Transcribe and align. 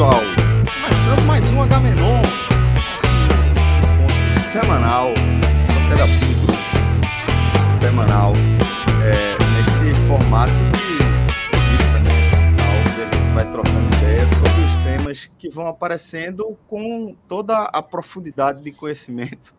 Pessoal, 0.00 0.22
começando 0.82 1.26
mais 1.26 1.44
um 1.52 1.60
H-Menon, 1.60 2.22
encontro 3.84 4.50
semanal, 4.50 5.08
só 5.66 5.88
terapia 5.90 6.26
em 6.26 6.36
grupo, 6.40 7.78
semanal, 7.78 8.32
é, 9.04 9.36
nesse 9.52 10.06
formato 10.06 10.52
de 10.52 10.96
revista, 11.52 12.00
né, 12.00 12.10
onde 12.80 13.02
a 13.02 13.04
gente 13.14 13.34
vai 13.34 13.52
trocando 13.52 13.96
ideias 13.96 14.30
sobre 14.30 14.64
os 14.64 14.74
temas 14.82 15.30
que 15.38 15.50
vão 15.50 15.66
aparecendo 15.66 16.56
com 16.66 17.14
toda 17.28 17.64
a 17.64 17.82
profundidade 17.82 18.62
de 18.62 18.72
conhecimento 18.72 19.54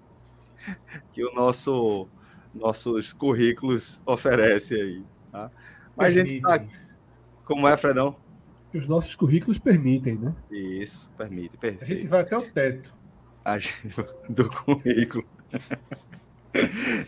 que 1.13 1.23
o 1.23 1.32
nosso 1.35 2.08
nossos 2.52 3.13
currículos 3.13 4.02
oferecem 4.08 4.82
aí, 4.82 5.04
tá? 5.32 5.52
Mas 5.96 6.08
a 6.08 6.12
gente 6.12 6.41
tá... 6.41 6.60
Como 7.46 7.68
é, 7.68 7.77
Fredão? 7.77 8.15
Os 8.77 8.88
nossos 8.88 9.16
currículos 9.16 9.58
permitem, 9.58 10.18
né? 10.18 10.36
Isso, 10.50 11.10
permite, 11.18 11.58
perfeito. 11.58 11.84
A 11.84 11.88
gente 11.88 12.08
vai 12.08 12.22
até 12.22 12.38
o 12.38 12.52
teto. 12.52 12.96
A 13.44 13.58
gente, 13.58 13.76
do 14.30 14.50
currículo. 14.50 15.26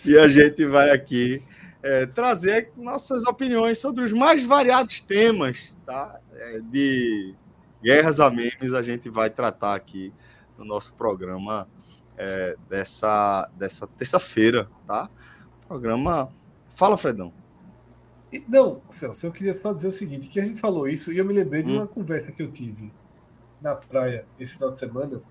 e 0.05 0.17
a 0.17 0.27
gente 0.27 0.65
vai 0.65 0.89
aqui 0.89 1.41
é, 1.81 2.05
trazer 2.05 2.71
nossas 2.77 3.25
opiniões 3.25 3.77
sobre 3.77 4.03
os 4.03 4.11
mais 4.11 4.43
variados 4.45 5.01
temas, 5.01 5.73
tá? 5.85 6.19
É, 6.33 6.59
de 6.59 7.35
guerras 7.83 8.19
a 8.19 8.29
memes, 8.29 8.73
a 8.73 8.81
gente 8.81 9.09
vai 9.09 9.29
tratar 9.29 9.75
aqui 9.75 10.13
no 10.57 10.63
nosso 10.63 10.93
programa 10.93 11.67
é, 12.17 12.55
dessa, 12.69 13.49
dessa 13.55 13.85
terça-feira, 13.85 14.69
tá? 14.87 15.09
Programa. 15.67 16.29
Fala, 16.75 16.97
Fredão. 16.97 17.33
Não, 18.47 18.81
Celso, 18.89 19.25
eu 19.25 19.31
queria 19.31 19.53
só 19.53 19.73
dizer 19.73 19.87
o 19.87 19.91
seguinte, 19.91 20.29
que 20.29 20.39
a 20.39 20.45
gente 20.45 20.59
falou 20.59 20.87
isso 20.87 21.11
e 21.11 21.17
eu 21.17 21.25
me 21.25 21.33
lembrei 21.33 21.63
de 21.63 21.71
uma 21.71 21.83
hum. 21.83 21.87
conversa 21.87 22.31
que 22.31 22.41
eu 22.41 22.51
tive 22.51 22.91
na 23.61 23.75
praia 23.75 24.25
esse 24.39 24.55
final 24.55 24.71
de 24.71 24.79
semana. 24.79 25.21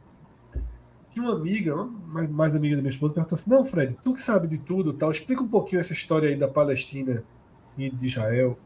Tinha 1.11 1.25
uma 1.25 1.34
amiga, 1.34 1.77
mais, 2.06 2.28
mais 2.28 2.55
amiga 2.55 2.77
da 2.77 2.83
minha 2.83 2.91
esposa, 2.91 3.12
perguntou 3.12 3.36
assim, 3.36 3.50
não, 3.50 3.64
Fred, 3.64 3.98
tu 4.03 4.14
que 4.14 4.20
sabe 4.20 4.47
de 4.48 4.58
tudo 4.58 4.92
tal, 4.92 5.11
explica 5.11 5.42
um 5.42 5.48
pouquinho 5.48 5.80
essa 5.80 5.92
história 5.92 6.28
aí 6.28 6.36
da 6.36 6.48
Palestina 6.48 7.23
e 7.77 7.91
de 7.91 8.06
Israel. 8.06 8.58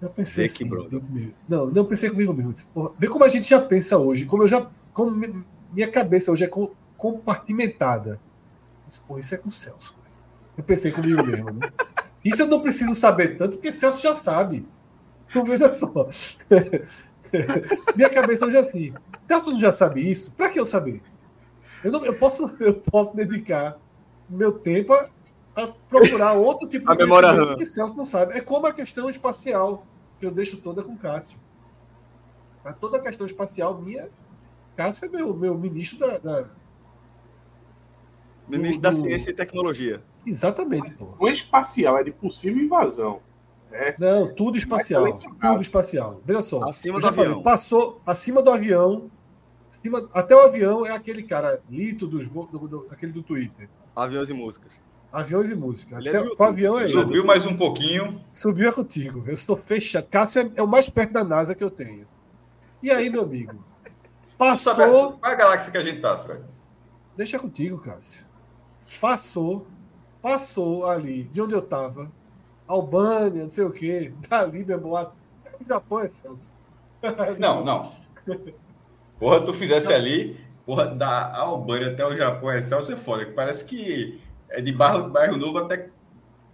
Eu 0.00 0.10
pensei 0.10 0.46
assim, 0.46 0.68
não, 1.48 1.66
não 1.66 1.84
pensei 1.84 2.10
comigo 2.10 2.34
mesmo. 2.34 2.52
Disse, 2.52 2.64
porra, 2.66 2.92
vê 2.98 3.06
como 3.08 3.24
a 3.24 3.28
gente 3.28 3.48
já 3.48 3.60
pensa 3.60 3.96
hoje, 3.96 4.26
como 4.26 4.42
eu 4.42 4.48
já, 4.48 4.70
como 4.92 5.10
minha 5.72 5.90
cabeça 5.90 6.30
hoje 6.30 6.44
é 6.44 6.50
compartimentada. 6.96 8.20
Disse, 8.86 9.00
Pô, 9.00 9.18
isso 9.18 9.34
é 9.34 9.38
com 9.38 9.48
o 9.48 9.50
Celso. 9.50 9.96
Eu 10.56 10.62
pensei 10.62 10.92
comigo 10.92 11.24
mesmo, 11.24 11.50
né? 11.50 11.70
Isso 12.24 12.42
eu 12.42 12.46
não 12.46 12.60
preciso 12.60 12.94
saber 12.94 13.36
tanto, 13.36 13.56
porque 13.56 13.72
Celso 13.72 14.02
já 14.02 14.14
sabe. 14.16 14.66
Então, 15.32 15.46
veja 15.46 15.74
só. 15.74 15.88
Minha 17.96 18.10
cabeça 18.10 18.44
hoje 18.44 18.56
é 18.56 18.60
assim. 18.60 18.92
Celso 19.26 19.58
já 19.58 19.72
sabe 19.72 20.02
isso, 20.02 20.30
para 20.32 20.50
que 20.50 20.60
eu 20.60 20.66
saber? 20.66 21.00
Eu, 21.82 21.90
não, 21.90 22.04
eu, 22.04 22.18
posso, 22.18 22.54
eu 22.60 22.74
posso 22.74 23.16
dedicar 23.16 23.80
meu 24.28 24.52
tempo 24.52 24.92
a, 24.92 25.08
a 25.56 25.68
procurar 25.88 26.34
outro 26.34 26.68
tipo 26.68 26.86
de 26.86 27.06
conhecimento 27.06 27.56
que 27.56 27.64
Celso 27.64 27.96
não 27.96 28.04
sabe. 28.04 28.34
É 28.34 28.42
como 28.42 28.66
a 28.66 28.74
questão 28.74 29.08
espacial, 29.08 29.86
que 30.20 30.26
eu 30.26 30.30
deixo 30.30 30.58
toda 30.58 30.82
com 30.82 30.98
Cássio. 30.98 31.38
Mas 32.62 32.76
toda 32.78 32.98
a 32.98 33.00
questão 33.00 33.24
espacial 33.24 33.80
minha, 33.80 34.10
Cássio 34.76 35.06
é 35.06 35.08
meu, 35.08 35.34
meu 35.34 35.56
ministro 35.56 35.98
da, 35.98 36.18
da 36.18 36.50
Ministro 38.48 38.82
do, 38.82 38.90
da 38.90 39.02
Ciência 39.02 39.30
e 39.30 39.34
Tecnologia. 39.34 40.02
Exatamente, 40.26 40.92
pô. 40.92 41.14
O 41.18 41.28
espacial 41.28 41.98
é 41.98 42.04
de 42.04 42.12
possível 42.12 42.62
invasão. 42.62 43.20
É. 43.72 43.94
Não, 43.98 44.32
tudo 44.34 44.56
espacial. 44.56 45.06
Tudo 45.40 45.62
espacial. 45.62 46.20
Veja 46.24 46.42
só. 46.42 46.62
Acima 46.68 47.00
do 47.00 47.06
avião. 47.06 47.24
Falei, 47.24 47.42
passou 47.42 48.00
acima 48.06 48.42
do 48.42 48.50
avião. 48.50 49.10
Acima, 49.70 50.08
até 50.12 50.36
o 50.36 50.40
avião 50.40 50.86
é 50.86 50.92
aquele 50.92 51.22
cara, 51.22 51.60
Lito, 51.68 52.06
dos, 52.06 52.28
do, 52.28 52.44
do, 52.46 52.86
aquele 52.90 53.12
do 53.12 53.22
Twitter. 53.22 53.68
Aviões 53.96 54.28
e 54.28 54.34
músicas. 54.34 54.72
Aviões 55.12 55.50
e 55.50 55.54
música. 55.54 55.98
Até, 55.98 56.16
é 56.16 56.22
o 56.22 56.42
avião 56.42 56.78
é 56.78 56.86
Subiu 56.86 57.18
ele. 57.18 57.26
mais 57.26 57.44
um 57.44 57.56
pouquinho. 57.56 58.18
Subiu 58.30 58.68
é 58.68 58.72
contigo. 58.72 59.22
Eu 59.26 59.34
estou 59.34 59.56
fechado. 59.56 60.06
Cássio 60.08 60.42
é, 60.42 60.50
é, 60.56 60.62
o 60.62 60.68
mais 60.68 60.88
perto 60.88 61.12
da 61.12 61.24
NASA 61.24 61.54
que 61.54 61.64
eu 61.64 61.70
tenho. 61.70 62.06
E 62.82 62.90
aí, 62.90 63.10
meu 63.10 63.22
amigo? 63.22 63.62
Passou. 64.38 65.12
Qual 65.12 65.30
é 65.30 65.34
a 65.34 65.36
galáxia 65.36 65.70
que 65.70 65.78
a 65.78 65.82
gente 65.82 66.00
tá, 66.00 66.18
Fred? 66.18 66.42
Deixa 67.16 67.38
contigo, 67.38 67.78
Cássio. 67.78 68.24
Passou 69.00 69.66
passou 70.22 70.86
ali 70.86 71.24
de 71.24 71.42
onde 71.42 71.52
eu 71.52 71.58
estava, 71.58 72.10
Albânia, 72.66 73.42
não 73.42 73.50
sei 73.50 73.64
o 73.64 73.70
quê, 73.70 74.12
dali, 74.30 74.64
meu 74.64 74.78
irmão, 74.78 74.96
até 74.96 75.12
o 75.60 75.66
Japão 75.68 76.00
é 76.00 76.08
Celso. 76.08 76.54
Não, 77.36 77.64
não. 77.64 77.90
Porra, 79.18 79.44
tu 79.44 79.52
fizesse 79.52 79.92
ali, 79.92 80.38
porra, 80.64 80.86
da 80.86 81.36
Albânia 81.36 81.88
até 81.88 82.06
o 82.06 82.16
Japão 82.16 82.48
é 82.48 82.62
Celso 82.62 82.92
é 82.92 82.96
foda, 82.96 83.26
que 83.26 83.32
parece 83.32 83.64
que 83.64 84.20
é 84.48 84.60
de 84.60 84.70
bairro, 84.70 85.10
bairro 85.10 85.36
Novo 85.36 85.58
até, 85.58 85.88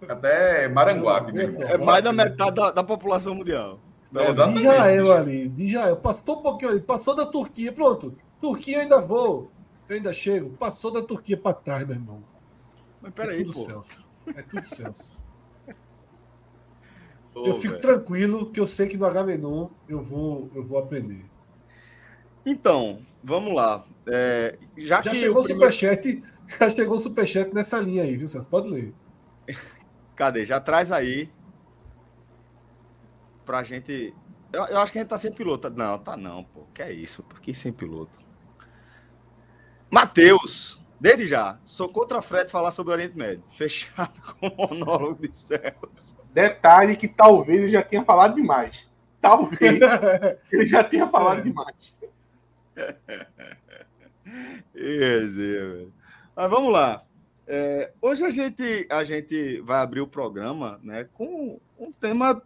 até 0.07 0.67
Maranguape. 0.67 1.31
Mesmo. 1.31 1.61
É 1.61 1.77
mais 1.77 2.03
da 2.03 2.11
metade 2.11 2.55
da, 2.55 2.71
da 2.71 2.83
população 2.83 3.35
mundial. 3.35 3.79
É, 4.15 4.27
exatamente. 4.27 4.63
De 4.63 4.67
Israel 4.67 5.11
ali, 5.11 5.49
de 5.49 5.63
Israel. 5.65 5.97
Passou 5.97 6.39
um 6.39 6.41
pouquinho 6.41 6.71
ali, 6.71 6.79
passou 6.79 7.15
da 7.15 7.27
Turquia, 7.27 7.71
pronto. 7.71 8.15
Turquia 8.41 8.77
eu 8.77 8.81
ainda 8.81 8.99
vou, 8.99 9.51
eu 9.87 9.95
ainda 9.95 10.11
chego. 10.11 10.49
Passou 10.51 10.89
da 10.91 11.03
Turquia 11.03 11.37
para 11.37 11.53
trás, 11.53 11.85
meu 11.85 11.95
irmão. 11.95 12.23
Mas 13.01 13.13
peraí, 13.13 13.41
é 13.41 13.43
tudo 13.43 13.53
pô. 13.53 13.65
Celso. 13.65 14.09
É 14.35 14.41
tudo 14.41 14.63
Celso. 14.63 15.23
eu 17.35 17.53
fico 17.53 17.73
véio. 17.73 17.81
tranquilo 17.81 18.51
que 18.51 18.59
eu 18.59 18.67
sei 18.67 18.87
que 18.87 18.97
no 18.97 19.05
H-Menon 19.05 19.69
eu 19.87 20.01
vou, 20.01 20.49
eu 20.53 20.63
vou 20.63 20.77
aprender. 20.77 21.25
Então, 22.45 23.05
vamos 23.23 23.53
lá. 23.53 23.85
É, 24.07 24.57
já, 24.77 25.01
já 25.01 25.13
chegou 25.13 25.41
o 25.41 25.45
primeiro... 25.45 25.71
superchat, 25.71 26.23
já 26.59 26.69
chegou 26.69 26.95
o 26.95 26.99
superchat 26.99 27.53
nessa 27.53 27.79
linha 27.79 28.03
aí, 28.03 28.17
viu, 28.17 28.27
Celso? 28.27 28.47
Pode 28.47 28.69
ler. 28.69 28.93
Cadê? 30.15 30.45
Já 30.45 30.59
traz 30.59 30.91
aí 30.91 31.31
pra 33.45 33.63
gente. 33.63 34.13
Eu, 34.51 34.65
eu, 34.65 34.77
acho 34.79 34.91
que 34.91 34.99
a 34.99 35.01
gente 35.01 35.09
tá 35.09 35.17
sem 35.17 35.31
piloto. 35.31 35.69
Não, 35.69 35.97
tá 35.97 36.17
não, 36.17 36.43
pô. 36.43 36.65
Que 36.73 36.83
é 36.83 36.91
isso? 36.91 37.23
Por 37.23 37.39
que 37.39 37.53
sem 37.53 37.71
piloto? 37.71 38.11
Matheus, 39.89 40.79
Desde 40.99 41.27
já, 41.27 41.57
sou 41.63 41.87
contra 41.87 42.21
Fred 42.21 42.51
falar 42.51 42.71
sobre 42.71 42.91
o 42.91 42.95
Oriente 42.95 43.17
Médio. 43.17 43.43
Fechado 43.55 44.11
com 44.39 44.47
o 44.47 44.67
monólogo 44.69 45.27
de 45.27 45.35
Celso. 45.35 46.15
Detalhe 46.33 46.95
que 46.95 47.07
talvez 47.07 47.61
ele 47.63 47.71
já 47.71 47.81
tenha 47.81 48.03
falado 48.03 48.35
demais. 48.35 48.85
Talvez 49.21 49.79
ele 50.51 50.65
já 50.65 50.83
tenha 50.83 51.07
falado 51.07 51.41
demais. 51.41 51.97
Mas 56.35 56.49
vamos 56.49 56.71
lá. 56.71 57.03
É, 57.47 57.91
hoje 58.01 58.23
a 58.23 58.29
gente, 58.29 58.85
a 58.89 59.03
gente 59.03 59.59
vai 59.61 59.79
abrir 59.79 60.01
o 60.01 60.07
programa 60.07 60.79
né, 60.83 61.05
com 61.13 61.59
um 61.79 61.91
tema 61.91 62.41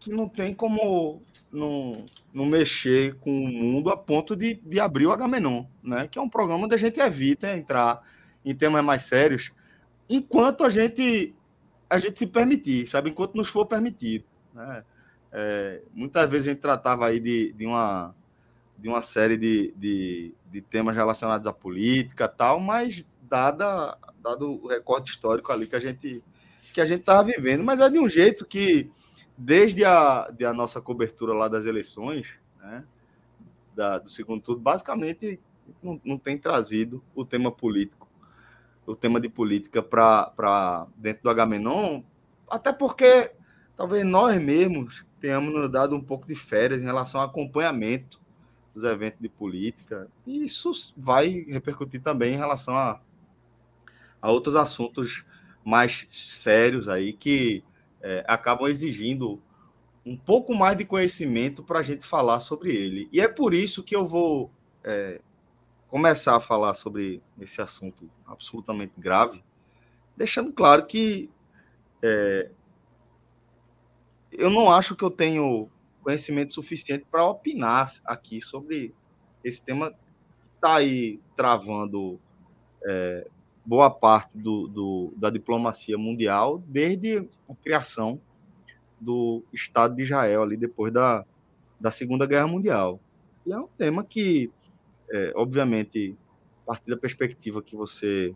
que 0.00 0.10
não 0.10 0.28
tem 0.28 0.54
como 0.54 1.22
não, 1.52 2.04
não 2.32 2.44
mexer 2.44 3.14
com 3.16 3.30
o 3.30 3.48
mundo 3.48 3.90
a 3.90 3.96
ponto 3.96 4.36
de, 4.36 4.54
de 4.54 4.78
abrir 4.78 5.06
o 5.06 5.12
Agamenon, 5.12 5.64
né? 5.82 6.08
Que 6.08 6.18
é 6.18 6.22
um 6.22 6.28
programa 6.28 6.64
onde 6.64 6.74
a 6.74 6.78
gente 6.78 7.00
evita 7.00 7.56
entrar 7.56 8.02
em 8.44 8.54
temas 8.54 8.84
mais 8.84 9.04
sérios, 9.04 9.52
enquanto 10.08 10.64
a 10.64 10.70
gente 10.70 11.34
a 11.90 11.98
gente 11.98 12.18
se 12.18 12.26
permitir, 12.26 12.86
sabe? 12.86 13.10
Enquanto 13.10 13.34
nos 13.34 13.48
for 13.48 13.64
permitido. 13.64 14.24
Né? 14.52 14.84
É, 15.32 15.80
muitas 15.94 16.28
vezes 16.28 16.46
a 16.46 16.50
gente 16.50 16.60
tratava 16.60 17.06
aí 17.06 17.18
de, 17.18 17.52
de, 17.52 17.66
uma, 17.66 18.14
de 18.76 18.88
uma 18.88 19.00
série 19.00 19.38
de, 19.38 19.72
de, 19.74 20.34
de 20.50 20.60
temas 20.60 20.94
relacionados 20.94 21.46
à 21.46 21.52
política 21.52 22.28
tal, 22.28 22.60
mas 22.60 23.06
dada, 23.22 23.96
dado 24.22 24.62
o 24.62 24.66
recorte 24.66 25.10
histórico 25.10 25.50
ali 25.50 25.66
que 25.66 25.76
a 25.76 25.80
gente 25.80 26.22
que 26.72 26.82
a 26.82 26.86
gente 26.86 27.00
estava 27.00 27.24
vivendo, 27.24 27.64
mas 27.64 27.80
é 27.80 27.88
de 27.88 27.98
um 27.98 28.08
jeito 28.08 28.44
que 28.44 28.90
desde 29.38 29.84
a, 29.84 30.28
de 30.36 30.44
a 30.44 30.52
nossa 30.52 30.80
cobertura 30.80 31.32
lá 31.32 31.46
das 31.46 31.64
eleições, 31.64 32.26
né, 32.60 32.84
da, 33.74 33.98
do 33.98 34.10
segundo 34.10 34.42
turno, 34.42 34.60
basicamente 34.60 35.38
não, 35.80 36.00
não 36.04 36.18
tem 36.18 36.36
trazido 36.36 37.00
o 37.14 37.24
tema 37.24 37.52
político, 37.52 38.08
o 38.84 38.96
tema 38.96 39.20
de 39.20 39.28
política 39.28 39.80
para 39.80 40.88
dentro 40.96 41.22
do 41.22 41.30
Agamenon, 41.30 42.02
até 42.50 42.72
porque 42.72 43.30
talvez 43.76 44.04
nós 44.04 44.36
mesmos 44.42 45.06
tenhamos 45.20 45.54
nos 45.54 45.70
dado 45.70 45.94
um 45.94 46.02
pouco 46.02 46.26
de 46.26 46.34
férias 46.34 46.82
em 46.82 46.86
relação 46.86 47.20
ao 47.20 47.28
acompanhamento 47.28 48.20
dos 48.74 48.82
eventos 48.82 49.20
de 49.20 49.28
política. 49.28 50.08
E 50.26 50.44
isso 50.44 50.72
vai 50.96 51.44
repercutir 51.48 52.00
também 52.00 52.34
em 52.34 52.38
relação 52.38 52.76
a, 52.76 53.00
a 54.20 54.30
outros 54.30 54.56
assuntos 54.56 55.24
mais 55.64 56.08
sérios 56.10 56.88
aí 56.88 57.12
que 57.12 57.62
é, 58.02 58.24
acabam 58.26 58.68
exigindo 58.68 59.40
um 60.04 60.16
pouco 60.16 60.54
mais 60.54 60.76
de 60.76 60.84
conhecimento 60.84 61.62
para 61.62 61.80
a 61.80 61.82
gente 61.82 62.06
falar 62.06 62.40
sobre 62.40 62.74
ele. 62.74 63.08
E 63.12 63.20
é 63.20 63.28
por 63.28 63.52
isso 63.52 63.82
que 63.82 63.94
eu 63.94 64.06
vou 64.06 64.50
é, 64.82 65.20
começar 65.88 66.36
a 66.36 66.40
falar 66.40 66.74
sobre 66.74 67.22
esse 67.40 67.60
assunto 67.60 68.10
absolutamente 68.26 68.94
grave, 68.96 69.44
deixando 70.16 70.52
claro 70.52 70.86
que 70.86 71.30
é, 72.02 72.50
eu 74.32 74.50
não 74.50 74.70
acho 74.70 74.94
que 74.94 75.04
eu 75.04 75.10
tenho 75.10 75.68
conhecimento 76.02 76.54
suficiente 76.54 77.06
para 77.10 77.26
opinar 77.26 77.90
aqui 78.04 78.40
sobre 78.40 78.94
esse 79.42 79.62
tema 79.62 79.90
que 79.90 79.96
está 80.54 80.76
aí 80.76 81.20
travando 81.36 82.20
é, 82.86 83.28
boa 83.68 83.90
parte 83.90 84.38
do, 84.38 84.66
do, 84.66 85.12
da 85.14 85.28
diplomacia 85.28 85.98
mundial 85.98 86.64
desde 86.66 87.28
a 87.46 87.54
criação 87.54 88.18
do 88.98 89.44
Estado 89.52 89.94
de 89.94 90.04
Israel, 90.04 90.42
ali 90.42 90.56
depois 90.56 90.90
da, 90.90 91.22
da 91.78 91.90
Segunda 91.90 92.24
Guerra 92.24 92.46
Mundial. 92.46 92.98
E 93.44 93.52
é 93.52 93.58
um 93.58 93.68
tema 93.76 94.02
que, 94.02 94.50
é, 95.10 95.34
obviamente, 95.36 96.16
a 96.62 96.68
partir 96.68 96.88
da 96.88 96.96
perspectiva 96.96 97.60
que 97.60 97.76
você 97.76 98.34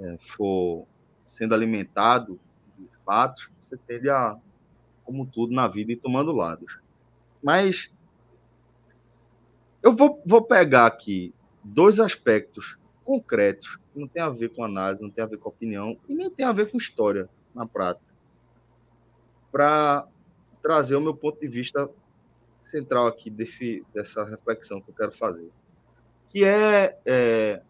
é, 0.00 0.16
for 0.18 0.88
sendo 1.24 1.54
alimentado 1.54 2.40
de 2.76 2.88
fatos, 3.06 3.48
você 3.62 3.76
tende 3.76 4.10
a, 4.10 4.36
como 5.04 5.24
tudo 5.24 5.54
na 5.54 5.68
vida, 5.68 5.92
ir 5.92 5.98
tomando 5.98 6.32
lados. 6.32 6.80
Mas 7.40 7.92
eu 9.80 9.94
vou, 9.94 10.20
vou 10.26 10.42
pegar 10.42 10.86
aqui 10.86 11.32
dois 11.62 12.00
aspectos 12.00 12.76
concretos 13.04 13.78
não 13.94 14.08
tem 14.08 14.22
a 14.22 14.28
ver 14.28 14.50
com 14.50 14.64
análise, 14.64 15.02
não 15.02 15.10
tem 15.10 15.22
a 15.22 15.26
ver 15.26 15.38
com 15.38 15.48
opinião 15.48 15.96
e 16.08 16.14
nem 16.14 16.30
tem 16.30 16.44
a 16.44 16.52
ver 16.52 16.70
com 16.70 16.78
história 16.78 17.28
na 17.54 17.66
prática, 17.66 18.12
para 19.52 20.08
trazer 20.60 20.96
o 20.96 21.00
meu 21.00 21.14
ponto 21.14 21.38
de 21.40 21.46
vista 21.46 21.88
central 22.62 23.06
aqui 23.06 23.30
desse, 23.30 23.84
dessa 23.94 24.24
reflexão 24.24 24.80
que 24.80 24.90
eu 24.90 24.94
quero 24.94 25.12
fazer, 25.12 25.48
que 26.30 26.44
é, 26.44 26.98
é 27.04 27.62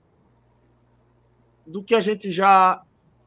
do 1.67 1.83
que 1.83 1.95
a 1.95 2.01
gente 2.01 2.31
já 2.31 2.83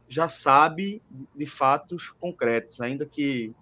já 0.09 0.29
sabe 0.29 1.01
de 1.35 1.45
fatos 1.45 2.11
concretos, 2.11 2.79
ainda 2.79 3.05
que 3.05 3.53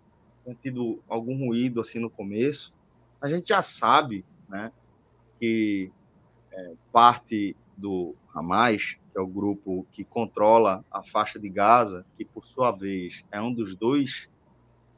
tenha 0.44 0.56
tido 0.56 1.02
algum 1.10 1.36
ruído 1.48 1.82
assim 1.82 1.98
no 1.98 2.10
começo, 2.10 2.72
a 3.20 3.28
gente 3.28 3.50
já 3.50 3.64
sabe, 3.64 4.24
né, 4.48 4.72
que 5.40 5.92
é, 6.52 6.74
parte 6.92 7.56
do 7.78 8.16
Hamas, 8.34 8.98
que 9.12 9.18
é 9.18 9.22
o 9.22 9.28
grupo 9.28 9.86
que 9.92 10.04
controla 10.04 10.84
a 10.92 11.04
faixa 11.04 11.40
de 11.40 11.50
Gaza, 11.50 12.06
que 12.18 12.26
por 12.26 12.46
sua 12.46 12.72
vez 12.72 13.24
é 13.32 13.42
um 13.42 13.54
dos 13.54 13.76
dois 13.76 14.30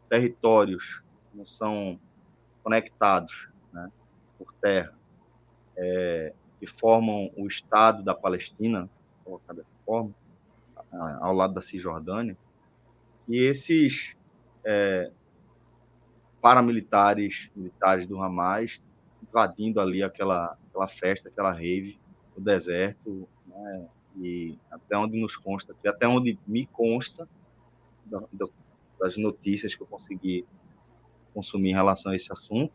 territórios 0.09 1.01
que 1.31 1.37
não 1.37 1.45
são 1.45 1.99
conectados 2.63 3.49
né, 3.71 3.91
por 4.37 4.53
terra, 4.53 4.93
é, 5.75 6.33
que 6.59 6.67
formam 6.67 7.31
o 7.37 7.47
Estado 7.47 8.03
da 8.03 8.15
Palestina, 8.15 8.89
colocar 9.23 9.53
dessa 9.53 9.69
forma, 9.85 10.13
ao 11.19 11.33
lado 11.33 11.53
da 11.53 11.61
Cisjordânia, 11.61 12.37
e 13.27 13.37
esses 13.37 14.17
é, 14.65 15.11
paramilitares, 16.41 17.51
militares 17.55 18.07
do 18.07 18.21
Hamas, 18.21 18.81
invadindo 19.21 19.79
ali 19.79 20.01
aquela, 20.01 20.57
aquela 20.69 20.87
festa, 20.87 21.29
aquela 21.29 21.51
rave, 21.51 21.99
o 22.37 22.41
deserto, 22.41 23.27
né? 23.47 23.87
e 24.19 24.57
até 24.71 24.97
onde 24.97 25.19
nos 25.19 25.35
consta, 25.35 25.75
até 25.85 26.07
onde 26.07 26.37
me 26.47 26.65
consta 26.67 27.27
das 28.99 29.17
notícias 29.17 29.75
que 29.75 29.81
eu 29.81 29.87
consegui 29.87 30.45
consumir 31.33 31.71
em 31.71 31.73
relação 31.73 32.11
a 32.11 32.15
esse 32.15 32.31
assunto, 32.31 32.73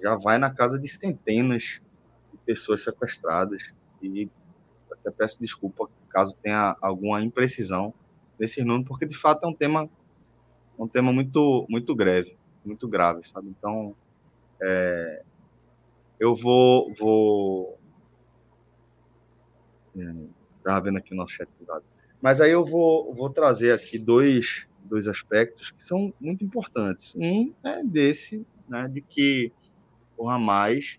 já 0.00 0.16
vai 0.16 0.38
na 0.38 0.50
casa 0.50 0.78
de 0.78 0.88
centenas 0.88 1.80
de 2.32 2.38
pessoas 2.44 2.82
sequestradas 2.82 3.70
e 4.02 4.28
até 4.90 5.10
peço 5.10 5.38
desculpa 5.40 5.88
caso 6.08 6.36
tenha 6.42 6.76
alguma 6.80 7.22
imprecisão 7.22 7.92
nesse 8.38 8.64
número, 8.64 8.86
porque 8.86 9.06
de 9.06 9.16
fato 9.16 9.44
é 9.44 9.48
um 9.48 9.54
tema 9.54 9.88
um 10.78 10.88
tema 10.88 11.12
muito 11.12 11.66
muito 11.68 11.94
grave, 11.94 12.36
muito 12.64 12.88
grave, 12.88 13.26
sabe? 13.26 13.48
Então, 13.48 13.94
é, 14.60 15.22
eu 16.18 16.34
vou 16.34 16.92
vou 16.94 17.78
Estava 20.58 20.80
vendo 20.80 20.98
aqui 20.98 21.12
o 21.12 21.16
nosso 21.16 21.34
chat 21.34 21.48
privado. 21.56 21.84
Mas 22.20 22.40
aí 22.40 22.50
eu 22.50 22.64
vou, 22.64 23.14
vou 23.14 23.30
trazer 23.30 23.72
aqui 23.72 23.98
dois, 23.98 24.66
dois 24.84 25.06
aspectos 25.06 25.70
que 25.70 25.84
são 25.84 26.12
muito 26.20 26.44
importantes. 26.44 27.14
Um 27.16 27.52
é 27.62 27.82
desse, 27.82 28.44
né, 28.68 28.88
de 28.88 29.00
que 29.00 29.52
o 30.16 30.28
Hamas 30.28 30.98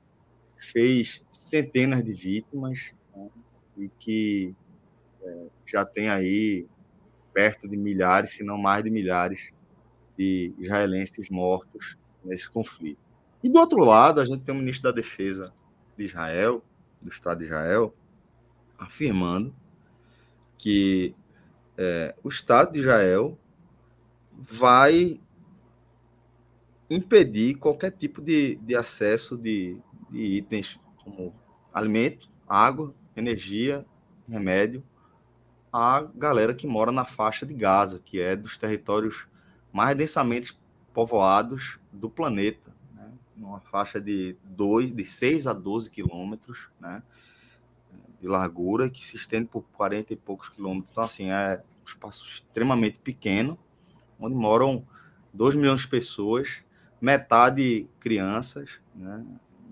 fez 0.58 1.26
centenas 1.32 2.04
de 2.04 2.14
vítimas 2.14 2.94
né, 3.16 3.30
e 3.78 3.90
que 4.00 4.56
é, 5.22 5.46
já 5.66 5.86
tem 5.86 6.10
aí 6.10 6.66
perto 7.34 7.68
de 7.68 7.78
milhares, 7.78 8.34
se 8.34 8.44
não 8.44 8.58
mais 8.58 8.84
de 8.84 8.90
milhares, 8.90 9.54
de 10.18 10.54
israelenses 10.58 11.30
mortos 11.30 11.98
nesse 12.24 12.50
conflito. 12.50 13.00
E 13.44 13.50
do 13.50 13.60
outro 13.60 13.80
lado, 13.80 14.20
a 14.20 14.26
gente 14.26 14.44
tem 14.44 14.54
o 14.54 14.58
ministro 14.58 14.84
da 14.84 14.96
Defesa 14.96 15.54
de 15.98 16.06
Israel, 16.06 16.62
do 17.02 17.10
Estado 17.10 17.40
de 17.40 17.46
Israel, 17.46 17.94
afirmando 18.80 19.54
que 20.58 21.16
é, 21.78 22.16
o 22.24 22.30
Estado 22.30 22.74
de 22.74 22.80
Israel 22.80 23.38
vai 24.32 25.20
impedir 26.90 27.56
qualquer 27.56 27.92
tipo 27.92 28.22
de, 28.22 28.56
de 28.56 28.76
acesso 28.76 29.38
de, 29.38 29.78
de 30.10 30.20
itens 30.20 30.80
como 31.04 31.34
alimento, 31.74 32.30
água, 32.48 32.94
energia, 33.16 33.86
remédio 34.28 34.84
à 35.72 36.02
galera 36.16 36.54
que 36.54 36.68
mora 36.68 36.92
na 36.92 37.06
faixa 37.06 37.46
de 37.46 37.54
Gaza, 37.54 38.00
que 38.04 38.20
é 38.20 38.36
dos 38.36 38.58
territórios 38.58 39.28
mais 39.72 39.96
densamente 39.96 40.58
povoados 40.94 41.80
do 41.92 42.10
planeta, 42.10 42.74
né? 42.94 43.12
uma 43.38 43.60
faixa 43.60 44.02
de, 44.02 44.36
dois, 44.44 44.94
de 44.94 45.06
6 45.06 45.48
a 45.48 45.54
12 45.54 45.90
quilômetros, 45.90 46.70
né? 46.80 47.04
De 48.22 48.28
largura 48.28 48.90
que 48.90 49.06
se 49.06 49.16
estende 49.16 49.48
por 49.48 49.64
40 49.74 50.14
e 50.14 50.16
poucos 50.16 50.50
quilômetros. 50.50 50.92
Então, 50.92 51.04
assim, 51.04 51.30
é 51.32 51.62
um 51.84 51.88
espaço 51.88 52.26
extremamente 52.26 53.00
pequeno, 53.00 53.58
onde 54.20 54.36
moram 54.36 54.86
2 55.34 55.56
milhões 55.56 55.82
de 55.82 55.88
pessoas, 55.88 56.64
metade 57.00 57.88
crianças, 58.00 58.80
né? 58.94 59.26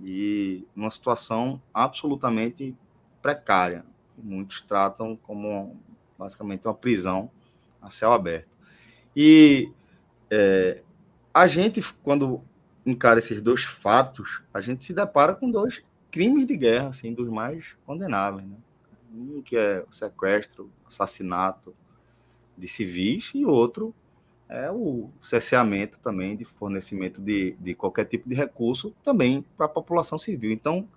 E 0.04 0.66
numa 0.76 0.92
situação 0.92 1.62
absolutamente 1.74 2.76
precária. 3.22 3.84
Muitos 4.18 4.62
tratam 4.62 5.16
como 5.16 5.80
basicamente 6.18 6.68
uma 6.68 6.74
prisão 6.74 7.30
a 7.82 7.92
céu 7.92 8.14
aberto. 8.14 8.50
E 9.16 9.72
é, 10.30 10.82
a 11.34 11.48
gente, 11.48 11.82
quando 12.04 12.42
encara 12.86 13.20
esses 13.20 13.42
dois 13.42 13.64
fatos, 13.64 14.42
a 14.54 14.62
gente 14.62 14.86
se 14.86 14.94
depara 14.94 15.36
com 15.36 15.50
dois 15.50 15.84
crimes 16.18 16.48
de 16.48 16.58
guerra, 16.58 16.88
assim, 16.88 17.14
dos 17.14 17.30
mais 17.30 17.78
condenáveis, 17.86 18.48
né? 18.48 18.56
Um 19.14 19.40
que 19.40 19.56
é 19.56 19.86
o 19.88 19.94
sequestro, 19.94 20.72
assassinato 20.88 21.76
de 22.58 22.68
civis 22.68 23.30
e 23.36 23.46
outro 23.46 23.94
é 24.50 24.72
o 24.72 25.12
cerceamento 25.22 26.00
também 26.00 26.36
de 26.36 26.44
fornecimento 26.44 27.22
de, 27.22 27.56
de 27.60 27.76
qualquer 27.76 28.06
tipo 28.06 28.28
de 28.28 28.34
recurso 28.34 28.96
também 29.04 29.46
para 29.56 29.68
a 29.68 29.70
população 29.70 30.18
civil. 30.18 30.52
Então, 30.52 30.90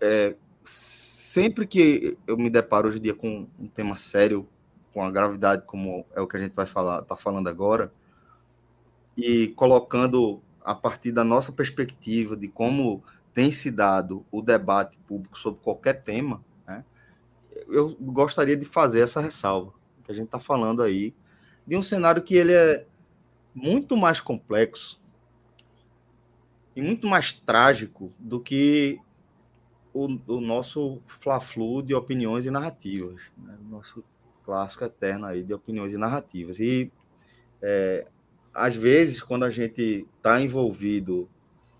é, 0.00 0.34
sempre 0.64 1.64
que 1.64 2.18
eu 2.26 2.36
me 2.36 2.50
deparo 2.50 2.88
hoje 2.88 2.98
em 2.98 3.02
dia 3.02 3.14
com 3.14 3.46
um 3.60 3.68
tema 3.68 3.94
sério, 3.94 4.48
com 4.92 5.04
a 5.04 5.10
gravidade 5.10 5.62
como 5.64 6.04
é 6.16 6.20
o 6.20 6.26
que 6.26 6.36
a 6.36 6.40
gente 6.40 6.56
vai 6.56 6.66
falar, 6.66 7.02
tá 7.02 7.16
falando 7.16 7.46
agora, 7.46 7.92
e 9.16 9.48
colocando 9.48 10.42
a 10.64 10.74
partir 10.74 11.12
da 11.12 11.22
nossa 11.22 11.52
perspectiva 11.52 12.36
de 12.36 12.48
como 12.48 13.04
tem 13.38 13.52
se 13.52 13.70
dado 13.70 14.26
o 14.32 14.42
debate 14.42 14.98
público 15.06 15.38
sobre 15.38 15.60
qualquer 15.62 16.02
tema, 16.02 16.44
né, 16.66 16.84
eu 17.68 17.94
gostaria 18.00 18.56
de 18.56 18.64
fazer 18.64 18.98
essa 18.98 19.20
ressalva, 19.20 19.72
que 20.02 20.10
a 20.10 20.14
gente 20.14 20.24
está 20.24 20.40
falando 20.40 20.82
aí 20.82 21.14
de 21.64 21.76
um 21.76 21.82
cenário 21.82 22.20
que 22.20 22.34
ele 22.34 22.52
é 22.52 22.84
muito 23.54 23.96
mais 23.96 24.20
complexo 24.20 25.00
e 26.74 26.82
muito 26.82 27.06
mais 27.06 27.30
trágico 27.30 28.12
do 28.18 28.40
que 28.40 28.98
o, 29.94 30.06
o 30.26 30.40
nosso 30.40 31.00
fla-flu 31.06 31.80
de 31.80 31.94
opiniões 31.94 32.44
e 32.44 32.50
narrativas, 32.50 33.22
né? 33.36 33.56
nosso 33.70 34.02
clássico 34.44 34.82
eterno 34.82 35.26
aí 35.26 35.44
de 35.44 35.54
opiniões 35.54 35.94
e 35.94 35.96
narrativas. 35.96 36.58
E 36.58 36.90
é, 37.62 38.04
às 38.52 38.74
vezes, 38.74 39.22
quando 39.22 39.44
a 39.44 39.50
gente 39.50 40.08
está 40.16 40.40
envolvido 40.40 41.28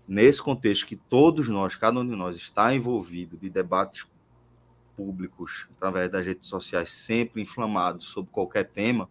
nesse 0.09 0.41
contexto 0.41 0.87
que 0.87 0.95
todos 0.95 1.47
nós, 1.47 1.75
cada 1.75 1.99
um 1.99 2.07
de 2.07 2.15
nós, 2.15 2.35
está 2.35 2.73
envolvido 2.73 3.37
de 3.37 3.47
debates 3.47 4.07
públicos 4.97 5.67
através 5.77 6.11
das 6.11 6.25
redes 6.25 6.49
sociais, 6.49 6.91
sempre 6.91 7.43
inflamados 7.43 8.07
sobre 8.07 8.31
qualquer 8.31 8.63
tema, 8.63 9.07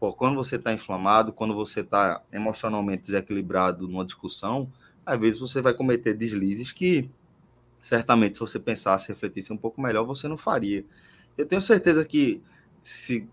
pô, 0.00 0.14
quando 0.14 0.34
você 0.34 0.56
está 0.56 0.72
inflamado, 0.72 1.34
quando 1.34 1.54
você 1.54 1.80
está 1.80 2.22
emocionalmente 2.32 3.02
desequilibrado 3.02 3.86
numa 3.86 4.06
discussão, 4.06 4.72
às 5.04 5.20
vezes 5.20 5.38
você 5.38 5.60
vai 5.60 5.74
cometer 5.74 6.14
deslizes 6.14 6.72
que 6.72 7.10
certamente 7.82 8.34
se 8.34 8.40
você 8.40 8.58
pensasse, 8.58 9.08
refletisse 9.08 9.52
um 9.52 9.56
pouco 9.56 9.82
melhor, 9.82 10.04
você 10.04 10.26
não 10.26 10.38
faria. 10.38 10.82
Eu 11.36 11.44
tenho 11.44 11.60
certeza 11.60 12.04
que 12.06 12.42
se 12.82 13.28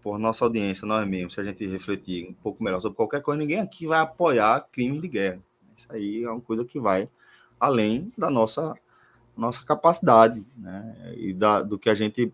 por 0.00 0.18
nossa 0.18 0.44
audiência, 0.44 0.86
nós 0.86 1.06
mesmos, 1.06 1.34
se 1.34 1.40
a 1.40 1.44
gente 1.44 1.66
refletir 1.66 2.28
um 2.28 2.32
pouco 2.32 2.62
melhor 2.62 2.80
sobre 2.80 2.96
qualquer 2.96 3.22
coisa, 3.22 3.38
ninguém 3.38 3.60
aqui 3.60 3.86
vai 3.86 4.00
apoiar 4.00 4.68
crimes 4.72 5.00
de 5.00 5.08
guerra. 5.08 5.40
Isso 5.82 5.92
aí 5.92 6.22
é 6.22 6.30
uma 6.30 6.40
coisa 6.40 6.64
que 6.64 6.78
vai 6.78 7.08
além 7.58 8.12
da 8.16 8.30
nossa 8.30 8.74
nossa 9.36 9.64
capacidade, 9.64 10.44
né? 10.56 11.14
E 11.16 11.32
da, 11.32 11.62
do 11.62 11.78
que 11.78 11.88
a 11.88 11.94
gente 11.94 12.32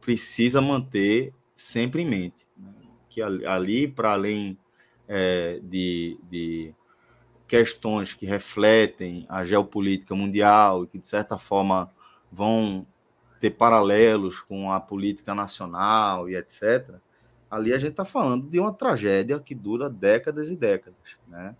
precisa 0.00 0.60
manter 0.62 1.32
sempre 1.54 2.02
em 2.02 2.08
mente. 2.08 2.46
Né? 2.56 2.72
Que 3.10 3.22
ali, 3.22 3.86
para 3.86 4.12
além 4.12 4.58
é, 5.06 5.60
de, 5.62 6.18
de 6.30 6.74
questões 7.46 8.14
que 8.14 8.24
refletem 8.24 9.26
a 9.28 9.44
geopolítica 9.44 10.14
mundial 10.14 10.84
e 10.84 10.86
que, 10.86 10.98
de 10.98 11.06
certa 11.06 11.36
forma, 11.36 11.90
vão 12.32 12.86
ter 13.38 13.50
paralelos 13.50 14.40
com 14.40 14.72
a 14.72 14.80
política 14.80 15.34
nacional 15.34 16.30
e 16.30 16.34
etc., 16.34 16.96
ali 17.50 17.74
a 17.74 17.78
gente 17.78 17.90
está 17.90 18.06
falando 18.06 18.48
de 18.48 18.58
uma 18.58 18.72
tragédia 18.72 19.38
que 19.38 19.54
dura 19.54 19.88
décadas 19.90 20.50
e 20.50 20.56
décadas, 20.56 20.98
né? 21.28 21.54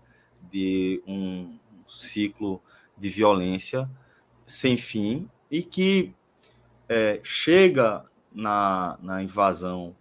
De 0.51 1.01
um 1.07 1.57
ciclo 1.87 2.61
de 2.97 3.09
violência 3.09 3.89
sem 4.45 4.77
fim 4.77 5.29
e 5.49 5.61
que 5.61 6.13
é, 6.89 7.19
chega 7.23 8.05
na, 8.33 8.97
na 9.01 9.21
invasão 9.21 9.95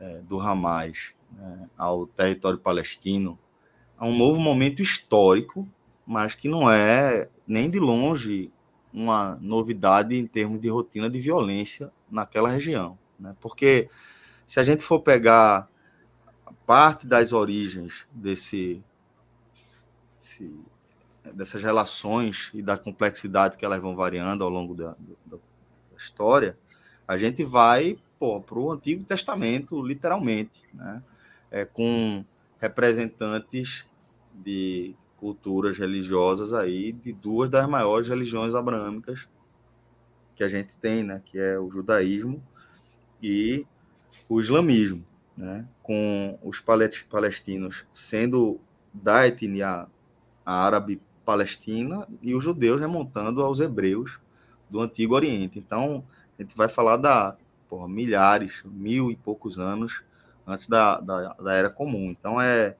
é, 0.00 0.18
do 0.20 0.40
Hamas 0.40 1.12
né, 1.30 1.68
ao 1.76 2.06
território 2.06 2.58
palestino 2.58 3.38
a 3.98 4.06
um 4.06 4.16
novo 4.16 4.40
momento 4.40 4.82
histórico, 4.82 5.68
mas 6.04 6.34
que 6.34 6.48
não 6.48 6.70
é 6.70 7.28
nem 7.46 7.70
de 7.70 7.78
longe 7.78 8.50
uma 8.92 9.38
novidade 9.40 10.16
em 10.16 10.26
termos 10.26 10.60
de 10.60 10.68
rotina 10.68 11.08
de 11.08 11.20
violência 11.20 11.92
naquela 12.10 12.48
região. 12.48 12.98
Né? 13.18 13.34
Porque 13.40 13.88
se 14.46 14.58
a 14.58 14.64
gente 14.64 14.82
for 14.82 15.00
pegar 15.00 15.68
parte 16.66 17.06
das 17.06 17.32
origens 17.32 18.06
desse, 18.12 18.82
desse, 20.22 20.50
dessas 21.34 21.62
relações 21.62 22.50
e 22.54 22.62
da 22.62 22.78
complexidade 22.78 23.56
que 23.56 23.64
elas 23.64 23.82
vão 23.82 23.96
variando 23.96 24.44
ao 24.44 24.50
longo 24.50 24.74
da, 24.74 24.94
da, 25.26 25.36
da 25.36 25.96
história, 25.98 26.56
a 27.06 27.18
gente 27.18 27.42
vai 27.44 27.98
para 28.18 28.58
o 28.58 28.70
Antigo 28.70 29.04
Testamento, 29.04 29.84
literalmente, 29.84 30.62
né? 30.72 31.02
É, 31.50 31.64
com 31.64 32.24
representantes 32.60 33.84
de 34.32 34.94
culturas 35.18 35.76
religiosas 35.76 36.54
aí 36.54 36.92
de 36.92 37.12
duas 37.12 37.50
das 37.50 37.68
maiores 37.68 38.08
religiões 38.08 38.54
abraâmicas 38.54 39.28
que 40.34 40.42
a 40.42 40.48
gente 40.48 40.74
tem, 40.76 41.02
né, 41.02 41.20
que 41.26 41.38
é 41.38 41.58
o 41.58 41.70
judaísmo 41.70 42.42
e 43.22 43.66
o 44.28 44.40
islamismo, 44.40 45.04
né, 45.36 45.66
com 45.82 46.38
os 46.42 46.60
palestinos 46.60 47.84
sendo 47.92 48.58
da 48.94 49.26
etnia 49.26 49.86
árabe 50.44 51.00
palestina 51.24 52.06
e 52.20 52.34
os 52.34 52.42
judeus 52.42 52.80
remontando 52.80 53.42
aos 53.42 53.60
hebreus 53.60 54.18
do 54.68 54.80
Antigo 54.80 55.14
Oriente. 55.14 55.58
Então, 55.58 56.04
a 56.38 56.42
gente 56.42 56.56
vai 56.56 56.68
falar 56.68 56.96
da 56.96 57.36
porra, 57.68 57.88
milhares, 57.88 58.62
mil 58.64 59.10
e 59.10 59.16
poucos 59.16 59.58
anos 59.58 60.02
antes 60.46 60.68
da, 60.68 61.00
da, 61.00 61.32
da 61.34 61.54
Era 61.54 61.70
Comum. 61.70 62.10
Então, 62.10 62.40
é 62.40 62.76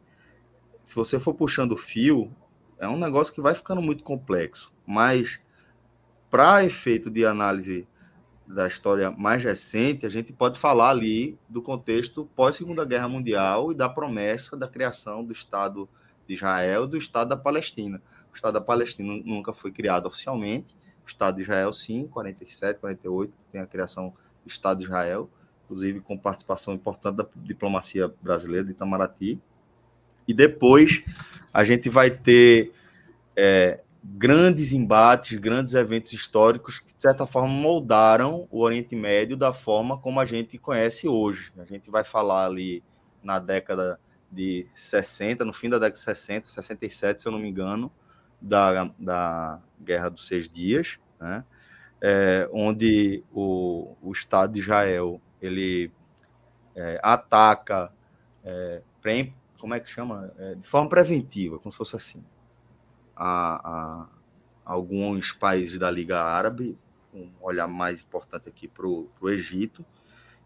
se 0.82 0.94
você 0.94 1.20
for 1.20 1.34
puxando 1.34 1.72
o 1.72 1.76
fio, 1.76 2.30
é 2.78 2.88
um 2.88 2.98
negócio 2.98 3.32
que 3.32 3.40
vai 3.40 3.54
ficando 3.54 3.80
muito 3.80 4.02
complexo. 4.02 4.72
Mas, 4.86 5.40
para 6.30 6.64
efeito 6.64 7.10
de 7.10 7.24
análise 7.24 7.86
da 8.46 8.66
história 8.66 9.10
mais 9.10 9.42
recente, 9.42 10.04
a 10.04 10.08
gente 10.08 10.32
pode 10.32 10.58
falar 10.58 10.90
ali 10.90 11.38
do 11.48 11.62
contexto 11.62 12.28
pós-Segunda 12.34 12.84
Guerra 12.84 13.08
Mundial 13.08 13.70
e 13.70 13.74
da 13.74 13.88
promessa 13.88 14.56
da 14.56 14.66
criação 14.66 15.24
do 15.24 15.32
Estado 15.32 15.88
de 16.32 16.36
Israel 16.36 16.86
do 16.86 16.96
Estado 16.96 17.28
da 17.28 17.36
Palestina. 17.36 18.00
O 18.32 18.34
Estado 18.34 18.54
da 18.54 18.60
Palestina 18.60 19.20
nunca 19.24 19.52
foi 19.52 19.70
criado 19.70 20.06
oficialmente, 20.06 20.74
o 21.04 21.08
Estado 21.08 21.36
de 21.36 21.42
Israel, 21.42 21.72
sim, 21.72 22.06
47, 22.06 22.80
48, 22.80 23.32
tem 23.50 23.60
a 23.60 23.66
criação 23.66 24.14
do 24.44 24.50
Estado 24.50 24.78
de 24.78 24.84
Israel, 24.84 25.28
inclusive 25.64 26.00
com 26.00 26.16
participação 26.16 26.72
importante 26.72 27.16
da 27.16 27.26
diplomacia 27.36 28.12
brasileira 28.22 28.64
de 28.64 28.72
Itamaraty. 28.72 29.38
E 30.26 30.32
depois 30.32 31.04
a 31.52 31.64
gente 31.64 31.90
vai 31.90 32.10
ter 32.10 32.72
é, 33.36 33.80
grandes 34.02 34.72
embates, 34.72 35.38
grandes 35.38 35.74
eventos 35.74 36.12
históricos 36.12 36.78
que, 36.78 36.94
de 36.94 37.02
certa 37.02 37.26
forma, 37.26 37.48
moldaram 37.48 38.48
o 38.50 38.60
Oriente 38.60 38.96
Médio 38.96 39.36
da 39.36 39.52
forma 39.52 39.98
como 39.98 40.20
a 40.20 40.24
gente 40.24 40.56
conhece 40.56 41.08
hoje. 41.08 41.52
A 41.58 41.64
gente 41.64 41.90
vai 41.90 42.04
falar 42.04 42.46
ali 42.46 42.82
na 43.22 43.38
década 43.38 44.00
de 44.32 44.66
60, 44.72 45.44
no 45.44 45.52
fim 45.52 45.68
da 45.68 45.78
década 45.78 45.94
de 45.94 46.00
60, 46.00 46.48
67, 46.48 47.22
se 47.22 47.28
eu 47.28 47.32
não 47.32 47.38
me 47.38 47.48
engano, 47.48 47.92
da, 48.40 48.90
da 48.98 49.60
Guerra 49.80 50.08
dos 50.08 50.26
Seis 50.26 50.48
Dias, 50.48 50.98
né? 51.20 51.44
É, 52.00 52.48
onde 52.52 53.22
o, 53.32 53.94
o 54.02 54.10
Estado 54.10 54.54
de 54.54 54.58
Israel 54.58 55.20
ele 55.40 55.92
é, 56.74 56.98
ataca 57.00 57.92
é, 58.42 58.82
como 59.58 59.74
é 59.74 59.80
que 59.80 59.88
se 59.88 59.94
chama? 59.94 60.32
É, 60.38 60.54
de 60.54 60.66
forma 60.66 60.88
preventiva, 60.88 61.58
como 61.58 61.70
se 61.70 61.78
fosse 61.78 61.96
assim, 61.96 62.24
a, 63.16 64.04
a, 64.04 64.08
alguns 64.64 65.32
países 65.32 65.78
da 65.78 65.90
Liga 65.90 66.20
Árabe, 66.20 66.78
um 67.12 67.30
olhar 67.40 67.68
mais 67.68 68.00
importante 68.00 68.48
aqui 68.48 68.66
para 68.66 68.86
o 68.86 69.08
Egito, 69.24 69.84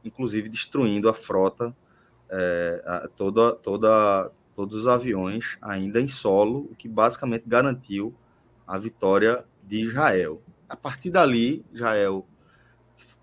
inclusive 0.05 0.49
destruindo 0.49 1.09
a 1.09 1.14
frota, 1.14 1.75
é, 2.30 3.09
toda, 3.16 3.52
toda, 3.52 4.30
todos 4.54 4.76
os 4.76 4.88
aviões 4.88 5.56
ainda 5.61 6.00
em 6.00 6.09
solo, 6.09 6.68
o 6.71 6.75
que 6.75 6.88
basicamente 6.88 7.45
garantiu 7.47 8.14
a 8.66 8.78
vitória 8.78 9.45
de 9.62 9.83
Israel. 9.83 10.42
A 10.68 10.76
partir 10.76 11.11
dali, 11.11 11.64
Israel 11.73 12.26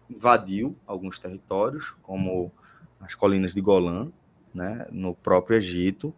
invadiu 0.09 0.75
alguns 0.85 1.19
territórios, 1.19 1.93
como 2.01 2.51
as 2.99 3.15
colinas 3.15 3.53
de 3.53 3.61
Golã, 3.61 4.11
né, 4.53 4.85
no 4.91 5.15
próprio 5.15 5.57
Egito, 5.57 6.13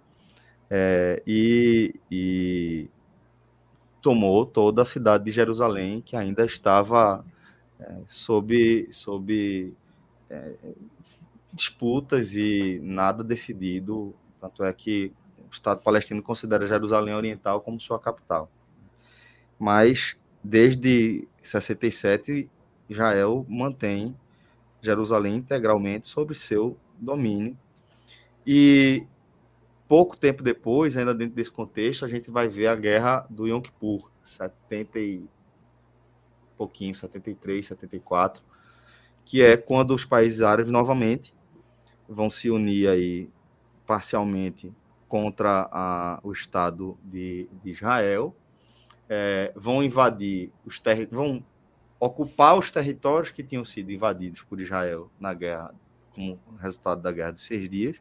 é, 0.69 1.21
e, 1.25 1.95
e, 2.11 2.89
tomou 4.01 4.45
toda 4.45 4.81
a 4.81 4.85
cidade 4.85 5.23
de 5.23 5.31
Jerusalém, 5.31 6.01
que 6.01 6.15
ainda 6.15 6.45
estava 6.45 7.25
é, 7.79 7.95
sob, 8.07 8.87
sob 8.91 9.73
é, 10.29 10.53
disputas 11.55 12.35
e 12.35 12.79
nada 12.83 13.23
decidido. 13.23 14.13
Tanto 14.39 14.63
é 14.63 14.71
que 14.73 15.13
o 15.39 15.51
Estado 15.51 15.81
palestino 15.81 16.21
considera 16.21 16.67
Jerusalém 16.67 17.15
Oriental 17.15 17.61
como 17.61 17.79
sua 17.79 17.99
capital. 17.99 18.51
Mas, 19.57 20.17
desde 20.43 21.27
67, 21.41 22.49
Israel 22.89 23.45
mantém 23.49 24.15
Jerusalém 24.81 25.37
integralmente 25.37 26.07
sob 26.07 26.35
seu 26.35 26.77
domínio 26.99 27.57
e 28.45 29.07
pouco 29.87 30.15
tempo 30.15 30.43
depois, 30.43 30.95
ainda 30.95 31.13
dentro 31.15 31.35
desse 31.35 31.51
contexto, 31.51 32.05
a 32.05 32.07
gente 32.07 32.29
vai 32.29 32.47
ver 32.47 32.67
a 32.67 32.75
guerra 32.75 33.25
do 33.29 33.47
Yom 33.47 33.61
Kippur, 33.61 34.11
70 34.23 34.99
e 34.99 35.25
pouquinho, 36.57 36.93
73, 36.93 37.65
74, 37.65 38.43
que 39.23 39.41
é 39.41 39.57
quando 39.57 39.93
os 39.93 40.05
países 40.05 40.41
árabes 40.41 40.71
novamente 40.71 41.33
vão 42.07 42.29
se 42.29 42.49
unir 42.49 42.87
aí 42.89 43.29
parcialmente 43.85 44.71
contra 45.07 45.69
a, 45.71 46.19
o 46.23 46.31
Estado 46.31 46.97
de, 47.03 47.47
de 47.63 47.71
Israel, 47.71 48.35
é, 49.07 49.53
vão 49.55 49.83
invadir 49.83 50.51
os 50.65 50.81
vão 51.11 51.43
ocupar 51.99 52.57
os 52.57 52.71
territórios 52.71 53.31
que 53.31 53.43
tinham 53.43 53.63
sido 53.63 53.91
invadidos 53.91 54.41
por 54.43 54.59
Israel 54.59 55.09
na 55.19 55.33
guerra, 55.33 55.73
como 56.13 56.39
resultado 56.59 57.01
da 57.01 57.11
guerra 57.11 57.31
dos 57.31 57.45
seis 57.45 57.69
dias, 57.69 57.97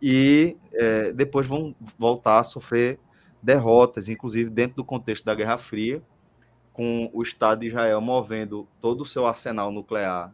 e 0.00 0.56
é, 0.72 1.12
depois 1.12 1.46
vão 1.46 1.74
voltar 1.98 2.38
a 2.38 2.44
sofrer 2.44 2.98
derrotas, 3.42 4.08
inclusive 4.08 4.50
dentro 4.50 4.76
do 4.76 4.84
contexto 4.84 5.24
da 5.24 5.34
Guerra 5.34 5.58
Fria, 5.58 6.02
com 6.72 7.10
o 7.12 7.22
Estado 7.22 7.60
de 7.60 7.68
Israel 7.68 8.00
movendo 8.00 8.68
todo 8.80 9.02
o 9.02 9.06
seu 9.06 9.26
arsenal 9.26 9.72
nuclear 9.72 10.32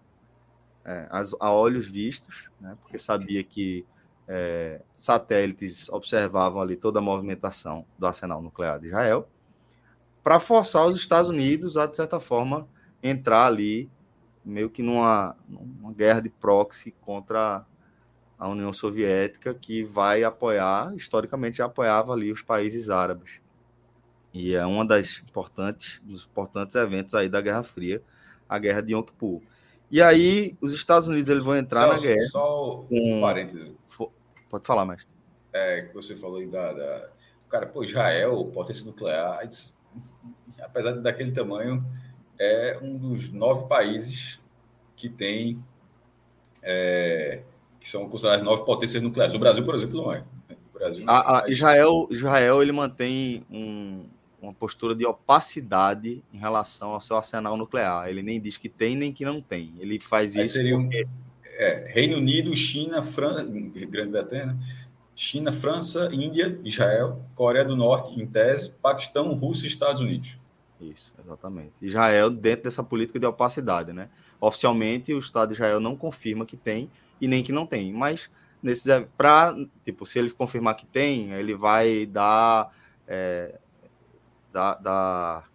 é, 0.84 1.08
a 1.40 1.52
olhos 1.52 1.88
vistos, 1.88 2.50
né, 2.60 2.76
porque 2.82 2.98
sabia 2.98 3.42
que 3.42 3.86
é, 4.26 4.80
satélites 4.94 5.88
observavam 5.88 6.60
ali 6.60 6.76
toda 6.76 6.98
a 6.98 7.02
movimentação 7.02 7.84
do 7.98 8.06
arsenal 8.06 8.42
nuclear 8.42 8.78
de 8.78 8.88
Israel, 8.88 9.28
para 10.22 10.40
forçar 10.40 10.86
os 10.86 10.96
Estados 10.96 11.28
Unidos 11.28 11.76
a, 11.76 11.86
de 11.86 11.96
certa 11.96 12.18
forma, 12.18 12.66
entrar 13.02 13.46
ali 13.46 13.90
meio 14.44 14.70
que 14.70 14.82
numa, 14.82 15.36
numa 15.48 15.92
guerra 15.92 16.20
de 16.20 16.28
proxy 16.28 16.94
contra 17.00 17.64
a 18.38 18.48
União 18.48 18.72
Soviética, 18.72 19.54
que 19.54 19.82
vai 19.84 20.24
apoiar, 20.24 20.94
historicamente 20.94 21.58
já 21.58 21.66
apoiava 21.66 22.12
ali 22.12 22.32
os 22.32 22.42
países 22.42 22.90
árabes. 22.90 23.40
E 24.32 24.54
é 24.54 24.64
importantes, 25.20 26.00
dos 26.02 26.24
importantes 26.24 26.74
eventos 26.74 27.14
aí 27.14 27.28
da 27.28 27.40
Guerra 27.40 27.62
Fria, 27.62 28.02
a 28.48 28.58
Guerra 28.58 28.82
de 28.82 28.92
Yom 28.92 29.02
Kippur. 29.02 29.40
E 29.90 30.02
aí 30.02 30.56
os 30.60 30.72
Estados 30.74 31.08
Unidos 31.08 31.28
eles 31.28 31.44
vão 31.44 31.56
entrar 31.56 31.88
Celso, 31.88 32.04
na 32.04 32.14
guerra. 32.14 32.26
Só 32.28 32.80
um 32.80 32.86
com... 32.88 33.20
parêntese. 33.20 33.76
Pode 34.50 34.66
falar, 34.66 34.84
mestre. 34.84 35.08
É, 35.52 35.82
que 35.82 35.94
você 35.94 36.16
falou 36.16 36.38
aí 36.38 36.46
da, 36.46 36.72
da... 36.72 37.08
Cara, 37.48 37.66
pô, 37.66 37.84
Israel, 37.84 38.50
potência 38.52 38.84
nuclear, 38.84 39.40
apesar 40.60 40.92
de 40.92 41.00
daquele 41.00 41.32
tamanho, 41.32 41.84
é 42.38 42.78
um 42.82 42.96
dos 42.96 43.30
nove 43.30 43.68
países 43.68 44.40
que 44.96 45.08
tem 45.08 45.62
é, 46.62 47.42
que 47.78 47.88
são 47.88 48.08
consideradas 48.08 48.44
nove 48.44 48.64
potências 48.64 49.02
nucleares. 49.02 49.34
O 49.34 49.38
Brasil, 49.38 49.64
por 49.64 49.74
exemplo, 49.74 50.02
não 50.02 50.12
é. 50.12 50.24
O 50.50 50.78
Brasil 50.78 51.04
a, 51.06 51.40
a, 51.40 51.48
é. 51.48 51.52
Israel, 51.52 52.08
Israel 52.10 52.62
ele 52.62 52.72
mantém 52.72 53.44
um, 53.50 54.06
uma 54.44 54.54
postura 54.54 54.94
de 54.94 55.04
opacidade 55.04 56.22
em 56.32 56.38
relação 56.38 56.90
ao 56.90 57.00
seu 57.00 57.16
arsenal 57.16 57.56
nuclear. 57.56 58.08
Ele 58.08 58.22
nem 58.22 58.40
diz 58.40 58.56
que 58.56 58.68
tem 58.68 58.96
nem 58.96 59.12
que 59.12 59.24
não 59.24 59.40
tem. 59.40 59.72
Ele 59.78 59.98
faz 59.98 60.36
Aí 60.36 60.42
isso 60.42 60.54
seria 60.54 60.76
porque... 60.76 61.06
é, 61.44 61.92
Reino 61.92 62.16
Unido, 62.16 62.54
China, 62.56 63.02
França, 63.02 63.44
Grã-Bretanha, 63.44 64.46
né? 64.46 64.56
China, 65.16 65.52
França, 65.52 66.08
Índia, 66.12 66.58
Israel, 66.64 67.22
Coreia 67.34 67.64
do 67.64 67.76
Norte, 67.76 68.20
em 68.20 68.26
tese, 68.26 68.70
Paquistão, 68.70 69.32
Rússia 69.32 69.64
e 69.64 69.68
Estados 69.68 70.00
Unidos. 70.00 70.36
Isso, 70.80 71.12
exatamente. 71.24 71.72
Israel 71.80 72.30
dentro 72.30 72.64
dessa 72.64 72.82
política 72.82 73.18
de 73.18 73.26
opacidade, 73.26 73.92
né? 73.92 74.08
Oficialmente, 74.40 75.14
o 75.14 75.18
Estado 75.18 75.48
de 75.48 75.54
Israel 75.54 75.78
não 75.78 75.96
confirma 75.96 76.44
que 76.44 76.56
tem 76.56 76.90
e 77.20 77.28
nem 77.28 77.42
que 77.42 77.52
não 77.52 77.64
tem, 77.64 77.92
mas 77.92 78.28
nesses 78.62 78.86
para 79.16 79.54
tipo, 79.84 80.04
se 80.04 80.18
ele 80.18 80.30
confirmar 80.30 80.74
que 80.74 80.86
tem, 80.86 81.32
ele 81.32 81.54
vai 81.54 82.06
dar 82.06 82.74
é, 83.06 83.58
dar, 84.54 84.74
dar 84.76 85.50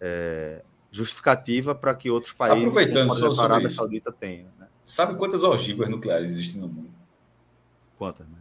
é, 0.00 0.62
justificativa 0.92 1.74
para 1.74 1.92
que 1.94 2.08
outros 2.08 2.32
países, 2.32 2.62
aproveitando 2.62 3.12
exemplo, 3.12 3.40
a 3.40 3.44
Arábia 3.44 3.68
Saudita, 3.68 4.12
tenham. 4.12 4.48
Né? 4.58 4.68
Sabe 4.84 5.18
quantas 5.18 5.42
ogivas 5.42 5.88
nucleares 5.88 6.30
existem 6.30 6.60
no 6.60 6.68
mundo? 6.68 6.90
Quantas? 7.98 8.26
Né? 8.28 8.36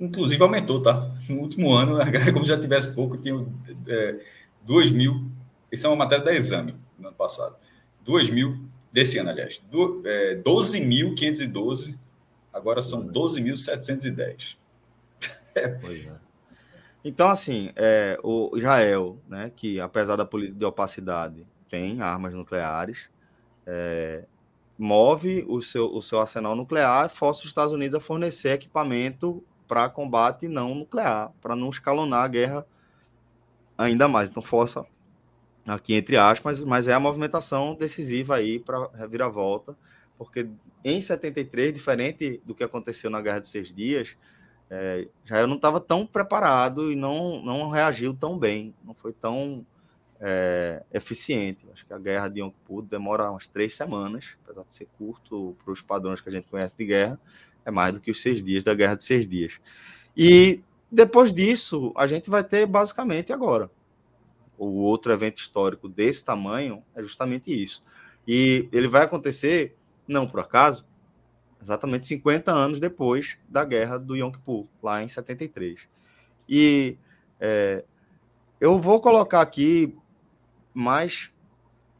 Inclusive 0.00 0.42
aumentou, 0.42 0.80
tá? 0.80 1.06
No 1.28 1.40
último 1.40 1.74
ano, 1.74 1.98
como 2.32 2.44
já 2.44 2.58
tivesse 2.58 2.94
pouco, 2.94 3.18
tinha 3.18 3.46
é, 3.86 4.18
2 4.62 4.92
mil. 4.92 5.30
Isso 5.70 5.86
é 5.86 5.90
uma 5.90 5.96
matéria 5.96 6.24
da 6.24 6.34
exame, 6.34 6.74
no 6.98 7.08
ano 7.08 7.16
passado. 7.16 7.54
2 8.02 8.30
mil, 8.30 8.58
desse 8.90 9.18
ano, 9.18 9.28
aliás. 9.28 9.60
Do, 9.70 10.02
é, 10.06 10.36
12.512, 10.36 11.94
agora 12.50 12.80
são 12.80 13.06
12.710. 13.06 14.56
Pois 15.82 16.06
é. 16.06 16.12
Então, 17.04 17.30
assim, 17.30 17.70
é, 17.76 18.18
o 18.22 18.56
Israel, 18.56 19.18
né, 19.26 19.50
que 19.56 19.80
apesar 19.80 20.16
da 20.16 20.24
política 20.24 20.58
de 20.58 20.64
opacidade 20.64 21.46
tem 21.68 22.02
armas 22.02 22.34
nucleares, 22.34 23.08
é, 23.66 24.24
move 24.78 25.44
o 25.48 25.62
seu, 25.62 25.86
o 25.94 26.02
seu 26.02 26.20
arsenal 26.20 26.54
nuclear 26.54 27.06
e 27.06 27.08
força 27.08 27.42
os 27.42 27.48
Estados 27.48 27.72
Unidos 27.72 27.94
a 27.94 28.00
fornecer 28.00 28.50
equipamento 28.50 29.42
para 29.66 29.88
combate 29.88 30.48
não 30.48 30.74
nuclear, 30.74 31.32
para 31.40 31.56
não 31.56 31.70
escalonar 31.70 32.24
a 32.24 32.28
guerra 32.28 32.66
ainda 33.78 34.08
mais. 34.08 34.30
Então, 34.30 34.42
força 34.42 34.84
aqui 35.66 35.94
entre 35.94 36.16
aspas, 36.16 36.60
mas 36.60 36.88
é 36.88 36.92
a 36.92 37.00
movimentação 37.00 37.74
decisiva 37.74 38.36
aí 38.36 38.58
para 38.58 38.90
a 39.24 39.28
volta, 39.28 39.76
porque 40.18 40.48
em 40.84 41.00
73, 41.00 41.72
diferente 41.72 42.40
do 42.44 42.54
que 42.54 42.64
aconteceu 42.64 43.10
na 43.10 43.20
Guerra 43.20 43.40
dos 43.40 43.50
Seis 43.50 43.72
Dias, 43.72 44.16
é, 44.70 45.08
Israel 45.24 45.48
não 45.48 45.56
estava 45.56 45.80
tão 45.80 46.06
preparado 46.06 46.92
e 46.92 46.96
não, 46.96 47.42
não 47.42 47.68
reagiu 47.70 48.14
tão 48.14 48.38
bem, 48.38 48.72
não 48.84 48.94
foi 48.94 49.12
tão 49.12 49.66
é, 50.20 50.84
eficiente. 50.92 51.66
Acho 51.72 51.84
que 51.84 51.92
a 51.92 51.98
guerra 51.98 52.28
de 52.28 52.40
Yom 52.40 52.50
Kippur 52.50 52.82
demora 52.82 53.30
umas 53.30 53.48
três 53.48 53.74
semanas, 53.74 54.36
apesar 54.44 54.64
de 54.68 54.74
ser 54.74 54.88
curto 54.96 55.56
para 55.64 55.72
os 55.72 55.82
padrões 55.82 56.20
que 56.20 56.28
a 56.28 56.32
gente 56.32 56.46
conhece 56.48 56.74
de 56.78 56.84
guerra, 56.84 57.20
é 57.64 57.70
mais 57.70 57.92
do 57.92 58.00
que 58.00 58.10
os 58.10 58.22
seis 58.22 58.42
dias 58.42 58.62
da 58.62 58.72
guerra 58.72 58.94
dos 58.94 59.06
seis 59.06 59.26
dias. 59.26 59.58
E 60.16 60.62
depois 60.90 61.32
disso, 61.32 61.92
a 61.96 62.06
gente 62.06 62.30
vai 62.30 62.44
ter 62.44 62.64
basicamente 62.64 63.32
agora. 63.32 63.68
O 64.56 64.82
outro 64.82 65.10
evento 65.10 65.38
histórico 65.38 65.88
desse 65.88 66.24
tamanho 66.24 66.82
é 66.94 67.02
justamente 67.02 67.50
isso. 67.50 67.82
E 68.26 68.68
ele 68.70 68.86
vai 68.86 69.02
acontecer, 69.02 69.76
não 70.06 70.28
por 70.28 70.40
acaso, 70.40 70.84
exatamente 71.60 72.06
50 72.06 72.50
anos 72.52 72.80
depois 72.80 73.38
da 73.48 73.64
guerra 73.64 73.98
do 73.98 74.16
Yom 74.16 74.30
Kippur, 74.30 74.66
lá 74.82 75.02
em 75.02 75.08
73. 75.08 75.80
E 76.48 76.96
é, 77.38 77.84
eu 78.60 78.78
vou 78.80 79.00
colocar 79.00 79.40
aqui 79.40 79.96
mais 80.72 81.30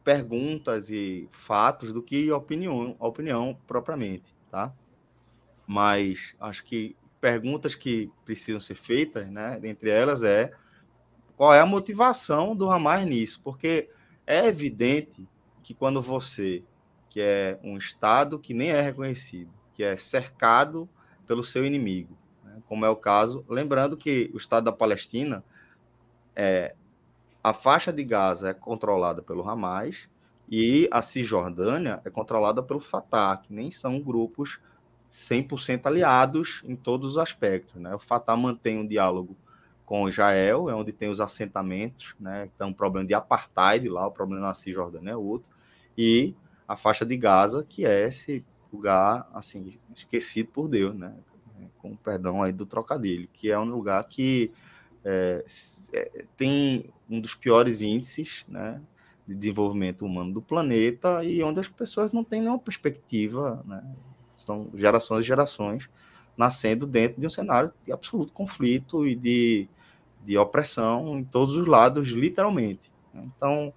perguntas 0.03 0.89
e 0.89 1.27
fatos 1.31 1.93
do 1.93 2.01
que 2.01 2.31
opinião, 2.31 2.95
opinião 2.99 3.57
propriamente, 3.67 4.35
tá? 4.49 4.73
Mas 5.67 6.33
acho 6.39 6.63
que 6.63 6.95
perguntas 7.19 7.75
que 7.75 8.11
precisam 8.25 8.59
ser 8.59 8.75
feitas, 8.75 9.27
né? 9.29 9.59
Entre 9.63 9.89
elas 9.89 10.23
é 10.23 10.51
qual 11.37 11.53
é 11.53 11.59
a 11.59 11.65
motivação 11.65 12.55
do 12.55 12.69
Hamas 12.69 13.05
nisso, 13.05 13.39
porque 13.43 13.89
é 14.25 14.47
evidente 14.47 15.27
que 15.63 15.73
quando 15.73 16.01
você 16.01 16.63
que 17.11 17.19
é 17.19 17.59
um 17.61 17.77
Estado 17.77 18.39
que 18.39 18.53
nem 18.53 18.69
é 18.69 18.79
reconhecido, 18.79 19.51
que 19.73 19.83
é 19.83 19.97
cercado 19.97 20.87
pelo 21.27 21.43
seu 21.43 21.65
inimigo, 21.65 22.17
né? 22.41 22.61
como 22.69 22.85
é 22.85 22.89
o 22.89 22.95
caso. 22.95 23.45
Lembrando 23.49 23.97
que 23.97 24.31
o 24.33 24.37
Estado 24.37 24.63
da 24.63 24.71
Palestina, 24.71 25.43
é, 26.33 26.73
a 27.43 27.53
faixa 27.53 27.91
de 27.91 28.01
Gaza 28.05 28.51
é 28.51 28.53
controlada 28.53 29.21
pelo 29.21 29.47
Hamas 29.47 30.07
e 30.49 30.87
a 30.89 31.01
Cisjordânia 31.01 32.01
é 32.05 32.09
controlada 32.09 32.63
pelo 32.63 32.79
Fatah, 32.79 33.35
que 33.43 33.53
nem 33.53 33.71
são 33.71 33.99
grupos 33.99 34.61
100% 35.11 35.87
aliados 35.87 36.63
em 36.65 36.77
todos 36.77 37.11
os 37.11 37.17
aspectos. 37.17 37.75
Né? 37.75 37.93
O 37.93 37.99
Fatah 37.99 38.37
mantém 38.37 38.77
um 38.77 38.87
diálogo 38.87 39.35
com 39.85 40.07
Israel, 40.07 40.69
é 40.69 40.73
onde 40.73 40.93
tem 40.93 41.09
os 41.09 41.19
assentamentos, 41.19 42.15
né? 42.17 42.49
Então, 42.55 42.69
um 42.69 42.73
problema 42.73 43.05
de 43.05 43.13
apartheid 43.13 43.89
lá, 43.89 44.07
o 44.07 44.11
problema 44.11 44.47
na 44.47 44.53
Cisjordânia 44.53 45.11
é 45.11 45.17
outro. 45.17 45.51
E 45.97 46.33
a 46.71 46.75
faixa 46.77 47.05
de 47.05 47.17
Gaza, 47.17 47.65
que 47.67 47.85
é 47.85 48.07
esse 48.07 48.45
lugar, 48.71 49.29
assim, 49.33 49.77
esquecido 49.93 50.49
por 50.51 50.69
Deus, 50.69 50.95
né? 50.95 51.13
Com 51.79 51.95
perdão 51.97 52.41
aí 52.41 52.53
do 52.53 52.65
trocadilho, 52.65 53.27
que 53.33 53.51
é 53.51 53.59
um 53.59 53.65
lugar 53.65 54.01
que 54.05 54.51
é, 55.03 55.43
é, 55.91 56.25
tem 56.37 56.89
um 57.09 57.19
dos 57.19 57.35
piores 57.35 57.81
índices, 57.81 58.45
né? 58.47 58.81
De 59.27 59.35
desenvolvimento 59.35 60.05
humano 60.05 60.33
do 60.33 60.41
planeta 60.41 61.23
e 61.25 61.43
onde 61.43 61.59
as 61.59 61.67
pessoas 61.67 62.13
não 62.13 62.23
têm 62.23 62.39
nenhuma 62.39 62.59
perspectiva, 62.59 63.61
né? 63.65 63.83
São 64.37 64.69
gerações 64.73 65.25
e 65.25 65.27
gerações 65.27 65.89
nascendo 66.37 66.87
dentro 66.87 67.19
de 67.19 67.27
um 67.27 67.29
cenário 67.29 67.73
de 67.85 67.91
absoluto 67.91 68.31
conflito 68.31 69.05
e 69.05 69.13
de, 69.13 69.67
de 70.23 70.37
opressão 70.37 71.19
em 71.19 71.23
todos 71.25 71.57
os 71.57 71.67
lados, 71.67 72.09
literalmente. 72.09 72.89
Então, 73.13 73.73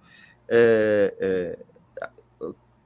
é, 0.47 1.13
é, 1.19 1.59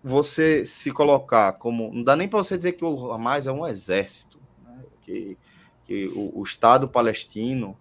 você 0.04 0.66
se 0.66 0.92
colocar 0.92 1.54
como. 1.54 1.92
Não 1.94 2.04
dá 2.04 2.16
nem 2.16 2.28
para 2.28 2.40
você 2.40 2.58
dizer 2.58 2.74
que 2.74 2.86
o 2.86 3.12
Hamas 3.12 3.48
é 3.48 3.52
um 3.52 3.66
exército, 3.68 4.40
né? 4.64 4.84
que, 5.02 5.38
que 5.86 6.08
o, 6.08 6.40
o, 6.40 6.44
Estado 6.44 6.88
palestino. 6.88 7.78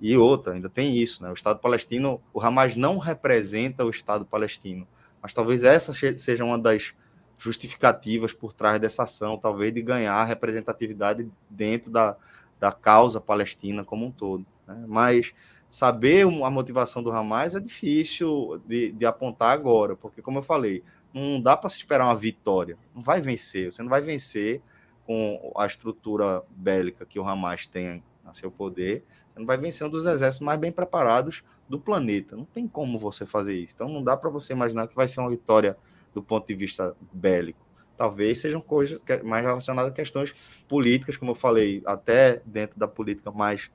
E 0.00 0.16
outra, 0.16 0.52
ainda 0.52 0.68
tem 0.68 0.96
isso, 0.98 1.22
né? 1.22 1.30
O 1.30 1.34
Estado 1.34 1.60
palestino, 1.60 2.20
o 2.32 2.40
Hamas 2.40 2.76
não 2.76 2.98
representa 2.98 3.84
o 3.84 3.90
Estado 3.90 4.24
palestino, 4.24 4.86
mas 5.22 5.32
talvez 5.32 5.64
essa 5.64 5.94
seja 5.94 6.44
uma 6.44 6.58
das 6.58 6.92
justificativas 7.38 8.32
por 8.32 8.52
trás 8.52 8.78
dessa 8.78 9.04
ação, 9.04 9.38
talvez 9.38 9.72
de 9.72 9.80
ganhar 9.80 10.22
representatividade 10.24 11.30
dentro 11.48 11.90
da, 11.90 12.16
da 12.60 12.72
causa 12.72 13.20
palestina 13.20 13.84
como 13.84 14.06
um 14.06 14.10
todo. 14.10 14.44
Né? 14.66 14.84
Mas 14.86 15.32
saber 15.70 16.26
a 16.26 16.50
motivação 16.50 17.02
do 17.02 17.10
Hamas 17.10 17.54
é 17.54 17.60
difícil 17.60 18.62
de, 18.66 18.92
de 18.92 19.06
apontar 19.06 19.52
agora, 19.52 19.96
porque, 19.96 20.22
como 20.22 20.38
eu 20.38 20.42
falei, 20.42 20.82
não 21.14 21.40
dá 21.40 21.56
para 21.56 21.70
se 21.70 21.76
esperar 21.76 22.06
uma 22.06 22.16
vitória. 22.16 22.76
Não 22.92 23.00
vai 23.00 23.20
vencer. 23.20 23.72
Você 23.72 23.82
não 23.82 23.88
vai 23.88 24.00
vencer 24.00 24.60
com 25.06 25.52
a 25.56 25.64
estrutura 25.64 26.42
bélica 26.50 27.06
que 27.06 27.20
o 27.20 27.26
Hamas 27.26 27.66
tem 27.66 28.02
a 28.24 28.34
seu 28.34 28.50
poder. 28.50 29.04
Você 29.32 29.38
não 29.38 29.46
vai 29.46 29.56
vencer 29.56 29.86
um 29.86 29.90
dos 29.90 30.06
exércitos 30.06 30.44
mais 30.44 30.58
bem 30.58 30.72
preparados 30.72 31.44
do 31.68 31.78
planeta. 31.78 32.36
Não 32.36 32.44
tem 32.44 32.66
como 32.66 32.98
você 32.98 33.24
fazer 33.24 33.54
isso. 33.54 33.74
Então 33.74 33.88
não 33.88 34.02
dá 34.02 34.16
para 34.16 34.28
você 34.28 34.52
imaginar 34.52 34.88
que 34.88 34.94
vai 34.94 35.06
ser 35.06 35.20
uma 35.20 35.30
vitória 35.30 35.76
do 36.12 36.22
ponto 36.22 36.46
de 36.46 36.54
vista 36.54 36.96
bélico. 37.12 37.64
talvez 37.96 38.40
sejam 38.40 38.60
coisas 38.60 39.00
mais 39.22 39.44
relacionadas 39.44 39.92
a 39.92 39.94
questões 39.94 40.32
políticas, 40.68 41.16
como 41.16 41.30
eu 41.30 41.34
falei, 41.36 41.80
até 41.86 42.42
dentro 42.44 42.78
da 42.78 42.88
política 42.88 43.30
mais 43.30 43.70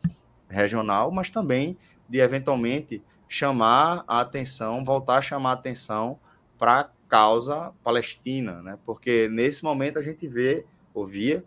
regional, 0.49 1.09
mas 1.09 1.29
também 1.29 1.77
de 2.07 2.19
eventualmente 2.19 3.01
chamar 3.29 4.03
a 4.07 4.19
atenção, 4.19 4.83
voltar 4.83 5.17
a 5.17 5.21
chamar 5.21 5.51
a 5.51 5.53
atenção 5.53 6.19
para 6.57 6.91
causa 7.09 7.73
palestina, 7.83 8.61
né? 8.61 8.77
Porque 8.85 9.27
nesse 9.27 9.63
momento 9.63 9.97
a 9.97 10.01
gente 10.01 10.27
vê, 10.27 10.63
ouvia, 10.93 11.43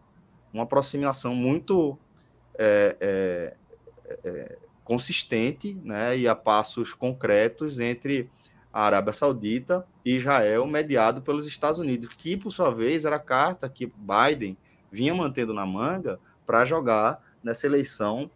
uma 0.53 0.65
aproximação 0.65 1.35
muito 1.35 1.97
é, 2.59 2.97
é, 3.01 3.57
é, 4.25 4.59
consistente, 4.85 5.73
né? 5.85 6.19
E 6.19 6.29
a 6.29 6.35
passos 6.35 6.93
concretos 6.93 7.79
entre 7.79 8.29
a 8.73 8.85
Arábia 8.85 9.13
Saudita 9.13 9.87
e 10.05 10.17
Israel, 10.17 10.67
mediado 10.67 11.23
pelos 11.23 11.47
Estados 11.47 11.79
Unidos, 11.79 12.11
que 12.19 12.37
por 12.37 12.51
sua 12.51 12.75
vez 12.75 13.05
era 13.05 13.17
a 13.17 13.21
carta 13.21 13.69
que 13.69 13.87
Biden 13.87 14.57
vinha 14.91 15.15
mantendo 15.15 15.55
na 15.55 15.65
manga 15.65 16.19
para 16.45 16.65
jogar 16.65 17.23
nessa 17.43 17.67
eleição 17.67 18.31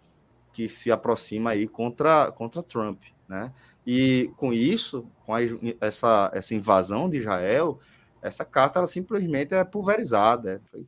que 0.53 0.69
se 0.69 0.91
aproxima 0.91 1.51
aí 1.51 1.67
contra, 1.67 2.31
contra 2.33 2.63
Trump, 2.63 3.03
né? 3.29 3.53
E 3.87 4.33
com 4.37 4.53
isso, 4.53 5.07
com 5.25 5.35
a, 5.35 5.39
essa, 5.81 6.31
essa 6.35 6.55
invasão 6.55 7.09
de 7.09 7.19
Israel, 7.19 7.79
essa 8.21 8.45
carta 8.45 8.81
ela 8.81 8.89
simplesmente 8.89 9.55
é 9.55 9.63
pulverizada, 9.63 10.55
é, 10.55 10.61
foi 10.71 10.87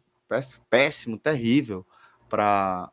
péssimo, 0.69 1.17
terrível 1.17 1.87
para 2.29 2.91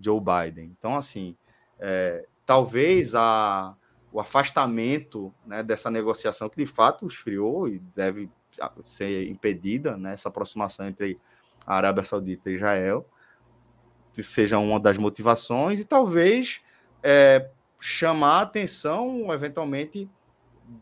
Joe 0.00 0.20
Biden. 0.20 0.74
Então, 0.78 0.96
assim, 0.96 1.36
é, 1.78 2.24
talvez 2.46 3.14
a, 3.14 3.74
o 4.12 4.20
afastamento 4.20 5.34
né, 5.44 5.62
dessa 5.62 5.90
negociação, 5.90 6.48
que 6.48 6.56
de 6.56 6.66
fato 6.66 7.06
esfriou 7.06 7.68
e 7.68 7.80
deve 7.94 8.30
ser 8.82 9.28
impedida, 9.28 9.96
né, 9.96 10.14
essa 10.14 10.28
aproximação 10.28 10.86
entre 10.86 11.20
a 11.66 11.76
Arábia 11.76 12.04
Saudita 12.04 12.48
e 12.48 12.54
Israel, 12.54 13.06
que 14.14 14.22
seja 14.22 14.58
uma 14.58 14.80
das 14.80 14.96
motivações, 14.96 15.80
e 15.80 15.84
talvez 15.84 16.62
é, 17.02 17.50
chamar 17.80 18.38
a 18.38 18.42
atenção, 18.42 19.32
eventualmente, 19.32 20.08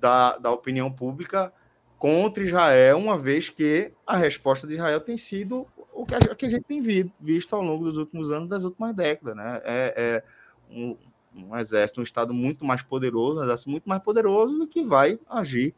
da, 0.01 0.39
da 0.39 0.51
opinião 0.51 0.91
pública 0.91 1.53
contra 1.99 2.45
Israel, 2.45 2.99
uma 2.99 3.19
vez 3.19 3.49
que 3.49 3.93
a 4.07 4.17
resposta 4.17 4.67
de 4.67 4.75
Israel 4.75 5.01
tem 5.01 5.17
sido 5.17 5.67
o 5.93 6.05
que 6.05 6.15
a, 6.15 6.19
que 6.35 6.47
a 6.47 6.49
gente 6.49 6.65
tem 6.65 6.83
visto 7.21 7.55
ao 7.55 7.63
longo 7.63 7.85
dos 7.85 7.97
últimos 7.97 8.31
anos, 8.31 8.49
das 8.49 8.65
últimas 8.65 8.95
décadas. 8.95 9.37
Né? 9.37 9.61
É, 9.65 9.95
é 9.97 10.25
um, 10.71 10.97
um, 11.35 11.57
exército, 11.57 12.01
um 12.01 12.05
Estado 12.05 12.35
muito 12.35 12.65
mais 12.65 12.83
poderoso, 12.83 13.41
um 13.41 13.45
exército 13.45 13.71
muito 13.71 13.89
mais 13.89 14.03
poderoso, 14.03 14.67
que 14.67 14.85
vai 14.85 15.19
agir 15.29 15.75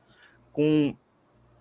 com 0.53 0.97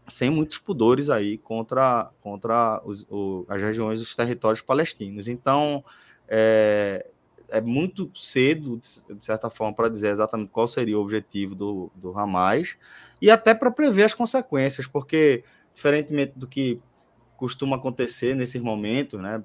sem 0.08 0.30
muitos 0.30 0.60
pudores 0.60 1.10
aí 1.10 1.38
contra, 1.40 2.12
contra 2.22 2.82
os, 2.86 3.08
o, 3.10 3.46
as 3.50 3.60
regiões, 3.60 4.02
os 4.02 4.16
territórios 4.16 4.62
palestinos. 4.62 5.28
Então, 5.28 5.84
é, 6.28 7.06
é 7.58 7.62
muito 7.62 8.12
cedo, 8.16 8.80
de 8.80 9.26
certa 9.26 9.50
forma, 9.50 9.74
para 9.74 9.90
dizer 9.90 10.10
exatamente 10.10 10.50
qual 10.52 10.68
seria 10.68 10.98
o 10.98 11.02
objetivo 11.02 11.56
do, 11.56 11.92
do 11.96 12.18
Hamas 12.18 12.76
e 13.22 13.32
até 13.32 13.54
para 13.54 13.72
prever 13.72 14.04
as 14.04 14.14
consequências, 14.14 14.88
porque, 14.88 15.44
diferentemente 15.74 16.34
do 16.36 16.48
que 16.48 16.82
costuma 17.38 17.76
acontecer 17.76 18.36
nesses 18.36 18.62
momentos, 18.62 19.22
né, 19.22 19.44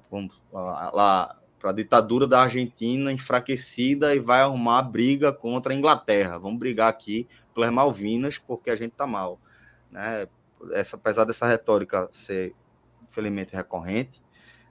lá 0.51 1.37
para 1.59 1.69
a 1.69 1.73
ditadura 1.73 2.25
da 2.25 2.41
Argentina 2.41 3.11
enfraquecida 3.11 4.15
e 4.15 4.19
vai 4.19 4.41
arrumar 4.41 4.81
briga 4.81 5.31
contra 5.31 5.73
a 5.73 5.75
Inglaterra. 5.75 6.39
Vamos 6.39 6.57
brigar 6.59 6.89
aqui 6.89 7.27
pelas 7.53 7.71
Malvinas 7.71 8.37
porque 8.39 8.69
a 8.69 8.75
gente 8.75 8.93
está 8.93 9.05
mal. 9.05 9.39
Né? 9.91 10.27
essa, 10.73 10.95
apesar 10.95 11.25
dessa 11.25 11.47
retórica 11.47 12.07
ser, 12.11 12.53
infelizmente, 13.09 13.55
recorrente, 13.55 14.21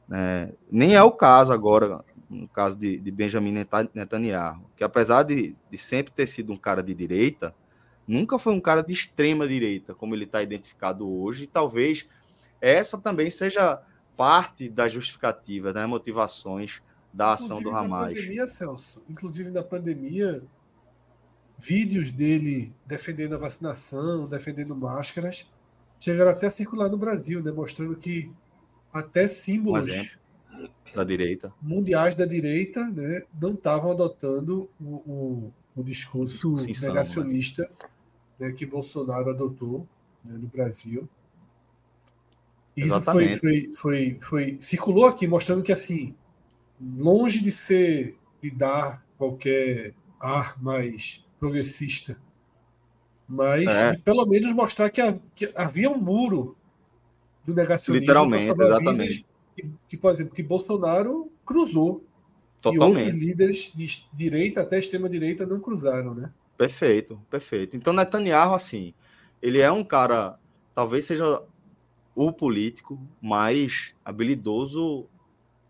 né, 0.08 0.52
nem 0.70 0.94
é 0.94 1.02
o 1.02 1.10
caso 1.10 1.52
agora, 1.52 2.04
no 2.30 2.46
caso 2.46 2.76
de, 2.76 2.96
de 2.96 3.10
Benjamin 3.10 3.66
Netanyahu, 3.92 4.70
que 4.76 4.84
apesar 4.84 5.24
de, 5.24 5.56
de 5.68 5.76
sempre 5.76 6.12
ter 6.12 6.28
sido 6.28 6.52
um 6.52 6.56
cara 6.56 6.82
de 6.82 6.94
direita, 6.94 7.52
nunca 8.06 8.38
foi 8.38 8.52
um 8.52 8.60
cara 8.60 8.82
de 8.82 8.92
extrema 8.92 9.48
direita, 9.48 9.94
como 9.94 10.14
ele 10.14 10.24
está 10.24 10.40
identificado 10.40 11.10
hoje, 11.10 11.44
e 11.44 11.46
talvez 11.48 12.06
essa 12.60 12.96
também 12.96 13.30
seja 13.30 13.82
parte 14.16 14.68
da 14.68 14.88
justificativa, 14.88 15.72
das 15.72 15.88
motivações 15.88 16.80
da 17.12 17.32
ação 17.32 17.58
inclusive 17.58 17.70
do 17.70 17.76
Hamas. 17.76 17.90
Na 17.90 18.20
pandemia, 18.20 18.46
Celso, 18.46 19.02
inclusive 19.08 19.50
na 19.50 19.62
pandemia, 19.62 20.42
vídeos 21.58 22.12
dele 22.12 22.72
defendendo 22.86 23.34
a 23.34 23.38
vacinação, 23.38 24.28
defendendo 24.28 24.76
máscaras, 24.76 25.50
chegaram 25.98 26.30
até 26.30 26.46
a 26.46 26.50
circular 26.50 26.88
no 26.88 26.96
Brasil, 26.96 27.42
né, 27.42 27.50
mostrando 27.50 27.96
que 27.96 28.30
até 28.92 29.26
símbolos 29.26 29.90
da 30.94 31.04
direita 31.04 31.52
mundiais 31.60 32.14
da 32.14 32.24
direita 32.24 32.84
né, 32.88 33.22
não 33.40 33.54
estavam 33.54 33.92
adotando 33.92 34.68
o, 34.80 34.84
o, 34.84 35.52
o 35.76 35.82
discurso 35.82 36.56
negacionista 36.56 37.70
né, 38.38 38.52
que 38.52 38.66
Bolsonaro 38.66 39.30
adotou 39.30 39.86
né, 40.24 40.36
no 40.36 40.48
Brasil. 40.48 41.08
Isso 42.76 43.00
foi, 43.02 43.36
foi, 43.36 43.70
foi, 43.74 44.18
foi, 44.22 44.58
circulou 44.60 45.06
aqui 45.06 45.26
mostrando 45.26 45.62
que 45.62 45.72
assim, 45.72 46.14
longe 46.80 47.42
de 47.42 47.52
ser 47.52 48.16
de 48.40 48.50
dar 48.50 49.04
qualquer 49.18 49.92
ar 50.18 50.60
mais 50.62 51.24
progressista 51.38 52.16
mas 53.30 53.64
é. 53.64 53.96
pelo 53.98 54.26
menos 54.26 54.52
mostrar 54.52 54.90
que, 54.90 55.00
que, 55.36 55.52
havia 55.54 55.88
um 55.88 55.96
muro 55.96 56.56
do 57.46 57.54
negacionismo. 57.54 58.00
Literalmente, 58.00 58.50
exatamente. 58.50 59.26
Que, 59.60 59.70
que, 59.88 59.96
por 59.96 60.10
exemplo, 60.10 60.34
que 60.34 60.42
Bolsonaro 60.42 61.30
cruzou. 61.44 62.04
Totalmente. 62.60 62.98
E 62.98 63.04
outros 63.04 63.22
líderes 63.22 63.72
de 63.74 64.04
direita 64.12 64.60
até 64.60 64.78
extrema-direita 64.78 65.46
não 65.46 65.60
cruzaram, 65.60 66.14
né? 66.14 66.30
Perfeito, 66.56 67.18
perfeito. 67.30 67.76
Então, 67.76 67.92
Netanyahu, 67.92 68.54
assim, 68.54 68.92
ele 69.40 69.58
é 69.60 69.72
um 69.72 69.82
cara, 69.82 70.38
talvez 70.74 71.06
seja 71.06 71.42
o 72.14 72.32
político 72.32 73.00
mais 73.20 73.94
habilidoso 74.04 75.06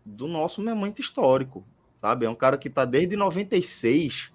do 0.05 0.27
nosso 0.27 0.61
momento 0.61 0.99
histórico, 0.99 1.63
sabe? 1.99 2.25
É 2.25 2.29
um 2.29 2.35
cara 2.35 2.57
que 2.57 2.67
está 2.67 2.83
desde 2.83 3.15
96 3.15 4.31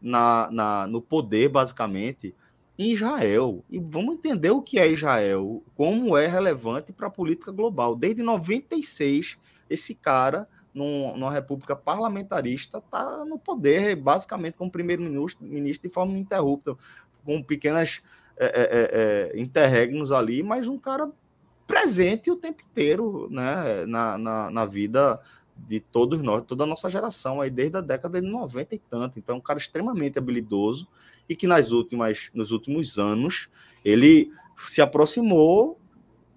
na, 0.00 0.50
na, 0.50 0.86
no 0.86 1.00
poder, 1.00 1.48
basicamente, 1.48 2.34
em 2.78 2.92
Israel. 2.92 3.64
E 3.70 3.78
vamos 3.78 4.16
entender 4.16 4.50
o 4.50 4.62
que 4.62 4.78
é 4.78 4.88
Israel, 4.88 5.62
como 5.76 6.16
é 6.16 6.26
relevante 6.26 6.92
para 6.92 7.06
a 7.06 7.10
política 7.10 7.52
global. 7.52 7.94
Desde 7.94 8.22
96, 8.22 9.36
esse 9.70 9.94
cara, 9.94 10.48
num, 10.72 11.16
numa 11.16 11.30
república 11.30 11.76
parlamentarista, 11.76 12.78
está 12.78 13.24
no 13.24 13.38
poder, 13.38 13.96
basicamente, 13.96 14.54
como 14.54 14.70
primeiro-ministro 14.70 15.44
ministro 15.44 15.88
de 15.88 15.94
forma 15.94 16.12
ininterrupta, 16.12 16.76
com 17.24 17.42
pequenas 17.42 18.02
é, 18.36 18.46
é, 18.46 19.32
é, 19.36 19.40
interregnos 19.40 20.10
ali, 20.10 20.42
mas 20.42 20.66
um 20.66 20.78
cara 20.78 21.10
presente 21.66 22.30
o 22.30 22.36
tempo 22.36 22.62
inteiro 22.62 23.28
né, 23.30 23.86
na, 23.86 24.18
na, 24.18 24.50
na 24.50 24.66
vida 24.66 25.20
de 25.56 25.78
todos 25.80 26.20
nós, 26.20 26.42
toda 26.44 26.64
a 26.64 26.66
nossa 26.66 26.90
geração, 26.90 27.40
aí 27.40 27.48
desde 27.48 27.76
a 27.76 27.80
década 27.80 28.20
de 28.20 28.26
90 28.26 28.74
e 28.74 28.78
tanto. 28.78 29.18
Então, 29.18 29.36
um 29.36 29.40
cara 29.40 29.58
extremamente 29.58 30.18
habilidoso 30.18 30.86
e 31.28 31.34
que 31.36 31.46
nas 31.46 31.70
últimas, 31.70 32.30
nos 32.34 32.50
últimos 32.50 32.98
anos 32.98 33.48
ele 33.84 34.30
se 34.68 34.80
aproximou 34.80 35.78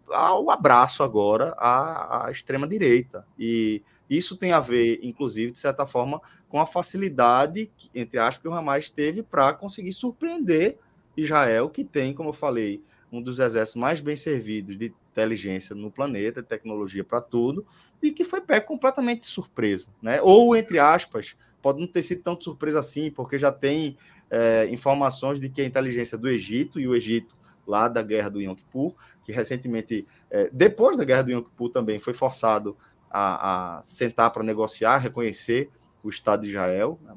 ao 0.10 0.50
abraço 0.50 1.04
agora 1.04 1.54
à, 1.58 2.28
à 2.28 2.32
extrema-direita. 2.32 3.26
E 3.38 3.82
isso 4.10 4.38
tem 4.38 4.52
a 4.52 4.60
ver, 4.60 5.00
inclusive, 5.04 5.52
de 5.52 5.60
certa 5.60 5.86
forma, 5.86 6.22
com 6.48 6.60
a 6.60 6.66
facilidade, 6.66 7.70
entre 7.94 8.18
aspas, 8.20 8.42
que 8.42 8.48
o 8.48 8.54
Hamas 8.54 8.90
teve 8.90 9.22
para 9.22 9.54
conseguir 9.54 9.94
surpreender 9.94 10.78
Israel, 11.16 11.70
que 11.70 11.84
tem, 11.84 12.14
como 12.14 12.30
eu 12.30 12.34
falei, 12.34 12.82
um 13.12 13.22
dos 13.22 13.40
exércitos 13.40 13.80
mais 13.80 14.00
bem 14.00 14.16
servidos 14.16 14.78
de 14.78 14.94
inteligência 15.12 15.76
no 15.76 15.92
planeta, 15.92 16.44
tecnologia 16.44 17.04
para 17.04 17.22
tudo, 17.22 17.66
e 18.02 18.12
que 18.12 18.24
foi 18.24 18.40
pé 18.40 18.60
completamente 18.60 19.22
de 19.22 19.28
surpresa. 19.28 19.88
Né? 20.02 20.22
Ou, 20.22 20.56
entre 20.56 20.80
aspas, 20.80 21.36
pode 21.62 21.80
não 21.80 21.88
ter 21.88 22.02
sido 22.02 22.22
tão 22.22 22.40
surpresa 22.40 22.80
assim, 22.80 23.10
porque 23.10 23.38
já 23.38 23.52
tem 23.52 23.98
é, 24.30 24.68
informações 24.70 25.40
de 25.40 25.50
que 25.50 25.62
a 25.62 25.66
inteligência 25.66 26.18
do 26.18 26.28
Egito 26.28 26.80
e 26.80 26.88
o 26.88 26.96
Egito 26.96 27.36
lá 27.66 27.88
da 27.88 28.02
guerra 28.02 28.30
do 28.30 28.42
Yom 28.42 28.56
Kippur, 28.56 28.94
que 29.24 29.32
recentemente, 29.32 30.08
é, 30.32 30.50
depois 30.52 30.96
da 30.98 31.04
guerra 31.04 31.24
do 31.24 31.32
Yom 31.32 31.42
Kippur 31.42 31.70
também 31.70 32.00
foi 32.00 32.14
forçado 32.14 32.78
a, 33.10 33.80
a 33.80 33.84
sentar 33.84 34.32
para 34.32 34.44
negociar, 34.44 34.98
reconhecer 34.98 35.70
o 36.04 36.10
Estado 36.10 36.44
de 36.44 36.50
Israel, 36.50 37.00
né, 37.02 37.16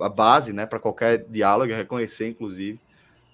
a 0.00 0.08
base 0.08 0.52
né, 0.52 0.66
para 0.66 0.78
qualquer 0.78 1.24
diálogo, 1.28 1.72
é 1.72 1.76
reconhecer 1.76 2.28
inclusive 2.28 2.80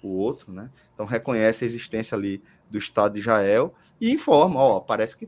o 0.03 0.09
outro, 0.09 0.51
né? 0.51 0.69
Então 0.93 1.05
reconhece 1.05 1.63
a 1.63 1.67
existência 1.67 2.15
ali 2.15 2.43
do 2.69 2.77
Estado 2.77 3.13
de 3.13 3.21
Israel 3.21 3.73
e 3.99 4.11
informa, 4.11 4.59
ó, 4.59 4.79
parece 4.79 5.17
que 5.17 5.27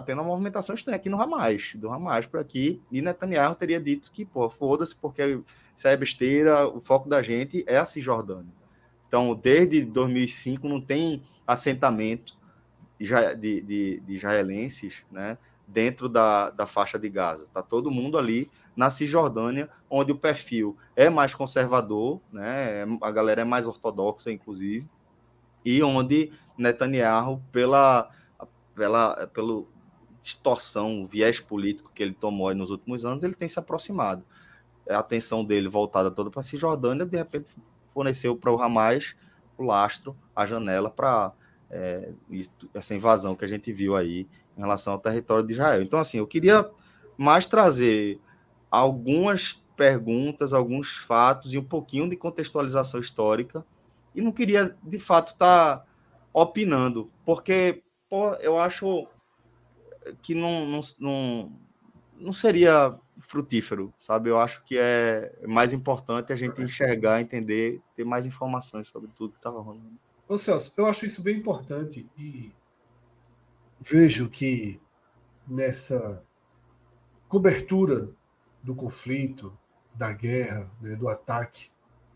tá 0.00 0.06
tendo 0.06 0.20
uma 0.20 0.28
movimentação 0.28 0.74
estranha 0.74 0.96
aqui 0.96 1.08
no 1.08 1.20
Hamas, 1.20 1.72
do 1.74 1.90
Hamas 1.90 2.26
por 2.26 2.40
aqui, 2.40 2.82
e 2.90 3.00
Netanyahu 3.00 3.54
teria 3.54 3.80
dito 3.80 4.10
que, 4.12 4.24
pô, 4.24 4.48
foda-se, 4.48 4.94
porque 4.94 5.40
isso 5.76 5.88
é 5.88 5.96
besteira, 5.96 6.66
o 6.66 6.80
foco 6.80 7.08
da 7.08 7.22
gente 7.22 7.64
é 7.66 7.78
a 7.78 7.86
Cisjordânia. 7.86 8.52
Então, 9.08 9.34
desde 9.34 9.84
2005 9.84 10.68
não 10.68 10.80
tem 10.80 11.22
assentamento 11.46 12.36
de, 12.98 13.60
de, 13.62 14.00
de 14.00 14.14
israelenses 14.14 15.04
né, 15.10 15.38
dentro 15.66 16.08
da, 16.08 16.50
da 16.50 16.66
faixa 16.66 16.98
de 16.98 17.08
Gaza. 17.08 17.44
Está 17.44 17.62
todo 17.62 17.90
mundo 17.90 18.18
ali 18.18 18.50
na 18.76 18.90
Cisjordânia, 18.90 19.68
onde 19.88 20.10
o 20.10 20.16
perfil 20.16 20.76
é 20.96 21.08
mais 21.08 21.34
conservador, 21.34 22.20
né, 22.32 22.84
a 23.00 23.10
galera 23.10 23.42
é 23.42 23.44
mais 23.44 23.66
ortodoxa, 23.66 24.32
inclusive, 24.32 24.88
e 25.64 25.82
onde 25.82 26.32
Netanyahu, 26.58 27.40
pela, 27.52 28.10
pela 28.74 29.26
pelo 29.28 29.68
distorção, 30.24 31.06
viés 31.06 31.38
político 31.38 31.92
que 31.94 32.02
ele 32.02 32.14
tomou 32.14 32.52
nos 32.54 32.70
últimos 32.70 33.04
anos, 33.04 33.22
ele 33.22 33.34
tem 33.34 33.46
se 33.46 33.58
aproximado. 33.58 34.24
A 34.88 34.98
atenção 34.98 35.44
dele 35.44 35.68
voltada 35.68 36.10
toda 36.10 36.30
para 36.30 36.40
a 36.40 36.42
Cisjordânia, 36.42 37.04
de 37.04 37.18
repente 37.18 37.50
forneceu 37.92 38.34
para 38.34 38.50
o 38.50 38.60
Hamas 38.60 39.14
o 39.58 39.62
lastro, 39.62 40.16
a 40.34 40.46
janela 40.46 40.88
para 40.88 41.30
é, 41.70 42.08
essa 42.72 42.94
invasão 42.94 43.36
que 43.36 43.44
a 43.44 43.48
gente 43.48 43.70
viu 43.70 43.94
aí 43.94 44.26
em 44.56 44.60
relação 44.60 44.94
ao 44.94 44.98
território 44.98 45.46
de 45.46 45.52
Israel. 45.52 45.82
Então, 45.82 45.98
assim, 45.98 46.16
eu 46.16 46.26
queria 46.26 46.70
mais 47.18 47.46
trazer 47.46 48.18
algumas 48.70 49.62
perguntas, 49.76 50.54
alguns 50.54 50.88
fatos 50.96 51.52
e 51.52 51.58
um 51.58 51.64
pouquinho 51.64 52.08
de 52.08 52.16
contextualização 52.16 52.98
histórica. 52.98 53.64
E 54.14 54.22
não 54.22 54.32
queria, 54.32 54.74
de 54.82 54.98
fato, 54.98 55.32
estar 55.32 55.76
tá 55.78 55.84
opinando, 56.32 57.10
porque 57.26 57.82
pô, 58.08 58.34
eu 58.36 58.58
acho 58.58 59.06
que 60.22 60.34
não, 60.34 60.82
não, 60.98 61.52
não, 62.18 62.32
seria 62.32 62.98
frutífero, 63.20 63.92
sabe? 63.98 64.30
Eu 64.30 64.38
acho 64.38 64.62
que 64.64 64.76
é 64.78 65.32
mais 65.46 65.72
importante 65.72 66.32
a 66.32 66.36
gente 66.36 66.60
enxergar, 66.62 67.20
entender, 67.20 67.80
ter 67.94 68.04
mais 68.04 68.26
informações 68.26 68.88
sobre 68.88 69.10
tudo 69.14 69.32
que 69.32 69.38
estava 69.38 69.60
rolando. 69.60 69.98
Ô 70.28 70.38
Celso, 70.38 70.72
eu 70.76 70.86
acho 70.86 71.06
isso 71.06 71.22
bem 71.22 71.36
importante 71.36 72.08
e 72.18 72.52
vejo 73.80 74.28
que 74.28 74.80
nessa 75.46 76.22
cobertura 77.28 78.10
do 78.62 78.74
conflito, 78.74 79.56
da 79.94 80.12
guerra, 80.12 80.70
né, 80.80 80.96
do 80.96 81.08
ataque 81.08 81.70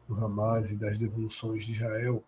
do 0.09 0.14
Hamas 0.14 0.72
e 0.72 0.77
das 0.77 0.96
devoluções 0.96 1.64
de 1.64 1.72
Israel, 1.72 2.24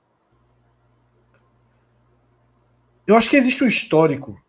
eu 3.06 3.16
acho 3.16 3.28
que 3.28 3.36
existe 3.36 3.64
um 3.64 3.66
histórico 3.66 4.40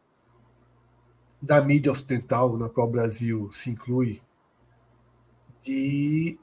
da 1.42 1.62
mídia 1.62 1.92
ocidental, 1.92 2.58
na 2.58 2.70
qual 2.70 2.88
o 2.88 2.92
Brasil 2.92 3.52
se 3.52 3.70
inclui, 3.72 4.22
de 5.62 6.38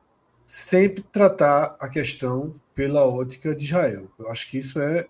sempre 0.44 1.02
tratar 1.02 1.76
a 1.80 1.88
questão 1.88 2.54
pela 2.74 3.04
ótica 3.04 3.54
de 3.54 3.64
Israel. 3.64 4.10
Eu 4.18 4.30
acho 4.30 4.48
que 4.48 4.58
isso 4.58 4.80
é 4.80 5.06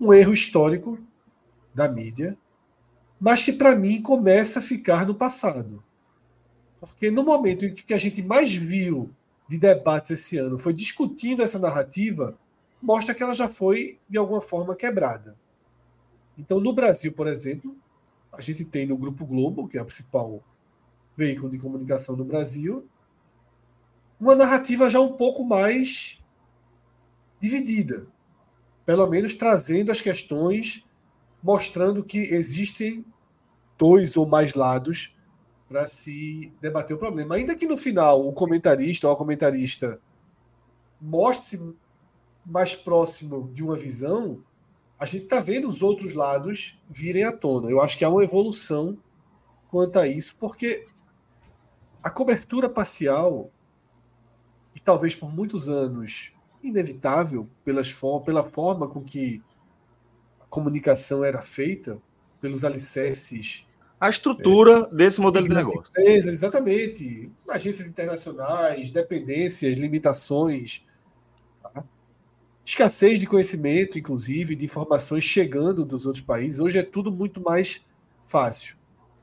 um 0.00 0.12
erro 0.12 0.32
histórico 0.32 0.98
da 1.74 1.88
mídia, 1.88 2.36
mas 3.20 3.44
que 3.44 3.52
para 3.52 3.74
mim 3.74 4.02
começa 4.02 4.58
a 4.58 4.62
ficar 4.62 5.06
no 5.06 5.14
passado. 5.14 5.82
Porque 6.80 7.10
no 7.10 7.22
momento 7.22 7.64
em 7.64 7.74
que 7.74 7.94
a 7.94 7.98
gente 7.98 8.22
mais 8.22 8.52
viu 8.52 9.10
de 9.48 9.58
debates 9.58 10.10
esse 10.12 10.38
ano 10.38 10.58
foi 10.58 10.72
discutindo 10.72 11.42
essa 11.42 11.58
narrativa, 11.58 12.36
mostra 12.82 13.14
que 13.14 13.22
ela 13.22 13.34
já 13.34 13.48
foi 13.48 13.98
de 14.08 14.18
alguma 14.18 14.40
forma 14.40 14.74
quebrada. 14.74 15.36
Então, 16.42 16.58
no 16.58 16.72
Brasil, 16.72 17.12
por 17.12 17.28
exemplo, 17.28 17.76
a 18.32 18.40
gente 18.40 18.64
tem 18.64 18.84
no 18.84 18.96
Grupo 18.96 19.24
Globo, 19.24 19.68
que 19.68 19.78
é 19.78 19.82
o 19.82 19.84
principal 19.84 20.42
veículo 21.16 21.48
de 21.48 21.56
comunicação 21.56 22.16
do 22.16 22.24
Brasil, 22.24 22.84
uma 24.18 24.34
narrativa 24.34 24.90
já 24.90 25.00
um 25.00 25.12
pouco 25.12 25.44
mais 25.44 26.20
dividida. 27.40 28.08
Pelo 28.84 29.06
menos 29.06 29.34
trazendo 29.34 29.92
as 29.92 30.00
questões, 30.00 30.84
mostrando 31.40 32.02
que 32.02 32.18
existem 32.18 33.04
dois 33.78 34.16
ou 34.16 34.26
mais 34.26 34.54
lados 34.54 35.16
para 35.68 35.86
se 35.86 36.52
debater 36.60 36.96
o 36.96 36.98
problema. 36.98 37.36
Ainda 37.36 37.54
que 37.54 37.66
no 37.66 37.76
final 37.76 38.26
o 38.26 38.32
comentarista 38.32 39.06
ou 39.06 39.14
a 39.14 39.16
comentarista 39.16 40.00
mostre-se 41.00 41.72
mais 42.44 42.74
próximo 42.74 43.48
de 43.54 43.62
uma 43.62 43.76
visão, 43.76 44.42
a 45.02 45.04
gente 45.04 45.24
está 45.24 45.40
vendo 45.40 45.66
os 45.66 45.82
outros 45.82 46.14
lados 46.14 46.78
virem 46.88 47.24
à 47.24 47.32
tona. 47.32 47.68
Eu 47.68 47.80
acho 47.80 47.98
que 47.98 48.04
há 48.04 48.08
uma 48.08 48.22
evolução 48.22 48.96
quanto 49.68 49.98
a 49.98 50.06
isso, 50.06 50.36
porque 50.38 50.86
a 52.00 52.08
cobertura 52.08 52.68
parcial 52.68 53.50
e 54.76 54.78
talvez 54.78 55.12
por 55.12 55.28
muitos 55.34 55.68
anos 55.68 56.32
inevitável 56.62 57.48
pelas 57.64 57.92
pela 58.24 58.44
forma 58.44 58.86
com 58.86 59.02
que 59.02 59.42
a 60.40 60.44
comunicação 60.44 61.24
era 61.24 61.42
feita, 61.42 62.00
pelos 62.40 62.64
alicerces. 62.64 63.66
A 63.98 64.08
estrutura 64.08 64.88
é, 64.88 64.94
desse 64.94 65.20
modelo 65.20 65.48
de 65.48 65.54
negócio. 65.54 65.92
Exatamente. 65.96 67.28
Agências 67.50 67.88
internacionais, 67.88 68.92
dependências, 68.92 69.76
limitações? 69.76 70.84
Escassez 72.64 73.20
de 73.20 73.26
conhecimento, 73.26 73.98
inclusive, 73.98 74.54
de 74.54 74.64
informações 74.64 75.24
chegando 75.24 75.84
dos 75.84 76.06
outros 76.06 76.24
países. 76.24 76.60
Hoje 76.60 76.78
é 76.78 76.82
tudo 76.82 77.10
muito 77.10 77.40
mais 77.40 77.84
fácil. 78.24 78.76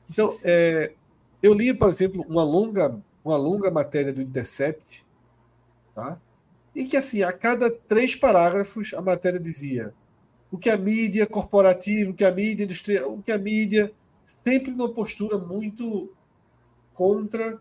Então, 0.08 0.36
é, 0.42 0.92
eu 1.42 1.54
li, 1.54 1.72
por 1.72 1.88
exemplo, 1.88 2.24
uma 2.28 2.44
longa, 2.44 3.00
uma 3.24 3.36
longa 3.36 3.70
matéria 3.70 4.12
do 4.12 4.20
Intercept, 4.20 5.04
tá? 5.94 6.20
em 6.74 6.86
que, 6.86 6.96
assim, 6.96 7.22
a 7.22 7.32
cada 7.32 7.70
três 7.70 8.14
parágrafos, 8.14 8.92
a 8.94 9.00
matéria 9.00 9.40
dizia 9.40 9.94
o 10.50 10.58
que 10.58 10.68
a 10.68 10.76
mídia 10.76 11.26
corporativa, 11.26 12.10
o 12.10 12.14
que 12.14 12.24
a 12.24 12.32
mídia 12.32 12.64
industrial, 12.64 13.14
o 13.14 13.22
que 13.22 13.32
a 13.32 13.38
mídia, 13.38 13.92
sempre 14.22 14.70
numa 14.70 14.92
postura 14.92 15.38
muito 15.38 16.12
contra 16.94 17.60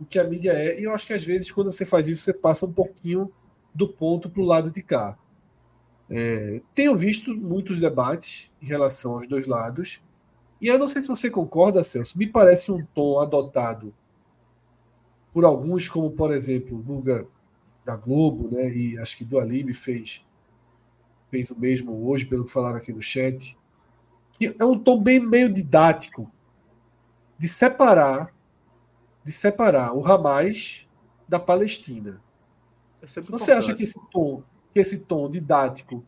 o 0.00 0.04
que 0.04 0.18
a 0.18 0.24
mídia 0.24 0.52
é. 0.52 0.80
E 0.80 0.84
eu 0.84 0.92
acho 0.92 1.06
que, 1.06 1.12
às 1.12 1.24
vezes, 1.24 1.50
quando 1.50 1.70
você 1.70 1.84
faz 1.84 2.08
isso, 2.08 2.22
você 2.22 2.32
passa 2.32 2.66
um 2.66 2.72
pouquinho 2.72 3.30
do 3.74 3.88
ponto 3.88 4.28
para 4.28 4.42
o 4.42 4.46
lado 4.46 4.70
de 4.70 4.82
cá. 4.82 5.16
É, 6.08 6.60
tenho 6.74 6.96
visto 6.96 7.34
muitos 7.34 7.78
debates 7.78 8.50
em 8.60 8.66
relação 8.66 9.12
aos 9.12 9.26
dois 9.26 9.46
lados, 9.46 10.02
e 10.60 10.66
eu 10.66 10.78
não 10.78 10.88
sei 10.88 11.00
se 11.02 11.08
você 11.08 11.30
concorda, 11.30 11.82
Celso, 11.82 12.18
me 12.18 12.26
parece 12.26 12.70
um 12.70 12.84
tom 12.84 13.18
adotado 13.18 13.94
por 15.32 15.44
alguns, 15.44 15.88
como, 15.88 16.10
por 16.10 16.32
exemplo, 16.32 16.84
Luga 16.86 17.26
da 17.84 17.96
Globo, 17.96 18.48
né? 18.54 18.70
E 18.70 18.98
acho 18.98 19.16
que 19.16 19.24
do 19.24 19.38
Alibi 19.38 19.72
fez 19.72 20.24
fez 21.30 21.50
o 21.50 21.58
mesmo 21.58 22.08
hoje, 22.08 22.26
pelo 22.26 22.44
que 22.44 22.50
falaram 22.50 22.78
aqui 22.78 22.92
no 22.92 23.00
chat. 23.00 23.56
Que 24.32 24.54
é 24.58 24.64
um 24.64 24.76
tom 24.76 25.00
bem 25.00 25.20
meio 25.20 25.48
didático 25.48 26.30
de 27.38 27.48
separar 27.48 28.34
de 29.22 29.32
separar 29.32 29.94
o 29.94 30.04
Hamas 30.04 30.86
da 31.28 31.38
Palestina. 31.38 32.20
É 33.02 33.06
Você 33.06 33.20
importante. 33.20 33.52
acha 33.52 33.74
que 33.74 33.82
esse 33.82 34.00
tom, 34.10 34.42
que 34.72 34.80
esse 34.80 34.98
tom 34.98 35.28
didático 35.28 36.04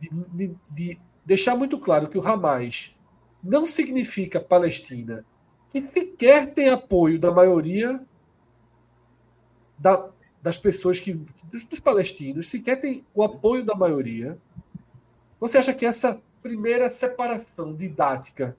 de, 0.00 0.18
de, 0.32 0.56
de 0.70 1.00
deixar 1.24 1.56
muito 1.56 1.78
claro 1.78 2.08
que 2.08 2.18
o 2.18 2.26
Hamas 2.26 2.94
não 3.42 3.66
significa 3.66 4.40
Palestina, 4.40 5.24
que 5.70 5.80
sequer 5.82 6.52
tem 6.52 6.70
apoio 6.70 7.18
da 7.18 7.30
maioria 7.30 8.00
da, 9.78 10.08
das 10.42 10.56
pessoas 10.56 11.00
que. 11.00 11.12
Dos, 11.12 11.64
dos, 11.64 11.80
palestinos, 11.80 12.48
sequer 12.48 12.76
tem 12.76 13.04
o 13.14 13.22
apoio 13.22 13.64
da 13.64 13.74
maioria. 13.74 14.38
Você 15.38 15.58
acha 15.58 15.74
que 15.74 15.84
essa 15.84 16.20
primeira 16.42 16.88
separação 16.88 17.74
didática 17.74 18.56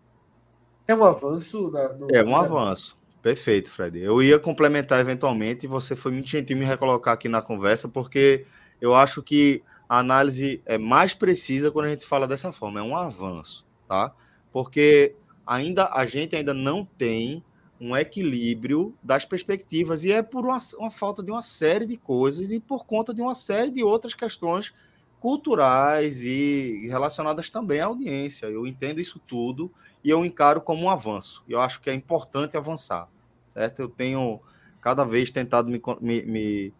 é 0.88 0.93
um 0.93 1.04
avanço? 1.04 1.72
Na, 1.72 1.93
no, 1.93 2.08
é 2.13 2.24
um 2.24 2.36
avanço. 2.36 2.96
Perfeito, 3.28 3.70
Fred. 3.70 4.00
Eu 4.00 4.24
ia 4.24 4.40
complementar 4.40 5.02
eventualmente 5.02 5.66
e 5.66 5.68
você 5.68 5.98
foi 5.98 6.13
muito 6.13 6.30
gentil 6.30 6.56
me 6.56 6.63
recolocar 6.63 7.13
aqui 7.13 7.28
na 7.28 7.42
conversa, 7.42 7.86
porque 7.86 8.46
eu 8.80 8.96
acho 8.96 9.22
que 9.22 9.62
a 9.90 10.00
análise 10.00 10.62
é 10.66 10.78
mais 10.78 11.13
precisa 11.13 11.70
quando 11.70 11.88
a 11.88 11.90
gente 11.90 12.06
fala 12.06 12.26
dessa 12.26 12.54
forma. 12.54 12.80
É 12.80 12.84
um 12.84 12.96
avanço, 12.96 13.66
tá? 13.86 14.13
Porque 14.50 15.13
ainda 15.46 15.90
a 15.92 16.06
gente 16.06 16.38
ainda 16.38 16.54
não 16.54 16.86
tem 16.86 17.44
um 17.82 17.98
equilíbrio 17.98 18.96
das 19.04 19.26
perspectivas, 19.26 20.06
e 20.06 20.12
é 20.13 20.24
por 20.24 20.46
uma, 20.46 20.60
uma, 20.78 20.90
falta 20.90 21.22
de 21.22 21.30
uma 21.30 21.42
série 21.42 21.86
de 21.86 21.98
coisas 21.98 22.54
e 22.54 22.62
por 22.62 22.86
conta 22.86 23.13
de 23.13 23.22
uma 23.22 23.36
série 23.36 23.72
de 23.72 23.84
outras 23.84 24.13
questões 24.13 24.74
culturais 25.20 26.24
e 26.24 26.88
relacionadas 26.90 27.50
também 27.50 27.82
à 27.82 27.88
audiência. 27.88 28.46
Eu 28.46 28.66
entendo 28.66 29.02
isso 29.02 29.20
tudo 29.20 29.70
e 30.02 30.10
eu 30.10 30.24
encaro 30.24 30.62
como 30.62 30.86
um 30.86 30.90
avanço. 30.90 31.44
Eu 31.46 31.60
acho 31.60 31.82
que 31.82 31.90
é 31.90 31.94
importante 31.94 32.56
avançar, 32.56 33.10
certo? 33.58 33.82
Eu 33.82 33.89
tenho 33.89 34.39
cada 34.80 35.04
vez 35.04 35.32
tentado 35.32 35.70
me, 35.70 35.82
me, 36.00 36.74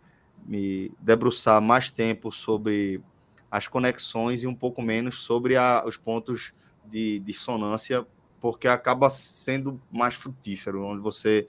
me, 0.46 0.92
debruçar 1.00 1.60
mais 1.60 1.90
tempo 1.90 2.32
sobre 2.32 3.02
as 3.50 3.68
conexões 3.68 4.44
e 4.44 4.48
um 4.48 4.54
pouco 4.54 4.82
menos 4.82 5.24
sobre 5.24 5.58
a, 5.58 5.84
os 5.86 5.98
pontos 5.98 6.52
de 6.86 7.20
dissonância 7.20 8.06
porque 8.40 8.68
acaba 8.68 9.10
sendo 9.10 9.82
mais 9.92 10.14
frutífero, 10.14 10.86
onde 10.86 11.02
você 11.02 11.48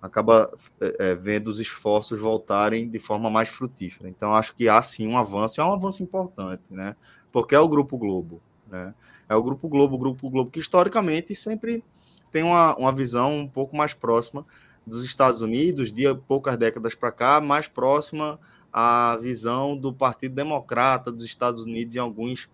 acaba 0.00 0.50
é, 0.80 1.10
é, 1.10 1.14
vendo 1.14 1.48
os 1.48 1.60
esforços 1.60 2.18
voltarem 2.18 2.88
de 2.88 2.98
forma 2.98 3.30
mais 3.30 3.50
frutífera. 3.50 4.08
Então, 4.08 4.34
acho 4.34 4.54
que 4.54 4.68
há 4.68 4.80
sim 4.80 5.06
um 5.06 5.18
avanço, 5.18 5.60
é 5.60 5.64
um 5.64 5.74
avanço 5.74 6.02
importante, 6.02 6.62
né? 6.70 6.96
Porque 7.30 7.54
é 7.54 7.60
o 7.60 7.68
Grupo 7.68 7.98
Globo, 7.98 8.40
né? 8.66 8.94
É 9.28 9.36
o 9.36 9.42
Grupo 9.42 9.68
Globo, 9.68 9.94
o 9.94 9.98
Grupo 9.98 10.30
Globo 10.30 10.50
que 10.50 10.58
historicamente 10.58 11.34
sempre 11.34 11.84
tem 12.32 12.42
uma, 12.42 12.74
uma 12.76 12.92
visão 12.92 13.36
um 13.36 13.48
pouco 13.48 13.76
mais 13.76 13.92
próxima 13.94 14.44
dos 14.86 15.04
Estados 15.04 15.40
Unidos, 15.40 15.92
de 15.92 16.12
poucas 16.26 16.56
décadas 16.56 16.94
para 16.94 17.12
cá, 17.12 17.40
mais 17.40 17.68
próxima 17.68 18.40
à 18.72 19.16
visão 19.20 19.76
do 19.76 19.92
Partido 19.92 20.34
Democrata 20.34 21.12
dos 21.12 21.24
Estados 21.24 21.62
Unidos 21.62 21.94
em 21.94 21.98
alguns 21.98 22.48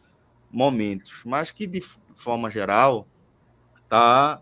momentos, 0.50 1.12
mas 1.24 1.50
que 1.50 1.66
de 1.66 1.80
forma 2.16 2.50
geral 2.50 3.06
tá 3.88 4.40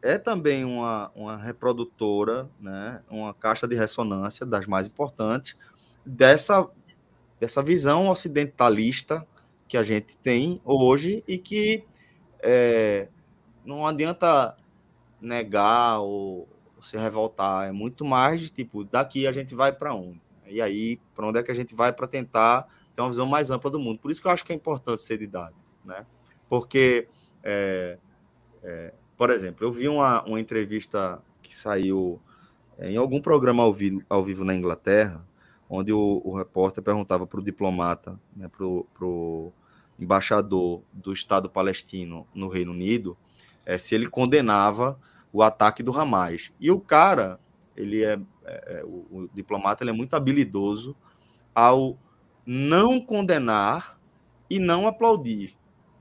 é 0.00 0.16
também 0.16 0.64
uma, 0.64 1.10
uma 1.14 1.36
reprodutora, 1.36 2.48
né, 2.60 3.02
uma 3.10 3.34
caixa 3.34 3.66
de 3.66 3.74
ressonância 3.74 4.46
das 4.46 4.64
mais 4.64 4.86
importantes 4.86 5.56
dessa, 6.06 6.68
dessa 7.40 7.62
visão 7.62 8.08
ocidentalista 8.08 9.26
que 9.66 9.76
a 9.76 9.82
gente 9.82 10.16
tem 10.18 10.60
hoje 10.64 11.24
e 11.26 11.36
que 11.36 11.84
é, 12.40 13.08
não 13.68 13.86
adianta 13.86 14.56
negar 15.20 16.00
ou 16.00 16.48
se 16.82 16.96
revoltar, 16.96 17.68
é 17.68 17.72
muito 17.72 18.04
mais 18.04 18.40
de 18.40 18.48
tipo, 18.48 18.84
daqui 18.84 19.26
a 19.26 19.32
gente 19.32 19.54
vai 19.54 19.72
para 19.72 19.94
onde? 19.94 20.20
E 20.46 20.62
aí, 20.62 20.98
para 21.14 21.26
onde 21.26 21.38
é 21.38 21.42
que 21.42 21.50
a 21.50 21.54
gente 21.54 21.74
vai 21.74 21.92
para 21.92 22.06
tentar 22.06 22.66
ter 22.96 23.02
uma 23.02 23.10
visão 23.10 23.26
mais 23.26 23.50
ampla 23.50 23.70
do 23.70 23.78
mundo? 23.78 23.98
Por 23.98 24.10
isso 24.10 24.22
que 24.22 24.26
eu 24.26 24.32
acho 24.32 24.44
que 24.44 24.52
é 24.52 24.56
importante 24.56 25.02
ser 25.02 25.20
idade, 25.20 25.56
né? 25.84 26.06
Porque 26.48 27.08
é, 27.42 27.98
é, 28.62 28.94
por 29.16 29.28
exemplo, 29.28 29.66
eu 29.66 29.72
vi 29.72 29.86
uma, 29.88 30.22
uma 30.24 30.40
entrevista 30.40 31.22
que 31.42 31.54
saiu 31.54 32.20
é, 32.78 32.90
em 32.90 32.96
algum 32.96 33.20
programa 33.20 33.62
ao 33.62 33.74
vivo, 33.74 34.02
ao 34.08 34.24
vivo 34.24 34.44
na 34.44 34.54
Inglaterra, 34.54 35.26
onde 35.68 35.92
o, 35.92 36.22
o 36.24 36.34
repórter 36.34 36.82
perguntava 36.82 37.26
para 37.26 37.40
o 37.40 37.42
diplomata, 37.42 38.18
né, 38.34 38.48
para 38.48 38.64
o 38.64 39.52
embaixador 39.98 40.80
do 40.92 41.12
Estado 41.12 41.50
palestino 41.50 42.26
no 42.34 42.48
Reino 42.48 42.72
Unido, 42.72 43.16
é, 43.68 43.76
se 43.76 43.94
ele 43.94 44.08
condenava 44.08 44.98
o 45.30 45.42
ataque 45.42 45.82
do 45.82 45.92
Hamas. 45.92 46.50
E 46.58 46.70
o 46.70 46.80
cara, 46.80 47.38
ele 47.76 48.02
é, 48.02 48.18
é, 48.46 48.78
é 48.78 48.84
o, 48.84 49.06
o, 49.10 49.30
diplomata, 49.34 49.84
ele 49.84 49.90
é 49.90 49.92
muito 49.92 50.16
habilidoso 50.16 50.96
ao 51.54 51.98
não 52.46 52.98
condenar 52.98 54.00
e 54.48 54.58
não 54.58 54.86
aplaudir 54.86 55.54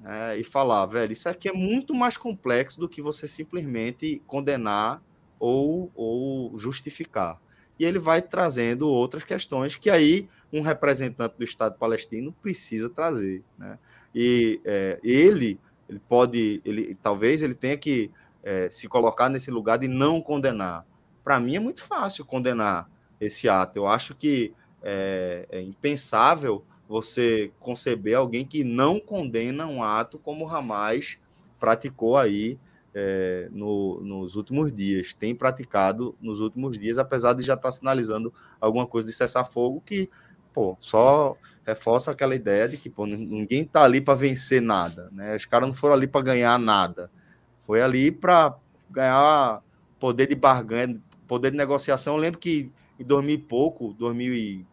é, 0.06 0.38
e 0.38 0.44
falar, 0.46 0.86
velho, 0.86 1.12
isso 1.12 1.28
aqui 1.28 1.50
é 1.50 1.54
muito 1.54 1.94
mais 1.94 2.16
complexo 2.16 2.80
do 2.80 2.88
que 2.88 3.02
você 3.02 3.28
simplesmente 3.28 4.22
condenar 4.26 5.04
ou, 5.38 5.92
ou 5.94 6.58
justificar. 6.58 7.42
E 7.78 7.84
ele 7.84 8.00
vai 8.00 8.22
trazendo 8.22 8.88
outras 8.88 9.26
questões 9.26 9.76
que 9.76 9.90
aí 9.90 10.30
um 10.54 10.62
representante 10.62 11.36
do 11.38 11.44
Estado 11.44 11.78
palestino 11.78 12.32
precisa 12.42 12.90
trazer. 12.90 13.44
Né? 13.58 13.78
E 14.16 14.62
é, 14.64 15.00
ele, 15.04 15.60
ele 15.90 16.00
pode, 16.00 16.62
ele, 16.66 16.96
talvez 17.02 17.42
ele 17.42 17.56
tenha 17.56 17.78
que 17.78 18.12
é, 18.44 18.70
se 18.70 18.88
colocar 18.88 19.30
nesse 19.30 19.52
lugar 19.52 19.78
de 19.78 19.88
não 19.88 20.22
condenar. 20.22 20.86
Para 21.24 21.40
mim 21.40 21.56
é 21.56 21.60
muito 21.60 21.84
fácil 21.84 22.26
condenar 22.26 22.90
esse 23.20 23.50
ato. 23.50 23.78
Eu 23.78 23.88
acho 23.88 24.16
que 24.16 24.54
é, 24.82 25.48
é 25.52 25.62
impensável 25.62 26.64
você 26.88 27.52
conceber 27.60 28.16
alguém 28.16 28.46
que 28.46 28.64
não 28.64 29.00
condena 29.00 29.68
um 29.68 29.84
ato 29.84 30.18
como 30.18 30.46
o 30.46 30.50
Hamas 30.50 31.18
praticou 31.60 32.18
aí 32.18 32.58
é, 32.94 33.48
no, 33.52 34.02
nos 34.02 34.36
últimos 34.36 34.74
dias, 34.74 35.14
tem 35.14 35.36
praticado 35.36 36.16
nos 36.20 36.40
últimos 36.40 36.80
dias, 36.80 36.98
apesar 36.98 37.34
de 37.34 37.44
já 37.44 37.54
estar 37.54 37.72
sinalizando 37.72 38.34
alguma 38.60 38.88
coisa 38.88 39.08
de 39.08 39.14
cessar-fogo 39.14 39.84
que, 39.86 40.10
pô, 40.58 40.76
só 40.80 41.38
reforça 41.64 42.10
aquela 42.10 42.34
ideia 42.34 42.68
de 42.68 42.78
que 42.78 42.90
pô, 42.90 43.06
ninguém 43.06 43.62
está 43.62 43.84
ali 43.84 44.02
para 44.02 44.16
vencer 44.16 44.60
nada, 44.60 45.08
né? 45.12 45.36
Os 45.36 45.46
caras 45.46 45.68
não 45.68 45.76
foram 45.76 45.94
ali 45.94 46.08
para 46.08 46.24
ganhar 46.24 46.58
nada, 46.58 47.12
foi 47.60 47.80
ali 47.80 48.12
para 48.12 48.58
ganhar 48.90 49.62
poder 50.00 50.26
de 50.26 50.34
barganha, 50.34 51.00
poder 51.28 51.52
de 51.52 51.58
negociação. 51.58 52.16
Eu 52.16 52.20
lembro 52.20 52.40
que 52.40 52.72
em 53.00 53.04
2000 53.04 53.36
e 53.36 53.38
pouco, 53.38 53.94
2000 53.94 54.34
e 54.34 54.66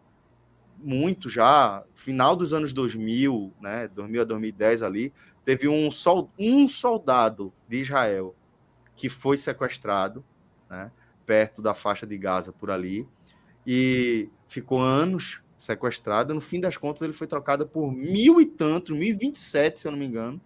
muito 0.79 1.29
já, 1.29 1.85
final 1.95 2.35
dos 2.35 2.55
anos 2.55 2.73
2000, 2.73 3.53
né, 3.61 3.87
2000 3.89 4.23
a 4.23 4.25
2010 4.25 4.83
ali, 4.83 5.13
teve 5.45 5.69
um, 5.69 5.91
sol, 5.91 6.31
um 6.39 6.67
soldado 6.67 7.53
de 7.69 7.83
Israel 7.83 8.35
que 8.97 9.11
foi 9.11 9.37
sequestrado, 9.37 10.25
né, 10.71 10.91
perto 11.27 11.61
da 11.61 11.75
faixa 11.75 12.07
de 12.07 12.17
Gaza 12.17 12.53
por 12.53 12.71
ali, 12.71 13.07
e 13.67 14.31
ficou 14.49 14.81
anos 14.81 15.44
sequestrado. 15.65 16.35
No 16.35 16.41
fim 16.41 16.61
das 16.61 16.77
contas, 16.77 17.03
ele 17.03 17.13
foi 17.13 17.27
trocado 17.27 17.67
por 17.67 17.91
mil 17.91 18.41
e 18.41 18.47
tantos, 18.47 18.97
mil 18.97 19.09
e 19.09 19.13
vinte 19.13 19.37
e 19.37 19.41
sete, 19.41 19.81
se 19.81 19.89
eu 19.89 19.93
não 19.93 19.99
me 19.99 20.07
engano. 20.07 20.41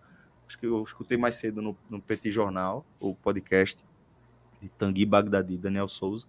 Acho 0.47 0.59
que 0.59 0.67
eu 0.67 0.83
escutei 0.83 1.19
mais 1.19 1.37
cedo 1.37 1.61
no, 1.61 1.77
no 1.91 2.01
Petit 2.01 2.33
Jornal, 2.33 2.85
o 2.99 3.15
podcast 3.15 3.79
de 4.63 4.69
Tanguy 4.71 5.05
Bagdadi, 5.05 5.57
Daniel 5.57 5.89
Souza, 5.89 6.27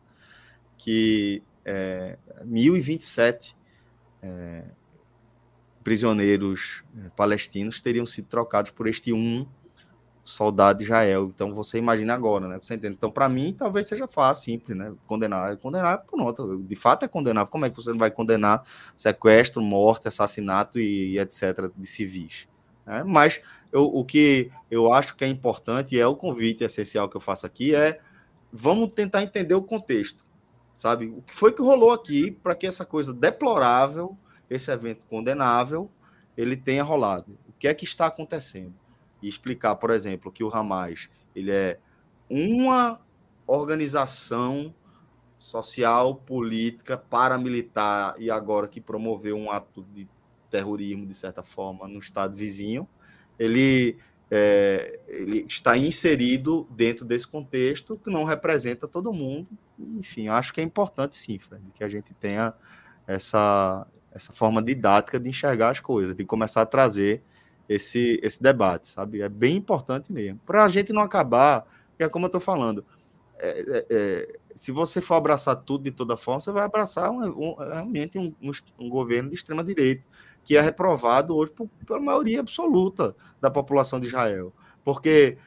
que 0.78 1.42
é, 1.64 2.18
1027 2.44 3.56
é, 4.22 4.64
prisioneiros 5.84 6.84
é, 6.98 7.10
palestinos 7.16 7.82
teriam 7.82 8.06
sido 8.06 8.28
trocados 8.28 8.72
por 8.72 8.88
este 8.88 9.14
um 9.14 9.48
soldado 10.30 10.80
de 10.80 10.86
Israel. 10.86 11.32
Então 11.34 11.54
você 11.54 11.78
imagina 11.78 12.14
agora, 12.14 12.48
né? 12.48 12.60
Você 12.62 12.76
entende? 12.76 12.96
Então, 12.96 13.12
para 13.12 13.28
mim, 13.28 13.56
talvez 13.58 13.88
seja 13.88 14.08
fácil, 14.08 14.46
simples, 14.46 14.78
né? 14.78 14.94
Condenar. 15.08 15.58
Condenar 15.58 16.00
por 16.00 16.18
nota. 16.18 16.44
De 16.58 16.76
fato 16.76 17.06
é 17.06 17.08
condenar. 17.08 17.48
Como 17.48 17.66
é 17.66 17.70
que 17.70 17.76
você 17.76 17.90
não 17.92 17.98
vai 17.98 18.12
condenar 18.12 18.64
sequestro, 18.96 19.62
morte, 19.62 20.08
assassinato 20.08 20.80
e, 20.80 21.14
e 21.14 21.20
etc. 21.20 21.72
de 21.76 21.88
civis? 21.88 22.48
Né? 22.86 23.04
Mas 23.06 23.42
eu, 23.72 23.86
o 23.86 24.06
que 24.06 24.52
eu 24.70 24.92
acho 24.94 25.16
que 25.16 25.24
é 25.24 25.28
importante 25.28 25.96
e 25.96 26.00
é 26.00 26.08
o 26.08 26.16
convite 26.16 26.64
essencial 26.64 27.10
que 27.10 27.18
eu 27.18 27.22
faço 27.22 27.46
aqui 27.46 27.76
é 27.76 28.00
vamos 28.52 28.92
tentar 28.94 29.22
entender 29.22 29.54
o 29.54 29.62
contexto 29.62 30.24
sabe? 30.80 31.08
O 31.08 31.22
que 31.22 31.36
foi 31.36 31.52
que 31.52 31.62
rolou 31.62 31.92
aqui 31.92 32.32
para 32.32 32.56
que 32.56 32.66
essa 32.66 32.86
coisa 32.86 33.14
deplorável, 33.14 34.18
esse 34.50 34.72
evento 34.72 35.06
condenável, 35.08 35.92
ele 36.38 36.56
tenha 36.56 36.84
rolado? 36.84 37.38
O 37.50 37.52
que 37.52 37.68
é 37.68 37.74
que 37.74 37.84
está 37.84 38.06
acontecendo? 38.06 38.74
E 39.22 39.28
explicar, 39.28 39.76
por 39.76 39.90
exemplo, 39.90 40.32
que 40.32 40.44
o 40.44 40.54
Hamas 40.54 41.10
ele 41.36 41.52
é 41.52 41.80
uma 42.30 43.00
organização 43.46 44.74
social, 45.38 46.16
política, 46.16 46.98
paramilitar 46.98 48.16
e 48.20 48.30
agora 48.30 48.68
que 48.68 48.80
promoveu 48.80 49.36
um 49.36 49.50
ato 49.50 49.84
de 49.94 50.08
terrorismo, 50.52 51.06
de 51.06 51.16
certa 51.16 51.42
forma, 51.42 51.88
no 51.88 52.00
estado 52.00 52.36
vizinho, 52.36 52.88
ele 53.38 53.98
é, 54.32 55.00
ele 55.08 55.46
está 55.48 55.76
inserido 55.76 56.68
dentro 56.70 57.04
desse 57.04 57.28
contexto 57.28 57.98
que 57.98 58.12
não 58.12 58.24
representa 58.24 58.88
todo 58.88 59.12
mundo. 59.12 59.48
Enfim, 59.80 60.28
acho 60.28 60.54
que 60.54 60.62
é 60.62 60.64
importante 60.64 61.18
sim, 61.18 61.40
Fred, 61.40 61.64
que 61.74 61.84
a 61.84 61.90
gente 61.90 62.14
tenha 62.14 62.54
essa, 63.08 63.88
essa 64.12 64.32
forma 64.32 64.62
didática 64.62 65.20
de 65.20 65.30
enxergar 65.30 65.70
as 65.70 65.80
coisas, 65.80 66.16
de 66.16 66.24
começar 66.26 66.62
a 66.62 66.66
trazer 66.66 67.24
esse, 67.70 68.20
esse 68.24 68.42
debate, 68.42 68.90
sabe? 68.90 69.22
É 69.22 69.30
bem 69.30 69.56
importante 69.56 70.12
mesmo. 70.12 70.40
Para 70.46 70.64
a 70.64 70.70
gente 70.70 70.92
não 70.92 71.04
acabar, 71.04 71.66
que 71.96 72.04
é 72.04 72.10
como 72.10 72.26
eu 72.26 72.30
estou 72.30 72.42
falando, 72.42 72.84
é, 73.38 73.60
é, 73.60 73.86
é, 73.90 74.40
se 74.56 74.72
você 74.72 75.00
for 75.00 75.14
abraçar 75.16 75.56
tudo 75.56 75.84
de 75.84 75.92
toda 75.92 76.18
forma, 76.18 76.40
você 76.42 76.52
vai 76.52 76.64
abraçar 76.64 77.12
um, 77.12 77.24
um, 77.24 77.56
realmente 77.56 78.18
um, 78.18 78.34
um 78.78 78.90
governo 78.90 79.30
de 79.30 79.36
extrema 79.36 79.64
direita 79.64 80.04
que 80.44 80.58
é 80.58 80.62
reprovado 80.62 81.36
hoje 81.36 81.52
por, 81.52 81.70
pela 81.86 82.00
maioria 82.00 82.40
absoluta 82.40 83.16
da 83.40 83.52
população 83.52 84.00
de 84.00 84.08
Israel. 84.08 84.52
Porque, 84.84 85.38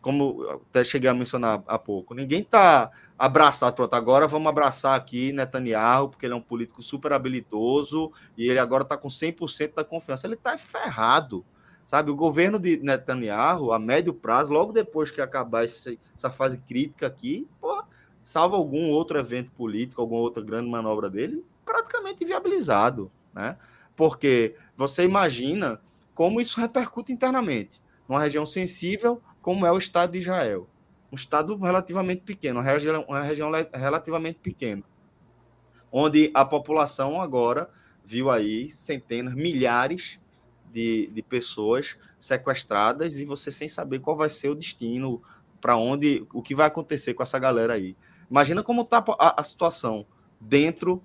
como 0.00 0.42
até 0.70 0.82
cheguei 0.82 1.10
a 1.10 1.12
mencionar 1.12 1.62
há 1.66 1.78
pouco, 1.78 2.14
ninguém 2.14 2.40
está 2.40 2.90
abraçado, 3.18 3.74
pronto, 3.74 3.92
agora 3.92 4.26
vamos 4.26 4.48
abraçar 4.48 4.96
aqui 4.96 5.32
Netanyahu, 5.32 6.08
porque 6.08 6.24
ele 6.24 6.32
é 6.32 6.36
um 6.36 6.40
político 6.40 6.80
super 6.80 7.12
habilidoso 7.12 8.10
e 8.38 8.48
ele 8.48 8.58
agora 8.58 8.84
está 8.84 8.96
com 8.96 9.08
100% 9.08 9.74
da 9.74 9.84
confiança. 9.84 10.26
Ele 10.26 10.34
está 10.34 10.56
ferrado, 10.56 11.44
sabe? 11.88 12.10
O 12.10 12.14
governo 12.14 12.58
de 12.58 12.76
Netanyahu, 12.76 13.72
a 13.72 13.78
médio 13.78 14.12
prazo, 14.12 14.52
logo 14.52 14.74
depois 14.74 15.10
que 15.10 15.22
acabar 15.22 15.64
essa 15.64 16.30
fase 16.30 16.58
crítica 16.58 17.06
aqui, 17.06 17.48
pô, 17.58 17.82
salva 18.22 18.56
algum 18.56 18.90
outro 18.90 19.18
evento 19.18 19.50
político, 19.52 20.02
alguma 20.02 20.20
outra 20.20 20.42
grande 20.42 20.68
manobra 20.68 21.08
dele, 21.08 21.42
praticamente 21.64 22.26
viabilizado, 22.26 23.10
né? 23.32 23.56
Porque 23.96 24.54
você 24.76 25.02
imagina 25.02 25.80
como 26.14 26.42
isso 26.42 26.60
repercute 26.60 27.10
internamente, 27.10 27.80
numa 28.06 28.20
região 28.20 28.44
sensível 28.44 29.22
como 29.40 29.64
é 29.64 29.72
o 29.72 29.78
Estado 29.78 30.12
de 30.12 30.18
Israel. 30.18 30.68
Um 31.10 31.16
Estado 31.16 31.56
relativamente 31.56 32.20
pequeno, 32.20 32.60
uma 32.60 32.66
região, 32.66 33.02
uma 33.08 33.22
região 33.22 33.50
relativamente 33.72 34.40
pequena, 34.40 34.82
onde 35.90 36.30
a 36.34 36.44
população 36.44 37.18
agora 37.18 37.70
viu 38.04 38.28
aí 38.28 38.70
centenas, 38.70 39.34
milhares 39.34 40.20
de, 40.72 41.08
de 41.08 41.22
pessoas 41.22 41.96
sequestradas 42.20 43.18
e 43.18 43.24
você 43.24 43.50
sem 43.50 43.68
saber 43.68 44.00
qual 44.00 44.16
vai 44.16 44.28
ser 44.28 44.48
o 44.48 44.54
destino, 44.54 45.22
para 45.60 45.76
onde, 45.76 46.26
o 46.32 46.42
que 46.42 46.54
vai 46.54 46.66
acontecer 46.66 47.14
com 47.14 47.22
essa 47.22 47.38
galera 47.38 47.74
aí. 47.74 47.96
Imagina 48.30 48.62
como 48.62 48.82
está 48.82 49.04
a, 49.18 49.40
a, 49.40 49.44
situação 49.44 50.06
dentro 50.40 51.02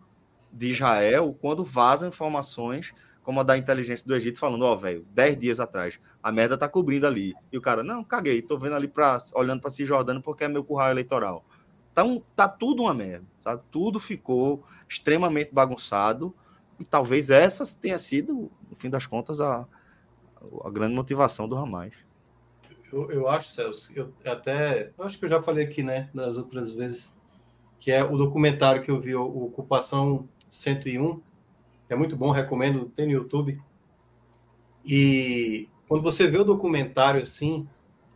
de 0.52 0.72
Israel 0.72 1.36
quando 1.42 1.64
vazam 1.64 2.10
informações 2.10 2.94
como 3.24 3.40
a 3.40 3.44
da 3.44 3.58
inteligência 3.58 4.06
do 4.06 4.14
Egito 4.14 4.38
falando, 4.38 4.64
ó, 4.64 4.74
oh, 4.74 4.78
velho, 4.78 5.06
10 5.12 5.40
dias 5.40 5.60
atrás, 5.62 5.98
a 6.22 6.30
merda 6.30 6.58
tá 6.58 6.68
cobrindo 6.68 7.08
ali. 7.08 7.34
E 7.52 7.58
o 7.58 7.62
cara, 7.62 7.82
não, 7.82 8.04
caguei, 8.04 8.42
tô 8.42 8.58
vendo 8.58 8.76
ali 8.76 8.88
para 8.88 9.18
olhando 9.34 9.62
para 9.62 9.72
Cisjordânia 9.72 10.22
porque 10.22 10.44
é 10.44 10.48
meu 10.50 10.64
curral 10.64 10.92
eleitoral. 10.92 11.46
Então, 11.94 12.22
tá 12.36 12.50
tudo 12.50 12.84
uma 12.84 12.94
merda, 12.94 13.26
sabe? 13.40 13.62
Tudo 13.72 14.00
ficou 14.00 14.64
extremamente 14.90 15.54
bagunçado 15.54 16.36
e 16.80 16.86
talvez 16.86 17.30
essa 17.30 17.66
tenha 17.76 18.00
sido, 18.00 18.52
no 18.70 18.76
fim 18.76 18.90
das 18.90 19.06
contas, 19.06 19.40
a, 19.40 19.68
a 20.64 20.70
grande 20.70 20.96
motivação 20.96 21.48
do 21.48 21.58
Hamas. 21.58 21.94
Eu, 22.92 23.10
eu 23.12 23.28
acho, 23.28 23.50
Celso, 23.50 23.92
eu 23.96 24.14
até. 24.26 24.92
Eu 24.98 25.06
acho 25.06 25.18
que 25.18 25.26
eu 25.26 25.30
já 25.30 25.42
falei 25.42 25.66
aqui, 25.66 25.82
né, 25.82 26.10
das 26.14 26.38
outras 26.38 26.74
vezes, 26.74 27.18
que 27.80 27.92
é 27.92 28.04
o 28.04 28.18
documentário 28.18 28.84
que 28.84 28.92
eu 28.92 29.00
vi, 29.00 29.16
o 29.16 29.46
Ocupação 29.46 30.28
101, 30.50 31.16
que 31.88 31.94
é 31.94 31.96
muito 31.96 32.16
bom, 32.16 32.32
recomendo, 32.32 32.86
tem 32.96 33.08
no 33.08 33.14
YouTube. 33.14 33.60
E 34.86 35.68
quando 35.88 36.04
você 36.04 36.28
vê 36.28 36.38
o 36.38 36.44
documentário 36.44 37.22
assim, 37.22 37.68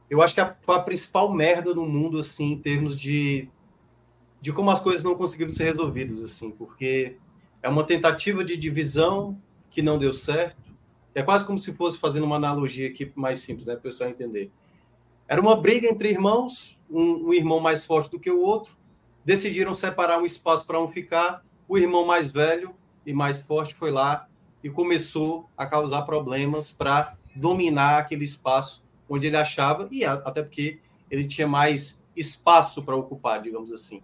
eu 0.10 0.22
acho 0.22 0.34
que 0.34 0.42
a, 0.42 0.56
a 0.68 0.80
principal 0.80 1.32
merda 1.34 1.74
no 1.74 1.86
mundo, 1.86 2.20
assim, 2.20 2.54
em 2.54 2.60
termos 2.60 3.00
de, 3.00 3.50
de 4.40 4.54
como 4.54 4.70
as 4.70 4.80
coisas 4.80 5.04
não 5.04 5.16
conseguiram 5.16 5.50
ser 5.50 5.66
resolvidas, 5.66 6.22
assim, 6.22 6.52
porque 6.52 7.18
é 7.62 7.70
uma 7.70 7.84
tentativa 7.84 8.44
de 8.44 8.56
divisão 8.56 9.40
que 9.70 9.82
não 9.82 9.98
deu 9.98 10.14
certo. 10.14 10.58
É 11.14 11.24
quase 11.24 11.46
como 11.46 11.58
se 11.58 11.74
fosse 11.74 11.98
fazendo 11.98 12.26
uma 12.26 12.36
analogia 12.36 12.88
aqui 12.88 13.12
mais 13.16 13.40
simples, 13.40 13.66
né, 13.66 13.74
para 13.74 13.80
o 13.80 13.84
pessoal 13.84 14.10
entender. 14.10 14.52
Era 15.28 15.42
uma 15.42 15.56
briga 15.56 15.88
entre 15.88 16.10
irmãos, 16.10 16.80
um, 16.90 17.30
um 17.30 17.34
irmão 17.34 17.60
mais 17.60 17.84
forte 17.84 18.12
do 18.12 18.20
que 18.20 18.32
o 18.32 18.40
outro, 18.40 18.78
decidiram 19.26 19.74
separar 19.74 20.20
um 20.20 20.26
espaço 20.26 20.66
para 20.66 20.82
um 20.82 20.88
ficar. 20.88 21.44
O 21.68 21.78
irmão 21.78 22.06
mais 22.06 22.32
velho 22.32 22.74
e 23.06 23.14
mais 23.14 23.42
forte 23.42 23.76
foi 23.76 23.92
lá 23.92 24.28
e 24.64 24.70
começou 24.70 25.50
a 25.58 25.66
causar 25.66 26.04
problemas 26.04 26.72
para 26.72 27.18
dominar 27.36 28.00
aquele 28.00 28.24
espaço 28.24 28.86
onde 29.10 29.28
ele 29.28 29.38
achava, 29.38 29.88
e 29.92 30.04
até 30.04 30.42
porque 30.42 30.80
ele 31.10 31.26
tinha 31.28 31.48
mais 31.48 32.04
espaço 32.16 32.84
para 32.84 32.96
ocupar, 32.96 33.42
digamos 33.42 33.72
assim. 33.72 34.02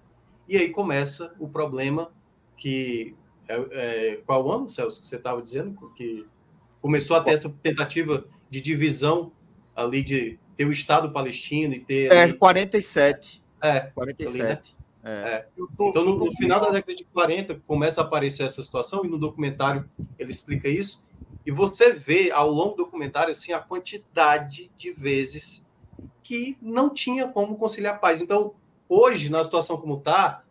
E 0.47 0.57
aí 0.57 0.69
começa 0.69 1.33
o 1.39 1.47
problema 1.47 2.11
que. 2.57 3.15
É, 3.53 4.11
é, 4.13 4.15
qual 4.25 4.51
ano, 4.51 4.67
Celso, 4.69 5.01
que 5.01 5.07
você 5.07 5.15
estava 5.15 5.41
dizendo? 5.41 5.91
Que 5.95 6.25
começou 6.81 7.15
a 7.15 7.21
ter 7.21 7.31
essa 7.31 7.49
tentativa 7.61 8.25
de 8.49 8.61
divisão 8.61 9.31
ali 9.75 10.01
de 10.01 10.39
ter 10.55 10.65
o 10.65 10.71
Estado 10.71 11.11
palestino 11.11 11.73
e 11.73 11.79
ter. 11.79 12.11
É, 12.11 12.23
ali... 12.23 12.33
47. 12.33 13.43
É, 13.61 13.79
47. 13.79 14.41
Ali, 14.41 14.43
né? 14.43 14.61
é. 15.03 15.09
É. 15.35 15.47
Então, 15.79 16.03
no, 16.03 16.17
no, 16.17 16.31
final 16.33 16.61
da 16.61 16.71
década 16.71 16.95
de 16.95 17.03
40, 17.03 17.61
começa 17.67 18.01
a 18.01 18.05
aparecer 18.05 18.43
essa 18.43 18.63
situação, 18.63 19.03
e 19.03 19.09
no 19.09 19.17
documentário 19.17 19.89
ele 20.17 20.31
explica 20.31 20.69
isso. 20.69 21.05
E 21.45 21.51
você 21.51 21.91
vê 21.91 22.31
ao 22.31 22.49
longo 22.49 22.71
do 22.71 22.85
documentário 22.85 23.31
assim, 23.31 23.51
a 23.51 23.59
quantidade 23.59 24.71
de 24.77 24.91
vezes 24.91 25.67
que 26.21 26.57
não 26.61 26.89
tinha 26.89 27.27
como 27.27 27.57
conciliar 27.57 27.99
paz. 27.99 28.21
Então, 28.21 28.53
hoje, 28.87 29.29
na 29.29 29.43
situação 29.43 29.75
como 29.75 29.97
está, 29.97 30.43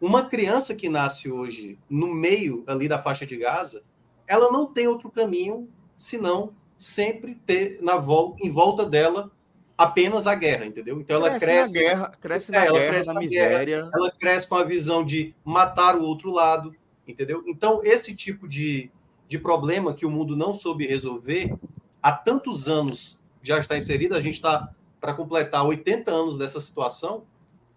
uma 0.00 0.24
criança 0.24 0.74
que 0.74 0.88
nasce 0.88 1.30
hoje 1.30 1.78
no 1.88 2.06
meio 2.14 2.64
ali 2.66 2.88
da 2.88 2.98
faixa 2.98 3.26
de 3.26 3.36
Gaza, 3.36 3.82
ela 4.26 4.50
não 4.50 4.66
tem 4.66 4.86
outro 4.86 5.10
caminho 5.10 5.68
senão 5.94 6.54
sempre 6.78 7.34
ter 7.34 7.78
na 7.82 7.98
volta, 7.98 8.44
em 8.44 8.50
volta 8.50 8.86
dela 8.86 9.30
apenas 9.76 10.26
a 10.26 10.34
guerra, 10.34 10.66
entendeu? 10.66 11.00
Então 11.00 11.16
ela 11.16 11.38
cresce, 11.38 11.72
cresce 11.72 11.74
na 11.74 11.80
guerra, 11.80 12.12
cresce 12.20 12.52
na, 12.52 12.58
é, 12.58 12.70
guerra, 12.70 12.88
cresce 12.88 13.08
na, 13.08 13.14
na 13.14 13.20
miséria. 13.20 13.76
Guerra, 13.76 13.90
ela 13.94 14.10
cresce 14.10 14.48
com 14.48 14.54
a 14.54 14.64
visão 14.64 15.04
de 15.04 15.34
matar 15.44 15.96
o 15.96 16.02
outro 16.02 16.30
lado, 16.30 16.74
entendeu? 17.06 17.42
Então 17.46 17.80
esse 17.82 18.14
tipo 18.14 18.48
de, 18.48 18.90
de 19.28 19.38
problema 19.38 19.94
que 19.94 20.06
o 20.06 20.10
mundo 20.10 20.36
não 20.36 20.54
soube 20.54 20.86
resolver 20.86 21.54
há 22.02 22.12
tantos 22.12 22.68
anos 22.68 23.20
já 23.42 23.58
está 23.58 23.76
inserido, 23.76 24.14
a 24.14 24.20
gente 24.20 24.34
está 24.34 24.70
para 25.00 25.14
completar 25.14 25.64
80 25.64 26.10
anos 26.10 26.36
dessa 26.36 26.60
situação, 26.60 27.24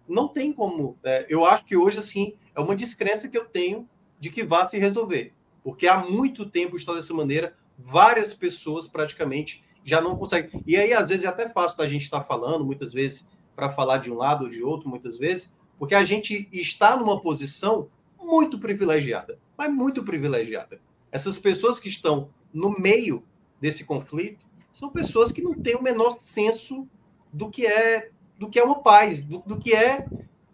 não 0.08 0.28
tem 0.28 0.52
como. 0.52 0.98
É, 1.02 1.26
eu 1.28 1.44
acho 1.44 1.64
que 1.64 1.76
hoje 1.76 1.98
assim 1.98 2.34
é 2.54 2.60
uma 2.60 2.76
descrença 2.76 3.28
que 3.28 3.36
eu 3.36 3.44
tenho 3.44 3.88
de 4.20 4.30
que 4.30 4.44
vá 4.44 4.64
se 4.64 4.78
resolver, 4.78 5.32
porque 5.62 5.86
há 5.86 5.98
muito 5.98 6.48
tempo 6.48 6.76
está 6.76 6.94
dessa 6.94 7.12
maneira, 7.12 7.56
várias 7.78 8.32
pessoas 8.32 8.88
praticamente 8.88 9.62
já 9.84 10.00
não 10.00 10.16
consegue. 10.16 10.62
E 10.66 10.76
aí, 10.76 10.92
às 10.92 11.08
vezes, 11.08 11.24
é 11.24 11.28
até 11.28 11.48
fácil 11.48 11.78
da 11.78 11.86
gente 11.86 12.02
estar 12.02 12.20
tá 12.20 12.24
falando, 12.24 12.64
muitas 12.64 12.92
vezes, 12.92 13.28
para 13.54 13.70
falar 13.70 13.98
de 13.98 14.10
um 14.10 14.16
lado 14.16 14.44
ou 14.44 14.48
de 14.48 14.62
outro, 14.62 14.88
muitas 14.88 15.18
vezes, 15.18 15.56
porque 15.78 15.94
a 15.94 16.02
gente 16.02 16.48
está 16.50 16.96
numa 16.96 17.20
posição 17.20 17.88
muito 18.18 18.58
privilegiada, 18.58 19.38
mas 19.56 19.72
muito 19.72 20.02
privilegiada. 20.02 20.80
Essas 21.12 21.38
pessoas 21.38 21.78
que 21.78 21.88
estão 21.88 22.30
no 22.52 22.70
meio 22.70 23.22
desse 23.60 23.84
conflito 23.84 24.46
são 24.72 24.90
pessoas 24.90 25.30
que 25.30 25.42
não 25.42 25.54
têm 25.54 25.76
o 25.76 25.82
menor 25.82 26.12
senso 26.12 26.88
do 27.32 27.50
que 27.50 27.66
é 27.66 28.10
do 28.38 28.48
que 28.48 28.58
é 28.58 28.64
uma 28.64 28.82
paz, 28.82 29.22
do, 29.22 29.38
do 29.40 29.58
que 29.58 29.74
é 29.74 30.06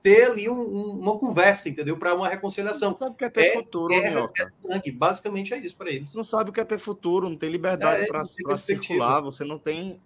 ter 0.03 0.31
ali 0.31 0.49
um, 0.49 0.61
um, 0.61 1.01
uma 1.01 1.19
conversa, 1.19 1.69
entendeu? 1.69 1.97
Para 1.97 2.15
uma 2.15 2.29
reconciliação. 2.29 2.91
Não 2.91 2.97
sabe 2.97 3.13
o 3.13 3.15
que 3.15 3.25
é 3.25 3.31
ter 3.31 3.47
é, 3.47 3.53
futuro, 3.53 3.93
é, 3.93 3.99
é 3.99 4.51
sangue. 4.63 4.91
Basicamente 4.91 5.55
é 5.55 5.59
isso 5.59 5.77
para 5.77 5.91
eles. 5.91 6.15
Não 6.15 6.25
sabe 6.25 6.51
o 6.51 6.53
que 6.53 6.61
é 6.61 6.65
ter 6.65 6.79
futuro, 6.79 7.29
não 7.29 7.37
tem 7.37 7.51
liberdade 7.51 8.05
é, 8.05 8.07
para 8.07 8.25
circular, 8.55 9.21
você 9.21 9.45
não 9.45 9.59
tem. 9.59 10.01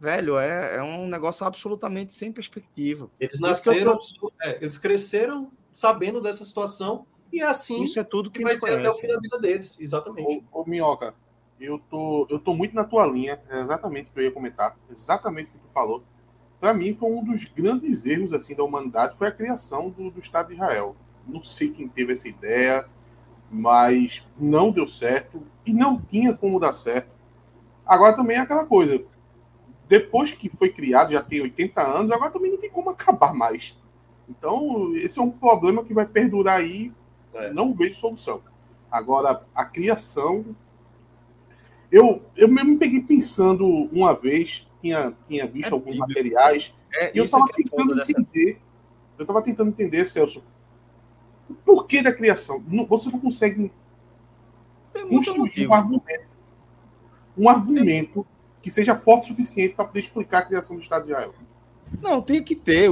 Velho, 0.00 0.38
é, 0.38 0.76
é 0.76 0.82
um 0.82 1.06
negócio 1.06 1.46
absolutamente 1.46 2.12
sem 2.12 2.32
perspectiva. 2.32 3.10
Eles 3.18 3.40
nasceram, 3.40 3.96
tô... 4.20 4.32
é, 4.42 4.58
eles 4.60 4.76
cresceram 4.76 5.50
sabendo 5.70 6.20
dessa 6.20 6.44
situação 6.44 7.06
e 7.32 7.40
é 7.40 7.46
assim 7.46 7.82
isso 7.82 7.98
é 7.98 8.04
tudo 8.04 8.30
que, 8.30 8.38
que 8.38 8.44
vai 8.44 8.56
ser 8.56 8.78
até 8.78 8.88
o 8.88 8.94
fim 8.94 9.08
da 9.08 9.18
vida 9.18 9.38
deles, 9.38 9.78
exatamente. 9.80 10.44
Ô, 10.52 10.60
ô 10.60 10.64
Minhoca, 10.64 11.14
eu 11.58 11.78
tô, 11.78 12.26
eu 12.28 12.38
tô 12.38 12.54
muito 12.54 12.74
na 12.74 12.84
tua 12.84 13.06
linha, 13.06 13.40
é 13.48 13.60
exatamente 13.60 14.10
o 14.10 14.12
que 14.12 14.20
eu 14.20 14.24
ia 14.24 14.30
comentar, 14.30 14.76
exatamente 14.90 15.48
o 15.48 15.52
que 15.52 15.58
tu 15.58 15.72
falou 15.72 16.04
para 16.60 16.72
mim 16.72 16.94
foi 16.94 17.10
um 17.10 17.22
dos 17.22 17.44
grandes 17.44 18.06
erros 18.06 18.32
assim 18.32 18.54
da 18.54 18.64
humanidade 18.64 19.16
foi 19.18 19.28
a 19.28 19.32
criação 19.32 19.90
do, 19.90 20.10
do, 20.10 20.20
Estado 20.20 20.48
de 20.48 20.54
Israel. 20.54 20.96
Não 21.26 21.42
sei 21.42 21.70
quem 21.70 21.88
teve 21.88 22.12
essa 22.12 22.28
ideia, 22.28 22.86
mas 23.50 24.26
não 24.38 24.70
deu 24.70 24.86
certo 24.86 25.42
e 25.66 25.72
não 25.72 26.00
tinha 26.00 26.34
como 26.34 26.60
dar 26.60 26.72
certo. 26.72 27.14
Agora 27.86 28.16
também 28.16 28.36
é 28.36 28.40
aquela 28.40 28.64
coisa. 28.64 29.02
Depois 29.88 30.32
que 30.32 30.48
foi 30.48 30.70
criado, 30.70 31.12
já 31.12 31.22
tem 31.22 31.42
80 31.42 31.82
anos, 31.82 32.10
agora 32.10 32.30
também 32.30 32.50
não 32.50 32.58
tem 32.58 32.70
como 32.70 32.90
acabar 32.90 33.34
mais. 33.34 33.76
Então, 34.28 34.92
esse 34.94 35.18
é 35.18 35.22
um 35.22 35.30
problema 35.30 35.84
que 35.84 35.92
vai 35.92 36.06
perdurar 36.06 36.58
aí, 36.58 36.92
é. 37.34 37.52
não 37.52 37.74
vejo 37.74 37.98
solução. 37.98 38.42
Agora, 38.90 39.44
a 39.54 39.64
criação. 39.64 40.44
Eu, 41.90 42.22
eu 42.36 42.48
me 42.48 42.76
peguei 42.76 43.00
pensando 43.02 43.66
uma 43.66 44.14
vez, 44.14 44.66
tinha, 44.84 45.14
tinha 45.26 45.46
visto 45.46 45.70
é 45.70 45.72
alguns 45.72 45.96
materiais. 45.96 46.74
É, 46.92 47.10
e 47.14 47.18
eu 47.18 47.24
estava 47.24 47.46
é 47.50 47.54
tentando 47.54 47.98
entender. 47.98 48.52
Dessa... 48.52 48.64
Eu 49.16 49.22
estava 49.22 49.42
tentando 49.42 49.70
entender, 49.70 50.04
Celso, 50.04 50.44
o 51.48 51.54
porquê 51.54 52.02
da 52.02 52.12
criação. 52.12 52.62
você 52.88 53.10
não 53.10 53.18
consegue 53.18 53.72
construir 55.08 55.68
um 55.68 55.72
argumento. 55.72 56.34
Um 57.36 57.48
argumento 57.48 58.26
que 58.60 58.70
seja 58.70 58.94
forte 58.96 59.26
o 59.26 59.28
suficiente 59.28 59.74
para 59.74 59.86
poder 59.86 60.00
explicar 60.00 60.38
a 60.40 60.42
criação 60.42 60.76
do 60.76 60.82
Estado 60.82 61.06
de 61.06 61.12
Israel. 61.12 61.34
Não, 62.02 62.20
tem 62.20 62.42
que 62.42 62.56
ter. 62.56 62.90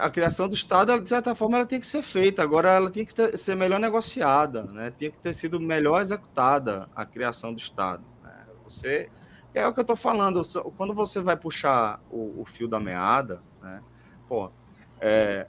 A 0.00 0.10
criação 0.10 0.48
do 0.48 0.54
Estado, 0.54 1.00
de 1.00 1.08
certa 1.08 1.34
forma, 1.34 1.56
ela 1.56 1.66
tem 1.66 1.80
que 1.80 1.86
ser 1.86 2.02
feita. 2.02 2.42
Agora, 2.42 2.70
ela 2.70 2.90
tem 2.90 3.04
que 3.04 3.36
ser 3.36 3.56
melhor 3.56 3.80
negociada, 3.80 4.64
né? 4.64 4.92
Tem 4.96 5.10
que 5.10 5.18
ter 5.18 5.32
sido 5.34 5.58
melhor 5.58 6.00
executada 6.02 6.88
a 6.94 7.06
criação 7.06 7.52
do 7.52 7.58
Estado. 7.58 8.04
Né? 8.22 8.32
Você 8.64 9.08
é 9.58 9.66
o 9.66 9.72
que 9.72 9.80
eu 9.80 9.82
estou 9.82 9.96
falando. 9.96 10.42
Quando 10.76 10.92
você 10.92 11.20
vai 11.20 11.36
puxar 11.36 12.00
o, 12.10 12.42
o 12.42 12.44
fio 12.44 12.68
da 12.68 12.78
meada, 12.78 13.42
né? 13.62 13.80
Pô, 14.28 14.50
é, 15.00 15.46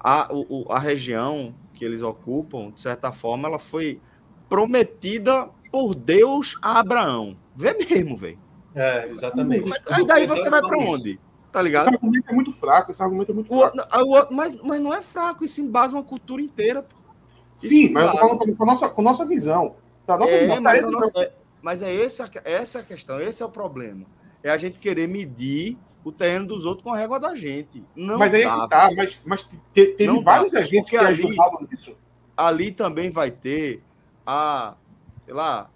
a, 0.00 0.28
o, 0.32 0.66
a 0.70 0.78
região 0.78 1.54
que 1.74 1.84
eles 1.84 2.02
ocupam, 2.02 2.70
de 2.70 2.80
certa 2.80 3.12
forma, 3.12 3.48
ela 3.48 3.58
foi 3.58 4.00
prometida 4.48 5.48
por 5.70 5.94
Deus 5.94 6.56
a 6.62 6.80
Abraão. 6.80 7.36
Vê 7.54 7.74
mesmo, 7.74 8.16
velho. 8.16 8.38
É, 8.74 9.08
exatamente. 9.08 9.68
Mas, 9.68 9.82
aí 9.90 10.06
daí 10.06 10.26
você 10.26 10.48
vai 10.48 10.60
para 10.60 10.78
onde? 10.78 11.20
Tá 11.50 11.60
ligado? 11.60 11.88
Esse 11.88 11.94
argumento 11.94 12.30
é 12.30 12.32
muito 12.32 12.52
fraco, 12.52 12.90
esse 12.90 13.02
argumento 13.02 13.32
é 13.32 13.34
muito 13.34 13.48
fraco. 13.48 13.76
O, 13.78 14.18
o, 14.18 14.26
mas, 14.34 14.56
mas 14.62 14.80
não 14.80 14.94
é 14.94 15.02
fraco, 15.02 15.44
isso 15.44 15.60
embasa 15.60 15.94
uma 15.94 16.02
cultura 16.02 16.40
inteira. 16.40 16.86
Sim, 17.56 17.90
mas 17.92 18.06
eu 18.06 18.12
tô 18.12 18.18
falando 18.18 18.56
com 18.56 18.62
a 18.62 18.66
nossa, 18.66 18.88
com 18.88 19.00
a 19.02 19.04
nossa 19.04 19.26
visão. 19.26 19.76
Tá, 20.06 20.16
nossa 20.16 20.32
é, 20.32 20.38
visão 20.40 20.62
tá 20.62 20.74
é, 20.74 21.32
mas 21.62 21.80
é 21.80 21.94
esse, 21.94 22.20
essa 22.44 22.80
a 22.80 22.82
questão, 22.82 23.20
esse 23.20 23.42
é 23.42 23.46
o 23.46 23.50
problema. 23.50 24.04
É 24.42 24.50
a 24.50 24.58
gente 24.58 24.80
querer 24.80 25.06
medir 25.06 25.78
o 26.04 26.10
terreno 26.10 26.46
dos 26.46 26.64
outros 26.64 26.82
com 26.82 26.92
a 26.92 26.96
régua 26.96 27.20
da 27.20 27.36
gente. 27.36 27.84
Não 27.94 28.18
mas 28.18 28.34
aí 28.34 28.42
é 28.42 28.50
que 28.50 28.68
tá, 28.68 28.90
mas, 28.94 29.20
mas 29.24 29.42
te, 29.72 29.86
teve 29.86 30.20
vários 30.20 30.52
agentes 30.54 30.90
que 30.90 30.96
ali, 30.96 31.08
ajudaram 31.08 31.66
nisso. 31.70 31.96
Ali 32.36 32.72
também 32.72 33.10
vai 33.10 33.30
ter 33.30 33.82
a, 34.26 34.74
sei 35.24 35.32
lá, 35.32 35.70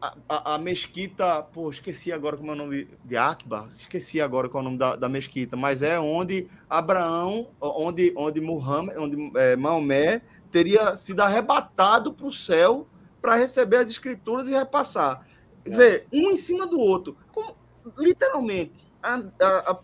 a, 0.00 0.14
a, 0.28 0.54
a, 0.54 0.58
mesquita, 0.58 1.42
pô, 1.42 1.70
esqueci 1.70 2.12
agora 2.12 2.36
como 2.36 2.50
é 2.50 2.54
o 2.54 2.56
nome 2.56 2.88
de 3.04 3.16
Akbar, 3.16 3.68
esqueci 3.70 4.20
agora 4.20 4.48
qual 4.48 4.62
é 4.62 4.62
o 4.62 4.64
nome 4.64 4.78
da, 4.78 4.96
da 4.96 5.08
mesquita, 5.08 5.56
mas 5.56 5.82
é 5.82 5.98
onde 5.98 6.48
Abraão, 6.68 7.48
onde, 7.60 8.12
onde 8.16 8.40
Muhammad, 8.40 8.96
onde 8.98 9.32
é, 9.36 9.56
Maomé 9.56 10.22
teria 10.50 10.96
sido 10.96 11.20
arrebatado 11.20 12.12
para 12.12 12.26
o 12.26 12.32
céu 12.32 12.86
para 13.20 13.34
receber 13.34 13.78
as 13.78 13.90
escrituras 13.90 14.48
e 14.48 14.52
repassar. 14.52 15.26
É. 15.64 15.70
Vê, 15.70 16.06
um 16.12 16.30
em 16.30 16.36
cima 16.36 16.66
do 16.66 16.78
outro, 16.78 17.16
como, 17.32 17.56
literalmente, 17.96 18.90
a, 19.02 19.14
a, 19.40 19.72
a, 19.72 19.78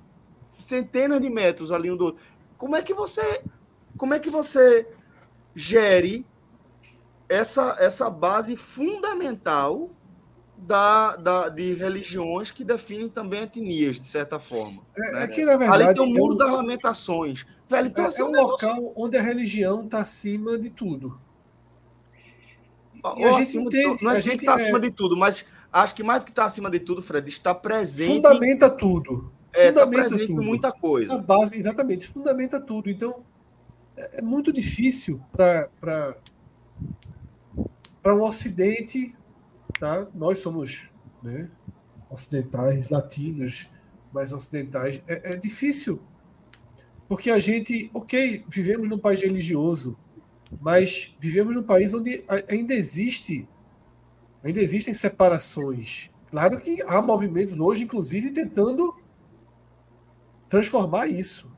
centenas 0.58 1.20
de 1.20 1.30
metros 1.30 1.72
ali 1.72 1.90
um 1.90 1.96
do 1.96 2.06
outro. 2.06 2.22
Como 2.56 2.76
é 2.76 2.82
que 2.82 2.94
você, 2.94 3.42
como 3.96 4.14
é 4.14 4.18
que 4.18 4.30
você 4.30 4.88
gere 5.54 6.26
essa, 7.28 7.76
essa 7.78 8.10
base 8.10 8.56
fundamental 8.56 9.90
da, 10.56 11.16
da, 11.16 11.48
de 11.48 11.74
religiões 11.74 12.50
que 12.50 12.64
definem 12.64 13.08
também 13.08 13.42
etnias, 13.42 13.98
de 13.98 14.08
certa 14.08 14.38
forma. 14.38 14.82
É, 14.96 15.12
né? 15.12 15.24
é 15.24 15.28
que, 15.28 15.44
na 15.44 15.56
verdade. 15.56 15.82
Ali 15.82 15.94
tem 15.94 16.02
o 16.02 16.06
Muro 16.06 16.32
é 16.32 16.34
um, 16.34 16.38
das 16.38 16.50
Lamentações. 16.50 17.46
Velho, 17.68 17.88
então, 17.88 18.04
é, 18.04 18.08
assim, 18.08 18.22
é 18.22 18.24
um, 18.24 18.28
um 18.28 18.42
local 18.42 18.92
onde 18.96 19.16
a 19.16 19.22
religião 19.22 19.84
está 19.84 20.00
acima 20.00 20.58
de 20.58 20.70
tudo. 20.70 21.18
E 23.16 23.24
a 23.24 23.32
gente 23.32 23.58
entende, 23.58 24.02
não 24.02 24.10
é 24.12 24.16
a 24.16 24.20
gente 24.20 24.40
está 24.40 24.54
acima 24.54 24.80
de 24.80 24.90
tudo, 24.90 25.16
mas 25.16 25.44
acho 25.70 25.94
que 25.94 26.02
mais 26.02 26.20
do 26.20 26.24
que 26.24 26.32
está 26.32 26.46
acima 26.46 26.70
de 26.70 26.80
tudo, 26.80 27.02
Fred, 27.02 27.28
está 27.28 27.54
presente. 27.54 28.14
Fundamenta 28.14 28.70
tudo. 28.70 29.30
É, 29.52 29.70
tá 29.70 29.86
presente 29.86 30.28
tudo. 30.28 30.42
muita 30.42 30.72
coisa. 30.72 31.14
A 31.14 31.18
base, 31.18 31.58
exatamente, 31.58 32.08
fundamenta 32.08 32.60
tudo. 32.60 32.88
Então, 32.88 33.22
é, 33.96 34.18
é 34.18 34.22
muito 34.22 34.52
difícil 34.52 35.20
para 35.30 36.16
um 38.06 38.22
Ocidente, 38.22 39.14
tá? 39.78 40.06
Nós 40.14 40.38
somos 40.38 40.88
né, 41.22 41.48
ocidentais, 42.10 42.88
latinos, 42.88 43.68
mais 44.12 44.32
ocidentais. 44.32 45.02
É, 45.06 45.34
é 45.34 45.36
difícil, 45.36 46.00
porque 47.08 47.30
a 47.30 47.38
gente, 47.38 47.90
ok, 47.92 48.44
vivemos 48.48 48.88
num 48.88 48.98
país 48.98 49.22
religioso, 49.22 49.96
mas 50.60 51.14
vivemos 51.18 51.54
num 51.54 51.62
país 51.62 51.92
onde 51.92 52.24
ainda 52.48 52.74
existe, 52.74 53.48
ainda 54.42 54.60
existem 54.60 54.94
separações. 54.94 56.10
Claro 56.30 56.60
que 56.60 56.82
há 56.86 57.00
movimentos 57.02 57.58
hoje, 57.60 57.84
inclusive, 57.84 58.30
tentando 58.30 58.94
transformar 60.48 61.06
isso. 61.06 61.50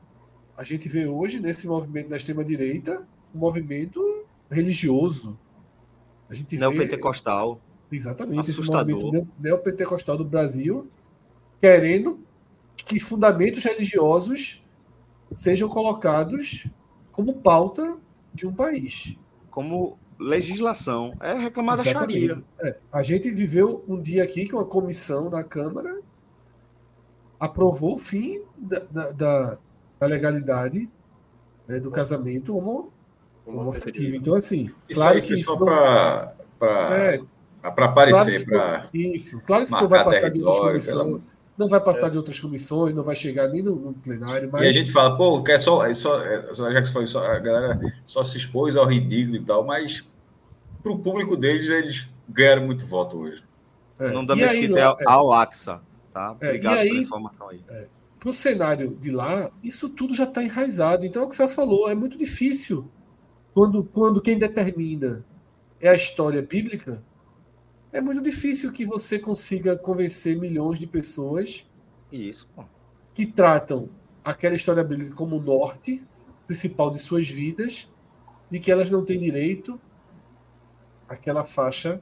A 0.55 0.63
gente 0.63 0.89
vê 0.89 1.07
hoje 1.07 1.39
nesse 1.39 1.67
movimento 1.67 2.09
da 2.09 2.17
extrema 2.17 2.43
direita 2.43 3.07
um 3.33 3.39
movimento 3.39 4.01
religioso, 4.49 5.37
a 6.29 6.33
gente 6.33 6.57
neopentecostal. 6.57 7.61
Vê, 7.89 7.97
exatamente, 7.97 8.51
assustador. 8.51 8.95
esse 8.95 9.05
movimento 9.05 9.29
neopentecostal 9.39 10.17
do 10.17 10.25
Brasil 10.25 10.89
querendo 11.59 12.19
que 12.75 12.99
fundamentos 12.99 13.63
religiosos 13.63 14.63
sejam 15.31 15.67
colocados 15.69 16.67
como 17.11 17.33
pauta 17.33 17.97
de 18.33 18.45
um 18.47 18.53
país. 18.53 19.17
Como 19.49 19.97
legislação. 20.19 21.15
É 21.19 21.33
reclamar 21.33 21.79
Exatamente. 21.79 22.27
da 22.27 22.33
Sharia. 22.35 22.45
É. 22.61 22.77
A 22.91 23.03
gente 23.03 23.31
viveu 23.31 23.83
um 23.87 24.01
dia 24.01 24.23
aqui 24.23 24.47
que 24.47 24.53
uma 24.53 24.65
comissão 24.65 25.29
da 25.29 25.43
Câmara 25.43 26.01
aprovou 27.39 27.93
o 27.93 27.97
fim 27.97 28.41
da, 28.57 28.79
da, 28.91 29.11
da, 29.11 29.57
da 29.99 30.07
legalidade 30.07 30.89
né, 31.67 31.79
do 31.79 31.91
casamento 31.91 32.55
homo, 32.55 32.91
homoafetivo. 33.45 34.15
Então, 34.15 34.33
assim. 34.33 34.71
Isso 34.89 34.99
claro 35.01 35.15
aí 35.15 35.21
que 35.21 35.37
só 35.37 35.55
para 35.55 36.35
é, 36.61 37.21
aparecer, 37.63 38.45
claro 38.45 38.81
para. 38.81 38.89
Isso. 38.93 39.41
Claro 39.41 39.65
que 39.65 39.71
isso 39.71 39.81
não 39.81 39.87
vai 39.87 40.03
passar 40.03 40.29
de 40.29 40.43
outras 40.43 40.91
comissões. 40.91 41.36
Não 41.57 41.67
vai 41.67 41.81
passar 41.81 42.07
é. 42.07 42.09
de 42.11 42.17
outras 42.17 42.39
comissões, 42.39 42.93
não 42.93 43.03
vai 43.03 43.15
chegar 43.15 43.47
nem 43.47 43.63
no, 43.63 43.75
no, 43.75 43.93
plenário. 43.93 44.49
Mas... 44.51 44.63
E 44.63 44.67
a 44.67 44.71
gente 44.71 44.91
fala, 44.91 45.17
pô, 45.17 45.41
quer 45.41 45.59
só, 45.59 45.85
é 45.85 45.93
só, 45.93 46.21
é, 46.21 46.53
já 46.53 46.81
que 46.81 46.93
foi 46.93 47.07
só, 47.07 47.25
a 47.25 47.39
galera 47.39 47.79
só 48.05 48.23
se 48.23 48.37
expôs 48.37 48.75
ao 48.75 48.85
ridículo 48.85 49.37
e 49.37 49.43
tal, 49.43 49.65
mas 49.65 50.07
para 50.83 50.91
o 50.91 50.99
público 50.99 51.35
deles, 51.35 51.67
eles 51.69 52.07
ganharam 52.29 52.65
muito 52.65 52.85
voto 52.85 53.17
hoje. 53.17 53.43
É. 53.99 54.09
O 54.09 54.13
nome 54.13 54.27
da 54.27 54.35
mesquita 54.35 54.79
é, 54.79 54.81
é 54.81 55.05
Al-Aqsa, 55.07 55.81
tá? 56.13 56.31
Obrigado 56.33 56.75
é, 56.75 56.77
e 56.77 56.79
aí, 56.81 56.89
pela 56.89 57.01
informação 57.01 57.49
aí. 57.49 57.63
É, 57.67 57.87
para 58.19 58.29
o 58.29 58.33
cenário 58.33 58.95
de 58.99 59.09
lá, 59.09 59.49
isso 59.63 59.89
tudo 59.89 60.13
já 60.13 60.25
está 60.25 60.43
enraizado. 60.43 61.05
Então, 61.05 61.23
é 61.23 61.25
o 61.25 61.29
que 61.29 61.35
você 61.35 61.47
falou, 61.47 61.89
é 61.89 61.95
muito 61.95 62.17
difícil 62.17 62.87
quando, 63.53 63.83
quando 63.83 64.21
quem 64.21 64.37
determina 64.37 65.25
é 65.81 65.89
a 65.89 65.95
história 65.95 66.41
bíblica, 66.41 67.03
é 67.91 68.01
muito 68.01 68.21
difícil 68.21 68.71
que 68.71 68.85
você 68.85 69.17
consiga 69.17 69.77
convencer 69.77 70.37
milhões 70.37 70.79
de 70.79 70.87
pessoas 70.87 71.65
Isso, 72.11 72.47
que 73.13 73.25
tratam 73.25 73.89
aquela 74.23 74.55
história 74.55 74.83
bíblica 74.83 75.15
como 75.15 75.37
o 75.37 75.41
norte 75.41 76.05
principal 76.45 76.89
de 76.89 76.99
suas 76.99 77.29
vidas, 77.29 77.89
de 78.49 78.59
que 78.59 78.71
elas 78.71 78.89
não 78.89 79.03
têm 79.03 79.19
direito 79.19 79.79
àquela 81.07 81.43
faixa 81.43 82.01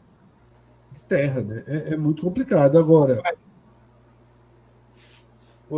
de 0.92 1.02
terra. 1.02 1.42
Né? 1.42 1.64
É, 1.68 1.94
é 1.94 1.98
muito 1.98 2.22
complicado. 2.22 2.78
Agora. 2.78 3.22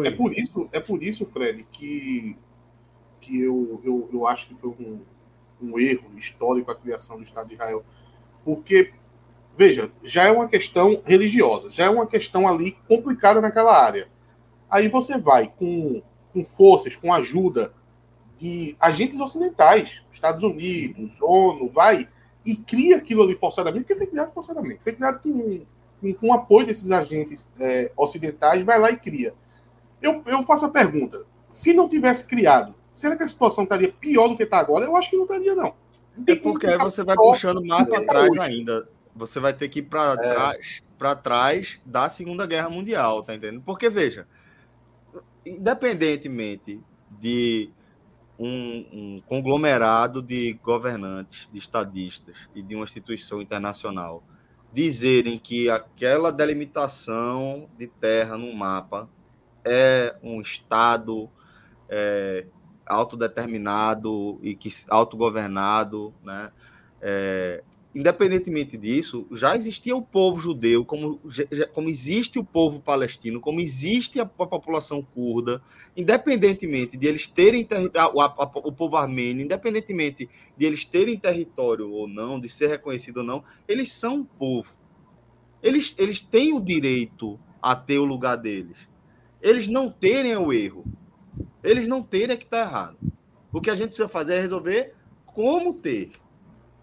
É 0.03 0.12
por 0.12 0.34
isso, 0.34 0.70
é 0.74 0.80
por 0.82 1.01
isso, 1.01 1.26
Fred, 1.26 1.66
que, 1.72 2.38
que 3.22 3.41
eu, 3.41 3.82
eu, 3.84 4.10
eu 4.12 4.28
acho 4.28 4.47
que 4.47 4.53
foi 4.53 4.70
um, 4.70 5.01
um 5.62 5.80
erro 5.80 6.12
histórico 6.18 6.70
a 6.70 6.76
criação 6.76 7.18
do 7.18 7.24
Estado 7.24 7.47
de 7.47 7.53
Israel. 7.53 7.86
Porque, 8.43 8.93
veja, 9.58 9.91
já 10.03 10.24
é 10.24 10.32
uma 10.32 10.47
questão 10.47 11.01
religiosa, 11.05 11.70
já 11.70 11.86
é 11.86 11.89
uma 11.89 12.08
questão 12.08 12.47
ali 12.47 12.78
complicada 12.88 13.41
naquela 13.41 13.78
área. 13.78 14.08
Aí 14.70 14.88
você 14.88 15.18
vai 15.18 15.51
com, 15.58 16.01
com 16.34 16.43
forças, 16.43 16.95
com 16.95 17.14
ajuda 17.14 17.74
de 18.38 18.76
agentes 18.80 19.20
ocidentais, 19.20 20.01
Estados 20.12 20.43
Unidos, 20.43 21.18
ONU, 21.22 21.68
vai 21.68 22.08
e 22.45 22.55
cria 22.55 22.97
aquilo 22.97 23.24
ali 23.24 23.36
forçadamente, 23.36 23.86
porque 23.86 23.95
foi 23.95 24.08
criado 24.08 24.32
forçadamente, 24.32 24.82
foi 24.84 24.93
criado 24.93 25.22
com, 25.22 25.66
com, 25.99 26.14
com 26.14 26.34
apoio 26.34 26.68
desses 26.68 26.91
agentes 26.91 27.49
é, 27.60 27.91
ocidentais, 27.97 28.64
vai 28.64 28.80
lá 28.80 28.91
e 28.91 28.97
cria. 28.97 29.34
Eu, 30.01 30.22
eu 30.28 30.43
faço 30.43 30.66
a 30.66 30.70
pergunta: 30.70 31.26
se 31.49 31.74
não 31.74 31.89
tivesse 31.89 32.28
criado, 32.28 32.76
Será 32.97 33.16
que 33.16 33.22
a 33.22 33.28
situação 33.28 33.64
estaria 33.64 33.93
pior 33.93 34.28
do 34.28 34.36
que 34.36 34.41
está 34.41 34.58
agora? 34.58 34.84
Eu 34.84 34.97
acho 34.97 35.12
que 35.12 35.16
não 35.16 35.26
estaria, 35.26 35.53
não. 35.53 35.76
não 36.18 36.26
é 36.28 36.36
porque 36.36 36.66
aí 36.66 36.80
você 36.80 37.03
vai 37.03 37.16
puxando 37.16 37.64
mais 37.64 37.88
para 37.88 38.03
trás 38.03 38.32
hoje. 38.32 38.39
ainda. 38.39 38.89
Você 39.18 39.39
vai 39.39 39.53
ter 39.53 39.68
que 39.70 39.80
ir 39.80 39.84
para 39.84 40.13
é. 40.13 40.15
trás, 40.15 40.84
para 40.97 41.15
trás 41.15 41.80
da 41.86 42.07
Segunda 42.09 42.45
Guerra 42.45 42.70
Mundial, 42.70 43.24
tá 43.24 43.36
entendendo? 43.36 43.61
Porque, 43.65 43.89
veja, 43.89 44.28
independentemente 45.45 46.82
de 47.20 47.70
um, 48.38 48.86
um, 48.91 49.22
conglomerado 49.26 50.22
de 50.22 50.53
governantes, 50.63 51.49
de 51.51 51.57
estadistas 51.57 52.36
e 52.53 52.61
de 52.61 52.76
uma 52.76 52.84
instituição 52.84 53.41
internacional 53.41 54.24
dizerem 54.72 55.39
que 55.39 55.70
aquela 55.70 56.32
delimitação 56.32 57.68
de 57.78 57.88
terra 57.88 58.38
no 58.38 58.53
mapa 58.53 59.09
é 59.63 60.15
um 60.22 60.41
Estado 60.41 61.30
é, 61.89 62.45
autodeterminado 62.86 64.39
e 64.41 64.55
que 64.55 64.70
autogovernado, 64.89 66.13
né? 66.24 66.51
É, 67.01 67.63
independentemente 67.98 68.78
disso, 68.78 69.26
já 69.32 69.56
existia 69.56 69.95
o 69.95 70.04
povo 70.04 70.39
judeu, 70.39 70.86
como, 70.86 71.20
como 71.74 71.89
existe 71.89 72.38
o 72.38 72.43
povo 72.43 72.80
palestino, 72.80 73.39
como 73.39 73.60
existe 73.60 74.20
a, 74.20 74.26
população 74.26 75.02
curda, 75.02 75.60
independentemente 75.95 76.95
de 76.95 77.08
eles 77.08 77.26
terem 77.26 77.68
o, 78.14 78.68
o 78.68 78.72
povo 78.72 78.98
armênio, 78.98 79.43
independentemente 79.43 80.30
de 80.56 80.64
eles 80.64 80.86
terem 80.86 81.18
território 81.18 81.89
ou 81.89 82.08
não, 82.08 82.39
de 82.39 82.48
ser 82.48 82.68
reconhecido 82.68 83.18
ou 83.18 83.24
não, 83.24 83.43
eles 83.68 83.91
são 83.91 84.18
um 84.18 84.24
povo. 84.24 84.72
Eles, 85.64 85.95
eles 85.98 86.20
têm 86.20 86.54
o 86.54 86.62
direito 86.62 87.39
a 87.60 87.76
ter 87.76 87.98
o 87.98 88.06
lugar 88.06 88.36
deles. 88.36 88.78
Eles 89.41 89.68
não 89.68 89.89
terem 89.89 90.38
o 90.38 90.54
erro. 90.54 90.86
Eles 91.64 91.88
não 91.88 92.04
terem 92.04 92.36
é 92.36 92.38
que 92.38 92.45
está 92.45 92.60
errado. 92.60 92.98
O 93.52 93.60
que 93.60 93.72
a 93.72 93.76
gente 93.76 93.88
precisa 93.88 94.08
fazer 94.08 94.36
é 94.36 94.41
resolver 94.41 94.93
como 95.26 95.74
ter 95.74 96.12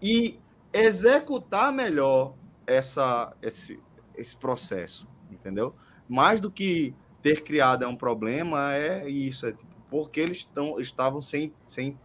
e 0.01 0.37
executar 0.75 1.71
melhor 1.71 2.33
essa, 2.67 3.33
esse, 3.41 3.79
esse 4.15 4.35
processo, 4.35 5.07
entendeu? 5.31 5.73
Mais 6.07 6.41
do 6.41 6.51
que 6.51 6.93
ter 7.21 7.41
criado 7.41 7.83
é 7.83 7.87
um 7.87 7.95
problema, 7.95 8.73
é 8.73 9.09
isso, 9.09 9.47
é 9.47 9.53
tipo, 9.53 9.73
porque 9.89 10.19
eles 10.19 10.37
estão, 10.37 10.79
estavam 10.79 11.21
sem, 11.21 11.53
sem 11.65 11.97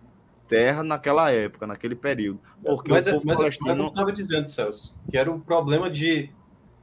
terra 0.48 0.84
naquela 0.84 1.30
época, 1.32 1.66
naquele 1.66 1.96
período. 1.96 2.40
Porque 2.64 2.90
mas, 2.90 3.06
o 3.06 3.10
é, 3.10 3.12
povo 3.14 3.26
mas 3.26 3.38
palestino... 3.38 3.70
eu 3.70 3.76
não 3.76 3.88
estava 3.88 4.12
dizendo, 4.12 4.48
Celso, 4.48 4.96
que 5.10 5.18
era 5.18 5.30
um 5.30 5.40
problema 5.40 5.90
de 5.90 6.30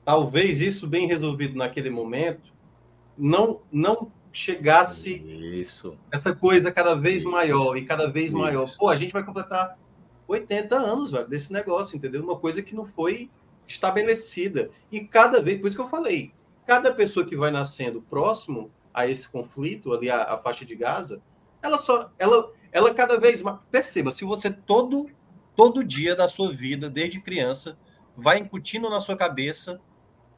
talvez 0.04 0.60
isso 0.60 0.86
bem 0.86 1.08
resolvido 1.08 1.58
naquele 1.58 1.90
momento 1.90 2.54
não 3.18 3.62
não 3.72 4.12
chegasse 4.32 5.16
Isso. 5.60 5.98
essa 6.12 6.36
coisa 6.36 6.72
cada 6.72 6.94
vez 6.94 7.24
maior 7.24 7.76
e 7.76 7.84
cada 7.84 8.08
vez 8.08 8.28
Isso. 8.28 8.38
maior. 8.38 8.70
Pô, 8.78 8.88
a 8.90 8.96
gente 8.96 9.12
vai 9.12 9.24
completar 9.24 9.78
80 10.28 10.76
anos, 10.76 11.12
velho, 11.12 11.28
desse 11.28 11.54
negócio, 11.54 11.96
entendeu? 11.96 12.24
Uma 12.24 12.38
coisa 12.38 12.62
que 12.62 12.76
não 12.76 12.86
foi 12.86 13.30
estabelecida. 13.68 14.70
E 14.92 15.02
cada 15.02 15.42
vez, 15.42 15.60
por 15.60 15.68
isso 15.68 15.76
que 15.76 15.82
eu 15.82 15.90
falei, 15.90 16.34
cada 16.66 16.94
pessoa 16.94 17.26
que 17.26 17.36
vai 17.36 17.52
nascendo 17.52 18.02
próximo 18.02 18.72
a 18.94 19.08
esse 19.08 19.28
conflito, 19.30 19.94
ali 19.94 20.10
a, 20.10 20.24
a 20.24 20.38
faixa 20.38 20.66
de 20.66 20.76
Gaza, 20.76 21.22
ela 21.62 21.78
só, 21.78 22.12
ela, 22.18 22.52
ela 22.72 22.94
cada 22.94 23.20
vez 23.20 23.42
mais. 23.42 23.60
Perceba, 23.72 24.12
se 24.12 24.26
você 24.26 24.52
todo, 24.52 25.10
todo 25.56 25.84
dia 25.84 26.16
da 26.16 26.28
sua 26.28 26.52
vida, 26.52 26.90
desde 26.90 27.22
criança, 27.22 27.78
vai 28.16 28.40
incutindo 28.40 28.90
na 28.90 29.00
sua 29.00 29.16
cabeça 29.16 29.80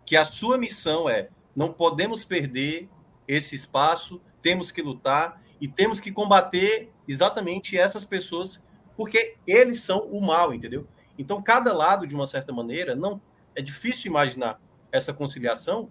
que 0.05 0.17
a 0.17 0.25
sua 0.25 0.57
missão 0.57 1.09
é 1.09 1.29
não 1.55 1.71
podemos 1.71 2.23
perder 2.23 2.89
esse 3.27 3.55
espaço, 3.55 4.21
temos 4.41 4.71
que 4.71 4.81
lutar 4.81 5.41
e 5.59 5.67
temos 5.67 5.99
que 5.99 6.11
combater 6.11 6.91
exatamente 7.07 7.77
essas 7.77 8.05
pessoas, 8.05 8.65
porque 8.99 9.37
eles 9.47 9.79
são 9.79 9.99
o 10.07 10.19
mal, 10.19 10.53
entendeu? 10.53 10.85
Então, 11.17 11.41
cada 11.41 11.71
lado, 11.73 12.05
de 12.05 12.13
uma 12.13 12.27
certa 12.27 12.51
maneira, 12.51 12.97
não 12.97 13.21
é 13.55 13.61
difícil 13.61 14.09
imaginar 14.11 14.59
essa 14.91 15.13
conciliação. 15.13 15.89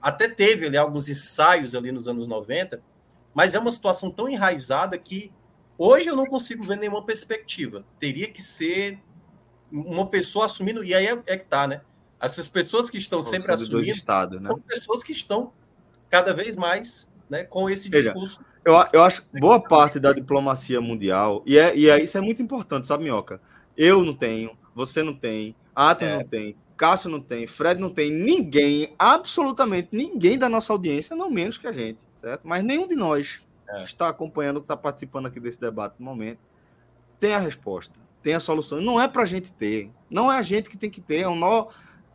Até 0.00 0.26
teve 0.28 0.64
ali 0.64 0.78
alguns 0.78 1.10
ensaios 1.10 1.74
ali 1.74 1.92
nos 1.92 2.08
anos 2.08 2.26
90, 2.26 2.82
mas 3.34 3.54
é 3.54 3.58
uma 3.58 3.70
situação 3.70 4.10
tão 4.10 4.30
enraizada 4.30 4.96
que 4.96 5.30
hoje 5.76 6.08
eu 6.08 6.16
não 6.16 6.24
consigo 6.24 6.62
ver 6.62 6.78
nenhuma 6.78 7.04
perspectiva. 7.04 7.84
Teria 7.98 8.28
que 8.32 8.40
ser 8.40 8.98
uma 9.70 10.06
pessoa 10.06 10.46
assumindo, 10.46 10.82
e 10.82 10.94
aí 10.94 11.06
é, 11.06 11.22
é 11.26 11.36
que 11.36 11.44
tá, 11.44 11.68
né? 11.68 11.82
Essas 12.18 12.48
pessoas 12.48 12.88
que 12.88 12.96
estão 12.96 13.22
sempre 13.26 13.52
assumindo 13.52 13.90
estado, 13.90 14.40
né? 14.40 14.48
são 14.48 14.58
pessoas 14.58 15.04
que 15.04 15.12
estão 15.12 15.52
cada 16.08 16.32
vez 16.32 16.56
mais 16.56 17.12
né, 17.28 17.44
com 17.44 17.68
esse 17.68 17.90
discurso. 17.90 18.42
Eu, 18.68 18.74
eu 18.92 19.02
acho 19.02 19.26
boa 19.32 19.58
parte 19.58 19.98
da 19.98 20.12
diplomacia 20.12 20.78
mundial, 20.78 21.42
e, 21.46 21.56
é, 21.56 21.74
e 21.74 21.88
é, 21.88 22.02
isso 22.02 22.18
é 22.18 22.20
muito 22.20 22.42
importante, 22.42 22.86
sabe, 22.86 23.04
Minhoca? 23.04 23.40
Eu 23.74 24.04
não 24.04 24.12
tenho, 24.12 24.50
você 24.74 25.02
não 25.02 25.14
tem, 25.14 25.56
Atos 25.74 26.06
é. 26.06 26.18
não 26.18 26.24
tem, 26.24 26.54
Cássio 26.76 27.08
não 27.08 27.18
tem, 27.18 27.46
Fred 27.46 27.80
não 27.80 27.88
tem, 27.88 28.10
ninguém, 28.10 28.94
absolutamente 28.98 29.88
ninguém 29.90 30.36
da 30.38 30.50
nossa 30.50 30.70
audiência, 30.70 31.16
não 31.16 31.30
menos 31.30 31.56
que 31.56 31.66
a 31.66 31.72
gente, 31.72 31.98
certo? 32.20 32.42
Mas 32.44 32.62
nenhum 32.62 32.86
de 32.86 32.94
nós 32.94 33.48
é. 33.70 33.78
que 33.78 33.84
está 33.84 34.06
acompanhando, 34.10 34.60
que 34.60 34.64
está 34.64 34.76
participando 34.76 35.24
aqui 35.24 35.40
desse 35.40 35.58
debate 35.58 35.94
no 35.98 36.04
momento, 36.04 36.40
tem 37.18 37.32
a 37.32 37.38
resposta, 37.38 37.98
tem 38.22 38.34
a 38.34 38.40
solução. 38.40 38.82
Não 38.82 39.00
é 39.00 39.08
para 39.08 39.22
a 39.22 39.26
gente 39.26 39.50
ter, 39.50 39.90
não 40.10 40.30
é 40.30 40.36
a 40.36 40.42
gente 40.42 40.68
que 40.68 40.76
tem 40.76 40.90
que 40.90 41.00
ter, 41.00 41.20
é 41.20 41.28
um 41.28 41.34
nó 41.34 41.68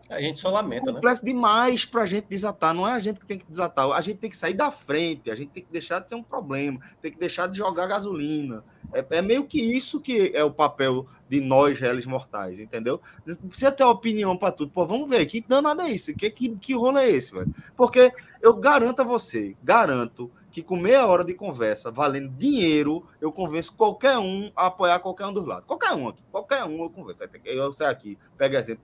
a 0.09 0.21
gente 0.21 0.39
só 0.39 0.49
lamenta, 0.49 0.89
é 0.89 0.93
complexo 0.93 1.25
né? 1.25 1.31
demais 1.31 1.85
para 1.85 2.03
a 2.03 2.05
gente 2.05 2.25
desatar. 2.27 2.73
Não 2.73 2.87
é 2.87 2.91
a 2.91 2.99
gente 2.99 3.19
que 3.19 3.25
tem 3.25 3.39
que 3.39 3.45
desatar. 3.49 3.89
A 3.91 4.01
gente 4.01 4.17
tem 4.17 4.29
que 4.29 4.37
sair 4.37 4.53
da 4.53 4.69
frente. 4.69 5.31
A 5.31 5.35
gente 5.35 5.49
tem 5.49 5.63
que 5.63 5.71
deixar 5.71 5.99
de 5.99 6.09
ser 6.09 6.15
um 6.15 6.23
problema. 6.23 6.79
Tem 7.01 7.11
que 7.11 7.17
deixar 7.17 7.47
de 7.47 7.57
jogar 7.57 7.87
gasolina. 7.87 8.63
É, 8.93 9.05
é 9.09 9.21
meio 9.21 9.45
que 9.45 9.59
isso 9.59 9.99
que 9.99 10.31
é 10.35 10.43
o 10.43 10.51
papel 10.51 11.07
de 11.29 11.39
nós, 11.41 11.79
réis 11.79 12.05
mortais, 12.05 12.59
entendeu? 12.59 13.01
Não 13.25 13.35
precisa 13.35 13.71
ter 13.71 13.83
opinião 13.83 14.37
para 14.37 14.51
tudo. 14.51 14.71
Pô, 14.71 14.85
vamos 14.85 15.09
ver. 15.09 15.25
Que 15.25 15.43
danada 15.47 15.83
é 15.83 15.91
isso? 15.91 16.13
Que, 16.13 16.29
que, 16.29 16.49
que 16.57 16.75
rolo 16.75 16.97
é 16.97 17.09
esse, 17.09 17.33
velho? 17.33 17.53
Porque 17.75 18.11
eu 18.41 18.53
garanto 18.55 19.01
a 19.01 19.05
você, 19.05 19.55
garanto 19.63 20.29
que 20.53 20.61
com 20.61 20.77
meia 20.77 21.07
hora 21.07 21.23
de 21.23 21.33
conversa, 21.33 21.89
valendo 21.89 22.29
dinheiro, 22.29 23.07
eu 23.19 23.31
convenço 23.31 23.73
qualquer 23.75 24.19
um 24.19 24.51
a 24.55 24.67
apoiar 24.67 24.99
qualquer 24.99 25.25
um 25.25 25.33
dos 25.33 25.47
lados. 25.47 25.65
Qualquer 25.65 25.93
um 25.93 26.07
aqui, 26.07 26.21
qualquer 26.31 26.63
um 26.63 26.83
eu 26.83 26.91
convenço. 26.91 27.19
Eu 27.43 27.73
sei 27.73 27.87
aqui, 27.87 28.19
pega 28.37 28.59
exemplo, 28.59 28.83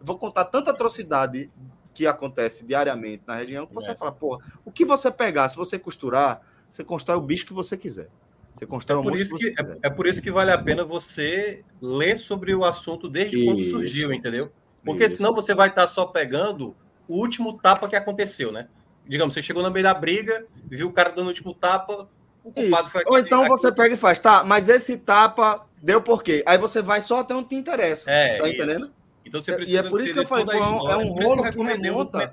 vou 0.00 0.16
contar 0.16 0.44
tanta 0.44 0.70
atrocidade 0.70 1.50
que 1.92 2.06
acontece 2.06 2.64
diariamente 2.64 3.24
na 3.26 3.34
região 3.34 3.66
que 3.66 3.74
você 3.74 3.90
é. 3.90 3.94
fala, 3.96 4.12
porra, 4.12 4.44
o 4.64 4.70
que 4.70 4.84
você 4.84 5.10
pegar, 5.10 5.48
se 5.48 5.56
você 5.56 5.76
costurar, 5.76 6.40
você 6.70 6.84
constrói 6.84 7.18
o 7.18 7.20
bicho 7.20 7.44
que 7.44 7.52
você 7.52 7.76
quiser. 7.76 8.08
Você 8.56 8.66
constrói 8.66 9.00
é 9.00 9.02
por 9.02 9.18
isso 9.18 9.36
que, 9.36 9.50
que 9.50 9.60
é, 9.60 9.78
é, 9.82 9.90
por 9.90 10.06
isso 10.06 10.22
que 10.22 10.30
vale 10.30 10.52
a 10.52 10.58
pena 10.58 10.84
você 10.84 11.64
ler 11.82 12.20
sobre 12.20 12.54
o 12.54 12.64
assunto 12.64 13.08
desde 13.08 13.38
isso. 13.38 13.46
quando 13.46 13.64
surgiu, 13.64 14.12
entendeu? 14.12 14.52
Porque 14.84 15.06
isso. 15.06 15.16
senão 15.16 15.34
você 15.34 15.52
vai 15.52 15.68
estar 15.68 15.88
só 15.88 16.06
pegando 16.06 16.76
o 17.08 17.16
último 17.16 17.58
tapa 17.58 17.88
que 17.88 17.96
aconteceu, 17.96 18.52
né? 18.52 18.68
Digamos, 19.06 19.34
você 19.34 19.42
chegou 19.42 19.62
no 19.62 19.70
meio 19.70 19.84
da 19.84 19.94
briga, 19.94 20.46
viu 20.66 20.88
o 20.88 20.92
cara 20.92 21.10
dando 21.10 21.26
o 21.26 21.28
último 21.28 21.54
tapa, 21.54 22.08
o 22.42 22.52
culpado 22.52 22.82
Isso. 22.82 22.90
foi 22.90 23.02
Ou 23.06 23.18
então 23.18 23.40
aqui. 23.40 23.48
você 23.48 23.72
pega 23.72 23.94
e 23.94 23.96
faz, 23.96 24.20
tá, 24.20 24.44
mas 24.44 24.68
esse 24.68 24.98
tapa 24.98 25.66
deu 25.82 26.02
por 26.02 26.22
quê? 26.22 26.42
Aí 26.46 26.58
você 26.58 26.82
vai 26.82 27.00
só 27.00 27.20
até 27.20 27.34
onde 27.34 27.48
te 27.48 27.54
interessa. 27.54 28.10
É, 28.10 28.38
tá 28.38 28.48
isso. 28.48 28.62
entendendo? 28.62 28.92
Então 29.24 29.40
você 29.40 29.54
precisa 29.54 29.82
E 29.82 29.86
é 29.86 29.90
por 29.90 30.00
isso 30.02 30.12
que 30.12 30.20
eu 30.20 30.26
falei, 30.26 30.44
pô, 30.44 30.52
é 30.52 30.96
um 30.96 31.12
rolo 31.12 31.42
que, 31.44 31.50
que 31.52 31.62
remonta, 31.62 32.32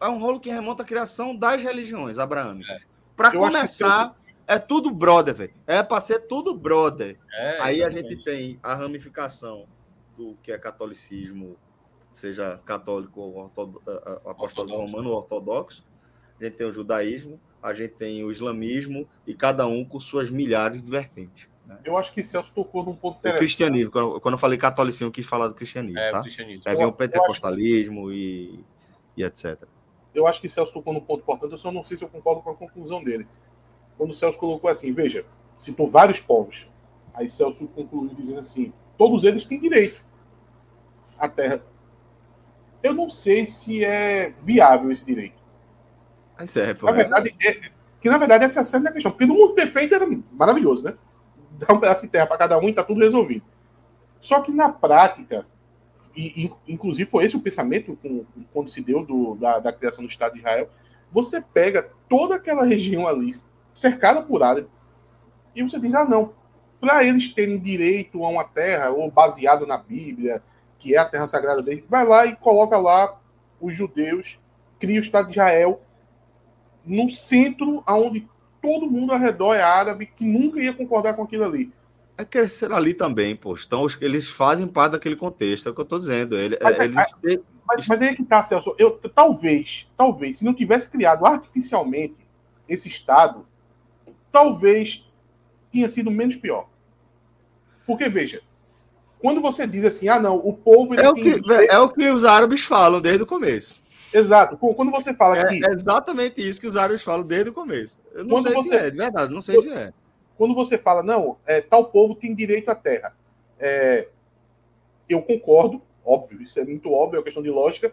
é 0.00 0.08
um 0.08 0.18
rolo 0.18 0.40
que 0.40 0.50
remonta 0.50 0.82
à 0.82 0.86
criação 0.86 1.34
das 1.36 1.62
religiões 1.62 2.18
abraâmicas. 2.18 2.82
É. 2.82 2.84
Para 3.16 3.32
começar, 3.32 4.14
é 4.46 4.58
tudo 4.58 4.90
brother, 4.90 5.34
velho. 5.34 5.54
É 5.66 5.82
para 5.82 6.00
ser 6.00 6.20
tudo 6.20 6.54
brother. 6.54 7.18
É, 7.32 7.60
Aí 7.60 7.82
a 7.82 7.90
gente 7.90 8.16
tem 8.24 8.58
a 8.62 8.74
ramificação 8.74 9.66
do 10.16 10.36
que 10.42 10.52
é 10.52 10.58
catolicismo, 10.58 11.56
seja 12.10 12.60
católico 12.64 13.20
ou 13.20 13.50
apostólico 14.26 14.76
romano 14.76 15.10
ou 15.10 15.16
ortodoxo, 15.16 15.84
a 16.40 16.44
gente 16.44 16.56
tem 16.56 16.66
o 16.66 16.72
judaísmo, 16.72 17.40
a 17.62 17.74
gente 17.74 17.94
tem 17.94 18.24
o 18.24 18.32
islamismo 18.32 19.06
e 19.26 19.34
cada 19.34 19.66
um 19.66 19.84
com 19.84 20.00
suas 20.00 20.30
milhares 20.30 20.80
de 20.82 20.90
vertentes. 20.90 21.48
Né? 21.66 21.78
Eu 21.84 21.96
acho 21.96 22.10
que 22.12 22.22
Celso 22.22 22.52
tocou 22.54 22.84
num 22.84 22.94
ponto 22.94 23.18
interessante. 23.18 23.36
O 23.36 23.38
cristianismo, 23.38 23.90
quando, 23.90 24.34
eu 24.34 24.38
falei 24.38 24.58
catolicismo, 24.58 25.08
eu 25.08 25.12
quis 25.12 25.26
falar 25.26 25.48
do 25.48 25.54
cristianismo, 25.54 25.98
é, 25.98 26.10
tá? 26.10 26.22
cristianismo. 26.22 26.62
Aí 26.66 26.76
vem 26.76 26.86
o 26.86 26.92
pentecostalismo 26.92 28.08
acho... 28.08 28.16
e, 28.16 28.64
e 29.16 29.22
etc. 29.22 29.58
Eu 30.14 30.26
acho 30.26 30.40
que 30.40 30.48
Celso 30.48 30.72
tocou 30.72 30.92
num 30.92 31.00
ponto 31.00 31.20
importante, 31.20 31.52
eu 31.52 31.58
só 31.58 31.70
não 31.70 31.82
sei 31.82 31.96
se 31.96 32.02
eu 32.02 32.08
concordo 32.08 32.42
com 32.42 32.50
a 32.50 32.56
conclusão 32.56 33.04
dele. 33.04 33.28
Quando 33.96 34.10
o 34.10 34.14
Celso 34.14 34.38
colocou 34.38 34.68
assim, 34.68 34.92
veja, 34.92 35.24
citou 35.58 35.86
vários 35.86 36.18
povos. 36.18 36.66
Aí 37.14 37.28
Celso 37.28 37.68
concluiu 37.68 38.14
dizendo 38.14 38.40
assim, 38.40 38.72
todos 38.96 39.24
eles 39.24 39.44
têm 39.44 39.60
direito 39.60 40.02
à 41.18 41.28
terra. 41.28 41.62
Eu 42.82 42.94
não 42.94 43.10
sei 43.10 43.46
se 43.46 43.84
é 43.84 44.34
viável 44.42 44.90
esse 44.90 45.04
direito. 45.04 45.39
Mas 46.40 46.56
é, 46.56 46.72
pô, 46.72 46.86
na 46.86 46.92
verdade, 46.92 47.36
é, 47.46 47.70
que 48.00 48.08
na 48.08 48.16
verdade 48.16 48.46
essa 48.46 48.60
é 48.60 48.62
a 48.62 48.64
certa 48.64 48.90
questão. 48.90 49.12
Porque 49.12 49.26
no 49.26 49.34
mundo 49.34 49.52
perfeito 49.52 49.94
era 49.94 50.06
maravilhoso, 50.32 50.82
né? 50.84 50.94
Dá 51.52 51.74
um 51.74 51.78
pedaço 51.78 52.06
de 52.06 52.08
terra 52.08 52.26
para 52.26 52.38
cada 52.38 52.58
um 52.58 52.66
e 52.66 52.72
tá 52.72 52.82
tudo 52.82 53.00
resolvido. 53.00 53.44
Só 54.22 54.40
que 54.40 54.50
na 54.50 54.70
prática, 54.70 55.46
e, 56.16 56.50
inclusive 56.66 57.10
foi 57.10 57.24
esse 57.24 57.36
o 57.36 57.42
pensamento 57.42 57.94
com, 57.96 58.24
quando 58.54 58.70
se 58.70 58.80
deu 58.80 59.04
do, 59.04 59.34
da, 59.34 59.58
da, 59.58 59.72
criação 59.72 60.02
do 60.02 60.10
Estado 60.10 60.32
de 60.32 60.38
Israel, 60.38 60.70
você 61.12 61.42
pega 61.42 61.90
toda 62.08 62.36
aquela 62.36 62.64
região 62.64 63.06
ali, 63.06 63.30
cercada 63.74 64.22
por 64.22 64.42
área, 64.42 64.66
e 65.54 65.62
você 65.62 65.78
diz, 65.78 65.94
ah, 65.94 66.06
não, 66.06 66.32
para 66.80 67.04
eles 67.04 67.28
terem 67.28 67.58
direito 67.58 68.24
a 68.24 68.28
uma 68.28 68.44
terra, 68.44 68.90
ou 68.90 69.10
baseado 69.10 69.66
na 69.66 69.76
Bíblia, 69.76 70.42
que 70.78 70.94
é 70.94 70.98
a 70.98 71.04
terra 71.04 71.26
sagrada 71.26 71.62
dele, 71.62 71.84
vai 71.88 72.06
lá 72.06 72.24
e 72.24 72.34
coloca 72.36 72.78
lá 72.78 73.20
os 73.60 73.74
judeus, 73.74 74.38
cria 74.78 74.98
o 74.98 75.02
Estado 75.02 75.26
de 75.26 75.32
Israel, 75.32 75.82
no 76.90 77.08
centro, 77.08 77.82
aonde 77.86 78.28
todo 78.60 78.90
mundo 78.90 79.12
ao 79.12 79.18
redor 79.18 79.54
é 79.54 79.62
árabe, 79.62 80.06
que 80.06 80.26
nunca 80.26 80.60
ia 80.60 80.72
concordar 80.72 81.14
com 81.14 81.22
aquilo 81.22 81.44
ali. 81.44 81.72
É 82.18 82.24
crescer 82.24 82.72
ali 82.72 82.92
também, 82.92 83.34
pô. 83.34 83.56
Então, 83.56 83.86
eles 84.00 84.28
fazem 84.28 84.66
parte 84.66 84.92
daquele 84.92 85.16
contexto, 85.16 85.68
é 85.68 85.70
o 85.70 85.74
que 85.74 85.80
eu 85.80 85.84
estou 85.84 85.98
dizendo. 85.98 86.36
Ele, 86.36 86.58
mas, 86.60 86.78
é, 86.78 86.84
eles... 86.84 86.96
é, 86.98 87.40
mas, 87.66 87.86
mas 87.86 88.02
aí 88.02 88.08
é 88.08 88.14
que 88.14 88.24
tá, 88.24 88.42
Celso. 88.42 88.74
Eu, 88.76 88.98
talvez, 89.14 89.86
talvez, 89.96 90.38
se 90.38 90.44
não 90.44 90.52
tivesse 90.52 90.90
criado 90.90 91.24
artificialmente 91.24 92.16
esse 92.68 92.88
Estado, 92.88 93.46
talvez 94.30 95.08
tinha 95.72 95.88
sido 95.88 96.10
menos 96.10 96.36
pior. 96.36 96.68
Porque, 97.86 98.08
veja, 98.08 98.42
quando 99.20 99.40
você 99.40 99.66
diz 99.66 99.84
assim, 99.84 100.08
ah, 100.08 100.18
não, 100.18 100.36
o 100.36 100.52
povo. 100.52 100.94
É 100.94 101.08
o, 101.08 101.14
que, 101.14 101.40
é 101.68 101.78
o 101.78 101.88
que 101.88 102.10
os 102.10 102.24
árabes 102.24 102.62
falam 102.62 103.00
desde 103.00 103.22
o 103.22 103.26
começo. 103.26 103.82
Exato. 104.12 104.56
Quando 104.56 104.90
você 104.90 105.14
fala 105.14 105.38
é, 105.38 105.46
que. 105.46 105.64
É 105.64 105.70
exatamente 105.70 106.46
isso 106.46 106.60
que 106.60 106.66
os 106.66 106.76
árabes 106.76 107.02
falam 107.02 107.24
desde 107.24 107.50
o 107.50 107.52
começo. 107.52 107.98
Eu 108.12 108.24
não 108.24 108.36
quando 108.36 108.46
sei 108.48 108.54
você... 108.54 108.68
se 108.68 108.76
é, 108.76 108.90
de 108.90 108.96
verdade, 108.96 109.32
não 109.32 109.42
sei 109.42 109.54
quando, 109.56 109.64
se 109.64 109.72
é. 109.72 109.92
Quando 110.36 110.54
você 110.54 110.78
fala, 110.78 111.02
não, 111.02 111.36
é, 111.46 111.60
tal 111.60 111.86
povo 111.86 112.14
tem 112.14 112.34
direito 112.34 112.68
à 112.68 112.74
terra. 112.74 113.14
É, 113.58 114.08
eu 115.08 115.22
concordo, 115.22 115.82
óbvio, 116.04 116.40
isso 116.42 116.58
é 116.58 116.64
muito 116.64 116.90
óbvio, 116.92 117.16
é 117.16 117.18
uma 117.18 117.24
questão 117.24 117.42
de 117.42 117.50
lógica, 117.50 117.92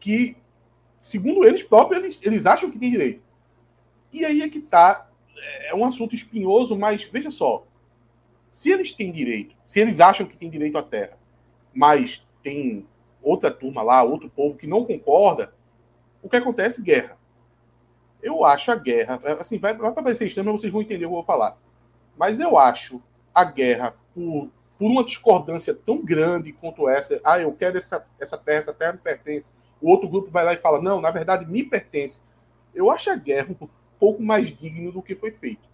que, 0.00 0.36
segundo 1.00 1.44
eles 1.44 1.62
próprios, 1.62 2.02
eles, 2.02 2.20
eles 2.22 2.46
acham 2.46 2.70
que 2.70 2.78
tem 2.78 2.90
direito. 2.90 3.22
E 4.12 4.24
aí 4.24 4.42
é 4.42 4.48
que 4.48 4.60
tá. 4.60 5.08
É 5.64 5.74
um 5.74 5.84
assunto 5.84 6.14
espinhoso, 6.14 6.76
mas 6.76 7.04
veja 7.04 7.30
só. 7.30 7.66
Se 8.48 8.70
eles 8.70 8.92
têm 8.92 9.10
direito, 9.10 9.56
se 9.66 9.80
eles 9.80 9.98
acham 9.98 10.26
que 10.26 10.36
tem 10.36 10.50
direito 10.50 10.76
à 10.76 10.82
terra, 10.82 11.18
mas 11.74 12.24
tem 12.42 12.86
outra 13.22 13.50
turma 13.50 13.82
lá, 13.82 14.02
outro 14.02 14.28
povo 14.28 14.56
que 14.56 14.66
não 14.66 14.84
concorda, 14.84 15.52
o 16.22 16.28
que 16.28 16.36
acontece? 16.36 16.82
Guerra. 16.82 17.18
Eu 18.22 18.44
acho 18.44 18.70
a 18.70 18.76
guerra, 18.76 19.20
é, 19.24 19.32
assim, 19.32 19.58
vai, 19.58 19.74
vai 19.74 19.92
parecer 19.92 20.26
estranho, 20.26 20.50
mas 20.50 20.60
vocês 20.60 20.72
vão 20.72 20.82
entender 20.82 21.06
o 21.06 21.08
que 21.08 21.14
eu 21.14 21.16
vou 21.16 21.24
falar. 21.24 21.58
Mas 22.16 22.38
eu 22.38 22.56
acho 22.56 23.02
a 23.34 23.44
guerra 23.44 23.96
por, 24.14 24.48
por 24.78 24.86
uma 24.86 25.04
discordância 25.04 25.74
tão 25.74 26.04
grande 26.04 26.52
quanto 26.52 26.88
essa, 26.88 27.20
ah, 27.24 27.40
eu 27.40 27.52
quero 27.52 27.78
essa, 27.78 28.06
essa 28.20 28.38
terra, 28.38 28.58
essa 28.58 28.74
terra 28.74 28.92
me 28.92 28.98
pertence. 28.98 29.52
O 29.80 29.90
outro 29.90 30.08
grupo 30.08 30.30
vai 30.30 30.44
lá 30.44 30.52
e 30.52 30.58
fala, 30.58 30.80
não, 30.80 31.00
na 31.00 31.10
verdade 31.10 31.44
me 31.46 31.64
pertence. 31.64 32.20
Eu 32.72 32.90
acho 32.90 33.10
a 33.10 33.16
guerra 33.16 33.56
um 33.60 33.68
pouco 33.98 34.22
mais 34.22 34.48
digno 34.56 34.92
do 34.92 35.02
que 35.02 35.16
foi 35.16 35.32
feito, 35.32 35.68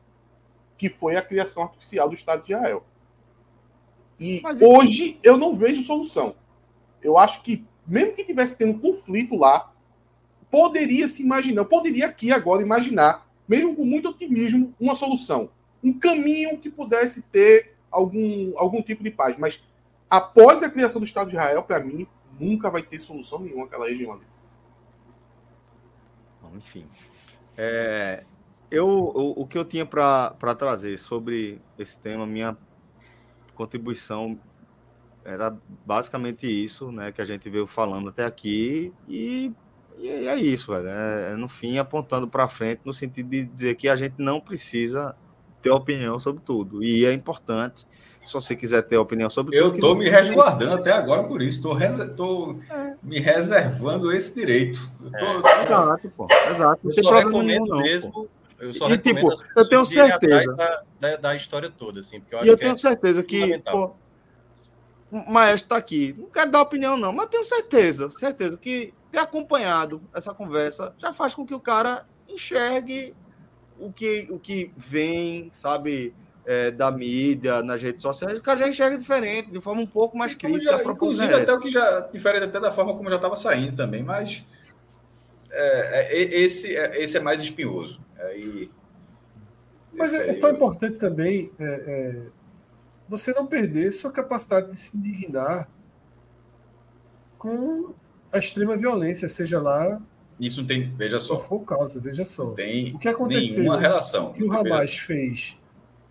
que 0.79 0.89
foi 0.89 1.17
a 1.17 1.23
criação 1.23 1.65
artificial 1.65 2.09
do 2.09 2.15
Estado 2.15 2.45
de 2.45 2.53
Israel. 2.53 2.85
E 4.19 4.41
Mas, 4.43 4.61
hoje 4.61 5.19
eu 5.23 5.37
não 5.37 5.55
vejo 5.55 5.83
solução. 5.83 6.35
Eu 7.03 7.19
acho 7.19 7.43
que, 7.43 7.65
mesmo 7.87 8.15
que 8.15 8.25
tivesse 8.25 8.57
tendo 8.57 8.79
conflito 8.79 9.37
lá, 9.37 9.73
poderia 10.51 11.07
se 11.09 11.23
imaginar, 11.23 11.65
poderia 11.65 12.07
aqui 12.07 12.33
agora 12.33 12.63
imaginar, 12.63 13.27
mesmo 13.47 13.75
com 13.75 13.85
muito 13.85 14.09
otimismo, 14.09 14.75
uma 14.81 14.95
solução. 14.95 15.51
Um 15.83 15.93
caminho 15.93 16.59
que 16.59 16.71
pudesse 16.71 17.23
ter 17.23 17.77
algum, 17.91 18.53
algum 18.57 18.83
tipo 18.83 19.03
de 19.03 19.11
paz. 19.11 19.37
Mas 19.39 19.63
após 20.09 20.63
a 20.63 20.71
criação 20.71 21.01
do 21.01 21.05
Estado 21.05 21.31
de 21.31 21.37
Israel, 21.37 21.63
para 21.63 21.81
mim, 21.81 22.07
nunca 22.39 22.71
vai 22.71 22.83
ter 22.83 23.01
solução 23.01 23.39
nenhuma 23.41 23.67
aquela 23.67 23.89
região 23.89 24.13
ali. 24.13 24.27
Enfim. 26.57 26.87
É, 27.57 28.25
eu, 28.71 28.89
o, 28.89 29.43
o 29.43 29.47
que 29.47 29.57
eu 29.57 29.65
tinha 29.65 29.87
para 29.87 30.55
trazer 30.57 30.99
sobre 30.99 31.61
esse 31.79 31.99
tema, 31.99 32.27
minha 32.27 32.57
contribuição 33.55 34.39
era 35.29 35.55
basicamente 35.85 36.47
isso, 36.47 36.91
né, 36.91 37.13
que 37.13 37.21
a 37.21 37.25
gente 37.25 37.49
veio 37.51 37.67
falando 37.67 38.09
até 38.09 38.25
aqui 38.25 38.93
e, 39.09 39.53
e 39.99 40.09
é 40.09 40.37
isso, 40.37 40.73
velho. 40.73 40.89
É, 40.89 41.33
é 41.33 41.35
no 41.37 41.49
fim 41.49 41.79
apontando 41.79 42.27
para 42.27 42.49
frente 42.49 42.81
no 42.85 42.93
sentido 42.93 43.29
de 43.29 43.45
dizer 43.45 43.75
que 43.77 43.89
a 43.89 43.97
gente 43.97 44.15
não 44.19 44.41
precisa 44.41 45.15
ter 45.61 45.71
opinião 45.71 46.19
sobre 46.19 46.43
tudo 46.45 46.83
e 46.83 47.05
é 47.05 47.13
importante 47.13 47.87
se 48.25 48.33
você 48.33 48.55
quiser 48.55 48.83
ter 48.83 48.97
opinião 48.97 49.31
sobre 49.31 49.57
eu 49.57 49.65
tudo. 49.65 49.75
Eu 49.75 49.77
estou 49.77 49.97
me 49.97 50.09
resguardando 50.09 50.75
até 50.75 50.93
agora 50.93 51.25
por 51.25 51.41
isso. 51.41 51.59
Estou 51.59 51.73
res... 51.75 51.99
é. 52.71 52.97
me 53.03 53.19
reservando 53.19 54.13
esse 54.13 54.35
direito. 54.35 54.81
Tô... 54.99 55.49
É. 55.49 55.65
Exato, 55.65 56.13
pô. 56.17 56.27
Exato. 56.51 56.81
Eu 56.85 56.95
só 56.95 57.15
recomendo 57.15 57.65
nenhum, 57.65 57.79
mesmo. 57.79 58.13
Pô. 58.13 58.29
Eu 58.61 58.73
só 58.73 58.89
e, 58.89 58.93
recomendo 58.93 59.35
tipo, 59.35 59.45
eu 59.57 59.69
tenho 59.69 59.85
certeza 59.85 60.55
da, 60.55 60.83
da, 61.01 61.17
da, 61.17 61.37
história 61.37 61.71
toda, 61.71 62.01
assim, 62.01 62.21
porque 62.21 62.35
eu 62.35 62.45
e 62.45 62.49
eu 62.49 62.57
tenho 62.57 62.75
é 62.75 62.77
certeza 62.77 63.23
que 63.23 63.59
pô, 63.61 63.93
o 65.11 65.31
maestro 65.31 65.67
está 65.67 65.77
aqui. 65.77 66.15
Não 66.19 66.31
quero 66.31 66.51
dar 66.51 66.63
opinião, 66.63 66.97
não, 66.97 67.13
mas 67.13 67.29
tenho 67.29 67.45
certeza, 67.45 68.11
certeza 68.11 68.57
que 68.57 68.93
ter 69.11 69.19
acompanhado 69.19 70.03
essa 70.15 70.35
conversa 70.35 70.95
já 70.99 71.13
faz 71.13 71.35
com 71.35 71.47
que 71.47 71.55
o 71.55 71.61
cara 71.61 72.07
enxergue 72.29 73.15
o 73.79 73.93
que, 73.93 74.29
o 74.31 74.39
que 74.39 74.73
vem, 74.77 75.49
sabe, 75.53 76.15
é, 76.45 76.71
da 76.71 76.91
mídia, 76.91 77.63
nas 77.63 77.83
redes 77.83 78.03
sociais, 78.03 78.39
o 78.39 78.43
cara 78.43 78.59
já 78.59 78.69
enxerga 78.69 78.99
diferente, 78.99 79.51
de 79.51 79.61
forma 79.61 79.83
um 79.83 79.87
pouco 79.87 80.17
mais 80.17 80.35
crítica. 80.35 80.79
Já, 80.79 80.83
inclusive, 80.83 81.35
até 81.35 81.53
o 81.53 81.61
que 81.61 81.71
já 81.71 82.01
diferente 82.01 82.45
até 82.45 82.59
da 82.59 82.71
forma 82.71 82.97
como 82.97 83.09
já 83.09 83.17
estava 83.17 83.37
saindo 83.37 83.77
também, 83.77 84.03
mas 84.03 84.45
é, 85.51 86.17
é, 86.17 86.41
esse, 86.41 86.77
é, 86.77 87.03
esse 87.03 87.17
é 87.17 87.21
mais 87.21 87.41
espinhoso. 87.41 88.01
Aí, 88.19 88.71
mas 89.93 90.15
é, 90.15 90.35
tão 90.35 90.51
importante 90.51 90.97
também 90.99 91.51
é, 91.59 91.65
é, 91.65 92.23
você 93.09 93.33
não 93.33 93.47
perder 93.47 93.91
sua 93.91 94.11
capacidade 94.11 94.71
de 94.71 94.79
se 94.79 94.97
indignar 94.97 95.69
com 97.39 97.95
a 98.33 98.39
extrema 98.39 98.77
violência, 98.77 99.29
seja 99.29 99.61
lá. 99.61 100.01
Isso 100.39 100.61
não 100.61 100.69
tem, 100.69 100.95
veja 100.95 101.19
só. 101.19 101.37
Qual 101.37 101.41
for 101.41 101.61
causa, 101.61 102.01
veja 102.01 102.25
só. 102.25 102.51
Tem 102.51 102.95
o 102.95 102.99
que 102.99 103.09
aconteceu, 103.09 103.59
nenhuma 103.61 103.81
relação. 103.81 104.29
O 104.29 104.33
que 104.33 104.45
o 104.45 104.53
Hamas 104.53 104.97
fez 104.97 105.59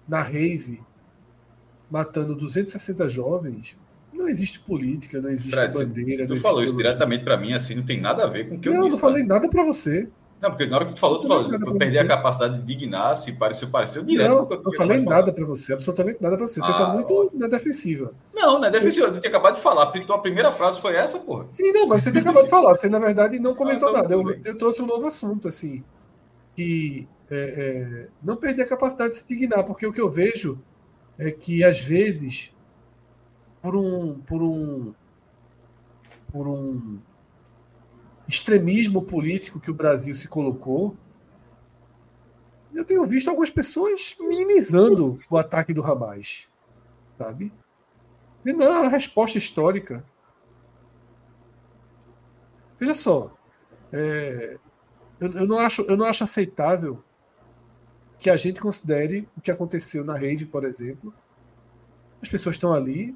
na 0.07 0.21
rave, 0.21 0.81
matando 1.89 2.35
260 2.35 3.07
jovens, 3.09 3.77
não 4.11 4.27
existe 4.27 4.59
política, 4.59 5.21
não 5.21 5.29
existe 5.29 5.51
Fred, 5.51 5.73
bandeira. 5.73 6.25
Tu 6.25 6.35
falou 6.37 6.63
isso 6.63 6.75
diretamente 6.75 7.23
para 7.23 7.37
mim, 7.37 7.53
assim, 7.53 7.75
não 7.75 7.83
tem 7.83 8.01
nada 8.01 8.23
a 8.23 8.27
ver 8.27 8.49
com 8.49 8.55
o 8.55 8.59
que 8.59 8.67
não, 8.67 8.75
eu 8.77 8.83
disse. 8.83 8.89
Não, 8.89 8.95
não 8.95 8.99
falei 8.99 9.23
nada 9.23 9.47
para 9.47 9.63
você. 9.63 10.09
Não, 10.39 10.51
porque 10.51 10.67
na 10.67 10.75
hora 10.75 10.85
que 10.85 10.93
tu 10.93 10.99
falou, 10.99 11.19
tu 11.19 11.27
falou, 11.27 11.51
eu 11.51 11.77
perdi 11.77 11.97
a 11.97 12.07
capacidade 12.07 12.61
de 12.61 12.63
dignar, 12.63 13.15
se 13.15 13.31
pareceu, 13.31 13.69
pareceu 13.69 14.03
direto. 14.03 14.29
Não, 14.29 14.49
eu 14.49 14.61
não 14.61 14.71
falei 14.71 15.01
nada 15.01 15.33
para 15.33 15.43
você, 15.45 15.73
absolutamente 15.73 16.21
nada 16.21 16.37
para 16.37 16.47
você. 16.47 16.61
Você 16.61 16.71
tá 16.71 16.91
ah, 16.91 16.93
muito 16.93 17.31
na 17.33 17.47
defensiva. 17.47 18.13
Não, 18.33 18.59
na 18.59 18.69
defensiva, 18.69 19.07
eu 19.07 19.19
tinha 19.19 19.29
acabado 19.29 19.55
de 19.55 19.61
falar, 19.61 19.87
porque 19.87 20.05
tua 20.05 20.21
primeira 20.21 20.51
frase 20.51 20.79
foi 20.79 20.95
essa, 20.95 21.19
porra. 21.19 21.47
Sim, 21.47 21.71
não, 21.71 21.87
mas 21.87 22.03
você 22.03 22.11
tinha 22.11 22.21
acabado 22.21 22.43
de 22.43 22.49
falar, 22.51 22.75
você 22.75 22.87
na 22.87 22.99
verdade 22.99 23.39
não 23.39 23.55
comentou 23.55 23.89
ah, 23.89 23.91
então, 23.91 24.01
nada. 24.01 24.13
Eu, 24.13 24.39
eu, 24.45 24.57
trouxe 24.57 24.81
um 24.81 24.85
novo 24.85 25.07
assunto, 25.07 25.47
assim, 25.47 25.83
que 26.55 27.07
é, 27.31 27.35
é, 27.35 28.07
não 28.21 28.35
perder 28.35 28.63
a 28.63 28.67
capacidade 28.67 29.13
de 29.13 29.19
se 29.19 29.27
dignar, 29.27 29.63
porque 29.63 29.87
o 29.87 29.91
que 29.91 30.01
eu 30.01 30.09
vejo 30.09 30.61
é 31.17 31.31
que 31.31 31.63
às 31.63 31.79
vezes 31.79 32.53
por 33.61 33.75
um 33.75 34.19
por 34.19 34.41
um 34.43 34.93
por 36.31 36.47
um 36.47 36.99
extremismo 38.27 39.01
político 39.01 39.59
que 39.59 39.71
o 39.71 39.73
Brasil 39.73 40.13
se 40.13 40.27
colocou, 40.27 40.97
eu 42.73 42.83
tenho 42.83 43.05
visto 43.05 43.29
algumas 43.29 43.49
pessoas 43.49 44.15
minimizando 44.19 45.19
o 45.29 45.37
ataque 45.37 45.73
do 45.73 45.83
Hamas, 45.83 46.47
sabe? 47.17 47.51
E 48.45 48.53
não 48.53 48.65
é 48.65 48.79
uma 48.79 48.89
resposta 48.89 49.37
histórica. 49.37 50.05
Veja 52.79 52.93
só, 52.93 53.33
é, 53.91 54.57
eu, 55.19 55.31
eu, 55.31 55.47
não 55.47 55.57
acho, 55.57 55.81
eu 55.83 55.97
não 55.97 56.05
acho 56.05 56.23
aceitável 56.23 57.03
que 58.19 58.29
a 58.29 58.37
gente 58.37 58.59
considere 58.59 59.27
o 59.35 59.41
que 59.41 59.51
aconteceu 59.51 60.03
na 60.03 60.17
rede, 60.17 60.45
por 60.45 60.63
exemplo. 60.63 61.13
As 62.21 62.29
pessoas 62.29 62.55
estão 62.55 62.73
ali 62.73 63.15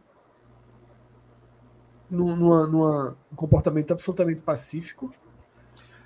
numa, 2.11 2.67
numa, 2.67 3.17
um 3.31 3.35
comportamento 3.35 3.91
absolutamente 3.91 4.41
pacífico. 4.41 5.13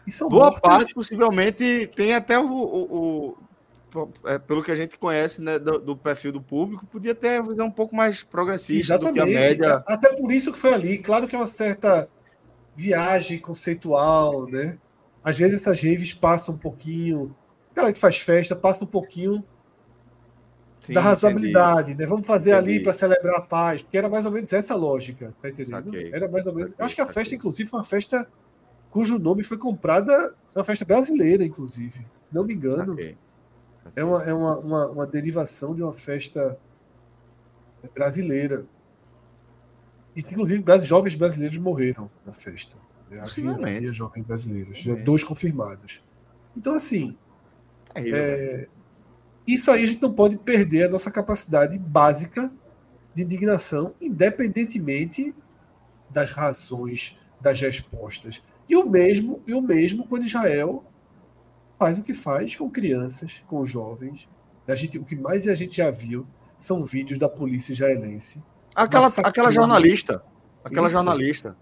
E 0.06 0.12
são 0.12 0.30
Boa 0.30 0.52
mortas. 0.52 0.62
parte, 0.62 0.94
possivelmente, 0.94 1.92
tem 1.96 2.14
até 2.14 2.40
o, 2.40 2.46
o, 2.48 3.36
o 3.96 4.08
é, 4.26 4.38
pelo 4.38 4.64
que 4.64 4.72
a 4.72 4.76
gente 4.76 4.98
conhece 5.00 5.42
né, 5.42 5.58
do, 5.58 5.80
do, 5.80 5.98
perfil 5.98 6.32
do 6.32 6.42
público, 6.42 6.86
podia 6.86 7.16
ter 7.16 7.42
uma 7.42 7.50
visão 7.50 7.68
um 7.68 7.72
pouco 7.72 7.96
mais 7.96 8.24
progressista 8.24 8.94
Exatamente. 8.94 9.26
do 9.26 9.26
que 9.26 9.38
a 9.38 9.40
média. 9.40 9.84
Até 9.88 10.14
por 10.16 10.32
isso 10.32 10.52
que 10.54 10.60
foi 10.60 10.74
ali. 10.74 10.98
Claro 11.00 11.28
que 11.28 11.36
é 11.36 11.40
uma 11.40 11.48
certa 11.48 12.08
viagem 12.76 13.40
conceitual, 13.40 14.48
né? 14.48 14.78
Às 15.24 15.38
vezes 15.38 15.62
essas 15.62 15.82
raves 15.82 16.14
passam 16.14 16.56
um 16.56 16.58
pouquinho 16.58 17.36
Aquela 17.76 17.92
que 17.92 18.00
faz 18.00 18.20
festa 18.20 18.56
passa 18.56 18.86
um 18.86 18.88
pouquinho 18.88 19.44
Sim, 20.86 20.94
da 20.94 21.02
razoabilidade, 21.02 21.92
entendi. 21.92 22.04
né? 22.04 22.10
Vamos 22.10 22.28
fazer 22.28 22.52
entendi. 22.52 22.70
ali 22.72 22.84
para 22.84 22.94
celebrar 22.94 23.36
a 23.38 23.42
paz, 23.42 23.82
porque 23.82 23.98
era 23.98 24.08
mais 24.08 24.26
ou 24.26 24.32
menos 24.32 24.54
essa 24.54 24.76
lógica, 24.76 25.34
tá 25.42 25.50
entendendo? 25.50 25.86
Saquei. 25.86 26.12
Era 26.14 26.30
mais 26.30 26.46
ou 26.46 26.54
menos. 26.54 26.72
Saquei, 26.72 26.86
acho 26.86 26.96
que 26.96 27.02
a 27.02 27.06
festa, 27.06 27.24
saquei. 27.24 27.38
inclusive, 27.38 27.70
foi 27.70 27.80
uma 27.80 27.84
festa 27.84 28.28
cujo 28.92 29.20
nome 29.20 29.44
foi 29.44 29.58
comprada, 29.58 30.36
uma 30.56 30.64
festa 30.64 30.86
brasileira, 30.86 31.44
inclusive. 31.44 32.06
Não 32.32 32.46
me 32.46 32.54
engano. 32.54 32.98
É, 33.96 34.04
uma, 34.04 34.24
é 34.24 34.34
uma, 34.34 34.58
uma, 34.58 34.88
uma, 34.88 35.08
derivação 35.08 35.76
de 35.76 35.84
uma 35.84 35.92
festa 35.92 36.58
brasileira. 37.94 38.66
E, 40.16 40.22
inclusive, 40.22 40.64
jovens 40.86 41.16
brasileiros 41.16 41.58
morreram 41.58 42.10
na 42.26 42.32
festa. 42.32 42.78
Havia, 43.12 43.52
havia 43.52 43.92
jovens 43.92 44.24
brasileiros, 44.24 44.86
dois 45.04 45.24
confirmados. 45.24 46.02
Então, 46.56 46.74
assim, 46.74 47.18
é, 47.94 48.10
é, 48.10 48.68
isso 49.48 49.70
aí 49.72 49.84
a 49.84 49.88
gente 49.88 50.02
não 50.02 50.12
pode 50.12 50.38
perder 50.38 50.86
a 50.86 50.90
nossa 50.90 51.12
capacidade 51.12 51.78
básica 51.78 52.52
de 53.14 53.24
indignação, 53.24 53.94
independentemente 54.02 55.34
das 56.10 56.32
razões, 56.32 57.18
das 57.40 57.60
respostas. 57.60 58.42
E 58.68 58.76
o 58.76 58.90
mesmo, 58.90 59.42
e 59.48 59.54
o 59.54 59.62
mesmo 59.62 60.08
quando 60.08 60.26
Israel 60.26 60.84
faz 61.78 61.98
o 61.98 62.04
que 62.04 62.14
faz 62.14 62.56
com 62.56 62.70
crianças, 62.70 63.44
com 63.48 63.66
jovens. 63.66 64.28
A 64.68 64.74
gente, 64.74 64.98
o 64.98 65.04
que 65.04 65.16
mais 65.16 65.48
a 65.48 65.54
gente 65.54 65.78
já 65.78 65.92
viu 65.92 66.26
são 66.58 66.84
vídeos 66.84 67.20
da 67.20 67.30
polícia 67.30 67.72
israelense. 67.72 68.42
Aquela, 68.74 69.08
aquela 69.08 69.52
jornalista. 69.52 70.24
Aquela 70.64 70.88
Isso. 70.88 70.96
jornalista. 70.96 71.56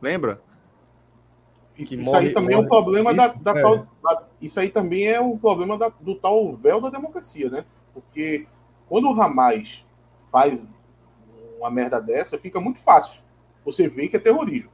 Lembra? 0.00 0.42
Isso, 1.78 1.94
isso 1.94 2.04
morre, 2.04 2.28
aí 2.28 2.32
também 2.32 2.56
morre. 2.56 2.62
é 2.62 2.66
um 2.66 2.68
problema 2.68 3.10
isso, 3.10 3.38
da, 3.38 3.52
da, 3.52 3.58
é. 3.58 3.62
da, 4.02 4.25
Isso 4.40 4.60
aí 4.60 4.68
também 4.68 5.06
é 5.06 5.20
o 5.20 5.36
problema 5.38 5.78
da, 5.78 5.88
do 5.88 6.14
tal 6.14 6.52
véu 6.54 6.80
da 6.80 6.90
democracia, 6.90 7.48
né? 7.48 7.64
Porque 7.94 8.46
quando 8.88 9.10
o 9.10 9.20
Hamas 9.20 9.84
faz 10.30 10.70
uma 11.58 11.70
merda 11.70 12.00
dessa, 12.00 12.38
fica 12.38 12.60
muito 12.60 12.78
fácil. 12.78 13.20
Você 13.64 13.88
vê 13.88 14.08
que 14.08 14.16
é 14.16 14.20
terrorismo. 14.20 14.70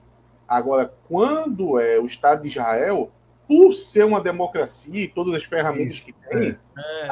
Agora, 0.47 0.93
quando 1.09 1.79
é 1.79 1.99
o 1.99 2.07
Estado 2.07 2.43
de 2.43 2.49
Israel, 2.49 3.11
por 3.47 3.73
ser 3.73 4.05
uma 4.05 4.21
democracia 4.21 5.05
e 5.05 5.09
todas 5.09 5.35
as 5.35 5.45
ferramentas 5.45 5.95
isso, 5.95 6.07
que 6.07 6.13
tem, 6.13 6.51
é. 6.51 6.59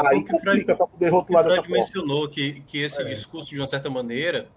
aí 0.07 0.25
complica 0.25 0.75
para 0.75 0.87
poder 0.87 1.11
rotular 1.11 1.45
dessa 1.45 1.57
forma. 1.57 1.77
mencionou 1.77 2.29
que, 2.29 2.61
que 2.67 2.83
esse 2.83 3.01
é. 3.01 3.05
discurso, 3.05 3.51
de 3.51 3.59
uma 3.59 3.67
certa 3.67 3.89
maneira, 3.89 4.49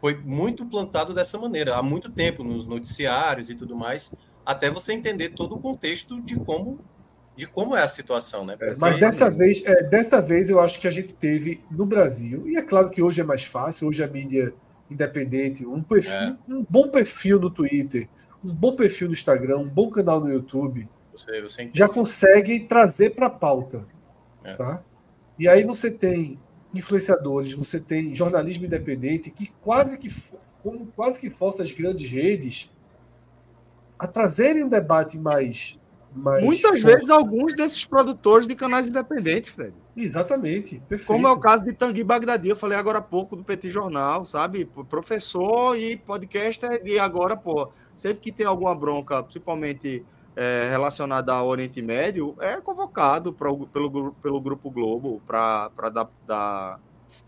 foi 0.00 0.16
muito 0.16 0.66
plantado 0.66 1.14
dessa 1.14 1.38
maneira, 1.38 1.76
há 1.76 1.82
muito 1.82 2.10
tempo, 2.10 2.42
nos 2.42 2.66
noticiários 2.66 3.50
e 3.50 3.54
tudo 3.54 3.76
mais, 3.76 4.12
até 4.44 4.70
você 4.70 4.92
entender 4.92 5.30
todo 5.30 5.54
o 5.54 5.58
contexto 5.60 6.20
de 6.20 6.36
como 6.36 6.80
de 7.36 7.46
como 7.46 7.76
é 7.76 7.82
a 7.82 7.88
situação, 7.88 8.44
né? 8.44 8.56
É, 8.60 8.74
mas 8.76 8.98
dessa 9.00 9.30
vez, 9.30 9.62
é, 9.64 9.82
desta 9.84 10.20
vez 10.20 10.50
eu 10.50 10.60
acho 10.60 10.78
que 10.80 10.86
a 10.86 10.90
gente 10.90 11.14
teve 11.14 11.62
no 11.70 11.86
Brasil, 11.86 12.48
e 12.48 12.56
é 12.56 12.62
claro 12.62 12.90
que 12.90 13.02
hoje 13.02 13.20
é 13.20 13.24
mais 13.24 13.44
fácil, 13.44 13.88
hoje 13.88 14.02
a 14.02 14.06
mídia 14.06 14.54
independente, 14.90 15.64
um, 15.64 15.80
perfil, 15.80 16.18
é. 16.18 16.36
um 16.48 16.66
bom 16.68 16.88
perfil 16.88 17.40
no 17.40 17.50
Twitter, 17.50 18.08
um 18.44 18.54
bom 18.54 18.76
perfil 18.76 19.08
no 19.08 19.14
Instagram, 19.14 19.58
um 19.58 19.68
bom 19.68 19.90
canal 19.90 20.20
no 20.20 20.30
YouTube, 20.30 20.86
você, 21.12 21.40
você 21.40 21.70
já 21.72 21.88
consegue 21.88 22.60
trazer 22.60 23.10
para 23.10 23.26
a 23.26 23.30
pauta. 23.30 23.84
É. 24.44 24.54
Tá? 24.54 24.82
E 25.38 25.48
aí 25.48 25.64
você 25.64 25.90
tem 25.90 26.38
influenciadores, 26.74 27.52
você 27.52 27.78
tem 27.78 28.14
jornalismo 28.14 28.64
independente 28.64 29.30
que 29.30 29.50
quase 29.62 29.98
que 29.98 30.08
como 30.62 30.86
quase 30.94 31.20
que 31.20 31.28
força 31.28 31.62
as 31.62 31.70
grandes 31.70 32.10
redes 32.10 32.70
a 33.98 34.06
trazerem 34.06 34.64
um 34.64 34.68
debate 34.68 35.18
mais. 35.18 35.78
Mais 36.14 36.44
Muitas 36.44 36.80
forte. 36.80 36.84
vezes, 36.84 37.10
alguns 37.10 37.54
desses 37.54 37.84
produtores 37.84 38.46
de 38.46 38.54
canais 38.54 38.88
independentes, 38.88 39.50
Fred. 39.50 39.74
Exatamente, 39.96 40.80
perfeito. 40.88 41.06
Como 41.06 41.26
é 41.26 41.30
o 41.30 41.38
caso 41.38 41.64
de 41.64 41.72
Tanguy 41.72 42.04
Bagdadi, 42.04 42.48
eu 42.48 42.56
falei 42.56 42.78
agora 42.78 42.98
há 42.98 43.02
pouco 43.02 43.36
do 43.36 43.44
Petit 43.44 43.70
Jornal, 43.70 44.24
sabe? 44.24 44.64
Professor 44.88 45.76
e 45.76 45.96
podcaster, 45.96 46.82
e 46.84 46.98
agora, 46.98 47.36
pô, 47.36 47.70
sempre 47.94 48.20
que 48.20 48.32
tem 48.32 48.46
alguma 48.46 48.74
bronca, 48.74 49.22
principalmente 49.22 50.04
é, 50.34 50.68
relacionada 50.70 51.32
ao 51.32 51.48
Oriente 51.48 51.82
Médio, 51.82 52.34
é 52.40 52.56
convocado 52.60 53.32
pra, 53.32 53.52
pelo, 53.72 54.12
pelo 54.14 54.40
Grupo 54.40 54.70
Globo 54.70 55.20
para 55.26 55.70
dar, 55.90 56.08
dar 56.26 56.80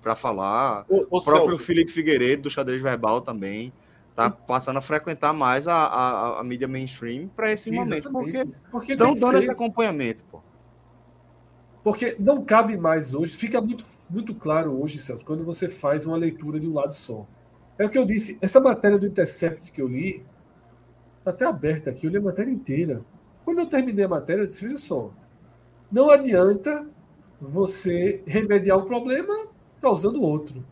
para 0.02 0.14
falar. 0.14 0.84
Ô, 0.88 1.06
ô, 1.10 1.18
o 1.18 1.24
próprio 1.24 1.50
Celso, 1.50 1.64
Felipe 1.64 1.92
Figueiredo, 1.92 2.44
do 2.44 2.50
Xadrez 2.50 2.80
Verbal, 2.80 3.20
também 3.20 3.72
tá 4.14 4.30
passando 4.30 4.76
a 4.76 4.80
frequentar 4.80 5.32
mais 5.32 5.66
a, 5.66 5.74
a, 5.74 6.40
a 6.40 6.44
mídia 6.44 6.68
mainstream 6.68 7.28
para 7.28 7.50
esse 7.50 7.70
momento, 7.70 8.10
porque 8.10 8.30
Exatamente. 8.30 8.60
Porque 8.70 8.92
estão 8.92 9.14
dando 9.14 9.32
ser. 9.32 9.38
esse 9.38 9.50
acompanhamento, 9.50 10.24
pô. 10.30 10.40
Porque 11.82 12.16
não 12.18 12.42
cabe 12.42 12.76
mais 12.76 13.12
hoje, 13.12 13.36
fica 13.36 13.60
muito, 13.60 13.84
muito 14.08 14.34
claro 14.34 14.80
hoje, 14.80 14.98
Celso, 14.98 15.24
quando 15.24 15.44
você 15.44 15.68
faz 15.68 16.06
uma 16.06 16.16
leitura 16.16 16.58
de 16.58 16.68
um 16.68 16.72
lado 16.72 16.94
só. 16.94 17.26
É 17.76 17.84
o 17.84 17.90
que 17.90 17.98
eu 17.98 18.06
disse, 18.06 18.38
essa 18.40 18.60
matéria 18.60 18.98
do 18.98 19.06
Intercept 19.06 19.70
que 19.70 19.82
eu 19.82 19.88
li, 19.88 20.24
tá 21.22 21.30
até 21.30 21.44
aberta 21.44 21.90
aqui, 21.90 22.06
eu 22.06 22.10
li 22.10 22.16
a 22.16 22.22
matéria 22.22 22.50
inteira. 22.50 23.04
Quando 23.44 23.58
eu 23.58 23.66
terminei 23.66 24.04
a 24.04 24.08
matéria, 24.08 24.42
eu 24.42 24.46
disse, 24.46 24.64
veja 24.64 24.78
só, 24.78 25.10
não 25.90 26.08
adianta 26.08 26.88
você 27.40 28.22
remediar 28.26 28.78
um 28.78 28.86
problema 28.86 29.48
causando 29.82 30.22
outro. 30.22 30.64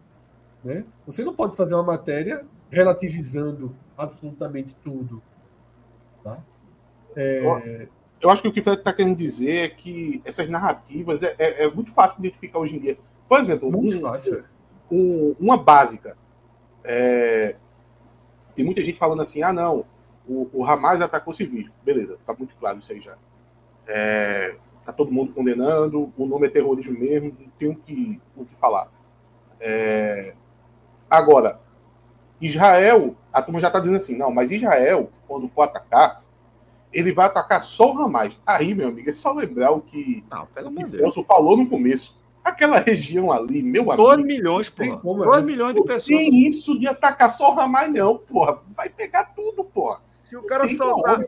Né? 0.65 0.87
Você 1.05 1.25
não 1.25 1.35
pode 1.35 1.57
fazer 1.57 1.75
uma 1.75 1.83
matéria 1.83 2.47
relativizando 2.73 3.77
absolutamente 3.97 4.75
tudo. 4.77 5.23
Tá? 6.25 6.43
É, 7.15 7.87
eu 8.21 8.31
acho 8.31 8.41
que 8.43 8.49
o 8.49 8.53
que 8.53 8.61
o 8.61 8.63
Fred 8.63 8.79
está 8.79 8.93
querendo 8.93 9.15
dizer 9.17 9.57
é 9.65 9.69
que 9.69 10.23
essas 10.25 10.49
narrativas 10.49 11.23
é, 11.23 11.35
é- 11.39 11.65
é 11.65 11.71
muito 11.71 11.93
fácil 11.93 12.21
de 12.21 12.29
identificar 12.29 12.59
hoje 12.59 12.77
em 12.77 12.79
dia. 12.81 12.99
Por 13.29 13.39
exemplo, 13.39 13.71
muito 13.71 13.97
um- 13.97 14.01
fácil. 14.01 14.39
é. 14.39 14.45
um- 14.91 15.35
uma 15.39 15.57
básica. 15.57 16.17
É, 16.85 17.57
tem 18.55 18.65
muita 18.65 18.83
gente 18.83 18.99
falando 18.99 19.21
assim: 19.23 19.43
ah, 19.43 19.53
não, 19.53 19.85
o, 20.27 20.49
o 20.53 20.65
Hamas 20.65 21.01
atacou 21.01 21.35
civis. 21.35 21.71
Beleza, 21.85 22.19
tá 22.27 22.35
muito 22.35 22.55
claro 22.57 22.79
isso 22.79 22.91
aí 22.93 23.01
já. 23.01 23.17
É, 23.87 24.57
tá 24.85 24.93
todo 24.93 25.13
mundo 25.13 25.33
condenando, 25.35 26.13
o 26.17 26.27
nome 26.27 26.47
é 26.47 26.51
terrorismo 26.51 26.99
mesmo, 26.99 27.37
não 27.39 27.49
tem 27.59 27.69
o 27.71 27.75
que, 27.77 28.21
o 28.37 28.45
que 28.45 28.55
falar. 28.55 28.91
É, 29.61 30.35
agora, 31.11 31.61
Israel, 32.43 33.15
a 33.33 33.41
turma 33.41 33.61
já 33.61 33.71
tá 33.71 33.79
dizendo 33.79 33.97
assim: 33.97 34.17
não, 34.17 34.33
mas 34.33 34.51
Israel, 34.51 35.11
quando 35.29 35.47
for 35.47 35.63
atacar, 35.63 36.23
ele 36.93 37.13
vai 37.13 37.27
atacar 37.27 37.63
só 37.63 37.95
o 37.95 38.03
Hamas. 38.03 38.37
Aí, 38.45 38.75
meu 38.75 38.89
amigo, 38.89 39.09
é 39.09 39.13
só 39.13 39.33
lembrar 39.33 39.71
o 39.71 39.81
que, 39.81 40.25
Não, 40.29 40.49
o. 40.83 40.87
Celso 40.87 41.23
falou 41.23 41.57
no 41.57 41.69
começo. 41.69 42.21
Aquela 42.45 42.81
região 42.81 43.31
ali, 43.31 43.63
meu 43.63 43.93
amigo. 43.93 44.09
2 44.09 44.25
milhões, 44.25 44.69
porra. 44.69 44.99
como, 44.99 45.23
2 45.25 45.37
né? 45.37 45.47
milhões 45.47 45.75
de 45.75 45.79
Não 45.81 45.87
pessoas. 45.87 46.07
tem 46.19 46.49
isso 46.49 46.77
de 46.77 46.89
atacar 46.89 47.31
só 47.31 47.55
o 47.55 47.61
Hamas, 47.61 47.89
não, 47.93 48.19
porra. 48.19 48.61
Vai 48.77 48.89
pegar 48.89 49.27
tudo, 49.27 49.63
porra. 49.63 50.03
Se 50.29 50.37
o 50.37 50.43
cara 50.43 50.67
soltar, 50.67 51.25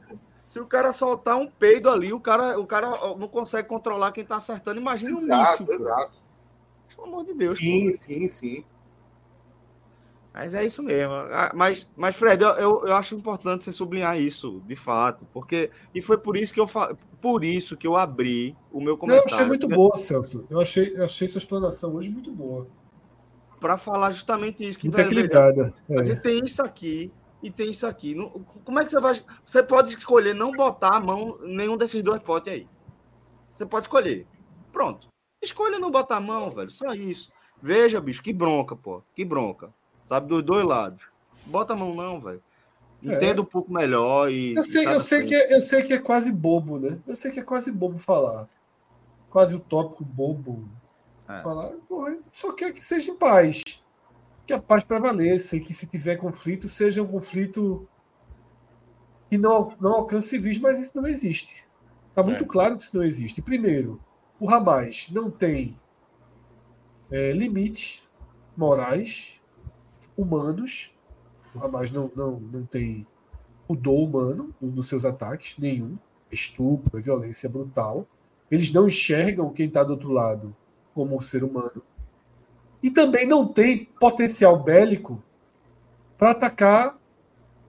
se 0.48 0.58
o 0.58 0.66
cara 0.66 0.92
soltar 0.92 1.36
um 1.36 1.46
peido 1.46 1.88
ali, 1.88 2.12
o 2.12 2.18
cara, 2.18 2.58
o 2.58 2.66
cara 2.66 2.90
não 3.16 3.28
consegue 3.28 3.68
controlar 3.68 4.10
quem 4.10 4.24
tá 4.24 4.36
acertando. 4.36 4.80
Imagina 4.80 5.12
um 5.12 5.18
Exato, 5.18 5.62
míssil. 5.62 5.66
pô. 5.66 5.72
exato. 5.72 6.12
Pelo 6.96 7.06
amor 7.06 7.24
de 7.24 7.34
Deus. 7.34 7.56
Sim, 7.56 7.86
pô. 7.86 7.92
sim, 7.92 8.28
sim. 8.28 8.64
Mas 10.34 10.52
é 10.52 10.64
isso 10.64 10.82
mesmo. 10.82 11.14
Ah, 11.14 11.52
Mas, 11.54 11.88
mas 11.96 12.16
Fred, 12.16 12.42
eu, 12.42 12.84
eu, 12.84 12.96
acho 12.96 13.14
importante 13.14 13.62
você 13.64 13.70
sublinhar 13.70 14.18
isso, 14.18 14.60
de 14.66 14.74
fato, 14.74 15.24
porque 15.32 15.70
e 15.94 16.02
foi 16.02 16.18
por 16.18 16.36
isso 16.36 16.52
que 16.52 16.58
eu 16.58 16.66
por 17.22 17.44
isso 17.44 17.76
que 17.76 17.86
eu 17.86 17.96
abri 17.96 18.54
o 18.72 18.78
meu 18.80 18.86
Não, 18.86 18.90
eu 18.92 18.98
comentário. 18.98 19.32
achei 19.32 19.46
muito 19.46 19.68
boa, 19.68 19.96
Celso. 19.96 20.44
Eu 20.50 20.60
achei, 20.60 20.92
eu 20.96 21.04
achei 21.04 21.28
sua 21.28 21.38
explanação 21.38 21.94
hoje 21.94 22.10
muito 22.10 22.32
boa. 22.32 22.66
para 23.60 23.78
falar 23.78 24.10
justamente 24.12 24.62
isso 24.68 24.78
que 24.78 24.88
Muito 24.88 24.96
velho, 24.96 25.08
veja, 25.08 25.20
equilibrada. 25.20 25.74
A 25.88 26.02
É. 26.02 26.06
gente 26.06 26.20
tem 26.20 26.44
isso 26.44 26.62
aqui 26.62 27.10
e 27.42 27.50
tem 27.50 27.70
isso 27.70 27.86
aqui. 27.86 28.14
Como 28.64 28.78
é 28.80 28.84
que 28.84 28.90
você 28.90 29.00
vai. 29.00 29.14
Você 29.46 29.62
pode 29.62 29.96
escolher 29.96 30.34
não 30.34 30.50
botar 30.52 30.96
a 30.96 31.00
mão 31.00 31.38
nenhum 31.42 31.76
desses 31.76 32.02
dois 32.02 32.20
potes 32.20 32.52
aí. 32.52 32.68
Você 33.52 33.64
pode 33.64 33.86
escolher. 33.86 34.26
Pronto. 34.72 35.06
Escolha 35.40 35.78
não 35.78 35.90
botar 35.90 36.16
a 36.16 36.20
mão, 36.20 36.50
velho. 36.50 36.70
Só 36.70 36.92
isso. 36.92 37.30
Veja, 37.62 38.00
bicho, 38.00 38.22
que 38.22 38.32
bronca, 38.32 38.74
pô. 38.76 39.02
Que 39.14 39.24
bronca. 39.24 39.72
Sabe, 40.04 40.28
dos 40.28 40.42
dois 40.42 40.64
lados. 40.64 41.02
Bota 41.46 41.72
a 41.72 41.76
mão, 41.76 41.94
não, 41.94 42.20
velho. 42.20 42.42
É. 43.04 43.14
Entenda 43.14 43.42
um 43.42 43.46
pouco 43.46 43.72
melhor 43.72 44.30
e. 44.30 44.54
Eu 44.54 44.62
sei, 44.62 44.86
eu, 44.86 45.00
sei 45.00 45.24
que 45.24 45.34
é, 45.34 45.56
eu 45.56 45.60
sei 45.60 45.82
que 45.82 45.92
é 45.92 45.98
quase 45.98 46.32
bobo, 46.32 46.78
né? 46.78 46.98
Eu 47.06 47.14
sei 47.14 47.30
que 47.30 47.40
é 47.40 47.42
quase 47.42 47.70
bobo 47.70 47.98
falar. 47.98 48.48
Quase 49.28 49.54
utópico, 49.54 50.04
bobo. 50.04 50.68
É. 51.28 51.42
Falar, 51.42 51.72
porra, 51.88 52.18
só 52.32 52.52
quer 52.52 52.72
que 52.72 52.82
seja 52.82 53.10
em 53.10 53.16
paz. 53.16 53.62
Que 54.46 54.52
a 54.52 54.60
paz 54.60 54.84
prevaleça 54.84 55.56
e 55.56 55.60
que 55.60 55.72
se 55.72 55.86
tiver 55.86 56.16
conflito, 56.16 56.68
seja 56.68 57.02
um 57.02 57.06
conflito 57.06 57.88
que 59.30 59.38
não, 59.38 59.74
não 59.80 59.94
alcance 59.94 60.28
civis, 60.28 60.58
mas 60.58 60.78
isso 60.78 60.92
não 60.94 61.06
existe. 61.06 61.66
Está 62.10 62.22
muito 62.22 62.44
É. 62.44 62.46
claro 62.46 62.76
que 62.76 62.84
isso 62.84 62.96
não 62.96 63.02
existe. 63.02 63.42
Primeiro, 63.42 64.00
o 64.38 64.48
Hamas 64.48 65.08
não 65.10 65.30
tem 65.30 65.78
é, 67.10 67.32
limites 67.32 68.02
morais, 68.56 69.40
humanos. 70.16 70.92
O 71.54 71.64
Hamas 71.64 71.92
não, 71.92 72.10
não, 72.14 72.40
não 72.40 72.64
tem 72.64 73.06
pudor 73.66 74.08
humano 74.08 74.54
nos 74.60 74.88
seus 74.88 75.04
ataques, 75.04 75.56
nenhum. 75.58 75.96
Estupro, 76.30 76.98
é 76.98 77.00
violência 77.00 77.48
brutal. 77.48 78.06
Eles 78.50 78.72
não 78.72 78.88
enxergam 78.88 79.52
quem 79.52 79.66
está 79.66 79.82
do 79.82 79.92
outro 79.92 80.10
lado 80.10 80.54
como 80.92 81.16
um 81.16 81.20
ser 81.20 81.44
humano. 81.44 81.82
E 82.82 82.90
também 82.90 83.26
não 83.26 83.46
tem 83.46 83.84
potencial 83.98 84.62
bélico 84.62 85.22
para 86.18 86.32
atacar 86.32 86.98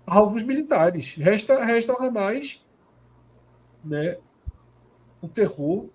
alvos 0.06 0.44
militares. 0.44 1.16
Resta, 1.16 1.64
resta 1.64 1.94
ao 1.94 2.02
Hamas 2.02 2.64
né, 3.84 4.18
o 5.22 5.28
terror, 5.28 5.88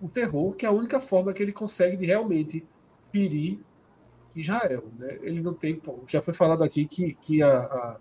o 0.00 0.08
terror 0.08 0.54
que 0.54 0.66
é 0.66 0.68
a 0.68 0.72
única 0.72 1.00
forma 1.00 1.32
que 1.32 1.42
ele 1.42 1.52
consegue 1.52 1.96
de 1.96 2.06
realmente 2.06 2.66
ferir 3.12 3.60
Israel. 4.40 4.84
Né? 4.98 5.18
Ele 5.22 5.40
não 5.40 5.54
tem, 5.54 5.80
já 6.06 6.20
foi 6.22 6.34
falado 6.34 6.62
aqui 6.62 6.86
que, 6.86 7.14
que 7.14 7.42
a, 7.42 7.58
a- 7.58 8.00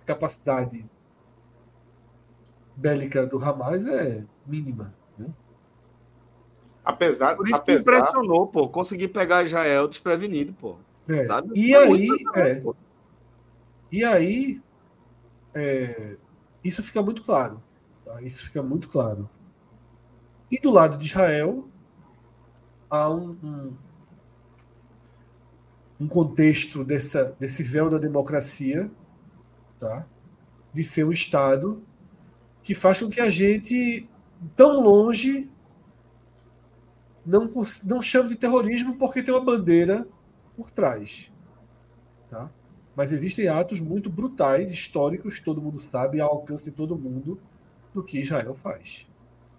a 0.00 0.02
capacidade 0.04 0.84
bélica 2.76 3.26
do 3.26 3.38
Hamas 3.42 3.86
é 3.86 4.24
mínima. 4.46 4.94
Né? 5.18 5.32
Apesar, 6.84 7.36
Por 7.36 7.48
isso 7.48 7.62
que 7.62 7.72
apesar, 7.72 7.98
impressionou, 7.98 8.46
pô. 8.46 8.68
Conseguir 8.68 9.08
pegar 9.08 9.44
Israel 9.44 9.88
desprevenido, 9.88 10.52
pô. 10.54 10.76
É, 11.08 11.24
Sabe? 11.24 11.50
E 11.54 11.74
aí, 11.74 12.08
é, 12.34 12.60
pô. 12.60 12.74
E 13.92 14.04
aí, 14.04 14.60
é, 15.54 16.16
isso 16.62 16.82
fica 16.82 17.00
muito 17.02 17.22
claro. 17.22 17.62
tá? 18.04 18.20
Isso 18.22 18.44
fica 18.44 18.62
muito 18.62 18.88
claro. 18.88 19.28
E 20.50 20.58
do 20.60 20.70
lado 20.70 20.96
de 20.98 21.06
Israel, 21.06 21.68
há 22.90 23.08
um, 23.10 23.30
um, 23.42 23.72
um 26.00 26.08
contexto 26.08 26.84
dessa, 26.84 27.36
desse 27.38 27.62
véu 27.62 27.88
da 27.88 27.98
democracia, 27.98 28.90
tá? 29.78 30.06
de 30.72 30.82
ser 30.82 31.04
um 31.04 31.12
Estado 31.12 31.82
que 32.62 32.74
faz 32.74 33.00
com 33.00 33.08
que 33.08 33.20
a 33.20 33.30
gente, 33.30 34.08
tão 34.56 34.80
longe, 34.80 35.50
não, 37.24 37.48
não 37.84 38.02
chame 38.02 38.28
de 38.30 38.36
terrorismo 38.36 38.96
porque 38.96 39.22
tem 39.22 39.32
uma 39.32 39.40
bandeira 39.44 40.06
por 40.56 40.70
trás. 40.70 41.30
Tá? 42.30 42.50
Mas 42.96 43.12
existem 43.12 43.48
atos 43.48 43.80
muito 43.80 44.10
brutais, 44.10 44.70
históricos, 44.72 45.40
todo 45.40 45.60
mundo 45.60 45.78
sabe, 45.78 46.20
ao 46.20 46.30
alcance 46.30 46.66
de 46.66 46.76
todo 46.76 46.96
mundo, 46.98 47.40
do 47.92 48.02
que 48.02 48.20
Israel 48.20 48.54
faz. 48.54 49.06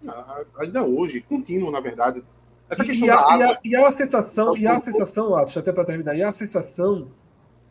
a- 0.08 0.46
ainda 0.60 0.86
hoje, 0.86 1.20
contínuo, 1.22 1.72
na 1.72 1.80
verdade. 1.80 2.24
Essa 2.70 2.84
E- 2.84 2.88
questão 2.88 3.08
e, 3.08 3.12
da 3.12 3.18
há, 3.18 3.20
e, 3.20 3.44
água. 3.44 3.48
há, 3.56 3.60
e 3.64 3.76
a 3.76 3.92
sensação, 3.92 4.58
e 4.58 4.68
a 4.68 4.80
sensação, 4.80 5.36
Atos, 5.36 5.56
até 5.58 5.72
para 5.72 5.86
terminar, 5.86 6.16
e 6.16 6.24
há 6.24 6.30
a 6.30 6.32
sensação 6.32 7.12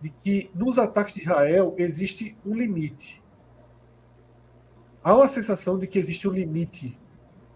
de 0.01 0.11
que 0.11 0.51
nos 0.55 0.79
ataques 0.79 1.15
de 1.15 1.21
Israel 1.23 1.75
existe 1.79 2.37
um 2.45 2.55
limite. 2.55 3.23
Há 5.03 5.15
uma 5.15 5.29
sensação 5.29 5.79
de 5.79 5.87
que 5.87 5.99
existe 5.99 6.29
um 6.29 6.33
limite 6.33 6.99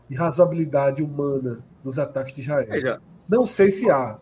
de 0.09 0.17
razoabilidade 0.17 1.03
humana 1.03 1.65
nos 1.85 1.99
ataques 1.99 2.33
de 2.33 2.41
Israel. 2.43 2.67
Veja, 2.69 3.01
Não 3.29 3.45
sei 3.47 3.71
se 3.71 3.91
há. 3.91 4.19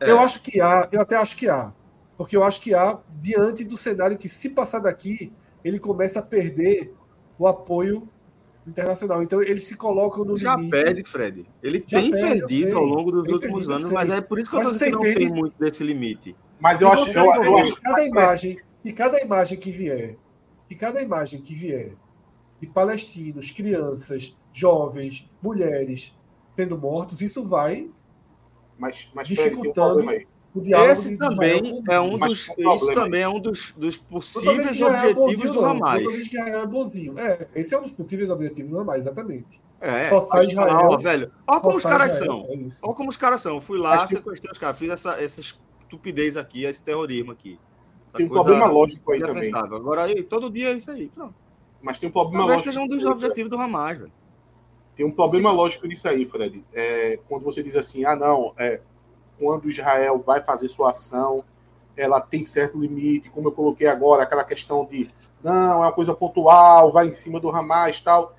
É. 0.00 0.10
Eu 0.10 0.18
acho 0.20 0.42
que 0.42 0.60
há, 0.60 0.88
eu 0.92 1.00
até 1.00 1.16
acho 1.16 1.36
que 1.36 1.48
há. 1.48 1.72
Porque 2.16 2.36
eu 2.36 2.42
acho 2.42 2.60
que 2.60 2.74
há, 2.74 2.98
diante 3.20 3.64
do 3.64 3.76
cenário 3.76 4.16
que, 4.16 4.28
se 4.28 4.48
passar 4.48 4.78
daqui, 4.80 5.32
ele 5.64 5.78
começa 5.78 6.20
a 6.20 6.22
perder 6.22 6.94
o 7.38 7.46
apoio 7.46 8.08
internacional. 8.66 9.22
Então, 9.22 9.40
eles 9.42 9.64
se 9.64 9.76
colocam 9.76 10.24
no 10.24 10.36
já 10.38 10.54
limite. 10.56 10.70
perde, 10.70 11.04
Fred. 11.04 11.46
Ele 11.62 11.82
Já 11.86 12.00
tem 12.00 12.10
perde, 12.10 12.38
eu 12.40 12.46
perdido 12.48 12.66
sei. 12.68 12.74
ao 12.74 12.84
longo 12.84 13.10
dos 13.12 13.26
últimos 13.26 13.40
perdido, 13.66 13.70
eu 13.70 13.76
anos, 13.76 13.90
mas 13.90 14.10
é 14.10 14.20
por 14.20 14.38
isso 14.38 14.50
que 14.50 14.56
eu 14.56 14.60
Mas 14.60 14.68
tô 14.68 14.74
você 14.74 14.90
não 14.90 14.98
entende- 15.00 15.18
tem 15.18 15.28
muito 15.28 15.58
desse 15.58 15.84
limite. 15.84 16.36
Mas 16.58 16.80
eu 16.80 16.88
acho, 16.90 17.10
eu, 17.10 17.24
eu 17.24 17.56
acho 17.58 17.74
que 17.74 17.80
cada 17.82 18.02
imagem, 18.04 18.58
que 18.82 18.92
cada 18.92 19.20
imagem 19.20 19.58
que 19.58 19.70
vier, 19.70 20.16
que 20.68 20.74
cada 20.74 21.02
imagem 21.02 21.40
que 21.42 21.54
vier 21.54 21.92
de 22.60 22.66
palestinos, 22.66 23.50
crianças, 23.50 24.36
jovens, 24.52 25.28
mulheres 25.42 26.16
sendo 26.56 26.78
mortos, 26.78 27.20
isso 27.20 27.44
vai 27.44 27.90
mas, 28.78 29.08
mas 29.14 29.26
Fred, 29.28 29.36
tem 29.42 29.46
um 29.46 29.50
dificultando 29.50 29.86
problema 29.94 30.12
aí. 30.12 30.26
O 30.56 30.60
diálogo 30.62 30.90
Esse 30.90 31.10
de 31.10 31.18
também 31.18 31.82
é 31.90 32.00
o 32.00 32.04
um 32.04 32.18
dos, 32.18 32.48
isso 32.56 32.94
também 32.94 33.20
é 33.20 33.28
um 33.28 33.38
dos, 33.38 33.74
dos 33.76 33.96
possíveis 33.98 34.80
é 34.80 34.84
objetivos 34.86 35.14
bonzinho, 35.14 35.52
do. 35.52 35.64
Hamas. 35.64 36.02
É 36.34 36.66
bonzinho. 36.66 37.14
É, 37.18 37.46
esse 37.54 37.74
é 37.74 37.78
um 37.78 37.82
dos 37.82 37.90
possíveis 37.90 38.30
objetivos 38.30 38.70
do 38.70 38.78
Hamas, 38.80 39.00
exatamente. 39.00 39.60
É, 39.80 40.10
mas, 40.10 40.46
Israel- 40.46 40.88
ó, 40.90 40.96
velho, 40.96 41.30
olha 41.46 41.60
como 41.60 41.76
os 41.76 41.82
caras 41.82 42.14
Israel, 42.14 42.42
são. 42.42 42.54
é. 42.54 42.68
Olha 42.82 42.94
como 42.94 43.10
os 43.10 43.16
caras 43.18 43.40
são. 43.42 43.54
Eu 43.56 43.60
fui 43.60 43.78
lá, 43.78 43.96
Mas 43.96 44.08
sequestrei 44.08 44.50
os 44.50 44.58
caras, 44.58 44.78
fiz 44.78 44.88
essa, 44.88 45.20
essa 45.20 45.42
estupidez 45.42 46.38
aqui, 46.38 46.64
esse 46.64 46.82
terrorismo 46.82 47.32
aqui. 47.32 47.58
Essa 48.08 48.16
Tem 48.16 48.26
um 48.26 48.30
problema 48.30 48.66
lógico 48.66 49.12
aí 49.12 49.20
também. 49.20 49.54
Agora, 49.54 50.04
aí, 50.04 50.22
todo 50.22 50.48
dia 50.50 50.70
é 50.70 50.76
isso 50.76 50.90
aí. 50.90 51.08
Pronto. 51.08 51.34
Mas 51.82 51.98
tem 51.98 52.08
um 52.08 52.12
problema 52.12 52.46
Talvez 52.46 52.66
lógico. 52.66 52.72
seja 52.72 52.84
um 52.84 52.88
dos 52.88 53.04
objetivos 53.04 53.50
do 53.50 53.60
Hamas, 53.60 53.98
velho. 53.98 54.12
Tem 54.94 55.04
um 55.04 55.10
problema 55.10 55.52
lógico 55.52 55.86
nisso 55.86 56.08
aí, 56.08 56.24
Fred. 56.24 56.64
É, 56.72 57.20
quando 57.28 57.42
você 57.42 57.62
diz 57.62 57.76
assim, 57.76 58.06
ah, 58.06 58.16
não, 58.16 58.54
é, 58.56 58.80
quando 59.38 59.68
Israel 59.68 60.18
vai 60.18 60.40
fazer 60.40 60.68
sua 60.68 60.90
ação, 60.90 61.44
ela 61.96 62.20
tem 62.20 62.44
certo 62.44 62.78
limite, 62.78 63.30
como 63.30 63.48
eu 63.48 63.52
coloquei 63.52 63.86
agora, 63.86 64.22
aquela 64.22 64.44
questão 64.44 64.84
de, 64.84 65.10
não, 65.42 65.82
é 65.82 65.86
uma 65.86 65.92
coisa 65.92 66.14
pontual, 66.14 66.90
vai 66.90 67.08
em 67.08 67.12
cima 67.12 67.40
do 67.40 67.50
Hamas 67.50 68.00
tal. 68.00 68.36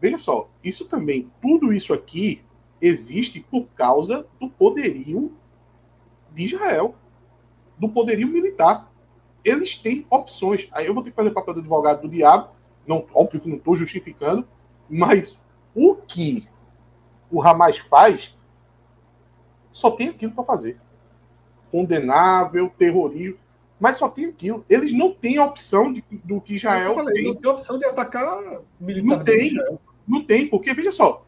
Veja 0.00 0.18
só, 0.18 0.48
isso 0.62 0.86
também, 0.86 1.30
tudo 1.40 1.72
isso 1.72 1.92
aqui 1.92 2.44
existe 2.80 3.40
por 3.40 3.66
causa 3.68 4.26
do 4.38 4.48
poderio 4.48 5.32
de 6.32 6.44
Israel, 6.44 6.94
do 7.78 7.88
poderio 7.88 8.28
militar. 8.28 8.90
Eles 9.44 9.74
têm 9.74 10.06
opções. 10.10 10.68
Aí 10.72 10.86
eu 10.86 10.94
vou 10.94 11.02
ter 11.02 11.10
que 11.10 11.16
fazer 11.16 11.30
papel 11.30 11.54
do 11.54 11.60
advogado 11.60 12.02
do 12.02 12.08
diabo, 12.08 12.50
não, 12.86 13.06
óbvio 13.14 13.40
que 13.40 13.48
não 13.48 13.56
estou 13.56 13.76
justificando, 13.76 14.46
mas 14.88 15.38
o 15.74 15.96
que 15.96 16.48
o 17.30 17.42
Hamas 17.42 17.78
faz 17.78 18.35
só 19.76 19.90
tem 19.90 20.08
aquilo 20.08 20.32
para 20.32 20.44
fazer. 20.44 20.76
Condenável, 21.70 22.70
terrorismo, 22.78 23.38
mas 23.78 23.96
só 23.96 24.08
tem 24.08 24.26
aquilo. 24.26 24.64
Eles 24.68 24.92
não 24.92 25.12
têm 25.12 25.36
a 25.38 25.44
opção 25.44 25.92
de, 25.92 26.02
do 26.24 26.40
que 26.40 26.56
Israel 26.56 26.88
eu 26.90 26.94
falei, 26.94 27.14
tem. 27.14 27.24
não 27.24 27.34
tem 27.34 27.50
opção 27.50 27.78
de 27.78 27.84
atacar 27.84 28.60
militar. 28.80 29.16
Não 29.18 29.24
tem. 29.24 29.54
Não 30.08 30.24
tem, 30.24 30.48
porque, 30.48 30.72
veja 30.72 30.92
só, 30.92 31.26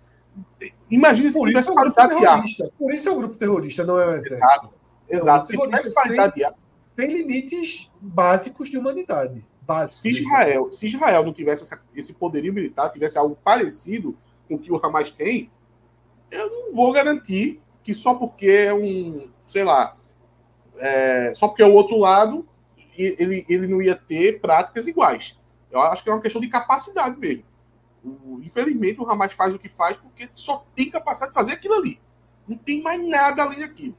imagina 0.89 1.33
se 1.33 1.41
tivesse 1.43 1.69
é 1.69 1.73
um 1.73 1.75
grupo 1.75 1.95
qualidade 1.95 2.21
de 2.21 2.27
arma. 2.27 2.37
terrorista. 2.45 2.73
Por 2.79 2.95
isso 2.95 3.09
é 3.09 3.13
um 3.13 3.19
grupo 3.19 3.37
terrorista, 3.37 3.85
não 3.85 3.99
é 3.99 4.07
o 4.07 4.17
exército. 4.17 4.35
Exato. 4.45 4.75
Exato. 5.09 5.47
Se 5.49 5.53
terrorista 5.57 5.89
tivesse 5.89 5.95
qualidade 5.95 6.35
de. 6.37 6.47
Tem 6.95 7.09
limites 7.09 7.91
básicos 8.01 8.69
de 8.71 8.79
humanidade. 8.79 9.45
Básicos. 9.63 9.99
Se 10.01 10.23
Israel, 10.23 10.65
se 10.73 10.87
Israel 10.87 11.25
não 11.25 11.33
tivesse 11.33 11.65
essa- 11.65 11.81
esse 11.95 12.13
poderio 12.13 12.53
militar, 12.55 12.89
tivesse 12.91 13.19
algo 13.19 13.37
parecido 13.45 14.17
com 14.49 14.55
o 14.55 14.59
que 14.59 14.73
o 14.73 14.81
Hamas 14.85 15.11
tem, 15.11 15.51
eu 16.31 16.51
não 16.51 16.75
vou 16.75 16.93
garantir 16.93 17.61
que 17.89 17.95
só 17.95 18.13
porque 18.15 18.51
é 18.51 18.75
um, 18.75 19.31
sei 19.47 19.65
lá, 19.65 19.97
é, 20.77 21.33
só 21.35 21.49
porque 21.49 21.63
é 21.63 21.67
o 21.67 21.73
outro 21.73 21.97
lado, 21.97 22.47
ele, 22.95 23.47
ele 23.49 23.67
não 23.67 23.81
ia 23.81 23.95
ter 23.97 24.43
práticas 24.43 24.87
iguais. 24.87 25.39
Eu 25.71 25.81
acho 25.81 26.05
que 26.05 26.11
é 26.11 26.13
uma 26.13 26.21
questão 26.21 26.39
de 26.39 26.49
capacidade 26.49 27.19
mesmo. 27.19 27.45
O- 28.05 28.41
infelizmente, 28.43 29.01
o 29.01 29.09
Hamas 29.09 29.33
faz 29.33 29.55
o 29.55 29.59
que 29.59 29.71
faz 29.71 29.97
porque 29.97 30.29
só 30.35 30.67
tem 30.77 30.91
capacidade 30.91 31.33
de 31.33 31.39
fazer 31.39 31.55
aquilo 31.55 31.77
ali. 31.77 31.99
Não 32.47 32.59
tem 32.59 32.83
mais 32.83 33.03
nada 33.09 33.43
além 33.45 33.59
daquilo. 33.61 33.97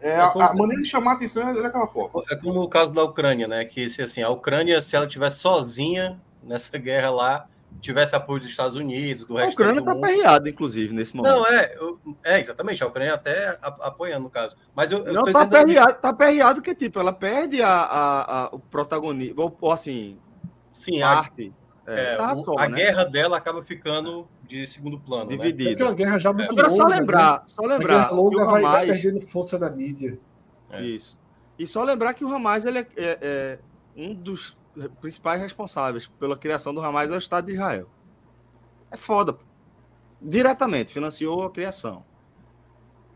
É, 0.00 0.16
a, 0.16 0.28
a 0.28 0.54
maneira 0.54 0.82
de 0.82 0.88
chamar 0.88 1.10
a 1.10 1.14
atenção 1.16 1.46
é 1.46 1.62
daquela 1.62 1.86
forma. 1.88 2.24
É 2.30 2.36
como 2.36 2.62
o 2.62 2.68
caso 2.70 2.90
da 2.90 3.04
Ucrânia, 3.04 3.46
né? 3.46 3.66
Que 3.66 3.86
se 3.90 4.00
assim, 4.00 4.22
a 4.22 4.30
Ucrânia, 4.30 4.80
se 4.80 4.96
ela 4.96 5.06
tivesse 5.06 5.40
sozinha 5.40 6.18
nessa 6.42 6.78
guerra 6.78 7.10
lá, 7.10 7.48
tivesse 7.80 8.14
apoio 8.16 8.40
dos 8.40 8.48
Estados 8.48 8.76
Unidos, 8.76 9.24
do 9.24 9.36
A 9.36 9.42
resto 9.42 9.54
Ucrânia 9.54 9.80
do 9.80 9.84
tá 9.84 9.94
mundo. 9.94 10.02
perreada, 10.02 10.48
inclusive, 10.48 10.92
nesse 10.94 11.14
momento. 11.16 11.32
Não, 11.34 11.46
é, 11.46 11.74
eu- 11.76 12.00
é, 12.24 12.40
exatamente, 12.40 12.82
a 12.82 12.86
Ucrânia 12.86 13.14
até 13.14 13.48
a- 13.62 13.76
apoiando 13.82 14.24
no 14.24 14.30
caso. 14.30 14.56
Mas 14.74 14.90
eu, 14.90 15.04
Não, 15.04 15.24
tá 15.24 15.44
dizendo- 15.44 15.66
perreado, 15.66 15.94
tá 16.00 16.12
perreado 16.12 16.62
que, 16.62 16.74
tipo, 16.74 16.98
ela 16.98 17.12
perde 17.12 17.62
a, 17.62 17.68
a- 17.68 18.44
a- 18.44 18.48
o 18.52 18.58
protagonismo, 18.58 19.42
ou, 19.42 19.56
ou 19.60 19.72
assim, 19.72 20.18
sim, 20.72 21.02
a, 21.02 21.14
parte. 21.16 21.52
É, 21.86 22.14
é, 22.14 22.16
tá 22.16 22.32
o- 22.32 22.44
só, 22.44 22.58
a 22.58 22.68
né? 22.68 22.76
guerra 22.76 23.04
dela 23.04 23.36
acaba 23.36 23.62
ficando 23.62 24.26
de 24.48 24.66
segundo 24.66 24.98
plano, 24.98 25.26
né? 25.26 25.34
É 25.34 25.36
porque 25.36 25.48
é 25.48 25.52
dividida. 25.52 25.84
uma 25.84 25.94
guerra 25.94 26.18
já 26.18 26.32
muito 26.32 26.50
Agora, 26.52 26.68
longa. 26.68 26.82
só 26.82 26.88
né? 26.88 26.96
lembrar, 26.98 27.44
só 27.46 27.62
A 27.64 27.66
lembrar 27.66 28.08
que 28.08 28.14
longa 28.14 28.42
o 28.42 28.46
vai, 28.46 28.62
vai 28.62 28.84
Hamas... 28.86 29.00
perdendo 29.02 29.20
força 29.26 29.58
na 29.58 29.70
mídia. 29.70 30.18
É. 30.70 30.82
Isso. 30.82 31.16
E 31.58 31.66
só 31.66 31.82
lembrar 31.84 32.14
que 32.14 32.24
o 32.24 32.32
Hamas 32.34 32.64
ele 32.64 32.78
é, 32.80 32.86
é- 32.96 33.18
é 33.22 33.58
um 33.96 34.12
dos 34.14 34.56
principais 35.00 35.40
responsáveis 35.40 36.06
pela 36.06 36.36
criação 36.36 36.74
do 36.74 36.82
Hamas 36.82 37.10
é 37.10 37.14
o 37.14 37.18
Estado 37.18 37.46
de 37.46 37.54
Israel. 37.54 37.88
É 38.90 38.96
foda. 38.96 39.32
pô. 39.32 39.44
Diretamente 40.20 40.92
financiou 40.92 41.44
a 41.44 41.50
criação. 41.50 42.04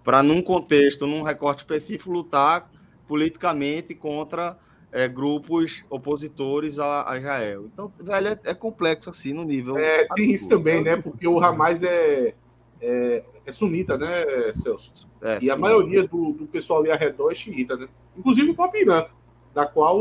Para, 0.02 0.22
num 0.22 0.42
contexto, 0.42 1.06
num 1.06 1.22
recorte 1.22 1.58
específico, 1.58 2.10
lutar 2.10 2.70
politicamente 3.06 3.94
contra 3.94 4.58
é, 4.92 5.08
grupos 5.08 5.84
opositores 5.88 6.78
a, 6.78 7.10
a 7.10 7.18
Israel. 7.18 7.66
Então, 7.72 7.92
velho, 7.98 8.28
é, 8.28 8.40
é 8.44 8.54
complexo 8.54 9.10
assim 9.10 9.32
no 9.32 9.44
nível. 9.44 9.76
É, 9.76 10.06
tem 10.14 10.30
isso 10.30 10.48
também, 10.48 10.82
né? 10.82 10.96
Porque 10.96 11.26
o 11.26 11.42
Hamas 11.42 11.82
é, 11.82 12.34
é, 12.80 13.24
é 13.44 13.52
sunita, 13.52 13.96
né, 13.98 14.52
Celso? 14.54 15.08
É, 15.22 15.38
E 15.42 15.50
a 15.50 15.54
sim. 15.54 15.60
maioria 15.60 16.06
do, 16.06 16.32
do 16.32 16.46
pessoal 16.46 16.80
ali 16.80 16.90
ao 16.90 16.98
redor 16.98 17.30
é 17.30 17.34
xiita, 17.34 17.76
né? 17.76 17.88
Inclusive 18.16 18.50
o 18.50 18.54
próprio 18.54 18.82
Irã, 18.82 19.06
da 19.54 19.66
qual 19.66 19.98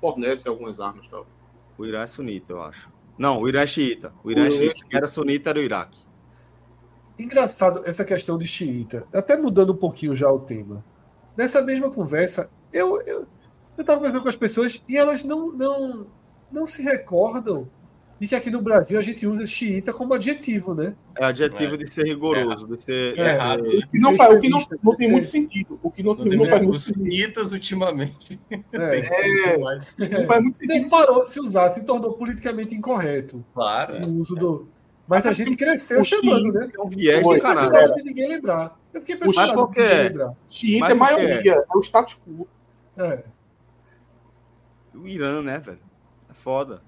fornece 0.00 0.48
algumas 0.48 0.80
armas 0.80 1.08
tal. 1.08 1.26
O 1.76 1.84
Irã 1.86 2.02
é 2.02 2.06
sunita, 2.06 2.52
eu 2.52 2.62
acho. 2.62 2.88
Não, 3.16 3.40
o 3.40 3.48
Irã 3.48 3.62
é 3.62 3.66
xiita. 3.66 4.12
O 4.22 4.30
Irã 4.30 4.42
O 4.42 4.46
é 4.46 4.50
Irã 4.50 4.72
é 4.72 4.74
xiita. 4.74 4.96
era 4.96 5.08
sunita 5.08 5.50
era 5.50 5.58
o 5.58 5.62
Iraque. 5.62 6.06
Engraçado 7.18 7.82
essa 7.84 8.04
questão 8.04 8.38
de 8.38 8.46
xiita. 8.46 9.06
Até 9.12 9.36
mudando 9.36 9.72
um 9.72 9.76
pouquinho 9.76 10.14
já 10.14 10.30
o 10.30 10.38
tema. 10.40 10.84
Nessa 11.36 11.62
mesma 11.62 11.90
conversa, 11.90 12.50
eu 12.72 13.00
eu, 13.02 13.26
eu 13.76 13.84
tava 13.84 13.98
conversando 13.98 14.22
com 14.22 14.28
as 14.28 14.36
pessoas 14.36 14.82
e 14.88 14.96
elas 14.96 15.24
não, 15.24 15.52
não, 15.52 16.06
não 16.52 16.66
se 16.66 16.82
recordam 16.82 17.68
de 18.20 18.26
que 18.26 18.34
aqui 18.34 18.50
no 18.50 18.60
Brasil 18.60 18.98
a 18.98 19.02
gente 19.02 19.26
usa 19.26 19.46
xiita 19.46 19.92
como 19.92 20.12
adjetivo, 20.14 20.74
né? 20.74 20.94
É 21.16 21.24
adjetivo 21.26 21.74
É. 21.74 21.76
de 21.78 21.92
ser 21.92 22.04
rigoroso, 22.04 22.66
de 22.66 22.82
ser. 22.82 23.16
É. 23.18 23.34
errado, 23.34 23.62
de 23.62 23.70
ser-? 23.70 23.84
O 23.84 23.88
que 23.88 23.98
não, 24.00 24.16
faz, 24.16 24.38
o 24.38 24.40
que 24.40 24.48
não, 24.48 24.60
não 24.82 24.96
tem 24.96 25.10
muito 25.10 25.26
sentido. 25.28 25.78
O 25.82 25.90
que 25.92 26.02
não, 26.02 26.14
Não 26.14 26.24
não 26.24 26.30
tem 26.30 26.38
faz 26.38 26.50
mais- 26.50 26.62
muito 26.62 26.74
os 26.76 26.82
sentido. 26.84 27.04
sunitas 27.04 27.52
ultimamente. 27.52 28.40
É. 28.50 29.52
É, 29.52 29.58
não 29.58 30.26
faz 30.26 30.42
muito 30.42 30.56
sentido. 30.56 30.70
Nem 30.80 30.88
parou 30.90 31.20
de 31.20 31.30
se 31.30 31.40
usar, 31.40 31.72
se 31.74 31.82
tornou 31.84 32.12
politicamente 32.14 32.74
incorreto 32.74 33.44
claro. 33.54 33.96
é. 33.96 34.02
o 34.04 34.08
uso 34.16 34.34
do. 34.34 34.68
Mas 35.06 35.26
a 35.26 35.32
gente 35.32 35.56
cresceu 35.56 36.00
O 36.00 36.04
chamando, 36.04 36.52
né? 36.52 36.68
É 36.76 36.80
um 36.82 36.88
viés 36.90 37.22
do 37.22 37.28
Eu 37.30 37.32
fiquei 37.34 37.40
caralho. 37.40 37.66
impressionado 37.66 37.94
de 37.94 38.02
ninguém 38.02 38.28
lembrar. 38.28 38.78
Eu 38.92 39.00
fiquei 39.00 39.14
impressionado 39.14 39.54
Mas 39.56 39.64
por 39.64 39.72
quê? 39.72 40.12
Xiita 40.50 40.86
é 40.88 40.94
maioria, 40.94 41.52
é 41.54 41.76
o 41.76 41.80
status 41.80 42.14
quo. 42.26 42.46
É. 42.96 43.22
O 44.94 45.06
Irã, 45.06 45.40
né, 45.42 45.58
velho? 45.60 45.78
É 46.28 46.34
foda. 46.34 46.82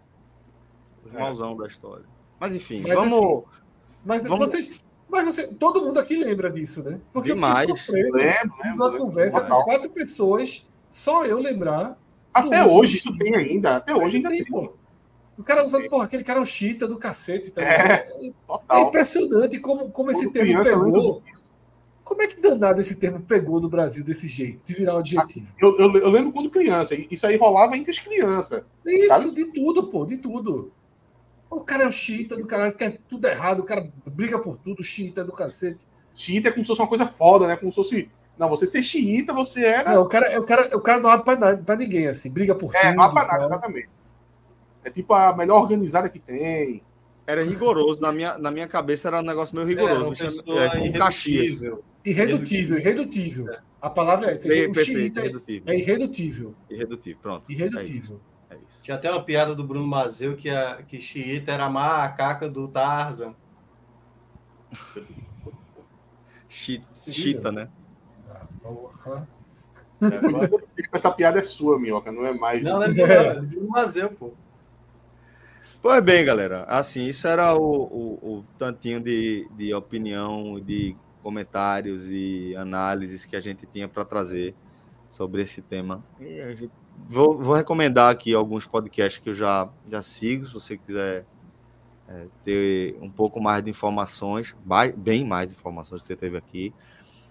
É. 1.12 1.14
irmãozão 1.16 1.56
da 1.56 1.66
história. 1.66 2.04
Mas 2.38 2.54
enfim, 2.54 2.82
Mas, 2.82 2.94
vamos. 2.94 3.12
assim, 3.14 3.44
Mas 4.04 4.22
Vamos- 4.24 4.46
vocês. 4.46 4.70
Mas 5.08 5.24
você, 5.24 5.46
todo 5.48 5.84
mundo 5.84 5.98
aqui 5.98 6.16
lembra 6.16 6.48
disso, 6.50 6.82
né? 6.84 7.00
Porque 7.12 7.30
Demais. 7.30 7.68
eu 7.68 7.76
fiquei 7.76 8.04
surpreso 8.04 8.16
Lembro, 8.16 8.56
numa 8.72 8.86
lembro. 8.86 8.98
conversa 9.00 9.32
com 9.32 9.40
Total. 9.40 9.64
quatro 9.64 9.90
pessoas, 9.90 10.66
só 10.88 11.24
eu 11.26 11.38
lembrar. 11.38 11.98
Até 12.32 12.64
hoje 12.64 12.98
isso 12.98 13.18
tem 13.18 13.34
ainda. 13.34 13.76
Até 13.78 13.92
hoje 13.94 14.16
ainda 14.18 14.30
tem. 14.30 14.44
pô. 14.44 14.72
O 15.36 15.42
cara 15.42 15.64
usando, 15.66 15.88
porra, 15.88 16.04
aquele 16.04 16.22
cara 16.22 16.38
é 16.38 16.42
um 16.42 16.44
chita 16.44 16.86
do 16.86 16.96
cacete 16.96 17.50
também. 17.50 17.70
É, 17.72 18.06
É, 18.70 18.80
impressionante 18.82 19.58
como, 19.58 19.90
como 19.90 20.10
esse 20.12 20.24
Quando 20.26 20.32
termo 20.34 20.62
lembro 20.62 20.64
pegou. 20.92 21.22
Como 22.04 22.22
é 22.22 22.26
que 22.26 22.40
danado 22.40 22.80
esse 22.80 22.96
termo 22.96 23.20
pegou 23.20 23.60
no 23.60 23.68
Brasil 23.68 24.04
desse 24.04 24.26
jeito, 24.28 24.60
de 24.64 24.74
virar 24.74 24.94
um 24.96 24.98
adjetivo? 24.98 25.52
Eu, 25.60 25.76
eu- 25.78 25.96
eu 25.96 26.08
lembro 26.10 26.32
quando 26.32 26.50
criança. 26.50 26.94
Isso 26.94 27.26
aí 27.26 27.36
rolava 27.36 27.76
entre 27.76 27.90
as 27.90 27.98
crianças. 27.98 28.62
Isso, 28.86 29.08
Sabe? 29.08 29.30
de 29.32 29.44
tudo, 29.46 29.86
pô, 29.88 30.04
de 30.04 30.16
tudo. 30.18 30.72
O 31.50 31.64
cara 31.64 31.82
é 31.82 31.86
um 31.86 31.90
chita 31.90 32.36
do 32.36 32.46
caralho, 32.46 32.74
quer 32.76 32.98
tudo 33.08 33.26
errado, 33.26 33.60
o 33.60 33.64
cara 33.64 33.90
briga 34.06 34.38
por 34.38 34.56
tudo, 34.56 34.82
chita 34.84 35.24
do 35.24 35.32
cacete. 35.32 35.84
Xiita 36.14 36.48
é 36.48 36.52
como 36.52 36.64
se 36.64 36.68
fosse 36.68 36.80
uma 36.80 36.88
coisa 36.88 37.06
foda, 37.06 37.46
né? 37.48 37.56
Como 37.56 37.72
se 37.72 37.76
fosse. 37.76 38.08
Não, 38.38 38.48
você 38.48 38.66
ser 38.66 38.82
xiita, 38.82 39.32
você 39.34 39.64
era. 39.64 39.92
Não, 39.94 40.02
o 40.02 40.08
cara, 40.08 40.40
o 40.40 40.44
cara, 40.46 40.76
o 40.76 40.80
cara 40.80 41.00
não 41.00 41.10
abre 41.10 41.24
pra, 41.24 41.36
nada, 41.36 41.62
pra 41.62 41.76
ninguém, 41.76 42.06
assim, 42.06 42.30
briga 42.30 42.54
por 42.54 42.74
é, 42.74 42.86
tudo. 42.88 42.96
não 42.96 43.02
há 43.04 43.10
pra 43.12 43.26
nada, 43.26 43.44
exatamente. 43.44 43.88
É 44.84 44.90
tipo 44.90 45.12
a 45.12 45.36
melhor 45.36 45.60
organizada 45.60 46.08
que 46.08 46.18
tem. 46.18 46.82
Era 47.26 47.42
rigoroso. 47.42 48.00
Na 48.00 48.12
minha, 48.12 48.38
na 48.38 48.50
minha 48.50 48.66
cabeça 48.66 49.08
era 49.08 49.18
um 49.20 49.22
negócio 49.24 49.54
meio 49.54 49.66
rigoroso. 49.66 50.00
uma 50.02 50.10
me 50.10 50.16
chama- 50.16 50.30
pessoa 50.30 50.64
é, 50.64 50.68
como 50.70 50.92
Caxias. 50.92 51.62
irredutível. 51.62 51.84
Irredutível, 52.04 52.78
irredutível. 52.78 53.46
A 53.82 53.90
palavra 53.90 54.30
é 54.30 54.34
O 54.34 54.38
perfeito, 54.40 54.80
xiita 54.84 55.20
é, 55.20 55.24
irredutível. 55.24 55.62
é 55.72 55.76
irredutível. 55.78 56.54
Irredutível, 56.70 57.18
pronto. 57.22 57.44
É 57.48 57.52
Irredutível. 57.52 58.20
É. 58.80 58.82
Tinha 58.82 58.96
até 58.96 59.10
uma 59.10 59.22
piada 59.22 59.54
do 59.54 59.64
Bruno 59.64 59.86
Mazeu 59.86 60.36
que, 60.36 60.50
a, 60.50 60.82
que 60.82 61.00
xiita 61.00 61.52
era 61.52 61.66
a 61.66 61.70
macaca 61.70 62.48
do 62.48 62.66
Tarzan. 62.68 63.34
Chita, 66.48 67.52
né? 67.52 67.68
Ah, 68.28 68.46
porra. 68.62 69.28
Essa 70.92 71.12
piada 71.12 71.38
é 71.38 71.42
sua, 71.42 71.78
Minhoca, 71.78 72.10
não 72.10 72.26
é 72.26 72.32
mais. 72.32 72.62
Não, 72.62 72.78
não 72.78 72.82
é 72.84 72.88
minha, 72.92 73.06
não, 73.06 73.14
é 73.14 73.40
do 73.40 73.68
Mazeu, 73.68 74.10
pô. 74.10 74.32
Pois 75.82 76.02
bem, 76.02 76.24
galera. 76.24 76.64
Assim, 76.64 77.06
isso 77.06 77.26
era 77.26 77.54
o, 77.54 77.62
o, 77.62 78.38
o 78.38 78.44
tantinho 78.58 79.00
de, 79.00 79.48
de 79.56 79.72
opinião, 79.72 80.60
de 80.60 80.96
comentários 81.22 82.04
e 82.10 82.54
análises 82.56 83.24
que 83.24 83.36
a 83.36 83.40
gente 83.40 83.66
tinha 83.66 83.88
para 83.88 84.04
trazer 84.04 84.54
sobre 85.10 85.42
esse 85.42 85.62
tema. 85.62 86.04
Gente... 86.18 86.70
Vou, 87.08 87.38
vou, 87.38 87.54
recomendar 87.54 88.10
aqui 88.10 88.34
alguns 88.34 88.66
podcasts 88.66 89.20
que 89.22 89.30
eu 89.30 89.34
já, 89.34 89.68
já 89.90 90.02
sigo, 90.02 90.46
se 90.46 90.52
você 90.52 90.76
quiser 90.76 91.24
é, 92.08 92.26
ter 92.44 92.96
um 93.00 93.10
pouco 93.10 93.40
mais 93.40 93.62
de 93.62 93.70
informações, 93.70 94.54
bem 94.96 95.24
mais 95.24 95.52
informações 95.52 96.00
que 96.00 96.06
você 96.06 96.16
teve 96.16 96.36
aqui. 96.36 96.72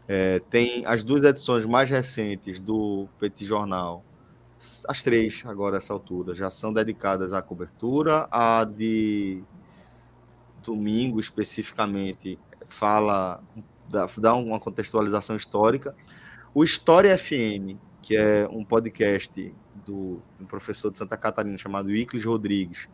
É, 0.07 0.39
tem 0.49 0.85
as 0.85 1.03
duas 1.03 1.23
edições 1.23 1.65
mais 1.65 1.89
recentes 1.89 2.59
do 2.59 3.07
Petit 3.19 3.45
Jornal, 3.45 4.03
as 4.87 5.01
três 5.01 5.43
agora 5.45 5.77
essa 5.77 5.93
altura, 5.93 6.35
já 6.35 6.49
são 6.49 6.73
dedicadas 6.73 7.31
à 7.31 7.41
cobertura. 7.41 8.27
A 8.29 8.65
de 8.65 9.41
domingo, 10.63 11.19
especificamente, 11.19 12.37
fala, 12.67 13.41
dá, 13.87 14.07
dá 14.17 14.35
uma 14.35 14.59
contextualização 14.59 15.35
histórica. 15.35 15.95
O 16.53 16.63
História 16.63 17.17
FM, 17.17 17.77
que 18.01 18.15
é 18.15 18.47
um 18.49 18.63
podcast 18.63 19.53
do 19.85 20.21
um 20.39 20.45
professor 20.45 20.91
de 20.91 20.97
Santa 20.97 21.17
Catarina 21.17 21.57
chamado 21.57 21.93
Iclis 21.93 22.23
Rodrigues, 22.23 22.87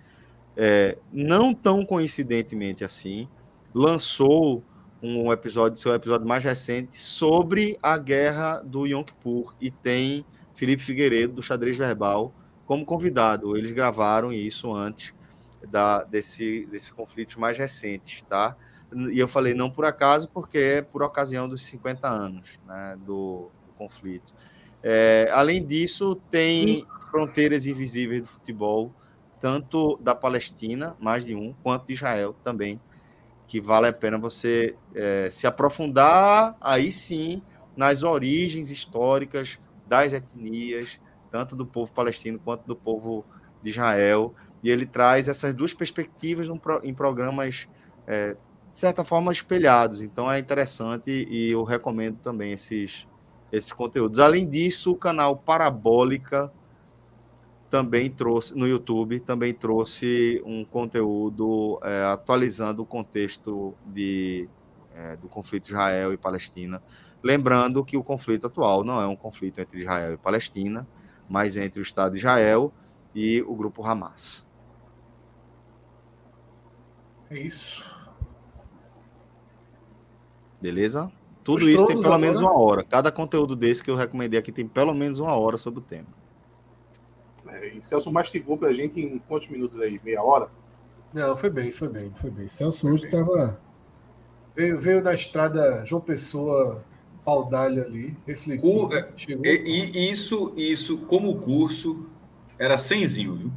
é, 0.57 0.97
não 1.11 1.53
tão 1.53 1.85
coincidentemente 1.85 2.83
assim, 2.83 3.27
lançou 3.73 4.63
um 5.01 5.31
episódio, 5.31 5.77
seu 5.77 5.93
episódio 5.93 6.27
mais 6.27 6.43
recente, 6.43 6.99
sobre 6.99 7.77
a 7.81 7.97
guerra 7.97 8.61
do 8.61 8.87
Yom 8.87 9.03
Kippur. 9.03 9.53
E 9.59 9.69
tem 9.69 10.25
Felipe 10.55 10.83
Figueiredo, 10.83 11.33
do 11.33 11.43
Xadrez 11.43 11.77
Verbal, 11.77 12.33
como 12.65 12.85
convidado. 12.85 13.55
Eles 13.55 13.71
gravaram 13.71 14.31
isso 14.31 14.73
antes 14.73 15.13
da, 15.69 16.03
desse, 16.03 16.65
desses 16.67 16.89
conflitos 16.89 17.35
mais 17.35 17.57
recentes, 17.57 18.23
tá? 18.23 18.55
E 19.11 19.19
eu 19.19 19.27
falei 19.27 19.53
não 19.53 19.69
por 19.69 19.85
acaso, 19.85 20.29
porque 20.29 20.57
é 20.57 20.81
por 20.81 21.03
ocasião 21.03 21.49
dos 21.49 21.65
50 21.65 22.07
anos 22.07 22.47
né, 22.65 22.97
do, 23.05 23.49
do 23.67 23.73
conflito. 23.77 24.33
É, 24.87 25.27
além 25.31 25.65
disso, 25.65 26.13
tem 26.29 26.85
Fronteiras 27.09 27.65
Invisíveis 27.65 28.21
do 28.21 28.27
Futebol, 28.27 28.93
tanto 29.41 29.97
da 29.97 30.13
Palestina, 30.13 30.95
mais 30.99 31.25
de 31.25 31.33
um, 31.33 31.55
quanto 31.63 31.87
de 31.87 31.93
Israel 31.93 32.35
também, 32.43 32.79
que 33.47 33.59
vale 33.59 33.87
a 33.87 33.93
pena 33.93 34.19
você 34.19 34.75
é, 34.93 35.29
se 35.31 35.47
aprofundar 35.47 36.55
aí 36.61 36.91
sim 36.91 37.41
nas 37.75 38.03
origens 38.03 38.69
históricas 38.69 39.57
das 39.87 40.13
etnias, 40.13 41.01
tanto 41.31 41.55
do 41.55 41.65
povo 41.65 41.91
palestino 41.91 42.37
quanto 42.37 42.67
do 42.67 42.75
povo 42.75 43.25
de 43.63 43.71
Israel. 43.71 44.35
E 44.61 44.69
ele 44.69 44.85
traz 44.85 45.27
essas 45.27 45.51
duas 45.51 45.73
perspectivas 45.73 46.47
em 46.83 46.93
programas, 46.93 47.67
é, 48.05 48.33
de 48.71 48.79
certa 48.79 49.03
forma, 49.03 49.31
espelhados. 49.31 50.03
Então 50.03 50.31
é 50.31 50.37
interessante 50.37 51.09
e 51.09 51.51
eu 51.51 51.63
recomendo 51.63 52.19
também 52.19 52.51
esses, 52.51 53.07
esses 53.51 53.71
conteúdos. 53.71 54.19
Além 54.19 54.47
disso, 54.47 54.91
o 54.91 54.95
canal 54.95 55.37
Parabólica 55.37 56.51
também 57.75 58.09
trouxe 58.09 58.55
no 58.55 58.65
YouTube 58.67 59.19
também 59.19 59.53
trouxe 59.53 60.41
um 60.45 60.63
conteúdo 60.63 61.77
é, 61.83 62.03
atualizando 62.05 62.83
o 62.83 62.85
contexto 62.85 63.73
de, 63.85 64.47
é, 64.95 65.17
do 65.17 65.27
conflito 65.27 65.67
Israel 65.67 66.13
e 66.13 66.17
Palestina, 66.17 66.81
lembrando 67.21 67.83
que 67.83 67.97
o 67.97 68.03
conflito 68.03 68.47
atual 68.47 68.83
não 68.83 69.01
é 69.01 69.07
um 69.07 69.15
conflito 69.15 69.59
entre 69.59 69.81
Israel 69.81 70.13
e 70.13 70.17
Palestina, 70.17 70.87
mas 71.27 71.57
entre 71.57 71.79
o 71.79 71.83
Estado 71.83 72.13
de 72.13 72.19
Israel 72.19 72.71
e 73.13 73.41
o 73.41 73.53
grupo 73.55 73.83
Hamas. 73.83 74.47
É 77.29 77.37
isso. 77.37 77.83
Beleza? 80.61 81.11
Tudo 81.45 81.59
Os 81.59 81.67
isso 81.67 81.85
tem 81.85 81.95
pelo 81.95 82.07
agora... 82.07 82.17
menos 82.17 82.41
uma 82.41 82.57
hora. 82.57 82.83
Cada 82.83 83.11
conteúdo 83.11 83.55
desse 83.55 83.83
que 83.83 83.91
eu 83.91 83.95
recomendei 83.95 84.39
aqui 84.39 84.51
tem 84.51 84.67
pelo 84.67 84.95
menos 84.95 85.19
uma 85.19 85.35
hora 85.35 85.59
sobre 85.59 85.79
o 85.79 85.83
tema. 85.83 86.07
É, 87.47 87.67
e 87.67 87.83
Celso 87.83 88.11
mastigou 88.11 88.57
pra 88.57 88.73
gente 88.73 88.99
em 88.99 89.19
quantos 89.19 89.47
minutos 89.47 89.79
aí? 89.79 90.01
Meia 90.03 90.23
hora? 90.23 90.49
Não, 91.13 91.37
foi 91.37 91.51
bem, 91.51 91.71
foi 91.71 91.87
bem, 91.87 92.11
foi 92.15 92.31
bem. 92.31 92.47
Celso 92.47 92.89
hoje 92.89 93.05
estava. 93.05 93.59
Veio, 94.55 94.81
veio 94.81 95.03
da 95.03 95.13
estrada 95.13 95.85
João 95.85 96.01
Pessoa, 96.01 96.83
Paudalho 97.23 97.83
ali, 97.85 98.17
refletindo. 98.25 98.89
É, 98.95 99.07
e, 99.43 99.91
e, 99.97 100.11
isso, 100.11 100.51
isso, 100.57 100.97
como 101.05 101.37
curso, 101.37 102.07
era 102.57 102.75
cenzinho, 102.75 103.35
viu? 103.35 103.51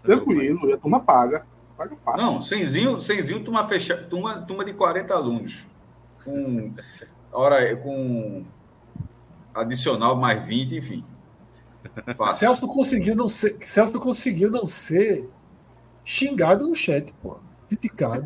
Tranquilo, 0.00 0.72
a 0.72 0.76
turma 0.76 1.00
paga. 1.00 1.44
Paga 1.76 1.96
fácil. 2.04 2.22
Não, 2.22 2.40
cenzinho, 2.40 3.00
cenzinho 3.00 3.42
turma, 3.42 3.66
fecha, 3.66 3.96
turma, 3.96 4.42
turma 4.42 4.64
de 4.64 4.72
40 4.72 5.12
alunos. 5.12 5.66
Com, 6.28 6.74
hora, 7.32 7.76
com 7.76 8.44
adicional 9.54 10.16
mais 10.16 10.46
20, 10.46 10.76
enfim. 10.76 11.04
Fácil. 12.16 12.36
Celso 12.36 12.68
conseguiu 12.68 13.16
não 13.16 13.28
ser, 13.28 13.56
Celso 13.60 13.98
conseguiu 13.98 14.50
não 14.50 14.66
ser 14.66 15.28
xingado 16.04 16.66
no 16.66 16.74
chat, 16.74 17.12
pô. 17.14 17.38
Criticado. 17.68 18.24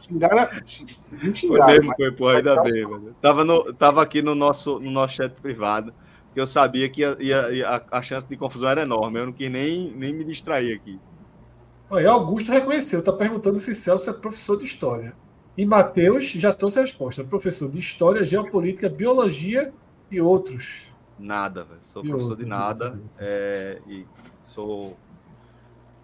xingado, 0.00 0.62
xingado, 0.66 1.36
foi 1.46 1.66
mesmo, 1.66 1.94
foi, 1.96 2.12
pô, 2.12 2.28
ainda 2.28 2.62
bem, 2.62 2.86
mano. 2.86 3.16
Tava, 3.20 3.44
no, 3.44 3.72
tava 3.72 4.02
aqui 4.02 4.22
no 4.22 4.34
nosso, 4.34 4.78
no 4.78 4.90
nosso 4.90 5.14
chat 5.14 5.32
privado, 5.40 5.92
que 6.34 6.40
eu 6.40 6.46
sabia 6.46 6.88
que 6.88 7.00
ia, 7.00 7.16
ia, 7.18 7.50
ia, 7.52 7.68
a, 7.68 7.98
a, 7.98 8.02
chance 8.02 8.26
de 8.28 8.36
confusão 8.36 8.68
era 8.68 8.82
enorme. 8.82 9.20
Eu 9.20 9.26
não 9.26 9.32
quis 9.32 9.50
nem, 9.50 9.90
nem 9.90 10.12
me 10.12 10.24
distrair 10.24 10.74
aqui. 10.74 11.00
Olha, 11.90 12.10
Augusto 12.10 12.50
reconheceu, 12.50 13.02
tá 13.02 13.12
perguntando 13.12 13.58
se 13.58 13.74
Celso 13.74 14.08
é 14.08 14.12
professor 14.12 14.56
de 14.56 14.64
história. 14.64 15.14
E 15.56 15.66
Matheus 15.66 16.30
já 16.30 16.52
trouxe 16.52 16.78
a 16.78 16.82
resposta: 16.82 17.22
professor 17.24 17.70
de 17.70 17.78
história, 17.78 18.24
geopolítica, 18.24 18.88
biologia 18.88 19.72
e 20.10 20.20
outros. 20.20 20.92
Nada, 21.18 21.64
velho. 21.64 21.80
Sou 21.82 22.04
e 22.04 22.08
professor 22.08 22.36
de 22.36 22.46
nada. 22.46 23.00
É, 23.18 23.80
e 23.86 24.06
sou. 24.40 24.96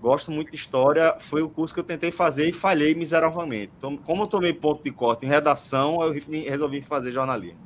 Gosto 0.01 0.31
muito 0.31 0.51
de 0.51 0.57
história. 0.57 1.17
Foi 1.19 1.43
o 1.43 1.49
curso 1.49 1.75
que 1.75 1.81
eu 1.81 1.85
tentei 1.85 2.13
fazer 2.13 2.49
e 2.49 2.53
falhei 2.53 2.95
miseravelmente. 2.95 3.73
Então, 3.77 3.97
como 3.97 4.23
eu 4.23 4.27
tomei 4.29 4.53
ponto 4.53 4.85
de 4.85 4.93
corte 4.93 5.27
em 5.27 5.29
redação, 5.29 6.01
eu 6.03 6.13
resolvi 6.13 6.81
fazer 6.83 7.11
jornalismo. 7.11 7.59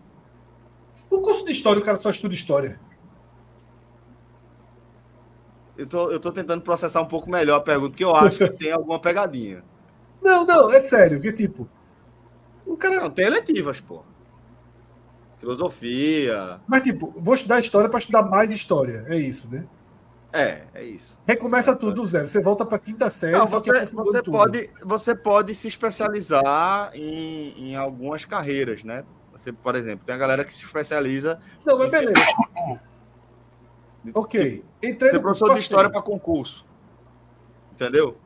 O 1.11 1.21
curso 1.21 1.45
de 1.45 1.53
história, 1.53 1.79
o 1.79 1.85
cara 1.85 1.99
só 1.99 2.09
estuda 2.09 2.35
história. 2.35 2.81
Eu 5.77 5.87
tô, 5.87 6.11
eu 6.11 6.21
tô 6.21 6.33
tentando 6.33 6.63
processar 6.63 7.03
um 7.03 7.07
pouco 7.07 7.31
melhor 7.31 7.57
a 7.57 7.61
pergunta, 7.61 7.97
que 7.97 8.05
eu 8.05 8.15
acho 8.15 8.39
que 8.39 8.51
tem 8.51 8.73
alguma 8.73 8.99
pegadinha. 8.99 9.63
Não, 10.23 10.47
não, 10.47 10.71
é 10.73 10.81
sério, 10.81 11.21
que 11.21 11.33
tipo. 11.33 11.69
O 12.65 12.77
cara. 12.77 12.97
Não, 12.97 13.11
tem 13.11 13.27
eletivas, 13.27 13.81
pô 13.81 14.03
filosofia. 15.43 16.61
Mas, 16.69 16.83
tipo, 16.83 17.13
vou 17.17 17.35
estudar 17.35 17.59
história 17.59 17.89
para 17.89 17.99
estudar 17.99 18.23
mais 18.23 18.53
história. 18.53 19.05
É 19.09 19.17
isso, 19.17 19.51
né? 19.51 19.67
É, 20.33 20.63
é 20.73 20.85
isso. 20.85 21.19
Recomeça 21.27 21.77
tudo 21.77 21.95
do 21.95 22.07
zero. 22.07 22.29
Você 22.29 22.41
volta 22.41 22.65
para 22.65 22.79
quinta 22.79 23.11
série. 23.11 23.37
Não, 23.37 23.47
você, 23.47 23.85
você 23.87 24.23
pode, 24.23 24.71
você 24.83 25.15
pode 25.15 25.55
se 25.55 25.69
especializar 25.69 26.93
em, 26.95 27.71
em 27.71 27.77
algumas 27.77 28.25
carreiras, 28.25 28.85
né? 28.85 29.05
Você, 29.33 29.53
por 29.53 29.75
exemplo, 29.75 30.07
tem 30.07 30.15
a 30.15 30.19
galera 30.19 30.45
que 30.45 30.55
se 30.55 30.65
especializa. 30.65 31.39
Não, 31.67 31.77
mas 31.77 31.89
beleza. 31.89 32.25
ok. 34.15 34.65
Entrei 34.83 35.11
ser 35.11 35.21
professor 35.21 35.53
de 35.55 35.61
história 35.61 35.91
para 35.91 36.01
concurso. 36.01 36.65
Entendeu? 37.73 38.17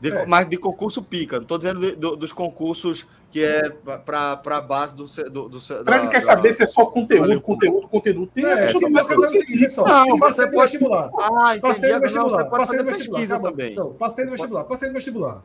De, 0.00 0.10
é. 0.10 0.26
Mas 0.26 0.48
de 0.48 0.56
concurso 0.56 1.02
pica. 1.02 1.36
Não 1.36 1.42
estou 1.42 1.58
dizendo 1.58 1.80
de, 1.80 1.96
de, 1.96 2.16
dos 2.16 2.32
concursos 2.32 3.06
que 3.30 3.42
é 3.42 3.68
para 3.68 4.40
a 4.44 4.60
base 4.60 4.94
do. 4.94 5.06
do, 5.30 5.48
do 5.48 5.84
Para 5.84 6.00
quem 6.00 6.08
quer 6.08 6.20
saber 6.20 6.52
se 6.52 6.62
é 6.62 6.66
só 6.66 6.86
conteúdo, 6.86 7.40
conteúdo, 7.40 7.88
conteúdo. 7.88 8.26
Tem 8.28 8.44
é, 8.44 8.70
é, 8.70 8.72
não, 8.72 10.18
você 10.18 10.48
pode 10.48 10.70
vestibular. 10.70 11.10
Ah, 11.18 11.56
entendi. 11.56 12.14
Não, 12.14 12.28
você 12.28 12.44
pode 12.44 12.50
passei 12.50 12.78
fazer 12.78 12.84
pesquisa 12.84 13.40
também. 13.40 13.74
Não, 13.74 13.92
passei 13.94 14.24
no 14.24 14.30
vestibular, 14.30 14.64
passei 14.64 14.88
no 14.88 14.94
vestibular. 14.94 15.42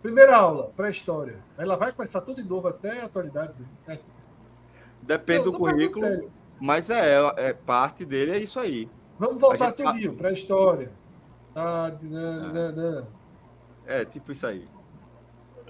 Primeira 0.00 0.36
aula, 0.36 0.70
pré-história. 0.76 1.38
Ela 1.58 1.76
vai 1.76 1.92
começar 1.92 2.20
tudo 2.20 2.42
de 2.42 2.48
novo 2.48 2.68
até 2.68 3.00
a 3.00 3.04
atualidade. 3.06 3.54
Depende 5.02 5.46
não, 5.46 5.52
do 5.52 5.58
currículo. 5.58 6.30
Mas 6.60 6.90
é, 6.90 7.16
é, 7.36 7.52
parte 7.52 8.04
dele 8.04 8.32
é 8.32 8.38
isso 8.38 8.60
aí. 8.60 8.88
Vamos 9.18 9.40
voltar 9.40 9.72
tudinho, 9.72 10.14
pré-história. 10.14 10.92
Ah, 11.54 11.90
é, 13.90 14.04
tipo 14.04 14.30
isso 14.30 14.46
aí. 14.46 14.66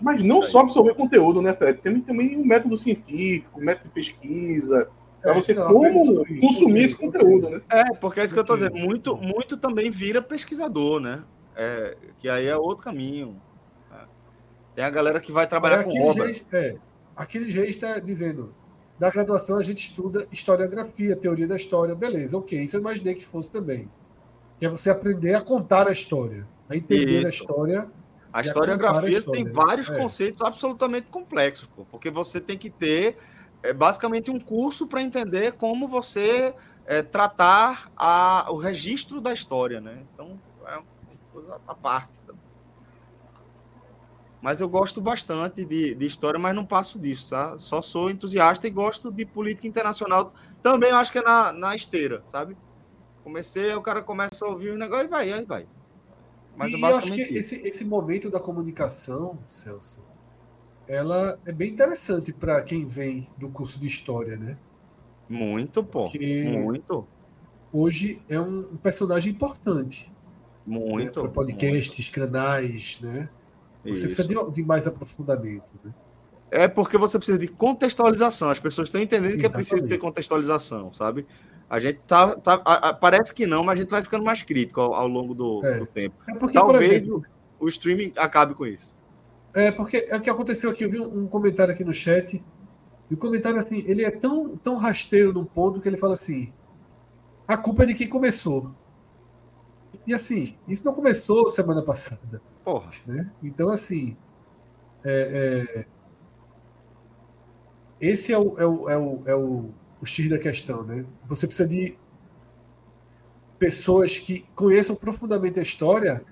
Mas 0.01 0.23
não 0.23 0.43
só 0.43 0.61
absorver 0.61 0.95
conteúdo, 0.95 1.43
né, 1.43 1.53
Fred? 1.55 1.81
Tem 1.81 2.01
também 2.01 2.37
um 2.37 2.45
método 2.45 2.77
científico, 2.77 3.61
um 3.61 3.65
método 3.65 3.89
de 3.89 3.95
pesquisa, 3.95 4.91
para 5.21 5.35
você 5.35 5.53
não, 5.53 5.69
como 5.69 6.25
consumir 6.41 6.85
esse 6.85 6.97
conteúdo, 6.97 7.51
né? 7.51 7.61
É, 7.71 7.95
porque 7.95 8.21
é 8.21 8.25
isso 8.25 8.33
que 8.33 8.39
eu 8.39 8.43
estou 8.43 8.57
dizendo. 8.57 8.77
Muito, 8.77 9.17
muito 9.17 9.57
também 9.57 9.91
vira 9.91 10.23
pesquisador, 10.23 11.01
né? 11.01 11.23
É, 11.55 11.97
que 12.19 12.29
aí 12.29 12.47
é 12.47 12.57
outro 12.57 12.85
caminho. 12.85 13.41
Tem 14.75 14.85
a 14.85 14.91
galera 14.91 15.21
que 15.21 15.33
vai 15.33 15.47
trabalhar 15.47 15.81
é, 15.81 15.85
com 15.85 16.09
obra. 16.09 16.27
Gente, 16.29 16.47
é, 16.53 16.75
aquele 17.17 17.51
jeito 17.51 17.69
está 17.69 17.99
dizendo, 17.99 18.55
da 18.99 19.11
graduação 19.11 19.59
a 19.59 19.63
gente 19.63 19.79
estuda 19.91 20.27
historiografia, 20.31 21.17
teoria 21.17 21.47
da 21.47 21.57
história, 21.57 21.95
beleza, 21.95 22.37
ok, 22.37 22.59
isso 22.59 22.77
eu 22.77 22.81
imaginei 22.81 23.15
que 23.15 23.25
fosse 23.25 23.51
também. 23.51 23.91
Que 24.59 24.67
é 24.67 24.69
você 24.69 24.91
aprender 24.91 25.35
a 25.35 25.41
contar 25.41 25.89
a 25.89 25.93
história, 25.93 26.47
a 26.69 26.77
entender 26.77 27.19
isso. 27.19 27.27
a 27.27 27.31
história. 27.31 27.89
A 28.33 28.43
historiografia 28.43 29.23
tem 29.23 29.45
vários 29.45 29.91
é. 29.91 29.97
conceitos 29.97 30.41
absolutamente 30.43 31.09
complexos, 31.09 31.69
pô, 31.75 31.85
porque 31.91 32.11
você 32.11 32.41
tem 32.41 32.57
que 32.57 32.71
ter 32.71 33.19
é, 33.63 33.73
basicamente 33.73 34.31
um 34.31 34.39
curso 34.39 34.87
para 34.87 35.03
entender 35.03 35.53
como 35.53 35.89
você 35.89 36.55
é, 36.87 37.03
tratar 37.03 37.91
a, 37.97 38.47
o 38.51 38.57
registro 38.57 39.21
da 39.21 39.33
história, 39.33 39.81
né? 39.81 40.03
Então, 40.15 40.39
é 40.67 40.77
uma 40.77 40.85
coisa 41.33 41.61
à 41.67 41.75
parte. 41.75 42.13
Mas 44.41 44.61
eu 44.61 44.69
gosto 44.69 45.01
bastante 45.01 45.65
de, 45.65 45.95
de 45.95 46.07
história, 46.07 46.39
mas 46.39 46.55
não 46.55 46.65
passo 46.65 46.99
disso, 46.99 47.27
sabe? 47.27 47.63
Só 47.63 47.83
sou 47.83 48.11
entusiasta 48.11 48.67
e 48.67 48.71
gosto 48.71 49.13
de 49.13 49.27
política 49.27 49.69
internacional. 49.69 50.33
Também 50.63 50.91
acho 50.93 51.13
que 51.13 51.19
é 51.19 51.23
na, 51.23 51.53
na 51.53 51.77
esteira, 51.77 52.23
sabe? 52.27 52.57
Comecei, 53.23 53.75
o 53.75 53.83
cara 53.83 54.03
começa 54.03 54.47
a 54.47 54.49
ouvir 54.49 54.71
o 54.71 54.79
negócio 54.79 55.05
e 55.05 55.09
vai, 55.09 55.31
aí 55.31 55.45
vai. 55.45 55.67
Mas 56.61 56.73
e 56.73 56.85
é 56.85 56.91
eu 56.91 56.97
acho 56.97 57.13
que 57.13 57.23
esse, 57.23 57.67
esse 57.67 57.87
momento 57.87 58.29
da 58.29 58.39
comunicação, 58.39 59.39
Celso, 59.47 60.01
ela 60.87 61.41
é 61.47 61.53
bem 61.53 61.71
interessante 61.71 62.35
para 62.35 62.61
quem 62.61 62.85
vem 62.85 63.27
do 63.39 63.49
curso 63.49 63.81
de 63.81 63.87
história, 63.87 64.37
né? 64.37 64.59
Muito, 65.27 65.83
pô. 65.83 66.03
Porque 66.03 66.59
muito. 66.59 67.07
Hoje 67.73 68.21
é 68.29 68.39
um 68.39 68.77
personagem 68.77 69.33
importante. 69.33 70.13
Né? 70.67 70.79
Muito. 70.79 71.23
Né? 71.23 71.29
Para 71.29 71.33
podcasts, 71.33 72.11
muito. 72.11 72.29
canais, 72.31 72.99
né? 73.01 73.31
Você 73.83 73.91
Isso. 73.91 74.07
precisa 74.07 74.29
de, 74.29 74.53
de, 74.53 74.63
mais 74.63 74.87
aprofundamento. 74.87 75.65
Né? 75.83 75.95
É 76.51 76.69
porque 76.69 76.99
você 76.99 77.17
precisa 77.17 77.39
de 77.39 77.49
contextualização. 77.49 78.51
As 78.51 78.59
pessoas 78.59 78.89
estão 78.89 79.01
entendendo 79.01 79.37
Exatamente. 79.37 79.41
que 79.41 79.57
é 79.57 79.57
preciso 79.57 79.89
ter 79.89 79.97
contextualização, 79.97 80.93
sabe? 80.93 81.25
A 81.71 81.79
gente 81.79 82.01
tá, 82.01 82.35
tá 82.35 82.61
a, 82.65 82.89
a, 82.89 82.93
parece 82.93 83.33
que 83.33 83.47
não, 83.47 83.63
mas 83.63 83.79
a 83.79 83.83
gente 83.83 83.91
vai 83.91 84.03
ficando 84.03 84.25
mais 84.25 84.43
crítico 84.43 84.81
ao, 84.81 84.93
ao 84.93 85.07
longo 85.07 85.33
do, 85.33 85.65
é. 85.65 85.79
do, 85.79 85.87
tempo. 85.87 86.17
É 86.29 86.35
porque, 86.35 86.59
Talvez 86.59 86.91
exemplo, 86.95 87.25
o, 87.61 87.67
o, 87.67 87.69
streaming 87.69 88.13
acabe 88.17 88.55
com 88.55 88.67
isso. 88.67 88.97
É 89.55 89.71
porque 89.71 90.05
é 90.09 90.17
o 90.17 90.21
que 90.21 90.29
aconteceu 90.29 90.69
aqui. 90.69 90.85
Eu 90.85 90.91
vi 90.91 90.99
um, 91.01 91.21
um 91.21 91.27
comentário 91.29 91.73
aqui 91.73 91.85
no 91.85 91.95
chat. 91.95 92.45
E 93.09 93.15
o 93.15 93.17
comentário 93.17 93.57
assim, 93.57 93.85
ele 93.87 94.05
é 94.05 94.11
tão, 94.11 94.57
tão 94.57 94.75
rasteiro 94.75 95.33
num 95.33 95.45
ponto 95.45 95.81
que 95.81 95.89
ele 95.89 95.97
fala 95.97 96.15
assim: 96.15 96.53
a 97.47 97.57
culpa 97.57 97.85
é 97.85 97.87
de 97.87 97.95
quem 97.95 98.09
começou. 98.09 98.75
E 100.05 100.13
assim, 100.13 100.57
isso 100.67 100.85
não 100.85 100.93
começou 100.93 101.51
semana 101.51 101.83
passada. 101.83 102.43
Porra. 102.65 102.91
Né? 103.07 103.31
Então, 103.41 103.71
assim. 103.71 104.17
É, 105.05 105.85
é... 105.85 105.87
Esse 108.01 108.33
é 108.33 108.39
o, 108.39 108.59
é, 108.59 108.67
o, 108.67 108.89
é, 108.89 108.99
o, 108.99 109.23
é 109.27 109.35
o, 109.37 109.71
o 110.01 110.07
X 110.07 110.29
da 110.29 110.39
questão, 110.39 110.83
né? 110.83 111.05
Você 111.27 111.47
precisa 111.47 111.69
de 111.69 111.97
pessoas 113.59 114.19
que 114.19 114.47
conheçam 114.55 114.97
profundamente 114.97 115.59
a 115.59 115.63
história 115.63 116.25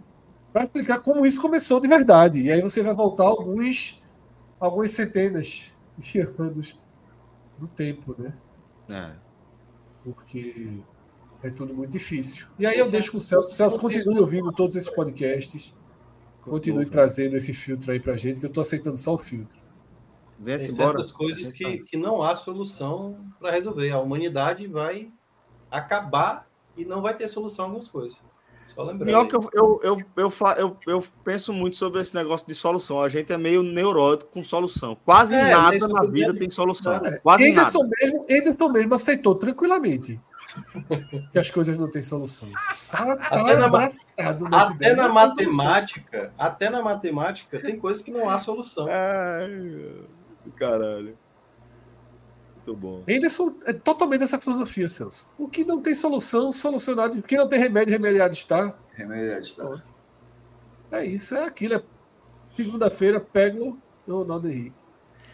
para 0.53 0.65
explicar 0.65 1.01
como 1.01 1.27
isso 1.27 1.41
começou 1.41 1.79
de 1.79 1.87
verdade. 1.87 2.41
E 2.41 2.51
aí 2.51 2.63
você 2.63 2.83
vai 2.83 2.95
voltar 2.95 3.25
alguns, 3.25 4.03
algumas 4.59 4.91
centenas 4.91 5.75
de 5.97 6.21
anos 6.39 6.79
do 7.59 7.69
tempo, 7.69 8.15
né? 8.19 8.35
É. 8.89 9.13
Porque 10.03 10.81
é 11.43 11.51
tudo 11.51 11.75
muito 11.75 11.91
difícil. 11.91 12.47
E 12.59 12.67
aí 12.67 12.79
eu 12.79 12.91
deixo 12.91 13.13
com 13.13 13.19
o 13.19 13.21
Celso. 13.21 13.51
O 13.51 13.53
Celso 13.53 13.79
continue 13.79 14.19
ouvindo 14.19 14.51
todos 14.51 14.77
esses 14.77 14.89
podcasts. 14.89 15.77
Continue 16.41 16.87
trazendo 16.87 17.37
esse 17.37 17.53
filtro 17.53 17.93
aí 17.93 18.01
pra 18.01 18.17
gente, 18.17 18.41
que 18.41 18.47
eu 18.47 18.51
tô 18.51 18.63
aceitando 18.63 18.97
só 18.97 19.15
o 19.15 19.19
filtro. 19.19 19.59
Tem 20.45 20.71
certas 20.71 21.11
coisas 21.11 21.53
que, 21.53 21.79
que 21.79 21.97
não 21.97 22.23
há 22.23 22.37
solução 22.37 23.17
para 23.41 23.51
resolver. 23.51 23.91
A 23.91 23.99
humanidade 23.99 24.67
vai 24.67 25.11
acabar 25.71 26.49
e 26.77 26.85
não 26.85 27.03
vai 27.03 27.15
ter 27.15 27.29
solução 27.29 27.67
algumas 27.67 27.89
coisas. 27.89 28.19
Só 28.69 28.83
lembrando. 28.83 29.09
Pior 29.09 29.27
que 29.27 29.35
eu, 29.35 29.51
eu, 29.53 29.81
eu, 29.83 29.99
eu, 30.17 30.33
eu, 30.57 30.77
eu, 30.87 31.05
penso 31.25 31.53
muito 31.53 31.77
sobre 31.77 32.01
esse 32.01 32.15
negócio 32.15 32.47
de 32.47 32.55
solução. 32.55 33.01
A 33.01 33.09
gente 33.09 33.33
é 33.33 33.39
meio 33.39 33.63
neurótico 33.63 34.31
com 34.31 34.45
solução. 34.45 34.97
Quase 35.05 35.35
é, 35.35 35.51
nada 35.51 35.89
na 35.89 36.05
vida 36.05 36.35
tem 36.35 36.51
solução. 36.51 36.95
É. 36.95 37.19
Quase 37.19 37.51
Anderson 37.51 37.83
nada. 37.83 37.97
Mesmo, 38.01 38.27
Anderson 38.31 38.69
mesmo 38.69 38.95
aceitou 38.95 39.35
tranquilamente 39.35 40.21
que 41.33 41.39
as 41.39 41.51
coisas 41.51 41.77
não 41.79 41.91
têm 41.91 42.03
solução. 42.03 42.51
Tá, 42.91 43.17
tá 43.17 43.23
até 43.31 43.57
na, 43.57 44.67
até 44.67 44.95
na 44.95 45.09
matemática, 45.09 46.33
até 46.39 46.71
na 46.71 46.83
matemática 46.83 47.59
tem 47.59 47.79
coisas 47.79 48.03
que 48.03 48.11
não 48.11 48.29
há 48.29 48.39
solução. 48.39 48.87
Ai, 48.89 50.07
caralho. 50.51 51.17
Muito 52.57 52.75
bom. 52.75 53.03
Anderson 53.09 53.55
é 53.65 53.73
totalmente 53.73 54.25
essa 54.25 54.39
filosofia, 54.39 54.89
Celso. 54.89 55.27
O 55.39 55.49
que 55.49 55.65
não 55.65 55.81
tem 55.81 55.95
solução, 55.95 56.53
solucionado. 56.53 57.19
O 57.19 57.23
que 57.23 57.37
não 57.37 57.49
tem 57.49 57.59
remédio, 57.59 57.93
remediado 57.93 58.35
está. 58.35 58.77
Remediado 58.93 59.43
está. 59.43 59.83
É 60.91 61.05
isso, 61.05 61.35
é 61.35 61.45
aquilo. 61.45 61.75
É 61.75 61.83
segunda-feira, 62.51 63.21
pego 63.21 63.79
no 64.07 64.19
Ronaldo 64.19 64.49
Henrique. 64.49 64.77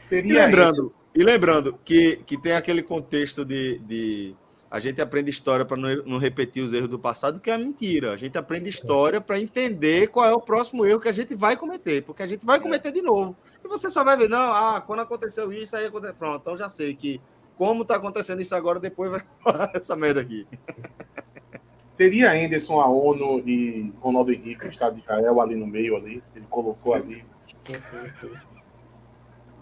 Seria 0.01 0.33
e 0.33 0.37
lembrando, 0.37 0.95
e 1.15 1.23
lembrando 1.23 1.79
que, 1.85 2.17
que 2.27 2.41
tem 2.41 2.53
aquele 2.53 2.83
contexto 2.83 3.45
de, 3.45 3.79
de 3.79 4.37
a 4.75 4.81
gente 4.81 5.01
aprende 5.01 5.31
história 5.31 5.65
para 5.65 5.77
não, 5.77 5.89
não, 6.05 6.19
repetir 6.19 6.61
os 6.61 6.73
erros 6.73 6.91
do 6.91 6.99
passado, 6.99 7.39
que 7.39 7.49
é 7.49 7.57
mentira. 7.57 8.13
A 8.13 8.17
gente 8.17 8.37
aprende 8.37 8.69
história 8.69 9.21
para 9.21 9.39
entender 9.39 10.09
qual 10.09 10.27
é 10.27 10.33
o 10.33 10.41
próximo 10.41 10.85
erro 10.85 10.99
que 10.99 11.09
a 11.09 11.13
gente 11.13 11.33
vai 11.33 11.57
cometer, 11.57 12.03
porque 12.03 12.25
a 12.25 12.27
gente 12.27 12.45
vai 12.45 12.59
cometer 12.59 12.91
de 12.91 13.01
novo. 13.01 13.37
E 13.65 13.69
você 13.69 13.89
só 13.89 14.03
vai 14.03 14.17
ver, 14.17 14.29
não, 14.29 14.53
ah, 14.53 14.83
quando 14.85 14.99
aconteceu 14.99 15.53
isso, 15.53 15.77
aí 15.77 15.87
aconteceu. 15.87 16.17
Pronto, 16.17 16.41
então 16.41 16.57
já 16.57 16.69
sei 16.69 16.93
que 16.93 17.21
como 17.57 17.83
está 17.83 17.95
acontecendo 17.95 18.43
isso 18.43 18.53
agora, 18.53 18.81
depois 18.81 19.13
vai 19.13 19.23
essa 19.75 19.95
merda 19.95 20.21
aqui. 20.21 20.45
Seria 21.87 22.33
Anderson 22.33 22.81
a 22.81 22.89
ONU 22.89 23.49
e 23.49 23.95
Ronaldo 24.01 24.33
Henrique, 24.33 24.67
o 24.67 24.71
Estado 24.71 24.97
de 24.97 25.03
Israel, 25.03 25.41
ali 25.41 25.55
no 25.55 25.69
meio, 25.69 25.95
ali. 25.95 26.21
Ele 26.35 26.47
colocou 26.51 26.95
ali. 26.95 27.25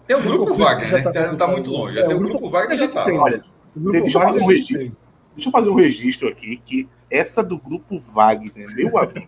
Tem 0.07 0.15
o 0.15 0.23
grupo 0.23 0.55
Wagner, 0.55 0.91
né? 0.91 1.01
Tá 1.03 1.27
não 1.27 1.33
está 1.33 1.47
muito 1.47 1.69
longe. 1.69 1.99
É, 1.99 2.07
tem 2.07 2.15
o 2.15 2.17
grupo 2.17 2.49
Wagner 2.49 2.71
que 2.71 2.77
já 2.77 2.85
está. 2.85 3.05
Olha, 3.13 3.43
deixa 3.75 4.17
eu 4.17 4.21
fazer 4.23 4.41
um 4.41 4.47
registro. 4.47 5.02
Deixa 5.35 5.49
eu 5.49 5.51
fazer 5.51 5.69
um 5.69 5.75
registro 5.75 6.27
aqui, 6.27 6.57
que 6.57 6.89
essa 7.09 7.43
do 7.43 7.57
grupo 7.57 7.99
Wagner, 7.99 8.67
meu 8.75 8.97
amigo, 8.97 9.27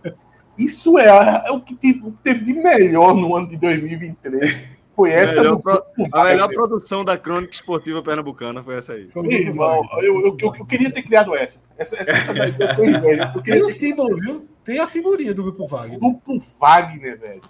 isso 0.57 0.97
é, 0.97 1.43
é 1.47 1.51
o, 1.51 1.59
que 1.59 1.75
teve, 1.75 1.99
o 1.99 2.11
que 2.11 2.23
teve 2.23 2.41
de 2.41 2.53
melhor 2.53 3.13
no 3.13 3.35
ano 3.35 3.47
de 3.47 3.57
2023. 3.57 4.75
Foi 4.95 5.11
essa 5.11 5.41
melhor, 5.41 5.59
pro, 5.59 5.83
A 6.13 6.23
melhor 6.23 6.47
produção 6.47 7.03
da 7.03 7.17
crônica 7.17 7.53
esportiva 7.53 8.01
pernambucana 8.01 8.63
foi 8.63 8.77
essa 8.77 8.93
aí. 8.93 9.09
Foi 9.09 9.27
irmão, 9.27 9.81
eu, 10.01 10.21
eu, 10.21 10.37
eu, 10.39 10.53
eu, 10.57 10.65
queria 10.65 10.89
ter 10.89 11.03
criado 11.03 11.35
essa. 11.35 11.61
Essa, 11.77 11.97
essa, 11.97 12.11
essa 12.11 12.33
daí 12.33 12.55
eu 12.77 12.85
inveja. 12.85 13.33
Tem 13.43 13.61
o 13.61 13.69
símbolo, 13.69 14.15
viu? 14.15 14.47
Tem 14.63 14.79
a 14.79 14.87
figurinha 14.87 15.33
do 15.33 15.43
grupo 15.43 15.67
Wagner. 15.67 15.99
Grupo 15.99 16.39
Wagner, 16.59 17.19
velho. 17.19 17.41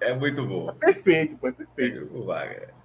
É 0.00 0.14
muito 0.14 0.46
bom. 0.46 0.70
É 0.70 0.86
perfeito, 0.86 1.36
pô, 1.36 1.48
é 1.48 1.52
perfeito. 1.52 2.06
Grupo 2.06 2.26
Wagner. 2.26 2.75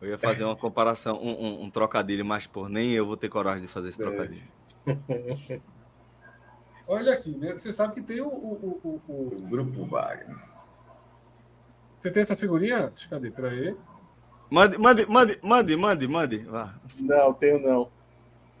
Eu 0.00 0.08
ia 0.08 0.18
fazer 0.18 0.44
uma 0.44 0.56
comparação, 0.56 1.16
um, 1.16 1.30
um, 1.30 1.62
um, 1.64 1.70
trocadilho, 1.70 2.24
mas 2.24 2.46
por 2.46 2.68
nem 2.68 2.92
eu 2.92 3.06
vou 3.06 3.16
ter 3.16 3.28
coragem 3.28 3.62
de 3.62 3.68
fazer 3.68 3.88
esse 3.88 4.00
é. 4.00 4.04
trocadilho. 4.04 4.48
Olha 6.86 7.14
aqui, 7.14 7.36
né? 7.36 7.52
Você 7.52 7.72
sabe 7.72 7.94
que 7.94 8.02
tem 8.02 8.20
o, 8.20 8.28
o, 8.28 8.80
o, 8.84 9.12
o... 9.12 9.12
o 9.12 9.40
grupo 9.48 9.84
Wagner. 9.86 10.36
Você 11.98 12.10
tem 12.10 12.22
essa 12.22 12.36
figurinha? 12.36 12.92
Cadê? 13.10 13.30
Peraí. 13.30 13.76
Mande, 14.48 14.78
mande, 14.78 15.06
mande, 15.06 15.38
mande, 15.42 15.76
mande, 15.76 16.08
mande. 16.08 16.38
Vá. 16.38 16.74
Não, 17.00 17.32
tenho 17.32 17.58
não. 17.58 17.90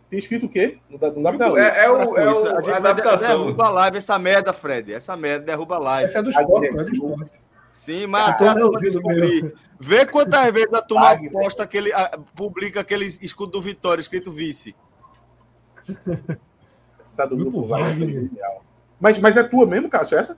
Tem 0.08 0.18
escrito 0.18 0.46
o 0.46 0.48
quê? 0.48 0.78
Não 0.88 0.98
dá, 0.98 1.10
não 1.12 1.22
dá 1.22 1.32
pra 1.32 1.46
É, 1.60 1.84
é, 1.84 1.90
o, 1.90 2.16
é 2.16 2.32
o, 2.32 2.46
a, 2.48 2.74
a 2.74 2.76
adaptação. 2.76 3.44
Derruba 3.44 3.66
a 3.66 3.70
live 3.70 3.98
essa 3.98 4.18
merda, 4.18 4.52
Fred. 4.52 4.92
Essa 4.92 5.16
merda 5.16 5.46
derruba 5.46 5.76
a 5.76 5.78
live. 5.78 6.04
Essa 6.04 6.18
é 6.18 6.22
do 6.22 6.30
esporte, 6.30 6.78
é 6.78 6.84
do 6.84 6.92
esporte. 6.92 7.40
Sim, 7.86 8.08
mas 8.08 8.30
ah, 8.40 8.50
a 8.50 8.80
descobrir. 8.80 9.54
Vê 9.78 10.04
quantas 10.06 10.44
vezes 10.52 10.74
a 10.74 10.82
turma 10.82 11.16
posta 11.30 11.62
aquele, 11.62 11.92
publica 12.34 12.80
aquele 12.80 13.04
escudo 13.04 13.52
do 13.52 13.62
Vitória 13.62 14.00
escrito 14.00 14.32
vice. 14.32 14.74
Essa 16.98 17.24
do 17.26 17.36
grupo, 17.36 17.64
vai. 17.64 17.94
Mas, 18.98 19.18
mas 19.18 19.36
é 19.36 19.44
tua 19.44 19.64
mesmo, 19.64 19.88
Cássio, 19.88 20.18
essa? 20.18 20.36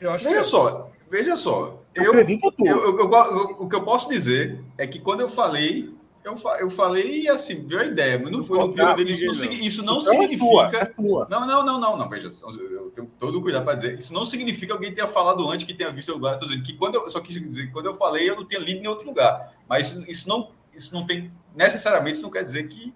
Eu 0.00 0.10
acho 0.10 0.24
veja 0.24 0.34
que 0.34 0.40
é. 0.40 0.42
só, 0.42 0.90
veja 1.08 1.36
só. 1.36 1.80
Eu, 1.94 2.02
eu 2.02 2.10
acredito 2.10 2.52
eu, 2.58 2.66
eu, 2.66 2.98
eu, 2.98 3.56
o 3.60 3.68
que 3.68 3.76
eu 3.76 3.84
posso 3.84 4.08
dizer 4.08 4.60
é 4.76 4.84
que 4.88 4.98
quando 4.98 5.20
eu 5.20 5.28
falei 5.28 5.94
eu, 6.24 6.36
eu 6.60 6.70
falei 6.70 7.28
assim, 7.28 7.66
veio 7.66 7.80
a 7.80 7.84
ideia, 7.84 8.18
mas 8.18 8.30
não 8.30 8.44
foi 8.44 8.56
no 8.58 8.72
que 8.72 9.02
isso, 9.02 9.26
não, 9.26 9.52
isso 9.52 9.84
não 9.84 9.98
então 9.98 10.12
significa. 10.12 10.76
É 10.78 10.86
sua, 10.94 11.24
é 11.24 11.28
Não, 11.28 11.46
não, 11.46 11.64
não, 11.64 11.80
não, 11.80 11.96
não. 11.96 12.08
Veja, 12.08 12.28
eu 12.28 12.90
tenho 12.90 13.10
todo 13.18 13.38
o 13.38 13.42
cuidado 13.42 13.64
para 13.64 13.74
dizer. 13.74 13.98
Isso 13.98 14.12
não 14.12 14.24
significa 14.24 14.66
que 14.66 14.72
alguém 14.72 14.94
tenha 14.94 15.08
falado 15.08 15.48
antes 15.50 15.66
que 15.66 15.74
tenha 15.74 15.90
visto 15.90 16.10
o 16.10 16.14
lugar. 16.14 16.34
Estou 16.34 16.48
dizendo 16.48 16.64
que 16.64 16.74
quando 16.74 16.94
eu 16.94 17.10
só 17.10 17.20
quis 17.20 17.34
dizer 17.34 17.66
que 17.66 17.72
quando 17.72 17.86
eu 17.86 17.94
falei, 17.94 18.30
eu 18.30 18.36
não 18.36 18.46
tinha 18.46 18.60
lido 18.60 18.84
em 18.84 18.86
outro 18.86 19.06
lugar. 19.06 19.52
Mas 19.68 19.94
isso 20.06 20.28
não, 20.28 20.48
isso 20.72 20.94
não 20.94 21.04
tem. 21.04 21.32
Necessariamente 21.56 22.14
isso 22.14 22.22
não 22.22 22.30
quer 22.30 22.44
dizer 22.44 22.68
que. 22.68 22.94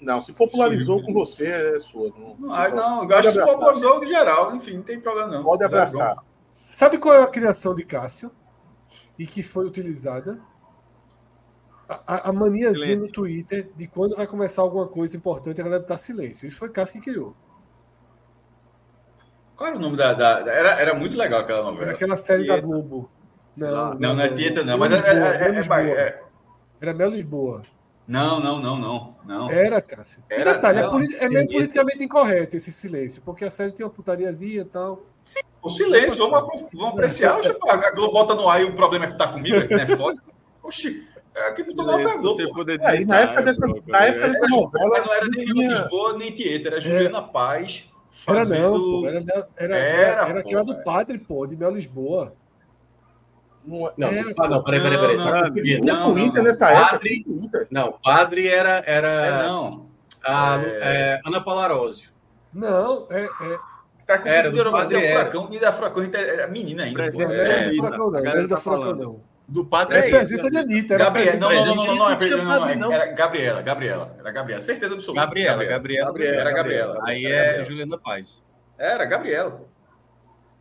Não, 0.00 0.20
se 0.22 0.32
popularizou 0.32 1.00
Sim. 1.00 1.06
com 1.06 1.12
você, 1.12 1.46
é 1.46 1.78
sua. 1.80 2.10
Não, 2.10 2.36
não, 2.38 2.48
não, 2.48 2.70
não 2.70 3.10
eu 3.10 3.16
acho 3.16 3.32
que 3.32 3.38
se 3.38 3.44
popularizou 3.44 4.04
em 4.04 4.06
geral, 4.06 4.54
enfim, 4.54 4.74
não 4.74 4.82
tem 4.82 5.00
problema 5.00 5.26
não. 5.26 5.42
Pode 5.42 5.64
abraçar. 5.64 6.16
Sabe 6.70 6.98
qual 6.98 7.14
é 7.14 7.22
a 7.24 7.26
criação 7.26 7.74
de 7.74 7.84
Cássio? 7.84 8.30
E 9.18 9.26
que 9.26 9.42
foi 9.42 9.66
utilizada? 9.66 10.40
A, 11.88 12.28
a 12.28 12.32
maniazinha 12.32 12.74
Silêncio. 12.74 13.04
no 13.06 13.10
Twitter 13.12 13.70
de 13.74 13.86
quando 13.86 14.14
vai 14.14 14.26
começar 14.26 14.60
alguma 14.60 14.86
coisa 14.86 15.16
importante, 15.16 15.58
a 15.60 15.64
galera 15.64 15.82
tá 15.82 15.96
silêncio. 15.96 16.46
Isso 16.46 16.58
foi 16.58 16.68
Cássio 16.68 17.00
que 17.00 17.10
criou. 17.10 17.34
Qual 19.56 19.68
era 19.68 19.76
o 19.76 19.80
nome 19.80 19.96
da. 19.96 20.12
da- 20.12 20.40
da- 20.42 20.52
era, 20.52 20.80
era 20.80 20.94
muito 20.94 21.16
legal 21.16 21.40
aquela 21.40 21.60
Era 21.60 21.70
novela. 21.70 21.92
aquela 21.92 22.16
série 22.16 22.46
da. 22.46 22.60
Globo. 22.60 23.10
Não, 23.56 23.68
Não, 23.70 23.94
Não, 23.98 24.14
não 24.16 24.22
é 24.22 24.28
Tieta, 24.28 24.62
não. 24.62 24.78
Mas 24.78 24.92
é, 24.92 24.94
Lisboa, 24.96 25.10
é- 25.10 25.14
Mel 25.18 25.32
é- 25.32 25.44
é- 25.48 25.50
Lisboa. 25.52 25.80
é- 25.80 26.22
Era 26.80 26.94
Mel 26.94 27.10
Lisboa. 27.10 27.62
Não, 28.06 28.40
não, 28.40 28.60
não, 28.60 28.76
não. 28.78 29.16
não. 29.24 29.50
Era, 29.50 29.82
Cássio. 29.82 30.22
E 30.30 30.34
Era- 30.34 30.54
detalhe, 30.54 30.78
é, 30.78 30.80
era- 30.82 30.90
poli- 30.90 31.16
é 31.18 31.28
meio 31.28 31.48
politicamente 31.48 32.04
incorreto 32.04 32.56
esse 32.56 32.70
silêncio, 32.70 33.20
porque 33.22 33.44
a 33.44 33.50
série 33.50 33.72
tem 33.72 33.84
uma 33.84 33.90
putariazinha 33.92 34.60
e 34.60 34.64
tal. 34.64 35.02
O 35.60 35.68
silêncio, 35.68 36.30
vamos, 36.30 36.62
vamos 36.72 36.92
apreciar. 36.92 37.36
Oxe, 37.38 37.52
pô, 37.54 37.68
a 37.70 37.90
Globo 37.90 38.12
bota 38.12 38.34
no 38.34 38.48
ar 38.48 38.60
e 38.62 38.64
o 38.64 38.74
problema 38.76 39.06
é 39.06 39.10
que 39.10 39.18
tá 39.18 39.28
comigo, 39.32 39.56
é 39.56 39.66
que 39.66 39.74
não 39.74 39.82
é 39.82 39.86
foda. 39.96 40.22
Oxi, 40.62 41.07
é. 41.38 41.54
Você 42.20 42.44
pô. 42.46 42.54
poder 42.54 42.80
É, 42.82 43.00
e 43.00 43.04
na 43.04 43.20
época 43.20 43.42
dessa, 43.42 43.66
na 43.66 43.98
época 44.04 44.28
dessa 44.28 44.46
Mas 44.48 44.50
novela, 44.50 45.00
não 45.04 45.12
era 45.14 45.28
nem 45.28 45.44
tinha- 45.46 45.68
Lisboa, 45.70 46.16
nem 46.18 46.30
Tieta, 46.32 46.68
era 46.68 46.80
Juliana 46.80 47.22
Paz 47.22 47.90
Era 48.26 48.38
fazendo... 48.38 48.70
não, 48.70 48.80
pô. 49.02 49.06
Era, 49.06 49.18
era, 49.18 49.48
era, 49.56 49.76
Era, 49.76 50.28
era 50.28 50.40
aquela 50.40 50.64
do 50.64 50.72
é. 50.72 50.82
padre, 50.82 51.18
pô, 51.18 51.46
de 51.46 51.56
Mel 51.56 51.70
Lisboa. 51.70 52.34
não, 53.66 53.92
Não, 53.96 54.08
Era- 54.08 54.32
ah, 54.38 54.48
não, 54.48 54.64
peraí, 54.64 54.80
peraí, 54.80 54.98
peraí. 54.98 55.16
Não, 55.16 55.24
não, 55.26 55.40
confundindo. 55.42 55.80
tinha 55.82 55.94
Não, 55.94 56.12
Twitter 56.14 56.34
não. 56.34 56.42
nessa. 56.44 56.72
Padre-. 56.72 57.24
Não, 57.70 57.92
padre 58.02 58.48
era, 58.48 58.82
era 58.86 59.08
É, 59.08 59.42
não. 59.46 59.70
a 60.24 60.56
É. 60.62 60.66
é, 60.80 61.20
Ana 61.26 61.40
Paula 61.42 61.64
Arósio. 61.64 62.10
Não, 62.52 63.06
é. 63.10 63.24
é 63.24 63.58
Tá 64.06 64.22
Era, 64.24 64.50
do 64.50 64.58
era, 64.58 64.70
padre 64.70 64.96
era 64.96 65.04
era. 65.06 65.18
Furacão, 65.18 65.48
e 65.52 65.60
da 65.60 65.70
Furacão 65.70 66.00
a 66.00 66.04
gente 66.06 66.16
era 66.16 66.46
menina 66.46 66.84
ainda. 66.84 67.12
pô. 67.12 67.18
Não 67.18 67.30
É, 67.30 67.34
era 67.36 67.52
é, 67.52 67.72
não. 67.76 68.10
Não 68.10 68.16
era 68.26 68.94
não. 68.94 69.10
É 69.10 69.10
é 69.10 69.37
de 69.48 70.58
Anitta. 70.58 70.94
Era 70.94 71.04
a 71.04 71.06
Gabriela, 71.06 71.38
presença 71.38 71.38
não, 71.38 71.54
não, 71.54 71.62
de 71.64 71.66
não, 71.68 71.74
não, 71.74 71.86
não, 71.86 71.96
não, 71.96 72.10
é 72.10 72.28
Não 72.28 72.36
não, 72.38 72.44
não, 72.44 72.58
padre, 72.58 72.72
é- 72.72 72.76
não. 72.76 72.92
era 72.92 73.06
Gabriela, 73.12 73.62
Gabriela, 73.62 74.16
era 74.18 74.30
Gabriela, 74.30 74.62
certeza 74.62 74.94
absoluta. 74.94 75.20
Gabriela, 75.22 75.64
Gabriela. 75.64 76.06
Gabriela, 76.06 76.36
Era 76.36 76.52
Gabriela. 76.52 76.94
Gabriela. 76.94 77.08
Aí 77.08 77.26
é 77.26 77.44
Gabriela. 77.44 77.64
Juliana 77.64 77.98
Paz. 77.98 78.44
Era 78.78 79.04
Gabriela, 79.06 79.50
pô. 79.52 79.64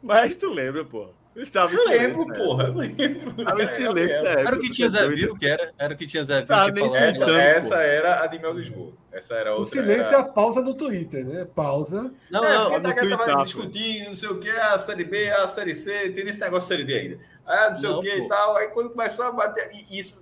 Mas 0.02 0.36
tu 0.36 0.50
lembra, 0.50 0.86
pô. 0.86 1.10
Eu 1.36 1.46
tava 1.52 1.72
Eu 1.72 1.80
silêncio, 1.84 2.02
lembro, 2.08 2.26
né? 2.26 2.36
porra, 2.36 2.64
eu 2.64 2.74
lembro. 2.74 3.32
Tava 3.46 3.60
silêncio, 3.68 3.84
Gabriela. 3.86 4.24
né? 4.24 4.42
Era 4.42 4.56
o 4.56 4.60
que 4.60 4.72
tinha 4.72 4.90
Zé 4.90 5.02
Doido. 5.02 5.16
Vil, 5.18 5.36
que 5.38 5.46
era? 5.46 5.72
Era 5.78 5.94
o 5.94 5.98
que 5.98 6.08
tinha 6.08 6.24
Zé 6.24 6.38
Vil 6.40 6.48
Tá, 6.48 6.66
que 6.66 6.72
nem 6.72 6.84
falava. 6.86 7.06
Essa, 7.06 7.26
Tanto, 7.28 7.38
essa 7.38 7.76
era 7.84 8.24
a 8.24 8.28
de 8.28 8.40
Mel 8.40 8.54
Lisboa. 8.54 8.94
Essa 9.12 9.36
era 9.36 9.54
O 9.54 9.60
outra. 9.60 9.70
silêncio 9.82 10.10
é 10.12 10.14
era... 10.16 10.20
a 10.22 10.24
pausa 10.30 10.62
no 10.62 10.74
Twitter, 10.74 11.24
né? 11.24 11.46
Pausa. 11.54 12.12
Não, 12.32 12.44
é, 12.44 12.58
não, 12.58 12.82
porque 12.82 13.02
no 13.04 13.18
tá, 13.18 13.26
tava 13.26 13.44
discutindo, 13.44 14.08
não 14.08 14.16
sei 14.16 14.30
o 14.30 14.40
que, 14.40 14.50
a 14.50 14.80
série 14.80 15.04
B, 15.04 15.30
a 15.30 15.46
série 15.46 15.76
C, 15.76 16.10
tem 16.10 16.28
esse 16.28 16.40
negócio 16.42 16.76
de 16.76 16.84
série 16.84 16.86
D 16.86 17.00
ainda. 17.00 17.20
Ah, 17.48 17.70
não 17.70 17.76
sei 17.76 17.90
Não, 17.90 18.00
o 18.00 18.02
que 18.02 18.14
e 18.16 18.28
tal. 18.28 18.58
Aí 18.58 18.68
quando 18.68 18.90
começava 18.90 19.30
a 19.30 19.48
bater, 19.48 19.72
e 19.74 19.98
isso, 19.98 20.22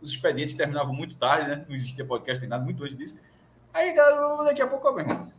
os 0.00 0.10
expedientes 0.10 0.54
terminavam 0.54 0.92
muito 0.92 1.16
tarde, 1.16 1.48
né? 1.48 1.64
Não 1.68 1.74
existia 1.74 2.04
podcast 2.04 2.40
nem 2.40 2.48
nada, 2.50 2.62
muito 2.62 2.82
antes 2.84 2.96
disso. 2.96 3.16
Aí, 3.72 3.92
galera, 3.94 4.44
daqui 4.44 4.62
a 4.62 4.66
pouco, 4.66 4.90
meu 4.92 5.00
irmão, 5.00 5.30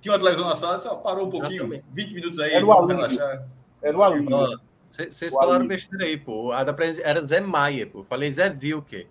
tinha 0.00 0.12
uma 0.12 0.18
televisão 0.18 0.46
na 0.48 0.54
sala, 0.54 0.78
só 0.78 0.94
parou 0.96 1.26
um 1.26 1.30
pouquinho, 1.30 1.62
Exatamente. 1.64 1.84
20 1.92 2.14
minutos 2.14 2.38
aí, 2.40 2.52
Era 2.54 2.64
o 2.66 2.86
relaxar. 2.86 3.46
Era 3.82 3.96
o. 3.98 4.00
Ó, 4.00 4.56
Vocês 4.86 5.32
O 5.32 5.36
falaram 5.36 5.60
alívio. 5.60 5.68
besteira 5.68 6.04
aí, 6.04 6.16
pô. 6.16 6.52
A 6.52 6.62
da 6.62 6.72
pres- 6.72 6.98
era 6.98 7.26
Zé 7.26 7.40
Maia, 7.40 7.86
pô. 7.86 8.04
Falei 8.04 8.30
Zé 8.30 8.48
Vilker. 8.48 9.06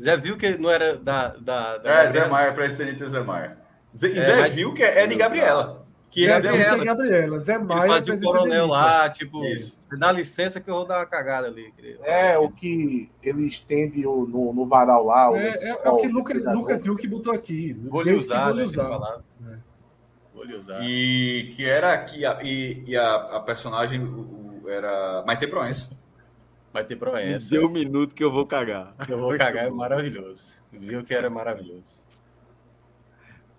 Zé 0.00 0.16
Vilker 0.16 0.60
não 0.60 0.70
era 0.70 0.96
da. 0.98 1.28
da, 1.28 1.78
da 1.78 2.02
É, 2.02 2.08
Zé 2.08 2.26
Maia, 2.26 2.52
presidente 2.52 3.06
Zé 3.08 3.20
Maia. 3.20 3.56
Zé, 3.96 4.08
É, 4.10 4.20
Zé 4.50 4.64
que 4.74 4.82
é 4.82 5.06
de 5.06 5.14
Gabriela. 5.16 5.84
Que 6.12 6.26
Zé 6.26 6.32
é 6.36 6.40
Gabriela. 6.42 6.76
Zé 6.76 6.80
é 6.80 6.84
Gabriela. 6.84 7.40
Zé 7.40 7.54
Ele 7.54 7.64
Maia. 7.64 7.90
fazia 7.90 8.12
o 8.12 8.16
de 8.18 8.26
coronel 8.26 8.66
lá, 8.66 9.08
tipo, 9.08 9.44
Isso. 9.46 9.74
você 9.80 9.96
dá 9.96 10.12
licença 10.12 10.60
que 10.60 10.68
eu 10.70 10.74
vou 10.74 10.84
dar 10.84 10.98
uma 10.98 11.06
cagada 11.06 11.46
ali. 11.48 11.72
querido. 11.72 12.04
É, 12.04 12.38
o 12.38 12.50
que 12.50 13.10
ele 13.22 13.48
estende 13.48 14.06
o- 14.06 14.26
no, 14.26 14.52
no 14.52 14.66
varal 14.66 15.06
lá. 15.06 15.30
o 15.30 15.36
É, 15.36 15.48
é, 15.56 15.68
é 15.84 15.90
o 15.90 15.96
que 15.96 16.06
Lucas, 16.08 16.34
refrigerador. 16.36 16.60
Lucas 16.60 16.86
Huck 16.86 17.08
botou 17.08 17.32
aqui. 17.32 17.72
Vou 17.88 18.02
lhe 18.02 18.12
usar, 18.12 18.44
vou 18.48 18.54
né? 18.56 18.60
lhe 18.60 18.68
usar. 18.68 18.88
falava. 18.88 19.24
É. 19.50 19.56
Vou 20.34 20.44
lhe 20.44 20.54
usar. 20.54 20.80
E 20.82 21.50
que 21.56 21.64
era 21.64 21.96
que 22.04 22.26
a, 22.26 22.38
e, 22.42 22.84
e 22.86 22.94
a, 22.94 23.14
a 23.14 23.40
personagem 23.40 24.00
o- 24.04 24.60
o- 24.64 24.68
era 24.68 25.24
Maite 25.26 25.46
Proença. 25.46 25.88
Vai 26.74 26.84
ter 26.84 26.94
Me 26.94 27.00
proença. 27.00 27.50
deu 27.50 27.66
um 27.66 27.70
minuto 27.70 28.14
que 28.14 28.22
eu 28.24 28.30
vou 28.30 28.46
cagar. 28.46 28.94
Eu 29.08 29.18
vou 29.18 29.36
cagar, 29.36 29.66
é 29.66 29.70
maravilhoso. 29.70 30.62
Viu 30.70 31.02
que 31.02 31.14
era 31.14 31.28
maravilhoso. 31.30 32.02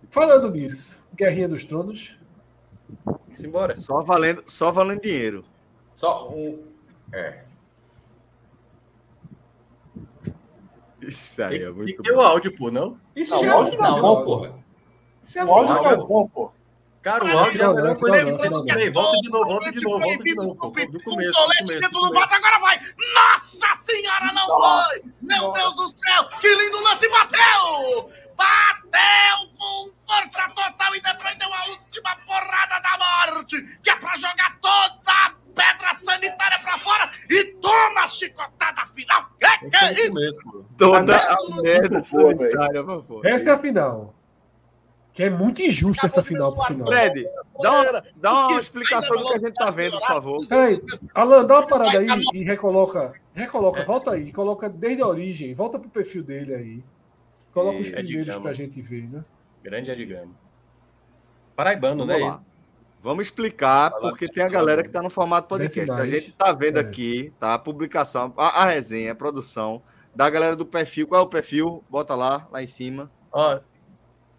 Falando 0.09 0.51
nisso, 0.51 1.03
Guerrinha 1.15 1.47
dos 1.47 1.63
Tronos. 1.63 2.15
Simbora. 3.31 3.75
Só 3.79 4.01
valendo, 4.01 4.43
só 4.47 4.71
valendo 4.71 5.01
dinheiro. 5.01 5.45
Só 5.93 6.29
um. 6.29 6.63
É. 7.11 7.43
Isso 11.01 11.41
aí 11.43 11.49
Tem, 11.49 11.59
é 11.59 11.65
tem 11.65 11.73
muito 11.73 11.95
que 11.97 12.01
ter 12.03 12.11
o 12.13 12.21
áudio, 12.21 12.55
pô, 12.55 12.71
não? 12.71 12.95
Isso 13.15 13.33
Não, 13.35 13.41
já 13.43 13.51
é 13.51 13.55
o 13.55 13.65
final, 13.71 13.95
tá 13.95 14.01
bom, 14.01 14.23
porra. 14.25 14.53
Isso 15.21 15.39
é 15.39 15.45
O 15.45 15.51
áudio 15.53 15.75
final. 15.75 15.83
tá 15.97 16.05
bom, 16.05 16.27
pô. 16.27 16.51
Cara, 17.01 17.25
o 17.25 17.37
áudio 17.37 17.61
é 17.61 17.65
a 17.65 17.73
melhor 17.73 17.87
não, 17.89 17.95
coisa. 17.95 18.63
Peraí, 18.63 18.89
volta 18.89 19.17
de 19.17 19.29
novo, 19.29 19.45
volta 19.45 19.71
de 19.73 19.81
novo, 19.83 19.99
volta 19.99 20.23
de 20.23 20.35
novo. 20.35 20.55
pô. 20.55 20.67
Do 20.69 21.03
começo, 21.03 21.33
começo. 21.41 21.65
dentro 21.65 21.89
do 21.89 22.13
vaso, 22.13 22.33
agora 22.33 22.59
vai! 22.59 22.79
Nossa 22.79 23.75
senhora, 23.75 24.31
não 24.33 24.47
Nossa 24.47 24.99
foi! 25.01 25.11
Meu. 25.23 25.51
Deus 25.51 25.75
do 25.75 25.87
céu! 25.89 26.29
Que 26.39 26.47
lindo 26.47 26.81
lance! 26.81 27.09
Bateu! 27.09 28.09
Bateu 28.35 29.49
com 29.57 29.91
força 30.05 30.47
total 30.49 30.95
e 30.95 31.01
depois 31.01 31.35
deu 31.35 31.53
a 31.53 31.67
última 31.69 32.15
porrada 32.25 32.79
da 32.79 32.97
morte, 32.97 33.61
que 33.81 33.89
é 33.89 33.95
pra 33.95 34.15
jogar 34.15 34.57
toda 34.61 35.11
a 35.11 35.33
pedra 35.55 35.93
sanitária 35.93 36.59
pra 36.59 36.77
fora 36.77 37.09
e 37.29 37.45
toma 37.61 38.01
a 38.01 38.07
chicotada 38.07 38.85
final! 38.87 39.29
Que 39.39 39.69
que 39.69 39.75
é 39.77 39.85
é 39.85 39.93
isso? 39.93 40.05
o 40.05 40.13
começo, 40.13 40.39
pô. 40.43 40.65
Toda 40.77 41.19
Tá 41.19 41.35
a 41.35 41.61
merda 41.61 42.03
sanitária, 42.03 42.83
por 42.83 43.01
favor. 43.01 43.25
Essa 43.25 43.49
é 43.49 43.53
a 43.53 43.57
final. 43.57 44.15
Que 45.13 45.23
é 45.23 45.29
muito 45.29 45.61
injusta 45.61 46.07
essa 46.07 46.23
final, 46.23 46.55
por 46.55 46.65
sinal. 46.65 46.87
Fred, 46.87 47.27
dá 47.61 47.71
uma, 47.71 48.03
dá 48.15 48.47
uma 48.47 48.59
explicação 48.59 49.15
do 49.15 49.27
que 49.27 49.33
a 49.35 49.37
gente 49.37 49.53
tá 49.53 49.69
vendo, 49.69 49.99
por 49.99 50.07
favor. 50.07 50.47
Peraí, 50.47 50.81
Alan, 51.13 51.45
dá 51.45 51.59
uma 51.59 51.67
parada 51.67 51.99
aí 51.99 52.07
e 52.33 52.43
recoloca. 52.43 53.13
Recoloca, 53.35 53.83
volta 53.83 54.11
aí. 54.11 54.31
Coloca 54.31 54.67
desde 54.67 55.03
a 55.03 55.07
origem. 55.07 55.53
Volta 55.53 55.77
pro 55.77 55.87
perfil 55.87 56.23
dele 56.23 56.55
aí. 56.55 56.83
Coloca 57.53 57.79
os 57.79 57.87
É 57.89 57.91
primeiros 57.97 58.27
cama. 58.27 58.41
pra 58.41 58.53
gente 58.53 58.81
ver, 58.81 59.07
né? 59.09 59.23
Grande 59.63 59.91
Edgama. 59.91 60.33
Paraibano, 61.55 62.05
Vamos 62.05 62.19
né? 62.21 62.25
lá. 62.25 62.41
Vamos 63.01 63.25
explicar, 63.27 63.91
porque 63.91 64.29
tem 64.29 64.43
a 64.43 64.49
galera 64.49 64.81
que 64.81 64.89
tá 64.89 65.01
no 65.01 65.09
formato 65.09 65.47
podcast. 65.47 65.91
A 65.91 66.07
gente 66.07 66.31
tá 66.31 66.51
vendo 66.53 66.77
É. 66.77 66.81
aqui, 66.81 67.33
tá? 67.39 67.53
A 67.53 67.59
publicação, 67.59 68.33
a, 68.37 68.61
a 68.63 68.65
resenha, 68.65 69.11
a 69.11 69.15
produção 69.15 69.81
da 70.15 70.29
galera 70.29 70.55
do 70.55 70.65
perfil. 70.65 71.07
Qual 71.07 71.21
é 71.21 71.23
o 71.23 71.27
perfil? 71.27 71.83
Bota 71.89 72.15
lá, 72.15 72.47
lá 72.49 72.63
em 72.63 72.67
cima. 72.67 73.11
Ó, 73.31 73.59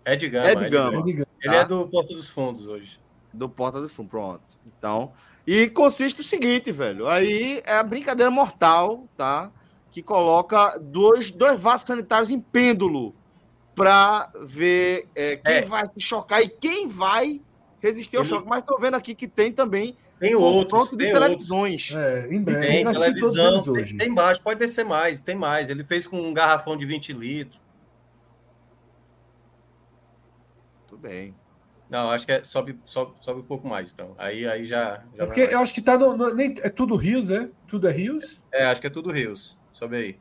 Ed 0.07 0.29
Gama. 0.29 0.51
Ed 0.51 0.61
Ed 0.63 0.71
Gama. 0.71 0.91
Gama. 0.93 1.11
Ele 1.11 1.25
Tá. 1.43 1.55
é 1.57 1.65
do 1.67 1.87
Porto 1.89 2.15
dos 2.15 2.27
Fundos 2.27 2.67
hoje. 2.67 2.99
do 3.33 3.49
Porta 3.49 3.81
do 3.81 3.89
Fundo. 3.89 4.09
Pronto. 4.09 4.43
Então, 4.67 5.13
e 5.47 5.69
consiste 5.69 6.21
o 6.21 6.25
seguinte, 6.25 6.73
velho. 6.73 7.07
Aí 7.09 7.61
é 7.67 7.75
a 7.77 7.83
brincadeira 7.83 8.31
mortal, 8.31 9.07
tá? 9.17 9.51
Que 9.95 10.03
coloca 10.03 10.77
dois, 10.77 11.31
dois 11.31 11.59
vasos 11.61 11.87
sanitários 11.87 12.29
em 12.29 12.41
pêndulo 12.41 13.15
para 13.77 14.29
ver 14.43 15.07
é, 15.15 15.37
quem 15.37 15.55
É. 15.55 15.63
vai 15.63 15.85
se 15.87 16.01
chocar 16.01 16.43
e 16.43 16.49
quem 16.49 16.89
vai 16.89 17.41
resistir 17.81 18.17
ao 18.17 18.25
Ele- 18.25 18.29
choque. 18.31 18.49
Mas 18.49 18.65
tô 18.65 18.77
vendo 18.77 18.95
aqui 18.97 19.15
que 19.15 19.29
tem 19.29 19.53
também 19.53 19.97
Tem 20.19 20.33
confronto 20.33 20.75
outros, 20.77 20.91
de 20.91 20.97
tem 20.97 21.07
outros. 21.15 21.23
televisões. 21.29 21.93
É, 21.95 22.27
em 22.29 22.43
breve. 22.43 22.67
Tem 22.67 22.93
televisão, 22.93 23.63
tem, 23.63 23.73
hoje. 23.73 23.97
tem 23.97 24.09
mais, 24.11 24.37
pode 24.37 24.59
descer 24.59 24.85
mais, 24.85 25.21
tem 25.21 25.37
mais. 25.37 25.71
Ele 25.71 25.85
fez 25.85 26.09
com 26.09 26.21
um 26.21 26.35
garrafão 26.35 26.77
de 26.77 26.85
20 26.85 27.13
litros. 27.13 27.61
Tudo 30.89 30.99
bem. 31.01 31.35
Não, 31.89 32.11
acho 32.11 32.27
que 32.27 32.33
é, 32.33 32.43
sobe, 32.43 32.81
sobe, 32.85 33.13
sobe 33.21 33.41
um 33.41 33.45
pouco 33.45 33.69
mais, 33.69 33.93
então. 33.93 34.15
Aí, 34.19 34.45
aí 34.45 34.65
já. 34.67 35.05
já 35.15 35.23
É 35.23 35.27
porque 35.27 35.43
eu 35.43 35.61
acho 35.61 35.73
que 35.73 35.81
tá 35.83 35.97
no. 35.97 36.17
no- 36.17 36.35
nem, 36.35 36.53
é 36.63 36.69
tudo 36.69 36.97
Rios, 36.97 37.31
é? 37.31 37.49
Tudo 37.69 37.87
é 37.87 37.93
Rios? 37.93 38.45
É, 38.53 38.65
acho 38.67 38.81
que 38.81 38.87
é 38.89 38.91
tudo 38.91 39.13
Rios. 39.13 39.63
Sobe 39.75 39.97
aí. 39.97 40.19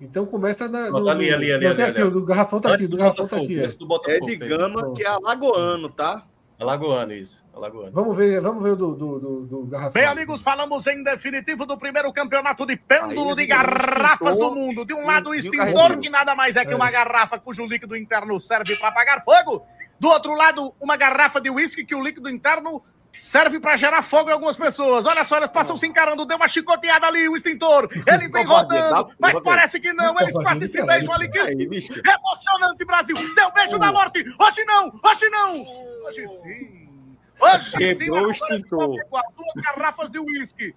Então 0.00 0.26
começa 0.26 0.68
na. 0.68 0.90
Não, 0.90 1.00
no, 1.00 1.04
tá 1.06 1.12
ali, 1.12 1.32
ali, 1.32 1.52
ali, 1.52 1.66
ali, 1.66 1.82
aqui, 1.82 2.00
ali. 2.00 2.08
o 2.08 2.10
do 2.10 2.24
garrafão 2.24 2.60
tá 2.60 2.68
aqui, 2.68 2.74
Antes 2.76 2.88
do 2.88 2.96
garrafão 2.96 3.26
tá 3.26 3.36
Botafogo, 3.36 3.44
aqui. 3.52 3.58
é. 3.60 3.62
antes 3.62 3.74
do 3.76 3.84
É 3.84 3.88
Botafogo. 3.88 4.26
de. 4.26 4.36
Gama, 4.36 4.94
que 4.94 5.02
é 5.02 5.06
alagoano, 5.08 5.88
tá? 5.88 6.26
Alagoano, 6.60 7.12
isso. 7.12 7.44
Alagoano. 7.54 7.90
Vamos 7.92 8.16
ver, 8.16 8.40
vamos 8.40 8.62
ver 8.62 8.70
o 8.70 8.76
do, 8.76 8.94
do, 8.94 9.18
do, 9.20 9.46
do 9.46 9.62
garrafão. 9.66 9.92
Bem, 9.92 10.04
amigos, 10.04 10.42
falamos 10.42 10.86
em 10.86 11.02
definitivo 11.02 11.64
do 11.66 11.76
primeiro 11.78 12.12
campeonato 12.12 12.64
de 12.66 12.76
pêndulo 12.76 13.30
Aí, 13.30 13.36
de 13.36 13.46
garrafas 13.46 14.36
do 14.36 14.54
mundo. 14.54 14.84
De 14.84 14.94
um 14.94 15.04
lado, 15.06 15.30
o 15.30 15.34
extintor, 15.34 15.98
que 15.98 16.08
nada 16.10 16.34
mais 16.36 16.54
é 16.56 16.64
que 16.64 16.72
É. 16.72 16.76
uma 16.76 16.90
garrafa 16.90 17.38
cujo 17.38 17.66
líquido 17.66 17.96
interno 17.96 18.38
serve 18.38 18.76
para 18.76 18.88
apagar 18.90 19.24
fogo. 19.24 19.64
Do 19.98 20.08
outro 20.08 20.34
lado, 20.34 20.72
uma 20.80 20.96
garrafa 20.96 21.40
de 21.40 21.48
uísque 21.50 21.84
que 21.84 21.94
o 21.96 22.02
líquido 22.02 22.28
interno 22.28 22.82
serve 23.12 23.60
para 23.60 23.76
gerar 23.76 24.02
fogo 24.02 24.30
em 24.30 24.32
algumas 24.32 24.56
pessoas. 24.56 25.06
Olha 25.06 25.24
só, 25.24 25.36
elas 25.36 25.50
passam 25.50 25.76
se 25.76 25.86
encarando, 25.86 26.24
deu 26.24 26.36
uma 26.36 26.48
chicoteada 26.48 27.06
ali, 27.06 27.28
o 27.28 27.36
extintor. 27.36 27.88
Ele 28.06 28.28
vem 28.28 28.44
rodando, 28.44 29.12
mas 29.18 29.38
parece 29.40 29.80
que 29.80 29.92
não. 29.92 30.18
Eles 30.20 30.34
quase 30.34 30.66
se 30.66 30.84
beijam 30.84 31.12
ali. 31.14 31.30
Emocionante, 31.34 32.84
Brasil. 32.84 33.16
Deu 33.34 33.52
beijo 33.52 33.78
da 33.78 33.92
morte. 33.92 34.24
Hoje 34.38 34.64
não, 34.64 35.00
hoje 35.02 35.28
não. 35.30 35.66
Hoje 36.06 36.26
sim. 36.28 36.88
Hoje 37.40 37.70
sim. 37.70 37.98
Quebrou 37.98 38.28
o 38.28 38.30
agora 38.30 38.32
extintor. 38.32 38.96
Duas 39.36 39.64
garrafas 39.64 40.10
de 40.10 40.18
uísque. 40.18 40.74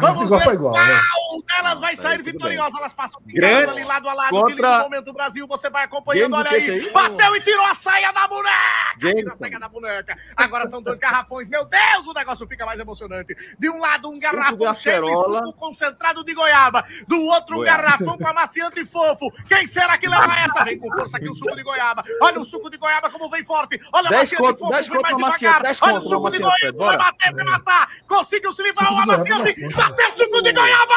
Vamos 0.00 0.24
igual 0.26 0.40
ver 0.40 0.54
igual, 0.54 0.72
né? 0.74 1.00
qual 1.28 1.42
delas 1.42 1.78
vai 1.80 1.96
sair 1.96 2.22
bem. 2.22 2.32
vitoriosa. 2.32 2.78
Elas 2.78 2.92
passam 2.92 3.20
Grande 3.26 3.70
ali 3.70 3.84
lado 3.84 4.08
a 4.08 4.14
lado. 4.14 4.30
contra- 4.30 4.54
lindo 4.54 4.82
momento 4.84 5.04
do 5.04 5.12
Brasil. 5.12 5.46
Você 5.46 5.70
vai 5.70 5.84
acompanhando. 5.84 6.34
Olha 6.34 6.50
aí. 6.50 6.70
aí? 6.70 6.90
Bateu 6.90 7.36
e 7.36 7.40
tirou 7.40 7.64
a 7.66 7.74
saia 7.74 8.12
da 8.12 8.26
boneca. 8.28 8.52
Tirou 8.98 9.32
a 9.32 9.36
saia 9.36 9.58
da 9.58 9.68
boneca. 9.68 10.18
Agora 10.36 10.66
são 10.66 10.82
dois 10.82 10.98
garrafões. 10.98 11.48
Meu 11.48 11.64
Deus, 11.64 12.06
o 12.06 12.12
negócio 12.12 12.46
fica 12.46 12.64
mais 12.66 12.78
emocionante. 12.80 13.34
De 13.58 13.68
um 13.68 13.78
lado, 13.78 14.08
um 14.08 14.18
garrafão 14.18 14.74
cheio 14.74 15.04
de 15.04 15.14
suco 15.14 15.52
concentrado 15.54 16.24
de 16.24 16.34
goiaba. 16.34 16.84
Do 17.06 17.20
outro, 17.26 17.60
um 17.60 17.64
garrafão 17.64 18.16
com 18.16 18.26
amaciante 18.26 18.84
fofo. 18.84 19.30
Quem 19.48 19.66
será 19.66 19.98
que 19.98 20.08
leva 20.08 20.32
essa? 20.38 20.64
Vem 20.64 20.78
com 20.78 20.88
força 20.90 21.16
aqui 21.16 21.28
o 21.28 21.34
suco 21.34 21.56
de 21.56 21.62
goiaba. 21.62 22.04
Olha 22.20 22.40
o 22.40 22.44
suco 22.44 22.70
de 22.70 22.76
goiaba 22.76 23.10
como 23.10 23.28
vem 23.30 23.44
forte. 23.44 23.80
Olha 23.92 24.10
o 24.10 24.14
amaciante 24.14 24.58
fofo, 24.58 24.68
vem 24.68 25.02
mais 25.02 25.12
no 25.12 25.16
devagar. 25.16 25.62
Olha 25.80 25.94
o 25.94 26.02
no 26.02 26.08
suco 26.08 26.30
de 26.30 26.38
goiaba. 26.38 26.86
Vai 26.86 26.96
bater, 26.96 27.34
vai 27.34 27.44
matar. 27.44 27.88
Conseguiu 28.08 28.52
se 28.52 28.62
livrar 28.62 28.92
o 28.92 28.98
amaciante. 28.98 29.51
Bateu 29.76 30.10
suco 30.12 30.42
de 30.42 30.52
goiaba. 30.52 30.94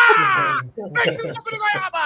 Vence 0.94 1.22
o 1.28 1.34
suco 1.34 1.50
de 1.52 1.58
goiaba. 1.58 2.00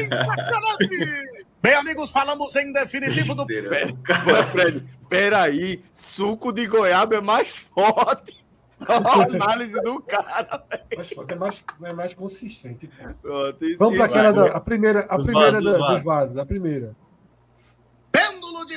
Impressionante. 0.00 1.42
Bem, 1.62 1.74
amigos, 1.74 2.10
falamos 2.10 2.54
em 2.56 2.72
definitivo 2.72 3.34
do 3.34 3.46
Besteira. 3.46 3.94
Ué, 4.26 4.42
Fred, 4.50 4.84
peraí. 5.08 5.84
Suco 5.92 6.52
de 6.52 6.66
goiaba 6.66 7.16
é 7.16 7.20
mais 7.20 7.50
forte. 7.74 8.42
Olha 8.88 9.22
a 9.22 9.22
análise 9.46 9.80
do 9.82 10.00
cara. 10.02 10.64
Mais 10.96 11.08
forte, 11.10 11.32
é 11.32 11.36
mais, 11.36 11.64
é 11.84 11.92
mais 11.92 12.14
consistente. 12.14 12.88
Pronto, 13.22 13.58
Vamos 13.78 13.96
para 13.96 14.06
aquela 14.06 14.32
da 14.32 14.46
a 14.56 14.60
primeira, 14.60 15.06
a 15.08 15.16
Dos 15.16 15.26
primeira 15.26 15.52
vasos, 15.52 15.64
dos 15.64 15.72
da- 15.72 15.78
dos 15.78 15.88
vasos. 15.88 16.04
vasos, 16.04 16.38
a 16.38 16.44
primeira. 16.44 16.96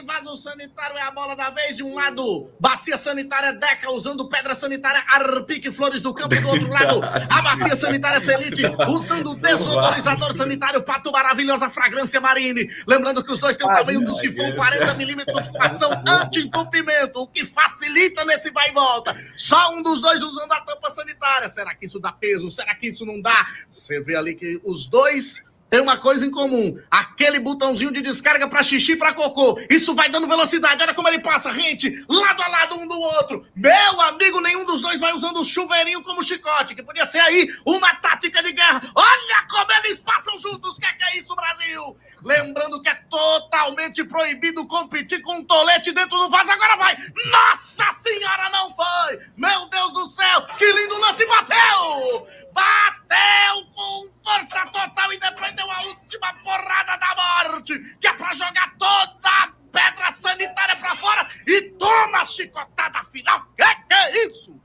Vaso 0.06 0.38
sanitário 0.38 0.96
é 0.98 1.02
a 1.02 1.10
bola 1.10 1.36
da 1.36 1.50
vez. 1.50 1.78
De 1.78 1.84
um 1.84 1.96
lado, 1.96 2.52
bacia 2.60 2.96
sanitária 2.96 3.52
Deca 3.54 3.90
usando 3.90 4.30
pedra 4.30 4.54
sanitária 4.54 5.04
Arpique 5.08 5.72
Flores 5.72 6.00
do 6.00 6.14
Campo. 6.14 6.36
Do 6.36 6.48
outro 6.48 6.70
lado, 6.70 7.02
a 7.04 7.42
bacia 7.42 7.76
sanitária 7.76 8.20
Selite 8.20 8.62
usando 8.88 9.36
desodorizador 9.36 10.32
sanitário 10.34 10.84
Pato 10.84 11.12
Maravilhosa 11.12 11.72
Fragrância 11.72 12.22
Marine. 12.22 12.70
Lembrando 12.88 13.24
que 13.24 13.34
os 13.34 13.40
dois 13.40 13.58
têm 13.58 13.68
o 13.68 13.74
tamanho 13.74 14.02
do 14.02 14.16
sifão 14.16 14.54
40 14.56 14.94
milímetros 14.94 15.48
com 15.48 15.64
ação 15.64 15.90
anti-entupimento, 16.08 17.22
o 17.22 17.28
que 17.28 17.44
facilita 17.44 18.24
nesse 18.26 18.52
vai 18.52 18.70
e 18.70 18.74
volta. 18.74 19.16
Só 19.36 19.74
um 19.74 19.82
dos 19.82 20.02
dois 20.02 20.22
usando 20.22 20.52
a 20.52 20.62
tampa 20.62 20.92
sanitária. 20.92 21.50
Será 21.50 21.74
que 21.74 21.88
isso 21.88 22.00
dá 22.00 22.12
peso? 22.12 22.52
Será 22.52 22.76
que 22.76 22.88
isso 22.88 23.06
não 23.06 23.20
dá? 23.20 23.48
Você 23.68 24.00
vê 24.00 24.16
ali 24.16 24.36
que 24.36 24.62
os 24.64 24.86
dois 24.86 25.44
tem 25.76 25.82
uma 25.82 25.98
coisa 25.98 26.26
em 26.26 26.32
comum: 26.32 26.80
aquele 26.90 27.38
botãozinho 27.38 27.92
de 27.92 28.02
descarga 28.02 28.48
para 28.48 28.64
xixi 28.64 28.96
para 28.96 29.14
cocô. 29.14 29.60
Isso 29.70 29.94
vai 29.94 30.08
dando 30.08 30.26
velocidade. 30.26 30.82
Olha 30.82 30.94
como 30.94 31.10
ele 31.10 31.20
passa, 31.20 31.54
gente, 31.54 32.06
lado 32.08 32.42
a 32.42 32.48
lado 32.48 32.76
um 32.76 32.88
do 32.88 32.98
outro. 32.98 33.46
Meu 33.54 34.02
amigo, 34.02 34.40
nenhum 34.40 34.66
dos 34.66 34.82
dois 34.82 35.02
vai 35.02 35.12
usando 35.12 35.42
o 35.42 35.44
chuveirinho 35.44 36.02
como 36.02 36.24
chicote, 36.24 36.76
que 36.76 36.82
podia 36.82 37.06
ser 37.06 37.20
aí 37.20 37.50
uma 37.66 37.94
tática 37.96 38.42
de 38.42 38.54
guerra. 38.54 38.82
Olha 38.96 39.48
como 39.50 39.70
eles 39.74 40.00
passam 40.00 40.38
juntos. 40.38 40.78
O 40.78 40.80
que 40.80 40.88
é, 40.88 40.94
que 40.94 41.04
é 41.04 41.18
isso, 41.18 41.36
Brasil? 41.36 41.98
Lembrando 42.24 42.82
que 42.82 42.90
é 42.90 42.96
totalmente 43.10 44.04
proibido 44.06 44.66
competir 44.66 45.22
com 45.22 45.36
um 45.36 45.44
tolete 45.44 45.92
dentro 45.92 46.18
do 46.18 46.30
vaso. 46.30 46.52
Agora 46.52 46.78
vai! 46.78 46.98
Nossa 47.26 47.92
Senhora, 47.92 48.50
não 48.50 48.72
foi! 48.72 49.20
Meu 49.36 49.68
Deus 49.68 49.94
do 49.94 50.08
céu! 50.08 50.42
Que 50.58 50.66
lindo 50.66 50.98
lance! 51.00 51.26
Bateu! 51.26 52.45
Bateu 52.56 53.66
com 53.76 54.10
força 54.24 54.66
total 54.68 55.14
e 55.14 55.20
depois 55.20 55.52
deu 55.54 55.70
a 55.70 55.80
última 55.84 56.34
porrada 56.42 56.98
da 56.98 57.16
morte, 57.16 57.78
que 58.00 58.08
é 58.08 58.14
pra 58.14 58.32
jogar 58.32 58.74
toda 58.80 59.30
a 59.30 59.52
pedra 59.72 60.10
sanitária 60.10 60.76
pra 60.78 60.96
fora 60.96 61.28
e 61.46 61.62
toma 61.72 62.20
a 62.20 62.24
chicotada 62.24 63.04
final. 63.04 63.46
Que 63.58 63.76
que 63.76 63.94
é 63.94 64.28
isso? 64.28 64.60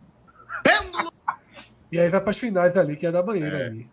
Pêndulo 0.63 1.13
E 1.93 1.99
aí 1.99 2.09
vai 2.09 2.21
para 2.21 2.31
as 2.31 2.39
finais 2.39 2.77
ali, 2.77 2.97
que 2.97 3.05
é 3.05 3.11
da 3.11 3.21
banheira 3.21 3.67
ali. 3.67 3.91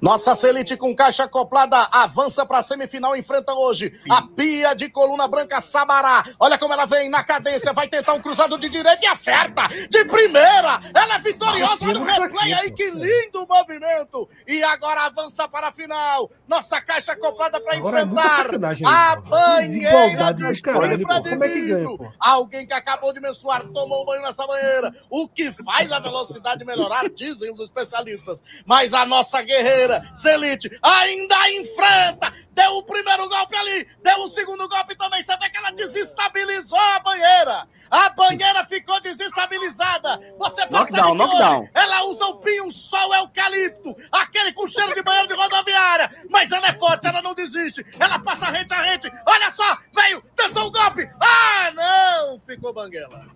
Nossa 0.00 0.34
Selite 0.34 0.76
com 0.78 0.94
caixa 0.96 1.24
acoplada 1.24 1.76
avança 1.92 2.46
para 2.46 2.58
a 2.58 2.62
semifinal, 2.62 3.14
enfrenta 3.14 3.52
hoje 3.52 4.00
a 4.10 4.22
Pia 4.22 4.74
de 4.74 4.88
coluna 4.88 5.28
branca 5.28 5.60
Sabará. 5.60 6.24
Olha 6.38 6.56
como 6.58 6.72
ela 6.72 6.86
vem 6.86 7.10
na 7.10 7.22
cadência, 7.22 7.72
vai 7.72 7.86
tentar 7.86 8.14
um 8.14 8.20
cruzado 8.20 8.56
de 8.58 8.68
direita 8.68 9.04
e 9.04 9.06
acerta 9.06 9.68
de 9.90 10.04
primeira. 10.06 10.80
Ela 10.94 11.16
é 11.16 11.18
vitoriosa, 11.18 11.88
olha 11.88 12.00
o 12.00 12.04
replay 12.04 12.52
aí, 12.54 12.70
que 12.70 12.90
lindo 12.90 13.46
movimento. 13.46 14.28
E 14.46 14.62
agora 14.62 15.06
avança 15.06 15.46
para 15.48 15.68
a 15.68 15.72
final. 15.72 16.30
Nossa 16.48 16.80
caixa 16.80 17.12
acoplada 17.12 17.60
para 17.60 17.74
é 17.74 17.78
enfrentar 17.78 18.44
sacanagem 18.44 18.86
a 18.86 19.16
banheira 19.16 20.32
de. 20.32 20.60
Fred 20.60 21.04
Como 21.04 21.44
é 21.44 21.48
que 21.48 21.60
ganha, 21.60 21.76
Brito. 21.78 21.98
pô? 21.98 22.12
Alguém 22.18 22.66
que 22.66 22.72
acabou 22.72 23.12
de 23.12 23.20
menstruar 23.20 23.66
tomou 23.68 24.06
banho 24.06 24.22
nessa 24.22 24.46
banheira, 24.46 24.94
o 25.10 25.28
que 25.28 25.52
faz 25.52 25.92
a 25.92 25.98
velocidade 25.98 26.64
melhorar, 26.64 27.08
dizem 27.10 27.52
os 27.52 27.60
especialistas. 27.60 28.42
Mas 28.64 28.94
a 28.94 29.04
nossa 29.04 29.42
guerreira, 29.42 29.89
Celite, 30.14 30.70
ainda 30.82 31.50
enfrenta. 31.52 32.32
Deu 32.52 32.72
o 32.76 32.82
primeiro 32.82 33.28
golpe 33.28 33.56
ali, 33.56 33.88
deu 34.02 34.18
o 34.18 34.28
segundo 34.28 34.68
golpe 34.68 34.94
também. 34.96 35.22
Você 35.22 35.36
vê 35.38 35.48
que 35.48 35.56
ela 35.56 35.70
desestabilizou 35.70 36.78
a 36.78 37.00
banheira. 37.00 37.68
A 37.90 38.10
banheira 38.10 38.64
ficou 38.64 39.00
desestabilizada. 39.00 40.20
Você 40.38 40.66
percebe 40.66 40.72
Knockdown, 40.72 41.16
que 41.16 41.22
hoje 41.22 41.32
knockdown. 41.32 41.68
ela 41.74 42.04
usa 42.04 42.24
o 42.26 42.36
pinho 42.38 42.70
sol 42.70 43.14
eucalipto, 43.14 43.96
aquele 44.12 44.52
com 44.52 44.68
cheiro 44.68 44.94
de 44.94 45.02
banheiro 45.02 45.28
de 45.28 45.34
rodoviária. 45.34 46.10
Mas 46.28 46.52
ela 46.52 46.68
é 46.68 46.72
forte, 46.74 47.06
ela 47.06 47.22
não 47.22 47.34
desiste. 47.34 47.84
Ela 47.98 48.18
passa 48.18 48.46
rente 48.46 48.72
a 48.72 48.80
rente. 48.82 49.10
Olha 49.26 49.50
só, 49.50 49.78
veio, 49.92 50.22
tentou 50.36 50.66
o 50.66 50.70
golpe. 50.70 51.08
Ah, 51.20 51.72
não! 51.74 52.40
Ficou 52.46 52.72
banguela. 52.72 53.26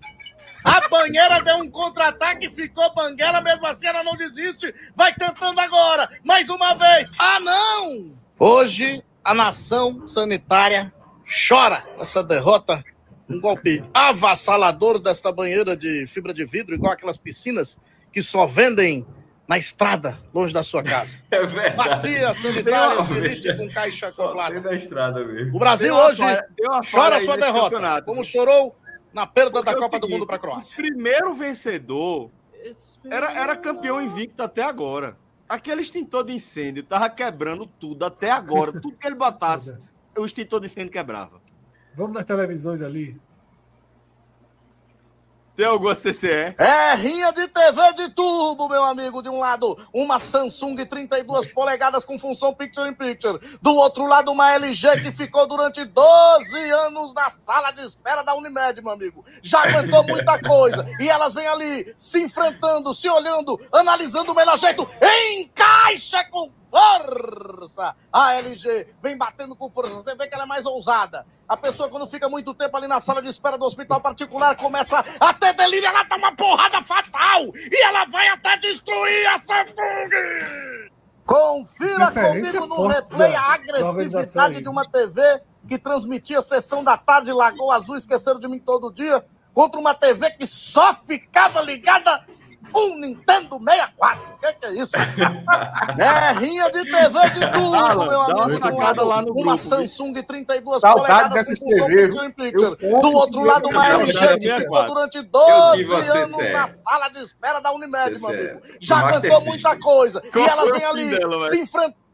A 0.65 0.89
banheira 0.89 1.43
deu 1.43 1.59
um 1.59 1.71
contra-ataque, 1.71 2.49
ficou 2.49 2.93
banguela, 2.95 3.41
mesmo 3.43 3.67
assim 3.67 3.87
ela 3.87 4.03
não 4.03 4.17
desiste. 4.17 4.75
Vai 4.97 5.13
tentando 5.15 5.61
agora, 5.61 6.09
mais 6.25 6.49
uma 6.49 6.75
vez. 6.75 7.11
Ah, 7.19 7.39
não! 7.39 8.17
Hoje, 8.39 9.05
a 9.23 9.35
nação 9.35 10.07
sanitária 10.07 10.93
chora 11.49 11.85
essa 12.01 12.23
derrota. 12.23 12.83
Um 13.29 13.41
golpe 13.41 13.83
avassalador 13.95 14.99
desta 14.99 15.33
banheira 15.33 15.75
de 15.77 16.07
fibra 16.07 16.33
de 16.35 16.45
vidro, 16.45 16.75
igual 16.75 16.93
aquelas 16.93 17.17
piscinas 17.17 17.79
que 18.13 18.23
só 18.23 18.47
vendem 18.47 19.07
na 19.49 19.57
estrada, 19.59 20.19
longe 20.33 20.53
da 20.53 20.63
sua 20.63 20.83
casa. 20.83 21.19
É 21.31 21.45
verdade. 21.47 21.77
Bacia 21.77 22.35
sanitária, 22.35 22.95
Não, 22.97 23.07
Celite 23.07 23.57
com 23.57 23.69
caixa 23.71 24.11
Só 24.11 24.25
acoplada. 24.27 24.61
na 24.61 24.75
estrada 24.75 25.25
mesmo. 25.25 25.57
O 25.57 25.59
Brasil 25.59 25.95
hoje 25.95 26.23
chora 26.91 27.21
sua 27.23 27.37
derrota, 27.37 28.03
como 28.03 28.23
chorou 28.25 28.75
na 29.15 29.27
perda 29.27 29.53
Porque 29.53 29.71
da 29.71 29.77
é 29.77 29.81
Copa 29.81 29.99
do 29.99 30.09
Mundo 30.09 30.27
para 30.27 30.37
a 30.37 30.39
Croácia. 30.39 30.75
O 30.75 30.77
primeiro 30.77 31.33
vencedor 31.35 32.31
era, 33.05 33.33
era 33.33 33.57
campeão 33.57 34.03
invicto 34.03 34.43
até 34.43 34.63
agora. 34.63 35.17
Aquele 35.49 35.83
extintor 35.83 36.25
de 36.25 36.33
incêndio 36.33 36.83
tava 36.83 37.09
quebrando 37.09 37.67
tudo 37.67 38.05
até 38.05 38.31
agora. 38.31 38.73
Tudo 38.73 38.97
que 38.97 39.07
ele 39.07 39.15
botasse, 39.15 39.77
o 40.19 40.27
extintor 40.27 40.61
de 40.61 40.67
incêndio 40.67 40.91
quebrava. 40.91 41.41
Vamos 41.95 42.13
nas 42.13 42.25
televisões 42.25 42.83
ali. 42.83 43.17
Tem 45.57 45.67
alguma 45.67 45.95
CCE? 45.95 46.55
É 46.59 46.95
rinha 46.97 47.33
de 47.33 47.47
TV 47.47 47.93
de 47.95 48.09
tubo, 48.11 48.69
meu 48.69 48.83
amigo. 48.83 49.23
De 49.23 49.29
um 49.29 49.39
lado, 49.39 49.77
uma 49.93 50.19
Samsung 50.19 50.85
32 50.85 51.53
polegadas 51.53 52.05
com 52.05 52.19
função 52.19 52.53
Picture 52.53 52.89
in 52.89 52.95
Picture. 52.95 53.39
Do 53.63 53.73
outro 53.77 54.07
lado, 54.07 54.33
uma 54.33 54.53
LG 54.53 55.03
que 55.03 55.13
ficou 55.13 55.47
durante 55.47 55.85
12 55.85 56.59
anos 56.71 57.15
na 57.15 57.31
sala 57.31 57.71
de 57.71 57.83
espera 57.83 58.23
da 58.23 58.35
Unimed, 58.35 58.83
meu 58.83 58.93
amigo. 58.93 59.25
Já 59.43 59.63
aguentou 59.63 60.03
muita 60.05 60.41
coisa. 60.43 60.85
E 60.99 61.09
elas 61.09 61.35
vêm 61.35 61.47
ali 61.47 61.95
se 61.97 62.21
enfrentando, 62.21 62.93
se 62.93 63.09
olhando, 63.09 63.61
analisando 63.73 64.33
o 64.33 64.35
melhor 64.35 64.59
jeito. 64.59 64.89
Encaixa 65.37 66.25
com 66.33 66.51
força. 66.75 67.95
A 68.13 68.35
LG 68.35 68.89
vem 69.03 69.17
batendo 69.17 69.55
com 69.55 69.71
força. 69.71 69.95
Você 69.95 70.15
vê 70.15 70.27
que 70.27 70.35
ela 70.35 70.45
é 70.45 70.47
mais 70.47 70.67
ousada. 70.67 71.27
A 71.49 71.57
pessoa, 71.57 71.89
quando 71.89 72.07
fica 72.07 72.29
muito 72.29 72.53
tempo 72.55 72.77
ali 72.77 72.89
na 72.89 73.01
sala 73.01 73.23
de 73.23 73.29
espera 73.29 73.57
do 73.59 73.65
hospital 73.65 74.01
particular, 74.01 74.57
começa 74.57 75.05
a 75.21 75.33
ter 75.35 75.53
delírio. 75.55 75.87
Ela 75.87 76.03
dá 76.05 76.17
uma 76.17 76.35
porrada 76.35 76.83
fatal. 76.83 77.43
E 77.55 77.85
ela 77.85 78.05
vai 78.07 78.29
até 78.29 78.57
destruir 78.59 79.27
a 79.29 79.39
Samsung. 79.39 80.89
Confira 81.25 82.07
Referência 82.07 82.53
comigo 82.53 82.67
no 82.67 82.77
forte 82.77 82.95
replay 82.97 83.33
da- 83.33 83.41
a 83.41 83.55
agressividade 83.55 84.61
de 84.61 84.69
uma 84.69 84.87
TV 84.91 85.41
que 85.67 85.79
transmitia 85.79 86.43
sessão 86.43 86.85
da 86.85 86.99
tarde 86.99 87.33
Lagoa 87.33 87.77
Azul, 87.77 87.97
esqueceram 87.97 88.39
de 88.39 88.47
mim 88.47 88.59
todo 88.59 88.93
dia, 88.93 89.25
contra 89.55 89.81
uma 89.81 89.95
TV 89.95 90.31
que 90.33 90.47
só 90.47 90.93
ficava 90.93 91.63
ligada 91.63 92.27
um 92.75 93.01
Nintendo 93.01 93.59
64. 93.59 94.23
O 94.35 94.39
que, 94.39 94.53
que 94.55 94.67
é 94.67 94.73
isso? 94.75 94.93
é 95.99 96.33
rinha 96.39 96.71
de 96.71 96.85
TV 96.85 97.31
de 97.31 97.53
tudo, 97.53 97.75
Alan, 97.75 98.09
meu 98.09 98.21
amigo. 98.21 98.39
uma 98.39 98.47
De 98.47 98.53
um 98.53 98.59
sacada 98.59 99.03
lá 99.03 99.23
no 99.23 99.33
uma 99.33 99.43
grupo, 99.43 99.57
Samsung 99.59 100.23
32 100.23 100.81
Saudade 100.81 101.35
dessas 101.35 101.59
função 101.59 101.87
TV, 101.87 102.09
Do 102.09 103.13
outro 103.13 103.45
lado, 103.45 103.69
uma 103.69 103.89
LG 103.89 104.13
que 104.13 104.55
ficou 104.61 104.79
64. 104.79 104.95
durante 104.95 105.17
Eu 105.17 105.25
12 105.25 105.79
tive 105.79 105.95
a 105.95 105.99
anos 106.23 106.37
na 106.39 106.69
sala 106.69 107.09
de 107.09 107.19
espera 107.21 107.61
da 107.61 107.73
Unimed, 107.73 108.21
meu 108.21 108.31
amigo. 108.31 108.61
Já 108.81 108.97
Master 108.97 109.33
System. 109.33 109.51
muita 109.53 109.79
coisa. 109.81 110.21
Qual 110.21 110.45
e 110.67 110.71
vêm 110.73 110.81
fim 110.81 110.87
ali 110.87 111.11
dela, 111.19 111.51
se 111.51 111.61
enfrentando. 111.61 112.05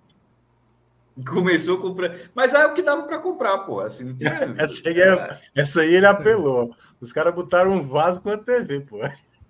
Começou 1.29 1.77
a 1.77 1.81
comprar. 1.83 2.17
Mas 2.35 2.55
é 2.55 2.65
o 2.67 2.73
que 2.73 2.83
dava 2.83 3.03
para 3.03 3.19
comprar, 3.19 3.59
pô. 3.59 3.81
Assim, 3.81 4.05
não 4.05 4.17
tinha. 4.17 4.55
Essa 4.59 4.89
aí, 4.89 5.01
é- 5.01 5.39
essa 5.55 5.81
aí 5.81 5.95
ele 5.95 6.07
apelou. 6.07 6.75
Os 7.01 7.13
caras 7.13 7.35
botaram 7.35 7.73
um 7.73 7.87
vaso 7.87 8.21
com 8.21 8.31
a 8.31 8.39
TV, 8.39 8.81
pô. 8.81 8.99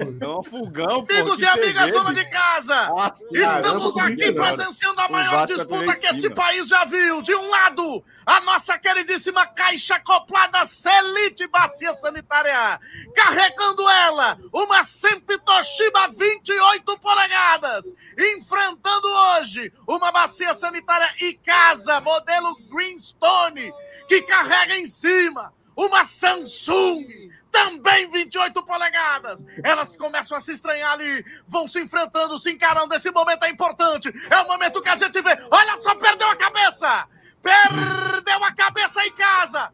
É. 0.01 1.15
Amigos 1.15 1.41
e 1.41 1.47
amigas, 1.47 1.93
dona 1.93 2.15
de 2.15 2.25
casa, 2.31 2.87
Nossa, 2.87 3.25
Estamos 3.33 3.95
caramba, 3.95 4.15
aqui 4.15 4.33
presenciando 4.33 5.01
a 5.01 5.09
maior 5.09 5.47
disputa 5.47 5.87
tá 5.87 5.97
que 5.97 6.07
esse 6.07 6.31
país 6.31 6.69
já 6.69 6.85
viu. 6.87 7.21
De 7.21 7.35
um 7.35 7.51
lado, 7.51 8.05
a 8.25 8.41
nossa 8.41 8.79
queridíssima 8.79 9.47
caixa 9.47 9.97
acoplada 9.97 10.65
Celite 10.65 11.47
Bacia 11.49 11.93
Sanitária. 11.93 12.81
Carregando 13.15 13.89
ela, 13.89 14.39
uma 14.53 14.83
Sempre 14.83 15.39
Toshiba 15.39 16.09
28 16.09 16.99
polegadas. 16.99 17.95
Enfrentando 18.19 19.09
hoje 19.09 19.73
uma 19.87 20.11
bacia 20.11 20.55
sanitária 20.55 21.13
Icasa, 21.21 22.01
modelo 22.01 22.57
Greenstone, 22.71 23.73
que 24.09 24.23
carrega 24.23 24.77
em 24.77 24.87
cima 24.87 25.53
uma 25.77 26.05
Samsung 26.05 27.31
também 27.51 28.11
28 28.11 28.63
polegadas. 28.65 29.45
Elas 29.63 29.97
começam 29.97 30.37
a 30.37 30.41
se 30.41 30.53
estranhar 30.53 30.93
ali, 30.93 31.25
vão 31.47 31.67
se 31.69 31.81
enfrentando, 31.81 32.39
se 32.39 32.51
encarando. 32.51 32.95
Esse 32.95 33.11
momento 33.11 33.45
é 33.45 33.51
importante. 33.51 34.13
É 34.31 34.41
o 34.41 34.49
momento 34.49 34.83
que 34.83 34.89
a 34.89 34.97
gente 34.97 35.21
vê. 35.21 35.37
Olha 35.51 35.77
só, 35.77 35.95
perdeu 35.95 36.29
a 36.29 36.37
cabeça! 36.37 37.09
Perdeu 37.43 38.45
a 38.45 38.53
cabeça 38.53 39.05
em 39.05 39.13
casa! 39.13 39.73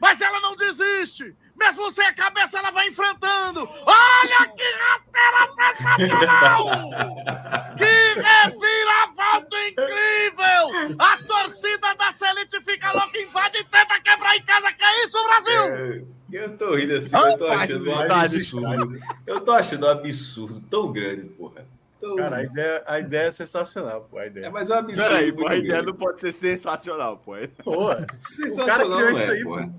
Mas 0.00 0.20
ela 0.20 0.40
não 0.40 0.54
desiste. 0.54 1.36
Mesmo 1.58 1.90
sem 1.90 2.06
a 2.06 2.14
cabeça, 2.14 2.58
ela 2.58 2.70
vai 2.70 2.86
enfrentando. 2.88 3.68
Olha 3.84 4.48
que 4.56 4.62
rasteira 4.78 5.74
sensacional! 5.74 6.64
Que 7.76 8.20
reviravolta 8.20 9.68
incrível! 9.68 10.96
A 10.98 11.18
torcida 11.26 11.94
da 11.96 12.12
Celite 12.12 12.60
fica 12.62 12.92
louca, 12.92 13.18
invade 13.18 13.58
e 13.58 13.64
tenta 13.64 14.00
quebrar 14.00 14.36
em 14.36 14.42
casa. 14.42 14.72
Que 14.72 14.84
é 14.84 15.04
isso, 15.04 15.24
Brasil? 15.24 15.62
É, 15.62 16.02
eu 16.32 16.56
tô 16.56 16.74
rindo 16.76 16.94
assim, 16.96 17.16
eu 17.16 17.38
tô 17.38 17.46
achando 17.48 17.90
um 17.90 18.12
absurdo. 18.12 19.00
Eu 19.26 19.40
tô 19.40 19.52
achando 19.52 19.86
um 19.86 19.90
absurdo 19.90 20.60
tão 20.70 20.92
grande, 20.92 21.24
porra. 21.24 21.66
Tão- 22.00 22.16
Cara, 22.16 22.36
a 22.36 22.42
ideia, 22.44 22.82
a 22.86 23.00
ideia 23.00 23.26
é 23.26 23.30
sensacional, 23.30 24.00
pô, 24.08 24.18
a 24.18 24.24
é 24.24 24.26
ideia. 24.28 24.50
mais 24.50 24.70
um 24.70 24.74
absurdo. 24.74 25.02
Peraí, 25.08 25.32
pô, 25.32 25.48
a 25.48 25.56
ideia 25.56 25.62
grande. 25.72 25.86
não 25.86 25.94
pode 25.94 26.20
ser 26.20 26.32
sensacional, 26.32 27.18
pô. 27.18 27.32
Pô, 27.64 27.88
Sensacional, 28.14 28.64
O 28.64 28.66
cara 28.66 28.84
criou 28.84 29.00
não 29.00 29.10
isso 29.10 29.20
é, 29.30 29.30
aí, 29.32 29.42
porra. 29.44 29.70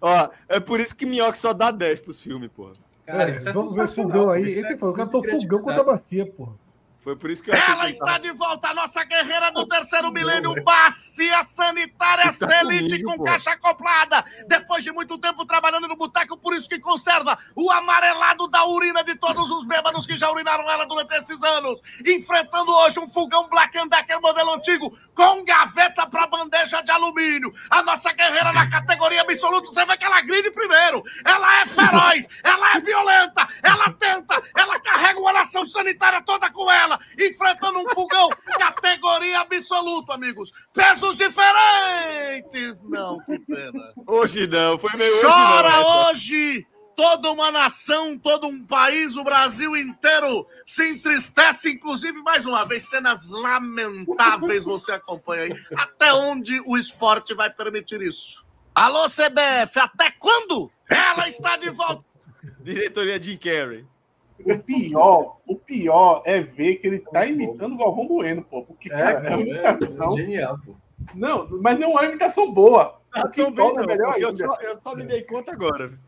Ó, 0.00 0.28
é 0.48 0.60
por 0.60 0.80
isso 0.80 0.96
que 0.96 1.06
Minhoque 1.06 1.38
só 1.38 1.52
dá 1.52 1.70
10 1.70 2.00
pros 2.00 2.20
filmes, 2.20 2.52
porra. 2.52 2.72
cara, 3.06 3.28
É, 3.28 3.32
isso 3.32 3.48
é 3.48 3.52
vamos 3.52 3.74
ver 3.74 3.84
o 3.84 3.88
fogão 3.88 4.24
pô, 4.24 4.30
aí. 4.30 4.42
Ele 4.42 4.66
é 4.66 4.76
falou, 4.76 4.94
cara 4.94 5.08
o 5.08 5.12
fogão 5.12 5.62
contra 5.62 5.80
a 5.80 5.84
bacia, 5.84 6.26
porra. 6.26 6.52
Foi 7.02 7.16
por 7.16 7.30
isso 7.30 7.42
que 7.42 7.50
eu 7.50 7.54
achei 7.54 7.72
Ela 7.72 7.84
que 7.84 7.90
está 7.92 8.04
tava- 8.04 8.20
de 8.20 8.30
volta, 8.32 8.68
a 8.68 8.74
nossa 8.74 9.02
guerreira 9.04 9.50
do 9.52 9.66
terceiro 9.66 10.12
milênio, 10.12 10.54
Bacia 10.62 11.42
Sanitária 11.42 12.24
Tá 12.26 12.32
Celite 12.32 13.02
com 13.02 13.16
pô. 13.16 13.24
caixa 13.24 13.52
acoplada. 13.52 14.22
Depois 14.46 14.84
de 14.84 14.92
muito 14.92 15.16
tempo 15.18 15.46
trabalhando 15.46 15.88
no 15.88 15.96
boteco, 15.96 16.36
por 16.36 16.54
isso 16.54 16.68
que 16.68 16.78
conserva 16.78 17.38
o 17.56 17.70
amarelado 17.70 18.46
da 18.48 18.66
urina 18.66 19.02
de 19.02 19.14
todos 19.16 19.50
os 19.50 19.64
bêbados 19.64 20.06
que 20.06 20.14
já 20.16 20.30
urinaram 20.30 20.70
ela 20.70 20.84
durante 20.84 21.12
esses 21.14 21.42
anos. 21.42 21.80
Enfrentando 22.06 22.70
hoje 22.70 23.00
um 23.00 23.08
fogão 23.08 23.48
Black 23.48 23.72
Decker 23.88 24.20
modelo 24.20 24.52
antigo 24.54 24.94
com 25.14 25.42
gaveta 25.44 26.06
para 26.06 26.26
bandeja 26.26 26.82
de 26.82 26.90
alumínio. 26.90 27.52
A 27.70 27.82
nossa 27.82 28.12
guerreira 28.12 28.52
na 28.52 28.68
categoria 28.68 29.22
absoluta, 29.22 29.68
você 29.68 29.86
vê 29.86 29.96
que 29.96 30.04
ela 30.04 30.20
gride 30.20 30.50
primeiro. 30.50 31.02
Ela 31.24 31.60
é 31.62 31.66
feroz, 31.66 32.26
ela 32.44 32.76
é 32.76 32.80
violenta, 32.80 33.48
ela 33.62 33.90
tenta, 33.92 34.42
ela 34.54 34.78
carrega 34.80 35.18
uma 35.18 35.32
nação 35.32 35.66
sanitária 35.66 36.20
toda 36.22 36.50
com 36.50 36.70
ela, 36.70 36.89
enfrentando 37.18 37.78
um 37.78 37.88
fogão 37.90 38.28
categoria 38.58 39.40
absoluta, 39.40 40.14
amigos. 40.14 40.52
Pesos 40.72 41.16
diferentes. 41.16 42.80
Não, 42.82 43.18
que 43.24 43.38
pena. 43.40 43.92
Hoje 44.06 44.46
não, 44.46 44.78
foi 44.78 44.90
meio 44.96 45.12
hoje 45.12 45.22
Chora 45.22 45.70
não. 45.70 45.78
né? 45.78 46.10
hoje! 46.10 46.66
Toda 46.96 47.30
uma 47.30 47.50
nação, 47.50 48.18
todo 48.18 48.46
um 48.46 48.66
país, 48.66 49.16
o 49.16 49.24
Brasil 49.24 49.74
inteiro 49.74 50.44
se 50.66 50.86
entristece, 50.86 51.70
inclusive, 51.70 52.20
mais 52.20 52.44
uma 52.44 52.66
vez, 52.66 52.90
cenas 52.90 53.30
lamentáveis 53.30 54.64
você 54.64 54.92
acompanha 54.92 55.44
aí. 55.44 55.52
Até 55.74 56.12
onde 56.12 56.60
o 56.66 56.76
esporte 56.76 57.32
vai 57.32 57.48
permitir 57.48 58.02
isso? 58.02 58.44
Alô, 58.74 59.06
CBF, 59.06 59.78
até 59.78 60.10
quando? 60.10 60.70
Ela 60.90 61.26
está 61.26 61.56
de 61.56 61.70
volta. 61.70 62.04
Diretoria 62.60 63.22
Jim 63.22 63.38
Carrey. 63.38 63.86
O 64.44 64.58
pior, 64.58 65.38
o 65.46 65.56
pior 65.56 66.22
é 66.24 66.40
ver 66.40 66.76
que 66.76 66.86
ele 66.86 66.98
tá 66.98 67.26
imitando 67.26 67.74
o 67.74 67.78
Galvão 67.78 68.06
Bueno, 68.06 68.42
pô. 68.42 68.62
Porque, 68.62 68.88
cara, 68.88 69.28
é, 69.28 69.32
É, 69.32 69.40
imitação. 69.40 70.12
é 70.12 70.22
genial, 70.22 70.58
pô. 70.64 70.74
Não, 71.14 71.48
mas 71.60 71.78
não 71.78 71.88
é 71.90 72.02
uma 72.02 72.04
imitação 72.06 72.52
boa. 72.52 73.00
Ah, 73.12 73.30
é 73.34 73.50
não, 73.50 73.86
melhor 73.86 74.16
eu, 74.18 74.36
só, 74.36 74.54
eu 74.60 74.80
só 74.82 74.94
me 74.94 75.04
dei 75.04 75.22
conta 75.22 75.52
agora. 75.52 75.98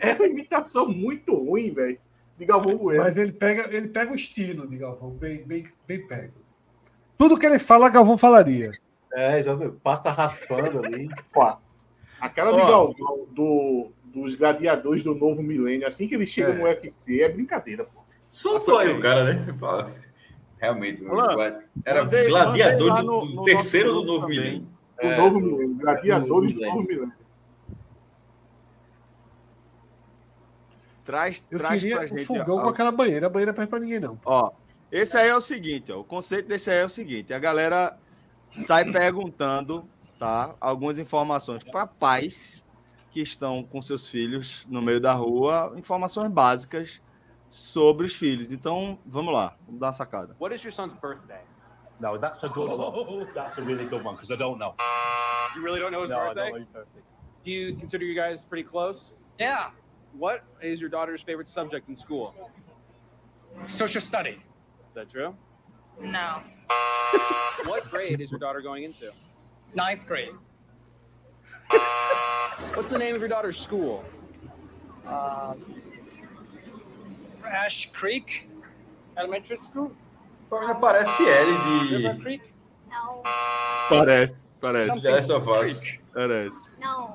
É 0.00 0.12
uma 0.14 0.26
imitação 0.26 0.88
muito 0.88 1.34
ruim, 1.34 1.72
velho. 1.72 1.98
De 2.38 2.46
Galvão 2.46 2.76
Bueno. 2.76 3.02
Mas 3.02 3.16
ele 3.16 3.32
pega, 3.32 3.74
ele 3.76 3.88
pega 3.88 4.12
o 4.12 4.16
estilo 4.16 4.66
de 4.66 4.78
Galvão, 4.78 5.10
bem, 5.10 5.42
bem, 5.44 5.68
bem 5.86 6.06
pego. 6.06 6.32
Tudo 7.18 7.38
que 7.38 7.44
ele 7.44 7.58
fala, 7.58 7.90
Galvão 7.90 8.16
falaria. 8.16 8.70
É, 9.12 9.38
exatamente. 9.38 9.76
Pasta 9.82 10.10
raspando 10.10 10.84
ali. 10.84 11.08
Pô, 11.32 11.42
a 11.42 12.28
cara 12.28 12.52
de 12.52 12.60
Ó. 12.62 12.66
Galvão 12.66 13.26
do, 13.30 13.92
dos 14.14 14.34
gladiadores 14.34 15.02
do 15.02 15.14
novo 15.14 15.42
milênio, 15.42 15.86
assim 15.86 16.06
que 16.06 16.14
ele 16.14 16.26
chega 16.26 16.50
É. 16.50 16.54
no 16.54 16.64
UFC, 16.64 17.22
é 17.22 17.28
brincadeira, 17.28 17.84
pô. 17.84 18.02
Soltou 18.28 18.78
aí 18.78 18.92
o 18.92 19.00
cara, 19.00 19.24
né? 19.32 19.52
Fala. 19.54 19.90
Realmente, 20.58 21.02
era 21.84 22.04
mandei- 22.04 22.28
gladiador 22.28 22.88
mandei 22.90 23.04
do, 23.04 23.26
do 23.26 23.34
no 23.36 23.44
terceiro 23.44 23.92
do 23.92 24.04
novo 24.04 24.28
milênio. 24.28 24.60
Do 24.60 24.68
É, 25.06 25.16
novo 25.18 25.40
do- 25.40 25.46
milênio. 25.46 25.74
Gladiadores 25.76 26.52
do 26.54 26.60
do 26.60 26.66
novo 26.66 26.82
milênio. 26.82 27.12
Traz, 31.04 31.44
Eu 31.50 31.58
traz 31.58 31.80
queria 31.82 32.06
gente. 32.06 32.24
fogão 32.24 32.58
ó, 32.58 32.62
com 32.62 32.68
aquela 32.68 32.92
banheira. 32.92 33.26
A 33.26 33.28
banheira 33.30 33.52
não 33.52 33.62
é 33.62 33.66
pra 33.66 33.80
ninguém, 33.80 33.98
não. 33.98 34.18
Ó, 34.24 34.52
esse 34.90 35.16
aí 35.16 35.28
é 35.28 35.36
o 35.36 35.40
seguinte, 35.40 35.90
ó, 35.90 35.98
o 36.00 36.04
conceito 36.04 36.46
desse 36.48 36.70
aí 36.70 36.78
é 36.78 36.84
o 36.84 36.88
seguinte, 36.90 37.34
a 37.34 37.38
galera 37.40 37.98
sai 38.58 38.84
perguntando, 38.92 39.84
tá, 40.18 40.54
algumas 40.60 40.98
informações 41.00 41.64
para 41.64 41.86
pais 41.88 42.61
que 43.12 43.20
estão 43.20 43.62
com 43.62 43.82
seus 43.82 44.08
filhos 44.08 44.64
no 44.68 44.80
meio 44.80 45.00
da 45.00 45.12
rua, 45.12 45.72
informações 45.76 46.30
básicas 46.30 47.00
sobre 47.50 48.06
os 48.06 48.14
filhos. 48.14 48.50
Então, 48.50 48.98
vamos 49.04 49.32
lá, 49.34 49.56
vamos 49.66 49.80
dar 49.80 49.88
uma 49.88 49.92
sacada. 49.92 50.34
What 50.40 50.54
is 50.54 50.62
your 50.64 50.72
son's 50.72 50.94
birthday? 50.94 51.40
No, 52.00 52.18
that's 52.18 52.42
a 52.42 52.48
good 52.48 52.70
one. 52.70 53.26
That's 53.34 53.58
a 53.58 53.62
really 53.62 53.84
good 53.84 54.02
one 54.04 54.14
because 54.16 54.32
I 54.32 54.36
don't 54.36 54.58
know. 54.58 54.74
You 55.54 55.62
really 55.62 55.78
don't 55.78 55.92
know 55.92 56.02
his 56.02 56.10
No, 56.10 56.16
I 56.18 56.28
birthday? 56.28 56.40
don't 56.40 56.52
know 56.52 56.58
his 56.60 56.68
birthday. 56.68 57.00
Do 57.44 57.50
you 57.50 57.76
consider 57.76 58.04
you 58.04 58.14
guys 58.14 58.44
pretty 58.44 58.66
close? 58.66 59.12
Yeah. 59.38 59.70
What 60.18 60.42
is 60.62 60.80
your 60.80 60.88
daughter's 60.90 61.22
favorite 61.22 61.48
subject 61.50 61.88
in 61.88 61.96
school? 61.96 62.34
Social 63.66 64.00
study. 64.00 64.30
Is 64.88 64.94
that 64.94 65.10
true? 65.10 65.34
No. 66.00 66.40
What 67.66 67.90
grade 67.90 68.20
is 68.20 68.30
your 68.30 68.40
daughter 68.40 68.62
going 68.62 68.84
into? 68.84 69.12
Ninth 69.74 70.06
grade. 70.06 70.32
What's 72.74 72.88
the 72.90 72.98
name 72.98 73.14
of 73.14 73.20
your 73.20 73.28
daughter's 73.28 73.58
school? 73.58 74.04
Uh, 75.06 75.54
Ash 77.46 77.90
Creek 77.92 78.48
Elementary 79.18 79.56
School. 79.56 79.92
Já 80.50 80.74
parece 80.74 81.20
L 81.22 81.90
River 81.90 82.14
de 82.14 82.20
Creek. 82.22 82.42
No. 82.90 83.22
Parece, 83.88 84.34
parece, 84.60 84.86
Something 84.86 85.02
The 85.02 85.10
Last 85.12 85.30
of 85.30 85.48
Us. 85.48 85.80
Creek. 85.80 86.00
parece. 86.14 86.54
No. 86.80 87.14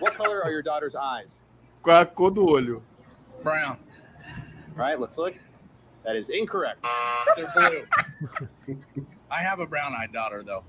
What 0.00 0.14
color 0.14 0.42
are 0.44 0.50
your 0.50 0.62
daughter's 0.62 0.94
eyes? 0.94 1.42
Qual 1.82 1.96
é 1.96 2.02
a 2.02 2.06
cor 2.06 2.30
do 2.30 2.46
olho? 2.46 2.82
Brown. 3.42 3.78
All 4.26 4.76
right, 4.76 5.00
let's 5.00 5.16
look. 5.16 5.34
That 6.04 6.16
is 6.16 6.28
incorrect. 6.28 6.86
They're 7.36 7.52
blue. 7.54 8.76
I 9.30 9.42
have 9.42 9.60
a 9.60 9.66
brown-eyed 9.66 10.12
daughter 10.12 10.42
though. 10.42 10.64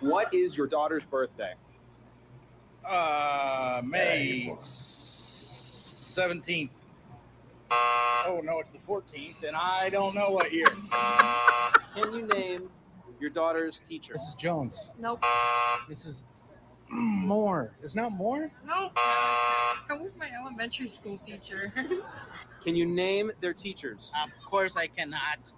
What 0.00 0.32
is 0.34 0.56
your 0.56 0.66
daughter's 0.66 1.04
birthday? 1.04 1.54
Uh, 2.88 3.82
May 3.84 4.54
seventeenth. 4.60 6.70
Oh 7.70 8.40
no, 8.44 8.60
it's 8.60 8.72
the 8.72 8.78
fourteenth, 8.78 9.42
and 9.44 9.56
I 9.56 9.90
don't 9.90 10.14
know 10.14 10.30
what 10.30 10.52
year. 10.52 10.68
Can 11.94 12.12
you 12.12 12.26
name 12.26 12.68
your 13.20 13.30
daughter's 13.30 13.80
teacher? 13.80 14.14
Mrs. 14.14 14.38
Jones. 14.38 14.92
Nope. 14.98 15.22
Mrs. 15.90 16.22
Moore. 16.88 17.72
Is 17.82 17.96
not 17.96 18.12
Moore? 18.12 18.50
Nope. 18.64 18.92
I 18.96 19.96
was 20.00 20.16
my 20.16 20.30
elementary 20.40 20.88
school 20.88 21.18
teacher. 21.18 21.72
Can 22.62 22.74
you 22.76 22.86
name 22.86 23.30
their 23.40 23.52
teachers? 23.52 24.12
Of 24.24 24.30
course 24.44 24.76
I 24.76 24.86
cannot. 24.88 25.50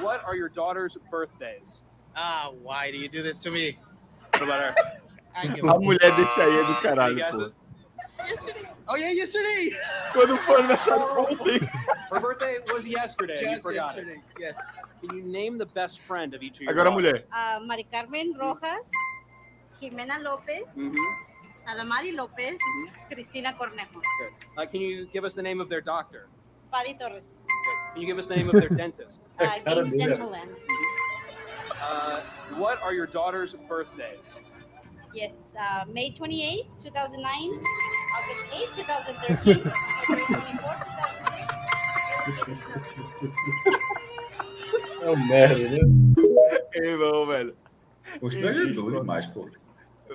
What 0.00 0.24
are 0.24 0.34
your 0.34 0.48
daughter's 0.48 0.96
birthdays? 1.10 1.82
Ah, 2.16 2.50
why 2.62 2.90
do 2.90 2.96
you 2.98 3.08
do 3.08 3.22
this 3.22 3.36
to 3.38 3.50
me? 3.50 3.78
What 4.32 4.42
about 4.42 4.60
her? 4.76 4.92
I 5.34 5.46
give 5.48 5.64
A 5.68 5.78
mulher 5.78 6.14
desse 6.16 6.40
aí 6.40 6.58
é 6.58 6.64
do 6.64 6.74
caralho? 6.80 7.16
Oh 8.88 8.96
yeah, 8.96 9.10
yesterday. 9.12 9.70
Quando 10.12 10.36
for 10.38 10.58
aniversário 10.58 11.04
ontem. 11.18 11.60
Her 12.12 12.20
birthday 12.20 12.58
was 12.72 12.86
yesterday. 12.86 13.40
you 13.40 13.50
Just 13.50 13.62
forgot 13.62 13.96
it. 13.96 14.06
yesterday. 14.06 14.20
Yes. 14.38 14.56
Can 15.00 15.16
you 15.16 15.22
name 15.24 15.56
the 15.56 15.66
best 15.66 16.00
friend 16.00 16.34
of 16.34 16.42
each 16.42 16.56
of 16.56 16.62
your 16.62 16.70
Agora 16.72 16.88
a 16.88 16.90
daughters? 16.90 17.22
mulher. 17.32 17.56
a 17.56 17.60
Mari 17.60 17.86
Carmen 17.90 18.34
Rojas, 18.38 18.90
Jimena 19.80 20.18
López, 20.22 20.66
Mhm. 20.76 20.94
Adamari 21.66 22.12
López, 22.14 22.58
Cristina 23.10 23.54
Cornejo. 23.54 24.00
Good. 24.18 24.32
Uh, 24.58 24.66
can 24.66 24.80
you 24.80 25.06
give 25.12 25.24
us 25.24 25.34
the 25.34 25.42
name 25.42 25.60
of 25.60 25.68
their 25.68 25.80
doctor? 25.80 26.28
Paddy 26.72 26.94
Torres. 26.94 27.28
Can 27.94 28.02
you 28.02 28.06
give 28.06 28.18
us 28.18 28.26
the 28.26 28.36
name 28.36 28.48
of 28.48 28.54
their 28.60 28.68
dentist? 28.68 29.22
Uh, 29.40 29.58
Games 29.64 29.92
Gentleman. 29.92 30.48
Uh, 31.80 32.20
what 32.56 32.80
are 32.82 32.92
your 32.94 33.06
daughter's 33.06 33.54
birthdays? 33.68 34.40
Yes, 35.14 35.32
uh, 35.54 35.84
May 35.92 36.10
28, 36.18 36.66
2009, 36.90 37.60
August 38.16 38.52
8, 38.52 38.86
2013, 38.86 39.62
February 40.06 40.24
24, 40.26 40.90
2006. 40.96 41.52
É 45.02 45.10
um 45.10 45.26
merda, 45.26 45.58
né? 45.58 45.78
Ei, 46.74 46.90
irmão, 46.90 47.26
velho. 47.26 47.56
Constrangedor 48.20 48.92
demais, 49.00 49.26
pô. 49.26 49.50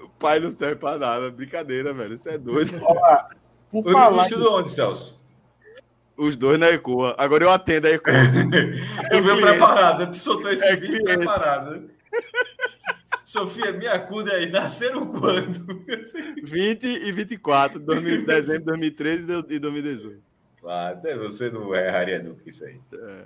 O 0.01 0.09
pai 0.17 0.39
não 0.39 0.49
serve 0.49 0.77
pra 0.77 0.97
nada. 0.97 1.29
Brincadeira, 1.29 1.93
velho. 1.93 2.13
Isso 2.15 2.29
é 2.29 2.37
doido. 2.37 2.79
Ó, 2.81 2.95
por 3.69 3.83
Foi 3.83 3.91
falar 3.93 4.11
ministro 4.11 4.39
de 4.39 4.47
onde, 4.47 4.71
Celso? 4.71 5.21
Os 6.15 6.37
dois 6.37 6.57
na 6.57 6.69
Ecoa. 6.69 7.13
Agora 7.17 7.43
eu 7.43 7.51
atendo 7.51 7.87
a 7.87 7.91
Ecoa. 7.91 8.13
Tu 9.11 9.21
veio 9.21 9.41
preparado, 9.41 9.99
né? 9.99 10.05
tu 10.05 10.17
soltou 10.17 10.51
esse 10.51 10.65
É 10.65 10.75
vídeo 10.77 11.03
cliente. 11.03 11.17
preparado. 11.17 11.89
Sofia, 13.37 13.71
me 13.71 13.87
acuda 13.87 14.33
aí, 14.33 14.49
nasceram 14.49 15.05
quando? 15.05 15.85
20 16.43 16.83
e 16.85 17.11
24, 17.11 17.79
2000, 17.79 18.25
dezembro 18.25 18.59
de 18.59 18.65
2013 18.65 19.23
e 19.49 19.59
2018. 19.59 20.23
Ah, 20.65 20.89
até 20.89 21.15
você 21.15 21.49
não 21.49 21.73
erraria 21.73 22.21
nunca 22.21 22.41
isso 22.45 22.65
aí. 22.65 22.79
É. 22.93 23.25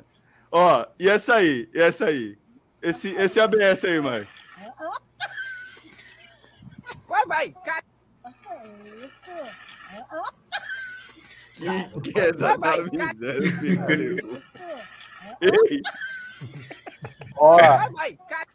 Ó, 0.52 0.86
e 1.00 1.10
essa 1.10 1.36
aí? 1.36 1.70
E 1.74 1.82
essa 1.82 2.06
aí? 2.06 2.38
Esse, 2.82 3.10
esse 3.16 3.40
ABS 3.40 3.86
aí, 3.86 4.00
mãe. 4.02 4.28
Vai, 7.08 7.26
vai, 7.26 7.56
cai. 7.66 7.82
Que, 12.02 12.12
que 12.12 12.20
é 12.20 12.34
da, 12.34 12.58
miséria. 12.58 13.40
Ei, 15.42 15.82
Ó, 17.38 17.58
vai, 17.58 18.18
cai. 18.28 18.46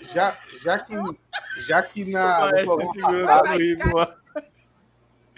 Já, 0.00 0.38
já 0.62 0.78
que, 0.78 0.94
já 1.66 1.82
que 1.82 2.04
na, 2.10 2.46
no 2.46 2.50
parece 2.50 2.64
programa 2.64 2.94
passado, 2.94 3.48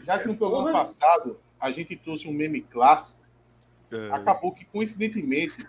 já 0.05 0.19
que 0.19 0.29
no 0.29 0.37
programa 0.37 0.73
passado 0.73 1.41
a 1.61 1.71
gente 1.71 1.97
trouxe 1.97 2.29
um 2.29 2.33
meme 2.33 2.63
clássico, 2.63 3.19
É. 3.93 4.11
acabou 4.13 4.53
que 4.53 4.65
coincidentemente 4.65 5.67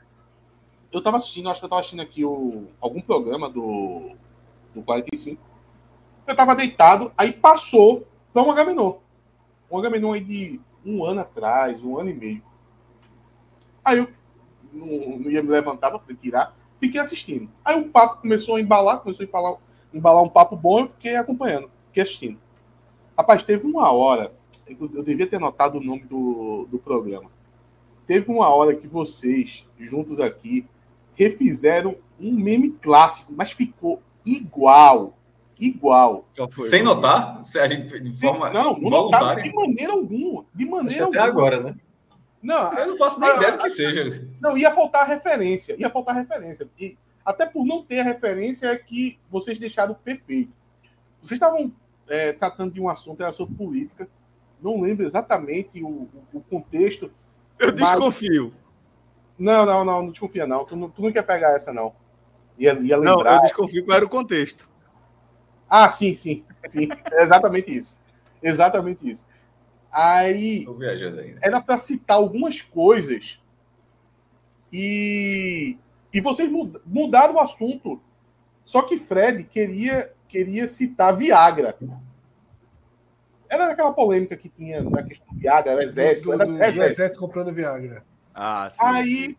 eu 0.91 1.01
tava 1.01 1.17
assistindo, 1.17 1.49
acho 1.49 1.59
que 1.59 1.65
eu 1.65 1.69
tava 1.69 1.79
assistindo 1.79 2.01
aqui 2.01 2.25
o, 2.25 2.67
algum 2.79 3.01
programa 3.01 3.49
do, 3.49 4.11
do 4.73 4.81
45. 4.83 5.41
Eu 6.27 6.35
tava 6.35 6.55
deitado, 6.55 7.11
aí 7.17 7.31
passou 7.31 8.05
pra 8.33 8.43
um 8.43 8.51
Agamenon. 8.51 8.97
Um 9.69 9.77
Agamenon 9.77 10.13
aí 10.13 10.21
de 10.21 10.61
um 10.85 11.05
ano 11.05 11.21
atrás, 11.21 11.83
um 11.83 11.97
ano 11.97 12.09
e 12.09 12.13
meio. 12.13 12.43
Aí 13.83 13.97
eu 13.99 14.11
não, 14.71 15.17
não 15.17 15.31
ia 15.31 15.41
me 15.41 15.49
levantar 15.49 15.89
pra 15.89 15.99
poder 15.99 16.15
tirar, 16.15 16.55
fiquei 16.81 16.99
assistindo. 16.99 17.49
Aí 17.63 17.79
o 17.79 17.87
papo 17.87 18.21
começou 18.21 18.55
a 18.55 18.61
embalar, 18.61 18.99
começou 18.99 19.23
a 19.23 19.27
embalar, 19.27 19.55
embalar 19.93 20.23
um 20.23 20.29
papo 20.29 20.55
bom, 20.55 20.81
eu 20.81 20.87
fiquei 20.87 21.15
acompanhando, 21.15 21.69
fiquei 21.87 22.03
assistindo. 22.03 22.39
Rapaz, 23.15 23.43
teve 23.43 23.65
uma 23.65 23.91
hora, 23.91 24.33
eu, 24.67 24.89
eu 24.95 25.03
devia 25.03 25.27
ter 25.27 25.35
anotado 25.35 25.77
o 25.77 25.83
nome 25.83 26.03
do, 26.05 26.67
do 26.69 26.79
programa. 26.79 27.29
Teve 28.07 28.31
uma 28.31 28.49
hora 28.49 28.75
que 28.75 28.87
vocês, 28.87 29.63
juntos 29.79 30.19
aqui, 30.19 30.67
refizeram 31.13 31.95
um 32.19 32.33
meme 32.33 32.71
clássico, 32.71 33.31
mas 33.31 33.51
ficou 33.51 34.01
igual. 34.25 35.15
Igual. 35.59 36.25
Sem 36.49 36.81
notar? 36.81 37.43
Se 37.43 37.59
a 37.59 37.67
gente 37.67 37.99
de 37.99 38.11
forma 38.19 38.49
não, 38.49 38.73
não 38.73 38.89
notaram 38.89 38.89
voluntária? 38.89 39.43
de 39.43 39.53
maneira 39.53 39.93
alguma. 39.93 40.45
De 40.55 40.65
maneira 40.65 41.07
que 41.11 41.17
até 41.17 41.27
alguma. 41.27 41.47
agora, 41.47 41.59
né? 41.59 41.75
Não, 42.41 42.73
Eu 42.73 42.87
não 42.87 42.97
faço 42.97 43.19
nem 43.19 43.35
ideia 43.35 43.51
do 43.51 43.57
que 43.59 43.69
seja. 43.69 44.27
não, 44.41 44.57
ia 44.57 44.71
faltar 44.73 45.07
referência. 45.07 45.75
Ia 45.79 45.89
faltar 45.89 46.15
referência. 46.15 46.67
E 46.79 46.97
até 47.23 47.45
por 47.45 47.65
não 47.65 47.83
ter 47.83 47.99
a 47.99 48.03
referência 48.03 48.67
é 48.67 48.75
que 48.77 49.19
vocês 49.29 49.59
deixaram 49.59 49.93
perfeito. 49.93 50.51
Vocês 51.21 51.37
estavam 51.37 51.71
é, 52.07 52.33
tratando 52.33 52.73
de 52.73 52.81
um 52.81 52.89
assunto, 52.89 53.21
era 53.21 53.31
sobre 53.31 53.55
política. 53.55 54.07
Não 54.61 54.81
lembro 54.81 55.05
exatamente 55.05 55.83
o, 55.83 55.87
o- 55.87 56.09
o 56.33 56.41
contexto. 56.41 57.11
Eu 57.59 57.67
mas- 57.67 57.91
desconfio. 57.91 58.53
Não, 59.37 59.65
não, 59.65 59.83
não, 59.85 60.01
não 60.03 60.11
desconfia, 60.11 60.45
não. 60.45 60.65
Tu, 60.65 60.75
não. 60.75 60.89
tu 60.89 61.01
não 61.01 61.11
quer 61.11 61.21
pegar 61.23 61.55
essa, 61.55 61.71
não. 61.73 61.93
Ia, 62.57 62.73
ia 62.81 62.97
Não, 62.97 63.15
lembrar. 63.17 63.35
eu 63.37 63.41
desconfio 63.43 63.85
qual 63.85 63.95
era 63.97 64.05
o 64.05 64.09
contexto. 64.09 64.69
Ah, 65.69 65.87
sim, 65.89 66.13
sim, 66.13 66.43
sim. 66.65 66.89
É 67.11 67.23
exatamente 67.23 67.75
isso. 67.75 67.99
Exatamente 68.43 69.09
isso. 69.09 69.25
Aí 69.91 70.65
era 71.41 71.59
para 71.61 71.77
citar 71.77 72.17
algumas 72.17 72.61
coisas 72.61 73.41
e, 74.71 75.77
e 76.13 76.21
vocês 76.21 76.49
mud- 76.49 76.79
mudaram 76.85 77.35
o 77.35 77.39
assunto. 77.39 78.01
Só 78.63 78.83
que 78.83 78.97
Fred 78.97 79.43
queria, 79.43 80.13
queria 80.27 80.67
citar 80.67 81.15
Viagra. 81.15 81.77
Era 83.49 83.69
aquela 83.71 83.91
polêmica 83.91 84.37
que 84.37 84.47
tinha 84.47 84.81
na 84.81 85.03
questão 85.03 85.27
do 85.33 85.37
Viagra, 85.39 85.73
era 85.73 85.83
exército, 85.83 86.27
do, 86.29 86.33
era 86.33 86.45
do, 86.45 86.55
exército. 86.55 86.83
exército 86.85 87.19
comprando 87.19 87.53
Viagra. 87.53 88.05
Ah, 88.33 88.69
sim. 88.71 88.77
Aí 88.81 89.37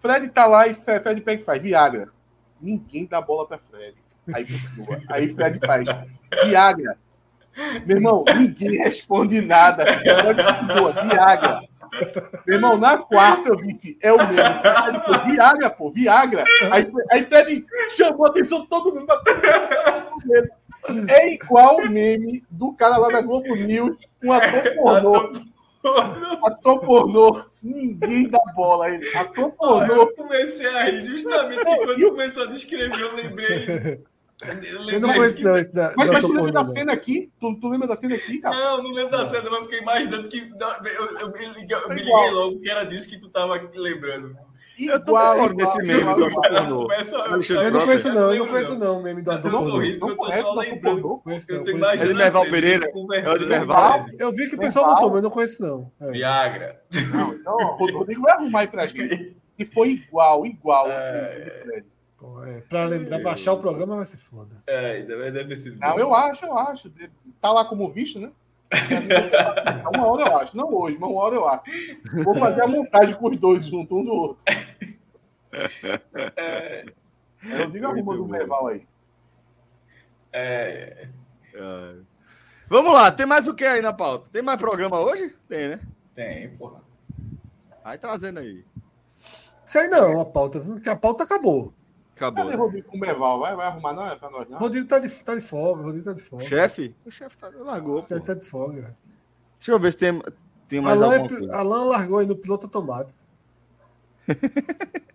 Fred 0.00 0.30
tá 0.30 0.46
lá 0.46 0.66
e 0.66 0.74
Fred 0.74 1.20
pega 1.20 1.42
e 1.42 1.44
faz 1.44 1.60
Viagra. 1.60 2.08
Ninguém 2.60 3.04
dá 3.04 3.20
bola 3.20 3.46
pra 3.46 3.58
Fred. 3.58 3.94
Aí 4.32 4.46
continua. 4.46 5.00
Aí 5.08 5.28
Fred 5.34 5.58
faz 5.66 5.84
Viagra. 6.46 6.96
Meu 7.86 7.96
irmão, 7.96 8.24
ninguém 8.36 8.78
responde 8.78 9.40
nada. 9.40 9.84
Continua, 9.84 10.92
Viagra. 11.02 11.60
Meu 12.46 12.56
irmão, 12.56 12.78
na 12.78 12.96
quarta 12.96 13.50
eu 13.50 13.56
disse, 13.56 13.98
é 14.00 14.12
o 14.12 14.16
mesmo. 14.16 14.60
Fred, 14.60 15.00
pô, 15.04 15.30
Viagra, 15.30 15.70
pô, 15.70 15.90
Viagra. 15.90 16.44
Aí, 16.70 16.90
aí 17.10 17.24
Fred 17.24 17.64
chamou 17.90 18.26
a 18.26 18.30
atenção 18.30 18.62
de 18.62 18.68
todo 18.68 18.94
mundo. 18.94 19.06
É 21.08 21.34
igual 21.34 21.76
o 21.76 21.88
meme 21.88 22.42
do 22.50 22.72
cara 22.72 22.96
lá 22.96 23.08
da 23.08 23.20
Globo 23.20 23.54
News, 23.54 23.96
um 24.22 24.32
ator 24.32 24.74
pornô. 24.74 25.32
Ator 26.44 26.80
pornô, 26.80 27.44
ninguém 27.62 28.28
dá 28.28 28.40
bola. 28.54 28.88
Ele, 28.88 29.06
ator 29.16 29.50
pornô. 29.52 29.94
Eu 29.94 30.14
comecei 30.14 30.66
a 30.66 30.84
rir 30.84 31.04
justamente 31.04 31.62
quando 31.62 32.10
começou 32.10 32.44
a 32.44 32.46
descrever, 32.46 33.00
eu 33.00 33.14
lembrei. 33.14 34.00
Eu, 34.42 34.88
Eu 34.90 35.00
não 35.00 35.12
conheço, 35.14 35.42
não, 35.44 35.56
esse 35.58 35.72
da, 35.72 35.92
Mas, 35.96 36.06
da 36.06 36.12
mas 36.14 36.24
tu 36.24 36.32
lembra 36.32 36.52
da 36.52 36.62
não. 36.64 36.70
cena 36.72 36.92
aqui? 36.92 37.32
Tu, 37.40 37.60
tu 37.60 37.68
lembra 37.68 37.86
da 37.88 37.96
cena 37.96 38.14
aqui, 38.16 38.38
cara? 38.40 38.56
Não, 38.56 38.82
não 38.82 38.90
lembro 38.92 39.12
da 39.12 39.24
cena, 39.26 39.48
mas 39.50 39.60
fiquei 39.60 39.78
imaginando 39.80 40.28
que. 40.28 40.50
não, 40.50 40.86
Eu, 40.86 41.18
eu 41.18 41.30
me 41.32 41.46
liguei, 41.60 41.76
eu 41.76 41.88
me 41.88 41.94
liguei 41.96 42.30
logo 42.30 42.60
que 42.60 42.70
era 42.70 42.84
disso 42.84 43.08
que 43.08 43.18
tu 43.18 43.28
tava 43.28 43.54
lembrando. 43.74 44.36
Eu 44.80 44.98
tô 45.04 45.12
Igual, 45.12 45.36
fora 45.36 45.52
igual, 45.52 45.56
desse 45.56 45.78
meme 45.86 46.00
igual, 46.00 46.16
do 46.16 46.26
igual. 46.28 46.42
pornô. 46.50 46.82
Começa- 46.82 47.28
Deixa 47.28 47.52
Eu 47.54 47.70
não 47.70 47.84
conheço, 47.84 48.08
não. 48.12 48.32
Eu 48.34 48.38
não 48.38 48.48
conheço, 48.48 48.78
não, 48.78 48.98
o 48.98 49.02
meme 49.02 49.22
do 49.22 49.30
Eu 49.30 49.36
ator 49.36 49.52
não 49.52 49.58
pornô. 49.60 49.76
Não 49.76 49.84
eu 49.84 49.98
tô. 50.00 50.80
Pornô? 50.80 51.18
Conheço, 51.18 51.46
Eu 51.50 51.56
não, 51.58 51.64
tô 51.64 51.70
conheço. 51.72 51.78
imaginando. 51.78 52.02
É 52.02 52.06
de 52.08 52.14
Merval 52.14 52.42
cena, 52.44 52.54
Pereira? 52.54 52.86
É 53.12 53.38
de 53.38 53.46
Merval? 53.46 54.06
Eu 54.18 54.32
vi 54.32 54.48
que 54.48 54.54
o 54.54 54.58
pessoal 54.58 54.86
Merval. 54.86 54.94
botou, 55.02 55.10
mas 55.10 55.16
eu 55.18 55.22
não 55.22 55.30
conheço, 55.30 55.62
não. 55.62 55.92
É. 56.00 56.10
Viagra. 56.10 56.80
Não, 57.12 57.34
então, 57.34 57.56
o 57.56 57.92
Rodrigo 57.98 58.22
vai 58.22 58.32
arrumar 58.32 58.60
aí 58.60 58.66
pra 58.66 58.86
gente. 58.88 59.36
E 59.58 59.64
foi 59.66 59.90
igual, 59.90 60.46
igual. 60.46 60.86
É. 60.88 61.82
Pô, 62.22 62.44
é, 62.44 62.60
pra 62.60 62.84
lembrar, 62.84 63.18
pra 63.18 63.32
achar 63.32 63.52
o 63.52 63.58
programa 63.58 63.96
vai 63.96 64.04
ser 64.04 64.16
foda. 64.16 64.54
É, 64.64 64.92
ainda 64.92 65.18
vai- 65.18 65.32
deve 65.32 65.48
ter 65.48 65.56
sido. 65.56 65.76
Não, 65.80 65.98
eu 65.98 66.14
acho, 66.14 66.44
eu 66.44 66.56
acho. 66.56 66.88
Tá 67.40 67.50
lá 67.50 67.64
como 67.64 67.88
visto, 67.88 68.20
né? 68.20 68.30
Uma 69.92 70.06
hora 70.08 70.22
eu 70.30 70.36
acho. 70.38 70.56
Não 70.56 70.72
hoje, 70.72 70.96
mas 71.00 71.10
uma 71.10 71.20
hora 71.20 71.34
eu 71.34 71.48
acho. 71.48 71.64
Vou 72.22 72.36
fazer 72.38 72.62
a 72.62 72.68
montagem 72.68 73.16
com 73.16 73.28
os 73.28 73.36
dois 73.36 73.66
junto, 73.66 73.96
um 73.98 74.04
do 74.04 74.12
outro. 74.12 74.44
É, 76.36 76.84
Eu 77.42 77.68
digo 77.70 77.86
arruma 77.88 78.14
do 78.16 78.24
Merval 78.28 78.68
aí. 78.68 78.86
é, 80.32 81.08
É. 81.52 81.94
Vamos 82.68 82.94
lá, 82.94 83.10
tem 83.10 83.26
mais 83.26 83.48
o 83.48 83.54
que 83.54 83.64
aí 83.64 83.82
na 83.82 83.92
pauta? 83.92 84.28
Tem 84.32 84.40
mais 84.42 84.58
programa 84.58 85.00
hoje? 85.00 85.34
Tem, 85.48 85.68
né? 85.70 85.80
tem, 86.14 86.48
porra. 86.56 86.80
Vai 87.82 87.98
trazendo 87.98 88.38
aí. 88.38 88.64
Sei 89.64 89.88
não, 89.88 90.20
a 90.20 90.24
pauta, 90.24 90.60
porque 90.60 90.88
a 90.88 90.96
pauta 90.96 91.24
acabou. 91.24 91.74
Acabou. 92.22 92.44
Cadê 92.44 92.56
né? 92.56 92.62
Rodrigo 92.62 92.88
com 92.88 92.96
o 92.96 93.00
Merval? 93.00 93.40
Vai, 93.40 93.56
vai 93.56 93.66
arrumar, 93.66 93.92
não? 93.94 94.06
É 94.06 94.14
pra 94.16 94.30
nós, 94.30 94.48
não? 94.48 94.58
Rodrigo 94.58 94.86
tá 94.86 94.98
de, 94.98 95.24
tá 95.24 95.34
de 95.34 95.40
folga, 95.40 95.82
Rodrigo 95.82 96.04
tá 96.04 96.12
de 96.12 96.22
folga. 96.22 96.44
Chefe? 96.46 96.94
O 97.04 97.10
chefe 97.10 97.36
tá, 97.36 97.48
largou. 97.48 97.96
O 97.96 98.00
chefe 98.00 98.24
tá 98.24 98.34
de 98.34 98.46
folga. 98.46 98.96
Deixa 99.58 99.72
eu 99.72 99.78
ver 99.78 99.92
se 99.92 99.98
tem, 99.98 100.22
tem 100.68 100.80
mais 100.80 101.00
Alan, 101.00 101.12
alguma 101.14 101.26
é, 101.26 101.28
coisa. 101.28 101.56
Alan 101.56 101.84
largou 101.84 102.18
aí 102.18 102.26
no 102.26 102.36
piloto 102.36 102.66
automático. 102.66 103.18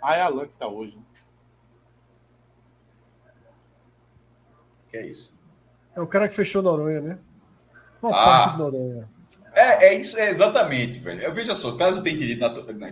Ah, 0.00 0.14
é 0.14 0.22
Alan 0.22 0.46
que 0.46 0.56
tá 0.56 0.68
hoje. 0.68 0.96
né? 0.96 1.02
Que 4.90 4.96
é 4.96 5.06
isso. 5.06 5.34
É 5.94 6.00
o 6.00 6.06
cara 6.06 6.28
que 6.28 6.34
fechou 6.34 6.62
Noronha, 6.62 7.00
né? 7.00 7.18
Uma 8.00 8.10
Ah. 8.12 8.24
parte 8.24 8.52
de 8.52 8.58
Noronha. 8.58 9.10
É, 9.52 9.86
é 9.88 9.94
isso, 10.00 10.16
é 10.16 10.30
exatamente, 10.30 10.98
velho. 11.00 11.20
Eu 11.20 11.32
veja 11.34 11.52
só, 11.54 11.76
caso 11.76 11.98
eu 11.98 12.02
tenha 12.02 12.14
entendido, 12.14 12.40
na- 12.78 12.88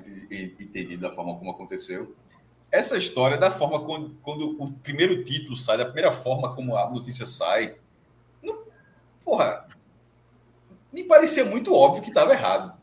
entendido 0.60 1.00
da 1.08 1.12
forma 1.14 1.38
como 1.38 1.52
aconteceu, 1.52 2.12
essa 2.76 2.96
história 2.96 3.38
da 3.38 3.50
forma 3.50 3.84
quando, 3.84 4.10
quando 4.22 4.62
o 4.62 4.72
primeiro 4.72 5.24
título 5.24 5.56
sai, 5.56 5.78
da 5.78 5.84
primeira 5.84 6.12
forma 6.12 6.54
como 6.54 6.76
a 6.76 6.90
notícia 6.90 7.26
sai, 7.26 7.76
não, 8.42 8.64
porra, 9.24 9.66
me 10.92 11.04
parecia 11.04 11.44
muito 11.44 11.74
óbvio 11.74 12.02
que 12.02 12.10
estava 12.10 12.32
errado. 12.32 12.76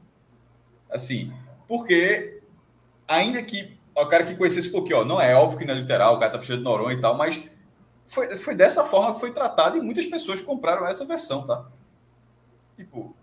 Assim, 0.90 1.32
porque 1.68 2.42
ainda 3.08 3.42
que 3.44 3.78
o 3.96 4.06
cara 4.08 4.26
que 4.26 4.36
conhecesse 4.36 4.72
pouquinho, 4.72 5.00
ó, 5.00 5.06
não 5.06 5.22
é 5.22 5.36
óbvio 5.36 5.60
que 5.60 5.66
não 5.66 5.74
é 5.74 5.78
literal, 5.78 6.16
o 6.16 6.20
cara 6.20 6.32
tá 6.32 6.40
fechando 6.40 6.60
de 6.60 6.64
Noronha 6.64 6.98
e 6.98 7.02
tal, 7.02 7.16
mas 7.16 7.44
foi, 8.06 8.36
foi 8.38 8.56
dessa 8.56 8.84
forma 8.86 9.14
que 9.14 9.20
foi 9.20 9.32
tratado 9.32 9.78
e 9.78 9.82
muitas 9.82 10.06
pessoas 10.06 10.42
compraram 10.42 10.88
essa 10.88 11.06
versão, 11.06 11.46
tá? 11.46 11.68
Tipo, 12.76 13.16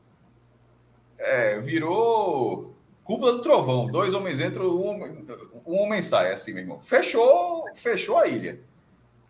é, 1.18 1.58
virou 1.60 2.74
cúpula 3.04 3.32
do 3.32 3.42
trovão. 3.42 3.86
Dois 3.86 4.14
homens 4.14 4.40
entram, 4.40 4.66
um, 4.66 5.26
um 5.66 5.78
homem 5.80 6.02
sai, 6.02 6.32
assim, 6.32 6.52
meu 6.52 6.62
irmão. 6.62 6.80
Fechou, 6.80 7.64
fechou 7.74 8.18
a 8.18 8.26
ilha. 8.26 8.60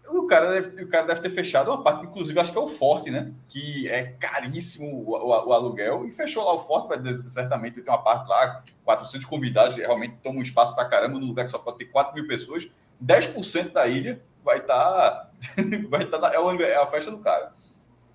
O 0.08 0.26
cara, 0.26 0.60
deve, 0.60 0.84
o 0.84 0.88
cara 0.88 1.06
deve 1.06 1.20
ter 1.20 1.30
fechado 1.30 1.70
uma 1.70 1.82
parte 1.82 2.06
inclusive, 2.06 2.38
acho 2.40 2.50
que 2.50 2.58
é 2.58 2.60
o 2.60 2.68
forte, 2.68 3.10
né? 3.10 3.32
Que 3.48 3.88
é 3.88 4.04
caríssimo 4.18 4.86
o, 4.86 5.10
o, 5.10 5.48
o 5.48 5.52
aluguel. 5.52 6.06
E 6.06 6.10
fechou 6.10 6.44
lá 6.44 6.54
o 6.54 6.60
forte, 6.60 6.88
vai, 6.88 7.14
certamente 7.14 7.80
tem 7.80 7.92
uma 7.92 8.02
parte 8.02 8.28
lá, 8.28 8.62
400 8.84 9.26
convidados, 9.26 9.76
realmente 9.76 10.16
toma 10.22 10.38
um 10.38 10.42
espaço 10.42 10.74
para 10.74 10.86
caramba, 10.86 11.18
num 11.18 11.26
lugar 11.26 11.44
que 11.44 11.50
só 11.50 11.58
pode 11.58 11.78
ter 11.78 11.84
4 11.86 12.14
mil 12.14 12.26
pessoas. 12.26 12.68
10% 13.04 13.72
da 13.72 13.86
ilha 13.86 14.22
vai 14.44 14.58
estar. 14.58 14.76
Tá, 14.76 15.30
vai 15.88 16.06
tá 16.06 16.32
é, 16.34 16.62
é 16.62 16.76
a 16.76 16.86
festa 16.86 17.10
do 17.10 17.18
cara. 17.18 17.52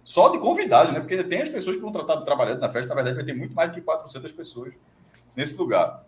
Só 0.03 0.29
de 0.29 0.37
convidados, 0.39 0.91
né? 0.91 0.99
Porque 0.99 1.23
tem 1.23 1.41
as 1.41 1.49
pessoas 1.49 1.75
que 1.75 1.81
vão 1.81 1.91
tratar 1.91 2.17
trabalhando 2.21 2.59
na 2.59 2.69
festa, 2.69 2.89
na 2.89 2.95
verdade, 2.95 3.15
vai 3.15 3.25
ter 3.25 3.33
muito 3.33 3.55
mais 3.55 3.71
que 3.71 3.81
400 3.81 4.31
pessoas 4.33 4.73
nesse 5.35 5.57
lugar. 5.57 6.05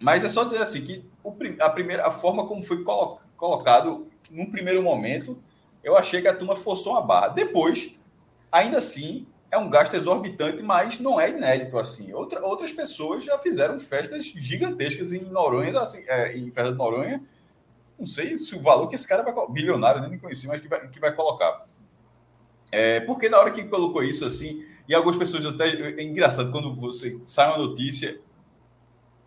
Mas 0.00 0.22
é 0.24 0.28
só 0.28 0.44
dizer 0.44 0.60
assim 0.60 0.84
que 0.84 1.04
o, 1.22 1.34
a 1.60 1.70
primeira 1.70 2.06
a 2.06 2.10
forma 2.10 2.46
como 2.46 2.62
foi 2.62 2.82
colo, 2.82 3.20
colocado 3.36 4.06
num 4.30 4.50
primeiro 4.50 4.82
momento, 4.82 5.38
eu 5.82 5.96
achei 5.96 6.20
que 6.20 6.28
a 6.28 6.34
turma 6.34 6.56
forçou 6.56 6.92
uma 6.92 7.02
barra. 7.02 7.28
Depois, 7.28 7.94
ainda 8.52 8.78
assim, 8.78 9.26
é 9.50 9.56
um 9.56 9.70
gasto 9.70 9.94
exorbitante, 9.94 10.62
mas 10.62 11.00
não 11.00 11.20
é 11.20 11.30
inédito 11.30 11.78
assim. 11.78 12.12
Outra, 12.12 12.44
outras 12.44 12.72
pessoas 12.72 13.24
já 13.24 13.38
fizeram 13.38 13.78
festas 13.80 14.24
gigantescas 14.26 15.12
em 15.12 15.20
Noronha, 15.24 15.78
assim, 15.80 16.04
é, 16.06 16.36
em 16.36 16.50
Festa 16.50 16.72
de 16.72 16.78
Noronha. 16.78 17.22
Não 17.98 18.06
sei 18.06 18.36
se 18.36 18.54
o 18.54 18.62
valor 18.62 18.88
que 18.88 18.94
esse 18.94 19.08
cara 19.08 19.22
vai 19.22 19.34
bilionário, 19.50 20.06
nem 20.08 20.18
conheci, 20.18 20.46
mas 20.46 20.60
que 20.60 20.68
vai, 20.68 20.88
que 20.88 21.00
vai 21.00 21.14
colocar. 21.14 21.66
É, 22.70 23.00
porque 23.00 23.28
na 23.28 23.38
hora 23.38 23.50
que 23.50 23.64
colocou 23.64 24.02
isso 24.02 24.26
assim, 24.26 24.62
e 24.86 24.94
algumas 24.94 25.16
pessoas 25.16 25.44
até. 25.46 25.68
É 25.68 26.02
engraçado 26.02 26.52
quando 26.52 26.74
você 26.74 27.18
sai 27.24 27.48
uma 27.48 27.58
notícia. 27.58 28.20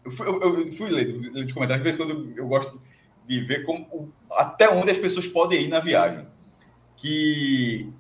Eu 0.04 0.12
fui, 0.12 0.28
eu, 0.28 0.72
fui 0.72 0.90
ler, 0.90 1.16
os 1.46 1.54
comentários, 1.54 1.84
de 1.84 1.84
vez 1.84 1.96
quando 1.96 2.34
eu 2.36 2.48
gosto 2.48 2.82
de 3.28 3.40
ver 3.42 3.64
como, 3.66 4.12
até 4.32 4.70
onde 4.70 4.92
as 4.92 4.98
pessoas 4.98 5.28
podem 5.28 5.64
ir 5.64 5.68
na 5.68 5.80
viagem. 5.80 6.28
Que. 6.98 7.92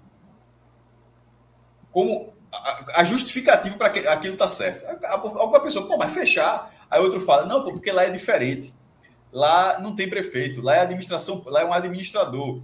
Como 1.91 2.34
a, 2.52 3.02
a 3.02 3.03
justificativa 3.03 3.78
para 3.78 3.88
aquilo 3.88 4.38
tá 4.38 4.48
certo. 4.48 4.86
Alguma 5.06 5.60
pessoa, 5.60 5.88
pô, 5.88 5.98
mas 5.98 6.11
fechar. 6.11 6.73
Aí 6.90 6.99
outro 7.02 7.22
fala, 7.22 7.45
não, 7.45 7.64
porque 7.64 7.91
lá 7.91 8.03
é 8.03 8.10
diferente. 8.10 8.73
Lá 9.32 9.80
não 9.80 9.95
tem 9.95 10.10
prefeito, 10.10 10.61
lá 10.61 10.76
é 10.76 10.80
administração, 10.82 11.41
lá 11.45 11.61
é 11.61 11.65
um 11.65 11.72
administrador 11.72 12.61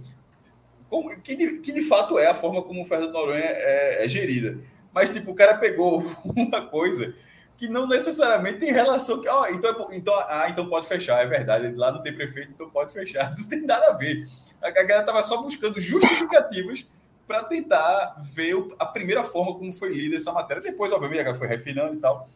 como, 0.88 1.20
que, 1.20 1.36
de, 1.36 1.58
que 1.60 1.72
de 1.72 1.82
fato 1.82 2.18
é 2.18 2.26
a 2.26 2.34
forma 2.34 2.62
como 2.62 2.82
o 2.82 2.84
Fernando 2.84 3.12
Noronha 3.12 3.44
é, 3.44 4.04
é 4.04 4.08
gerida. 4.08 4.58
Mas, 4.92 5.10
tipo, 5.10 5.30
o 5.30 5.34
cara 5.34 5.58
pegou 5.58 6.04
uma 6.24 6.66
coisa 6.66 7.14
que 7.58 7.68
não 7.68 7.88
necessariamente 7.88 8.60
tem 8.60 8.72
relação. 8.72 9.20
Que, 9.20 9.28
oh, 9.28 9.46
então, 9.48 9.88
então, 9.92 10.14
ah, 10.28 10.46
então 10.48 10.68
pode 10.68 10.86
fechar, 10.86 11.20
é 11.20 11.26
verdade. 11.26 11.74
Lá 11.74 11.90
não 11.90 12.00
tem 12.00 12.14
prefeito, 12.14 12.52
então 12.52 12.70
pode 12.70 12.92
fechar. 12.92 13.34
Não 13.36 13.44
tem 13.46 13.66
nada 13.66 13.88
a 13.88 13.92
ver. 13.92 14.26
A 14.62 14.70
galera 14.70 15.00
estava 15.00 15.22
só 15.22 15.42
buscando 15.42 15.80
justificativas 15.80 16.88
para 17.26 17.44
tentar 17.44 18.16
ver 18.20 18.54
a 18.78 18.86
primeira 18.86 19.24
forma 19.24 19.58
como 19.58 19.72
foi 19.72 19.92
lida 19.92 20.16
essa 20.16 20.32
matéria. 20.32 20.62
Depois, 20.62 20.92
obviamente, 20.92 21.34
foi 21.34 21.48
refinando 21.48 21.94
e 21.94 21.98
tal. 21.98 22.28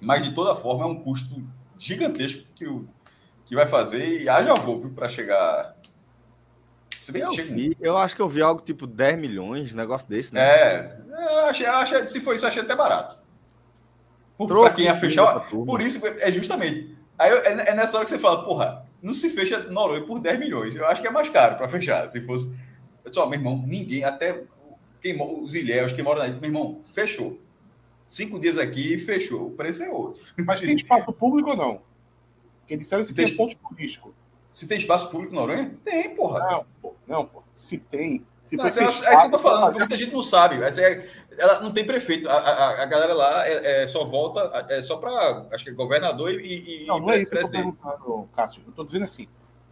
Mas, 0.00 0.24
de 0.24 0.34
toda 0.34 0.56
forma, 0.56 0.84
é 0.84 0.86
um 0.88 1.00
custo 1.00 1.46
gigantesco 1.78 2.42
que, 2.54 2.66
o, 2.66 2.88
que 3.44 3.54
vai 3.54 3.66
fazer. 3.66 4.22
E 4.22 4.28
haja 4.28 4.54
voo 4.54 4.90
para 4.90 5.08
chegar 5.08 5.76
eu, 7.18 7.30
vi, 7.32 7.76
eu 7.80 7.96
acho 7.96 8.14
que 8.14 8.22
eu 8.22 8.28
vi 8.28 8.40
algo 8.40 8.62
tipo 8.62 8.86
10 8.86 9.18
milhões, 9.18 9.72
um 9.72 9.76
negócio 9.76 10.08
desse, 10.08 10.32
né? 10.32 10.40
É, 10.40 11.00
eu 11.10 11.46
achei, 11.46 11.66
eu 11.66 11.72
achei, 11.72 12.06
se 12.06 12.20
for 12.20 12.34
isso, 12.34 12.44
eu 12.44 12.48
achei 12.48 12.62
até 12.62 12.76
barato. 12.76 13.16
Para 14.46 14.70
quem 14.70 14.84
ia 14.86 14.96
fechar, 14.96 15.40
por 15.50 15.80
isso, 15.80 16.00
é 16.06 16.30
justamente. 16.32 16.96
Aí 17.18 17.30
é, 17.30 17.70
é, 17.70 17.74
nessa 17.74 17.96
hora 17.96 18.04
que 18.04 18.10
você 18.10 18.18
fala, 18.18 18.42
porra, 18.42 18.86
não 19.02 19.12
se 19.12 19.28
fecha 19.30 19.58
Noronha 19.70 20.04
por 20.06 20.18
10 20.18 20.38
milhões. 20.38 20.74
Eu 20.74 20.86
acho 20.86 21.02
que 21.02 21.08
é 21.08 21.10
mais 21.10 21.28
caro 21.28 21.56
para 21.56 21.68
fechar. 21.68 22.08
Se 22.08 22.20
fosse. 22.22 22.54
Só, 23.12 23.26
meu 23.26 23.38
irmão, 23.38 23.62
ninguém, 23.66 24.04
até 24.04 24.42
quem, 25.02 25.20
os 25.20 25.54
ilhéus, 25.54 25.92
quem 25.92 26.04
mora 26.04 26.26
na 26.26 26.34
meu 26.34 26.44
irmão, 26.44 26.80
fechou. 26.84 27.38
Cinco 28.06 28.40
dias 28.40 28.58
aqui 28.58 28.98
fechou. 28.98 29.48
O 29.48 29.50
preço 29.50 29.82
é 29.82 29.90
outro. 29.90 30.22
Mas 30.46 30.60
tem 30.60 30.74
espaço 30.74 31.12
público 31.12 31.50
ou 31.50 31.56
não? 31.56 31.82
Quem 32.66 32.78
disseram 32.78 33.04
que 33.04 33.14
tem, 33.14 33.26
tem 33.26 33.36
ponto 33.36 33.56
turístico. 33.56 34.14
Se 34.52 34.66
tem 34.66 34.78
espaço 34.78 35.10
público 35.10 35.34
na 35.34 35.40
Noronha? 35.42 35.74
Tem, 35.84 36.14
porra. 36.14 36.40
Não, 36.40 36.66
pô, 36.82 36.94
não, 37.06 37.26
pô. 37.26 37.42
Se 37.54 37.78
tem. 37.78 38.26
Se 38.44 38.56
não, 38.56 38.68
foi 38.68 38.82
é, 38.82 38.86
fechado, 38.86 39.06
é 39.06 39.12
isso 39.12 39.20
que 39.22 39.26
eu 39.26 39.30
tô 39.30 39.38
falando, 39.38 39.78
muita 39.78 39.96
gente 39.96 40.12
não 40.12 40.22
sabe. 40.22 40.56
É, 40.62 41.08
ela 41.38 41.60
não 41.60 41.70
tem 41.70 41.84
prefeito. 41.86 42.28
A, 42.28 42.34
a, 42.34 42.82
a 42.82 42.86
galera 42.86 43.14
lá 43.14 43.46
é, 43.46 43.82
é, 43.82 43.86
só 43.86 44.04
volta, 44.04 44.66
é 44.68 44.82
só 44.82 44.96
para 44.96 45.46
acho 45.52 45.64
que 45.64 45.72
governador 45.72 46.32
e. 46.34 46.82
e 46.82 46.86
não, 46.86 46.98
não 46.98 47.10
é 47.10 47.18
isso 47.18 47.30
presidente. 47.30 47.76
que 47.76 47.86
eu 47.86 47.98
tô 47.98 48.28
Cássio. 48.34 48.62
Eu 48.66 48.72
tô 48.72 48.84
dizendo 48.84 49.04
assim: 49.04 49.26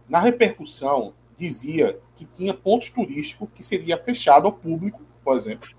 na 0.07 0.19
repercussão, 0.19 1.13
dizia 1.37 1.99
que 2.15 2.25
tinha 2.25 2.53
pontos 2.53 2.89
turísticos 2.89 3.47
que 3.53 3.63
seria 3.63 3.97
fechado 3.97 4.45
ao 4.45 4.53
público, 4.53 5.01
por 5.23 5.35
exemplo, 5.35 5.69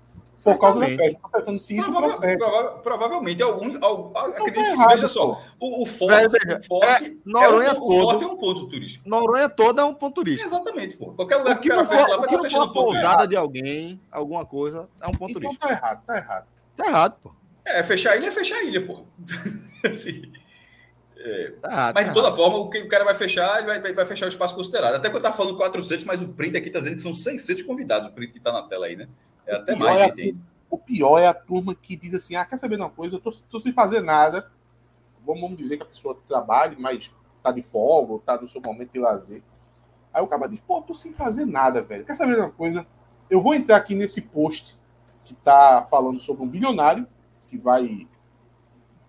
por 0.43 0.57
causa 0.57 0.79
da 0.79 0.87
festa. 0.87 1.05
Estou 1.05 1.29
perguntando 1.29 1.59
se 1.59 1.77
isso 1.77 1.91
Prova 1.91 2.07
procede. 2.07 2.37
Prova 2.37 2.73
provavelmente 2.79 3.43
algum. 3.43 3.77
algum 3.83 4.17
acredito 4.17 4.63
tá 4.63 4.71
errado, 4.71 4.95
veja 4.95 5.07
só. 5.07 5.41
O, 5.59 5.83
o 5.83 5.85
forte, 5.85 6.27
veja, 6.29 6.59
o 6.59 6.63
forte, 6.63 7.05
é, 7.05 7.13
Noronha 7.25 7.69
é 7.69 7.71
um, 7.71 7.75
todo, 7.75 7.85
o 7.85 8.03
forte 8.03 8.23
é 8.23 8.27
um 8.27 8.37
ponto 8.37 8.67
turístico. 8.67 9.09
Noronha 9.09 9.49
toda 9.49 9.81
é 9.81 9.85
um 9.85 9.93
ponto 9.93 10.15
turístico. 10.15 10.47
Exatamente, 10.47 10.97
pô. 10.97 11.13
Qualquer 11.13 11.37
lugar 11.37 11.55
que, 11.59 11.61
que 11.61 11.73
o 11.73 11.75
cara 11.75 11.87
fecha 11.87 12.07
lá 12.07 12.17
vai 12.17 12.25
estar 12.25 12.41
fechando 12.41 12.73
ponto 12.73 12.85
pousada 12.85 13.27
de 13.27 13.35
alguém, 13.35 13.99
alguma 14.11 14.45
coisa, 14.45 14.89
é 15.01 15.07
um 15.07 15.11
ponto 15.11 15.31
então 15.31 15.41
turístico. 15.41 15.67
Tá 15.67 15.73
errado, 15.73 16.03
tá 16.05 16.17
errado. 16.17 16.47
Tá 16.75 16.87
errado, 16.87 17.17
pô. 17.21 17.31
É, 17.65 17.83
fechar 17.83 18.13
a 18.13 18.17
ilha 18.17 18.27
é 18.27 18.31
fechar 18.31 18.55
a 18.55 18.63
ilha, 18.63 18.85
pô. 18.85 19.05
assim. 19.87 20.23
É, 21.23 21.53
tá, 21.61 21.91
mas 21.93 22.07
de 22.07 22.13
toda 22.15 22.35
forma, 22.35 22.57
o 22.57 22.69
que 22.69 22.79
o 22.79 22.87
cara 22.87 23.03
vai 23.03 23.13
fechar, 23.13 23.59
ele 23.59 23.79
vai, 23.79 23.93
vai 23.93 24.05
fechar 24.07 24.25
o 24.25 24.29
espaço 24.29 24.55
considerado. 24.55 24.95
Até 24.95 25.09
que 25.09 25.15
eu 25.15 25.21
tava 25.21 25.37
falando 25.37 25.55
400, 25.55 26.03
mas 26.03 26.19
o 26.19 26.29
print 26.29 26.57
aqui 26.57 26.71
tá 26.71 26.79
dizendo 26.79 26.95
que 26.95 27.01
são 27.03 27.13
600 27.13 27.61
convidados, 27.61 28.09
o 28.09 28.11
print 28.11 28.33
que 28.33 28.39
tá 28.39 28.51
na 28.51 28.63
tela 28.63 28.87
aí, 28.87 28.95
né? 28.95 29.07
É 29.45 29.55
até 29.55 29.75
mais 29.75 30.01
é 30.01 30.33
o 30.71 30.77
pior 30.77 31.19
é 31.19 31.27
a 31.27 31.33
turma 31.33 31.75
que 31.75 31.97
diz 31.97 32.13
assim: 32.13 32.35
ah, 32.35 32.45
quer 32.45 32.57
saber 32.57 32.77
de 32.77 32.81
uma 32.81 32.89
coisa? 32.89 33.17
Eu 33.17 33.19
tô, 33.19 33.31
tô 33.49 33.59
sem 33.59 33.73
fazer 33.73 34.01
nada. 34.01 34.49
Vamos, 35.25 35.55
dizer 35.55 35.77
que 35.77 35.83
a 35.83 35.85
pessoa 35.85 36.17
trabalhe, 36.27 36.77
mas 36.79 37.11
tá 37.43 37.51
de 37.51 37.61
folga, 37.61 38.23
tá 38.25 38.41
no 38.41 38.47
seu 38.47 38.61
momento 38.61 38.93
de 38.93 38.99
lazer. 38.99 39.43
Aí 40.13 40.23
o 40.23 40.27
cara 40.27 40.47
diz: 40.47 40.59
pô, 40.61 40.81
tô 40.81 40.95
sem 40.95 41.11
fazer 41.11 41.45
nada, 41.45 41.81
velho. 41.81 42.05
Quer 42.05 42.13
saber 42.13 42.35
de 42.35 42.39
uma 42.39 42.51
coisa? 42.51 42.87
Eu 43.29 43.41
vou 43.41 43.53
entrar 43.53 43.75
aqui 43.77 43.93
nesse 43.93 44.21
post 44.21 44.79
que 45.23 45.33
tá 45.35 45.85
falando 45.89 46.19
sobre 46.19 46.43
um 46.43 46.47
bilionário 46.47 47.05
que 47.47 47.57
vai 47.57 48.07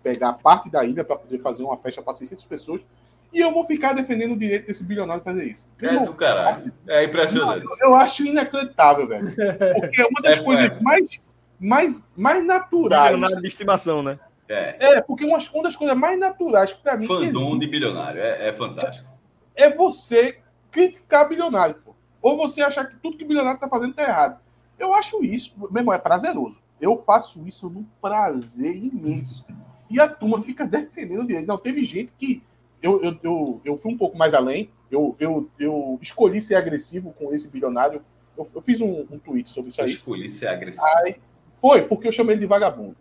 pegar 0.03 0.33
parte 0.33 0.69
da 0.69 0.83
ilha 0.83 1.03
para 1.03 1.15
poder 1.15 1.39
fazer 1.39 1.63
uma 1.63 1.77
festa 1.77 2.01
para 2.01 2.13
600 2.13 2.43
pessoas. 2.43 2.85
E 3.33 3.39
eu 3.39 3.51
vou 3.51 3.63
ficar 3.63 3.93
defendendo 3.93 4.33
o 4.33 4.37
direito 4.37 4.67
desse 4.67 4.83
bilionário 4.83 5.23
fazer 5.23 5.45
isso. 5.45 5.65
É 5.81 5.97
do 5.97 6.13
caralho. 6.13 6.71
É 6.87 7.03
impressionante. 7.03 7.65
eu 7.81 7.95
acho 7.95 8.23
inacreditável, 8.23 9.07
velho. 9.07 9.27
Porque 9.75 10.01
é 10.01 10.05
uma 10.05 10.21
das 10.21 10.37
é, 10.39 10.43
coisas 10.43 10.71
é. 10.71 10.79
mais 10.79 11.19
mais, 11.63 12.09
mais 12.15 12.45
naturais. 12.45 13.13
Bilionário 13.13 13.41
de 13.41 13.47
estimação, 13.47 14.03
né? 14.03 14.19
É, 14.49 14.95
é 14.95 15.01
porque 15.01 15.23
uma, 15.23 15.37
uma 15.53 15.63
das 15.63 15.75
coisas 15.75 15.97
mais 15.97 16.19
naturais 16.19 16.73
para 16.73 16.97
mim. 16.97 17.07
Fandom 17.07 17.57
de 17.57 17.67
bilionário, 17.67 18.21
é, 18.21 18.49
é 18.49 18.53
fantástico. 18.53 19.07
É, 19.55 19.63
é, 19.63 19.75
você 19.75 20.39
criticar 20.69 21.29
bilionário, 21.29 21.75
pô. 21.75 21.95
Ou 22.21 22.37
você 22.37 22.61
achar 22.61 22.85
que 22.85 22.97
tudo 22.97 23.17
que 23.17 23.25
bilionário 23.25 23.59
tá 23.59 23.69
fazendo 23.69 23.93
tá 23.93 24.03
errado. 24.03 24.39
Eu 24.77 24.93
acho 24.93 25.23
isso, 25.23 25.53
meu 25.57 25.81
irmão, 25.81 25.93
é 25.93 25.97
prazeroso. 25.97 26.57
Eu 26.81 26.97
faço 26.97 27.47
isso 27.47 27.69
num 27.69 27.85
prazer 28.01 28.75
imenso. 28.75 29.45
E 29.89 29.99
a 29.99 30.07
turma 30.07 30.41
fica 30.43 30.65
defendendo 30.65 31.21
o 31.21 31.27
direito. 31.27 31.47
Não, 31.47 31.57
teve 31.57 31.83
gente 31.83 32.11
que. 32.17 32.43
Eu, 32.83 33.01
eu, 33.01 33.19
eu, 33.23 33.61
eu 33.63 33.75
fui 33.77 33.93
um 33.93 33.97
pouco 33.97 34.17
mais 34.17 34.33
além. 34.33 34.69
Eu, 34.91 35.15
eu, 35.17 35.49
eu 35.57 35.97
escolhi 36.01 36.41
ser 36.41 36.55
agressivo 36.55 37.13
com 37.13 37.33
esse 37.33 37.47
bilionário. 37.47 38.01
Eu, 38.37 38.45
eu 38.53 38.61
fiz 38.61 38.81
um, 38.81 39.05
um 39.09 39.17
tweet 39.17 39.49
sobre 39.49 39.69
isso 39.69 39.79
aí. 39.81 39.87
Eu 39.87 39.91
escolhi 39.93 40.27
ser 40.27 40.47
agressivo. 40.47 40.85
Aí, 40.97 41.15
foi, 41.55 41.83
porque 41.83 42.09
eu 42.09 42.11
chamei 42.11 42.35
ele 42.35 42.41
de 42.41 42.45
vagabundo. 42.45 42.97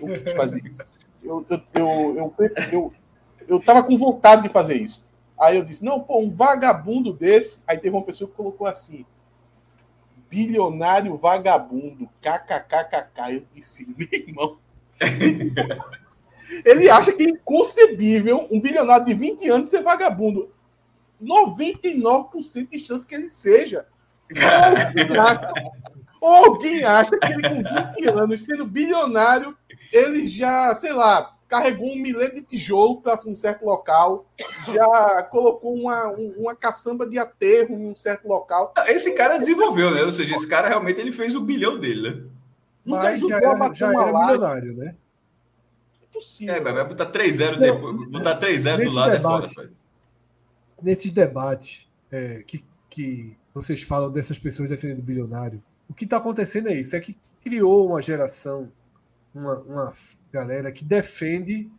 Eu 0.00 0.08
quis 0.08 0.32
fazer 0.32 0.62
isso. 0.64 0.82
Eu, 1.22 1.44
eu, 1.48 1.60
eu, 1.74 2.16
eu, 2.16 2.34
eu, 2.72 2.92
eu 3.46 3.60
tava 3.60 3.82
com 3.82 3.96
vontade 3.98 4.42
de 4.42 4.48
fazer 4.48 4.76
isso. 4.76 5.06
Aí 5.38 5.58
eu 5.58 5.64
disse, 5.64 5.84
não, 5.84 6.00
pô, 6.00 6.18
um 6.18 6.30
vagabundo 6.30 7.12
desse. 7.12 7.62
Aí 7.66 7.76
teve 7.76 7.94
uma 7.94 8.04
pessoa 8.04 8.30
que 8.30 8.36
colocou 8.36 8.66
assim: 8.66 9.04
bilionário 10.30 11.14
vagabundo, 11.16 12.08
kkkk. 12.22 13.34
Eu 13.34 13.44
disse, 13.52 13.86
meu 13.94 14.08
irmão. 14.10 14.56
Ele 16.64 16.88
acha 16.90 17.12
que 17.12 17.22
é 17.22 17.26
inconcebível 17.26 18.46
um 18.50 18.60
bilionário 18.60 19.04
de 19.06 19.14
20 19.14 19.48
anos 19.48 19.68
ser 19.68 19.82
vagabundo. 19.82 20.50
99% 21.22 22.68
de 22.68 22.78
chance 22.78 23.06
que 23.06 23.14
ele 23.14 23.30
seja. 23.30 23.86
Ou 26.20 26.30
alguém 26.46 26.84
acha 26.84 27.16
que 27.18 27.26
ele, 27.26 27.42
com 27.42 27.94
20 28.00 28.08
anos, 28.20 28.44
sendo 28.44 28.66
bilionário, 28.66 29.56
ele 29.92 30.26
já, 30.26 30.74
sei 30.74 30.92
lá, 30.92 31.34
carregou 31.48 31.92
um 31.92 31.96
milhão 31.96 32.28
de 32.32 32.40
tijolo 32.42 33.00
para 33.00 33.14
um 33.26 33.36
certo 33.36 33.64
local, 33.64 34.24
já 34.72 35.22
colocou 35.30 35.74
uma, 35.74 36.08
um- 36.08 36.32
uma 36.38 36.54
caçamba 36.54 37.06
de 37.06 37.18
aterro 37.18 37.74
em 37.74 37.90
um 37.90 37.94
certo 37.94 38.26
local. 38.26 38.72
Esse 38.86 39.14
cara 39.14 39.36
desenvolveu, 39.36 39.90
né? 39.90 40.02
Ou 40.02 40.12
seja, 40.12 40.34
esse 40.34 40.48
cara 40.48 40.68
realmente 40.68 41.00
ele 41.00 41.12
fez 41.12 41.34
o 41.34 41.40
bilhão 41.40 41.78
dele, 41.78 42.02
né? 42.10 42.22
Nunca 42.84 43.02
Mas 43.02 43.14
ajudou 43.14 43.28
já 43.30 43.36
a 43.36 43.40
era, 43.42 43.54
bater 43.56 43.76
já 43.76 43.90
uma 43.90 44.02
era 44.02 44.18
milionário, 44.26 44.76
né? 44.76 44.94
Impossível. 46.12 46.54
É, 46.54 46.60
mas 46.60 46.74
vai 46.74 46.86
botar 46.86 47.10
3-0 47.10 47.52
Não, 47.52 47.58
depois. 47.58 48.10
Botar 48.10 48.38
3-0 48.38 48.84
do 48.84 48.90
lado 48.92 49.12
debate- 49.12 49.50
é 49.50 49.54
foda. 49.54 49.72
Nesses 50.82 51.10
debates 51.10 51.88
é, 52.10 52.42
que, 52.46 52.64
que 52.90 53.36
vocês 53.54 53.82
falam 53.82 54.10
dessas 54.10 54.38
pessoas 54.38 54.68
defendendo 54.68 54.98
o 54.98 55.02
bilionário, 55.02 55.62
o 55.88 55.94
que 55.94 56.04
está 56.04 56.18
acontecendo 56.18 56.68
é 56.68 56.74
isso: 56.74 56.94
é 56.94 57.00
que 57.00 57.16
criou 57.40 57.88
uma 57.88 58.02
geração, 58.02 58.70
uma, 59.34 59.58
uma 59.60 59.92
galera 60.30 60.70
que 60.70 60.84
defende 60.84 61.70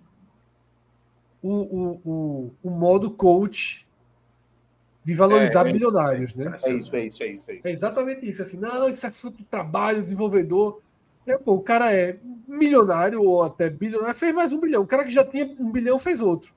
o, 1.42 1.52
o, 1.52 2.02
o, 2.06 2.54
o 2.64 2.70
modo 2.70 3.12
coach 3.12 3.86
de 5.04 5.14
valorizar 5.14 5.66
É, 5.66 5.70
é 5.70 5.74
bilionários, 5.74 6.34
né? 6.34 6.56
É 6.66 6.72
isso, 6.72 6.96
é 6.96 7.06
isso, 7.06 7.24
é 7.24 7.28
isso. 7.28 7.52
É 7.52 7.56
isso. 7.56 7.68
É 7.68 7.72
exatamente 7.72 8.28
isso. 8.28 8.42
Assim, 8.42 8.58
não, 8.58 8.90
isso 8.90 9.06
é 9.06 9.12
fruto 9.12 9.38
do 9.40 9.44
trabalho, 9.44 10.02
desenvolvedor. 10.02 10.82
É, 11.26 11.38
pô, 11.38 11.54
o 11.54 11.62
cara 11.62 11.94
é 11.94 12.20
milionário 12.48 13.22
ou 13.22 13.44
até 13.44 13.70
bilionário, 13.70 14.16
fez 14.16 14.34
mais 14.34 14.52
um 14.52 14.60
bilhão. 14.60 14.84
O 14.84 14.88
cara 14.88 15.04
que 15.04 15.10
já 15.10 15.24
tinha 15.24 15.46
um 15.60 15.72
bilhão 15.72 15.98
fez 15.98 16.22
outro. 16.22 16.54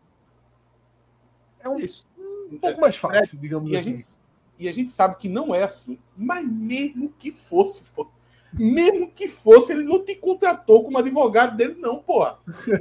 É 1.60 1.68
um, 1.68 1.76
um 2.52 2.58
pouco 2.58 2.80
mais 2.80 2.96
fácil, 2.96 3.38
digamos 3.38 3.70
E 3.70 3.76
a, 3.76 3.80
assim. 3.80 3.96
gente, 3.96 4.18
e 4.58 4.68
a 4.68 4.72
gente 4.72 4.90
sabe 4.90 5.16
que 5.16 5.28
não 5.28 5.54
é 5.54 5.62
assim. 5.62 5.98
Mas 6.16 6.46
mesmo 6.48 7.12
que 7.18 7.30
fosse, 7.30 7.82
pô. 7.94 8.08
Mesmo 8.52 9.10
que 9.10 9.28
fosse, 9.28 9.72
ele 9.72 9.82
não 9.82 10.02
te 10.02 10.14
contratou 10.16 10.82
como 10.82 10.98
advogado 10.98 11.56
dele, 11.56 11.76
não, 11.78 11.98
porra. 11.98 12.38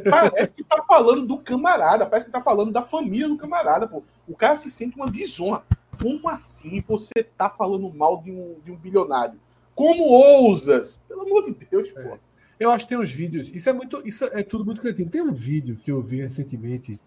Parece 0.09 0.53
que 0.53 0.63
tá 0.63 0.81
falando 0.83 1.25
do 1.25 1.37
camarada, 1.37 2.05
parece 2.05 2.27
que 2.27 2.31
tá 2.31 2.41
falando 2.41 2.71
da 2.71 2.81
família 2.81 3.27
do 3.27 3.37
camarada, 3.37 3.87
pô. 3.87 4.01
O 4.27 4.35
cara 4.35 4.55
se 4.55 4.71
sente 4.71 4.95
uma 4.95 5.09
desonra. 5.09 5.65
Como 6.01 6.29
assim 6.29 6.83
você 6.87 7.23
tá 7.37 7.49
falando 7.49 7.91
mal 7.93 8.21
de 8.21 8.31
um, 8.31 8.57
de 8.63 8.71
um 8.71 8.75
bilionário? 8.75 9.39
Como 9.75 10.03
ousas? 10.03 11.05
Pelo 11.07 11.23
amor 11.23 11.45
de 11.45 11.65
Deus, 11.69 11.91
pô. 11.91 12.17
Eu 12.57 12.71
acho 12.71 12.85
que 12.85 12.89
tem 12.89 12.97
uns 12.97 13.11
vídeos. 13.11 13.49
Isso 13.53 13.69
é 13.69 13.73
muito, 13.73 14.01
isso 14.07 14.23
é 14.25 14.41
tudo 14.41 14.65
muito 14.65 14.79
criativo. 14.79 15.09
Tem 15.09 15.21
um 15.21 15.33
vídeo 15.33 15.75
que 15.75 15.91
eu 15.91 16.01
vi 16.01 16.21
recentemente 16.21 16.99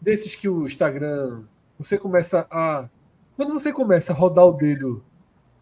desses 0.00 0.34
que 0.34 0.48
o 0.48 0.66
Instagram 0.66 1.44
você 1.78 1.96
começa 1.96 2.46
a 2.50 2.88
quando 3.36 3.52
você 3.52 3.70
começa 3.70 4.12
a 4.12 4.16
rodar 4.16 4.46
o 4.46 4.52
dedo 4.52 5.04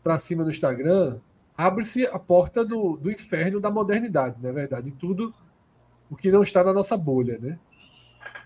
para 0.02 0.16
cima 0.16 0.44
no 0.44 0.50
Instagram, 0.50 1.18
abre-se 1.56 2.06
a 2.06 2.18
porta 2.20 2.64
do, 2.64 2.96
do 2.96 3.10
inferno 3.10 3.60
da 3.60 3.68
modernidade, 3.68 4.36
na 4.40 4.52
verdade, 4.52 4.92
de 4.92 4.96
tudo 4.96 5.34
o 6.08 6.14
que 6.14 6.30
não 6.30 6.42
está 6.42 6.62
na 6.62 6.72
nossa 6.72 6.96
bolha, 6.96 7.36
né? 7.38 7.58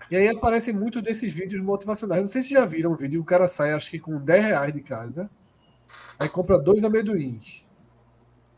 E 0.09 0.15
aí 0.15 0.27
aparecem 0.27 0.73
muito 0.73 0.99
desses 0.99 1.31
vídeos 1.31 1.61
motivacionais. 1.61 2.21
Não 2.21 2.27
sei 2.27 2.41
se 2.41 2.49
já 2.49 2.65
viram 2.65 2.93
um 2.93 2.95
vídeo, 2.95 3.21
o 3.21 3.25
cara 3.25 3.47
sai, 3.47 3.73
acho 3.73 3.91
que 3.91 3.99
com 3.99 4.17
10 4.17 4.45
reais 4.45 4.73
de 4.73 4.81
casa, 4.81 5.29
aí 6.17 6.27
compra 6.27 6.57
dois 6.57 6.83
amendoins, 6.83 7.63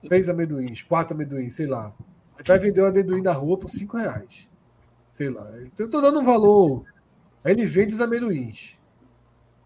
três 0.03 0.30
amendoins, 0.30 0.82
quatro 0.84 1.15
amendoins, 1.15 1.53
sei 1.53 1.65
lá. 1.68 1.94
Aí 2.38 2.44
vai 2.45 2.60
vender 2.60 2.82
um 2.82 2.86
amendoim 2.88 3.22
na 3.22 3.34
rua 3.34 3.57
por 3.57 3.69
5 3.69 3.98
reais. 3.98 4.49
Sei 5.10 5.30
lá. 5.30 5.48
Então, 5.61 5.86
eu 5.86 5.90
tô 5.90 6.02
dando 6.02 6.19
um 6.19 6.23
valor. 6.23 6.84
Aí 7.44 7.52
ele 7.53 7.65
vende 7.65 7.94
os 7.94 8.02
amendoins. 8.02 8.78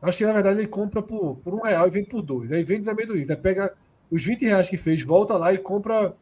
Acho 0.02 0.18
que 0.20 0.26
na 0.26 0.34
verdade 0.34 0.60
ele 0.60 0.68
compra 0.68 1.02
por, 1.02 1.38
por 1.38 1.54
um 1.54 1.62
real 1.62 1.88
e 1.88 1.90
vende 1.90 2.10
por 2.10 2.22
dois. 2.22 2.52
Aí 2.52 2.64
vende 2.64 2.82
os 2.82 2.88
amendoins. 2.88 3.30
Aí 3.30 3.36
pega 3.38 3.74
os 4.12 4.24
20 4.24 4.46
reais 4.46 4.70
que 4.70 4.78
fez, 4.78 5.02
volta 5.02 5.36
lá 5.38 5.54
e 5.54 5.58
compra 5.58 6.16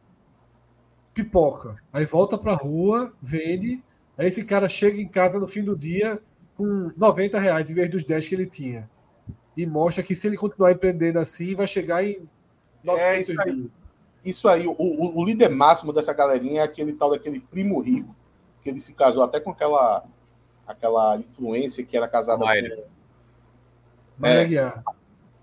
pipoca. 1.12 1.76
Aí 1.92 2.04
volta 2.04 2.38
pra 2.38 2.54
rua, 2.54 3.12
vende. 3.20 3.82
Aí 4.16 4.28
esse 4.28 4.44
cara 4.44 4.68
chega 4.68 5.00
em 5.00 5.08
casa 5.08 5.38
no 5.38 5.46
fim 5.46 5.62
do 5.62 5.76
dia 5.76 6.20
com 6.56 6.90
90 6.96 7.38
reais 7.38 7.70
em 7.70 7.74
vez 7.74 7.90
dos 7.90 8.04
10 8.04 8.28
que 8.28 8.34
ele 8.34 8.46
tinha. 8.46 8.88
E 9.56 9.66
mostra 9.66 10.02
que 10.02 10.14
se 10.14 10.26
ele 10.26 10.36
continuar 10.36 10.72
empreendendo 10.72 11.18
assim, 11.18 11.54
vai 11.54 11.66
chegar 11.66 12.04
em 12.04 12.28
900 12.82 13.06
É 13.06 13.20
isso 13.20 13.40
aí. 13.40 13.52
mil. 13.52 13.70
Isso 14.24 14.48
aí, 14.48 14.66
o, 14.66 14.72
o- 14.72 15.18
o 15.20 15.24
líder 15.24 15.48
máximo 15.50 15.92
dessa 15.92 16.12
galerinha 16.12 16.60
é 16.62 16.64
aquele 16.64 16.92
tal 16.94 17.10
daquele 17.10 17.40
primo 17.40 17.80
rico, 17.80 18.14
que 18.62 18.70
ele 18.70 18.80
se 18.80 18.94
casou 18.94 19.22
até 19.22 19.38
com 19.40 19.50
aquela 19.50 20.04
aquela 20.66 21.16
influência 21.18 21.84
que 21.84 21.94
era 21.96 22.08
casada 22.08 22.42
Mayra. 22.44 22.76
com. 22.76 22.82
Mayra 24.18 24.84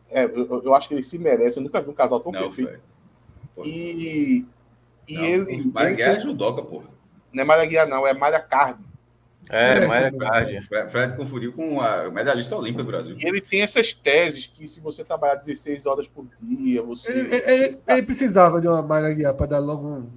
É. 0.10 0.24
É, 0.24 0.26
eu, 0.26 0.62
eu 0.64 0.74
acho 0.74 0.88
que 0.88 0.94
ele 0.95 1.03
se 1.03 1.18
merece. 1.20 1.58
Eu 1.58 1.64
nunca 1.64 1.80
vi 1.82 1.90
um 1.90 1.94
casal 1.94 2.20
tão 2.20 2.32
Não, 2.32 2.41
perfeito. 2.52 2.82
E, 3.64 4.45
e 5.08 5.16
não, 5.16 5.24
ele. 5.26 5.52
Ele 5.52 5.95
Guerra 5.95 6.18
é 6.18 6.20
judoca, 6.20 6.62
porra. 6.64 6.88
não 7.32 7.44
é 7.44 7.45
Mayra 7.45 7.66
Guiar, 7.66 7.88
não, 7.88 8.06
é 8.08 8.14
Mayra 8.14 8.40
Cardi. 8.41 8.84
É, 9.52 9.78
É, 9.84 9.86
Mayra 9.88 10.11
sim, 10.11 10.18
Card. 10.18 10.61
Fred, 10.61 10.90
Fred 10.91 11.18
confundiu 11.18 11.52
com 11.53 11.82
a 11.82 12.10
medalhista 12.10 12.56
olímpica 12.56 12.84
do 12.84 12.88
Brasil. 12.88 13.15
E 13.19 13.28
ele 13.28 13.41
tem 13.41 13.61
essas 13.61 13.94
teses 13.94 14.45
que 14.48 14.68
se 14.68 14.80
você 14.80 15.03
trabalhar 15.03 15.36
16 15.36 15.86
horas 15.86 16.07
por 16.07 16.26
dia, 16.41 16.82
você. 16.82 17.11
Ele, 17.11 17.36
ele- 17.36 17.78
ele 17.88 18.03
precisava 18.03 18.61
de 18.61 18.68
uma 18.68 18.82
Mayra 18.82 19.10
Aguiar 19.10 19.34
para 19.34 19.48
dar 19.48 19.60
logo 19.60 19.88
um. 19.88 20.10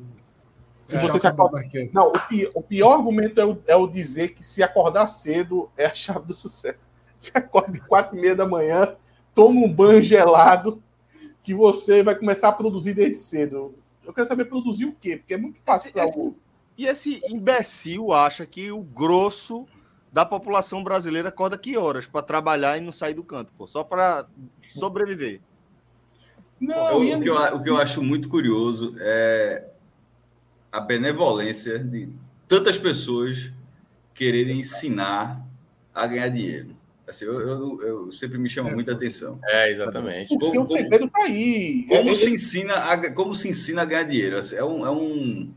se 0.77 0.97
você 0.98 1.19
se 1.19 1.27
choque 1.27 1.27
acorda. 1.27 1.56
mais 1.59 1.70
quieto. 1.70 1.93
Não, 1.93 2.09
o 2.09 2.28
pi- 2.28 2.51
o 2.55 2.62
pior, 2.62 2.93
argumento 2.94 3.40
é 3.40 3.44
o, 3.44 3.59
é 3.66 3.74
o 3.77 3.86
dizer 3.89 4.35
que 4.35 4.44
se 4.44 4.62
acordar 4.62 5.06
cedo 5.09 5.69
é 5.77 5.86
a 5.86 5.94
chave 5.94 6.27
do 6.27 6.35
sucesso. 6.35 6.86
Você 7.16 7.31
acorda 7.35 7.73
às 7.78 7.86
quatro 7.86 8.16
e 8.16 8.20
meia 8.20 8.35
da 8.36 8.47
manhã, 8.47 8.94
toma 9.35 9.61
um 9.61 9.73
banho 9.73 10.02
gelado, 10.02 10.82
que 11.43 11.55
você 11.55 12.02
vai 12.02 12.15
começar 12.15 12.48
a 12.48 12.52
produzir 12.52 12.93
desde 12.94 13.16
cedo. 13.16 13.74
Eu 14.05 14.12
quero 14.12 14.27
saber 14.27 14.44
produzir 14.47 14.85
o 14.86 14.93
quê? 14.93 15.16
Porque 15.16 15.35
é 15.35 15.39
muito 15.39 15.59
fácil 15.61 15.90
para 15.93 16.06
o. 16.06 16.35
E 16.76 16.86
esse 16.86 17.22
imbecil 17.28 18.12
acha 18.12 18.44
que 18.44 18.70
o 18.72 18.82
grosso 18.82 19.66
da 20.12 20.24
população 20.24 20.82
brasileira 20.82 21.28
acorda 21.28 21.59
que 21.59 21.76
horas 21.76 22.06
para 22.06 22.22
trabalhar 22.22 22.76
e 22.78 22.80
não 22.80 22.92
sair 22.92 23.14
do 23.14 23.22
canto, 23.24 23.52
pô, 23.56 23.66
só 23.66 23.82
para 23.84 24.26
sobreviver. 24.78 25.40
Não, 26.60 27.02
Eu- 27.02 27.05
e 27.05 27.14
o, 27.14 27.20
que 27.20 27.28
eu, 27.28 27.34
o 27.36 27.62
que 27.62 27.70
eu 27.70 27.76
acho 27.76 28.02
muito 28.02 28.28
curioso 28.28 28.94
é 28.98 29.64
a 30.70 30.80
benevolência 30.80 31.78
de 31.78 32.09
tantas 32.48 32.78
pessoas 32.78 33.51
quererem 34.14 34.60
ensinar 34.60 35.44
a 35.92 36.06
ganhar 36.06 36.28
dinheiro. 36.28 36.76
Assim, 37.06 37.24
eu, 37.26 37.40
eu- 37.40 37.82
eu 37.82 38.12
sempre 38.12 38.38
me 38.38 38.48
chama 38.48 38.70
É, 38.70 38.74
muita 38.74 38.92
atenção. 38.92 39.38
É, 39.44 39.70
exatamente. 39.70 40.28
porque 40.28 40.56
como- 40.56 40.62
o 40.62 40.66
segredo 40.66 41.09
tá 41.09 41.22
aí. 41.24 41.84
Como, 41.88 42.10
É- 42.10 42.14
se 42.14 42.30
ensina 42.30 42.74
a, 42.76 43.12
como 43.12 43.34
se 43.34 43.48
ensina 43.48 43.82
a 43.82 43.84
ganhar 43.84 44.05
dinheiro? 44.05 44.38
Assim, 44.38 44.56
É 44.56 44.64
um. 44.64 44.86
É 44.86 44.90
um, 44.90 45.52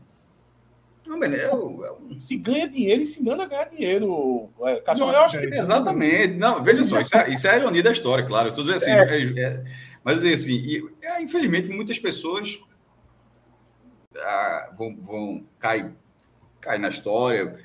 não, 1.08 1.22
é 1.24 1.40
é 1.42 1.54
um- 1.54 2.18
se 2.18 2.36
ganha 2.36 2.68
dinheiro 2.68 3.02
ensinando 3.02 3.42
a 3.42 3.46
ganhar 3.46 3.64
dinheiro. 3.68 4.50
É, 4.62 4.82
Não, 4.96 5.12
eu 5.12 5.20
acho 5.20 5.40
que 5.40 5.46
É, 5.54 5.58
exatamente. 5.58 6.36
Não, 6.36 6.62
veja 6.62 6.84
só, 6.84 7.00
isso 7.00 7.16
é, 7.16 7.30
isso 7.30 7.46
é 7.46 7.50
a 7.50 7.56
ironia 7.56 7.82
da 7.82 7.92
história, 7.92 8.24
claro. 8.24 8.48
Eu 8.48 8.52
tô 8.54 8.62
dizendo 8.62 8.76
assim, 8.76 8.90
é- 8.90 9.40
é- 9.40 9.64
mas 10.04 10.24
assim, 10.24 10.54
e, 10.54 10.84
é, 11.02 11.20
infelizmente, 11.22 11.68
muitas 11.68 11.98
pessoas 11.98 12.60
ah, 14.16 14.70
vão, 14.76 14.96
vão 15.00 15.44
cair, 15.58 15.92
cair 16.60 16.78
na 16.80 16.88
história, 16.88 17.58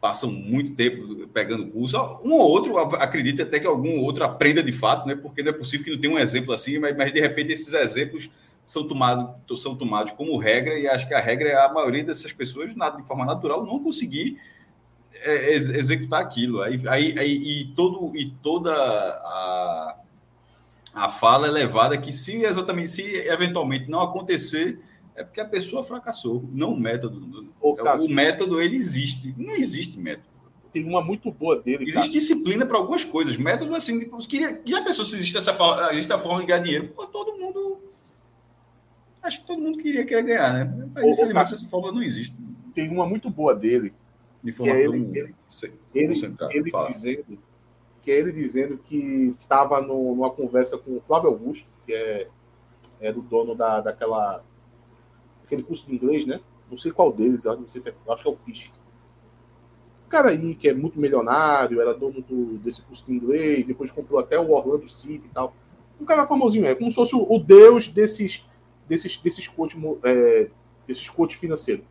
passam 0.00 0.30
muito 0.30 0.74
tempo 0.74 1.26
pegando 1.28 1.66
curso. 1.68 1.96
Um 2.24 2.32
ou 2.34 2.40
outro 2.50 2.78
acredita 2.78 3.42
até 3.42 3.58
que 3.58 3.66
algum 3.66 3.98
outro 4.00 4.24
aprenda 4.24 4.62
de 4.62 4.72
fato, 4.72 5.06
né? 5.06 5.14
Porque 5.14 5.42
não 5.42 5.50
é 5.50 5.52
possível 5.52 5.84
que 5.84 5.90
não 5.92 6.00
tenha 6.00 6.14
um 6.14 6.18
exemplo 6.18 6.52
assim, 6.52 6.78
mas, 6.78 6.96
mas 6.96 7.12
de 7.12 7.20
repente 7.20 7.52
esses 7.52 7.72
exemplos 7.72 8.30
são 8.70 8.86
tomados, 8.86 9.62
são 9.62 9.74
tomados 9.74 10.12
como 10.12 10.36
regra, 10.36 10.78
e 10.78 10.86
acho 10.86 11.08
que 11.08 11.14
a 11.14 11.20
regra 11.20 11.48
é 11.48 11.54
a 11.64 11.72
maioria 11.72 12.04
dessas 12.04 12.32
pessoas, 12.34 12.70
de 12.74 13.02
forma 13.06 13.24
natural, 13.24 13.64
não 13.64 13.82
conseguir 13.82 14.38
é, 15.22 15.52
ex- 15.54 15.70
executar 15.70 16.20
aquilo. 16.20 16.60
Aí, 16.60 16.80
aí, 16.86 17.18
aí- 17.18 17.36
e, 17.62 17.64
todo, 17.74 18.14
e 18.14 18.30
toda 18.42 18.70
a, 18.74 19.96
a 20.94 21.08
fala 21.08 21.46
é 21.46 21.50
levada 21.50 21.96
que 21.96 22.12
se 22.12 22.44
exatamente, 22.44 22.90
se 22.90 23.02
eventualmente 23.26 23.90
não 23.90 24.02
acontecer, 24.02 24.78
é 25.16 25.24
porque 25.24 25.40
a 25.40 25.44
pessoa 25.46 25.82
fracassou, 25.82 26.44
não 26.52 26.74
o 26.74 26.78
método. 26.78 27.48
Ô, 27.60 27.70
o 27.70 27.74
Cássio. 27.74 28.10
método, 28.10 28.60
ele 28.60 28.76
existe. 28.76 29.34
Não 29.36 29.54
existe 29.54 29.98
método. 29.98 30.28
Tem 30.72 30.84
uma 30.84 31.02
muito 31.02 31.30
boa 31.32 31.56
dele. 31.58 31.84
Existe 31.84 31.96
Cássio. 31.96 32.12
disciplina 32.12 32.66
para 32.66 32.76
algumas 32.76 33.02
coisas. 33.02 33.36
Método, 33.38 33.74
assim, 33.74 34.08
queria, 34.28 34.60
já 34.64 34.82
pensou 34.82 35.06
se 35.06 35.14
existe 35.16 35.36
essa 35.38 35.54
forma, 35.54 35.90
existe 35.92 36.12
a 36.12 36.18
forma 36.18 36.40
de 36.40 36.46
ganhar 36.46 36.60
dinheiro? 36.62 36.88
Pô, 36.94 37.06
todo 37.06 37.36
mundo. 37.38 37.78
Acho 39.22 39.40
que 39.40 39.46
todo 39.46 39.60
mundo 39.60 39.78
queria 39.78 40.04
querer 40.04 40.22
ganhar, 40.22 40.52
né? 40.52 40.64
Mas 40.94 41.04
infelizmente 41.12 41.52
essa 41.54 41.66
forma 41.68 41.92
não 41.92 42.02
existe. 42.02 42.34
Tem 42.74 42.88
uma 42.88 43.06
muito 43.06 43.28
boa 43.30 43.54
dele. 43.54 43.92
De 44.42 44.52
forma 44.52 44.72
Que 44.72 44.78
é 44.78 44.84
ele- 44.84 44.96
ele- 45.18 45.34
Ele, 45.94 46.14
ele 46.52 46.70
dizendo 46.88 47.38
que 48.00 48.10
é 48.12 48.18
ele 48.18 48.32
dizendo 48.32 48.78
que 48.78 49.34
estava 49.40 49.80
numa 49.82 50.30
conversa 50.30 50.78
com 50.78 50.96
o 50.96 51.00
Flávio 51.00 51.28
Augusto, 51.30 51.66
que 51.84 51.92
é, 51.92 52.28
é 53.00 53.12
do 53.12 53.20
dono 53.20 53.54
da, 53.54 53.80
daquela 53.80 54.42
aquele 55.44 55.62
curso 55.62 55.86
de 55.86 55.94
inglês, 55.94 56.24
né? 56.26 56.40
Não 56.70 56.76
sei 56.76 56.92
qual 56.92 57.12
deles, 57.12 57.44
eu 57.44 57.56
não 57.56 57.68
sei 57.68 57.80
se 57.80 57.88
é, 57.88 57.94
acho 58.10 58.22
que 58.22 58.28
é 58.28 58.32
o 58.32 58.36
Fish. 58.36 58.70
O 60.06 60.08
cara 60.08 60.30
aí 60.30 60.54
que 60.54 60.68
é 60.68 60.74
muito 60.74 60.98
milionário, 60.98 61.80
era 61.80 61.92
dono 61.92 62.22
do, 62.22 62.58
desse 62.58 62.80
curso 62.82 63.04
de 63.06 63.12
inglês, 63.12 63.66
depois 63.66 63.90
comprou 63.90 64.18
até 64.20 64.38
o 64.38 64.50
Orlando 64.52 64.88
City 64.88 65.26
e 65.26 65.34
tal. 65.34 65.54
Um 66.00 66.04
cara 66.04 66.26
famosinho, 66.26 66.64
é 66.66 66.74
como 66.74 66.88
se 66.90 66.94
fosse 66.94 67.14
o, 67.14 67.26
o 67.28 67.38
deus 67.38 67.88
desses 67.88 68.46
desses 68.88 69.16
desses 69.18 69.46
coach, 69.46 69.76
é, 70.04 70.48
desses 70.86 71.08
coach 71.08 71.36
financeiros. 71.36 71.84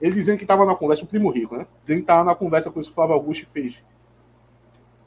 Ele 0.00 0.14
dizendo 0.14 0.38
que 0.38 0.44
estava 0.44 0.64
na 0.64 0.74
conversa, 0.74 1.04
o 1.04 1.08
primo 1.08 1.30
rico, 1.30 1.56
né? 1.56 1.66
Dizendo 1.82 1.98
que 1.98 2.04
estava 2.04 2.24
na 2.24 2.34
conversa 2.34 2.70
com 2.70 2.78
esse 2.78 2.90
Flávio 2.90 3.14
Augusto 3.14 3.42
e 3.42 3.46
fez. 3.46 3.74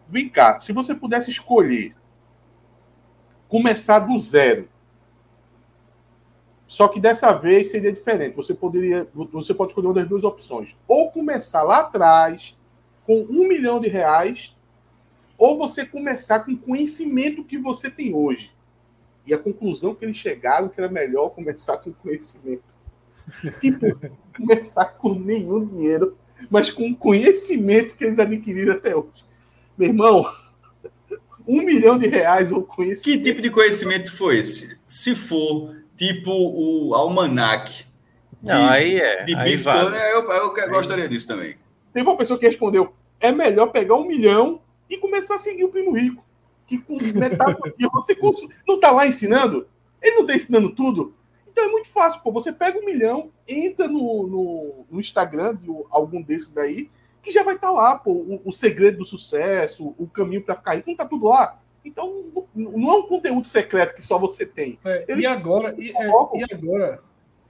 Vem 0.07 0.27
cá, 0.27 0.59
se 0.59 0.73
você 0.73 0.93
pudesse 0.93 1.29
escolher 1.29 1.95
começar 3.47 3.99
do 3.99 4.19
zero, 4.19 4.67
só 6.67 6.87
que 6.87 7.01
dessa 7.01 7.33
vez 7.33 7.69
seria 7.69 7.91
diferente. 7.91 8.35
Você 8.35 8.53
poderia, 8.53 9.05
você 9.13 9.53
pode 9.53 9.71
escolher 9.71 9.87
uma 9.87 9.93
das 9.93 10.07
duas 10.07 10.23
opções: 10.23 10.77
ou 10.87 11.11
começar 11.11 11.63
lá 11.63 11.81
atrás 11.81 12.57
com 13.05 13.25
um 13.29 13.47
milhão 13.47 13.79
de 13.79 13.89
reais, 13.89 14.55
ou 15.37 15.57
você 15.57 15.85
começar 15.85 16.41
com 16.41 16.51
o 16.51 16.57
conhecimento 16.57 17.43
que 17.43 17.57
você 17.57 17.89
tem 17.89 18.13
hoje. 18.13 18.53
E 19.25 19.33
a 19.33 19.37
conclusão 19.37 19.93
que 19.93 20.05
eles 20.05 20.17
chegaram 20.17 20.69
que 20.69 20.79
era 20.79 20.89
melhor 20.89 21.29
começar 21.29 21.77
com 21.77 21.93
conhecimento. 21.93 22.63
Tipo, 23.59 23.99
começar 24.35 24.85
com 24.85 25.13
nenhum 25.13 25.65
dinheiro, 25.65 26.17
mas 26.49 26.69
com 26.69 26.89
o 26.89 26.95
conhecimento 26.95 27.95
que 27.95 28.03
eles 28.03 28.19
adquiriram 28.19 28.73
até 28.73 28.95
hoje. 28.95 29.23
Meu 29.77 29.89
irmão, 29.89 30.31
um 31.47 31.61
milhão 31.63 31.97
de 31.97 32.07
reais 32.07 32.51
ou 32.51 32.63
conhecimento. 32.63 33.19
Que 33.19 33.23
tipo 33.23 33.41
de 33.41 33.49
conhecimento 33.49 34.11
foi 34.11 34.39
esse? 34.39 34.79
Se 34.87 35.15
for 35.15 35.75
tipo 35.95 36.31
o 36.31 36.95
almanac. 36.95 37.85
Não, 38.41 38.69
aí 38.69 38.99
é. 38.99 39.23
De 39.23 39.35
aí 39.35 39.55
vale. 39.55 39.91
Tannen, 39.91 40.01
eu, 40.09 40.31
eu, 40.31 40.57
eu 40.57 40.69
gostaria 40.69 41.07
disso 41.07 41.27
também. 41.27 41.55
Teve 41.93 42.07
uma 42.07 42.17
pessoa 42.17 42.39
que 42.39 42.45
respondeu: 42.45 42.93
é 43.19 43.31
melhor 43.31 43.67
pegar 43.67 43.95
um 43.95 44.05
milhão 44.05 44.61
e 44.89 44.97
começar 44.97 45.35
a 45.35 45.39
seguir 45.39 45.63
o 45.63 45.69
primo 45.69 45.91
rico. 45.91 46.23
Que 46.71 46.77
com 46.77 46.95
metade 46.95 47.59
do 47.59 47.75
dia 47.75 47.89
você 47.91 48.17
não 48.65 48.79
tá 48.79 48.91
lá 48.91 49.05
ensinando? 49.05 49.67
Ele 50.01 50.15
não 50.15 50.25
tá 50.25 50.33
ensinando 50.33 50.73
tudo? 50.73 51.13
Então 51.45 51.65
é 51.65 51.67
muito 51.67 51.89
fácil, 51.89 52.21
pô. 52.21 52.31
Você 52.31 52.53
pega 52.53 52.79
um 52.79 52.85
milhão, 52.85 53.29
entra 53.45 53.89
no, 53.89 54.25
no, 54.25 54.85
no 54.89 54.99
Instagram 55.01 55.57
de 55.57 55.69
algum 55.89 56.21
desses 56.21 56.55
aí, 56.55 56.89
que 57.21 57.29
já 57.29 57.43
vai 57.43 57.55
estar 57.55 57.71
lá, 57.71 57.97
pô. 57.99 58.11
O, 58.11 58.41
o 58.45 58.51
segredo 58.53 58.99
do 58.99 59.05
sucesso, 59.05 59.93
o 59.97 60.07
caminho 60.07 60.41
para 60.41 60.55
ficar 60.55 60.75
rico, 60.75 60.89
não 60.89 60.95
tá 60.95 61.05
tudo 61.05 61.25
lá. 61.25 61.59
Então 61.83 62.47
não, 62.55 62.71
não 62.71 62.89
é 62.89 62.97
um 62.99 63.07
conteúdo 63.07 63.45
secreto 63.45 63.93
que 63.93 64.01
só 64.01 64.17
você 64.17 64.45
tem. 64.45 64.79
É, 64.85 65.03
Eles 65.09 65.25
e 65.25 65.27
agora, 65.27 65.75
e, 65.77 65.91
é, 65.91 66.07
e 66.39 66.53
agora, 66.53 67.03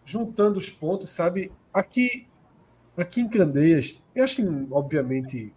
juntando 0.03 0.57
os 0.57 0.67
pontos, 0.67 1.11
sabe? 1.11 1.51
Aqui, 1.71 2.27
aqui 2.97 3.21
em 3.21 3.29
Candeias, 3.29 4.03
eu 4.15 4.23
acho 4.23 4.37
que, 4.37 4.43
obviamente, 4.71 5.53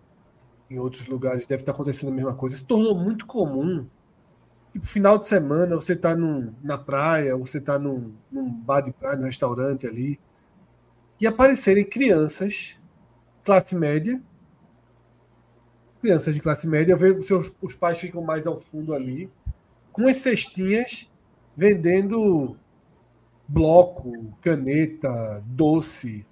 em 0.74 0.78
outros 0.78 1.06
lugares 1.06 1.46
deve 1.46 1.62
estar 1.62 1.72
acontecendo 1.72 2.10
a 2.10 2.14
mesma 2.14 2.34
coisa. 2.34 2.56
Se 2.56 2.64
tornou 2.64 2.94
muito 2.94 3.26
comum. 3.26 3.86
Tipo, 4.72 4.86
final 4.86 5.16
de 5.16 5.26
semana, 5.26 5.76
você 5.76 5.92
está 5.92 6.16
na 6.16 6.76
praia, 6.76 7.36
você 7.36 7.58
está 7.58 7.78
num, 7.78 8.12
num 8.30 8.50
bar 8.50 8.80
de 8.80 8.92
praia, 8.92 9.16
num 9.16 9.26
restaurante 9.26 9.86
ali, 9.86 10.18
e 11.20 11.26
aparecerem 11.28 11.84
crianças, 11.84 12.76
classe 13.44 13.74
média, 13.76 14.20
crianças 16.00 16.34
de 16.34 16.40
classe 16.40 16.66
média, 16.66 16.96
ver 16.96 17.16
os 17.16 17.26
seus 17.26 17.54
os 17.62 17.72
pais 17.72 17.98
ficam 17.98 18.20
mais 18.20 18.48
ao 18.48 18.60
fundo 18.60 18.92
ali, 18.92 19.30
com 19.92 20.08
as 20.08 20.16
cestinhas 20.16 21.08
vendendo 21.56 22.56
bloco, 23.46 24.34
caneta, 24.40 25.40
doce. 25.46 26.26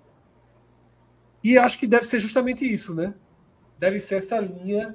E 1.44 1.56
acho 1.56 1.78
que 1.78 1.86
deve 1.86 2.06
ser 2.06 2.19
justamente 2.19 2.64
isso, 2.64 2.93
né? 2.93 3.14
Deve 3.83 3.99
ser 3.99 4.19
essa 4.19 4.39
linha 4.39 4.95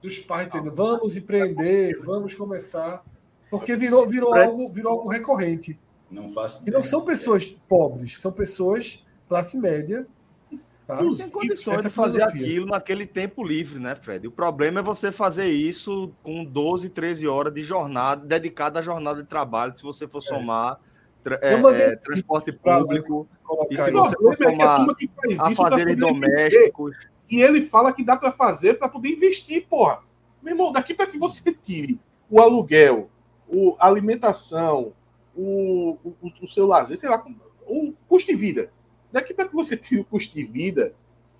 dos 0.00 0.18
pais 0.18 0.48
dizendo 0.48 0.72
vamos 0.72 1.14
empreender, 1.14 2.00
vamos 2.02 2.32
começar. 2.32 3.04
Porque 3.50 3.76
virou, 3.76 4.08
virou, 4.08 4.34
algo, 4.34 4.70
virou 4.70 4.92
algo 4.92 5.10
recorrente. 5.10 5.78
Não 6.10 6.30
faço 6.30 6.66
E 6.66 6.70
não 6.70 6.82
são 6.82 7.04
pessoas 7.04 7.48
pobres, 7.48 8.18
são 8.18 8.32
pessoas 8.32 9.04
classe 9.28 9.58
média. 9.58 10.06
Tá? 10.86 11.02
Não 11.02 11.14
tem 11.14 11.28
condições 11.28 11.82
de 11.82 11.90
fazer 11.90 12.20
filosofia. 12.20 12.46
aquilo 12.46 12.66
naquele 12.68 13.04
tempo 13.04 13.44
livre, 13.44 13.78
né, 13.78 13.94
Fred? 13.94 14.26
O 14.26 14.32
problema 14.32 14.80
é 14.80 14.82
você 14.82 15.12
fazer 15.12 15.48
isso 15.48 16.10
com 16.22 16.42
12, 16.42 16.88
13 16.88 17.28
horas 17.28 17.52
de 17.52 17.62
jornada, 17.62 18.24
dedicada 18.24 18.78
à 18.78 18.82
jornada 18.82 19.22
de 19.22 19.28
trabalho, 19.28 19.76
se 19.76 19.82
você 19.82 20.08
for 20.08 20.22
somar 20.22 20.80
é, 21.42 21.52
Eu 21.52 21.58
mandei 21.58 21.84
é, 21.84 21.96
transporte 21.96 22.52
público, 22.52 23.28
e 23.70 23.76
se 23.76 23.90
você 23.90 24.16
for 24.16 24.32
é 24.32 24.36
que 24.36 24.44
a 24.44 24.50
somar 24.50 24.76
turma 24.78 24.94
que 24.94 25.10
E 27.30 27.40
ele 27.40 27.62
fala 27.62 27.92
que 27.92 28.04
dá 28.04 28.16
para 28.16 28.32
fazer 28.32 28.78
para 28.78 28.88
poder 28.88 29.10
investir, 29.10 29.66
porra. 29.66 30.02
Meu 30.42 30.54
irmão, 30.54 30.72
daqui 30.72 30.94
para 30.94 31.06
que 31.06 31.18
você 31.18 31.52
tire 31.52 32.00
o 32.30 32.40
aluguel, 32.40 33.10
o, 33.48 33.76
a 33.78 33.86
alimentação, 33.86 34.92
o, 35.36 35.96
o, 36.04 36.32
o 36.42 36.46
seu 36.46 36.66
lazer, 36.66 36.98
sei 36.98 37.08
lá, 37.08 37.24
o 37.66 37.92
custo 38.08 38.30
de 38.30 38.36
vida. 38.36 38.72
Daqui 39.12 39.32
para 39.32 39.48
que 39.48 39.54
você 39.54 39.76
tire 39.76 40.00
o 40.00 40.04
custo 40.04 40.34
de 40.34 40.44
vida 40.44 40.94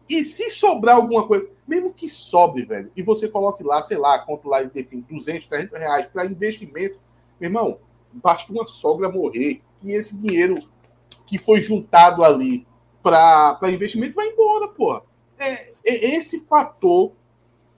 e 0.08 0.24
se 0.24 0.50
sobrar 0.50 0.96
alguma 0.96 1.26
coisa, 1.26 1.48
mesmo 1.66 1.92
que 1.92 2.08
sobre, 2.08 2.64
velho, 2.64 2.90
e 2.96 3.02
você 3.02 3.28
coloque 3.28 3.62
lá, 3.62 3.82
sei 3.82 3.98
lá, 3.98 4.18
quanto 4.20 4.48
lá 4.48 4.60
ele 4.60 4.70
define, 4.70 5.02
200, 5.02 5.46
300 5.46 5.78
reais 5.78 6.06
para 6.06 6.24
investimento, 6.24 6.98
meu 7.38 7.48
irmão, 7.50 7.78
basta 8.12 8.50
uma 8.52 8.66
sogra 8.66 9.10
morrer 9.10 9.60
e 9.82 9.92
esse 9.92 10.16
dinheiro 10.16 10.58
que 11.26 11.36
foi 11.36 11.60
juntado 11.60 12.24
ali 12.24 12.66
para 13.02 13.58
investimento 13.70 14.14
vai 14.14 14.28
embora, 14.28 14.68
porra. 14.68 15.02
É, 15.38 15.72
é 15.88 16.16
esse 16.16 16.40
fator 16.46 17.12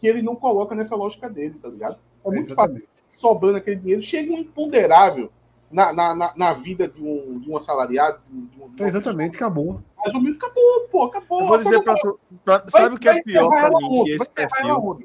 que 0.00 0.06
ele 0.06 0.22
não 0.22 0.34
coloca 0.36 0.74
nessa 0.74 0.96
lógica 0.96 1.28
dele, 1.28 1.58
tá 1.60 1.68
ligado? 1.68 1.98
É 2.24 2.30
muito 2.30 2.54
fácil. 2.54 2.82
Sobrando 3.10 3.58
aquele 3.58 3.76
dinheiro, 3.76 4.02
chega 4.02 4.32
um 4.32 4.38
imponderável 4.38 5.30
na, 5.70 5.92
na, 5.92 6.14
na, 6.14 6.34
na 6.36 6.52
vida 6.52 6.88
de 6.88 7.02
um, 7.02 7.38
de 7.38 7.50
um 7.50 7.56
assalariado. 7.56 8.20
De 8.28 8.62
um, 8.62 8.68
de 8.74 8.82
Exatamente, 8.82 9.36
acabou. 9.36 9.82
Mas 9.96 10.14
o 10.14 10.20
milho 10.20 10.36
acabou, 10.36 10.88
pô, 10.90 11.04
acabou. 11.04 11.40
Eu 11.42 11.46
vou 11.48 11.56
dizer 11.58 11.82
pra 11.82 11.92
vai- 11.92 12.02
tu, 12.02 12.20
pra- 12.44 12.58
vai- 12.58 12.70
sabe 12.70 12.94
o 12.94 12.98
que 12.98 13.08
é 13.08 13.12
vai 13.12 13.22
pior 13.22 13.48
pra 13.48 13.68
mim 13.70 13.74
onde? 13.84 14.10
que 14.10 14.16
Vai 14.18 14.26
esse 14.26 14.30
perfil? 14.30 14.98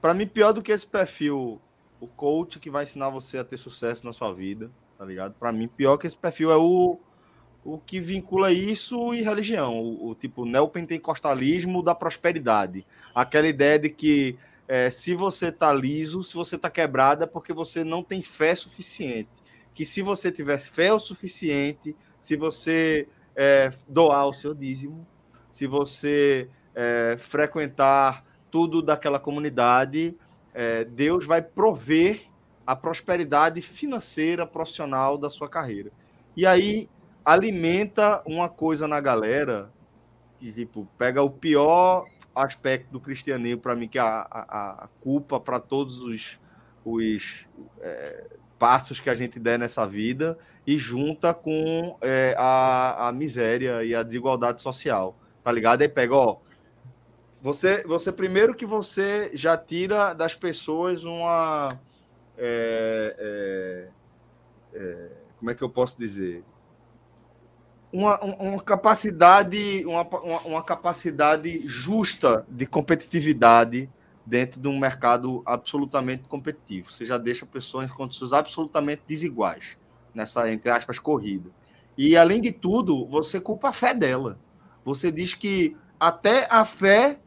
Pra 0.00 0.14
mim, 0.14 0.26
pior 0.26 0.52
do 0.52 0.62
que 0.62 0.72
esse 0.72 0.86
perfil, 0.86 1.60
o 2.00 2.06
coach 2.08 2.58
que 2.58 2.70
vai 2.70 2.82
ensinar 2.82 3.08
você 3.10 3.38
a 3.38 3.44
ter 3.44 3.56
sucesso 3.56 4.04
na 4.04 4.12
sua 4.12 4.32
vida, 4.32 4.70
tá 4.98 5.04
ligado? 5.04 5.34
Pra 5.38 5.52
mim, 5.52 5.68
pior 5.68 5.96
que 5.96 6.06
esse 6.06 6.16
perfil 6.16 6.50
é 6.50 6.56
o, 6.56 6.98
o 7.64 7.78
que 7.78 8.00
vincula 8.00 8.52
isso 8.52 9.14
e 9.14 9.22
religião, 9.22 9.78
o, 9.78 10.10
o 10.10 10.14
tipo 10.14 10.44
neopentecostalismo 10.44 11.82
da 11.82 11.94
prosperidade. 11.94 12.84
Aquela 13.14 13.46
ideia 13.46 13.78
de 13.78 13.88
que 13.88 14.36
é, 14.66 14.90
se 14.90 15.14
você 15.14 15.52
tá 15.52 15.72
liso, 15.72 16.22
se 16.22 16.34
você 16.34 16.58
tá 16.58 16.70
quebrado, 16.70 17.24
é 17.24 17.26
porque 17.26 17.52
você 17.52 17.84
não 17.84 18.02
tem 18.02 18.22
fé 18.22 18.54
suficiente. 18.54 19.28
Que 19.74 19.84
se 19.84 20.02
você 20.02 20.30
tiver 20.30 20.58
fé 20.58 20.92
o 20.92 20.98
suficiente, 20.98 21.96
se 22.20 22.36
você 22.36 23.08
é, 23.36 23.72
doar 23.88 24.26
o 24.26 24.34
seu 24.34 24.54
dízimo, 24.54 25.06
se 25.50 25.66
você 25.66 26.48
é, 26.74 27.16
frequentar 27.18 28.24
tudo 28.50 28.82
daquela 28.82 29.18
comunidade, 29.18 30.16
é, 30.52 30.84
Deus 30.84 31.24
vai 31.24 31.40
prover 31.40 32.22
a 32.66 32.76
prosperidade 32.76 33.60
financeira, 33.60 34.46
profissional 34.46 35.18
da 35.18 35.28
sua 35.30 35.48
carreira. 35.48 35.90
E 36.36 36.46
aí 36.46 36.88
alimenta 37.24 38.22
uma 38.26 38.48
coisa 38.48 38.88
na 38.88 39.00
galera 39.00 39.70
que 40.38 40.52
tipo 40.52 40.88
pega 40.98 41.22
o 41.22 41.30
pior 41.30 42.06
aspecto 42.34 42.90
do 42.90 43.00
cristianismo 43.00 43.60
para 43.60 43.76
mim 43.76 43.88
que 43.88 43.98
é 43.98 44.02
a, 44.02 44.26
a, 44.30 44.84
a 44.84 44.88
culpa 45.00 45.38
para 45.38 45.60
todos 45.60 46.00
os, 46.00 46.38
os 46.84 47.46
é, 47.80 48.24
passos 48.58 49.00
que 49.00 49.10
a 49.10 49.14
gente 49.14 49.38
der 49.38 49.58
nessa 49.58 49.86
vida 49.86 50.38
e 50.66 50.78
junta 50.78 51.34
com 51.34 51.96
é, 52.00 52.34
a, 52.38 53.08
a 53.08 53.12
miséria 53.12 53.82
e 53.84 53.94
a 53.94 54.02
desigualdade 54.02 54.62
social, 54.62 55.16
tá 55.42 55.50
ligado? 55.50 55.82
Aí 55.82 55.88
pega, 55.88 56.14
ó, 56.14 56.36
você, 57.42 57.82
você 57.82 58.12
primeiro 58.12 58.54
que 58.54 58.64
você 58.64 59.30
já 59.34 59.56
tira 59.56 60.14
das 60.14 60.36
pessoas 60.36 61.02
uma 61.02 61.76
é, 62.38 63.16
é, 63.18 64.78
é, 64.78 65.08
como 65.38 65.50
é 65.50 65.54
que 65.54 65.62
eu 65.62 65.68
posso 65.68 65.98
dizer 65.98 66.44
uma, 67.92 68.18
uma 68.20 68.62
capacidade 68.62 69.84
uma, 69.84 70.02
uma, 70.44 70.62
capacidade 70.62 71.62
justa 71.68 72.46
de 72.48 72.64
competitividade 72.64 73.90
dentro 74.24 74.60
de 74.60 74.68
um 74.68 74.78
mercado 74.78 75.42
absolutamente 75.44 76.22
competitivo. 76.28 76.90
Você 76.90 77.04
já 77.04 77.18
deixa 77.18 77.44
pessoas 77.44 77.90
em 77.90 77.94
condições 77.94 78.32
absolutamente 78.32 79.02
desiguais 79.06 79.76
nessa, 80.14 80.50
entre 80.50 80.70
aspas, 80.70 80.98
corrida. 80.98 81.50
E, 81.96 82.16
além 82.16 82.40
de 82.40 82.52
tudo, 82.52 83.06
você 83.06 83.40
culpa 83.40 83.68
a 83.68 83.72
fé 83.72 83.94
dela. 83.94 84.38
Você 84.84 85.10
diz 85.10 85.34
que 85.34 85.76
até 85.98 86.46
a 86.50 86.64
fé 86.64 87.18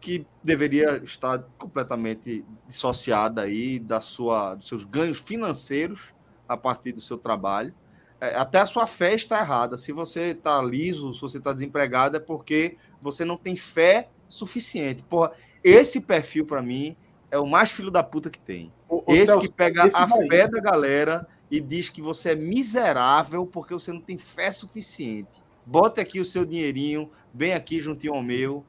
que 0.00 0.26
deveria 0.42 0.98
estar 0.98 1.42
completamente 1.58 2.44
dissociada 2.66 3.42
aí 3.42 3.78
da 3.78 4.00
sua, 4.00 4.54
dos 4.54 4.68
seus 4.68 4.84
ganhos 4.84 5.18
financeiros 5.18 6.00
a 6.48 6.56
partir 6.56 6.92
do 6.92 7.00
seu 7.00 7.18
trabalho, 7.18 7.74
até 8.20 8.58
a 8.60 8.66
sua 8.66 8.86
fé 8.86 9.14
está 9.14 9.40
errada. 9.40 9.76
Se 9.76 9.92
você 9.92 10.30
está 10.32 10.60
liso, 10.62 11.14
se 11.14 11.20
você 11.20 11.38
está 11.38 11.52
desempregado, 11.52 12.16
é 12.16 12.20
porque 12.20 12.76
você 13.00 13.24
não 13.24 13.36
tem 13.36 13.56
fé 13.56 14.08
suficiente. 14.28 15.02
Porra, 15.02 15.32
esse 15.62 16.00
perfil, 16.00 16.46
para 16.46 16.62
mim, 16.62 16.96
é 17.30 17.38
o 17.38 17.46
mais 17.46 17.70
filho 17.70 17.90
da 17.90 18.02
puta 18.02 18.30
que 18.30 18.38
tem. 18.38 18.72
Ô, 18.88 19.02
ô, 19.06 19.14
esse 19.14 19.26
Celso, 19.26 19.40
que 19.40 19.52
pega 19.52 19.86
esse 19.86 19.96
a 19.96 20.06
daí- 20.06 20.28
fé 20.28 20.48
da 20.48 20.60
galera 20.60 21.26
e 21.50 21.60
diz 21.60 21.88
que 21.88 22.00
você 22.00 22.30
é 22.30 22.34
miserável 22.34 23.46
porque 23.46 23.74
você 23.74 23.92
não 23.92 24.00
tem 24.00 24.16
fé 24.18 24.50
suficiente. 24.50 25.44
bote 25.64 26.00
aqui 26.00 26.20
o 26.20 26.24
seu 26.24 26.44
dinheirinho, 26.44 27.10
bem 27.32 27.52
aqui 27.52 27.80
juntinho 27.80 28.14
ao 28.14 28.22
meu, 28.22 28.64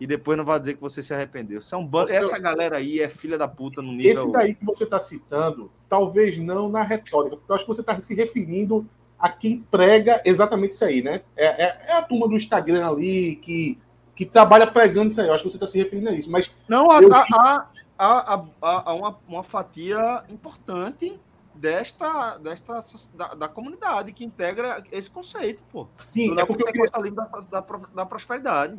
e 0.00 0.06
depois 0.06 0.36
não 0.38 0.44
vai 0.44 0.58
dizer 0.60 0.74
que 0.74 0.80
você 0.80 1.02
se 1.02 1.12
arrependeu. 1.12 1.58
Isso 1.58 1.74
é 1.74 1.78
um 1.78 1.86
ban- 1.86 2.04
Ô, 2.04 2.08
seu- 2.08 2.18
Essa 2.18 2.38
galera 2.38 2.76
aí 2.76 3.00
é 3.00 3.08
filha 3.08 3.36
da 3.36 3.48
puta 3.48 3.82
no 3.82 3.92
nível. 3.92 4.12
Esse 4.12 4.32
daí 4.32 4.54
que 4.54 4.64
você 4.64 4.84
está 4.84 4.98
citando, 5.00 5.70
talvez 5.88 6.38
não 6.38 6.68
na 6.68 6.82
retórica, 6.82 7.36
porque 7.36 7.50
eu 7.50 7.56
acho 7.56 7.64
que 7.64 7.72
você 7.74 7.80
está 7.80 8.00
se 8.00 8.14
referindo 8.14 8.86
a 9.18 9.28
quem 9.28 9.60
prega 9.70 10.22
exatamente 10.24 10.74
isso 10.74 10.84
aí, 10.84 11.02
né? 11.02 11.22
É, 11.36 11.64
é- 11.64 11.80
é 11.88 11.92
a 11.94 12.02
turma 12.02 12.28
do 12.28 12.36
Instagram 12.36 12.86
ali 12.88 13.36
que, 13.36 13.76
que 14.14 14.24
trabalha 14.24 14.66
pregando 14.66 15.08
isso 15.08 15.20
aí. 15.20 15.26
Eu 15.26 15.34
acho 15.34 15.42
que 15.42 15.50
você 15.50 15.56
está 15.56 15.66
se 15.66 15.76
referindo 15.78 16.08
a 16.08 16.12
isso. 16.12 16.30
Mas 16.30 16.48
Não, 16.68 16.90
há, 16.90 17.02
Eu- 17.02 17.12
há- 17.12 17.68
há- 17.98 18.44
há- 18.62 18.94
uma, 18.94 19.18
uma 19.26 19.42
fatia 19.42 20.22
importante 20.28 21.18
desta, 21.52 22.38
desta 22.38 22.80
da, 23.14 23.34
da 23.34 23.48
comunidade 23.48 24.12
que 24.12 24.24
integra 24.24 24.84
esse 24.92 25.10
conceito, 25.10 25.64
pô. 25.72 25.88
sim, 25.98 26.38
é 26.38 26.44
porque 26.44 26.62
eu 26.62 26.66
queria. 26.72 27.10
da, 27.10 27.24
da, 27.60 27.60
da 27.94 28.06
prosperidade. 28.06 28.78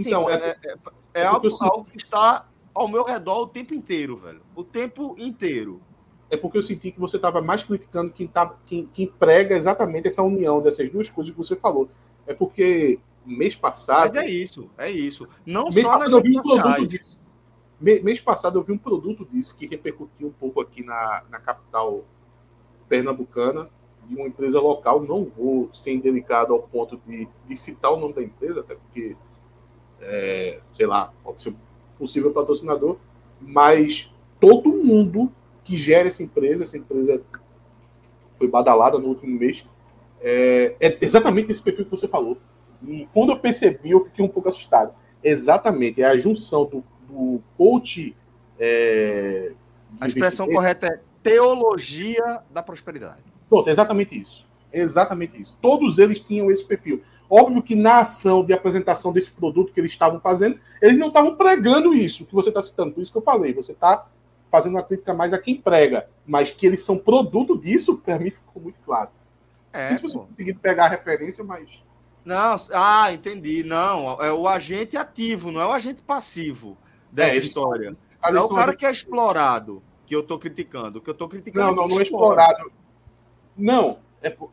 Assim, 0.00 0.08
Então, 0.08 0.30
é, 0.30 0.34
é- 0.34 0.38
é- 0.38 0.56
é- 0.64 0.74
é 1.14 1.20
é 1.22 1.24
algo, 1.24 1.48
algo 1.60 1.84
que 1.84 1.96
está 1.98 2.46
ao 2.74 2.86
meu 2.88 3.02
redor 3.04 3.40
o 3.40 3.46
tempo 3.46 3.74
inteiro, 3.74 4.16
velho. 4.16 4.40
O 4.54 4.62
tempo 4.62 5.14
inteiro. 5.18 5.80
é 6.30 6.36
porque 6.36 6.58
eu 6.58 6.62
senti 6.62 6.90
que 6.92 7.00
você 7.00 7.16
estava 7.16 7.40
mais 7.40 7.62
criticando 7.64 8.12
quem, 8.12 8.26
tá, 8.26 8.54
quem, 8.66 8.84
quem 8.92 9.06
prega 9.06 9.56
exatamente 9.56 10.08
essa 10.08 10.22
união 10.22 10.60
dessas 10.60 10.90
duas 10.90 11.08
coisas 11.08 11.32
que 11.32 11.38
você 11.38 11.56
falou. 11.56 11.88
É 12.26 12.34
porque 12.34 13.00
mês 13.24 13.56
passado. 13.56 14.14
Mas 14.14 14.24
é 14.24 14.28
isso, 14.28 14.70
é 14.76 14.90
isso. 14.90 15.26
Não 15.46 15.70
mês 15.70 15.86
só 15.86 15.92
passado 15.92 16.16
eu 16.18 16.22
vi 16.22 16.38
um 16.38 16.42
produto 16.42 16.86
disso. 16.86 17.18
Mês 17.80 18.20
passado 18.20 18.58
eu 18.58 18.62
vi 18.62 18.72
um 18.72 18.78
produto 18.78 19.24
disso 19.24 19.56
que 19.56 19.66
repercutiu 19.66 20.28
um 20.28 20.32
pouco 20.32 20.60
aqui 20.60 20.84
na, 20.84 21.24
na 21.30 21.40
capital 21.40 22.04
pernambucana, 22.88 23.70
de 24.06 24.14
uma 24.14 24.26
empresa 24.26 24.60
local. 24.60 25.02
Não 25.02 25.24
vou 25.24 25.70
ser 25.72 25.92
indelicado 25.92 26.52
ao 26.52 26.60
ponto 26.62 27.00
de, 27.06 27.26
de 27.46 27.56
citar 27.56 27.90
o 27.92 27.96
nome 27.98 28.12
da 28.14 28.22
empresa, 28.22 28.60
até 28.60 28.74
porque, 28.74 29.16
é, 30.00 30.60
sei 30.72 30.86
lá, 30.86 31.12
pode 31.22 31.40
ser 31.40 31.50
um 31.50 31.56
possível 31.98 32.32
patrocinador, 32.32 32.96
mas 33.40 34.12
todo 34.40 34.70
mundo 34.70 35.32
que 35.64 35.76
gera 35.76 36.08
essa 36.08 36.22
empresa, 36.22 36.64
essa 36.64 36.78
empresa 36.78 37.20
foi 38.38 38.48
badalada 38.48 38.98
no 38.98 39.08
último 39.08 39.38
mês, 39.38 39.66
é, 40.20 40.74
é 40.80 40.98
exatamente 41.00 41.50
esse 41.50 41.62
perfil 41.62 41.84
que 41.84 41.90
você 41.90 42.08
falou. 42.08 42.38
E 42.86 43.08
quando 43.12 43.30
eu 43.30 43.38
percebi, 43.38 43.90
eu 43.90 44.04
fiquei 44.04 44.24
um 44.24 44.28
pouco 44.28 44.48
assustado. 44.48 44.94
Exatamente, 45.22 46.00
é 46.00 46.06
a 46.06 46.16
junção 46.16 46.64
do, 46.64 46.84
do 47.08 47.42
coach. 47.56 48.16
é, 48.58 49.52
A 50.00 50.06
expressão 50.06 50.48
correta 50.48 50.86
é 50.86 51.00
teologia 51.22 52.40
da 52.50 52.62
prosperidade. 52.62 53.22
Pronto, 53.48 53.68
exatamente 53.68 54.18
isso. 54.18 54.46
Exatamente 54.72 55.40
isso. 55.40 55.58
Todos 55.60 55.98
eles 55.98 56.20
tinham 56.20 56.50
esse 56.50 56.64
perfil. 56.64 57.02
Óbvio 57.30 57.62
que 57.62 57.74
na 57.76 58.00
ação 58.00 58.44
de 58.44 58.52
apresentação 58.52 59.12
desse 59.12 59.30
produto 59.30 59.72
que 59.72 59.80
eles 59.80 59.92
estavam 59.92 60.18
fazendo, 60.20 60.58
eles 60.80 60.98
não 60.98 61.08
estavam 61.08 61.36
pregando 61.36 61.92
isso 61.92 62.24
que 62.24 62.34
você 62.34 62.48
está 62.48 62.60
citando. 62.60 62.92
Por 62.92 63.02
isso 63.02 63.12
que 63.12 63.18
eu 63.18 63.22
falei, 63.22 63.52
você 63.52 63.72
está 63.72 64.06
fazendo 64.50 64.72
uma 64.76 64.82
crítica 64.82 65.12
mais 65.12 65.34
a 65.34 65.38
quem 65.38 65.54
prega, 65.56 66.08
mas 66.26 66.50
que 66.50 66.66
eles 66.66 66.82
são 66.82 66.96
produto 66.96 67.58
disso, 67.58 67.98
para 67.98 68.18
mim 68.18 68.30
ficou 68.30 68.62
muito 68.62 68.78
claro. 68.84 69.10
É, 69.72 69.80
não 69.80 69.86
sei 69.88 69.96
se 69.96 70.02
você 70.02 70.18
pô. 70.18 70.24
conseguir 70.24 70.54
pegar 70.54 70.86
a 70.86 70.88
referência, 70.88 71.44
mas. 71.44 71.82
Não, 72.24 72.56
ah, 72.72 73.12
entendi. 73.12 73.62
Não, 73.62 74.20
é 74.22 74.32
o 74.32 74.48
agente 74.48 74.96
ativo, 74.96 75.52
não 75.52 75.60
é 75.60 75.66
o 75.66 75.72
agente 75.72 76.02
passivo 76.02 76.78
dessa 77.12 77.32
É, 77.32 77.36
eles 77.36 77.52
são- 77.52 77.62
história. 77.64 77.96
Mas 78.22 78.34
é 78.34 78.40
o 78.40 78.44
são 78.44 78.56
cara 78.56 78.74
que 78.74 78.86
é 78.86 78.90
explorado 78.90 79.82
que 80.06 80.16
eu 80.16 80.22
tô 80.22 80.38
criticando. 80.38 80.98
O 80.98 81.02
que 81.02 81.10
eu 81.10 81.14
tô 81.14 81.28
criticando 81.28 81.66
Não, 81.66 81.72
é 81.72 81.76
não, 81.76 81.82
quem 81.84 81.92
não 81.94 82.00
é 82.00 82.02
explora. 82.02 82.42
explorado. 82.42 82.72
Não, 83.56 83.98
é 84.22 84.30
por- 84.30 84.50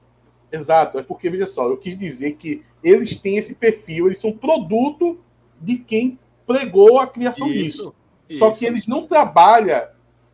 exato, 0.51 0.99
é 0.99 1.03
porque, 1.03 1.29
veja 1.29 1.45
só, 1.45 1.69
eu 1.69 1.77
quis 1.77 1.97
dizer 1.97 2.33
que 2.33 2.63
eles 2.83 3.15
têm 3.15 3.37
esse 3.37 3.55
perfil, 3.55 4.07
eles 4.07 4.19
são 4.19 4.31
produto 4.31 5.19
de 5.59 5.77
quem 5.77 6.19
pregou 6.45 6.99
a 6.99 7.07
criação 7.07 7.47
Isso, 7.47 7.57
disso. 7.57 7.95
Só 8.29 8.49
isso. 8.49 8.59
que 8.59 8.65
eles 8.65 8.87
não 8.87 9.07
trabalham 9.07 9.87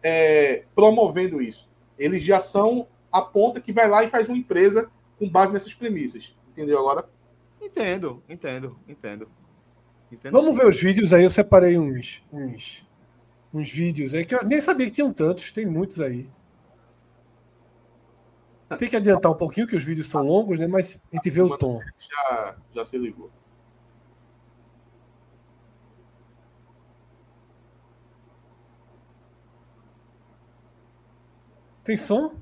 é, 0.03 0.63
promovendo 0.75 1.41
isso. 1.41 1.69
Eles 1.97 2.23
já 2.23 2.39
são 2.39 2.87
a 3.11 3.21
ponta 3.21 3.61
que 3.61 3.71
vai 3.71 3.87
lá 3.87 4.03
e 4.03 4.09
faz 4.09 4.27
uma 4.27 4.37
empresa 4.37 4.89
com 5.19 5.29
base 5.29 5.53
nessas 5.53 5.73
premissas. 5.73 6.35
Entendeu 6.51 6.79
agora? 6.79 7.07
Entendo, 7.61 8.23
entendo, 8.27 8.77
entendo. 8.87 9.29
Entendo 10.11 10.33
Vamos 10.33 10.55
sim. 10.55 10.61
ver 10.61 10.67
os 10.67 10.81
vídeos 10.81 11.13
aí. 11.13 11.23
Eu 11.23 11.29
separei 11.29 11.77
uns, 11.77 12.21
uns, 12.31 12.85
uns 13.53 13.69
vídeos 13.71 14.13
aí 14.13 14.25
que 14.25 14.35
eu 14.35 14.43
nem 14.43 14.59
sabia 14.59 14.87
que 14.87 14.93
tinham 14.93 15.13
tantos. 15.13 15.51
Tem 15.51 15.65
muitos 15.65 16.01
aí. 16.01 16.27
Tem 18.77 18.89
que 18.89 18.95
adiantar 18.95 19.31
um 19.31 19.37
pouquinho, 19.37 19.67
que 19.67 19.75
os 19.75 19.83
vídeos 19.83 20.09
são 20.09 20.21
longos, 20.21 20.59
né? 20.59 20.67
Mas 20.67 21.01
a 21.11 21.15
gente 21.15 21.29
vê 21.29 21.41
o 21.41 21.57
tom. 21.57 21.79
Já, 21.97 22.55
já 22.73 22.85
se 22.85 22.97
ligou. 22.97 23.29
Tem 31.83 31.97
som? 31.97 32.39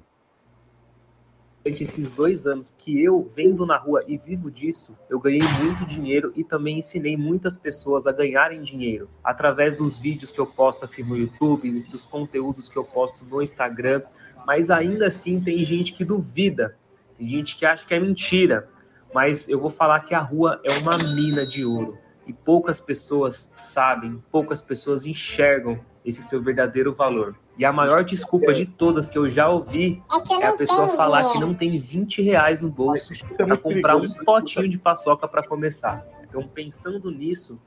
Durante 1.63 1.83
esses 1.83 2.11
dois 2.11 2.45
anos 2.45 2.73
que 2.77 3.03
eu 3.03 3.29
vendo 3.35 3.65
na 3.65 3.77
rua 3.77 4.01
e 4.07 4.17
vivo 4.17 4.49
disso, 4.49 4.97
eu 5.09 5.19
ganhei 5.19 5.41
muito 5.61 5.85
dinheiro 5.85 6.31
e 6.35 6.43
também 6.43 6.79
ensinei 6.79 7.15
muitas 7.15 7.55
pessoas 7.55 8.07
a 8.07 8.11
ganharem 8.11 8.61
dinheiro 8.61 9.09
através 9.23 9.75
dos 9.75 9.97
vídeos 9.97 10.31
que 10.31 10.39
eu 10.39 10.47
posto 10.47 10.83
aqui 10.83 11.03
no 11.03 11.17
YouTube, 11.17 11.81
dos 11.91 12.05
conteúdos 12.05 12.67
que 12.67 12.77
eu 12.77 12.83
posto 12.83 13.23
no 13.23 13.41
Instagram. 13.41 14.01
Mas 14.45 14.69
ainda 14.69 15.07
assim 15.07 15.39
tem 15.39 15.63
gente 15.63 15.93
que 15.93 16.03
duvida, 16.03 16.77
tem 17.17 17.27
gente 17.27 17.55
que 17.55 17.65
acha 17.65 17.85
que 17.85 17.93
é 17.93 17.99
mentira. 17.99 18.69
Mas 19.13 19.49
eu 19.49 19.59
vou 19.59 19.69
falar 19.69 20.01
que 20.01 20.13
a 20.13 20.19
rua 20.19 20.59
é 20.63 20.71
uma 20.77 20.97
mina 20.97 21.45
de 21.45 21.65
ouro 21.65 21.97
e 22.27 22.33
poucas 22.33 22.79
pessoas 22.79 23.51
sabem, 23.55 24.23
poucas 24.31 24.61
pessoas 24.61 25.05
enxergam 25.05 25.79
esse 26.05 26.21
seu 26.21 26.41
verdadeiro 26.41 26.93
valor. 26.93 27.35
E 27.57 27.65
a 27.65 27.73
maior 27.73 28.03
desculpa 28.03 28.53
de 28.53 28.65
todas 28.65 29.07
que 29.07 29.17
eu 29.17 29.29
já 29.29 29.49
ouvi 29.49 30.01
é 30.39 30.47
a 30.47 30.53
pessoa 30.53 30.89
falar 30.89 31.31
que 31.31 31.39
não 31.39 31.53
tem 31.53 31.77
20 31.77 32.21
reais 32.21 32.61
no 32.61 32.69
bolso 32.69 33.13
é 33.13 33.43
para 33.43 33.57
comprar 33.57 33.95
um 33.95 34.01
perigoso, 34.01 34.23
potinho 34.23 34.69
de 34.69 34.77
paçoca 34.77 35.27
para 35.27 35.45
começar. 35.45 36.05
Então, 36.23 36.47
pensando 36.47 37.11
nisso, 37.11 37.59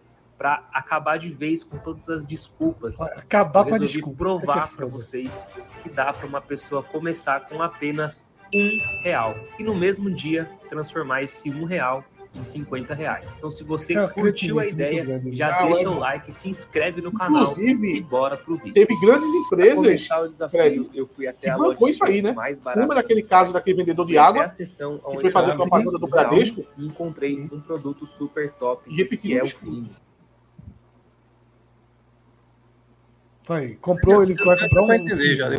para 0.42 0.68
acabar 0.72 1.18
de 1.20 1.28
vez 1.30 1.62
com 1.62 1.78
todas 1.78 2.08
as 2.08 2.26
desculpas, 2.26 3.00
Acabar 3.00 3.62
com 3.62 3.76
a 3.76 3.78
resolvi 3.78 3.92
desculpa. 3.92 4.26
isso 4.26 4.34
é 4.34 4.42
é 4.42 4.44
provar 4.44 4.74
para 4.74 4.86
vocês 4.86 5.44
que 5.84 5.88
dá 5.88 6.12
para 6.12 6.26
uma 6.26 6.40
pessoa 6.40 6.82
começar 6.82 7.46
com 7.48 7.62
apenas 7.62 8.24
um 8.52 9.00
real 9.04 9.36
e 9.56 9.62
no 9.62 9.72
mesmo 9.72 10.10
dia 10.10 10.50
transformar 10.68 11.22
esse 11.22 11.48
um 11.48 11.64
real 11.64 12.04
em 12.34 12.42
50 12.42 12.92
reais. 12.92 13.28
Então, 13.36 13.50
se 13.52 13.62
você 13.62 13.94
é 13.94 14.00
uma 14.00 14.08
curtiu 14.08 14.58
a 14.58 14.62
muito 14.62 14.72
ideia, 14.74 15.04
grande. 15.04 15.36
já 15.36 15.48
Ah, 15.48 15.66
deixa 15.66 15.82
é 15.82 15.88
o 15.88 15.98
like, 15.98 16.32
se 16.32 16.48
inscreve 16.48 17.00
no 17.00 17.12
canal 17.12 17.42
Inclusive, 17.42 17.96
e 17.98 18.00
bora 18.00 18.36
pro 18.36 18.56
vídeo. 18.56 18.72
Teve 18.72 18.98
grandes 19.00 19.28
empresas 19.28 20.08
desafio, 20.28 20.48
Fred, 20.48 20.88
eu 20.94 21.06
fui 21.06 21.28
até 21.28 21.52
que 21.52 21.56
bancou 21.56 21.74
loja 21.86 21.90
isso 21.90 22.04
aí, 22.04 22.20
né? 22.20 22.32
mais 22.32 22.58
Você 22.58 22.78
lembra 22.80 22.96
daquele 22.96 23.22
caso 23.22 23.52
daquele 23.52 23.76
vendedor 23.76 24.06
de 24.06 24.18
água? 24.18 24.48
que 24.48 24.66
foi 25.20 25.30
fazer 25.30 25.54
propaganda 25.54 25.98
do 25.98 26.06
Bradesco? 26.08 26.64
e 26.76 26.86
encontrei 26.86 27.38
um 27.52 27.60
produto 27.60 28.06
super 28.06 28.50
top 28.54 28.90
E 28.90 28.96
repetindo 28.96 29.30
que 29.32 29.36
é 29.36 29.40
o 29.40 29.42
o 29.42 29.44
discurso. 29.44 29.82
Fini. 29.84 30.02
Aí, 33.48 33.74
comprou, 33.76 34.22
ele 34.22 34.34
vai 34.34 34.56
comprar 34.56 34.82
um. 34.82 35.04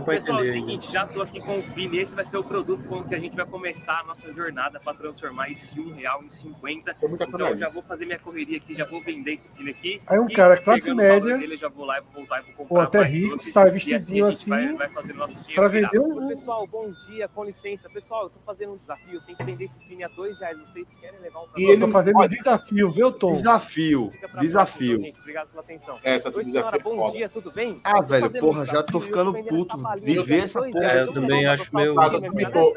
Pessoal, 0.05 0.39
é 0.39 0.43
o 0.43 0.45
seguinte, 0.45 0.89
já 0.91 1.05
tô 1.05 1.21
aqui 1.21 1.41
com 1.41 1.59
o 1.59 1.63
Fini. 1.63 1.99
Esse 1.99 2.15
vai 2.15 2.23
ser 2.23 2.37
o 2.37 2.43
produto 2.43 2.83
com 2.85 3.03
que 3.03 3.13
a 3.13 3.19
gente 3.19 3.35
vai 3.35 3.45
começar 3.45 3.99
a 3.99 4.03
nossa 4.05 4.31
jornada 4.31 4.79
para 4.79 4.93
transformar 4.97 5.49
esse 5.51 5.77
um 5.79 5.93
real 5.93 6.23
em 6.23 6.29
50. 6.29 6.91
Isso 6.91 7.05
é 7.05 7.09
Então 7.09 7.25
já 7.27 7.37
canalice. 7.37 7.73
vou 7.73 7.83
fazer 7.83 8.05
minha 8.05 8.17
correria 8.19 8.55
aqui, 8.57 8.73
já 8.73 8.85
vou 8.85 9.01
vender 9.01 9.33
esse 9.33 9.49
Fini 9.49 9.71
aqui. 9.71 9.99
Aí 10.07 10.17
um 10.17 10.27
cara 10.27 10.55
classe 10.55 10.93
média, 10.93 11.37
dele, 11.37 11.55
eu 11.55 11.57
já 11.57 11.67
vou 11.67 11.85
lá 11.85 11.97
e 11.99 12.01
vou 12.01 12.11
voltar 12.13 12.39
e 12.41 12.43
vou 12.45 12.53
comprar 12.55 12.75
ou 12.75 12.81
até 12.81 13.01
rico, 13.03 13.31
doce, 13.31 13.51
sai 13.51 13.69
vestidinho 13.69 14.25
vai- 14.25 14.33
assim, 14.33 14.77
vai 14.77 14.89
fazer 14.89 15.13
nosso 15.13 15.33
dinheiro 15.39 15.55
pra 15.55 15.67
virar. 15.67 15.89
vender 15.89 16.05
um- 16.05 16.27
Pessoal, 16.29 16.65
bom 16.65 16.89
dia, 17.07 17.27
com 17.27 17.43
licença. 17.43 17.89
Pessoal, 17.89 18.23
eu 18.23 18.29
tô 18.29 18.39
fazendo 18.45 18.73
um 18.73 18.77
desafio, 18.77 19.19
tem 19.25 19.35
que 19.35 19.43
vender 19.43 19.65
esse 19.65 19.79
Fini 19.79 20.05
a 20.05 20.07
dois 20.07 20.39
reais. 20.39 20.57
Não 20.57 20.67
sei 20.67 20.85
se 20.85 20.95
querem 20.95 21.19
levar 21.19 21.41
um 21.41 21.45
E 21.57 21.63
Eu 21.65 21.71
ele 21.71 21.81
tô 21.81 21.87
fazendo 21.89 22.17
um 22.17 22.27
desafio, 22.27 22.89
viu, 22.89 23.11
Tom? 23.11 23.31
Desafio, 23.31 24.11
desafio. 24.39 25.01
Obrigado 25.19 25.49
pela 25.49 25.61
atenção. 25.61 25.99
É, 26.01 26.15
essa 26.15 26.29
Oi, 26.29 26.35
desafio 26.43 26.51
senhora, 26.51 26.77
é 26.77 26.79
bom 26.79 26.95
foda. 26.95 27.17
dia, 27.17 27.27
tudo 27.29 27.51
bem? 27.51 27.72
Ah, 27.83 28.01
velho, 28.01 28.29
porra, 28.31 28.61
um 28.63 28.65
já 28.65 28.83
tô 28.83 28.99
ficando 28.99 29.33
puto 29.33 29.73
essa 29.73 29.77
balinha 29.81 30.21
de 30.21 30.23
ver 30.23 30.37
por 30.39 30.43
essa 30.45 30.59
porra. 30.61 30.85
É, 30.85 31.01
eu 31.01 31.13
também 31.13 31.45
acho 31.45 31.75
meio-? 31.75 31.95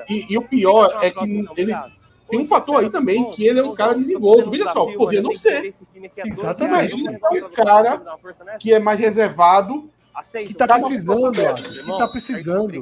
E, 0.09 0.27
e 0.33 0.39
o 0.39 0.43
pior 0.43 0.99
é 1.03 1.11
que 1.11 1.45
ele 1.57 1.75
tem 2.29 2.41
um 2.41 2.47
fator 2.47 2.81
aí 2.81 2.91
também 2.91 3.31
que 3.31 3.47
ele 3.47 3.61
é 3.61 3.63
um 3.65 3.75
cara 3.75 3.95
desenvolto. 3.95 4.51
Veja 4.51 4.69
só, 4.69 4.87
poderia 4.95 5.23
não 5.23 5.35
ser. 5.35 5.75
Exatamente. 6.25 6.93
Imagina 6.99 7.19
que 7.29 7.39
o 7.43 7.51
cara 7.51 8.03
que 8.59 8.73
é 8.75 8.79
mais 8.79 8.99
reservado, 8.99 9.91
Que 10.47 10.55
tá 10.55 10.67
Tá 10.67 10.79
precisando, 10.79 11.33
que 11.33 11.99
tá 11.99 12.09
precisando. 12.09 12.73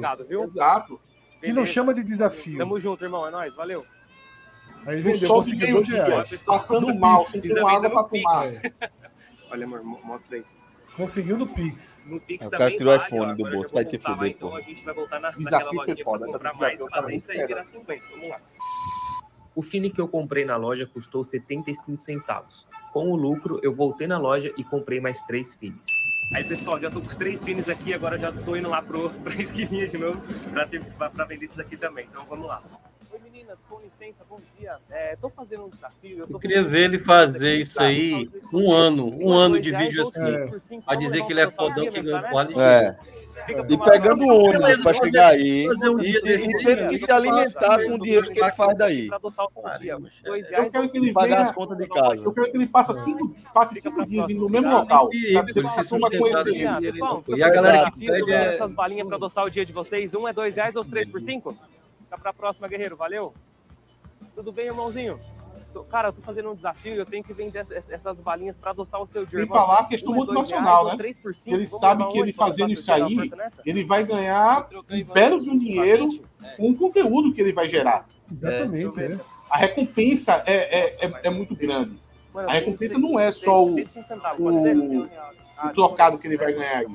Exato. 0.43 0.99
Que 1.41 1.51
não 1.53 1.65
chama 1.65 1.93
de 1.93 2.01
desafio. 2.03 2.57
Tamo 2.57 2.79
junto, 2.79 3.03
irmão. 3.03 3.27
É 3.27 3.31
nóis. 3.31 3.55
Valeu. 3.55 3.83
Aí 4.87 4.95
ele 4.95 5.01
vendeu, 5.03 5.19
de 5.19 5.27
conseguiu 5.27 5.73
dois 5.73 5.87
reais. 5.89 6.43
passando 6.45 6.93
mal, 6.95 7.23
sem 7.25 7.41
ter 7.41 7.59
água 7.59 7.89
pra 7.89 8.03
tomar. 8.03 8.45
Olha, 9.51 9.65
amor, 9.65 9.83
mo- 9.83 9.99
mostra 10.03 10.37
aí. 10.37 10.43
Conseguiu 10.95 11.37
no 11.37 11.47
Pix. 11.47 12.07
No 12.09 12.19
Pix 12.21 12.45
O 12.45 12.49
também 12.49 12.67
cara 12.67 12.77
tirou 12.77 12.93
o 12.93 12.95
iPhone 12.95 13.31
ó, 13.31 13.35
do 13.35 13.43
bolso, 13.51 13.73
vai 13.73 13.83
vou 13.83 13.91
te 13.91 13.97
voltar 13.97 14.09
lá, 14.09 14.15
fuder, 14.17 14.31
então 14.31 14.49
pô. 14.49 14.55
a 14.55 14.61
gente 14.61 14.83
vai 14.85 14.93
voltar 14.93 15.19
na, 15.19 15.31
Desafio 15.31 15.83
foi 15.83 16.03
foda, 16.03 16.25
essa 16.25 16.33
comprar 16.33 16.51
desafio 16.51 16.79
mais, 16.79 16.93
fazer 16.93 17.15
isso 17.15 17.31
aí 17.31 17.37
esperando. 17.37 17.47
virar 17.47 17.63
50. 17.65 18.03
Vamos 18.11 18.29
lá. 18.29 18.41
O 19.55 19.61
fine 19.61 19.89
que 19.89 20.01
eu 20.01 20.07
comprei 20.07 20.45
na 20.45 20.57
loja 20.57 20.85
custou 20.85 21.23
75 21.23 22.01
centavos. 22.01 22.67
Com 22.91 23.11
o 23.11 23.15
lucro, 23.15 23.59
eu 23.63 23.73
voltei 23.73 24.07
na 24.07 24.17
loja 24.17 24.53
e 24.57 24.63
comprei 24.63 24.99
mais 24.99 25.21
três 25.21 25.55
fines. 25.55 25.79
Aí, 26.33 26.43
pessoal, 26.43 26.79
já 26.79 26.89
tô 26.89 26.99
com 26.99 27.07
os 27.07 27.15
três 27.15 27.43
fines 27.43 27.69
aqui, 27.69 27.93
agora 27.93 28.17
já 28.17 28.31
tô 28.31 28.55
indo 28.55 28.69
lá 28.69 28.81
pro, 28.81 29.09
pra 29.23 29.35
esquininha 29.35 29.87
de 29.87 29.97
novo 29.97 30.21
pra, 30.51 30.67
ter, 30.67 30.83
pra, 30.95 31.09
pra 31.09 31.25
vender 31.25 31.45
esses 31.45 31.59
aqui 31.59 31.77
também. 31.77 32.05
Então 32.05 32.25
vamos 32.25 32.47
lá. 32.47 32.61
Meninas, 33.45 33.59
com 33.69 33.79
licença, 33.79 34.23
bom 34.27 34.39
dia. 34.57 34.75
É, 34.89 35.15
tô 35.17 35.29
fazendo 35.29 35.65
um 35.65 35.69
desafio. 35.69 36.19
Eu, 36.19 36.27
tô 36.27 36.33
Eu 36.33 36.39
queria 36.39 36.63
ver 36.63 36.85
ele 36.85 36.97
fazer 36.97 37.55
isso 37.55 37.79
aí 37.79 38.27
um 38.51 38.71
ano, 38.73 39.15
um 39.21 39.31
ano 39.31 39.59
de 39.59 39.71
vídeo 39.71 40.01
assim, 40.01 40.81
a 40.87 40.95
dizer 40.95 41.23
que 41.25 41.31
ele 41.33 41.41
é 41.41 41.51
fodão 41.51 41.87
que 41.87 42.01
ganhou 42.01 42.21
quality. 42.23 42.59
É. 42.59 42.97
E 43.69 43.77
pegando 43.77 44.25
o 44.25 44.45
ônibus 44.45 44.81
para 44.81 44.93
chegar 44.95 45.27
aí 45.27 45.67
fazer 45.67 45.89
um 45.89 45.99
e, 45.99 46.03
dia 46.03 46.17
e- 46.17 46.21
desse 46.23 46.49
e 46.49 46.63
tendo 46.63 46.87
que 46.87 46.93
né? 46.93 46.97
se 46.97 47.11
alimentar 47.11 47.83
com 47.83 47.93
o 47.93 47.99
dinheiro 47.99 48.25
que 48.31 48.39
ele 48.39 48.51
faz 48.53 48.75
daí. 48.75 49.07
Pra 49.07 49.17
adoçar 49.17 49.45
o 49.45 49.77
dia. 49.77 49.97
Dois 50.23 50.45
Eu 50.45 50.51
reais 50.51 50.69
quero 50.71 50.89
que 50.89 50.97
ele 50.97 51.13
Pagar 51.13 51.35
venha. 51.35 51.49
as 51.49 51.53
contas 51.53 51.77
de 51.77 51.87
casa. 51.87 52.23
Eu 52.25 52.33
quero 52.33 52.51
que 52.51 52.57
ele 52.57 52.65
passe 52.65 52.93
cinco, 53.03 53.35
passe 53.53 53.79
cinco 53.79 54.03
dias 54.07 54.27
no 54.29 54.49
mesmo 54.49 54.71
local. 54.71 55.09
Mentira, 55.13 55.43
Pra 55.43 55.53
pra 55.53 55.59
ele 55.61 55.67
se 55.69 55.79
a 55.79 55.83
turma 55.83 56.07
sustentar 56.09 56.17
conhecer 56.19 56.43
desse 56.45 56.61
ele. 56.61 56.67
ele 56.69 56.85
não 56.85 56.91
Pessoal, 56.91 57.23
foi. 57.23 57.37
E 57.37 57.43
a 57.43 57.49
galera 57.49 57.91
que 57.91 58.05
pede 58.07 58.31
é... 58.33 58.55
essas 58.55 58.71
balinhas 58.71 59.07
para 59.07 59.15
adoçar 59.17 59.45
o 59.45 59.49
dia 59.51 59.65
de 59.65 59.73
vocês. 59.73 60.15
Um 60.15 60.27
é 60.27 60.33
dois 60.33 60.55
reais 60.55 60.75
ou 60.75 60.81
os 60.81 60.87
três 60.87 61.07
por 61.07 61.21
cinco? 61.21 61.55
Fica 62.15 62.17
pra 62.17 62.33
próxima, 62.33 62.67
guerreiro. 62.67 62.95
Valeu? 62.95 63.33
Tudo 64.33 64.51
bem, 64.51 64.67
irmãozinho? 64.67 65.19
Cara, 65.89 66.07
eu 66.07 66.13
tô 66.13 66.21
fazendo 66.21 66.49
um 66.51 66.55
desafio 66.55 66.93
e 66.93 66.97
eu 66.97 67.05
tenho 67.05 67.21
que 67.21 67.33
vender 67.33 67.59
ess- 67.59 67.83
essas 67.89 68.17
balinhas 68.21 68.55
para 68.55 68.71
adoçar 68.71 69.01
o 69.01 69.05
seu 69.07 69.25
dia. 69.25 69.27
Sem 69.33 69.41
irmão. 69.41 69.57
falar 69.57 69.79
a 69.79 69.85
questão 69.85 70.13
é 70.13 70.15
dois 70.15 70.27
motivacional, 70.29 70.85
né? 70.87 70.95
três 70.95 71.19
por 71.19 71.35
cinco. 71.35 71.49
Ele 71.57 71.65
Vamos 71.65 71.79
sabe 71.81 72.07
que 72.09 72.17
ele 72.17 72.31
pra 72.31 72.45
fazendo 72.45 72.71
isso 72.71 72.89
aí, 72.93 73.29
ele 73.65 73.83
vai 73.83 74.05
ganhar 74.05 74.69
um 74.89 75.03
belo 75.13 75.37
de 75.41 75.49
um 75.49 75.59
dinheiro 75.59 76.07
com 76.55 76.69
o 76.69 76.75
conteúdo 76.77 77.33
que 77.33 77.41
ele 77.41 77.51
vai 77.51 77.67
gerar. 77.67 78.07
Exatamente, 78.31 79.01
é. 79.03 79.19
A 79.49 79.57
recompensa 79.57 80.41
é, 80.45 80.55
é, 80.55 81.05
é, 81.07 81.13
é 81.25 81.29
muito 81.29 81.53
grande. 81.53 81.99
Mano, 82.33 82.49
A 82.49 82.53
recompensa 82.53 82.97
não 82.97 83.19
é 83.19 83.29
só 83.33 83.65
o, 83.65 83.75
o, 84.39 85.09
o 85.63 85.69
trocado 85.69 86.17
que 86.17 86.27
ele 86.27 86.37
vai 86.37 86.53
ganhar 86.53 86.79
aí. 86.79 86.87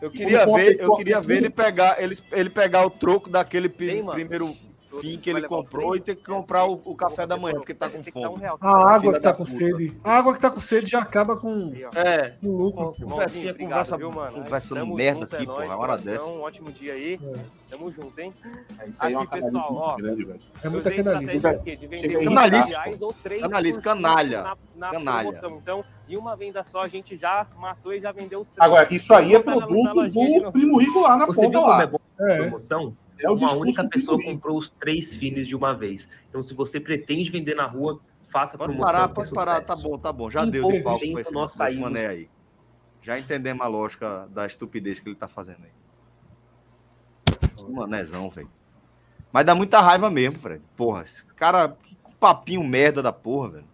Eu 0.00 0.10
queria 0.10 0.44
ver, 0.46 0.80
eu 0.80 0.92
queria 0.92 1.20
ver 1.20 1.36
ele 1.38 1.50
pegar, 1.50 2.02
ele, 2.02 2.18
ele 2.32 2.50
pegar 2.50 2.84
o 2.84 2.90
troco 2.90 3.30
daquele 3.30 3.68
primeiro 3.68 4.56
fim 5.00 5.18
que 5.18 5.30
ele 5.30 5.42
comprou 5.48 5.96
e 5.96 6.00
ter 6.00 6.16
que 6.16 6.24
comprar 6.24 6.64
o, 6.66 6.80
o 6.84 6.94
café 6.94 7.26
da 7.26 7.36
manhã 7.36 7.56
porque 7.56 7.74
tá 7.74 7.88
com 7.88 8.02
fome. 8.04 8.42
A 8.60 8.94
água 8.94 9.12
que 9.14 9.20
tá 9.20 9.32
com 9.32 9.44
sede. 9.44 9.96
A 10.04 10.18
água 10.18 10.34
que 10.34 10.40
tá 10.40 10.50
com 10.50 10.60
sede 10.60 10.90
já 10.90 11.00
acaba 11.00 11.36
com, 11.38 11.72
É. 11.94 12.30
com 12.40 12.48
lucro. 12.48 12.94
Conversinha, 13.00 13.54
conversa, 13.54 13.98
conversa 13.98 14.84
merda 14.84 15.24
aqui, 15.24 15.46
porra, 15.46 15.64
uma 15.66 15.76
hora 15.78 15.96
dessa. 15.98 16.24
Um 16.24 16.40
ótimo 16.42 16.70
dia 16.72 16.92
aí. 16.94 17.18
Tamo 17.70 17.90
junto, 17.90 18.18
hein? 18.20 18.32
Isso 18.86 19.02
aí 19.04 19.14
é 19.14 19.16
uma 19.18 19.26
pessoal, 19.26 19.96
grande, 19.96 20.24
velho. 20.24 20.40
É 20.62 20.68
muita 20.68 20.90
canalice. 20.90 21.40
Canalice, 22.24 22.70
reais 22.72 23.02
ou 23.02 23.12
três 23.12 23.40
Canalice, 23.42 23.78
por 23.78 23.84
canalha. 23.84 24.42
Na, 24.42 24.56
na 24.76 24.90
Canalha. 24.90 25.32
promoção. 25.32 25.58
Então, 25.58 25.84
em 26.08 26.16
uma 26.16 26.36
venda 26.36 26.62
só, 26.64 26.82
a 26.82 26.88
gente 26.88 27.16
já 27.16 27.46
matou 27.58 27.94
e 27.94 28.00
já 28.00 28.12
vendeu 28.12 28.40
os 28.40 28.48
três. 28.48 28.58
Agora, 28.60 28.86
isso 28.92 29.14
aí 29.14 29.34
é 29.34 29.38
na- 29.42 29.56
na 29.56 29.66
produto 29.66 30.08
do. 30.10 30.52
Primo 30.52 30.78
Rico 30.78 31.00
lá 31.00 31.16
na 31.16 31.26
ponta 31.26 31.48
viu 31.48 31.60
lá. 31.62 31.90
é 32.20 32.36
promoção? 32.38 32.94
É 33.22 33.30
uma 33.30 33.52
única 33.52 33.88
pessoa 33.88 34.22
comprou 34.22 34.58
os 34.58 34.70
três 34.70 35.14
fines 35.14 35.46
de 35.46 35.54
uma 35.54 35.72
vez. 35.74 36.08
Então, 36.28 36.42
se 36.42 36.54
você 36.54 36.80
pretende 36.80 37.30
vender 37.30 37.54
na 37.54 37.66
rua, 37.66 38.00
faça 38.28 38.58
Pode 38.58 38.72
promoção. 38.72 38.92
parar, 38.92 39.08
pode 39.08 39.30
parar, 39.30 39.60
tá 39.60 39.76
bom, 39.76 39.98
tá 39.98 40.12
bom. 40.12 40.30
Já 40.30 40.44
Em 40.44 40.50
deu 40.50 40.68
de 40.68 40.82
palco 40.82 41.00
com 41.00 41.18
esse, 41.18 41.32
nós 41.32 41.56
mané 41.76 42.06
aí. 42.06 42.28
Já 43.02 43.18
entendemos 43.18 43.64
a 43.64 43.68
lógica 43.68 44.28
da 44.30 44.46
estupidez 44.46 45.00
que 45.00 45.08
ele 45.08 45.16
tá 45.16 45.28
fazendo 45.28 45.64
aí. 45.64 45.72
Manézão, 47.68 48.28
velho. 48.30 48.50
Mas 49.32 49.44
dá 49.46 49.54
muita 49.54 49.80
raiva 49.80 50.10
mesmo, 50.10 50.38
Fred. 50.38 50.62
Porra, 50.76 51.02
esse 51.02 51.24
cara, 51.26 51.76
que 51.82 51.96
papinho 52.20 52.62
merda 52.62 53.02
da 53.02 53.12
porra, 53.12 53.48
velho. 53.50 53.68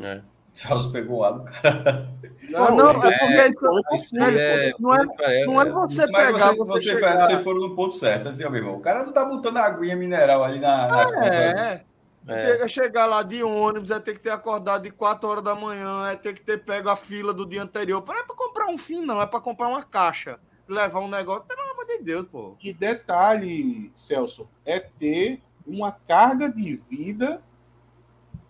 É. 0.00 0.22
Celso 0.58 0.90
pegou 0.90 1.24
água, 1.24 1.44
cara. 1.44 2.10
Não, 2.50 2.74
não, 2.74 2.90
é 2.90 2.94
porque 2.94 3.06
é 3.06 3.46
isso 3.48 3.58
que 3.58 3.66
eu- 3.66 3.96
isso 3.96 4.22
aí 4.22 4.38
é- 4.38 4.72
não 4.80 4.92
é, 4.92 5.46
não 5.46 5.62
é 5.62 5.70
você 5.70 6.06
Mas 6.08 6.26
pegar, 6.26 6.38
você, 6.50 6.56
você, 6.56 6.64
você, 6.64 6.94
chegar... 6.94 7.26
você 7.26 7.38
foram 7.38 7.60
no 7.60 7.76
ponto 7.76 7.94
certo, 7.94 8.28
assim, 8.28 8.44
ó, 8.44 8.50
meu 8.50 8.60
irmão. 8.60 8.76
O 8.76 8.80
cara 8.80 9.04
não 9.04 9.12
tá 9.12 9.24
botando 9.24 9.58
aguinha 9.58 9.94
mineral 9.94 10.42
ali 10.42 10.58
na. 10.58 10.88
na 10.88 11.26
É. 11.26 11.84
É. 12.26 12.62
É 12.62 12.68
chegar 12.68 13.06
lá 13.06 13.22
de 13.22 13.42
ônibus, 13.42 13.90
é 13.90 14.00
ter 14.00 14.14
que 14.14 14.20
ter 14.20 14.30
acordado 14.30 14.82
de 14.82 14.90
4 14.90 15.28
horas 15.28 15.44
da 15.44 15.54
manhã, 15.54 16.08
é 16.08 16.16
ter 16.16 16.34
que 16.34 16.40
ter 16.40 16.58
pego 16.58 16.88
a 16.90 16.96
fila 16.96 17.32
do 17.32 17.46
dia 17.46 17.62
anterior. 17.62 18.04
Não 18.04 18.14
é 18.14 18.24
pra 18.24 18.34
comprar 18.36 18.66
um 18.66 18.76
fim, 18.76 19.00
não, 19.00 19.22
é 19.22 19.26
pra 19.26 19.40
comprar 19.40 19.68
uma 19.68 19.82
caixa. 19.84 20.40
Levar 20.68 21.00
um 21.00 21.08
negócio, 21.08 21.44
pelo 21.44 21.60
amor 21.70 21.86
de 21.86 22.02
Deus, 22.02 22.26
pô. 22.26 22.56
E 22.62 22.72
detalhe, 22.72 23.90
Celso, 23.94 24.48
é 24.66 24.80
ter 24.80 25.40
uma 25.64 25.92
carga 25.92 26.50
de 26.50 26.74
vida 26.74 27.40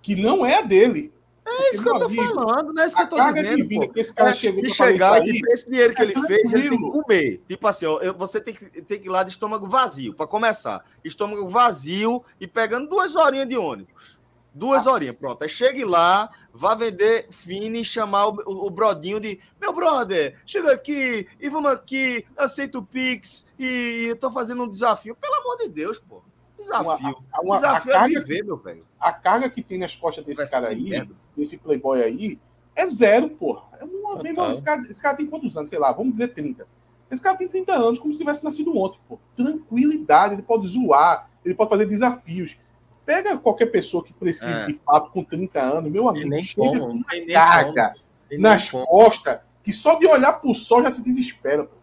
que 0.02 0.16
não 0.16 0.44
é 0.44 0.58
a 0.58 0.62
dele. 0.62 1.12
É 1.50 1.70
isso 1.70 1.82
que 1.82 1.88
eu 1.88 1.98
tô 1.98 2.08
falando, 2.10 2.72
não 2.72 2.82
é 2.82 2.86
isso 2.86 2.96
que 2.96 3.02
eu 3.02 3.08
tô 3.08 3.16
carga 3.16 3.42
dizendo. 3.42 3.56
de 3.56 3.62
vida 3.68 3.86
pô. 3.86 3.92
que 3.92 4.00
esse 4.00 4.14
cara 4.14 4.30
É, 4.30 4.34
chegou 4.34 4.62
de 4.62 4.70
chegar 4.70 5.26
e 5.26 5.40
esse 5.50 5.68
dinheiro 5.68 5.94
que 5.94 6.00
é 6.00 6.04
ele 6.04 6.14
fez, 6.14 6.30
ele 6.30 6.38
tem 6.38 6.42
que 6.42 6.68
tranquilo. 6.68 7.02
comer. 7.02 7.42
Tipo 7.48 7.66
assim, 7.66 7.86
ó, 7.86 8.12
você 8.14 8.40
tem 8.40 8.54
que, 8.54 8.82
tem 8.82 9.00
que 9.00 9.06
ir 9.06 9.10
lá 9.10 9.22
de 9.22 9.30
estômago 9.30 9.66
vazio, 9.66 10.14
pra 10.14 10.26
começar. 10.26 10.84
Estômago 11.04 11.48
vazio 11.48 12.22
e 12.40 12.46
pegando 12.46 12.88
duas 12.88 13.14
horinhas 13.16 13.48
de 13.48 13.56
ônibus. 13.56 14.16
Duas 14.54 14.86
Ah. 14.86 14.92
horinhas, 14.92 15.14
pronto. 15.16 15.42
Aí 15.42 15.48
chegue 15.48 15.84
lá, 15.84 16.28
vá 16.52 16.74
vender 16.74 17.28
fine 17.30 17.82
e 17.82 17.84
chamar 17.84 18.26
o, 18.28 18.42
o, 18.46 18.66
o 18.66 18.70
brodinho 18.70 19.20
de 19.20 19.38
meu 19.60 19.72
brother, 19.72 20.36
chega 20.44 20.72
aqui 20.72 21.28
e 21.38 21.48
vamos 21.48 21.70
aqui, 21.70 22.24
aceito 22.36 22.78
o 22.78 22.82
Pix 22.84 23.46
e 23.58 24.06
eu 24.08 24.16
tô 24.16 24.30
fazendo 24.32 24.62
um 24.64 24.68
desafio. 24.68 25.14
Pelo 25.14 25.34
amor 25.42 25.58
de 25.58 25.68
Deus, 25.68 25.98
pô. 26.00 26.22
Desafio. 26.58 26.86
Uma- 26.98 27.16
uma- 27.42 27.54
a 27.56 27.58
desafio 27.58 27.92
é 27.92 27.94
carga 27.94 28.20
viver, 28.20 28.44
meu 28.44 28.56
velho. 28.56 28.84
a 29.00 29.12
carga 29.12 29.48
que 29.50 29.62
tem 29.62 29.78
nas 29.78 29.94
costas 29.94 30.24
desse 30.24 30.42
Conversa 30.44 30.60
cara 30.60 30.68
aí, 30.74 31.08
desse 31.36 31.56
playboy 31.58 32.02
aí, 32.02 32.38
é 32.74 32.86
zero, 32.86 33.30
porra. 33.30 33.62
É 33.80 33.84
uma, 33.84 34.26
irmão, 34.26 34.50
esse, 34.50 34.62
cara, 34.62 34.80
esse 34.82 35.00
cara 35.02 35.16
tem 35.16 35.26
quantos 35.26 35.56
anos? 35.56 35.70
Sei 35.70 35.78
lá, 35.78 35.92
vamos 35.92 36.12
dizer 36.12 36.28
30. 36.28 36.66
Esse 37.10 37.22
cara 37.22 37.36
tem 37.38 37.48
30 37.48 37.72
anos, 37.74 37.98
como 37.98 38.12
se 38.12 38.18
tivesse 38.18 38.44
nascido 38.44 38.76
ontem, 38.76 38.98
pô. 39.08 39.18
Tranquilidade, 39.34 40.34
ele 40.34 40.42
pode 40.42 40.66
zoar, 40.66 41.28
ele 41.44 41.54
pode 41.54 41.70
fazer 41.70 41.86
desafios. 41.86 42.58
Pega 43.06 43.38
qualquer 43.38 43.66
pessoa 43.66 44.04
que 44.04 44.12
precise 44.12 44.62
É. 44.62 44.66
de 44.66 44.74
fato 44.74 45.10
com 45.10 45.24
30 45.24 45.60
anos, 45.60 45.90
meu 45.90 46.08
amigo, 46.08 46.28
nem 46.28 46.42
chega 46.42 46.62
como, 46.78 46.80
com 46.80 46.92
uma 46.92 47.04
carga 47.32 47.94
nas 48.38 48.68
costas 48.70 49.40
que 49.62 49.72
só 49.72 49.94
de 49.94 50.06
olhar 50.06 50.34
pro 50.34 50.54
sol 50.54 50.82
já 50.82 50.90
se 50.90 51.02
desespera, 51.02 51.64
pô. 51.64 51.77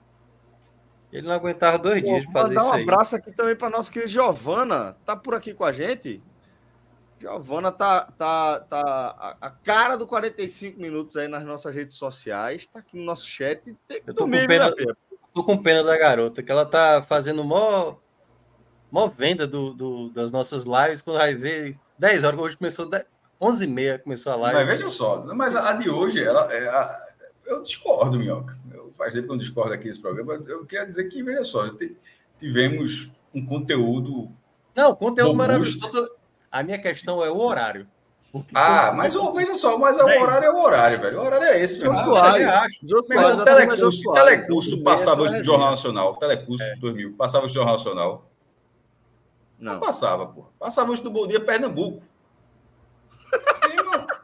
Ele 1.17 1.27
não 1.27 1.33
aguentava 1.33 1.77
dois 1.79 2.01
Pô, 2.01 2.07
dias 2.07 2.25
de 2.25 2.31
fazer 2.33 2.49
mandar 2.55 2.61
isso 2.61 2.69
um 2.69 2.73
aí. 2.73 2.83
abraço 2.83 3.15
aqui 3.15 3.31
também 3.31 3.55
para 3.55 3.69
nossa 3.69 3.91
querida 3.91 4.11
Giovana. 4.11 4.95
Tá 5.05 5.15
por 5.15 5.33
aqui 5.33 5.53
com 5.53 5.63
a 5.63 5.71
gente? 5.71 6.21
Giovana 7.19 7.71
tá, 7.71 8.09
tá, 8.17 8.59
tá 8.59 8.81
a, 9.17 9.47
a 9.47 9.49
cara 9.49 9.95
do 9.95 10.05
45 10.05 10.79
minutos 10.79 11.15
aí 11.15 11.27
nas 11.27 11.43
nossas 11.43 11.73
redes 11.73 11.95
sociais. 11.97 12.67
Tá 12.67 12.79
aqui 12.79 12.97
no 12.97 13.03
nosso 13.03 13.25
chat. 13.25 13.61
Tem 13.87 14.01
que 14.01 14.09
Eu 14.09 14.13
tô 14.13 14.25
com 14.25 14.29
dormir, 14.31 14.47
pena, 14.47 14.65
minha 14.65 14.75
filha. 14.75 14.97
tô 15.33 15.43
com 15.43 15.57
pena 15.57 15.83
da 15.83 15.97
garota, 15.97 16.43
que 16.43 16.51
ela 16.51 16.65
tá 16.65 17.01
fazendo 17.07 17.43
mó, 17.43 17.95
mó 18.91 19.07
venda 19.07 19.47
do, 19.47 19.73
do- 19.73 20.09
das 20.09 20.31
nossas 20.31 20.65
lives, 20.65 21.01
quando 21.01 21.17
vai 21.17 21.33
ver 21.33 21.79
10 21.97 22.23
horas, 22.25 22.39
hoje 22.39 22.57
começou 22.57 22.85
10, 22.89 23.05
11 23.39 23.63
e 23.63 23.67
meia 23.67 23.97
começou 23.99 24.33
a 24.33 24.35
live. 24.35 24.57
Mas 24.59 24.67
veja 24.67 24.89
só, 24.89 25.23
mas 25.33 25.55
a 25.55 25.73
de 25.73 25.89
hoje, 25.89 26.21
ela, 26.23 26.53
é 26.53 26.67
a- 26.67 27.05
eu 27.45 27.63
discordo, 27.63 28.19
Minhoca. 28.19 28.57
Eu, 28.85 28.93
faz 28.93 29.13
tempo 29.13 29.25
que 29.25 29.31
eu 29.31 29.35
não 29.35 29.41
discordo 29.41 29.73
aqui 29.73 29.87
nesse 29.87 30.01
programa. 30.01 30.33
Eu 30.47 30.65
queria 30.65 30.85
dizer 30.85 31.05
que, 31.05 31.23
veja 31.23 31.43
só, 31.43 31.65
tivemos 32.39 33.09
um 33.33 33.45
conteúdo. 33.45 34.31
Não, 34.75 34.95
conteúdo 34.95 35.37
robusto. 35.37 35.79
maravilhoso. 35.79 36.11
A 36.51 36.63
minha 36.63 36.79
questão 36.79 37.23
é 37.23 37.29
o 37.29 37.37
horário. 37.37 37.87
Ah, 38.53 38.91
mas 38.91 39.15
ó, 39.15 39.31
veja 39.31 39.55
só, 39.55 39.77
mas 39.77 39.97
o 39.97 40.03
Dez. 40.03 40.21
horário 40.21 40.45
é 40.45 40.51
o 40.51 40.61
horário, 40.61 40.99
velho. 40.99 41.19
O 41.19 41.25
horário 41.25 41.47
é 41.47 41.61
esse, 41.61 41.79
meu 41.79 41.93
irmão. 41.93 42.07
Eu 42.07 42.49
acho. 42.49 42.85
O 42.85 43.03
telecurso, 43.03 44.13
telecurso 44.13 44.83
passava 44.83 45.25
é 45.27 45.37
no 45.37 45.43
Jornal. 45.43 45.71
Nacional. 45.71 46.15
Telecurso 46.17 46.65
2000. 46.81 47.13
Passava 47.13 47.45
hoje 47.45 47.53
no 47.55 47.61
Jornal 47.61 47.77
Nacional. 47.77 48.29
Não, 49.57 49.73
Não. 49.73 49.79
passava, 49.79 50.27
pô. 50.27 50.47
Passava 50.59 50.91
hoje 50.91 51.01
no 51.03 51.11
Bom 51.11 51.27
Dia 51.27 51.39
Pernambuco. 51.39 52.01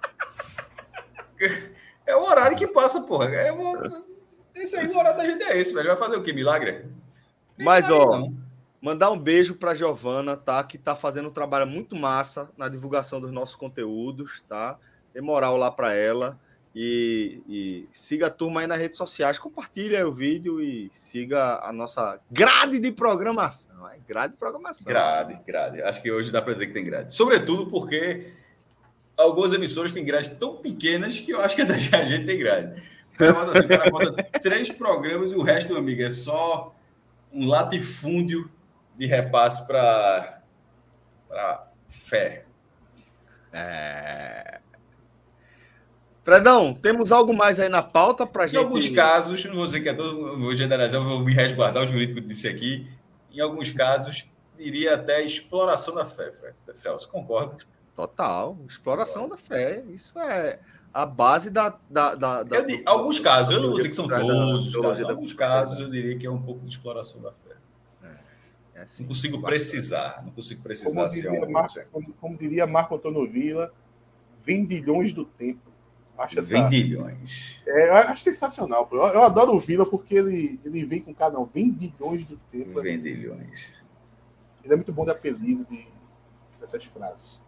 É 2.06 2.16
o 2.16 2.24
horário 2.24 2.58
que 2.58 2.68
passa, 2.68 3.02
porra. 3.02 3.26
É 3.30 3.54
o... 3.54 4.11
Esse 4.62 4.76
aí, 4.76 4.88
o 4.88 4.98
horário 4.98 5.18
da 5.18 5.26
gente 5.26 5.44
é 5.44 5.58
esse, 5.58 5.74
velho. 5.74 5.88
Vai 5.88 5.98
fazer 5.98 6.16
o 6.16 6.24
quê? 6.24 6.32
Milagre? 6.32 6.86
Mas, 7.58 7.88
Milagre, 7.88 8.08
ó, 8.08 8.20
não. 8.20 8.38
mandar 8.82 9.10
um 9.12 9.18
beijo 9.18 9.56
pra 9.56 9.76
Giovana, 9.76 10.38
tá? 10.38 10.64
Que 10.64 10.78
tá 10.78 10.96
fazendo 10.96 11.30
um 11.30 11.34
trabalho 11.34 11.66
muito 11.66 11.96
massa 11.96 12.50
na 12.58 12.70
divulgação 12.70 13.20
dos 13.20 13.32
nossos 13.32 13.56
conteúdos, 13.56 14.44
tá? 14.48 14.78
Dê 15.14 15.22
moral 15.22 15.58
lá 15.58 15.72
pra 15.72 15.94
ela. 15.94 16.40
E, 16.74 17.42
e 17.50 17.90
siga 17.92 18.28
a 18.28 18.30
turma 18.30 18.62
aí 18.62 18.68
nas 18.68 18.80
redes 18.80 18.98
sociais, 18.98 19.38
compartilha 19.38 20.08
o 20.08 20.14
vídeo 20.14 20.62
e 20.62 20.90
siga 20.94 21.60
a 21.62 21.74
nossa 21.74 22.18
grade 22.32 22.80
de 22.80 22.94
programação. 22.94 23.88
É 23.90 23.98
grade 24.08 24.34
de 24.34 24.40
programação. 24.40 24.86
Grade, 24.86 25.38
grade. 25.46 25.82
Acho 25.82 26.02
que 26.02 26.10
hoje 26.10 26.32
dá 26.32 26.42
para 26.42 26.54
dizer 26.54 26.68
que 26.68 26.74
tem 26.74 26.86
grade. 26.86 27.14
Sobretudo 27.14 27.68
porque 27.68 28.32
algumas 29.18 29.52
emissoras 29.52 29.92
têm 29.92 30.06
grades 30.06 30.30
tão 30.30 30.58
pequenas 30.58 31.20
que 31.20 31.32
eu 31.32 31.42
acho 31.42 31.58
que 31.58 31.62
a 31.94 32.04
gente 32.06 32.26
tem 32.26 32.40
grade. 32.40 32.82
Assim, 33.30 33.68
cara 33.68 33.90
bota 33.90 34.24
três 34.40 34.72
programas 34.72 35.32
e 35.32 35.36
o 35.36 35.42
resto, 35.42 35.70
meu 35.70 35.78
amigo, 35.82 36.02
é 36.02 36.10
só 36.10 36.74
um 37.32 37.48
latifúndio 37.48 38.50
de 38.98 39.06
repasse 39.06 39.66
para 39.66 40.42
fé. 41.88 42.46
É... 43.54 44.60
Fredão, 46.24 46.74
temos 46.74 47.12
algo 47.12 47.34
mais 47.34 47.60
aí 47.60 47.68
na 47.68 47.82
pauta 47.82 48.28
para 48.28 48.46
Em 48.46 48.50
gente? 48.50 48.58
alguns 48.64 48.88
casos, 48.90 49.44
não 49.46 49.56
vou 49.56 49.66
dizer 49.66 49.82
que 49.82 49.90
é 49.90 49.94
todo, 49.94 50.38
vou 50.40 50.56
generalizar, 50.56 51.02
vou 51.04 51.20
me 51.22 51.34
resguardar, 51.34 51.84
o 51.84 51.88
jurídico 51.88 52.22
disse 52.22 52.48
aqui. 52.48 52.88
Em 53.32 53.40
alguns 53.40 53.72
casos, 53.72 54.30
diria 54.56 54.96
até 54.96 55.24
exploração 55.24 55.96
da 55.96 56.06
fé, 56.06 56.32
Fred. 56.32 56.56
Celso, 56.76 57.10
concorda? 57.10 57.58
Total, 57.96 58.58
exploração 58.70 59.28
da 59.28 59.38
fé. 59.38 59.84
Isso 59.90 60.18
é 60.20 60.60
a 60.94 61.06
base 61.06 61.50
da. 61.50 61.78
da, 61.90 62.16
da, 62.16 62.44
da 62.44 62.56
Eu 62.58 62.82
alguns 62.86 63.20
casos, 63.20 63.54
eu 63.54 63.62
não 63.62 63.70
vou 63.70 63.78
dizer 63.78 63.90
que 63.90 63.96
são 63.96 64.08
todos 64.08 64.76
casos, 64.76 65.02
da- 65.04 65.10
alguns 65.12 65.34
casos 65.34 65.80
eu 65.80 65.90
diria 65.90 66.18
que 66.18 66.26
é 66.28 66.32
um 66.32 66.42
pouco 66.42 66.62
de 66.66 66.72
exploração 66.72 67.22
da 67.22 67.32
fé. 67.32 67.56
É 68.74 68.82
assim, 68.84 69.04
Não 69.04 69.10
consigo 69.10 69.42
precisar, 69.42 70.22
não 70.24 70.32
consigo 70.32 70.62
Como 70.62 70.68
precisar 70.68 71.04
é 71.04 71.08
diria, 71.08 71.46
um. 71.46 71.52
Marco, 71.52 71.80
como, 71.92 72.14
como 72.14 72.38
diria 72.38 72.66
Marco 72.68 72.96
Antônio 72.96 73.30
Vila, 73.30 73.72
vendilhões 74.46 75.14
do 75.14 75.24
tempo. 75.26 75.70
Acho 76.18 76.40
essa- 76.40 76.54
Vendilhões. 76.54 77.62
É, 77.66 77.90
eu 77.90 77.94
acho 77.96 78.22
sensacional. 78.24 78.88
Eu, 78.92 78.98
eu 79.00 79.22
adoro 79.24 79.56
o 79.56 79.60
Vila 79.60 79.86
porque 79.90 80.16
ele, 80.16 80.60
ele 80.66 80.86
vem 80.86 81.02
com 81.02 81.14
cada 81.14 81.40
um. 81.40 81.46
Vendilhões 81.46 82.24
do 82.26 82.38
tempo. 82.52 82.82
Vendilhões. 82.82 83.72
Ele 84.64 84.74
é 84.74 84.76
muito 84.76 84.92
bom 84.94 85.04
de 85.06 85.12
apelido 85.12 85.66
de, 85.66 85.88
dessas 86.60 86.84
frases. 86.86 87.42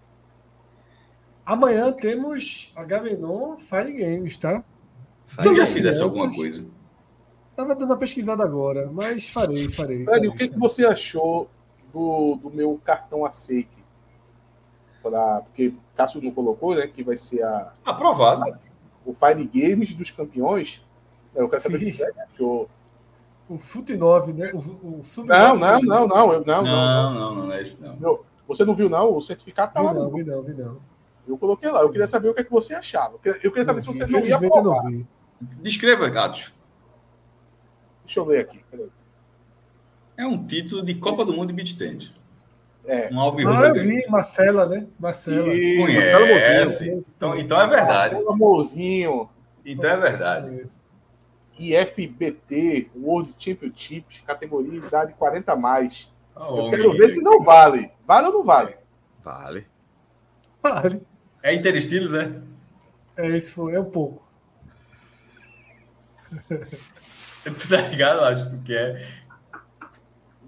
Amanhã 1.46 1.92
temos 1.92 2.72
Agamenon 2.76 3.58
Fire 3.58 3.92
Games, 3.92 4.38
tá? 4.38 4.64
Se 5.42 5.56
já 5.56 5.66
fizesse 5.66 6.02
alguma 6.02 6.32
coisa. 6.32 6.66
Tava 7.56 7.76
dando 7.76 7.92
uma 7.92 7.98
pesquisada 7.98 8.44
agora, 8.44 8.90
mas 8.92 9.30
farei, 9.30 9.70
farei. 9.70 10.06
Fred, 10.06 10.28
o 10.28 10.36
que, 10.36 10.48
que 10.48 10.58
você 10.58 10.86
achou 10.86 11.50
do, 11.94 12.36
do 12.42 12.50
meu 12.50 12.80
cartão 12.84 13.26
aceite? 13.26 13.84
Pra, 15.02 15.42
porque 15.42 15.74
Cássio 15.96 16.22
não 16.22 16.32
colocou, 16.32 16.76
né? 16.76 16.88
Que 16.88 17.04
vai 17.04 17.18
ser 17.18 17.44
a, 17.44 17.74
Aprovado. 17.86 18.44
o 19.06 19.14
Fire 19.14 19.46
Games 19.46 19.94
dos 19.94 20.10
campeões. 20.12 20.82
Eu 21.36 21.50
quero 21.50 21.62
saber 21.62 21.76
o 21.76 21.80
que 21.80 21.92
você 21.92 22.12
achou. 22.34 22.70
O 23.50 23.58
Fute 23.58 23.96
9, 23.98 24.34
né? 24.34 24.52
O, 24.54 25.00
o 25.00 25.04
Sub 25.04 25.28
Não, 25.28 25.58
9, 25.58 25.86
não, 25.86 25.96
não, 25.96 26.08
não, 26.08 26.34
eu- 26.34 26.46
não, 26.46 26.64
não, 26.64 26.64
Não, 26.64 27.14
não, 27.14 27.36
não, 27.36 27.46
não 27.48 27.54
é 27.54 27.62
isso 27.62 27.84
não. 27.84 27.98
Meu, 27.98 28.26
você 28.48 28.64
não 28.64 28.74
viu, 28.74 28.90
não? 28.90 29.14
O 29.16 29.22
certificado 29.22 29.74
tá 29.74 29.82
Vi 29.82 29.86
lá 29.88 29.94
não, 29.94 30.04
no 30.10 30.16
vi 30.16 30.24
não, 30.24 30.42
vi 30.42 30.54
não. 30.54 30.78
Eu 31.28 31.38
coloquei 31.38 31.70
lá. 31.72 31.82
Eu 31.82 31.90
queria 31.90 32.08
saber 32.08 32.30
o 32.30 32.34
que, 32.34 32.42
é 32.42 32.44
que 32.44 32.52
você 32.52 32.74
achava. 32.74 33.14
Eu 33.16 33.20
queria- 33.20 33.40
Eu 33.62 33.66
saber 33.66 33.82
se 33.82 33.88
você 33.88 34.06
não 34.06 34.20
ia 34.20 34.32
eu 34.32 34.38
aprovar. 34.38 34.84
Descreva, 35.62 36.10
Gatos. 36.10 36.54
Deixa 38.06 38.20
eu 38.20 38.26
ler 38.26 38.42
aqui. 38.42 38.64
É 40.18 40.26
um 40.26 40.46
título 40.46 40.84
de 40.84 40.96
Copa 40.96 41.26
do 41.26 41.34
Mundo 41.34 41.48
de 41.48 41.54
Beach 41.54 41.78
Tennis. 41.78 42.14
É. 42.86 43.10
Um 43.14 43.20
alvo 43.20 43.38
Ah, 43.48 43.68
eu 43.70 43.76
vi, 43.76 44.06
Marcela, 44.10 44.66
né? 44.66 44.86
Marcela. 45.00 45.48
E- 45.54 45.78
Conhece. 45.78 47.00
Então, 47.16 47.36
então 47.38 47.60
é 47.62 47.68
verdade. 47.68 48.14
Marcelo 48.16 48.32
Amorzinho. 48.34 49.30
Então 49.66 49.90
é 49.90 49.98
verdade. 49.98 50.64
IFBT, 51.58 52.92
World 52.96 53.34
Championships, 53.38 54.20
categoria 54.26 54.78
idade 54.80 55.14
40 55.14 55.54
a 55.54 55.56
mais. 55.56 56.12
Eu 56.36 56.42
homem. 56.42 56.72
quero 56.72 56.92
ver 56.98 57.10
se 57.10 57.22
não 57.22 57.42
vale. 57.44 57.92
Vale 58.06 58.28
ou 58.28 58.34
não 58.34 58.44
vale? 58.44 58.76
Vale. 59.24 59.68
Vale. 60.62 61.02
É 61.44 61.54
interestilos, 61.54 62.12
né? 62.12 62.42
É, 63.18 63.28
isso 63.36 63.54
foi, 63.54 63.76
é 63.76 63.80
um 63.80 63.92
pouco. 63.92 64.24
Tu 67.44 67.68
tá 67.70 67.82
ligado, 67.90 68.22
Lattes, 68.22 68.48
tu 68.48 68.58
quer? 68.64 69.24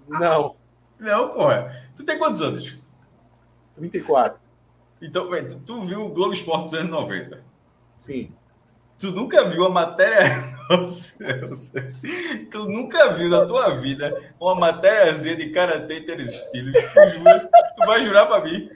Não. 0.08 0.56
Não, 0.98 1.28
porra. 1.28 1.70
Tu 1.94 2.02
tem 2.02 2.18
quantos 2.18 2.40
anos? 2.40 2.80
34. 3.76 4.40
Então, 5.02 5.28
tu, 5.46 5.60
tu 5.60 5.82
viu 5.82 6.06
o 6.06 6.08
Globo 6.08 6.32
Esporte 6.32 6.62
dos 6.64 6.74
anos 6.74 6.90
90. 6.90 7.44
Sim. 7.94 8.32
Tu 8.98 9.12
nunca 9.12 9.44
viu 9.44 9.66
a 9.66 9.68
matéria. 9.68 10.56
Nossa. 10.70 11.18
Tu 12.50 12.68
nunca 12.68 13.12
viu 13.12 13.28
na 13.28 13.44
tua 13.44 13.74
vida 13.76 14.32
uma 14.40 14.54
matériazinha 14.54 15.36
de 15.36 15.50
karatê 15.50 15.98
interestilos. 15.98 16.72
Tu, 16.72 17.08
jura? 17.18 17.50
tu 17.76 17.86
vai 17.86 18.02
jurar 18.02 18.26
pra 18.26 18.42
mim? 18.42 18.70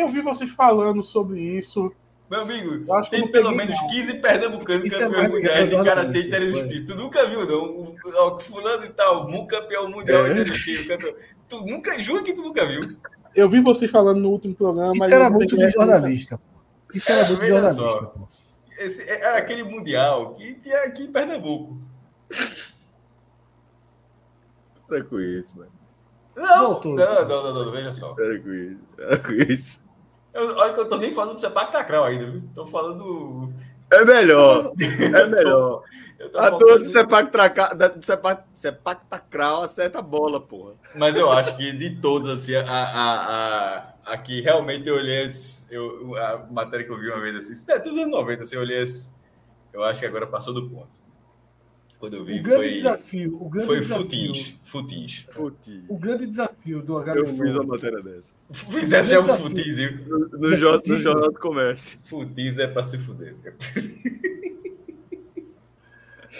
Eu 0.00 0.08
vi 0.08 0.20
vocês 0.22 0.50
falando 0.50 1.02
sobre 1.02 1.40
isso. 1.40 1.92
Meu 2.30 2.42
amigo, 2.42 2.84
Eu 2.86 2.94
acho 2.94 3.10
que 3.10 3.16
tem 3.16 3.26
pelo 3.32 3.52
menos 3.52 3.80
não. 3.80 3.88
15 3.88 4.14
pernambucanos 4.20 4.84
Isso 4.84 4.96
é 4.96 4.98
campeões 4.98 5.22
mais 5.22 5.32
mundiais 5.34 5.70
de 5.70 5.82
karatê 5.82 6.18
interestilo. 6.20 6.86
Tu 6.86 6.94
nunca 6.94 7.26
viu, 7.26 7.46
não? 7.46 7.96
O, 8.34 8.38
fulano 8.40 8.84
e 8.84 8.88
tal, 8.90 9.26
um 9.28 9.46
campeão 9.46 9.90
mundial 9.90 10.26
É? 10.26 10.32
interestilo. 10.32 10.86
Campeão. 10.88 11.14
Tu 11.48 11.64
nunca, 11.66 11.98
juro 12.02 12.22
que 12.22 12.34
tu 12.34 12.42
nunca 12.42 12.66
viu. 12.66 12.82
Eu 13.34 13.48
vi 13.48 13.62
vocês 13.62 13.90
falando 13.90 14.20
no 14.20 14.30
último 14.30 14.54
programa, 14.54 14.92
mas. 14.98 15.08
Isso 15.08 15.14
era 15.14 15.30
não 15.30 15.36
muito 15.36 15.56
de 15.56 15.68
jornalista. 15.68 16.40
Isso 16.92 17.10
era 17.10 17.22
É, 17.22 17.28
muito 17.28 17.40
de 17.40 17.46
jornalista. 17.46 18.02
pô. 18.06 18.28
Esse, 18.78 19.08
era 19.08 19.38
aquele 19.38 19.62
mundial 19.64 20.34
que 20.34 20.54
tinha 20.54 20.82
aqui 20.82 21.04
em 21.04 21.12
Pernambuco. 21.12 21.78
Para 24.86 25.02
com 25.04 25.18
isso, 25.20 25.56
mano. 25.56 25.70
Não, 26.36 26.80
não, 26.80 26.94
não, 26.94 27.26
não, 27.26 27.64
não, 27.64 27.72
veja 27.72 27.92
só. 27.92 28.14
Para 28.14 28.38
com 28.38 29.32
Eu, 30.38 30.56
olha 30.56 30.72
que 30.72 30.80
eu 30.80 30.88
tô 30.88 30.96
nem 30.96 31.12
falando 31.12 31.34
do 31.34 31.40
Sepak 31.40 31.72
Takraw 31.72 32.04
ainda, 32.04 32.30
viu? 32.30 32.42
Tô 32.54 32.66
falando. 32.66 33.52
É 33.90 34.04
melhor. 34.04 34.72
É 34.78 35.26
melhor. 35.26 35.82
Eu 36.18 36.30
tô 36.30 36.38
A 36.38 36.50
toa 36.50 36.78
do 36.78 36.84
Sepak 36.84 37.30
Traca- 37.30 37.74
do 37.74 39.06
Takraw 39.08 39.62
acerta 39.62 40.00
a 40.00 40.02
bola, 40.02 40.40
porra. 40.40 40.74
Mas 40.96 41.16
eu 41.16 41.30
acho 41.30 41.56
que 41.56 41.72
de 41.72 42.00
todos, 42.00 42.28
assim, 42.28 42.56
a, 42.56 42.64
a, 42.68 43.76
a, 43.76 43.94
a 44.12 44.18
que 44.18 44.40
realmente 44.40 44.88
eu 44.88 44.96
olhei 44.96 45.24
antes, 45.24 45.70
eu, 45.70 46.16
a 46.16 46.44
matéria 46.50 46.84
que 46.84 46.92
eu 46.92 46.98
vi 46.98 47.08
uma 47.08 47.20
vez 47.20 47.36
assim, 47.36 47.52
isso 47.52 47.70
é 47.70 47.78
tudo 47.78 48.00
anos 48.00 48.10
90, 48.10 48.42
assim, 48.42 48.56
eu 48.56 48.62
olhei 48.62 48.82
eu 49.72 49.84
acho 49.84 50.00
que 50.00 50.06
agora 50.06 50.26
passou 50.26 50.52
do 50.52 50.68
ponto. 50.68 51.07
Quando 51.98 52.14
eu 52.14 52.24
vi, 52.24 52.38
O 52.38 52.42
grande 52.44 52.62
foi, 52.64 52.70
desafio, 52.74 53.42
o 53.42 53.48
grande 53.48 53.66
foi 53.66 53.80
desafio, 53.80 54.04
futins, 54.04 54.54
futins. 54.62 55.26
Fute. 55.32 55.84
o 55.88 55.98
grande 55.98 56.26
desafio 56.26 56.80
do 56.82 56.92
Eu 56.92 56.98
Agamenon. 56.98 57.36
fiz 57.44 57.54
uma 57.56 57.64
matéria 57.64 58.00
dessa. 58.00 58.32
Fizesse 58.52 59.14
é 59.14 59.20
um 59.20 59.24
futins? 59.24 59.76
No, 60.06 60.18
no, 60.28 60.56
fute- 60.58 60.88
no 60.90 60.96
Jornal 60.98 61.32
do 61.32 61.38
Comércio. 61.40 61.98
Futins 62.04 62.56
é 62.58 62.68
pra 62.68 62.84
se 62.84 62.98
fuder. 62.98 63.34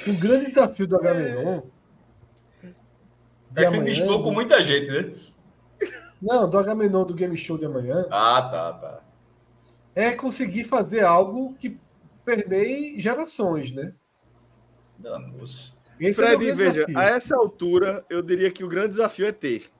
O 0.07 0.13
grande 0.19 0.47
desafio 0.47 0.87
do 0.87 0.97
de 0.97 1.63
Vai 3.51 3.67
se 3.67 3.77
amanhã- 3.77 3.85
dispor 3.85 4.23
com 4.23 4.31
muita 4.31 4.63
gente, 4.63 4.91
né? 4.91 5.13
Não, 6.23 6.49
do 6.49 6.59
Agamenon 6.59 7.05
do 7.05 7.15
Game 7.15 7.37
Show 7.37 7.59
de 7.59 7.65
amanhã 7.65 8.07
Ah, 8.11 8.43
tá, 8.51 8.73
tá. 8.75 9.01
é 9.95 10.13
conseguir 10.13 10.65
fazer 10.65 11.01
algo 11.03 11.55
que 11.55 11.77
permeie 12.25 13.01
gerações, 13.01 13.73
né? 13.73 13.93
Danos. 14.99 15.77
Esse 16.01 16.21
é 16.23 16.27
Fred, 16.27 16.45
grande 16.47 16.57
veja, 16.59 16.73
desafio. 16.87 16.99
a 16.99 17.05
essa 17.05 17.37
altura, 17.37 18.05
eu 18.09 18.23
diria 18.23 18.51
que 18.51 18.63
o 18.65 18.69
grande 18.69 18.89
desafio 18.91 19.27
é 19.27 19.33
ter. 19.33 19.71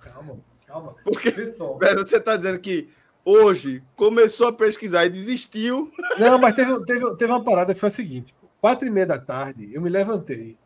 Calma, 0.00 0.38
calma. 0.66 0.94
Porque, 1.04 1.30
Pessoal. 1.30 1.78
velho, 1.78 1.98
você 2.06 2.16
está 2.16 2.36
dizendo 2.36 2.58
que 2.58 2.88
hoje 3.24 3.82
começou 3.94 4.48
a 4.48 4.52
pesquisar 4.52 5.04
e 5.04 5.10
desistiu. 5.10 5.92
Não, 6.18 6.38
mas 6.38 6.54
teve, 6.54 6.84
teve, 6.84 7.16
teve 7.16 7.32
uma 7.32 7.42
parada 7.44 7.74
que 7.74 7.80
foi 7.80 7.88
a 7.88 7.92
seguinte: 7.92 8.34
quatro 8.60 8.86
e 8.86 8.90
meia 8.90 9.06
da 9.06 9.18
tarde, 9.18 9.72
eu 9.72 9.80
me 9.82 9.90
levantei. 9.90 10.56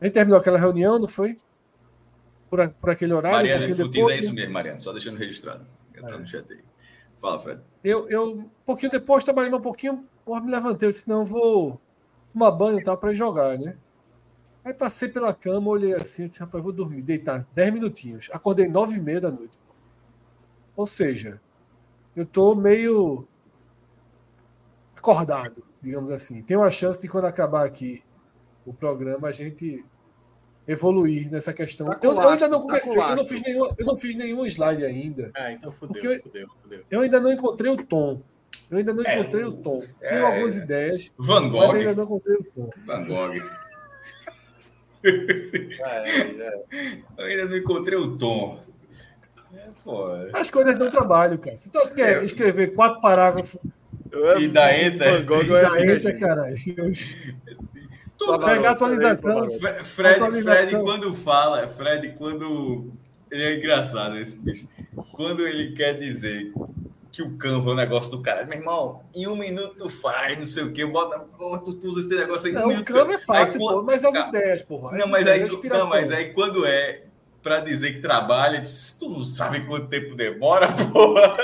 A 0.00 0.04
gente 0.04 0.14
terminou 0.14 0.38
aquela 0.38 0.58
reunião, 0.58 0.98
não 0.98 1.08
foi? 1.08 1.38
Por, 2.50 2.60
a- 2.60 2.68
por 2.68 2.90
aquele 2.90 3.12
horário. 3.14 3.36
Mariana, 3.38 3.66
futins 3.66 3.80
é 3.80 3.88
depois, 3.88 4.16
isso 4.24 4.34
mesmo, 4.34 4.52
Mariana, 4.52 4.78
só 4.78 4.92
deixando 4.92 5.16
registrado. 5.16 5.64
Eu 5.94 6.04
tô 6.04 6.18
no 6.18 6.26
chat 6.26 6.52
aí. 6.52 6.60
Fala, 7.18 7.40
Fred. 7.40 7.60
eu, 7.82 8.06
eu, 8.10 8.32
um 8.34 8.50
pouquinho 8.66 8.92
depois, 8.92 9.24
trabalhando 9.24 9.56
um 9.56 9.60
pouquinho, 9.62 10.04
porra, 10.26 10.42
me 10.42 10.50
levantei. 10.50 10.88
Eu 10.88 10.92
disse: 10.92 11.08
não, 11.08 11.20
eu 11.20 11.24
vou 11.24 11.80
tomar 12.34 12.50
banho 12.50 12.78
e 12.80 12.82
tal 12.84 12.98
para 12.98 13.14
jogar, 13.14 13.56
né? 13.58 13.76
Aí 14.64 14.74
passei 14.74 15.08
pela 15.08 15.32
cama, 15.32 15.70
olhei 15.70 15.94
assim, 15.94 16.26
disse: 16.26 16.40
rapaz, 16.40 16.62
vou 16.62 16.72
dormir, 16.72 17.00
deitar 17.00 17.46
10 17.54 17.72
minutinhos. 17.72 18.28
Acordei 18.32 18.68
nove 18.68 18.96
e 18.96 19.00
meia 19.00 19.20
da 19.20 19.30
noite. 19.30 19.58
Ou 20.76 20.86
seja, 20.86 21.40
eu 22.16 22.26
tô 22.26 22.54
meio 22.54 23.26
acordado, 24.96 25.64
digamos 25.80 26.10
assim. 26.10 26.42
Tem 26.42 26.56
uma 26.56 26.70
chance 26.70 26.98
de 27.00 27.08
quando 27.08 27.26
acabar 27.26 27.64
aqui 27.64 28.02
o 28.66 28.72
programa 28.72 29.28
a 29.28 29.32
gente 29.32 29.84
evoluir 30.66 31.30
nessa 31.30 31.52
questão. 31.52 31.86
Tá 31.90 31.98
eu, 32.02 32.12
eu 32.12 32.28
ainda 32.28 32.48
não 32.48 32.66
tá 32.66 32.80
comecei, 32.80 32.94
com 32.94 33.00
eu 33.10 33.16
não 33.16 33.24
fiz 33.24 33.42
nenhum, 33.42 33.64
eu 33.78 33.86
não 33.86 33.96
fiz 33.96 34.14
nenhum 34.16 34.46
slide 34.46 34.84
ainda. 34.84 35.30
Ah, 35.36 35.52
então 35.52 35.70
fudeu, 35.72 36.10
eu- 36.12 36.22
fudeu, 36.22 36.48
fudeu. 36.62 36.84
Eu 36.90 37.00
ainda 37.02 37.20
não 37.20 37.30
encontrei 37.30 37.70
o 37.70 37.76
tom. 37.76 38.22
Eu 38.70 38.78
ainda 38.78 38.92
não 38.92 39.04
É, 39.04 39.18
encontrei 39.20 39.44
o 39.44 39.52
tom. 39.52 39.82
é, 40.00 40.08
Tenho 40.14 40.26
algumas 40.26 40.56
ideias, 40.56 41.12
Van 41.18 41.40
mas 41.42 41.52
Gogh. 41.52 41.72
ainda 41.76 41.94
não 41.94 42.04
encontrei 42.04 42.36
o 42.36 42.44
tom. 42.44 42.70
Van 42.86 43.04
Gogh. 43.04 43.42
É, 45.04 45.10
é. 45.10 46.64
Eu 47.18 47.24
ainda 47.26 47.44
não 47.46 47.56
encontrei 47.56 47.98
o 47.98 48.16
tom. 48.16 48.60
É 49.54 49.68
foda. 49.84 50.30
As 50.32 50.50
coisas 50.50 50.76
dão 50.78 50.90
trabalho, 50.90 51.38
cara. 51.38 51.56
Se 51.56 51.70
tu 51.70 51.78
quer 51.94 52.22
É. 52.22 52.24
escrever 52.24 52.72
quatro 52.74 53.00
parágrafos 53.00 53.56
E 54.38 54.48
da 54.48 54.76
Enter. 54.76 55.12
Van 55.12 55.24
Gogh 55.26 55.44
da 55.44 55.78
é 55.80 55.92
entra, 55.94 56.14
caralho. 56.16 56.56
Tudo 58.16 58.38
Pegar 58.44 58.68
a 58.68 58.72
atualização. 58.72 59.50
Fre- 59.58 59.84
Fred, 59.84 60.14
Atualização. 60.14 60.68
Fred, 60.68 60.82
quando 60.84 61.14
fala, 61.14 61.66
Fred, 61.68 62.08
quando. 62.16 62.92
Ele 63.30 63.42
é 63.42 63.56
engraçado 63.58 64.16
esse 64.16 64.38
bicho. 64.38 64.68
Quando 65.12 65.46
ele 65.46 65.72
quer 65.74 65.94
dizer 65.98 66.52
que 67.14 67.22
o 67.22 67.36
Canva 67.36 67.70
é 67.70 67.72
um 67.74 67.76
negócio 67.76 68.10
do 68.10 68.20
cara. 68.20 68.44
Meu 68.44 68.58
irmão, 68.58 69.02
em 69.14 69.28
um 69.28 69.36
minuto 69.36 69.76
tu 69.78 69.88
faz, 69.88 70.36
não 70.36 70.46
sei 70.48 70.64
o 70.64 70.72
quê, 70.72 70.84
bota, 70.84 71.20
pô, 71.20 71.56
tu, 71.60 71.72
tu 71.74 71.86
usa 71.86 72.00
esse 72.00 72.12
negócio 72.14 72.48
aí. 72.48 72.52
em 72.54 72.58
um 72.58 72.72
Não, 72.72 72.80
o 72.80 72.84
Canva 72.84 73.14
é 73.14 73.18
fácil, 73.18 73.52
Aí, 73.54 73.58
pô, 73.68 73.82
mas 73.84 74.04
as 74.04 74.12
Cara, 74.12 74.28
ideias, 74.30 74.62
porra. 74.62 74.90
as 74.92 74.98
Não, 74.98 75.06
mas 75.06 75.26
aí, 75.28 75.36
ideias, 75.44 75.54
a 75.72 75.78
não, 75.78 75.88
mas 75.88 76.10
aí 76.10 76.32
quando 76.32 76.66
é 76.66 77.04
pra 77.40 77.60
dizer 77.60 77.92
que 77.92 78.00
trabalha, 78.00 78.58
diz, 78.58 78.96
tu 78.98 79.08
não 79.10 79.22
sabe 79.22 79.60
quanto 79.66 79.86
tempo 79.86 80.14
demora, 80.16 80.66
porra. 80.92 81.36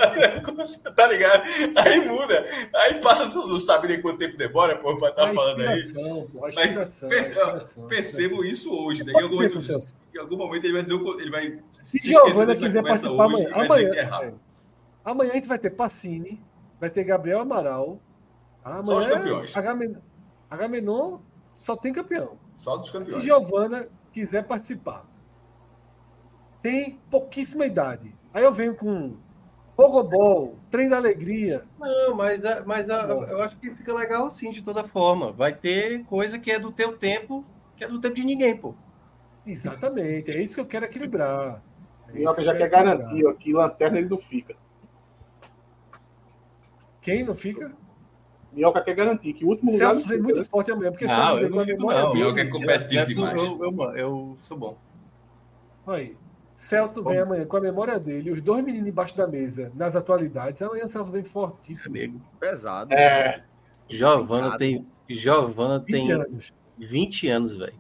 tá 0.97 1.07
ligado? 1.07 1.43
Aí 1.77 2.01
muda. 2.09 2.45
Aí 2.75 3.01
passa, 3.01 3.31
tu 3.31 3.47
não 3.47 3.61
sabe 3.61 3.87
nem 3.87 4.01
quanto 4.03 4.19
tempo 4.19 4.37
demora, 4.37 4.77
porra, 4.77 4.99
pra 4.99 5.09
estar 5.11 5.31
A 5.31 5.35
falando 5.35 5.61
aí. 5.61 5.93
porra, 5.93 6.09
a 6.19 6.41
Mas 6.41 6.57
inspiração, 6.57 7.07
a 7.09 7.11
perce- 7.11 7.31
inspiração, 7.31 7.87
percebo 7.87 8.45
isso 8.45 8.75
hoje. 8.75 9.05
Né? 9.05 9.13
Em, 9.13 9.23
algum 9.23 9.37
momento, 9.37 9.59
em 10.15 10.19
algum 10.19 10.37
momento 10.37 10.65
ele 10.65 10.73
vai 10.73 10.83
dizer, 10.83 10.95
o- 10.95 11.21
ele 11.21 11.31
vai. 11.31 11.59
Se 11.71 11.97
esquecer 11.99 12.09
Giovana 12.15 12.55
quiser 12.57 12.83
participar 12.83 13.27
hoje, 13.27 13.47
amanhã, 13.47 13.51
amanhã, 13.55 14.39
amanhã 15.05 15.31
a 15.33 15.35
gente 15.35 15.49
vai 15.49 15.59
ter 15.59 15.71
Pacini, 15.71 16.43
vai 16.81 16.91
ter 16.91 17.05
Gabriel 17.05 17.41
Amaral. 17.41 18.01
Ah, 18.65 18.83
Só 18.85 18.99
os 18.99 19.05
Amanhã 19.07 19.19
campeões. 19.23 19.57
Agamenon, 19.57 20.01
Agamenon 20.51 21.19
só 21.53 21.77
tem 21.77 21.93
campeão. 21.93 22.39
Só 22.57 22.77
dos 22.77 22.87
Se 22.89 22.93
campeões. 22.93 23.23
Giovana 23.25 23.89
quiser 24.13 24.45
participar, 24.47 25.07
tem 26.63 26.99
pouquíssima 27.11 27.65
idade. 27.65 28.15
Aí 28.35 28.45
eu 28.45 28.53
venho 28.53 28.75
com 28.77 29.17
Pogobol, 29.77 30.57
Trem 30.71 30.89
da 30.89 30.97
Alegria. 30.99 31.63
Não, 31.79 32.15
mas, 32.15 32.41
mas 32.67 32.89
a- 32.91 33.03
eu 33.09 33.43
acho 33.43 33.57
que 33.57 33.71
fica 33.75 33.95
legal 33.95 34.27
assim, 34.27 34.51
de 34.51 34.63
toda 34.63 34.87
forma. 34.87 35.33
Vai 35.33 35.55
ter 35.55 36.05
coisa 36.05 36.39
que 36.39 36.51
é 36.51 36.59
do 36.59 36.71
teu 36.71 36.97
tempo, 36.99 37.45
que 37.77 37.85
é 37.85 37.89
do 37.89 37.99
tempo 38.01 38.15
de 38.15 38.25
ninguém, 38.25 38.57
pô. 38.57 38.75
Exatamente, 39.47 40.31
é 40.31 40.43
isso 40.43 40.55
que 40.57 40.61
eu 40.61 40.67
quero 40.67 40.85
equilibrar. 40.85 41.63
É 42.09 42.13
que 42.13 42.19
eu 42.19 42.27
já 42.27 42.35
quero 42.35 42.45
quer 42.45 42.67
equilibrar. 42.67 42.85
garantir 42.99 43.27
ó, 43.27 43.33
que 43.33 43.53
lanterna 43.55 43.99
ele 43.99 44.09
não 44.09 44.19
fica. 44.19 44.55
Quem 47.01 47.25
não 47.25 47.35
fica? 47.35 47.75
Minhoca 48.53 48.83
quer 48.83 48.95
garantir 48.95 49.33
que 49.33 49.45
o 49.45 49.49
último 49.49 49.73
lugar. 49.73 49.91
Celso 49.91 50.09
vem 50.09 50.21
muito 50.21 50.43
forte 50.45 50.73
amanhã, 50.73 50.91
porque 50.91 51.07
Não, 51.07 51.15
senão 51.15 51.39
eu 51.39 51.51
não 51.51 51.59
a 51.61 51.65
fico, 51.65 51.77
memória 51.77 52.03
não. 52.03 52.15
Minhoca 52.15 52.41
é 52.41 52.47
competitivo 52.47 53.05
demais. 53.05 53.37
Eu, 53.37 53.61
eu, 53.63 53.97
eu 53.97 54.37
sou 54.39 54.57
bom. 54.57 54.77
Aí. 55.87 56.17
Celso 56.53 57.03
vem 57.03 57.19
amanhã 57.19 57.47
com 57.47 57.57
a 57.57 57.61
memória 57.61 57.99
dele, 57.99 58.31
os 58.31 58.41
dois 58.41 58.63
meninos 58.63 58.89
embaixo 58.89 59.17
da 59.17 59.27
mesa, 59.27 59.73
nas 59.75 59.97
atualidades. 59.97 60.61
Amanhã 60.61 60.87
Celso 60.87 61.11
vem 61.11 61.25
fortíssimo. 61.25 61.97
Amigo. 61.97 62.21
Pesado. 62.39 62.93
É. 62.93 63.45
Giovana 63.89 64.59
tem, 64.59 64.87
Giovana 65.09 65.79
20 65.79 65.91
tem 65.91 66.13
anos. 66.13 66.53
20 66.77 67.29
anos, 67.29 67.57
velho. 67.57 67.75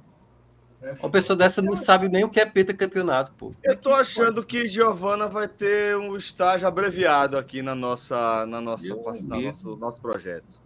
É 0.82 0.94
Uma 1.00 1.10
pessoa 1.10 1.36
dessa 1.36 1.60
não 1.60 1.76
sabe 1.76 2.08
nem 2.08 2.24
o 2.24 2.30
que 2.30 2.40
é 2.40 2.46
peta 2.46 2.72
campeonato, 2.72 3.32
pô. 3.32 3.52
Eu 3.62 3.76
tô 3.76 3.92
achando 3.92 4.42
que 4.42 4.66
Giovana 4.66 5.28
vai 5.28 5.46
ter 5.46 5.96
um 5.96 6.16
estágio 6.16 6.66
abreviado 6.66 7.36
aqui 7.36 7.60
na 7.60 7.74
nossa, 7.74 8.46
na 8.46 8.60
nossa, 8.60 8.88
na 9.26 9.40
nosso, 9.40 9.76
nosso 9.76 10.00
projeto. 10.00 10.58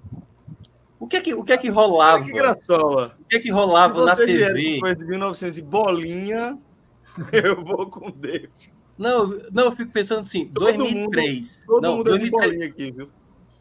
O 1.00 1.08
que 1.08 1.16
é 1.16 1.20
que, 1.20 1.34
o 1.34 1.42
que, 1.42 1.52
é 1.52 1.56
que 1.58 1.68
rolava? 1.68 2.24
Que 2.24 2.32
graçola. 2.32 3.16
O 3.20 3.24
que 3.24 3.36
é 3.36 3.40
que 3.40 3.50
rolava 3.50 3.98
Se 4.00 4.06
na 4.06 4.16
TV? 4.16 4.74
depois 4.74 4.96
de 4.96 5.04
1900 5.04 5.58
e 5.58 5.62
bolinha, 5.62 6.58
eu 7.32 7.62
vou 7.62 7.90
com 7.90 8.10
Deus. 8.10 8.70
Não, 8.96 9.26
não, 9.52 9.64
eu 9.64 9.72
fico 9.72 9.90
pensando 9.90 10.20
assim, 10.20 10.46
Todo 10.46 10.78
2003. 10.78 11.64
Todo 11.66 11.82
não, 11.82 11.96
mundo 11.96 12.14
é 12.14 12.18
de 12.18 12.30
2003, 12.30 12.52
bolinha 12.52 12.66
aqui, 12.68 12.92
viu? 12.92 13.10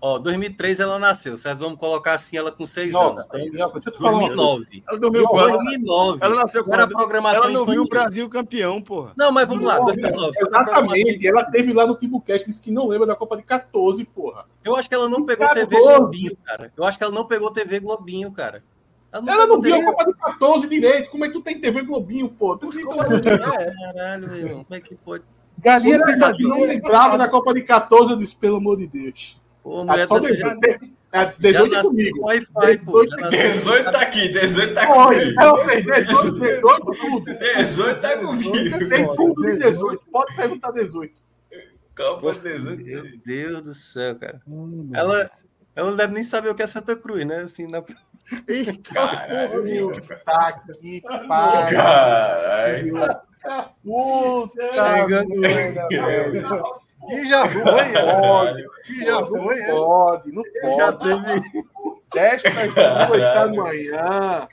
Ó, 0.04 0.20
2003 0.20 0.82
ela 0.82 1.00
nasceu, 1.00 1.38
certo? 1.38 1.60
Vamos 1.60 1.80
colocar 1.80 2.16
assim 2.16 2.36
ela 2.36 2.52
com 2.52 2.68
6 2.68 2.88
Minhoca, 2.88 3.08
anos. 3.08 3.26
Então, 3.26 3.40
Minhoca, 3.40 3.74
deixa 3.80 3.90
eu 3.90 3.94
te 3.94 4.00
falar 4.00 4.18
uma 4.18 4.28
coisa. 4.28 4.36
2009. 4.36 4.84
Ela 4.86 5.00
dormiu 5.00 5.28
quando? 5.28 5.52
2009. 5.54 6.18
Ela 6.22 6.36
nasceu 6.36 6.68
Não 6.68 6.74
era 6.74 6.88
programação 6.88 7.44
Ela 7.46 7.54
não 7.54 7.66
viu 7.66 7.82
o 7.82 7.86
infantil. 7.86 8.02
Brasil 8.02 8.30
campeão, 8.30 8.82
porra. 8.82 9.14
Não, 9.16 9.32
mas 9.32 9.48
vamos 9.48 9.64
lá, 9.64 9.80
2009. 9.80 10.18
Foi 10.18 10.50
programação 10.50 10.74
Exatamente. 10.74 11.28
Ela 11.28 11.44
teve 11.46 11.74
lá 11.74 11.88
no 11.88 11.96
Timbucast, 11.96 12.46
disse 12.48 12.62
que 12.62 12.72
não 12.72 12.88
lembra 12.88 13.08
da 13.08 13.16
Copa 13.16 13.38
de 13.38 13.44
14, 13.44 14.04
porra. 14.06 14.46
Eu 14.64 14.76
acho 14.76 14.90
que 14.90 14.96
ela 14.96 15.08
não 15.08 15.26
pegou 15.26 15.48
Cara, 15.48 15.62
TV 15.62 15.78
doze. 15.78 15.98
Globinho, 15.98 16.38
cara. 16.44 16.74
Eu 16.76 16.84
acho 16.84 16.98
que 16.98 17.04
ela 17.04 17.14
não 17.14 17.26
pegou 17.26 17.52
TV 17.52 17.80
Globinho, 17.80 18.32
cara. 18.32 18.64
Ela 19.12 19.22
não 19.46 19.62
pegou 19.62 19.80
viu 19.80 19.90
a 19.90 19.94
Copa 19.94 20.12
de 20.12 20.18
14 20.18 20.68
direito. 20.68 21.10
Como 21.12 21.24
é 21.24 21.28
que 21.28 21.34
tu 21.34 21.42
tem 21.42 21.62
TV 21.62 21.84
Globinho, 21.84 22.28
pô? 22.28 22.58
Tu 22.58 22.68
se 22.68 22.84
Caralho, 22.86 24.28
meu 24.28 24.38
irmão. 24.38 24.64
Como 24.64 24.76
é 24.76 24.82
que 24.82 24.96
pode? 24.96 25.24
Galinha 25.60 25.96
ela 25.96 26.06
pintadinha. 26.06 26.50
não 26.50 26.62
lembrava 26.62 27.18
da 27.18 27.30
Copa 27.30 27.54
de 27.54 27.62
14, 27.62 28.12
eu 28.12 28.18
disse, 28.18 28.36
pelo 28.36 28.58
amor 28.58 28.76
de 28.76 28.88
Deus. 28.88 29.40
Pô, 29.64 29.80
Ah, 29.82 29.86
mulher 29.86 30.06
só 30.08 30.20
dessa 30.20 30.34
18, 30.36 30.94
ela 31.14 31.24
disse, 31.26 31.42
já 31.42 31.50
18 31.64 31.74
é 31.74 31.78
nasceu 31.78 31.92
comigo. 31.92 32.20
com 32.20 32.26
Wi-Fi, 32.26 32.78
pô. 32.86 33.06
Já 33.08 33.16
18 33.16 33.22
nasceu- 33.22 33.54
18 33.54 33.92
tá 33.92 34.02
aqui, 34.02 34.28
18 34.34 34.74
tá 34.74 34.88
comigo. 34.88 35.42
ela 35.42 35.66
fez 35.66 35.86
18, 35.86 36.40
18, 36.40 36.92
tudo. 36.92 37.26
18 37.56 38.02
tá 38.02 38.18
comigo. 38.18 38.90
Tem 38.90 39.06
fundo 39.16 39.42
de 39.42 39.58
18. 39.58 40.04
Pode 40.12 40.36
perguntar 40.36 40.72
18. 40.72 41.22
Copa 41.96 42.34
18. 42.34 42.84
Meu 42.84 43.04
Deus 43.26 43.62
do 43.62 43.74
céu, 43.74 44.18
cara. 44.20 44.42
Hum, 44.48 44.90
Ela, 44.94 45.26
ela 45.76 45.90
não 45.92 45.96
deve 45.98 46.14
nem 46.14 46.24
saber 46.24 46.50
o 46.50 46.56
que 46.56 46.64
é 46.64 46.68
Santa 46.68 46.96
Cruz, 46.96 47.26
né? 47.26 47.42
Assim, 47.42 47.68
na... 47.68 47.84
Caralho. 48.84 49.92
Tá 50.26 50.62
que 50.82 51.02
pariu. 51.28 51.78
Caralho. 51.78 52.94
Puta 53.84 55.08
merda, 55.08 55.88
velho. 55.90 56.83
E 57.10 57.26
já 57.26 57.48
foi, 57.50 57.62
Pode, 58.22 58.66
E 58.90 59.04
já 59.06 59.26
foi, 59.26 59.60
é. 59.60 59.72
pode, 59.72 60.32
não 60.32 60.44
pode. 60.62 60.76
Já 60.76 60.94
teve. 60.94 61.64
10 62.14 62.42
para 62.44 63.10
8 63.12 63.20
da 63.20 63.48
manhã. 63.48 64.48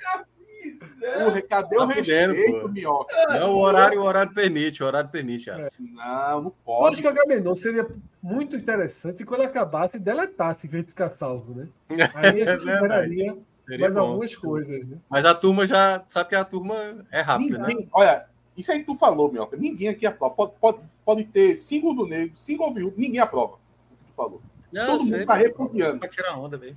Porra, 1.00 1.42
cadê 1.42 1.76
o 1.76 1.86
Tá 1.88 1.94
podendo, 1.94 2.34
respeito, 2.34 2.60
pô. 2.60 2.68
minhoca? 2.68 3.16
Não, 3.38 3.52
o 3.54 3.58
horário, 3.60 4.00
o 4.00 4.04
horário 4.04 4.34
permite, 4.34 4.82
o 4.82 4.86
horário 4.86 5.08
permite. 5.08 5.44
já. 5.44 5.56
Não, 5.56 6.40
não 6.42 6.46
Eu 6.48 6.54
pode. 6.64 6.92
acho 6.92 7.02
que 7.02 7.08
o 7.08 7.10
Agamenon 7.10 7.54
seria 7.54 7.88
muito 8.22 8.54
interessante 8.56 9.24
quando 9.24 9.42
acabasse 9.42 9.98
deletasse 9.98 10.66
em 10.66 10.70
vez 10.70 10.84
de 10.84 10.90
ficar 10.90 11.08
salvo, 11.08 11.54
né? 11.54 11.68
Aí 12.14 12.42
a 12.42 12.56
gente 12.56 12.68
É 12.68 12.74
liberaria 12.74 13.36
Seria 13.66 13.86
mais 13.86 13.94
bom, 13.94 14.00
algumas 14.00 14.34
bom. 14.34 14.40
coisas, 14.42 14.88
né? 14.88 14.96
Mas 15.08 15.24
a 15.24 15.34
turma 15.34 15.66
já 15.66 16.02
sabe 16.06 16.28
que 16.30 16.34
a 16.34 16.44
turma 16.44 16.76
é 17.10 17.20
rápida, 17.20 17.58
né? 17.58 17.68
Ninguém, 17.68 17.88
olha, 17.92 18.26
isso 18.56 18.70
aí 18.72 18.80
que 18.80 18.86
tu 18.86 18.94
falou, 18.94 19.30
minhoca. 19.32 19.56
Ninguém 19.56 19.88
aqui 19.88 20.04
aprova. 20.06 20.34
Pode, 20.34 20.52
pode, 20.60 20.78
pode 21.10 21.24
ter 21.24 21.56
cinco 21.56 21.92
do 21.92 22.06
negro, 22.06 22.30
cinco 22.36 22.62
ouviu, 22.64 22.94
ninguém 22.96 23.18
aprova 23.20 23.54
o 23.54 23.56
que 23.96 24.04
tu 24.10 24.14
falou. 24.14 24.40
Não, 24.72 24.86
Todo 24.86 25.00
mundo 25.00 25.08
sei, 25.08 25.26
tá 25.26 25.34
pô. 25.36 25.42
repudiando. 25.42 25.98
Pra 25.98 26.08
tirar 26.08 26.38
onda, 26.38 26.56
velho. 26.56 26.76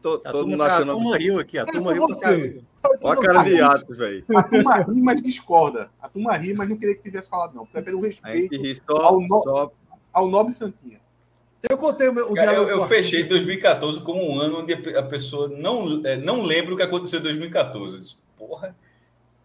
Tô- 0.00 0.22
A 0.24 0.32
Todo 0.32 0.46
mundo 0.48 0.58
tá- 0.58 0.64
a 0.64 0.76
achando. 0.76 0.92
turma 0.94 1.16
riu 1.18 1.38
aqui, 1.38 1.58
a 1.58 1.66
turma 1.66 1.92
riu 1.92 2.06
você. 2.06 2.62
Olha 3.02 3.18
a 3.18 3.22
cara 3.22 3.42
de 3.42 3.60
Atos, 3.60 3.98
velho. 3.98 4.24
A 4.34 4.42
turma 4.42 4.76
ri, 4.76 5.00
mas 5.02 5.20
discorda. 5.22 5.90
A 6.00 6.08
turma 6.08 6.34
ri, 6.36 6.54
mas 6.54 6.68
não 6.68 6.76
queria 6.78 6.94
que 6.94 7.02
tivesse 7.02 7.28
falado, 7.28 7.54
não. 7.54 7.66
Prefere 7.66 7.94
o 7.96 8.00
respeito 8.00 8.56
só, 8.86 8.96
Ao 8.96 9.20
no- 9.20 9.26
só 9.42 9.72
ao 10.12 10.28
nobre 10.28 10.54
Santinha. 10.54 11.00
Eu 11.68 11.76
contei 11.76 12.08
o, 12.08 12.12
meu, 12.14 12.30
o 12.30 12.34
Cara, 12.34 12.54
eu, 12.54 12.68
eu 12.68 12.86
fechei 12.86 13.24
2014 13.24 14.00
como 14.00 14.22
um 14.24 14.38
ano 14.38 14.60
onde 14.60 14.72
a 14.72 15.02
pessoa 15.02 15.48
não, 15.48 16.00
é, 16.06 16.16
não 16.16 16.42
lembra 16.42 16.72
o 16.72 16.76
que 16.76 16.82
aconteceu 16.84 17.18
em 17.18 17.22
2014. 17.24 17.94
Eu 17.94 18.00
disse, 18.00 18.16
Porra. 18.38 18.74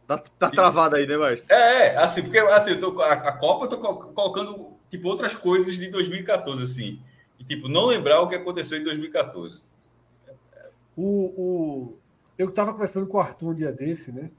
Tá, 0.08 0.18
tá 0.18 0.50
travado 0.50 0.96
aí, 0.96 1.08
né, 1.08 1.18
Mestre? 1.18 1.46
É, 1.50 1.88
é, 1.88 1.98
assim, 1.98 2.24
porque 2.24 2.38
assim, 2.38 2.72
eu 2.72 2.80
tô, 2.80 3.02
a, 3.02 3.14
a 3.14 3.38
Copa 3.38 3.66
eu 3.66 3.70
tô 3.70 3.78
co- 3.78 4.14
colocando 4.14 4.70
tipo, 4.90 5.08
outras 5.08 5.36
coisas 5.36 5.76
de 5.76 5.90
2014, 5.90 6.64
assim. 6.64 7.00
E, 7.40 7.44
tipo, 7.44 7.68
não 7.68 7.86
lembrar 7.86 8.22
o 8.22 8.28
que 8.28 8.36
aconteceu 8.36 8.80
em 8.80 8.84
2014. 8.84 9.62
O, 10.96 11.26
o... 11.36 11.98
Eu 12.38 12.52
tava 12.52 12.74
conversando 12.74 13.08
com 13.08 13.18
o 13.18 13.22
Arthur 13.22 13.50
um 13.50 13.56
dia 13.56 13.72
desse, 13.72 14.12
né? 14.12 14.30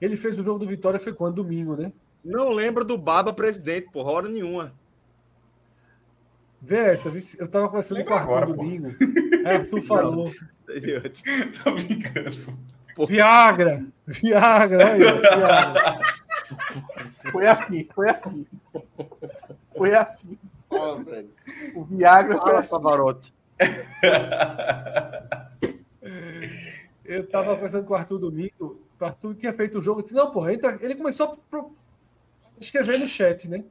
Ele 0.00 0.16
fez 0.16 0.38
o 0.38 0.42
jogo 0.42 0.58
do 0.58 0.66
Vitória, 0.66 0.98
foi 0.98 1.12
quando? 1.12 1.36
Domingo, 1.36 1.76
né? 1.76 1.92
Não 2.24 2.50
lembra 2.50 2.84
do 2.84 2.98
Baba 2.98 3.32
presidente, 3.32 3.90
porra, 3.90 4.10
hora 4.10 4.28
nenhuma. 4.28 4.74
Vê 6.60 6.98
eu 7.38 7.48
tava 7.48 7.68
conversando 7.68 7.98
Lembra 7.98 8.12
com 8.12 8.14
o 8.14 8.18
Arthur 8.18 8.32
agora, 8.32 8.46
pô. 8.46 8.52
domingo. 8.54 8.94
Aí 9.44 9.56
Arthur 9.56 9.82
falou. 9.82 10.32
Tô 11.64 11.72
brincando. 11.72 12.58
Viagra! 13.08 13.86
Viagra! 14.06 14.92
Aí, 14.92 14.98
Viagra. 15.00 16.00
Foi 17.30 17.46
assim, 17.46 17.88
foi 17.94 18.10
assim. 18.10 18.46
Foi 19.76 19.94
assim. 19.94 20.38
O 21.74 21.84
Viagra 21.84 22.40
foi 22.40 22.56
assim. 22.56 22.70
Pavarotti. 22.70 23.34
Eu 27.04 27.26
tava 27.28 27.54
conversando 27.54 27.84
com 27.84 27.92
o 27.94 27.96
Arthur 27.96 28.18
domingo. 28.18 28.80
O 29.00 29.04
Arthur 29.04 29.34
tinha 29.34 29.52
feito 29.52 29.78
o 29.78 29.80
jogo. 29.80 30.00
Eu 30.00 30.02
disse, 30.04 30.14
não, 30.14 30.30
porra, 30.30 30.54
entra. 30.54 30.78
Ele 30.80 30.94
começou 30.94 31.26
a 31.26 31.36
pro- 31.50 31.74
escrever 32.60 32.98
no 32.98 33.08
chat, 33.08 33.48
né? 33.48 33.64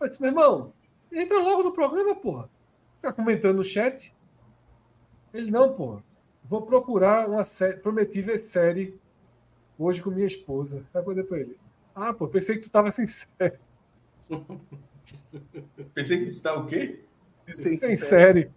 Eu 0.00 0.08
disse, 0.08 0.20
meu 0.20 0.30
irmão, 0.30 0.72
entra 1.12 1.38
logo 1.38 1.62
no 1.62 1.72
programa, 1.72 2.14
porra. 2.14 2.48
Ficar 2.96 3.12
comentando 3.12 3.56
no 3.56 3.64
chat. 3.64 4.14
Ele, 5.32 5.50
não, 5.50 5.72
porra. 5.72 6.02
Vou 6.44 6.62
procurar 6.62 7.28
uma 7.28 7.44
série. 7.44 7.76
Prometi 7.78 8.20
ver 8.20 8.44
série 8.44 8.98
hoje 9.78 10.02
com 10.02 10.10
minha 10.10 10.26
esposa. 10.26 10.84
Aí 10.94 11.00
eu 11.02 11.06
mandei 11.06 11.24
pra 11.24 11.38
ele. 11.38 11.56
Ah, 11.94 12.12
pô, 12.12 12.26
pensei 12.28 12.56
que 12.56 12.62
tu 12.62 12.70
tava 12.70 12.90
sem 12.90 13.06
série. 13.06 13.58
Pensei 15.94 16.24
que 16.26 16.30
tu 16.32 16.42
tá 16.42 16.54
o 16.54 16.66
quê? 16.66 17.00
Sem, 17.46 17.78
Sem 17.78 17.96
série. 17.96 18.50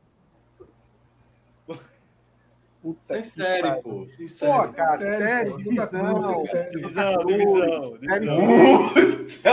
Puta 2.81 3.13
Sem 3.13 3.21
que 3.21 3.27
série, 3.27 3.81
pô. 3.81 4.07
Sem 4.07 4.25
Pô, 4.27 4.31
série. 4.33 4.73
cara, 4.73 4.97
Sério, 4.99 5.17
sério, 5.25 5.51
pô, 5.51 5.57
divisão. 5.57 5.85
Santa 6.21 6.33
Cruz, 6.33 6.49
sério. 6.49 6.71
Divisão, 6.79 7.17
divisão, 7.25 7.97
Série 7.97 8.19
divisão. 8.19 8.37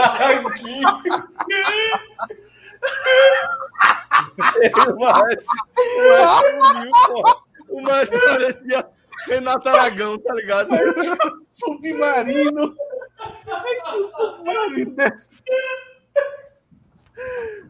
Puta 0.03 0.53
que- 0.53 0.83
O 4.91 4.99
maestro, 4.99 5.45
o 5.77 6.09
maestro 6.09 6.67
sumiu, 6.69 6.91
pô. 7.07 7.42
O 7.73 7.81
maestro 7.81 8.19
parecia 8.19 8.87
Renato 9.27 9.67
Aragão, 9.67 10.17
tá 10.19 10.33
ligado? 10.35 10.69
Submarino. 11.41 12.75
Submarino. 14.11 14.93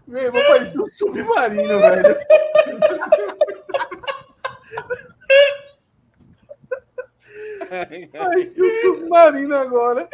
Meu 0.06 0.22
irmão 0.24 0.42
parecia 0.50 0.82
um 0.82 0.88
submarino, 0.88 1.80
velho. 1.80 2.18
Parecia 8.12 8.64
um 8.64 8.82
submarino 8.82 9.56
agora. 9.56 10.10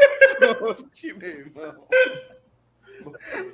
Oxe, 0.61 1.13
meu 1.13 1.29
irmão. 1.29 1.87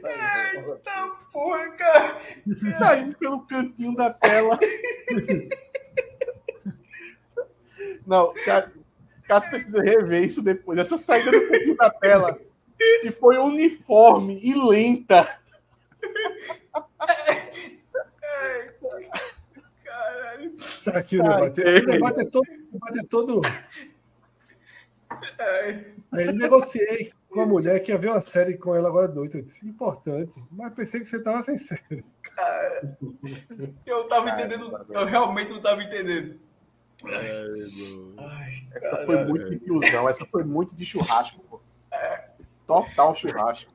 Eita 0.03 1.07
porra, 1.31 1.69
cara. 1.71 2.17
Saindo 2.77 3.17
pelo 3.17 3.45
cantinho 3.47 3.95
da 3.95 4.11
tela. 4.11 4.59
Não, 8.05 8.33
Cássio 9.23 9.49
precisa 9.49 9.81
rever 9.81 10.23
isso 10.23 10.41
depois. 10.41 10.77
Essa 10.77 10.97
saída 10.97 11.31
do 11.31 11.47
cantinho 11.47 11.75
da 11.75 11.89
tela 11.89 12.39
que 13.01 13.11
foi 13.11 13.37
uniforme 13.37 14.39
e 14.43 14.53
lenta. 14.53 15.39
Caralho. 19.83 20.53
Tá 20.83 20.99
aqui 20.99 21.19
o 21.19 21.23
debate. 21.23 21.61
O 21.61 21.85
debate 21.85 22.19
é 22.21 22.25
todo. 22.25 22.47
O 22.47 22.73
debate 22.73 22.99
é 22.99 23.03
todo... 23.09 23.41
Aí 26.11 26.27
eu 26.27 26.33
negociei 26.33 27.11
com 27.29 27.41
a 27.41 27.45
mulher 27.45 27.79
que 27.79 27.91
ia 27.91 27.97
ver 27.97 28.09
uma 28.09 28.21
série 28.21 28.57
com 28.57 28.75
ela 28.75 28.89
agora 28.89 29.05
à 29.11 29.13
noite. 29.13 29.37
Eu 29.37 29.41
disse, 29.41 29.67
importante. 29.67 30.43
Mas 30.51 30.73
pensei 30.73 30.99
que 30.99 31.05
você 31.05 31.21
tava 31.21 31.41
sem 31.41 31.57
série. 31.57 32.03
cara. 32.35 32.97
Eu 33.85 34.07
tava 34.07 34.29
entendendo. 34.29 34.85
Eu 34.89 35.05
realmente 35.05 35.51
não 35.51 35.61
tava 35.61 35.81
entendendo. 35.83 36.39
Ai, 37.07 38.49
Essa 38.73 39.05
foi 39.05 39.25
muito 39.25 39.49
de 39.49 39.59
tiozão, 39.59 40.09
essa 40.09 40.25
foi 40.25 40.43
muito 40.43 40.75
de 40.75 40.85
churrasco, 40.85 41.41
pô. 41.49 41.61
Total 42.65 43.15
churrasco. 43.15 43.71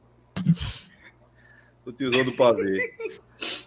O 1.84 1.92
tiozão 1.92 2.24
do 2.24 2.36
pavê. 2.36 2.78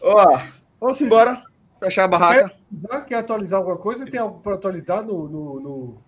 Ó, 0.01 0.41
vamos 0.79 1.01
embora. 1.01 1.43
Fechar 1.79 2.05
a 2.05 2.07
barraca. 2.07 2.55
Já 2.89 3.01
quer 3.01 3.15
atualizar 3.15 3.59
alguma 3.59 3.77
coisa? 3.77 4.05
Tem 4.05 4.19
algo 4.19 4.39
para 4.39 4.55
atualizar 4.55 5.03
no. 5.03 5.27
no, 5.27 5.59
no... 5.59 6.03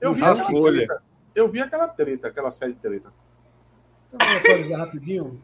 Eu 0.00 0.12
vi, 0.12 0.22
A 0.22 0.36
Folha. 0.36 0.86
treta, 0.86 1.02
eu 1.34 1.48
vi 1.48 1.60
aquela 1.60 1.88
treta, 1.88 2.28
aquela 2.28 2.50
série 2.50 2.72
de 2.74 2.80
treta. 2.80 3.12
Então, 4.14 4.28
vamos 4.28 4.44
atualizar 4.44 4.78
rapidinho. 4.80 5.42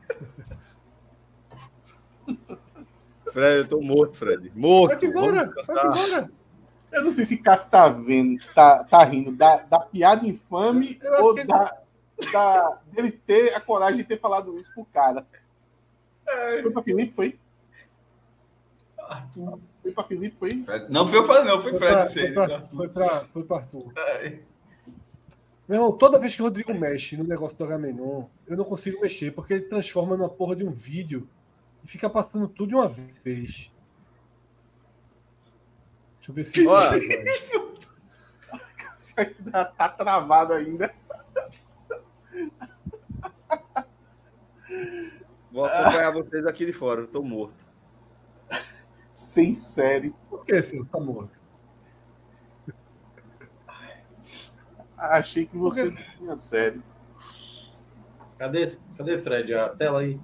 Fred, 3.32 3.58
eu 3.58 3.68
tô 3.68 3.80
morto, 3.80 4.16
Fred. 4.16 4.52
Morto. 4.54 4.98
Vai 5.00 5.08
embora, 5.10 5.52
vai 5.66 5.86
embora. 5.86 6.30
Eu 6.92 7.04
não 7.04 7.12
sei 7.12 7.24
se 7.24 7.36
Cássio 7.38 7.70
tá 7.70 7.88
vendo, 7.88 8.42
tá, 8.54 8.82
tá 8.84 9.04
rindo 9.04 9.30
da, 9.32 9.58
da 9.62 9.78
piada 9.80 10.26
infame 10.26 10.98
ou 11.20 11.34
que 11.34 11.40
ele- 11.40 11.48
da, 11.48 11.76
da- 12.32 12.78
dele 12.92 13.12
ter 13.12 13.54
a 13.54 13.60
coragem 13.60 13.98
de 13.98 14.04
ter 14.04 14.18
falado 14.18 14.58
isso 14.58 14.72
pro 14.74 14.84
cara. 14.86 15.24
Foi 16.62 16.70
pra 16.72 16.82
Felipe, 16.82 17.14
foi? 17.14 17.38
Foi 19.82 19.92
pra 19.92 20.04
Felipe, 20.04 20.36
foi? 20.38 20.64
Não 20.88 21.06
foi 21.06 21.18
eu 21.18 21.26
falando, 21.26 21.46
não, 21.46 21.62
foi 21.62 21.70
Foi 21.72 21.78
Fred. 21.78 21.94
pra, 21.94 22.06
foi, 22.06 22.32
pra, 22.32 22.44
então. 22.44 22.64
foi, 22.66 22.88
pra, 22.88 23.08
foi 23.32 23.42
pra 23.44 23.56
Arthur. 23.58 23.92
Ai. 23.96 24.40
Meu 25.68 25.76
irmão, 25.78 25.92
toda 25.92 26.18
vez 26.18 26.34
que 26.34 26.42
o 26.42 26.44
Rodrigo 26.44 26.74
mexe 26.74 27.16
no 27.16 27.22
negócio 27.24 27.56
do 27.56 27.62
Agamenon, 27.64 28.24
eu 28.46 28.56
não 28.56 28.64
consigo 28.64 29.00
mexer, 29.00 29.30
porque 29.32 29.54
ele 29.54 29.62
transforma 29.64 30.16
numa 30.16 30.28
porra 30.28 30.56
de 30.56 30.64
um 30.64 30.72
vídeo 30.72 31.28
e 31.82 31.88
fica 31.88 32.08
passando 32.08 32.48
tudo 32.48 32.68
de 32.68 32.74
uma 32.74 32.88
vez. 32.88 33.72
Deixa 36.16 36.30
eu 36.30 36.34
ver 36.34 36.44
se. 36.44 36.60
Isso 38.96 39.14
ainda 39.20 39.64
tá 39.64 39.88
travado 39.88 40.52
ainda. 40.52 40.94
Vou 45.50 45.64
acompanhar 45.64 46.12
vocês 46.12 46.46
aqui 46.46 46.64
de 46.66 46.72
fora. 46.72 47.00
Eu 47.00 47.08
tô 47.08 47.22
morto. 47.22 47.66
Sem 49.12 49.54
série. 49.54 50.14
Por 50.28 50.44
que, 50.44 50.62
seu? 50.62 50.84
Tá 50.86 51.00
morto. 51.00 51.40
Achei 54.96 55.46
que 55.46 55.56
você 55.56 55.84
Por 55.84 55.92
não 55.92 56.02
tinha 56.02 56.36
série. 56.36 56.82
Cadê, 58.38 58.66
cadê 58.96 59.20
Fred? 59.20 59.54
A 59.54 59.68
tela 59.70 60.00
aí. 60.00 60.20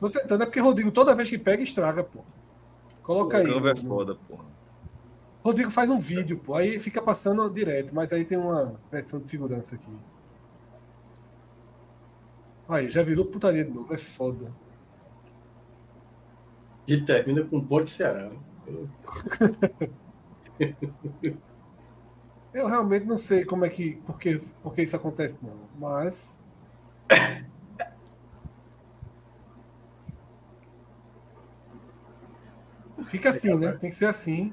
Tô 0.00 0.08
tentando, 0.08 0.42
é 0.42 0.46
porque 0.46 0.58
Rodrigo 0.60 0.90
toda 0.90 1.14
vez 1.14 1.28
que 1.28 1.38
pega, 1.38 1.62
estraga, 1.62 2.02
pô. 2.02 2.20
Coloca 3.02 3.36
aí. 3.36 3.44
O 3.46 3.52
câmbio 3.52 3.68
é 3.68 3.76
foda, 3.76 4.14
porra. 4.14 4.46
Rodrigo 5.44 5.70
faz 5.70 5.90
um 5.90 5.98
vídeo, 5.98 6.38
pô. 6.38 6.54
Aí 6.54 6.80
fica 6.80 7.02
passando 7.02 7.48
direto, 7.50 7.94
mas 7.94 8.10
aí 8.10 8.24
tem 8.24 8.38
uma 8.38 8.80
versão 8.90 9.20
de 9.20 9.28
segurança 9.28 9.74
aqui. 9.74 9.86
Aí, 12.66 12.88
já 12.88 13.02
virou 13.02 13.26
putaria 13.26 13.62
de 13.62 13.70
novo. 13.70 13.92
É 13.92 13.98
foda. 13.98 14.50
E 16.88 16.98
termina 17.02 17.44
com 17.44 17.60
Porto 17.60 17.90
Ceará. 17.90 18.30
Eu 22.54 22.66
realmente 22.66 23.04
não 23.04 23.18
sei 23.18 23.44
como 23.44 23.66
é 23.66 23.68
que. 23.68 23.96
Por 24.06 24.18
que, 24.18 24.40
por 24.62 24.72
que 24.72 24.82
isso 24.82 24.96
acontece, 24.96 25.36
não. 25.42 25.68
Mas. 25.78 26.40
Fica 33.06 33.30
assim, 33.30 33.54
né? 33.56 33.72
Tem 33.72 33.90
que 33.90 33.96
ser 33.96 34.06
assim. 34.06 34.52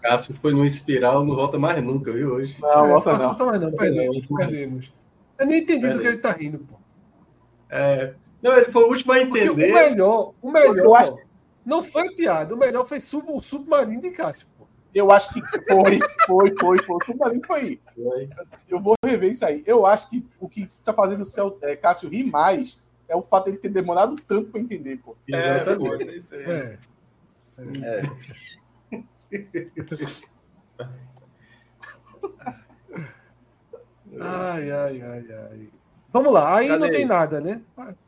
Cássio 0.00 0.34
foi 0.40 0.52
num 0.52 0.64
espiral, 0.64 1.24
não 1.24 1.34
volta 1.34 1.58
mais 1.58 1.82
nunca, 1.82 2.12
viu, 2.12 2.34
hoje? 2.34 2.56
Não, 2.60 2.68
é, 2.86 2.88
volta 2.88 3.12
não. 3.12 3.18
volta 3.18 3.44
mais 3.46 3.60
não, 3.60 3.72
perdemos, 3.72 4.26
perdemos. 4.26 4.92
Eu 5.38 5.46
nem 5.46 5.60
entendi 5.62 5.88
do 5.88 5.98
que 5.98 6.06
ele 6.06 6.18
tá 6.18 6.30
rindo, 6.32 6.58
pô. 6.58 6.76
É, 7.70 8.14
não, 8.42 8.52
ele 8.52 8.70
foi 8.70 8.84
o 8.84 8.88
último 8.88 9.12
a 9.12 9.16
Porque 9.26 9.40
entender. 9.44 9.70
o 9.70 9.74
melhor, 9.74 10.32
o 10.42 10.50
melhor 10.50 10.76
Eu 10.76 10.94
acho- 10.94 11.16
não 11.64 11.82
foi 11.82 12.14
piada, 12.14 12.54
o 12.54 12.58
melhor 12.58 12.86
foi 12.86 13.00
sub, 13.00 13.24
o 13.28 13.40
submarino 13.40 14.02
de 14.02 14.10
Cássio, 14.10 14.46
pô. 14.58 14.66
Eu 14.94 15.10
acho 15.10 15.32
que 15.32 15.40
foi, 15.40 15.98
foi, 16.26 16.54
foi, 16.60 16.78
foi. 16.82 16.96
O 16.96 17.04
submarino 17.04 17.42
foi. 17.46 17.80
Foi. 17.96 18.28
Eu 18.68 18.80
vou 18.80 18.94
rever 19.04 19.30
isso 19.30 19.44
aí. 19.44 19.64
Eu 19.66 19.86
acho 19.86 20.08
que 20.10 20.24
o 20.38 20.48
que 20.48 20.68
tá 20.84 20.92
fazendo 20.92 21.22
o 21.22 21.24
Cel, 21.24 21.58
é, 21.62 21.74
Cássio 21.74 22.08
rir 22.08 22.24
mais 22.24 22.78
é 23.08 23.16
o 23.16 23.22
fato 23.22 23.46
dele 23.46 23.56
ter 23.56 23.70
demorado 23.70 24.14
tanto 24.28 24.50
pra 24.50 24.60
entender, 24.60 24.98
pô. 24.98 25.16
Exatamente. 25.26 26.10
É, 26.10 26.16
isso 26.16 26.34
aí. 26.34 26.42
É. 26.44 26.78
É. 27.58 28.02
Ai, 34.20 34.70
ai, 34.70 35.02
ai, 35.02 35.26
ai. 35.32 35.68
Vamos 36.12 36.32
lá, 36.32 36.56
aí 36.58 36.68
Cadê 36.68 36.78
não 36.80 36.90
tem 36.90 37.00
ele? 37.00 37.08
nada, 37.08 37.40
né? 37.40 37.62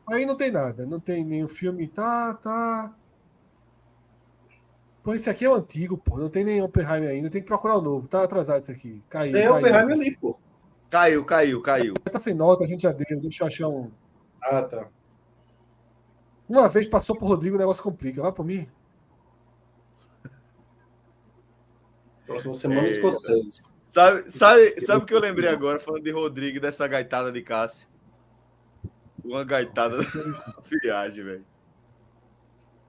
Aí 0.09 0.25
não 0.25 0.37
tem 0.37 0.51
nada, 0.51 0.85
não 0.85 0.99
tem 0.99 1.25
nenhum 1.25 1.47
filme, 1.47 1.87
tá, 1.87 2.33
tá. 2.35 2.95
Pô, 5.03 5.13
esse 5.13 5.29
aqui 5.29 5.45
é 5.45 5.49
o 5.49 5.55
antigo, 5.55 5.97
pô, 5.97 6.17
não 6.17 6.29
tem 6.29 6.43
nem 6.43 6.61
Oppenheimer 6.61 7.09
ainda, 7.09 7.29
tem 7.29 7.41
que 7.41 7.47
procurar 7.47 7.75
o 7.77 7.81
novo, 7.81 8.07
tá 8.07 8.23
atrasado 8.23 8.61
esse 8.63 8.71
aqui. 8.71 9.03
Caiu, 9.09 9.33
Tem 9.33 9.41
caiu. 9.43 9.55
Oppenheimer 9.55 9.91
ali, 9.91 10.17
pô. 10.17 10.37
Caiu, 10.89 11.25
caiu, 11.25 11.61
caiu. 11.61 11.93
Tá 11.95 12.19
sem 12.19 12.33
nota, 12.33 12.63
a 12.63 12.67
gente 12.67 12.83
já 12.83 12.93
deu, 12.93 13.19
deixa 13.19 13.43
eu 13.43 13.47
achar 13.47 13.67
um. 13.67 13.87
Ah, 14.41 14.63
tá. 14.63 14.87
Uma 16.47 16.69
vez 16.69 16.87
passou 16.87 17.15
pro 17.17 17.27
Rodrigo, 17.27 17.57
o 17.57 17.59
negócio 17.59 17.83
complica, 17.83 18.21
vai 18.21 18.31
por 18.31 18.45
mim. 18.45 18.67
Próxima 22.27 22.53
semana, 22.53 22.87
É. 22.87 22.89
Scorsese. 22.91 23.61
Sabe, 23.89 24.29
sabe, 24.29 24.81
sabe 24.85 25.03
o 25.03 25.05
que 25.07 25.13
eu 25.13 25.19
lembrei 25.19 25.49
agora, 25.49 25.79
falando 25.79 26.03
de 26.03 26.11
Rodrigo, 26.11 26.59
dessa 26.59 26.85
gaitada 26.87 27.31
de 27.31 27.41
Cássio? 27.41 27.87
Uma 29.23 29.43
gaitada 29.43 29.95
na 29.97 30.53
viagem, 30.83 31.23
velho. 31.23 31.45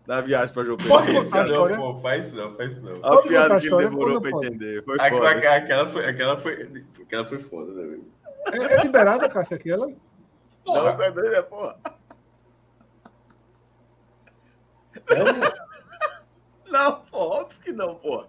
Na 0.06 0.20
viagem 0.20 0.52
pra 0.54 0.64
João 0.64 0.76
Pode 0.76 1.12
contar 1.12 1.36
a 1.36 1.38
Não, 1.38 1.44
história? 1.44 1.76
pô, 1.76 1.98
faz 2.00 2.26
isso 2.26 2.36
não, 2.36 2.54
faz 2.56 2.72
isso 2.76 2.84
não. 2.84 3.04
A 3.04 3.22
piada 3.22 3.56
a 3.56 3.60
que 3.60 3.68
demorou 3.68 4.14
ou 4.16 4.20
pra 4.20 4.30
não 4.30 4.38
pode? 4.38 4.46
entender. 4.48 4.82
Foi 4.84 4.96
A- 5.00 5.08
foda. 5.10 5.30
Aquela 5.56 5.86
foi, 5.86 6.06
aquela 6.06 6.36
foi, 6.36 6.82
aquela 7.02 7.24
foi 7.26 7.38
foda, 7.38 7.72
né, 7.72 7.82
velho? 7.86 8.04
É, 8.52 8.74
é 8.74 8.82
liberada, 8.82 9.28
Cássio, 9.28 9.56
aquela? 9.56 9.86
Não, 10.66 10.74
tá 10.96 11.10
doido, 11.10 11.26
é, 11.34 11.42
porra. 11.42 11.78
Não, 16.70 17.00
pô, 17.02 17.18
óbvio 17.18 17.60
que 17.60 17.72
não, 17.72 17.94
pô. 17.96 18.24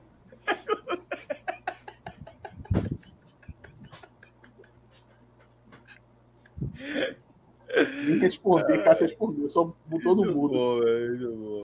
Nem 8.05 8.19
responder, 8.19 8.83
Cássio 8.83 9.07
respondeu, 9.07 9.47
só 9.47 9.73
botou 9.85 10.15
no 10.15 10.33
mudo. 10.33 10.53
Bom. 10.53 11.61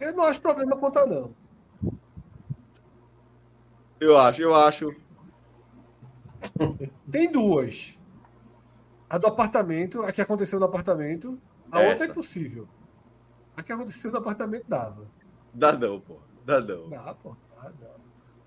Eu 0.00 0.14
não 0.14 0.24
acho 0.24 0.40
problema 0.40 0.76
contar, 0.76 1.06
não. 1.06 1.34
Eu 4.00 4.18
acho, 4.18 4.42
eu 4.42 4.54
acho. 4.54 4.94
Tem 7.10 7.30
duas. 7.30 7.98
A 9.08 9.16
do 9.16 9.26
apartamento, 9.26 10.02
a 10.02 10.12
que 10.12 10.20
aconteceu 10.20 10.58
no 10.58 10.66
apartamento, 10.66 11.38
a 11.70 11.80
Essa. 11.80 11.90
outra 11.90 12.06
é 12.06 12.10
impossível. 12.10 12.68
A 13.56 13.62
que 13.62 13.72
aconteceu 13.72 14.10
no 14.10 14.18
apartamento 14.18 14.64
dava. 14.68 15.06
Dá 15.52 15.72
não, 15.72 16.00
pô. 16.00 16.18
Dá 16.44 16.60
não. 16.60 16.88
Dá, 16.88 17.14
pô. 17.14 17.36
Dá, 17.54 17.68
dá. 17.68 17.90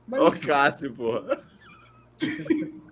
Mas, 0.07 0.21
enfim. 0.21 0.47
Cássio, 0.47 0.93
porra. 0.93 1.41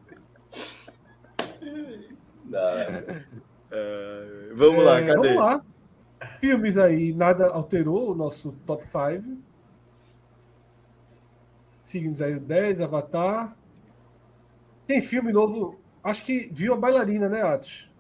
É, 3.72 4.54
vamos 4.56 4.86
lá, 4.86 5.00
É, 5.00 5.08
cadê? 5.08 5.34
Vamos 5.34 5.36
lá. 5.36 5.66
Filmes 6.40 6.78
aí, 6.78 7.14
nada 7.14 7.48
alterou 7.50 8.12
o 8.12 8.16
nosso 8.16 8.54
top 8.66 8.86
5. 8.88 9.38
Seguimos 11.82 12.22
aí 12.22 12.36
o 12.36 12.40
10, 12.40 12.82
Avatar. 12.82 13.56
Tem 14.88 15.02
filme 15.02 15.32
novo. 15.32 15.80
Acho 16.04 16.24
que 16.24 16.50
viu 16.54 16.74
a 16.74 16.78
bailarina, 16.78 17.28
né, 17.28 17.42
Atos? 17.42 17.92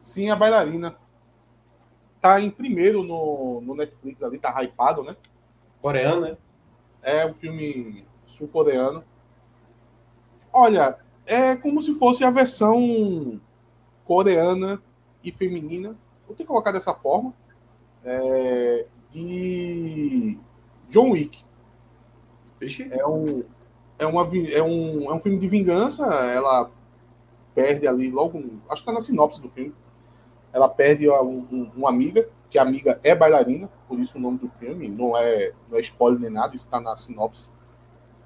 Sim, 0.00 0.30
a 0.30 0.36
bailarina. 0.36 0.96
Tá 2.26 2.40
em 2.40 2.50
primeiro 2.50 3.04
no, 3.04 3.60
no 3.60 3.76
Netflix 3.76 4.20
ali, 4.20 4.36
tá 4.36 4.50
hypado, 4.60 5.04
né? 5.04 5.16
Coreano, 5.80 6.22
né? 6.22 6.36
É 7.00 7.24
um 7.24 7.32
filme 7.32 8.04
sul-coreano. 8.26 9.04
Olha, 10.52 10.98
é 11.24 11.54
como 11.54 11.80
se 11.80 11.94
fosse 11.94 12.24
a 12.24 12.30
versão 12.32 13.40
coreana 14.04 14.82
e 15.22 15.30
feminina. 15.30 15.96
Vou 16.26 16.34
ter 16.34 16.42
que 16.42 16.48
colocar 16.48 16.72
dessa 16.72 16.92
forma. 16.92 17.32
É, 18.04 18.86
de 19.12 20.36
John 20.90 21.12
Wick. 21.12 21.44
É 22.90 23.06
um, 23.06 23.44
é, 24.00 24.06
uma, 24.06 24.22
é, 24.50 24.62
um, 24.64 25.12
é 25.12 25.14
um 25.14 25.18
filme 25.20 25.38
de 25.38 25.46
vingança. 25.46 26.04
Ela 26.06 26.72
perde 27.54 27.86
ali 27.86 28.10
logo. 28.10 28.42
Acho 28.68 28.82
que 28.82 28.86
tá 28.86 28.92
na 28.92 29.00
sinopse 29.00 29.40
do 29.40 29.48
filme. 29.48 29.72
Ela 30.56 30.70
perde 30.70 31.06
a- 31.06 31.20
um- 31.20 31.46
um- 31.52 31.70
uma 31.76 31.90
amiga, 31.90 32.26
que 32.48 32.58
a 32.58 32.62
amiga 32.62 32.98
é 33.04 33.14
bailarina, 33.14 33.68
por 33.86 33.98
isso 34.00 34.16
o 34.16 34.20
nome 34.20 34.38
do 34.38 34.48
filme. 34.48 34.88
Não 34.88 35.14
é, 35.14 35.52
não 35.68 35.76
é 35.76 35.80
spoiler 35.82 36.18
nem 36.18 36.30
nada, 36.30 36.56
isso 36.56 36.66
tá 36.66 36.80
na 36.80 36.96
sinopse. 36.96 37.50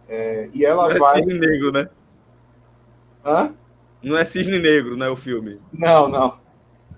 É, 0.08 0.48
e 0.54 0.64
ela 0.64 0.84
Não 0.88 0.92
é 0.92 0.98
vai. 1.00 1.22
cisne 1.24 1.40
negro, 1.40 1.72
né? 1.72 1.90
Hã? 3.24 3.52
Não 4.00 4.16
é 4.16 4.24
cisne 4.24 4.60
negro, 4.60 4.96
né? 4.96 5.08
O 5.08 5.16
filme. 5.16 5.60
Não, 5.72 6.08
não. 6.08 6.38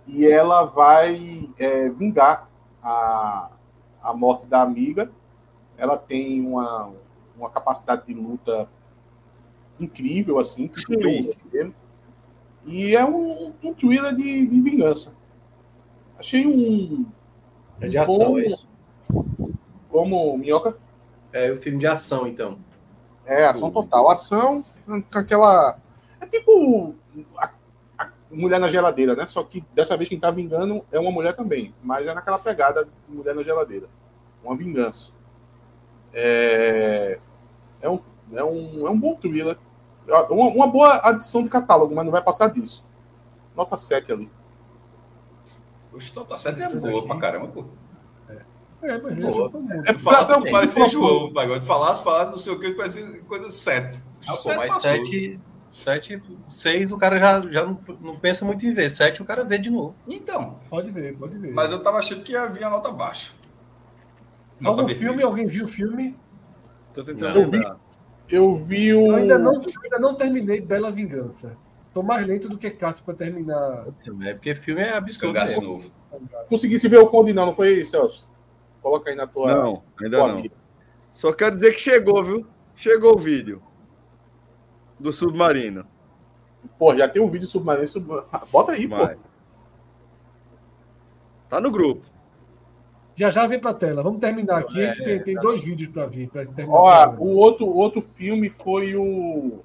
E 0.07 0.27
ela 0.27 0.65
vai 0.65 1.19
é, 1.59 1.89
vingar 1.89 2.51
a, 2.83 3.53
a 4.03 4.13
morte 4.13 4.47
da 4.47 4.61
amiga. 4.61 5.11
Ela 5.79 5.97
tem 5.97 6.47
uma, 6.47 6.93
uma 7.39 7.49
capacidade 7.49 8.07
de 8.07 8.13
luta 8.13 8.69
incrível, 9.81 10.39
assim, 10.39 10.67
tipo 10.67 10.95
John. 10.99 11.73
E 12.65 12.95
é 12.95 13.05
um, 13.05 13.53
um 13.63 13.73
thriller 13.75 14.15
de, 14.15 14.47
de 14.47 14.61
vingança. 14.61 15.17
Achei 16.23 16.47
um. 16.47 17.05
É 17.81 17.89
de 17.89 17.99
ação, 17.99 18.39
é 18.39 18.47
isso? 18.47 18.69
Como 19.91 20.39
Minhoca? 20.39 20.77
É 21.33 21.51
o 21.51 21.61
filme 21.61 21.81
de 21.81 21.87
ação, 21.89 22.29
então. 22.29 22.59
É, 23.27 23.45
ação 23.45 23.73
total. 23.73 24.09
Ação 24.09 24.65
com 24.87 25.19
aquela. 25.19 25.77
É 26.21 26.27
tipo 26.27 26.95
a, 27.37 27.51
a 27.99 28.09
mulher 28.31 28.61
na 28.61 28.69
geladeira, 28.69 29.17
né? 29.17 29.27
Só 29.27 29.43
que 29.43 29.65
dessa 29.75 29.97
vez 29.97 30.09
quem 30.09 30.21
tá 30.21 30.31
vingando 30.31 30.85
é 30.93 31.01
uma 31.01 31.11
mulher 31.11 31.35
também. 31.35 31.75
Mas 31.83 32.07
é 32.07 32.15
naquela 32.15 32.39
pegada 32.39 32.89
de 33.05 33.13
mulher 33.13 33.35
na 33.35 33.43
geladeira. 33.43 33.89
Uma 34.45 34.57
vingança. 34.57 35.11
É, 36.15 37.19
é, 37.81 37.91
um, 37.91 37.99
é, 38.33 38.45
um, 38.45 38.87
é 38.87 38.91
um 38.91 39.01
bom 39.01 39.17
thriller. 39.17 39.59
Uma, 40.31 40.45
uma 40.51 40.67
boa 40.69 41.01
adição 41.03 41.43
de 41.43 41.49
catálogo, 41.49 41.93
mas 41.93 42.05
não 42.05 42.13
vai 42.13 42.23
passar 42.23 42.47
disso. 42.47 42.87
Nota 43.57 43.77
7 43.77 44.13
ali. 44.13 44.31
Oxe, 45.93 46.15
nota 46.15 46.37
7 46.39 46.63
é 46.63 46.69
boa 46.69 47.07
pra 47.07 47.17
caramba, 47.19 47.49
pô. 47.49 47.65
É, 48.83 48.99
mas 48.99 49.17
Boa. 49.17 49.47
ele 49.49 49.59
mundo. 49.59 49.85
É, 49.87 49.93
Pra- 49.93 50.25
pra- 50.25 50.51
parecia 50.51 50.89
João, 50.89 51.33
pagode. 51.33 51.65
Falasse, 51.65 52.03
falasse, 52.03 52.31
não 52.33 52.39
sei 52.39 52.53
o 52.53 52.59
que, 52.59 52.73
parecia 52.73 53.21
coisa 53.29 53.49
7. 53.49 54.03
Ah, 54.27 54.33
pô, 54.37 54.49
mas 54.57 54.75
7, 54.81 55.39
7, 55.71 56.23
6 56.49 56.91
o 56.91 56.99
cara 56.99 57.17
já, 57.21 57.41
já 57.49 57.65
não, 57.65 57.79
não 58.01 58.17
pensa 58.19 58.45
muito 58.45 58.67
em 58.67 58.75
ver. 58.75 58.91
7 58.91 59.23
o 59.23 59.25
cara 59.25 59.45
vê 59.45 59.57
de 59.57 59.71
novo. 59.71 59.95
Então, 60.09 60.59
Pode 60.69 60.91
ver, 60.91 61.17
pode 61.17 61.39
ver. 61.39 61.53
mas 61.55 61.71
eu 61.71 61.81
tava 61.81 61.99
achando 61.99 62.25
que 62.25 62.33
ia 62.33 62.47
vir 62.49 62.65
a 62.65 62.71
nota 62.71 62.91
baixa. 62.91 63.31
Nota 64.59 64.81
Algum 64.81 64.87
vermelha. 64.89 64.99
filme? 65.11 65.23
Alguém 65.23 65.47
viu 65.47 65.65
o 65.65 65.69
filme? 65.69 66.19
Tô 66.93 67.05
tentando 67.05 67.39
Eu 67.39 67.47
vi-. 67.49 67.73
Eu 68.29 68.55
vi 68.55 68.95
o. 68.95 69.07
Eu 69.09 69.15
ainda 69.17 69.39
não, 69.39 69.61
ainda 69.85 69.99
não 70.01 70.15
terminei 70.15 70.61
Bela 70.61 70.91
Vingança. 70.91 71.57
Tô 71.93 72.03
mais 72.03 72.27
lento 72.27 72.49
do 72.49 72.57
que 72.57 72.71
Cássio 72.71 73.05
pra 73.05 73.15
terminar. 73.15 73.87
É 74.23 74.33
porque 74.33 74.55
filme 74.55 74.81
é 74.81 74.95
absurdo. 74.95 75.35
Cangaço 75.35 75.61
mesmo. 75.61 75.73
novo. 75.75 75.93
Conseguisse 76.49 76.89
ver 76.89 76.99
o 76.99 77.09
Conde, 77.09 77.33
não, 77.33 77.47
não 77.47 77.53
foi, 77.53 77.85
Celso? 77.85 78.29
Coloca 78.81 79.11
aí 79.11 79.17
na 79.17 79.27
tua. 79.27 79.55
Não, 79.55 79.83
ainda 80.01 80.17
tua 80.19 80.29
não. 80.29 80.37
mira. 80.37 80.55
Só 81.13 81.33
quero 81.33 81.55
dizer 81.55 81.73
que 81.75 81.81
chegou, 81.81 82.23
viu? 82.25 82.47
Chegou 82.75 83.15
o 83.15 83.19
vídeo 83.19 83.63
do 84.99 85.13
submarino. 85.13 85.87
Pô, 86.79 86.97
já 86.97 87.09
tem 87.09 87.21
um 87.21 87.29
vídeo 87.29 87.47
submarino. 87.47 87.87
Sub... 87.87 88.07
Bota 88.51 88.73
aí, 88.73 88.87
Vai. 88.87 89.17
pô. 89.17 89.21
Tá 91.51 91.61
no 91.61 91.71
grupo. 91.71 92.07
Já 93.15 93.29
já 93.29 93.47
vem 93.47 93.61
pra 93.61 93.75
tela. 93.75 94.03
Vamos 94.03 94.21
terminar 94.21 94.59
aqui, 94.59 94.81
É, 94.81 94.95
tem, 94.95 95.23
tem 95.23 95.35
tá. 95.35 95.43
dois 95.43 95.63
vídeos 95.63 95.91
pra 95.93 96.07
vir. 96.07 96.31
Pra 96.31 96.47
terminar 96.47 96.79
Ó, 96.79 97.17
o 97.19 97.37
outro, 97.37 97.67
o 97.67 97.77
outro 97.77 98.01
filme 98.01 98.49
foi 98.49 98.97
o. 98.97 99.61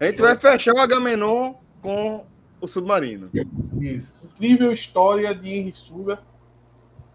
A 0.00 0.06
gente 0.06 0.20
vai 0.20 0.36
fechar 0.36 0.74
o 0.74 0.78
Agamenon 0.78 1.54
com 1.82 2.24
o 2.60 2.66
submarino. 2.66 3.28
Isso. 3.80 4.34
Incrível 4.36 4.72
História 4.72 5.34
de 5.34 5.50
Henry 5.58 5.72
Suga. 5.72 6.20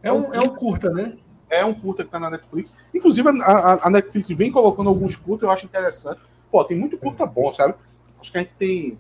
É 0.04 0.14
um, 0.14 0.34
é 0.34 0.40
um 0.40 0.50
curta, 0.56 0.92
né? 0.92 1.18
É 1.50 1.66
um 1.66 1.74
curta 1.74 2.04
que 2.04 2.12
tá 2.12 2.20
na 2.20 2.30
Netflix. 2.30 2.76
Inclusive, 2.94 3.28
a, 3.30 3.32
a- 3.52 3.88
a 3.88 3.90
Netflix 3.90 4.28
vem 4.30 4.52
colocando 4.52 4.90
alguns 4.90 5.16
curtas, 5.16 5.48
eu 5.48 5.52
acho 5.52 5.66
interessante. 5.66 6.20
Pô, 6.52 6.64
tem 6.64 6.78
muito 6.78 6.98
curta 6.98 7.26
bom, 7.26 7.52
sabe? 7.52 7.74
Acho 8.20 8.32
que 8.32 8.38
a 8.38 8.42
gente 8.42 8.54
tem. 8.58 8.98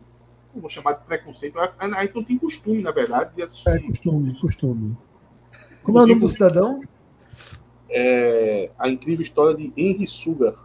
Não 0.53 0.61
vou 0.61 0.69
chamar 0.69 0.93
de 0.93 1.03
preconceito. 1.05 1.59
A, 1.59 1.71
a 1.79 2.01
gente 2.03 2.15
não 2.15 2.23
tem 2.23 2.37
costume, 2.37 2.81
na 2.81 2.91
verdade, 2.91 3.35
de 3.35 3.41
assistir. 3.43 3.69
É 3.69 3.79
costume, 3.79 4.39
costume. 4.39 4.97
Como 5.83 5.99
é 5.99 6.03
o 6.03 6.07
nome 6.07 6.21
do 6.21 6.27
cidadão? 6.27 6.81
É, 7.89 8.71
a 8.79 8.89
incrível 8.89 9.21
história 9.21 9.55
de 9.55 9.71
Henry 9.77 10.07
Sugar. 10.07 10.55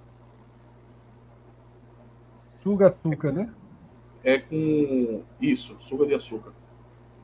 Suga 2.62 2.88
Açúcar, 2.88 3.32
né? 3.32 3.50
É 4.22 4.38
com. 4.38 5.22
Isso, 5.40 5.76
Suga 5.80 6.06
de 6.06 6.14
Açúcar. 6.14 6.52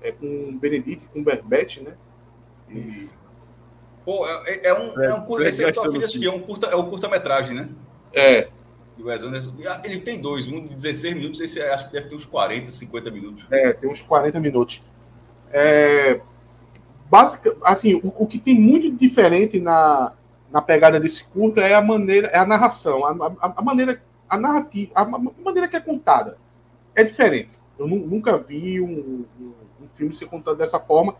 É 0.00 0.12
com 0.12 0.56
Benedict 0.58 1.06
Cumberbatch, 1.08 1.78
né? 1.78 1.94
E- 2.70 3.10
Pô, 4.04 4.24
é, 4.28 4.68
é 4.68 4.72
um, 4.74 5.02
é 5.02 5.14
um 5.14 5.22
curta. 5.22 5.48
Esse 5.48 5.64
é, 5.64 5.72
tua 5.72 5.90
filha 5.90 6.28
é 6.28 6.30
um 6.30 6.40
curta, 6.40 6.66
é 6.68 6.76
um 6.76 6.88
curta-metragem, 6.88 7.56
né? 7.56 7.68
É. 8.14 8.48
Ah, 9.68 9.82
Ele 9.84 10.00
tem 10.00 10.20
dois, 10.20 10.48
um 10.48 10.64
de 10.66 10.74
16 10.74 11.14
minutos, 11.16 11.40
esse 11.40 11.60
acho 11.60 11.86
que 11.88 11.92
deve 11.92 12.06
ter 12.06 12.14
uns 12.14 12.24
40, 12.24 12.70
50 12.70 13.10
minutos. 13.10 13.46
É, 13.50 13.72
tem 13.72 13.90
uns 13.90 14.00
40 14.00 14.40
minutos. 14.40 14.82
É, 15.52 16.20
básica, 17.10 17.54
assim, 17.62 17.96
o, 17.96 18.12
o 18.16 18.26
que 18.26 18.38
tem 18.38 18.58
muito 18.58 18.90
diferente 18.96 19.60
na, 19.60 20.14
na 20.50 20.62
pegada 20.62 20.98
desse 20.98 21.24
curta 21.24 21.60
é 21.60 21.74
a 21.74 21.82
maneira, 21.82 22.28
é 22.28 22.38
a 22.38 22.46
narração, 22.46 23.04
a, 23.04 23.10
a, 23.40 23.54
a 23.56 23.62
maneira, 23.62 24.00
a 24.28 24.36
narrativa, 24.38 24.92
a, 24.94 25.04
ma- 25.04 25.32
maneira 25.44 25.68
que 25.68 25.76
é 25.76 25.80
contada 25.80 26.38
é 26.94 27.04
diferente. 27.04 27.58
Eu 27.78 27.86
nu- 27.86 28.06
nunca 28.06 28.36
vi 28.38 28.80
um, 28.80 29.24
um, 29.40 29.52
um 29.82 29.86
filme 29.92 30.14
ser 30.14 30.26
contado 30.26 30.56
dessa 30.56 30.80
forma, 30.80 31.16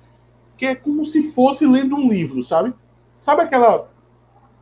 que 0.57 0.67
é 0.67 0.75
como 0.75 1.05
se 1.05 1.33
fosse 1.33 1.67
lendo 1.67 1.95
um 1.97 2.09
livro, 2.09 2.43
sabe? 2.43 2.75
Sabe 3.19 3.43
aquela 3.43 3.91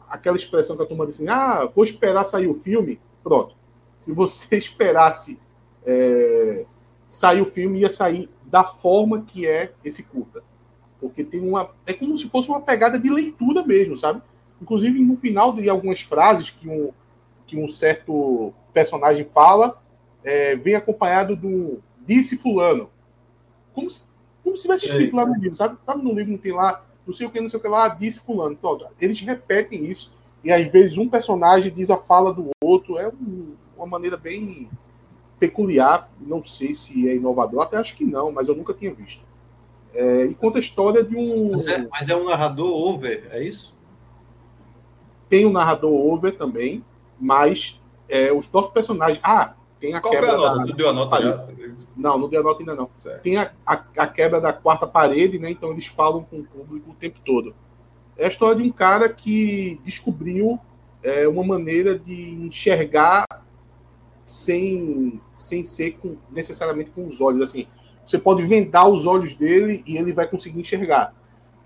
aquela 0.08 0.36
expressão 0.36 0.76
que 0.76 0.82
a 0.82 0.86
turma 0.86 1.06
diz 1.06 1.16
assim, 1.16 1.28
ah, 1.28 1.68
vou 1.74 1.84
esperar 1.84 2.24
sair 2.24 2.46
o 2.46 2.54
filme? 2.54 3.00
Pronto. 3.22 3.56
Se 3.98 4.12
você 4.12 4.56
esperasse 4.58 5.40
é, 5.84 6.66
sair 7.08 7.40
o 7.40 7.46
filme, 7.46 7.80
ia 7.80 7.90
sair 7.90 8.28
da 8.44 8.62
forma 8.64 9.22
que 9.22 9.46
é 9.46 9.72
esse 9.84 10.04
curta. 10.04 10.42
Porque 11.00 11.24
tem 11.24 11.40
uma. 11.40 11.70
É 11.86 11.92
como 11.92 12.16
se 12.16 12.28
fosse 12.28 12.48
uma 12.48 12.60
pegada 12.60 12.98
de 12.98 13.10
leitura 13.10 13.64
mesmo, 13.64 13.96
sabe? 13.96 14.22
Inclusive, 14.62 14.98
no 15.00 15.16
final 15.16 15.52
de 15.52 15.68
algumas 15.68 16.00
frases 16.00 16.50
que 16.50 16.68
um, 16.68 16.92
que 17.46 17.56
um 17.56 17.68
certo 17.68 18.52
personagem 18.72 19.24
fala, 19.24 19.80
é, 20.22 20.56
vem 20.56 20.74
acompanhado 20.74 21.36
do 21.36 21.80
disse 22.06 22.36
fulano. 22.36 22.90
Como 23.72 23.90
se, 23.90 24.02
como 24.42 24.56
se 24.56 24.62
tivesse 24.62 24.86
escrito 24.86 25.16
lá 25.16 25.26
no 25.26 25.34
livro, 25.34 25.56
sabe? 25.56 25.78
Sabe 25.82 26.02
no 26.02 26.12
livro 26.12 26.32
não 26.32 26.38
tem 26.38 26.52
lá, 26.52 26.84
não 27.06 27.12
sei 27.14 27.26
o 27.26 27.30
que, 27.30 27.40
não 27.40 27.48
sei 27.48 27.58
o 27.58 27.62
que 27.62 27.68
lá, 27.68 27.88
disse 27.88 28.20
fulano. 28.20 28.56
Pronto. 28.56 28.86
Eles 29.00 29.20
repetem 29.20 29.84
isso, 29.84 30.14
e 30.42 30.52
às 30.52 30.66
vezes 30.70 30.98
um 30.98 31.08
personagem 31.08 31.72
diz 31.72 31.90
a 31.90 31.96
fala 31.96 32.32
do 32.32 32.50
outro. 32.62 32.98
É 32.98 33.08
um- 33.08 33.54
uma 33.76 33.86
maneira 33.86 34.16
bem 34.16 34.68
peculiar, 35.38 36.10
não 36.20 36.42
sei 36.42 36.72
se 36.72 37.08
é 37.08 37.16
inovador, 37.16 37.62
até 37.62 37.76
acho 37.76 37.96
que 37.96 38.04
não, 38.04 38.30
mas 38.30 38.48
eu 38.48 38.54
nunca 38.54 38.72
tinha 38.72 38.92
visto. 38.92 39.22
É, 39.92 40.24
e 40.24 40.34
conta 40.34 40.58
a 40.58 40.60
história 40.60 41.02
de 41.04 41.16
um. 41.16 41.52
Mas 41.52 41.66
é, 41.66 41.86
mas 41.90 42.08
é 42.08 42.16
um 42.16 42.24
narrador 42.24 42.72
over, 42.72 43.28
é 43.30 43.42
isso? 43.42 43.74
Tem 45.28 45.46
um 45.46 45.52
narrador 45.52 45.92
over 45.92 46.36
também, 46.36 46.84
mas 47.18 47.80
é, 48.08 48.32
os 48.32 48.46
próprios 48.46 48.74
personagens. 48.74 49.20
Ah, 49.22 49.54
tem 49.80 49.94
a 49.94 50.00
Qual 50.00 50.12
foi 50.14 50.22
quebra 50.22 50.36
a 50.36 50.38
nota? 50.56 50.66
da- 50.66 50.74
deu 50.74 50.88
a 50.88 50.92
nota 50.92 51.22
já? 51.22 51.46
Não, 51.96 52.18
não 52.18 52.28
deu 52.28 52.40
a 52.40 52.44
nota 52.44 52.60
ainda 52.60 52.74
não. 52.74 52.90
Certo. 52.96 53.22
Tem 53.22 53.36
a, 53.36 53.52
a, 53.66 53.72
a 53.98 54.06
quebra 54.06 54.40
da 54.40 54.52
quarta 54.52 54.86
parede, 54.86 55.38
né? 55.38 55.50
Então 55.50 55.70
eles 55.72 55.86
falam 55.86 56.22
com 56.24 56.38
o 56.40 56.44
público 56.44 56.90
o 56.90 56.94
tempo 56.94 57.20
todo. 57.24 57.54
É 58.16 58.26
a 58.26 58.28
história 58.28 58.56
de 58.56 58.62
um 58.62 58.70
cara 58.72 59.08
que 59.08 59.80
descobriu 59.84 60.58
é, 61.02 61.26
uma 61.28 61.44
maneira 61.44 61.98
de 61.98 62.30
enxergar 62.34 63.24
sem, 64.26 65.20
sem 65.34 65.64
ser 65.64 65.92
com- 65.98 66.16
necessariamente 66.30 66.90
com 66.90 67.06
os 67.06 67.20
olhos. 67.20 67.42
Assim, 67.42 67.66
você 68.06 68.18
pode 68.18 68.42
vendar 68.44 68.88
os 68.88 69.06
olhos 69.06 69.34
dele 69.34 69.82
e 69.86 69.96
ele 69.96 70.12
vai 70.12 70.26
conseguir 70.26 70.60
enxergar. 70.60 71.14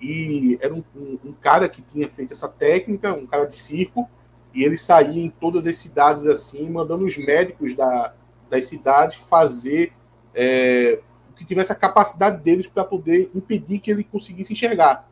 E 0.01 0.59
era 0.61 0.73
um, 0.75 0.83
um- 0.95 1.19
um 1.27 1.33
cara 1.33 1.69
que 1.69 1.83
tinha 1.83 2.09
feito 2.09 2.33
essa 2.33 2.49
técnica, 2.49 3.13
um 3.13 3.27
cara 3.27 3.45
de 3.45 3.55
circo, 3.55 4.09
e 4.55 4.65
ele 4.65 4.77
saía 4.77 5.23
em 5.23 5.31
todas 5.31 5.67
as 5.67 5.77
cidades 5.77 6.27
assim, 6.27 6.69
mandando 6.69 7.05
os 7.05 7.17
médicos 7.17 7.75
da, 7.75 8.15
das 8.49 8.67
cidades 8.67 9.17
fazer 9.17 9.93
é, 10.35 11.01
o 11.31 11.35
que 11.35 11.45
tivesse 11.45 11.73
a 11.73 11.75
capacidade 11.75 12.43
deles 12.43 12.67
para 12.67 12.85
poder 12.85 13.31
impedir 13.35 13.79
que 13.79 13.91
ele 13.91 14.05
conseguisse 14.05 14.53
enxergar. 14.53 15.09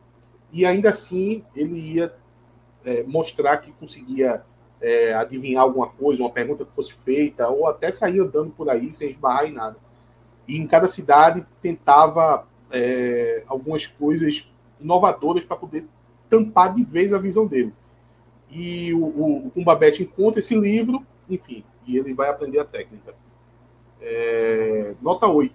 E 0.51 0.65
ainda 0.65 0.89
assim 0.89 1.43
ele 1.55 1.79
ia 1.79 2.13
é, 2.83 3.03
mostrar 3.03 3.57
que 3.57 3.71
conseguia 3.73 4.43
é, 4.81 5.13
adivinhar 5.13 5.63
alguma 5.63 5.87
coisa, 5.87 6.23
uma 6.23 6.31
pergunta 6.31 6.65
que 6.65 6.73
fosse 6.73 6.93
feita, 6.93 7.47
ou 7.47 7.67
até 7.67 7.91
sair 7.91 8.19
andando 8.19 8.51
por 8.51 8.69
aí 8.69 8.93
sem 8.93 9.09
esbarrar 9.09 9.45
em 9.45 9.53
nada. 9.53 9.77
E 10.47 10.57
em 10.57 10.65
cada 10.65 10.87
cidade 10.87 11.45
tentava 11.61 12.47
é, 12.71 13.43
algumas 13.47 13.85
coisas 13.85 14.49
inovadoras 14.79 15.43
para 15.43 15.57
poder 15.57 15.85
tampar 16.29 16.73
de 16.73 16.83
vez 16.83 17.13
a 17.13 17.19
visão 17.19 17.45
dele. 17.45 17.73
E 18.49 18.93
o, 18.93 19.03
o, 19.03 19.51
o 19.55 20.01
encontra 20.01 20.39
esse 20.39 20.55
livro, 20.55 21.05
enfim, 21.29 21.63
e 21.85 21.97
ele 21.97 22.13
vai 22.13 22.29
aprender 22.29 22.59
a 22.59 22.65
técnica. 22.65 23.13
É, 24.01 24.95
nota 25.01 25.27
8. 25.27 25.53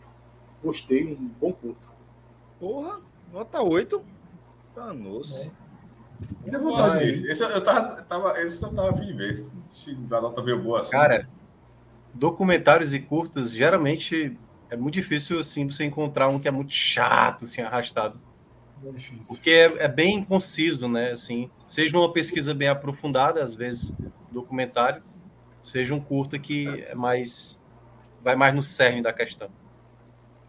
Gostei, 0.63 1.07
um 1.07 1.31
bom 1.41 1.53
curto. 1.53 1.91
Porra, 2.61 3.01
nota 3.33 3.63
8. 3.63 4.03
Danoso. 4.75 5.51
Deu 6.45 6.61
Nossa, 6.61 6.85
vontade. 6.85 7.11
esse, 7.11 7.31
esse 7.31 7.43
eu 7.43 7.63
tava, 7.63 8.03
tava, 8.03 8.41
esse 8.41 8.63
eu 8.63 8.73
tava 8.73 8.91
afim 8.91 9.07
de 9.07 9.13
ver. 9.13 9.47
Se 9.71 9.91
a 10.11 10.21
nota 10.21 10.43
veio 10.43 10.63
boa 10.63 10.81
assim. 10.81 10.91
Cara, 10.91 11.29
documentários 12.15 12.95
e 12.95 13.01
curtas, 13.01 13.53
geralmente 13.53 14.37
é 14.71 14.77
muito 14.77 14.95
difícil 14.95 15.39
assim 15.39 15.67
você 15.67 15.85
encontrar 15.85 16.29
um 16.29 16.39
que 16.39 16.49
é 16.49 16.51
muito 16.51 16.73
chato, 16.73 17.45
assim, 17.45 17.63
arrastado. 17.63 18.19
É 18.85 18.91
difícil. 18.91 19.35
Porque 19.35 19.51
é, 19.51 19.85
é 19.85 19.89
bem 19.89 20.25
conciso, 20.25 20.89
né? 20.89 21.13
Assim, 21.13 21.49
seja 21.67 21.97
uma 21.97 22.13
pesquisa 22.13 22.55
bem 22.55 22.69
aprofundada, 22.69 23.43
às 23.43 23.55
vezes 23.55 23.93
documentário, 24.31 25.03
seja 25.61 25.95
um 25.95 26.01
curta 26.01 26.39
que 26.39 26.67
é 26.89 26.95
mais 26.95 27.59
vai 28.23 28.37
mais 28.37 28.55
no 28.55 28.63
cerne 28.63 29.03
da 29.03 29.13
questão. 29.13 29.49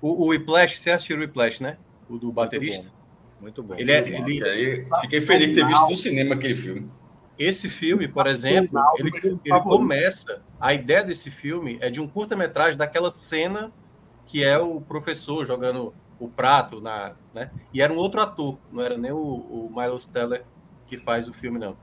O, 0.01 0.25
o 0.25 0.27
Whiplash, 0.29 0.77
você 0.77 0.91
assistiu 0.91 1.17
o 1.17 1.19
Whiplash, 1.19 1.61
né? 1.61 1.77
O 2.09 2.17
do 2.17 2.31
baterista. 2.31 2.91
Muito 3.39 3.61
bom. 3.61 3.75
Ele 3.77 3.91
é, 3.91 3.97
Sim, 3.99 4.15
ele, 4.15 4.81
fiquei 5.01 5.21
feliz 5.21 5.49
de 5.49 5.55
ter 5.55 5.67
visto 5.67 5.89
no 5.89 5.95
cinema 5.95 6.35
aquele 6.35 6.55
filme. 6.55 6.89
esse 7.37 7.67
filme, 7.67 8.07
por 8.07 8.27
exemplo, 8.27 8.79
ele, 8.97 9.11
ele 9.43 9.61
começa. 9.61 10.41
A 10.59 10.73
ideia 10.73 11.03
desse 11.03 11.29
filme 11.29 11.77
é 11.81 11.89
de 11.89 11.99
um 11.99 12.07
curta-metragem 12.07 12.77
daquela 12.77 13.11
cena 13.11 13.71
que 14.25 14.43
é 14.43 14.57
o 14.57 14.79
professor 14.79 15.45
jogando 15.45 15.93
o 16.19 16.27
prato 16.27 16.80
na, 16.80 17.16
né? 17.33 17.51
E 17.74 17.82
era 17.82 17.92
um 17.92 17.98
outro 17.98 18.22
ator, 18.22 18.58
não 18.72 18.82
era 18.82 18.98
nem 18.98 19.11
o, 19.11 19.17
o 19.17 19.72
Miles 19.74 20.06
Teller 20.06 20.45
que 20.85 20.98
faz 20.98 21.27
o 21.27 21.33
filme 21.33 21.59
não. 21.59 21.77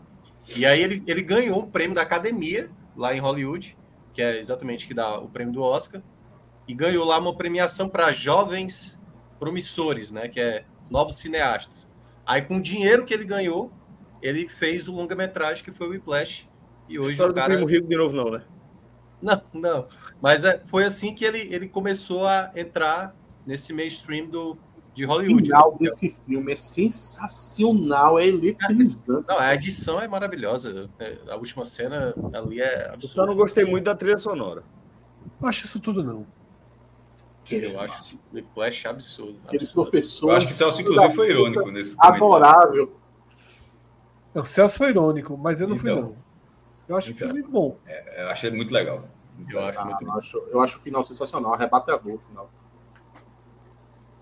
E 0.57 0.65
aí 0.65 0.83
ele, 0.83 1.03
ele 1.07 1.23
ganhou 1.23 1.61
um 1.61 1.71
prêmio 1.71 1.95
da 1.95 2.03
Academia 2.03 2.71
lá 2.97 3.15
em 3.15 3.19
Hollywood, 3.19 3.77
que 4.13 4.23
é 4.23 4.39
exatamente 4.39 4.87
que 4.87 4.95
dá 4.95 5.19
o 5.19 5.29
prêmio 5.29 5.53
do 5.53 5.63
Oscar, 5.63 6.03
e 6.67 6.75
ganhou 6.75 7.05
lá 7.05 7.19
uma 7.19 7.35
premiação 7.35 7.89
para 7.89 8.13
jovens 8.13 9.01
promissores, 9.39 10.11
né? 10.11 10.29
Que 10.29 10.41
é 10.41 10.65
novos 10.91 11.17
cineastas. 11.17 11.91
Aí 12.25 12.43
com 12.43 12.57
o 12.57 12.63
dinheiro 12.63 13.05
que 13.05 13.13
ele 13.13 13.25
ganhou, 13.25 13.73
ele 14.23 14.49
fez 14.49 14.89
o 14.89 14.93
longa-metragem 14.93 15.65
que 15.65 15.73
foi 15.73 15.89
o 15.89 15.91
Whiplash. 15.91 16.49
E 16.89 16.99
hoje 16.99 17.13
História 17.13 17.33
o 17.33 17.35
cara 17.35 17.55
do 17.55 17.65
Primo 17.65 17.71
Rico 17.71 17.89
de 17.89 17.97
novo, 17.97 18.17
não, 18.17 18.31
né? 18.31 18.43
não, 19.21 19.43
não. 19.53 19.89
Mas 20.21 20.45
é, 20.45 20.61
foi 20.67 20.85
assim 20.85 21.15
que 21.15 21.25
ele, 21.25 21.41
ele 21.53 21.69
começou 21.69 22.27
a 22.27 22.51
entrar 22.55 23.15
nesse 23.47 23.73
mainstream 23.73 24.27
do, 24.29 24.57
de 24.95 25.05
O 25.05 25.09
Hollywood. 25.09 25.45
final 25.45 25.73
né? 25.73 25.79
desse 25.81 26.17
filme 26.27 26.53
é 26.53 26.57
sensacional, 26.57 28.19
é 28.19 28.27
eletrizante. 28.27 29.27
Não, 29.29 29.39
a 29.39 29.55
edição 29.55 30.01
é 30.01 30.07
maravilhosa. 30.09 30.89
É, 30.99 31.19
A 31.29 31.37
última 31.37 31.65
cena 31.65 32.15
ali 32.33 32.61
é 32.61 32.85
Eu 32.85 32.89
só 32.89 32.95
absurda. 32.95 33.27
não 33.27 33.35
gostei 33.37 33.65
muito 33.65 33.85
da 33.85 33.95
trilha 33.95 34.19
sonora. 34.19 34.63
Não 35.41 35.49
acho 35.49 35.65
isso 35.67 35.81
tudo, 35.81 36.03
não. 36.03 36.27
Eu 37.51 37.81
acho 37.81 38.17
o 38.33 38.43
Flash 38.55 38.87
absurdo. 38.87 39.41
Aquele 39.47 39.65
absurdo. 39.65 39.91
professor. 39.91 40.31
Eu 40.31 40.37
acho 40.37 40.47
que 40.47 40.55
Celso, 40.55 40.83
inclusive, 40.83 41.15
foi 41.15 41.31
irônico 41.31 41.71
nesse 41.71 41.97
comentário. 41.97 42.25
Adorável. 42.25 42.97
Não, 44.33 44.45
Celso 44.45 44.79
foi 44.79 44.91
irônico, 44.91 45.37
mas 45.37 45.61
eu 45.61 45.67
não 45.67 45.77
fui, 45.77 45.91
Então. 45.91 46.03
não. 46.11 46.17
Eu 46.89 46.97
acho 46.97 47.11
o 47.11 47.13
Então. 47.13 47.29
filme 47.29 47.43
bom. 47.43 47.77
Eu 48.17 48.29
achei 48.29 48.51
muito 48.51 48.73
legal. 48.73 49.03
Eu 49.51 49.65
acho 49.65 49.79
Ah, 49.81 49.85
muito 49.85 50.05
eu, 50.05 50.13
acho, 50.13 50.39
eu 50.51 50.61
acho 50.61 50.77
o 50.77 50.81
final 50.81 51.05
sensacional, 51.05 51.55
arrebatador 51.55 52.15
o 52.15 52.19
final. 52.19 52.51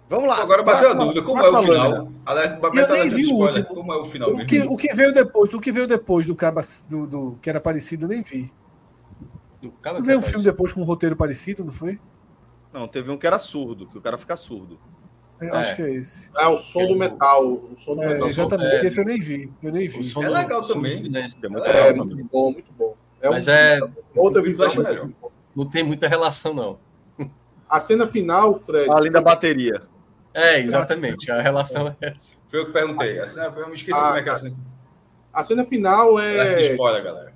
Vamos 0.08 0.26
lá. 0.28 0.40
Agora 0.40 0.62
bateu 0.62 0.90
a 0.90 0.94
dúvida, 0.94 1.22
como 1.22 1.42
é 1.42 1.48
o 1.50 1.62
final? 1.62 1.90
lâmina. 1.90 2.80
Eu 2.80 2.88
nem 2.88 3.08
vi 3.10 3.26
o 3.26 3.36
último. 3.36 3.64
Como 3.66 3.92
é 3.92 3.96
o 3.96 4.04
final 4.04 4.30
O 4.30 4.46
que, 4.46 4.60
o 4.60 4.76
que 4.76 4.94
veio 4.94 5.12
depois, 5.12 5.52
o 5.52 5.60
que 5.60 5.70
veio 5.70 5.86
depois 5.86 6.24
do, 6.26 6.34
caba, 6.34 6.62
do, 6.88 7.06
do 7.06 7.38
que 7.42 7.50
era 7.50 7.60
parecido, 7.60 8.04
eu 8.06 8.08
nem 8.08 8.22
vi. 8.22 8.50
Do 9.60 9.70
cara 9.72 9.98
Não 9.98 10.04
veio 10.04 10.18
um 10.18 10.22
filme 10.22 10.44
depois 10.44 10.72
com 10.72 10.80
um 10.80 10.84
roteiro 10.84 11.14
parecido, 11.16 11.64
não 11.64 11.72
foi? 11.72 11.98
Não, 12.72 12.86
teve 12.88 13.10
um 13.10 13.18
que 13.18 13.26
era 13.26 13.38
surdo, 13.38 13.86
que 13.86 13.98
o 13.98 14.00
cara 14.00 14.16
fica 14.16 14.36
surdo. 14.36 14.78
Eu 15.40 15.54
É. 15.54 15.58
acho 15.58 15.76
que 15.76 15.82
é 15.82 15.94
esse. 15.94 16.30
É 16.36 16.48
o 16.48 16.58
som 16.58 16.86
do 16.86 16.96
metal. 16.96 17.44
O 17.46 17.74
som 17.76 17.94
do 17.94 18.02
É, 18.02 18.08
metal. 18.14 18.28
exatamente, 18.28 18.84
é. 18.84 18.86
esse 18.86 19.00
eu 19.00 19.04
nem 19.04 19.20
vi. 19.20 19.52
Eu 19.62 19.72
nem 19.72 19.86
vi. 19.88 20.00
É 20.22 20.28
legal 20.28 20.60
do 20.62 20.68
também. 20.68 20.90
É 20.92 20.98
muito 21.00 21.16
É, 21.16 21.48
legal 21.48 21.66
É 21.68 21.92
também. 21.92 22.06
muito 22.06 22.24
bom, 22.30 22.52
muito 22.52 22.72
bom. 22.72 22.96
É 23.20 23.28
Mas 23.30 23.46
um- 23.46 23.50
é, 23.50 23.80
outra 24.16 24.40
visão. 24.42 24.68
É 24.68 25.06
não 25.54 25.66
tem 25.68 25.82
muita 25.84 26.08
relação, 26.08 26.54
não. 26.54 26.78
A 27.68 27.80
cena 27.80 28.06
final, 28.06 28.54
Fred. 28.56 28.88
Além 28.90 29.12
da 29.12 29.20
bateria. 29.20 29.82
É, 30.38 30.60
exatamente. 30.60 31.30
A 31.30 31.40
relação 31.42 31.88
é 31.88 31.96
essa. 32.00 32.36
Foi 32.48 32.60
eu 32.60 32.66
que 32.66 32.72
perguntei. 32.72 33.18
Assim, 33.18 33.40
ah, 33.40 33.52
eu 33.56 33.68
me 33.68 33.74
esqueci 33.74 33.98
Ah, 33.98 34.06
como 34.08 34.18
é 34.18 34.22
que 34.22 34.30
é. 34.30 34.52
A 35.32 35.44
cena 35.44 35.64
final 35.64 36.16
Alerta 36.16 36.54
de 36.56 36.62
é. 36.68 36.70
spoiler, 36.72 37.04
galera. 37.04 37.32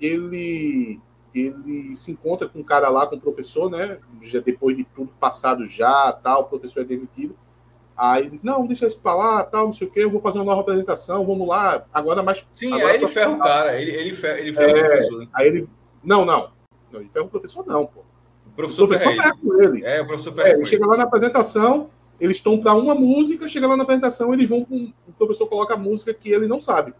ele 0.00 1.00
ele 1.34 1.96
se 1.96 2.12
encontra 2.12 2.46
com 2.46 2.58
um 2.58 2.62
cara 2.62 2.90
lá, 2.90 3.06
com 3.06 3.16
o 3.16 3.20
professor, 3.20 3.70
né? 3.70 3.98
Já 4.20 4.40
depois 4.40 4.76
de 4.76 4.84
tudo 4.84 5.10
passado 5.18 5.64
já, 5.64 6.12
tal, 6.22 6.42
o 6.42 6.44
professor 6.44 6.80
é 6.80 6.84
demitido. 6.84 7.34
Aí 7.96 8.22
ele 8.22 8.30
diz, 8.30 8.42
não, 8.42 8.66
deixa 8.66 8.86
isso 8.86 9.00
pra 9.00 9.14
lá, 9.14 9.42
tal, 9.42 9.64
não 9.66 9.72
sei 9.72 9.86
o 9.86 9.90
quê, 9.90 10.00
eu 10.04 10.10
vou 10.10 10.20
fazer 10.20 10.38
uma 10.38 10.44
nova 10.44 10.60
apresentação, 10.60 11.24
vamos 11.24 11.48
lá, 11.48 11.86
agora 11.92 12.22
mais. 12.22 12.44
Sim, 12.52 12.74
agora 12.74 12.90
aí 12.92 12.96
ele 12.98 13.06
ferra 13.08 13.30
o 13.30 13.38
cara. 13.38 13.80
Ele, 13.80 13.90
ele 13.92 14.12
ferra, 14.14 14.38
ele 14.40 14.52
ferra 14.52 14.70
É, 14.78 14.82
o 14.82 14.86
professor. 14.88 15.18
né? 15.20 15.28
Aí 15.32 15.46
ele. 15.46 15.68
Não, 16.04 16.24
não. 16.26 16.50
Não, 16.90 17.00
ele 17.00 17.08
ferra 17.08 17.24
o 17.24 17.28
professor, 17.30 17.64
não, 17.66 17.86
pô. 17.86 18.00
O 18.00 18.50
O 18.50 18.54
professor 18.54 18.86
professor 18.86 19.10
ferra 19.14 19.22
ferra 19.22 19.36
ele. 19.42 19.48
com 19.50 19.62
ele. 19.62 19.84
É, 19.86 20.00
o 20.02 20.06
professor 20.06 20.32
É, 20.32 20.34
ferra 20.34 20.48
ele 20.50 20.58
ele. 20.58 20.66
chega 20.66 20.86
lá 20.86 20.96
na 20.98 21.04
apresentação, 21.04 21.88
eles 22.22 22.36
estão 22.36 22.56
para 22.56 22.72
uma 22.74 22.94
música, 22.94 23.48
chega 23.48 23.66
lá 23.66 23.76
na 23.76 23.82
apresentação, 23.82 24.32
eles 24.32 24.48
vão 24.48 24.64
com. 24.64 24.92
O 25.08 25.12
professor 25.12 25.48
coloca 25.48 25.74
a 25.74 25.76
música 25.76 26.14
que 26.14 26.30
ele 26.30 26.46
não 26.46 26.60
sabe. 26.60 26.94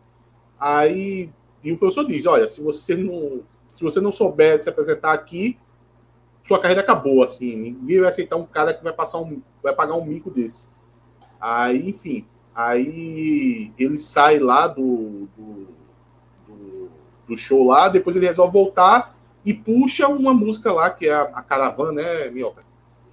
Aí. 0.59 1.31
E 1.63 1.71
o 1.71 1.79
professor 1.79 2.05
diz: 2.05 2.27
olha, 2.27 2.49
se 2.49 2.61
você 2.61 2.97
não. 2.97 3.43
Se 3.69 3.85
você 3.85 4.01
não 4.01 4.11
souber 4.11 4.61
se 4.61 4.69
apresentar 4.69 5.13
aqui, 5.13 5.57
sua 6.43 6.59
carreira 6.59 6.81
acabou, 6.81 7.23
assim. 7.23 7.55
Ninguém 7.55 8.01
vai 8.01 8.09
aceitar 8.09 8.35
um 8.35 8.45
cara 8.45 8.75
que 8.75 8.83
vai 8.83 8.93
passar 8.93 9.21
um. 9.21 9.41
vai 9.63 9.73
pagar 9.73 9.95
um 9.95 10.05
mico 10.05 10.29
desse. 10.29 10.67
Aí, 11.41 11.89
enfim. 11.89 12.27
Aí 12.53 13.71
ele 13.79 13.99
sai 13.99 14.41
lá 14.41 14.67
do, 14.67 15.29
do, 15.39 15.67
do, 16.49 16.91
do 17.29 17.37
show 17.37 17.65
lá, 17.65 17.89
depois 17.89 18.17
ele 18.17 18.27
resolve 18.27 18.53
voltar 18.53 19.17
e 19.45 19.55
puxa 19.55 20.09
uma 20.09 20.35
música 20.35 20.73
lá, 20.73 20.91
que 20.91 21.07
é 21.07 21.15
a, 21.15 21.23
a 21.23 21.43
Caravan, 21.43 21.93
né, 21.93 22.29
Minhoca? 22.29 22.65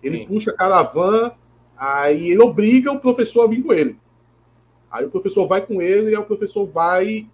Ele 0.01 0.17
Sim. 0.19 0.25
puxa 0.25 0.49
a 0.49 0.55
Caravan, 0.55 1.31
aí 1.80 2.32
ele 2.32 2.41
obriga 2.41 2.91
o 2.91 2.99
professor 2.99 3.43
a 3.45 3.48
vir 3.48 3.64
com 3.64 3.72
ele. 3.74 3.98
Aí 4.91 5.06
o 5.06 5.09
professor 5.09 5.48
vai 5.48 5.66
com 5.66 5.82
ele, 5.82 6.11
e 6.11 6.16
aí 6.16 6.22
o 6.22 6.25
professor 6.25 6.66
vai 6.66 7.27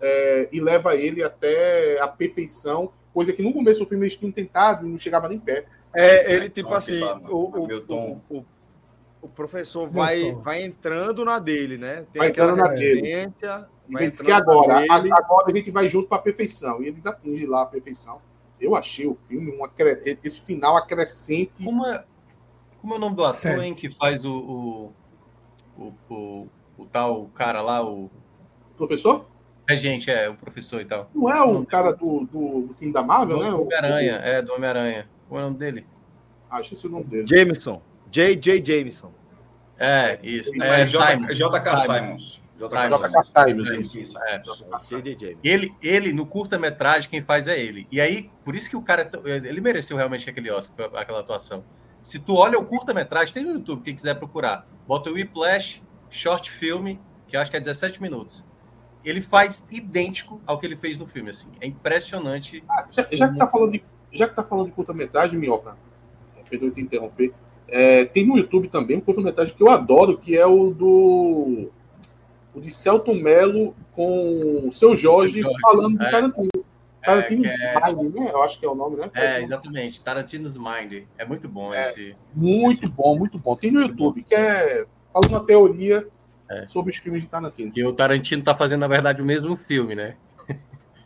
é, 0.00 0.48
e 0.50 0.60
leva 0.60 0.94
ele 0.96 1.22
até 1.22 2.00
a 2.00 2.08
perfeição, 2.08 2.92
coisa 3.12 3.32
que 3.32 3.42
no 3.42 3.52
começo 3.52 3.80
do 3.80 3.86
filme 3.86 4.04
eles 4.04 4.16
tinham 4.16 4.32
tentado 4.32 4.86
e 4.86 4.90
não 4.90 4.96
chegava 4.98 5.28
nem 5.28 5.38
perto. 5.38 5.68
É, 5.92 6.32
ele, 6.32 6.48
tipo 6.48 6.70
Nossa, 6.70 6.90
assim, 6.92 7.00
fala, 7.00 7.20
o, 7.28 7.44
o, 7.46 7.66
meu 7.66 7.84
tom. 7.84 8.20
o, 8.28 8.38
o, 8.38 8.44
o 9.22 9.28
professor 9.28 9.88
vai, 9.88 10.32
vai 10.36 10.62
entrando 10.62 11.24
na 11.24 11.38
dele, 11.38 11.76
né? 11.76 12.06
Tem 12.12 12.20
Vai 12.20 12.28
entrando 12.28 12.56
na 12.56 12.68
dele. 12.68 13.06
ele 13.08 14.08
diz 14.08 14.22
que 14.22 14.30
agora, 14.30 14.80
dele. 15.00 15.12
agora 15.12 15.50
a 15.50 15.56
gente 15.56 15.70
vai 15.70 15.88
junto 15.88 16.08
para 16.08 16.18
a 16.18 16.22
perfeição. 16.22 16.80
E 16.82 16.86
eles 16.86 17.04
atingem 17.06 17.46
lá 17.46 17.62
a 17.62 17.66
perfeição. 17.66 18.20
Eu 18.60 18.76
achei 18.76 19.06
o 19.06 19.14
filme, 19.14 19.50
um 19.50 19.64
acre- 19.64 20.18
esse 20.22 20.40
final 20.40 20.76
acrescente. 20.76 21.52
É, 21.58 22.04
como 22.80 22.94
é 22.94 22.96
o 22.96 23.00
nome 23.00 23.16
do 23.16 23.24
ator, 23.24 23.34
Certo. 23.36 23.62
hein, 23.62 23.72
que 23.74 23.88
faz 23.90 24.24
o, 24.24 24.92
o, 25.78 25.82
o, 25.82 25.92
o, 26.14 26.48
o 26.78 26.86
tal 26.86 27.26
cara 27.34 27.60
lá, 27.62 27.84
o... 27.84 28.10
Professor? 28.76 29.26
É 29.68 29.76
gente, 29.76 30.10
é 30.10 30.28
o 30.28 30.34
professor 30.34 30.80
e 30.80 30.84
tal. 30.84 31.08
Não 31.14 31.30
é 31.30 31.40
o 31.42 31.64
cara 31.64 31.92
do, 31.92 32.24
do, 32.24 32.62
do 32.66 32.72
filme 32.74 32.92
da 32.92 33.02
Marvel, 33.02 33.38
Do 33.38 33.44
né? 33.44 33.50
O- 33.52 33.62
Homem-Aranha, 33.62 34.12
é, 34.16 34.42
do 34.42 34.52
Homem-Aranha. 34.54 35.08
Qual 35.28 35.40
é 35.40 35.44
o 35.44 35.46
nome 35.46 35.58
dele? 35.58 35.86
Ah, 36.50 36.60
esqueci 36.60 36.86
o 36.86 36.90
nome 36.90 37.04
dele. 37.04 37.26
Jameson. 37.28 37.80
J.J. 38.10 38.64
Jameson. 38.64 39.12
É, 39.78 40.18
isso. 40.22 40.50
É, 40.62 40.80
É, 40.80 40.84
J- 40.84 41.06
Simons. 41.06 41.36
JK 41.36 41.76
Simons. 41.78 42.40
Simons. 42.68 43.28
Simons, 43.30 43.68
isso. 43.70 43.98
isso. 43.98 44.18
É. 44.24 44.42
J.J. 44.88 45.12
Jameson. 45.20 45.38
Ele, 45.44 45.72
ele, 45.80 46.12
no 46.12 46.26
curta-metragem, 46.26 47.08
quem 47.08 47.22
faz 47.22 47.46
é 47.46 47.58
ele. 47.58 47.86
E 47.92 48.00
aí, 48.00 48.28
por 48.44 48.56
isso 48.56 48.68
que 48.68 48.76
o 48.76 48.82
cara. 48.82 49.02
é 49.02 49.04
tão- 49.04 49.24
Ele 49.26 49.60
mereceu 49.60 49.96
realmente 49.96 50.28
aquele 50.28 50.50
Oscar, 50.50 50.90
aquela 50.94 51.20
atuação. 51.20 51.62
Se 52.02 52.18
tu 52.18 52.34
olha 52.36 52.58
o 52.58 52.64
curta-metragem, 52.64 53.34
tem 53.34 53.44
no 53.44 53.52
YouTube, 53.52 53.82
quem 53.82 53.94
quiser 53.94 54.14
procurar. 54.14 54.66
Bota 54.86 55.10
o 55.10 55.14
Whiplash, 55.14 55.82
short 56.08 56.50
filme, 56.50 56.98
que 57.28 57.36
eu 57.36 57.40
acho 57.40 57.50
que 57.50 57.56
é 57.56 57.60
17 57.60 58.00
minutos. 58.00 58.44
Ele 59.04 59.20
faz 59.20 59.66
idêntico 59.70 60.40
ao 60.46 60.58
que 60.58 60.66
ele 60.66 60.76
fez 60.76 60.98
no 60.98 61.06
filme, 61.06 61.30
assim. 61.30 61.48
É 61.60 61.66
impressionante. 61.66 62.62
Já, 62.90 63.06
já 63.10 63.28
que 63.28 63.38
tá 63.38 63.46
falando 63.46 63.72
de, 63.72 63.84
já 64.12 64.28
que 64.28 64.34
tá 64.34 64.42
falando 64.42 64.66
de 64.66 64.72
curta-metragem, 64.72 65.38
Minhoca, 65.38 65.76
é, 66.36 66.42
perdoe 66.48 66.70
te 66.70 66.80
interromper, 66.80 67.32
é, 67.68 68.04
tem 68.04 68.26
no 68.26 68.36
YouTube 68.36 68.68
também 68.68 68.96
um 68.96 69.00
curta-metragem 69.00 69.54
que 69.54 69.62
eu 69.62 69.70
adoro, 69.70 70.18
que 70.18 70.36
é 70.36 70.46
o 70.46 70.70
do 70.70 71.70
o 72.52 72.60
de 72.60 72.70
Celton 72.70 73.14
Mello 73.14 73.74
com 73.94 74.66
o 74.66 74.72
seu 74.72 74.96
Jorge, 74.96 75.40
Jorge, 75.40 75.56
falando 75.62 75.96
de 75.98 76.04
é. 76.04 76.10
Tarantino. 76.10 76.48
Tarantino 76.48 76.69
que 77.00 77.46
é- 77.46 77.92
Mind, 77.92 78.14
né? 78.14 78.30
Eu 78.32 78.42
acho 78.42 78.58
que 78.58 78.64
é 78.66 78.68
o 78.68 78.74
nome, 78.74 78.96
né? 78.96 79.10
É, 79.14 79.40
exatamente. 79.40 80.02
Tarantino's 80.02 80.58
Mind. 80.58 81.04
É 81.18 81.24
muito 81.24 81.48
bom 81.48 81.72
É. 81.72 81.80
esse. 81.80 82.14
Muito 82.34 82.90
bom, 82.90 83.16
muito 83.18 83.38
bom. 83.38 83.56
Tem 83.56 83.70
no 83.70 83.80
YouTube, 83.80 84.22
que 84.22 84.34
é 84.34 84.86
falando 85.12 85.30
uma 85.30 85.44
teoria 85.44 86.06
É. 86.50 86.66
sobre 86.68 86.92
os 86.92 86.98
filmes 86.98 87.22
de 87.22 87.28
Tarantino. 87.28 87.72
Que 87.72 87.84
o 87.84 87.92
Tarantino 87.92 88.42
tá 88.42 88.54
fazendo, 88.54 88.80
na 88.80 88.88
verdade, 88.88 89.22
o 89.22 89.24
mesmo 89.24 89.56
filme, 89.56 89.94
né? 89.94 90.16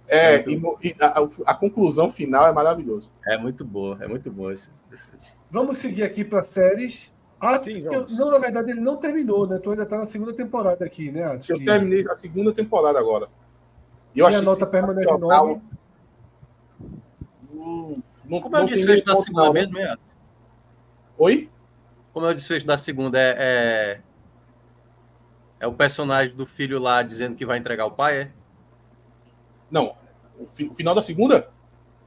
É, 0.07 0.45
e, 0.51 0.57
no- 0.57 0.77
e 0.83 0.95
a, 1.01 1.27
a 1.47 1.55
conclusão 1.55 2.11
final 2.11 2.47
é 2.47 2.53
maravilhosa. 2.53 3.09
É 3.27 3.39
muito 3.39 3.65
boa, 3.65 3.97
é 4.01 4.07
muito 4.09 4.31
boa. 4.31 4.53
esse- 4.53 4.69
Vamos 5.51 5.79
seguir 5.79 6.03
aqui 6.03 6.25
para 6.25 6.43
séries. 6.45 7.11
Atos, 7.41 7.73
Sim, 7.75 7.83
que 7.83 7.95
eu- 7.95 8.07
não, 8.11 8.31
na 8.31 8.39
verdade, 8.39 8.71
ele 8.71 8.81
não 8.81 8.97
terminou, 8.97 9.47
né? 9.47 9.59
Tu 9.59 9.71
ainda 9.71 9.85
tá 9.85 9.99
na 9.99 10.07
segunda 10.07 10.33
temporada 10.33 10.85
aqui, 10.85 11.11
né, 11.13 11.25
Atos? 11.25 11.49
Eu 11.49 11.59
Que- 11.59 11.65
terminei 11.65 12.05
a 12.09 12.15
segunda 12.15 12.53
temporada 12.53 12.99
agora. 12.99 13.29
E 14.15 14.19
eu 14.21 14.25
E 14.25 14.27
a 14.27 14.29
achei 14.31 14.41
nota 14.43 14.67
permanece 14.67 15.01
sensacional. 15.01 15.61
9? 17.65 18.03
Não- 18.25 18.41
Como 18.41 18.57
é 18.57 18.61
o 18.63 18.67
desfecho 18.67 19.05
da 19.05 19.17
segunda 19.17 19.45
não. 19.47 19.53
mesmo? 19.53 19.77
Oi? 21.19 21.51
Como 22.13 22.27
é 22.27 22.31
o 22.31 22.35
desfecho 22.35 22.67
da 22.67 22.77
segunda? 22.77 23.19
É, 23.19 23.35
é, 23.39 24.01
é 25.61 25.67
o 25.67 25.73
personagem 25.75 26.35
do 26.35 26.47
filho 26.47 26.79
lá 26.79 27.03
dizendo 27.03 27.37
que 27.37 27.45
vai 27.47 27.59
entregar 27.59 27.87
o 27.87 27.91
pai, 27.91 28.19
é? 28.23 28.31
Não. 29.71 29.95
O, 30.39 30.47
fi- 30.47 30.69
o 30.69 30.75
final 30.75 30.95
da 30.95 31.03
segunda? 31.03 31.49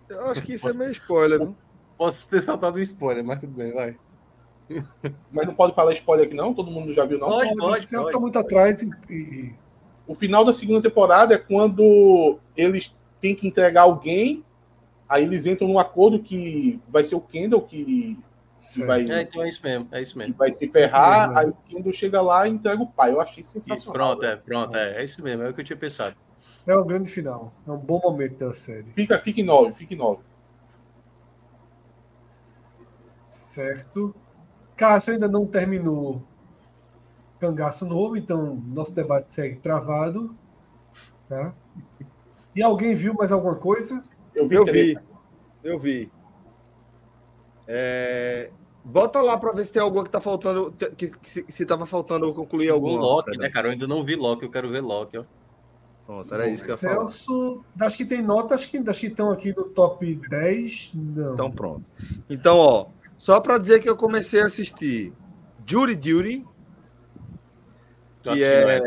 Eu 0.10 0.26
acho 0.32 0.42
que 0.42 0.54
isso 0.54 0.70
é 0.70 0.74
meio 0.74 0.92
spoiler, 0.92 1.40
não? 1.40 1.56
Posso 1.98 2.28
ter 2.30 2.42
saltado 2.42 2.78
um 2.78 2.82
spoiler, 2.82 3.24
mas 3.24 3.40
tudo 3.40 3.54
bem, 3.54 3.72
vai. 3.74 3.98
Mas 5.32 5.48
não 5.48 5.54
pode 5.56 5.74
falar 5.74 5.94
spoiler 5.94 6.28
aqui, 6.28 6.36
não? 6.36 6.54
Todo 6.54 6.70
mundo 6.72 6.92
já 6.92 7.06
viu, 7.06 7.18
não? 7.20 7.28
Pode, 7.30 7.56
pode, 7.56 7.86
o 7.86 7.88
Celso 7.88 8.04
pode. 8.06 8.14
tá 8.16 8.20
muito 8.20 8.38
atrás 8.40 8.82
e, 8.82 8.90
e- 9.10 9.56
O 10.06 10.14
final 10.14 10.44
da 10.46 10.54
segunda 10.54 10.82
temporada 10.82 11.34
é 11.34 11.38
quando 11.38 12.38
eles 12.56 12.96
têm 13.20 13.34
que 13.36 13.48
entregar 13.48 13.82
alguém, 13.84 14.46
aí 15.10 15.24
eles 15.24 15.46
entram 15.46 15.68
num 15.68 15.80
acordo 15.80 16.22
que 16.22 16.82
vai 16.88 17.04
ser 17.04 17.16
o 17.16 17.22
Kendall 17.22 17.62
que, 17.62 18.18
que 18.74 18.84
Certo. 18.84 18.88
vai, 18.88 19.02
É, 19.10 19.22
então 19.24 19.42
é 19.44 19.50
isso 19.50 19.62
mesmo, 19.64 19.88
é 19.92 20.02
isso 20.02 20.18
que 20.20 20.20
mesmo. 20.20 20.36
vai 20.36 20.52
se 20.52 20.68
ferrar, 20.68 21.30
Isso 21.30 21.34
mesmo, 21.34 21.40
aí 21.40 21.50
o 21.50 21.54
Kendall 21.68 21.94
chega 21.94 22.22
lá 22.22 22.48
e 22.48 22.52
entrega 22.52 22.82
o 22.82 22.88
pai. 22.92 23.12
Eu 23.12 23.22
achei 23.22 23.44
Isso, 23.44 23.52
sensacional. 23.52 23.94
pronto, 23.94 24.24
é, 24.26 24.36
pronto, 24.36 24.76
é, 24.76 25.00
é 25.02 25.04
isso 25.04 25.22
mesmo, 25.24 25.44
é 25.44 25.50
o 25.50 25.54
que 25.54 25.62
eu 25.62 25.66
tinha 25.66 25.78
pensado. 25.78 26.16
É 26.68 26.78
um 26.78 26.86
grande 26.86 27.10
final. 27.10 27.52
É 27.66 27.72
um 27.72 27.78
bom 27.80 28.00
momento 28.00 28.38
da 28.40 28.54
série. 28.54 28.92
Fica, 28.94 29.22
em 29.26 29.44
nove, 29.44 29.74
fica 29.74 29.94
em 29.94 29.98
nove. 29.98 30.22
Certo. 33.30 34.16
Cássio 34.76 35.14
ainda 35.14 35.28
não 35.28 35.46
terminou 35.46 36.24
Cangaço 37.40 37.86
Novo, 37.86 38.18
então 38.18 38.56
nosso 38.56 38.92
debate 38.94 39.34
segue 39.34 39.58
travado. 39.58 40.36
Tá? 41.28 41.54
E 42.56 42.62
alguém 42.64 42.96
viu 42.96 43.14
mais 43.14 43.32
alguma 43.32 43.56
coisa? 43.56 44.04
Eu 44.38 44.46
vi, 44.48 44.56
Eu 44.56 44.64
treta. 44.66 45.02
vi. 45.02 45.08
Eu 45.64 45.80
vi. 45.80 46.12
É, 47.68 48.50
Bota 48.90 49.20
lá 49.20 49.38
pra 49.38 49.52
ver 49.52 49.66
se 49.66 49.74
tem 49.74 49.82
alguma 49.82 50.06
que 50.06 50.10
tá 50.10 50.22
faltando. 50.22 50.74
Que, 50.96 51.10
que 51.10 51.30
se, 51.30 51.46
se 51.50 51.66
tava 51.66 51.86
faltando 51.86 52.26
eu 52.26 52.34
concluir 52.34 52.72
O 52.72 52.76
alguma. 52.76 53.02
Loki, 53.02 53.38
né, 53.38 53.50
cara? 53.50 53.68
Eu 53.68 53.72
ainda 53.74 53.86
não 53.86 54.02
vi 54.02 54.16
Loki, 54.16 54.44
eu 54.44 54.50
quero 54.50 54.70
ver 54.70 54.80
Loki, 54.80 55.18
ó. 55.18 55.26
Pronto, 56.06 56.34
era 56.34 56.48
isso 56.48 56.66
que 56.66 56.72
eu. 56.72 56.78
Celso, 56.78 57.66
das 57.76 57.98
que 57.98 58.06
tem 58.06 58.22
notas, 58.22 58.66
que, 58.66 58.80
das 58.80 58.98
que 58.98 59.08
estão 59.08 59.30
aqui 59.30 59.54
no 59.54 59.66
top 59.66 60.16
10, 60.30 60.94
não. 60.96 61.34
Então 61.34 61.52
pronto. 61.52 61.84
Então, 62.30 62.58
ó, 62.58 62.86
só 63.18 63.42
pra 63.42 63.58
dizer 63.58 63.82
que 63.82 63.90
eu 63.90 63.98
comecei 63.98 64.40
a 64.42 64.46
assistir 64.46 65.12
Jury 65.66 65.94
Duty, 65.96 66.46
que 68.24 68.42
é, 68.42 68.80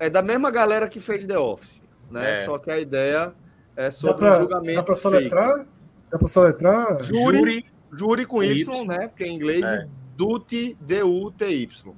é 0.00 0.10
da 0.10 0.22
mesma 0.22 0.50
galera 0.50 0.88
que 0.88 0.98
fez 0.98 1.24
The 1.24 1.38
Office, 1.38 1.80
né? 2.10 2.32
É. 2.32 2.44
Só 2.46 2.58
que 2.58 2.68
a 2.68 2.80
ideia 2.80 3.32
é 3.76 3.84
dá 3.84 3.90
sobre 3.90 4.16
pra, 4.18 4.36
um 4.36 4.40
julgamento 4.40 4.74
dá 4.76 4.82
pra 4.82 4.94
fake. 4.94 5.02
soletrar? 5.02 5.66
Dá 6.10 6.18
pra 6.18 6.28
soletrar? 6.28 7.02
Júri, 7.04 7.38
Júri 7.38 7.66
júri 7.92 8.26
com 8.26 8.42
Y, 8.42 8.60
Y. 8.62 8.86
né? 8.86 9.08
Porque 9.08 9.24
em 9.24 9.34
inglês 9.36 9.64
É. 9.64 9.74
é 9.76 9.88
Duty, 10.16 10.76
D-U-T-Y. 10.80 11.94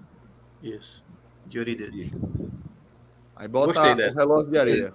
Isso. 0.63 1.05
Jury 1.51 1.75
Duty. 1.75 2.13
Aí 3.37 3.49
bota 3.49 3.67
Gostei 3.73 3.93
o 3.93 3.97
dessa. 3.97 4.21
relógio 4.21 4.51
de 4.51 4.59
areia. 4.59 4.95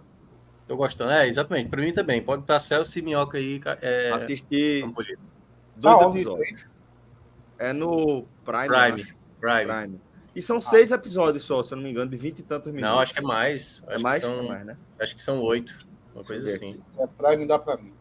Tô 0.66 0.76
gostando. 0.78 1.12
É, 1.12 1.28
exatamente. 1.28 1.70
Pra 1.70 1.82
mim 1.82 1.92
também. 1.94 2.22
Pode 2.22 2.44
estar 2.44 2.60
Celso 2.60 2.98
e 2.98 3.02
Minhoca 3.02 3.38
aí. 3.38 3.60
É, 3.82 4.12
Assisti 4.12 4.82
Campolito. 4.84 5.22
dois 5.76 6.02
Ah, 6.02 6.10
episódios. 6.10 6.66
É 7.58 7.74
no 7.74 8.26
Prime. 8.46 8.68
Prime. 8.68 9.14
Prime. 9.42 9.66
Prime. 9.74 10.02
E 10.36 10.42
são 10.42 10.62
seis 10.62 10.92
episódios 10.92 11.44
só, 11.44 11.62
se 11.64 11.74
eu 11.74 11.76
não 11.76 11.84
me 11.84 11.92
engano, 11.92 12.10
de 12.10 12.16
vinte 12.18 12.40
e 12.40 12.44
tantos 12.44 12.72
minutos. 12.72 12.90
Não, 12.96 13.00
acho 13.02 13.14
que 13.14 13.20
é 13.20 13.24
mais. 13.24 13.84
Acho 13.88 13.98
é 13.98 14.02
mais? 14.02 14.22
Que 14.22 14.28
são, 14.28 14.40
É 14.44 14.48
mais, 14.48 14.66
né? 14.66 14.78
Acho 15.00 15.16
que 15.16 15.22
são 15.22 15.42
oito. 15.42 15.88
Uma 16.20 16.26
coisa 16.26 16.50
assim. 16.50 16.80
É 16.98 17.08
Prime 17.08 17.46
dá 17.48 17.58
pra 17.58 17.78
mim. 17.78 17.94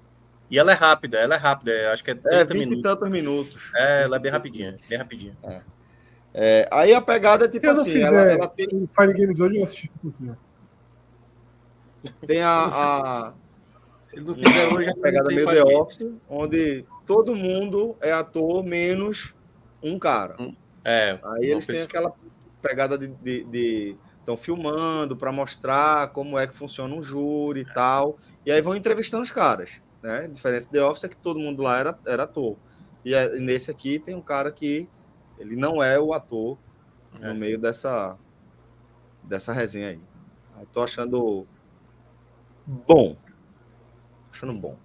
E 0.51 0.59
ela 0.59 0.73
é 0.73 0.75
rápida, 0.75 1.19
ela 1.19 1.35
é 1.35 1.39
rápida. 1.39 1.73
é, 1.73 1.93
Acho 1.93 2.03
que 2.03 2.11
é 2.11 2.15
30 2.15 2.35
É, 2.35 2.45
vinte 2.45 2.51
e 2.55 2.59
minutos. 2.67 2.83
tantos 2.83 3.11
minutos. 3.11 3.63
É, 3.75 4.03
ela 4.05 4.17
é 4.17 4.19
bem 4.19 4.33
rapidinha. 4.33 4.79
Bem 4.89 4.99
rapidinha. 4.99 5.37
É, 6.35 6.69
aí 6.71 6.93
a 6.95 7.01
pegada 7.01 7.45
é 7.45 7.49
Se 7.49 7.55
tipo 7.59 7.67
eu 7.67 7.75
não 7.75 7.81
assim, 7.83 7.91
fizer 7.91 8.07
ela, 8.07 8.33
ela 8.33 8.49
tem, 8.49 8.67
o 8.73 8.87
Fire 8.89 9.13
Games 9.13 9.41
hoje, 9.41 9.57
eu 9.59 9.65
assisto 9.65 9.91
um 10.05 10.11
pouquinho. 10.11 10.37
tem 12.27 12.43
a, 12.43 12.65
a, 12.67 13.33
Se 14.07 14.17
ele 14.17 14.27
não 14.27 14.35
fizer 14.35 14.73
hoje, 14.73 14.91
a 14.91 14.95
pegada 14.97 15.29
meio 15.29 15.47
The 15.47 15.63
Office, 15.63 16.07
onde 16.29 16.85
todo 17.07 17.35
mundo 17.35 17.97
é 18.01 18.13
ator 18.13 18.65
menos 18.65 19.35
um 19.83 19.99
cara. 19.99 20.37
É, 20.85 21.19
Aí 21.23 21.51
eles 21.51 21.67
têm 21.67 21.83
aquela 21.83 22.13
pegada 22.63 22.97
de. 22.99 23.97
Estão 24.29 24.37
filmando 24.37 25.17
para 25.17 25.33
mostrar 25.33 26.09
como 26.11 26.39
é 26.39 26.47
que 26.47 26.55
funciona 26.55 26.95
um 26.95 27.03
júri 27.03 27.63
e 27.63 27.65
tal. 27.65 28.19
E 28.45 28.53
aí 28.53 28.61
vão 28.61 28.77
entrevistando 28.77 29.23
os 29.23 29.31
caras. 29.31 29.71
Né? 30.03 30.25
A 30.25 30.27
diferença 30.27 30.67
de 30.67 30.73
The 30.73 30.85
Office 30.85 31.05
é 31.05 31.09
que 31.09 31.17
todo 31.17 31.41
mundo 31.41 31.63
lá 31.63 31.79
era, 31.79 31.99
era 32.05 32.25
ator. 32.25 32.59
E 33.03 33.15
é- 33.15 33.39
nesse 33.39 33.71
aqui 33.71 33.99
tem 33.99 34.15
um 34.15 34.21
cara 34.21 34.53
que 34.53 34.87
ele 35.39 35.57
não 35.57 35.83
é 35.83 35.99
o 35.99 36.13
ator 36.13 36.59
É. 37.23 37.27
no 37.29 37.35
meio 37.35 37.59
dessa, 37.59 38.19
dessa 39.23 39.51
resenha 39.51 39.89
aí. 39.89 40.01
aí. 40.59 40.67
Tô 40.75 40.83
achando 40.83 41.47
bom. 42.67 43.17
Achando 44.31 44.53
bom. 44.53 44.77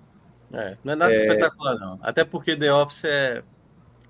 É, 0.53 0.77
não 0.85 0.93
é 0.93 0.95
nada 0.95 1.11
É. 1.11 1.15
espetacular, 1.17 1.75
não. 1.77 1.99
Até 2.01 2.23
porque 2.23 2.55
The 2.55 2.73
Office 2.73 3.03
é. 3.03 3.43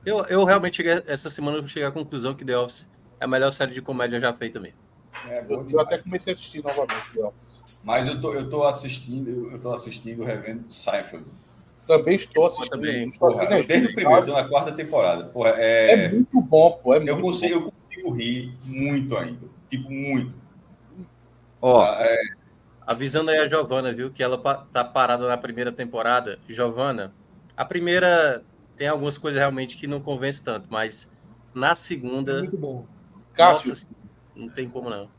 Eu, 0.05 0.23
eu 0.25 0.43
realmente 0.43 0.77
cheguei, 0.77 1.01
essa 1.07 1.27
semana 1.31 1.57
eu 1.57 1.67
cheguei 1.67 1.87
à 1.87 1.91
conclusão 1.91 2.35
que 2.35 2.45
The 2.45 2.55
Office 2.55 2.87
é 3.19 3.25
a 3.25 3.27
melhor 3.27 3.49
série 3.49 3.73
de 3.73 3.81
comédia 3.81 4.19
já 4.19 4.31
feita 4.31 4.59
mesmo. 4.59 4.82
É 5.29 5.41
bom 5.41 5.55
Eu, 5.55 5.69
eu 5.69 5.79
até 5.79 5.97
comecei 5.97 6.31
a 6.31 6.33
assistir 6.33 6.63
novamente. 6.63 7.11
The 7.13 7.23
Office. 7.23 7.61
Mas 7.83 8.07
eu 8.07 8.19
tô, 8.21 8.33
eu 8.33 8.49
tô 8.49 8.63
assistindo, 8.63 9.49
eu 9.51 9.59
tô 9.59 9.73
assistindo, 9.73 10.23
revendo 10.23 10.71
Seinfeld. 10.71 11.25
Também 11.85 12.15
estou 12.15 12.45
assistindo. 12.45 12.69
também. 12.71 13.09
Estou 13.09 13.29
Porra, 13.29 13.43
assistindo 13.43 13.67
desde 13.67 13.87
o 13.87 13.95
primeiro, 13.95 14.25
tô 14.25 14.31
na 14.33 14.47
quarta 14.47 14.71
temporada. 14.71 15.25
Porra, 15.25 15.49
é, 15.57 16.05
É 16.05 16.09
muito 16.09 16.41
bom, 16.41 16.79
pô. 16.81 16.93
É 16.95 17.03
eu, 17.09 17.19
consigo, 17.19 17.59
bom. 17.59 17.65
eu 17.67 17.71
consigo 17.71 18.11
rir 18.11 18.57
muito 18.65 19.17
ainda. 19.17 19.47
Tipo, 19.69 19.91
muito. 19.91 20.33
Ó, 21.61 21.81
Ah, 21.83 21.97
é, 21.99 22.17
Avisando 22.85 23.31
aí 23.31 23.37
a 23.39 23.47
Giovana, 23.47 23.93
viu, 23.93 24.11
que 24.11 24.21
ela 24.21 24.37
tá 24.71 24.83
parada 24.83 25.27
na 25.27 25.37
primeira 25.37 25.71
temporada. 25.71 26.37
Giovana, 26.49 27.13
a 27.55 27.63
primeira 27.65 28.43
tem 28.77 28.87
algumas 28.87 29.17
coisas 29.17 29.39
realmente 29.39 29.77
que 29.77 29.87
não 29.87 30.01
convence 30.01 30.43
tanto, 30.43 30.67
mas 30.69 31.09
na 31.53 31.75
segunda, 31.75 32.39
Muito 32.39 32.57
bom. 32.57 32.85
Cássio, 33.33 33.69
nossa, 33.69 33.87
não 34.35 34.49
tem 34.49 34.69
como 34.69 34.89
não. 34.89 35.09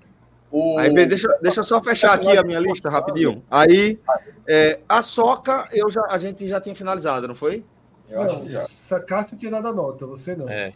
o... 0.51 0.79
Aí, 0.79 0.93
bem, 0.93 1.07
deixa, 1.07 1.29
deixa 1.41 1.61
eu 1.61 1.65
só 1.65 1.83
fechar 1.83 2.15
aqui 2.15 2.37
a 2.37 2.43
minha 2.43 2.61
lista 2.61 2.91
rapidinho. 2.91 3.45
Aí, 3.51 4.01
é, 4.47 4.81
a 4.89 5.03
Soca, 5.03 5.69
eu 5.73 5.91
já, 5.91 6.07
a 6.09 6.19
gente 6.19 6.47
já 6.49 6.61
tinha 6.61 6.75
finalizado, 6.75 7.29
não 7.29 7.35
foi? 7.35 7.65
eu 8.09 8.23
acho 8.23 8.37
Não, 8.37 8.45
que 8.45 8.51
já. 8.51 9.01
Cássio 9.01 9.37
tinha 9.37 9.51
dado 9.51 9.69
a 9.69 9.73
nota, 9.73 10.07
você 10.07 10.37
não. 10.37 10.49
É, 10.49 10.73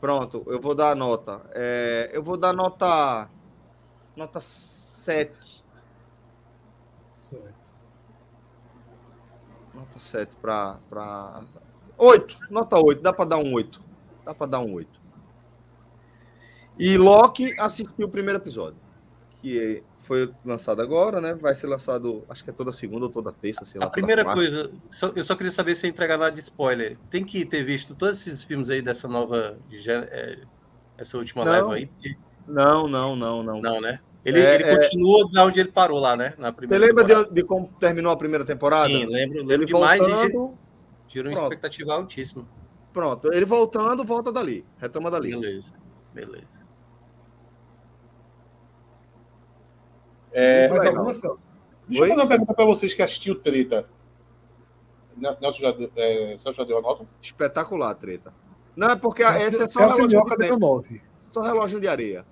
Pronto, 0.00 0.42
eu 0.46 0.58
vou 0.58 0.74
dar 0.74 0.92
a 0.92 0.94
nota. 0.94 1.42
É, 1.52 2.08
eu 2.12 2.22
vou 2.22 2.36
dar 2.36 2.54
nota. 2.54 3.28
Nota 4.16 4.40
7. 4.40 5.62
Nota 9.74 9.98
7 9.98 10.36
para. 10.36 10.78
Pra... 10.88 11.42
8. 11.98 12.38
Nota 12.50 12.78
8. 12.78 13.02
Dá 13.02 13.12
para 13.12 13.26
dar 13.26 13.36
um 13.36 13.52
8. 13.52 13.80
Dá 14.24 14.34
para 14.34 14.46
dar 14.46 14.60
um 14.60 14.72
8. 14.72 14.99
E 16.80 16.96
Loki 16.96 17.54
assistiu 17.58 18.06
o 18.06 18.10
primeiro 18.10 18.38
episódio. 18.38 18.76
Que 19.42 19.82
foi 20.00 20.30
lançado 20.44 20.80
agora, 20.82 21.20
né? 21.20 21.34
Vai 21.34 21.54
ser 21.54 21.66
lançado, 21.66 22.24
acho 22.28 22.42
que 22.42 22.50
é 22.50 22.52
toda 22.52 22.72
segunda 22.72 23.06
ou 23.06 23.10
toda 23.12 23.30
terça, 23.32 23.64
sei 23.64 23.78
lá. 23.80 23.86
A 23.86 23.90
primeira 23.90 24.24
coisa, 24.24 24.70
só- 24.90 25.12
eu 25.14 25.22
só 25.22 25.34
queria 25.36 25.50
saber 25.52 25.74
se 25.74 25.86
entregar 25.86 26.18
nada 26.18 26.32
de 26.32 26.40
spoiler. 26.40 26.96
Tem 27.10 27.24
que 27.24 27.44
ter 27.44 27.62
visto 27.64 27.94
todos 27.94 28.18
esses 28.26 28.42
filmes 28.42 28.70
aí 28.70 28.82
dessa 28.82 29.06
nova. 29.06 29.56
é, 29.86 30.38
essa 30.98 31.16
última 31.16 31.44
Não. 31.44 31.52
leva 31.52 31.74
aí. 31.74 31.90
Não, 32.46 32.88
não, 32.88 33.14
não, 33.16 33.42
não. 33.42 33.60
Não, 33.60 33.80
né? 33.80 34.00
Ele, 34.24 34.40
É, 34.40 34.54
ele 34.56 34.64
é- 34.64 34.76
continua 34.76 35.30
da 35.32 35.44
onde 35.46 35.60
ele 35.60 35.70
parou 35.72 35.98
lá, 35.98 36.14
né? 36.16 36.34
Na 36.36 36.48
Você 36.50 36.56
primeira 36.56 36.84
lembra 36.86 37.04
temporada. 37.04 37.28
de, 37.28 37.34
de 37.36 37.42
como 37.44 37.68
terminou 37.80 38.12
a 38.12 38.16
primeira 38.16 38.44
temporada? 38.44 38.88
Sim, 38.88 39.06
lembro, 39.06 39.38
lembro 39.38 39.52
Ele 39.54 39.64
demais. 39.64 40.02
e 40.02 40.06
voltando, 40.06 40.58
Gerou 41.08 41.30
uma 41.30 41.34
Pronto. 41.38 41.52
expectativa 41.52 41.92
altíssima. 41.94 42.46
Pronto, 42.92 43.32
ele 43.32 43.44
voltando, 43.44 44.04
volta 44.04 44.30
dali. 44.30 44.64
Retoma 44.78 45.10
dali. 45.10 45.30
Beleza, 45.30 45.72
beleza. 46.12 46.59
É, 50.32 50.68
legal. 50.68 50.86
alguma, 50.88 51.12
Celso? 51.14 51.44
Deixa 51.88 52.04
eu 52.04 52.08
fazer 52.08 52.20
uma 52.20 52.28
pergunta 52.28 52.54
para 52.54 52.64
vocês 52.64 52.94
que 52.94 53.02
assistiu 53.02 53.34
Treta. 53.40 53.88
Ne- 55.16 55.36
Nelson 55.40 55.60
já 55.60 55.72
deu, 55.72 55.90
é, 55.96 56.36
Celso 56.38 56.64
deu 56.64 56.78
a 56.78 56.82
nota? 56.82 57.04
Espetacular 57.20 57.94
treta. 57.94 58.32
Não, 58.76 58.88
é 58.90 58.96
porque 58.96 59.24
Celso- 59.24 59.46
esse 59.46 59.62
é 59.62 59.66
só 59.66 59.78
Celso 59.80 60.06
relógio 60.06 60.38
de. 60.38 60.56
9. 60.58 61.02
Só 61.16 61.42
relógio 61.42 61.80
de 61.80 61.88
areia. 61.88 62.24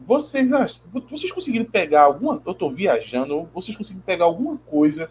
Vocês, 0.00 0.52
ach- 0.52 0.80
vocês 1.10 1.30
conseguiram 1.30 1.66
pegar 1.66 2.02
alguma. 2.02 2.42
Eu 2.44 2.54
tô 2.54 2.68
viajando, 2.70 3.42
vocês 3.44 3.76
conseguiram 3.76 4.04
pegar 4.04 4.24
alguma 4.24 4.56
coisa 4.56 5.10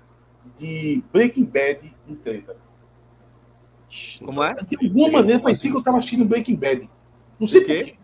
de 0.57 1.01
Breaking 1.13 1.45
Bad 1.45 1.95
em 2.07 2.15
treta? 2.15 2.57
Como 4.25 4.43
é? 4.43 4.55
De 4.55 4.75
alguma 4.87 5.09
maneira 5.11 5.41
parecia 5.41 5.69
que 5.71 5.77
eu 5.77 5.83
tava 5.83 5.97
assistindo 5.99 6.25
Breaking 6.25 6.55
Bad. 6.55 6.89
Não 7.39 7.47
sei 7.47 7.61
por 7.61 8.02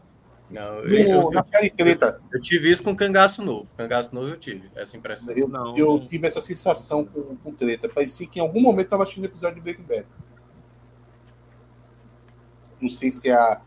Não, 0.49 0.75
No- 0.83 0.89
eu, 0.89 1.21
eu, 1.21 1.31
na 1.31 1.43
série 1.43 1.69
treta. 1.69 2.19
eu 2.33 2.41
tive 2.41 2.71
isso 2.71 2.81
com 2.83 2.95
cangaço 2.95 3.43
novo. 3.43 3.67
Cangaço 3.77 4.13
novo 4.15 4.29
eu 4.29 4.37
tive, 4.39 4.69
essa 4.75 4.97
impressão. 4.97 5.33
Eu, 5.35 5.49
eu 5.77 6.05
tive 6.05 6.25
essa 6.25 6.39
sensação 6.39 7.05
com, 7.05 7.35
com 7.37 7.51
treta. 7.53 7.87
Parecia 7.87 8.27
que 8.27 8.39
em 8.39 8.41
algum 8.41 8.59
momento 8.59 8.85
eu 8.87 8.89
tava 8.89 9.03
assistindo 9.03 9.25
episódio 9.25 9.55
de 9.55 9.61
Breaking 9.61 9.83
Bad. 9.83 10.05
Não 12.81 12.89
sei 12.89 13.09
se 13.11 13.29
é 13.29 13.33
a, 13.33 13.61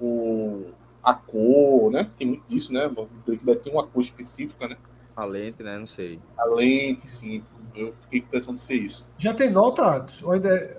o, 0.00 0.66
a 1.02 1.14
cor, 1.14 1.90
né? 1.90 2.08
Tem 2.16 2.26
muito 2.28 2.44
disso, 2.48 2.72
né? 2.72 2.88
Breaking 3.26 3.44
Bad 3.44 3.60
tem 3.60 3.72
uma 3.72 3.86
cor 3.86 4.02
específica, 4.02 4.68
né? 4.68 4.76
A 5.16 5.24
lente, 5.24 5.62
né? 5.62 5.78
Não 5.78 5.86
sei. 5.86 6.18
A 6.38 6.44
lente, 6.46 7.06
sim. 7.08 7.44
Eu 7.74 7.94
fiquei 8.02 8.20
com 8.20 8.26
a 8.26 8.28
impressão 8.28 8.54
de 8.54 8.60
ser 8.60 8.74
isso. 8.76 9.06
Já 9.18 9.34
tem 9.34 9.50
nota, 9.50 9.82
Atos? 9.82 10.22
Ou 10.22 10.32
ainda 10.32 10.48
é? 10.54 10.76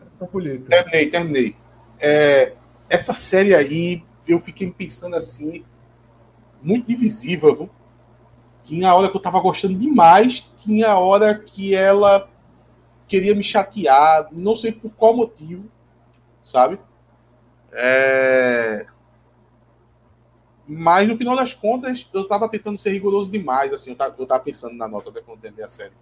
Terminei, 0.70 1.10
terminei. 1.10 1.56
É, 2.00 2.54
essa 2.90 3.14
série 3.14 3.54
aí, 3.54 4.04
eu 4.28 4.40
fiquei 4.40 4.72
pensando 4.72 5.16
assim, 5.16 5.66
muito 6.62 6.88
divisível, 6.88 7.56
viu? 7.56 7.70
Tinha 8.64 8.94
hora 8.94 9.10
que 9.10 9.18
eu 9.18 9.22
tava 9.22 9.40
gostando 9.40 9.78
demais, 9.78 10.40
tinha 10.56 10.92
a 10.92 11.00
hora 11.00 11.38
que 11.38 11.76
ela 11.76 12.30
queria 13.08 13.36
me 13.36 13.44
chatear, 13.44 14.30
não 14.32 14.56
sei 14.56 14.72
por 14.72 14.92
qual 14.92 15.16
motivo, 15.16 15.70
sabe? 16.42 16.80
É... 17.72 18.86
Mas 20.66 21.08
no 21.08 21.18
final 21.18 21.36
das 21.36 21.54
contas, 21.54 22.10
eu 22.14 22.28
tava 22.28 22.48
tentando 22.48 22.78
ser 22.78 22.92
rigoroso 22.92 23.30
demais, 23.30 23.74
assim, 23.74 23.92
eu 23.92 23.96
tava, 23.98 24.16
eu 24.18 24.26
tava 24.26 24.44
pensando 24.44 24.76
na 24.76 24.88
nota 24.88 25.10
até 25.10 25.20
quando 25.22 25.38
eu 25.38 25.42
terminei 25.42 25.66
a 25.66 25.68
série. 25.68 25.94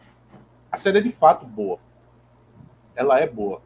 A 0.71 0.77
série 0.77 0.99
é 0.99 1.01
de 1.01 1.11
fato 1.11 1.45
boa. 1.45 1.79
Ela 2.95 3.19
é 3.19 3.27
boa. 3.27 3.61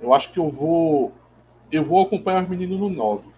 Eu 0.00 0.14
acho 0.14 0.32
que 0.32 0.38
eu 0.38 0.48
vou. 0.48 1.12
Eu 1.72 1.84
vou 1.84 2.02
acompanhar 2.02 2.42
os 2.42 2.48
meninos 2.48 2.78
no 2.78 2.88
9. 2.88 3.30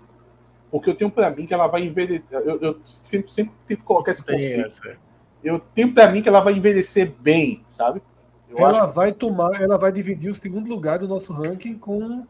Porque 0.71 0.89
eu 0.89 0.95
tenho 0.95 1.11
pra 1.11 1.31
mim 1.31 1.47
que 1.47 1.53
ela 1.53 1.67
vai 1.67 1.83
envelhecer. 1.83 2.25
Eu, 2.31 2.59
eu 2.61 2.81
sempre, 2.85 3.33
sempre 3.33 3.53
tento 3.67 3.85
colocar 3.85 4.11
esse 4.11 4.25
conceito. 4.25 4.69
essa. 4.69 4.97
Eu 5.45 5.59
tenho 5.59 5.93
pra 5.93 6.11
mim 6.11 6.23
que 6.23 6.29
ela 6.29 6.41
vai 6.41 6.55
envelhecer 6.55 7.13
bem, 7.21 7.63
sabe? 7.67 8.01
Eu 8.49 8.59
ela 8.59 8.71
acho 8.71 8.93
vai 8.93 9.13
tomar, 9.13 9.61
ela 9.61 9.77
vai 9.77 9.91
dividir 9.91 10.31
o 10.31 10.35
segundo 10.35 10.69
lugar 10.69 10.99
do 10.99 11.09
nosso 11.09 11.33
ranking 11.33 11.79
com 11.79 12.27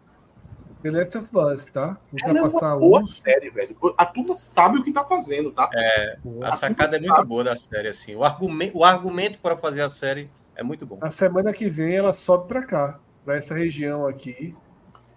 The 0.82 0.90
Last 0.90 1.18
of 1.18 1.30
Us, 1.36 1.66
tá? 1.66 1.98
ela 2.24 2.38
é 2.38 2.42
uma 2.42 2.76
boa 2.76 3.00
um. 3.00 3.02
série, 3.02 3.50
velho. 3.50 3.76
A 3.96 4.04
turma 4.04 4.36
sabe 4.36 4.78
o 4.78 4.84
que 4.84 4.92
tá 4.92 5.04
fazendo, 5.04 5.52
tá? 5.52 5.70
É, 5.72 6.18
a 6.42 6.50
sacada 6.50 6.96
é 6.96 7.00
muito 7.00 7.24
boa 7.24 7.44
da 7.44 7.56
série, 7.56 7.88
assim. 7.88 8.16
O 8.16 8.24
argumento, 8.24 8.76
o 8.76 8.84
argumento 8.84 9.38
para 9.38 9.56
fazer 9.56 9.82
a 9.82 9.88
série 9.88 10.28
é 10.56 10.62
muito 10.62 10.84
bom. 10.84 10.98
Na 11.00 11.10
semana 11.10 11.52
que 11.52 11.68
vem 11.68 11.94
ela 11.94 12.12
sobe 12.12 12.48
pra 12.48 12.64
cá, 12.64 12.98
pra 13.24 13.36
essa 13.36 13.54
região 13.54 14.06
aqui. 14.06 14.56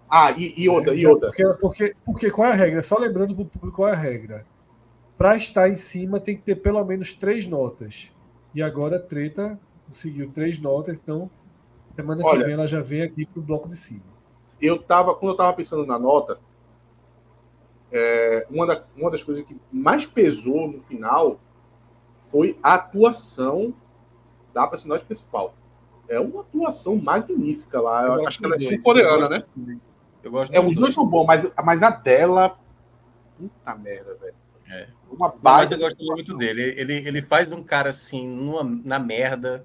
Ah, 0.09 0.31
e, 0.31 0.53
e 0.57 0.69
outra, 0.69 0.93
e 0.93 0.99
Já- 0.99 1.09
outra. 1.09 1.29
Porque, 1.29 1.43
porque, 1.59 1.95
porque 2.05 2.31
qual 2.31 2.47
é 2.47 2.51
a 2.51 2.55
regra? 2.55 2.81
Só 2.81 2.97
lembrando 2.97 3.35
pro 3.35 3.45
público 3.45 3.75
qual 3.77 3.89
é 3.89 3.93
a 3.93 3.95
regra. 3.95 4.45
Pra 5.17 5.35
estar 5.35 5.69
em 5.69 5.77
cima 5.77 6.19
tem 6.19 6.35
que 6.35 6.43
ter 6.43 6.55
pelo 6.55 6.83
menos 6.83 7.13
três 7.13 7.47
notas. 7.47 8.11
E 8.53 8.61
agora 8.61 8.97
a 8.97 8.99
treta 8.99 9.59
conseguiu 9.87 10.29
três 10.31 10.59
notas, 10.59 10.97
então 10.97 11.29
semana 11.95 12.21
que 12.21 12.27
Olha. 12.27 12.43
vem 12.45 12.53
ela 12.53 12.67
já 12.67 12.81
vem 12.81 13.01
aqui 13.01 13.25
pro 13.25 13.41
bloco 13.41 13.67
de 13.69 13.75
cima. 13.77 14.03
eu 14.61 14.77
tava, 14.81 15.13
quando 15.15 15.31
eu 15.33 15.37
tava 15.37 15.53
pensando 15.55 15.85
na 15.85 15.97
nota, 15.99 16.39
é, 17.91 18.45
uma, 18.49 18.65
da- 18.65 18.83
uma 18.95 19.09
das 19.11 19.23
coisas 19.23 19.45
que 19.45 19.55
mais 19.71 20.05
pesou 20.05 20.67
no 20.69 20.79
final 20.79 21.39
foi 22.17 22.57
a 22.61 22.73
atuação 22.75 23.73
da 24.53 24.67
personagem 24.67 25.05
principal. 25.05 25.53
É 26.07 26.19
uma 26.19 26.41
atuação 26.41 26.95
magnífica 26.97 27.79
lá. 27.81 28.05
Eu, 28.05 28.27
acho 28.27 28.39
que 28.39 28.45
ela 28.45 28.55
é 28.55 28.59
sul-coreana, 28.59 29.29
né? 29.29 29.41
Eu 30.25 30.31
gosto 30.31 30.53
É, 30.53 30.59
os 30.59 30.75
dois 30.75 30.93
são 30.93 31.07
bons, 31.07 31.25
mas, 31.25 31.51
mas 31.63 31.83
a 31.83 31.91
dela. 31.91 32.57
Puta 33.37 33.75
merda, 33.75 34.15
velho. 34.15 34.33
É. 34.67 34.87
Uma 35.09 35.27
Mas 35.29 35.39
base. 35.41 35.73
eu 35.73 35.79
gosto 35.79 36.03
muito 36.03 36.35
dele. 36.35 36.63
Ele, 36.75 36.95
ele 37.07 37.21
faz 37.21 37.51
um 37.51 37.63
cara 37.63 37.89
assim, 37.89 38.27
numa, 38.27 38.63
na 38.83 38.97
merda. 38.97 39.63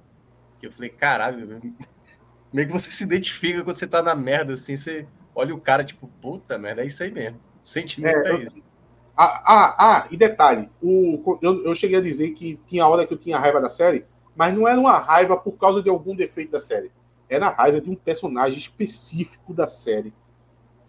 Que 0.59 0.67
eu 0.67 0.73
falei, 0.73 0.91
caralho, 0.91 1.61
meio 2.53 2.67
que 2.69 2.73
você 2.75 2.91
se 2.93 3.03
identifica 3.05 3.65
quando 3.65 3.77
você 3.77 3.87
tá 3.87 4.03
na 4.03 4.15
merda, 4.15 4.53
assim, 4.53 4.77
você 4.77 5.09
olha 5.35 5.55
o 5.55 5.61
cara, 5.61 5.83
tipo, 5.83 6.07
puta 6.21 6.59
merda, 6.59 6.83
é 6.83 6.87
isso 6.87 7.03
aí 7.03 7.11
mesmo. 7.11 7.41
Sentimento 7.63 8.27
É, 8.27 8.31
é, 8.31 8.33
eu- 8.35 8.43
isso. 8.43 8.69
Ah, 9.17 9.43
ah, 9.47 9.77
ah, 9.79 10.09
e 10.11 10.17
detalhe, 10.17 10.71
o, 10.81 11.39
eu, 11.43 11.65
eu 11.65 11.75
cheguei 11.75 11.99
a 11.99 12.03
dizer 12.03 12.31
que 12.31 12.59
tinha 12.67 12.87
hora 12.87 13.07
que 13.07 13.13
eu 13.13 13.19
tinha 13.19 13.39
raiva 13.39 13.61
da 13.61 13.69
série, 13.69 14.07
mas 14.35 14.55
não 14.55 14.67
era 14.67 14.81
uma 14.81 14.99
raiva 14.99 15.37
por 15.37 15.53
causa 15.53 15.83
de 15.83 15.91
algum 15.91 16.15
defeito 16.17 16.53
da 16.53 16.61
série. 16.61 16.91
Era 17.29 17.49
a 17.49 17.55
raiva 17.55 17.81
de 17.83 17.91
um 17.91 17.95
personagem 17.95 18.59
específico 18.59 19.53
da 19.53 19.67
série. 19.67 20.13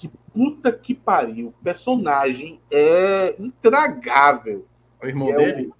Que 0.01 0.07
puta 0.33 0.71
que 0.71 0.95
pariu. 0.95 1.49
O 1.49 1.63
personagem 1.63 2.59
é 2.71 3.39
intragável. 3.39 4.65
O 4.99 5.05
irmão 5.05 5.29
é 5.29 5.35
dele? 5.35 5.71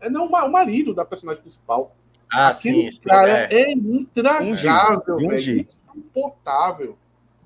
É 0.00 0.08
não, 0.08 0.26
o 0.26 0.30
ma- 0.30 0.44
o 0.44 0.52
marido 0.52 0.94
da 0.94 1.04
personagem 1.04 1.42
principal. 1.42 1.96
Ah, 2.32 2.48
Aquele 2.50 2.84
sim, 2.84 2.92
sim, 2.92 3.02
cara 3.02 3.30
é. 3.30 3.48
é, 3.52 3.72
intragável, 3.72 5.18
Junji. 5.18 5.54
velho. 5.54 5.68
Insuportável. 5.96 6.96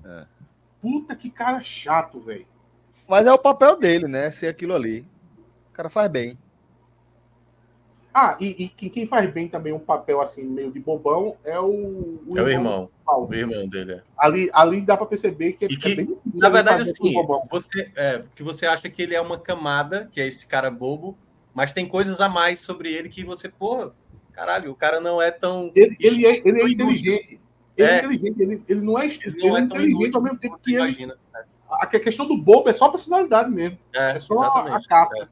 É. 0.05 0.25
Puta 0.79 1.15
que 1.15 1.31
cara 1.31 1.63
chato, 1.63 2.19
velho. 2.19 2.45
Mas 3.07 3.25
é 3.25 3.33
o 3.33 3.39
papel 3.39 3.75
dele, 3.79 4.07
né? 4.07 4.31
Ser 4.31 4.47
aquilo 4.49 4.75
ali. 4.75 5.03
O 5.69 5.73
cara 5.73 5.89
faz 5.89 6.11
bem. 6.11 6.37
Ah, 8.13 8.35
e, 8.39 8.65
e 8.65 8.89
quem- 8.89 9.05
faz 9.07 9.31
bem 9.31 9.47
também 9.47 9.71
um 9.71 9.79
papel 9.79 10.19
assim, 10.19 10.43
meio 10.43 10.71
de 10.71 10.79
bobão, 10.79 11.37
é 11.43 11.59
o, 11.59 12.19
É 12.35 12.41
o 12.41 12.47
irmão. 12.49 12.89
O 13.07 13.33
irmão 13.33 13.67
dele, 13.67 13.93
é. 13.93 14.01
Ali, 14.17 14.49
ali 14.53 14.81
dá 14.81 14.97
pra 14.97 15.05
perceber 15.05 15.53
que, 15.53 15.65
E 15.65 15.73
é 15.73 15.77
que, 15.77 15.95
bem 15.95 16.05
difícil 16.05 16.21
na 16.35 16.47
ele 16.47 16.53
verdade, 16.55 16.81
assim, 16.81 17.13
você, 17.51 17.91
é, 17.95 18.23
que 18.35 18.43
você 18.43 18.65
acha 18.65 18.89
que 18.89 19.01
ele 19.01 19.15
é 19.15 19.21
uma 19.21 19.39
camada, 19.39 20.09
que 20.11 20.19
é 20.21 20.27
esse 20.27 20.47
cara 20.47 20.69
bobo, 20.71 21.17
mas 21.53 21.71
tem 21.73 21.87
coisas 21.87 22.19
a 22.21 22.27
mais 22.29 22.59
sobre 22.59 22.91
ele 22.93 23.09
que 23.09 23.23
você, 23.23 23.47
pô, 23.49 23.91
caralho, 24.33 24.71
o 24.71 24.75
cara 24.75 24.99
não 24.99 25.21
é 25.21 25.31
tão. 25.31 25.71
Ele, 25.75 25.95
ele 25.99 26.25
é, 26.25 26.47
ele 26.47 26.61
é 26.61 26.69
inteligente. 26.69 27.39
Ele 27.77 27.89
é, 27.89 27.93
É. 27.93 27.97
inteligente, 27.99 28.41
ele, 28.41 28.63
ele 28.67 28.81
não 28.81 28.97
é 28.99 29.05
estúpido, 29.07 29.37
Ele 29.37 29.47
ele 29.47 29.55
é 29.55 29.59
é 29.59 29.63
inteligente 29.63 30.15
ao 30.15 30.21
mesmo 30.21 30.37
tempo 30.39 30.55
que 30.57 30.61
você 30.63 30.69
ele. 30.71 30.77
imagina. 30.79 31.17
A 31.69 31.85
questão 31.85 32.27
do 32.27 32.35
bobo 32.37 32.67
é 32.69 32.73
só 32.73 32.85
a 32.85 32.91
personalidade 32.91 33.49
mesmo. 33.51 33.77
É, 33.93 34.11
É 34.11 34.19
só 34.19 34.33
a, 34.41 34.75
a 34.77 34.83
casca. 34.83 35.29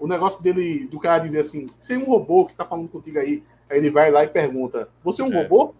O 0.00 0.06
negócio 0.08 0.42
dele, 0.42 0.86
do 0.86 0.98
cara 0.98 1.18
dizer 1.22 1.40
assim, 1.40 1.66
você 1.78 1.94
é 1.94 1.98
um 1.98 2.04
robô 2.06 2.46
que 2.46 2.54
tá 2.54 2.64
falando 2.64 2.88
contigo 2.88 3.18
aí. 3.18 3.44
Aí 3.68 3.78
ele 3.78 3.90
vai 3.90 4.10
lá 4.10 4.24
e 4.24 4.28
pergunta: 4.28 4.88
Você 5.04 5.20
é 5.22 5.24
um 5.24 5.32
É. 5.32 5.42
robô? 5.42 5.74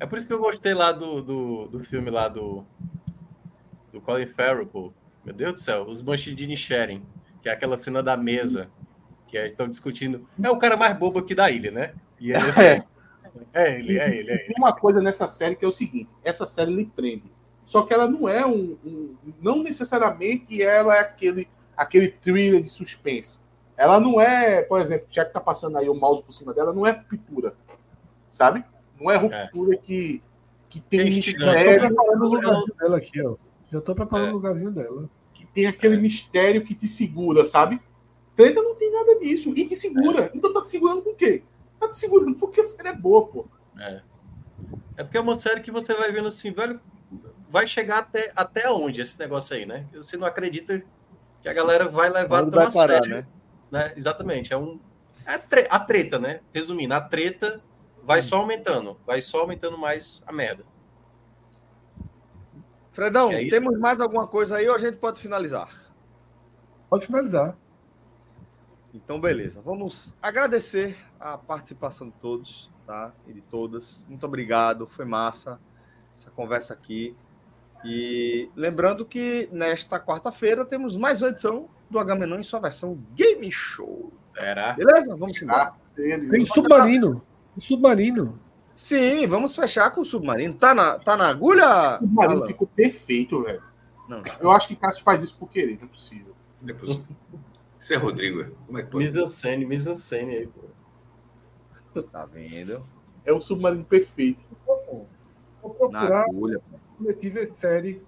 É 0.00 0.06
por 0.06 0.18
isso 0.18 0.26
que 0.26 0.32
eu 0.32 0.40
gostei 0.40 0.74
lá 0.74 0.90
do, 0.92 1.22
do, 1.22 1.68
do 1.68 1.84
filme 1.84 2.10
lá 2.10 2.26
do, 2.28 2.64
do 3.92 4.00
Colin 4.00 4.26
Farrell, 4.26 4.66
pô. 4.66 4.92
Meu 5.24 5.32
Deus 5.34 5.54
do 5.54 5.60
céu, 5.60 5.84
os 5.88 6.00
Banshees 6.02 6.36
de 6.36 6.44
Inisherin, 6.44 7.02
que 7.40 7.48
é 7.48 7.52
aquela 7.52 7.78
cena 7.78 8.02
da 8.02 8.16
mesa, 8.16 8.68
que 9.28 9.38
estão 9.38 9.66
discutindo. 9.68 10.26
É 10.42 10.50
o 10.50 10.58
cara 10.58 10.76
mais 10.76 10.98
bobo 10.98 11.20
aqui 11.20 11.34
da 11.34 11.50
ilha, 11.50 11.70
né? 11.70 11.94
E 12.20 12.30
ele, 12.32 12.48
assim, 12.48 12.62
É. 13.54 13.72
é 13.72 13.78
ele, 13.78 13.98
é 13.98 14.08
ele, 14.18 14.30
é 14.30 14.34
ele. 14.34 14.44
Tem 14.44 14.54
uma 14.58 14.72
coisa 14.74 15.00
nessa 15.00 15.26
série 15.26 15.54
que 15.56 15.64
é 15.64 15.68
o 15.68 15.72
seguinte: 15.72 16.10
essa 16.22 16.44
série 16.44 16.74
lhe 16.74 16.84
prende. 16.86 17.32
Só 17.64 17.82
que 17.82 17.94
ela 17.94 18.06
não 18.06 18.28
é 18.28 18.44
um, 18.44 18.76
um- 18.84 19.14
não 19.40 19.62
necessariamente 19.62 20.60
ela 20.60 20.94
é 20.96 21.00
aquele 21.00 21.48
aquele 21.76 22.08
thriller 22.08 22.60
de 22.60 22.68
suspense. 22.68 23.40
Ela 23.76 23.98
não 23.98 24.20
é, 24.20 24.62
por 24.62 24.80
exemplo, 24.80 25.06
já 25.10 25.24
que 25.24 25.32
tá 25.32 25.40
passando 25.40 25.76
aí 25.78 25.88
o 25.88 25.94
mouse 25.94 26.22
por 26.22 26.32
cima 26.32 26.54
dela, 26.54 26.72
não 26.72 26.86
é 26.86 26.92
ruptura, 27.10 27.54
sabe? 28.30 28.64
Não 29.00 29.10
é 29.10 29.16
ruptura 29.16 29.76
que 29.76 30.22
que 30.68 30.80
tem 30.80 31.02
um 31.02 31.04
Já 31.04 31.10
tô 31.10 31.46
mistério, 31.46 31.86
preparando 31.86 32.24
o 32.24 32.28
lugarzinho 32.28 32.74
dela 32.76 32.96
aqui, 32.96 33.22
ó. 33.22 33.36
Já 33.70 33.80
tô 33.80 33.94
preparando 33.94 34.28
É. 34.28 34.30
o 34.30 34.34
lugarzinho 34.34 34.70
dela. 34.72 35.08
que 35.32 35.46
tem 35.46 35.66
aquele 35.66 35.96
mistério 35.96 36.64
que 36.64 36.74
te 36.74 36.88
segura, 36.88 37.44
sabe? 37.44 37.80
Treta 38.34 38.60
não 38.60 38.74
tem 38.74 38.90
nada 38.90 39.18
disso 39.20 39.52
e 39.56 39.64
te 39.66 39.76
segura. 39.76 40.30
Então 40.34 40.52
tá 40.52 40.62
te 40.62 40.68
segurando 40.68 41.02
com 41.02 41.10
o 41.10 41.14
quê? 41.14 41.44
Tá 41.78 41.88
te 41.88 41.96
segurando 41.96 42.34
porque 42.36 42.60
a 42.60 42.64
série 42.64 42.88
é 42.88 42.92
boa, 42.92 43.24
pô. 43.26 43.46
É. 43.78 44.02
É 44.96 45.04
porque 45.04 45.16
é 45.16 45.20
uma 45.20 45.38
série 45.38 45.60
que 45.60 45.70
você 45.70 45.94
vai 45.94 46.10
vendo 46.10 46.26
assim, 46.28 46.50
velho, 46.52 46.80
vai 47.48 47.66
chegar 47.68 47.98
até, 47.98 48.32
até 48.34 48.68
onde 48.70 49.00
esse 49.00 49.16
negócio 49.18 49.54
aí, 49.54 49.64
né? 49.66 49.86
Você 49.92 50.16
não 50.16 50.26
acredita 50.26 50.82
que 51.44 51.48
a 51.50 51.52
galera 51.52 51.86
vai 51.86 52.08
levar 52.08 52.40
tão 52.40 52.50
vai 52.50 52.66
a 52.66 52.70
parar, 52.70 52.94
sério, 52.94 53.16
né? 53.16 53.26
né? 53.70 53.92
Exatamente, 53.94 54.50
é 54.50 54.56
um 54.56 54.80
é 55.26 55.34
a 55.70 55.78
treta, 55.78 56.18
né? 56.18 56.40
Resumindo, 56.54 56.94
a 56.94 57.02
treta 57.02 57.62
vai 58.02 58.22
só 58.22 58.38
aumentando, 58.38 58.98
vai 59.06 59.20
só 59.20 59.40
aumentando 59.40 59.76
mais 59.76 60.24
a 60.26 60.32
merda. 60.32 60.64
Fredão, 62.92 63.30
é 63.30 63.46
temos 63.50 63.78
mais 63.78 64.00
alguma 64.00 64.26
coisa 64.26 64.56
aí 64.56 64.66
ou 64.66 64.74
a 64.74 64.78
gente 64.78 64.96
pode 64.96 65.20
finalizar? 65.20 65.68
Pode 66.88 67.04
finalizar. 67.04 67.54
Então, 68.94 69.20
beleza. 69.20 69.60
Vamos 69.60 70.14
agradecer 70.22 70.96
a 71.20 71.36
participação 71.36 72.08
de 72.08 72.14
todos, 72.22 72.70
tá? 72.86 73.12
E 73.26 73.34
de 73.34 73.42
todas. 73.42 74.06
Muito 74.08 74.24
obrigado, 74.24 74.86
foi 74.86 75.04
massa 75.04 75.60
essa 76.16 76.30
conversa 76.30 76.72
aqui. 76.72 77.14
E 77.84 78.48
lembrando 78.56 79.04
que 79.04 79.48
nesta 79.52 80.00
quarta-feira 80.00 80.64
temos 80.64 80.96
mais 80.96 81.20
uma 81.20 81.28
edição 81.28 81.68
do 81.90 81.98
Agamenon 81.98 82.38
em 82.38 82.42
sua 82.42 82.60
versão 82.60 82.98
Game 83.14 83.50
Show. 83.52 84.12
Será? 84.34 84.72
Beleza? 84.72 85.14
Vamos 85.14 85.40
embora. 85.40 85.72
Tem 85.94 86.44
submarino. 86.44 87.22
Um 87.56 87.60
submarino. 87.60 88.40
Sim, 88.74 89.26
vamos 89.26 89.54
fechar 89.54 89.90
com 89.90 90.00
o 90.00 90.04
submarino. 90.04 90.54
Tá 90.54 90.74
na, 90.74 90.98
tá 90.98 91.16
na 91.16 91.28
agulha? 91.28 91.98
O 92.00 92.06
marido 92.06 92.38
Alan? 92.38 92.46
ficou 92.46 92.66
perfeito, 92.66 93.42
velho. 93.42 93.62
Não. 94.08 94.22
Eu 94.40 94.50
acho 94.50 94.68
que 94.68 94.76
Cássio 94.76 95.04
faz 95.04 95.22
isso 95.22 95.38
por 95.38 95.48
querer, 95.48 95.76
não 95.78 95.84
é 95.84 95.88
possível. 95.88 96.34
Depois. 96.60 97.00
Isso 97.78 97.92
é 97.94 97.96
Rodrigo. 97.96 98.50
Como 98.66 98.78
é 98.78 98.82
que 98.82 98.90
pode? 98.90 99.04
Mise-en-scène, 99.04 99.64
mise-en-scène 99.66 100.30
aí, 100.36 100.46
pô. 100.46 102.02
Tá 102.02 102.24
vendo? 102.26 102.84
É 103.24 103.32
o 103.32 103.40
submarino 103.40 103.84
perfeito. 103.84 104.44
Vou 104.66 105.06
Na 105.90 106.00
procurar. 106.00 106.22
agulha. 106.22 106.58
Prometi 106.58 106.83
ver 107.00 107.50
série 107.54 108.02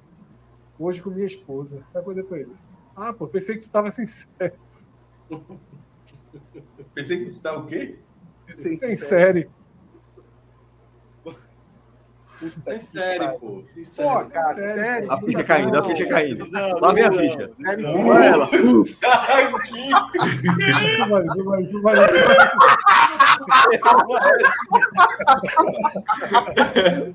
hoje 0.78 1.02
com 1.02 1.10
minha 1.10 1.26
esposa. 1.26 1.84
Vai 1.92 2.02
poder 2.02 2.24
pra 2.24 2.38
ele. 2.38 2.54
Ah, 2.94 3.12
pô, 3.12 3.26
pensei 3.26 3.56
que 3.56 3.62
tu 3.62 3.70
tava 3.70 3.90
sem 3.90 4.06
série. 4.06 4.52
Pensei 6.94 7.18
que 7.18 7.24
tu 7.26 7.32
estava 7.32 7.58
o 7.60 7.66
quê? 7.66 7.98
Sem, 8.46 8.78
série. 8.96 9.48
Sem 12.26 12.80
série, 12.80 13.28
pô. 13.38 13.62
Sem 13.64 13.82
Pô, 13.82 13.88
série. 13.88 14.30
cara, 14.30 14.54
sério, 14.54 14.74
sério. 14.74 15.12
A 15.12 15.18
ficha 15.18 15.44
caindo, 15.44 15.78
a 15.78 15.82
ficha 15.82 16.06
caindo. 16.08 16.46
Lá 16.52 16.92
vem 16.92 17.04
a 17.04 17.12
ficha. 17.12 17.50
Sério, 17.60 17.88
Olha 17.88 18.24
ela. 18.24 18.46
Submarino, 20.96 21.32
submarino, 21.34 21.66
submarino. 21.66 22.06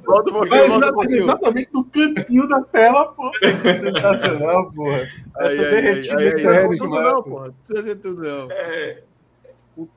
Volta 0.06 0.30
um 0.30 0.32
pouquinho, 0.32 0.32
volta 0.32 0.32
um 0.32 0.46
exatamente, 0.78 0.94
pouquinho. 0.94 1.24
exatamente 1.24 1.70
no 1.74 1.84
cantinho 1.86 2.48
da 2.48 2.62
tela, 2.62 3.12
pô. 3.14 3.32
Sensacional, 3.40 4.70
porra. 4.70 5.08
Essa 5.40 5.56
derretida 5.56 6.20
aí, 6.20 6.28
aí, 6.28 6.48
aí. 6.48 6.78
Tudo 6.78 6.90
não, 6.90 7.24
pô. 7.24 7.30
porra. 7.30 7.46
Não 7.48 7.54
precisa 7.54 7.84
ser 7.88 7.96
tudo 7.98 8.22
não. 8.24 8.48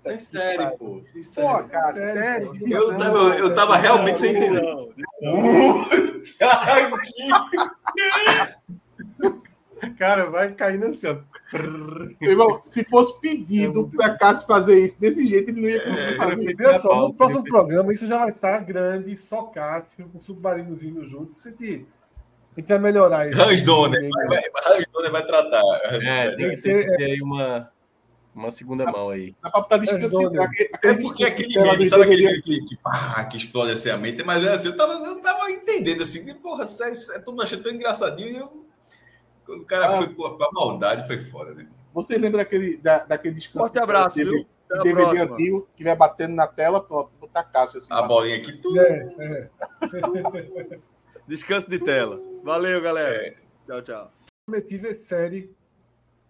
Sem 0.06 0.18
série, 0.18 0.70
pô. 0.78 1.00
Sem 1.02 1.22
série. 1.22 1.46
Pô, 1.48 1.64
cara, 1.64 1.92
Sério, 1.94 2.54
sério. 2.54 2.70
pô. 2.70 2.76
Eu 2.76 2.96
tava, 2.96 3.18
eu 3.36 3.54
tava 3.54 3.76
realmente 3.76 4.20
sem 4.20 4.34
entender. 4.36 4.62
Cara, 9.98 10.30
vai 10.30 10.52
caindo 10.52 10.86
assim, 10.86 11.08
ó. 11.08 11.16
Irmão, 12.20 12.60
se 12.64 12.84
fosse 12.84 13.18
pedido 13.20 13.86
pra 13.96 14.16
Cássio 14.18 14.46
fazer 14.46 14.78
isso 14.80 15.00
desse 15.00 15.24
jeito, 15.24 15.50
ele 15.50 15.60
não 15.60 15.68
ia 15.68 15.84
conseguir 15.84 16.16
fazer. 16.16 16.56
Veja 16.56 16.78
só, 16.78 17.08
no 17.08 17.14
próximo 17.14 17.42
né? 17.42 17.48
programa 17.48 17.92
isso 17.92 18.06
já 18.06 18.18
vai 18.18 18.30
estar 18.30 18.58
grande, 18.60 19.16
só 19.16 19.42
Cássio, 19.44 20.08
com 20.08 20.16
um 20.16 20.20
submarinozinho 20.20 21.04
junto. 21.04 21.34
Se 21.34 21.52
te- 21.52 21.86
a 22.56 22.60
gente 22.60 22.68
vai 22.68 22.78
melhorar 22.78 23.30
isso. 23.30 23.40
Hans 23.42 23.62
Donner. 23.64 24.08
Vai, 24.28 24.40
vai, 24.50 24.84
Donner 24.92 25.10
vai 25.12 25.26
tratar. 25.26 25.62
É, 25.92 26.36
tem 26.36 26.50
que, 26.50 26.56
que 26.56 26.96
ter 26.96 27.04
aí 27.04 27.20
uma, 27.20 27.68
uma 28.34 28.50
segunda 28.50 28.84
mão 28.90 29.10
aí. 29.10 29.34
Botar 29.42 29.76
Hans 29.76 29.80
descanso. 29.82 30.08
Donner. 30.18 30.42
aquele- 30.42 30.70
É 30.82 30.94
porque 30.94 31.24
aquele 31.24 31.60
meme, 31.60 31.86
sabe 31.86 32.04
aquele 32.04 32.24
meme 32.24 32.42
que, 32.42 32.60
que, 32.64 32.76
pá, 32.76 33.24
que 33.24 33.36
explode 33.38 33.72
assim 33.72 33.90
a 33.90 33.96
mente? 33.98 34.22
Mas 34.22 34.44
é 34.44 34.52
assim, 34.52 34.68
eu 34.68 34.76
tava, 34.76 34.92
eu 34.94 35.20
tava 35.20 35.50
entendendo 35.50 36.02
assim, 36.02 36.24
que, 36.24 36.34
porra, 36.34 36.64
sério, 36.66 36.96
é 37.14 37.18
todo 37.18 37.34
mundo 37.34 37.42
achando 37.42 37.62
tão 37.64 37.72
engraçadinho 37.72 38.28
e 38.28 38.36
eu. 38.36 38.64
Quando 39.44 39.62
o 39.62 39.64
cara 39.64 39.86
Ah. 39.86 39.96
foi 39.98 40.08
pra 40.14 40.48
maldade, 40.52 41.06
foi 41.06 41.18
foda, 41.18 41.54
né? 41.54 41.68
Você 41.92 42.16
lembra 42.18 42.38
daquele, 42.38 42.76
da, 42.78 43.04
daquele 43.04 43.34
descanso? 43.34 43.66
Forte 43.66 43.78
abraço, 43.78 44.16
viu? 44.16 44.46
Até 44.70 44.82
DVD 44.82 45.02
próxima. 45.04 45.34
antigo, 45.34 45.68
que 45.76 45.84
vai 45.84 45.94
batendo 45.94 46.34
na 46.34 46.46
tela, 46.46 46.82
pronto, 46.82 47.10
botar 47.20 47.44
Cássio 47.44 47.78
assim. 47.78 47.92
A 47.92 48.02
bolinha 48.02 48.36
aqui, 48.38 48.56
tudo. 48.56 48.80
É, 48.80 49.14
é. 49.20 49.50
Descanso 51.28 51.68
de 51.70 51.78
tela. 51.78 52.20
Valeu, 52.42 52.80
galera. 52.80 53.36
Tchau, 53.66 53.82
tchau. 53.82 54.12
Prometi 54.46 54.76
ver 54.76 55.02
série 55.02 55.54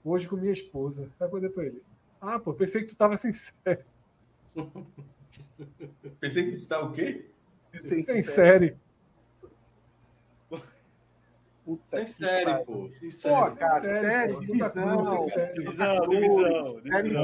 hoje 0.05 0.29
com 0.29 0.37
minha 0.37 0.53
esposa. 0.53 1.09
Vai 1.19 1.29
poder 1.29 1.49
pra 1.51 1.65
ele. 1.65 1.83
Ah, 2.21 2.39
pô, 2.39 2.53
pensei 2.53 2.83
que 2.83 2.89
tu 2.89 2.97
tava 2.97 3.17
sem 3.17 3.33
série. 3.33 3.85
Pensei 6.21 6.45
que 6.45 6.51
tu 6.53 6.57
estava 6.59 6.87
o 6.87 6.93
quê? 6.93 7.27
Sem, 7.73 8.05
Sem 8.05 8.23
série. 8.23 8.77
Puta 11.65 11.97
Sem 11.97 12.05
que 12.05 12.11
série, 12.11 12.45
pariu. 12.45 12.65
pô. 12.67 12.91
Sem 12.91 13.09
Pô, 13.09 13.15
série. 13.15 13.57
cara, 13.57 13.81
Sério, 13.81 14.01
sério, 14.03 14.35
pô, 14.35 14.41
muita 14.41 14.53
divisão. 14.53 14.85
coisa, 14.97 15.11
sem 15.23 15.29
série. 15.31 15.55
Divisão, 15.61 16.09
divisão. 16.09 16.81
Sério. 16.83 17.15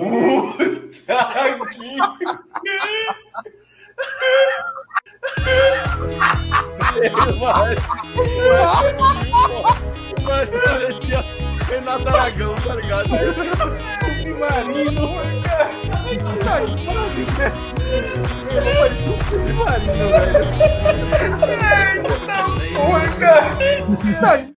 Renato 11.69 12.09
Aragão, 12.09 12.55
tá 12.57 12.75
ligado? 12.75 13.09
Submarino. 13.99 15.09
Eu 18.51 18.65
não 18.65 18.75
faz 18.75 19.01
um 19.03 19.17
submarino, 19.29 20.09
velho. 20.11 20.45
Eita 21.97 22.15
porra, 22.81 23.09
cara. 23.19 23.57
Sabe, 24.21 24.49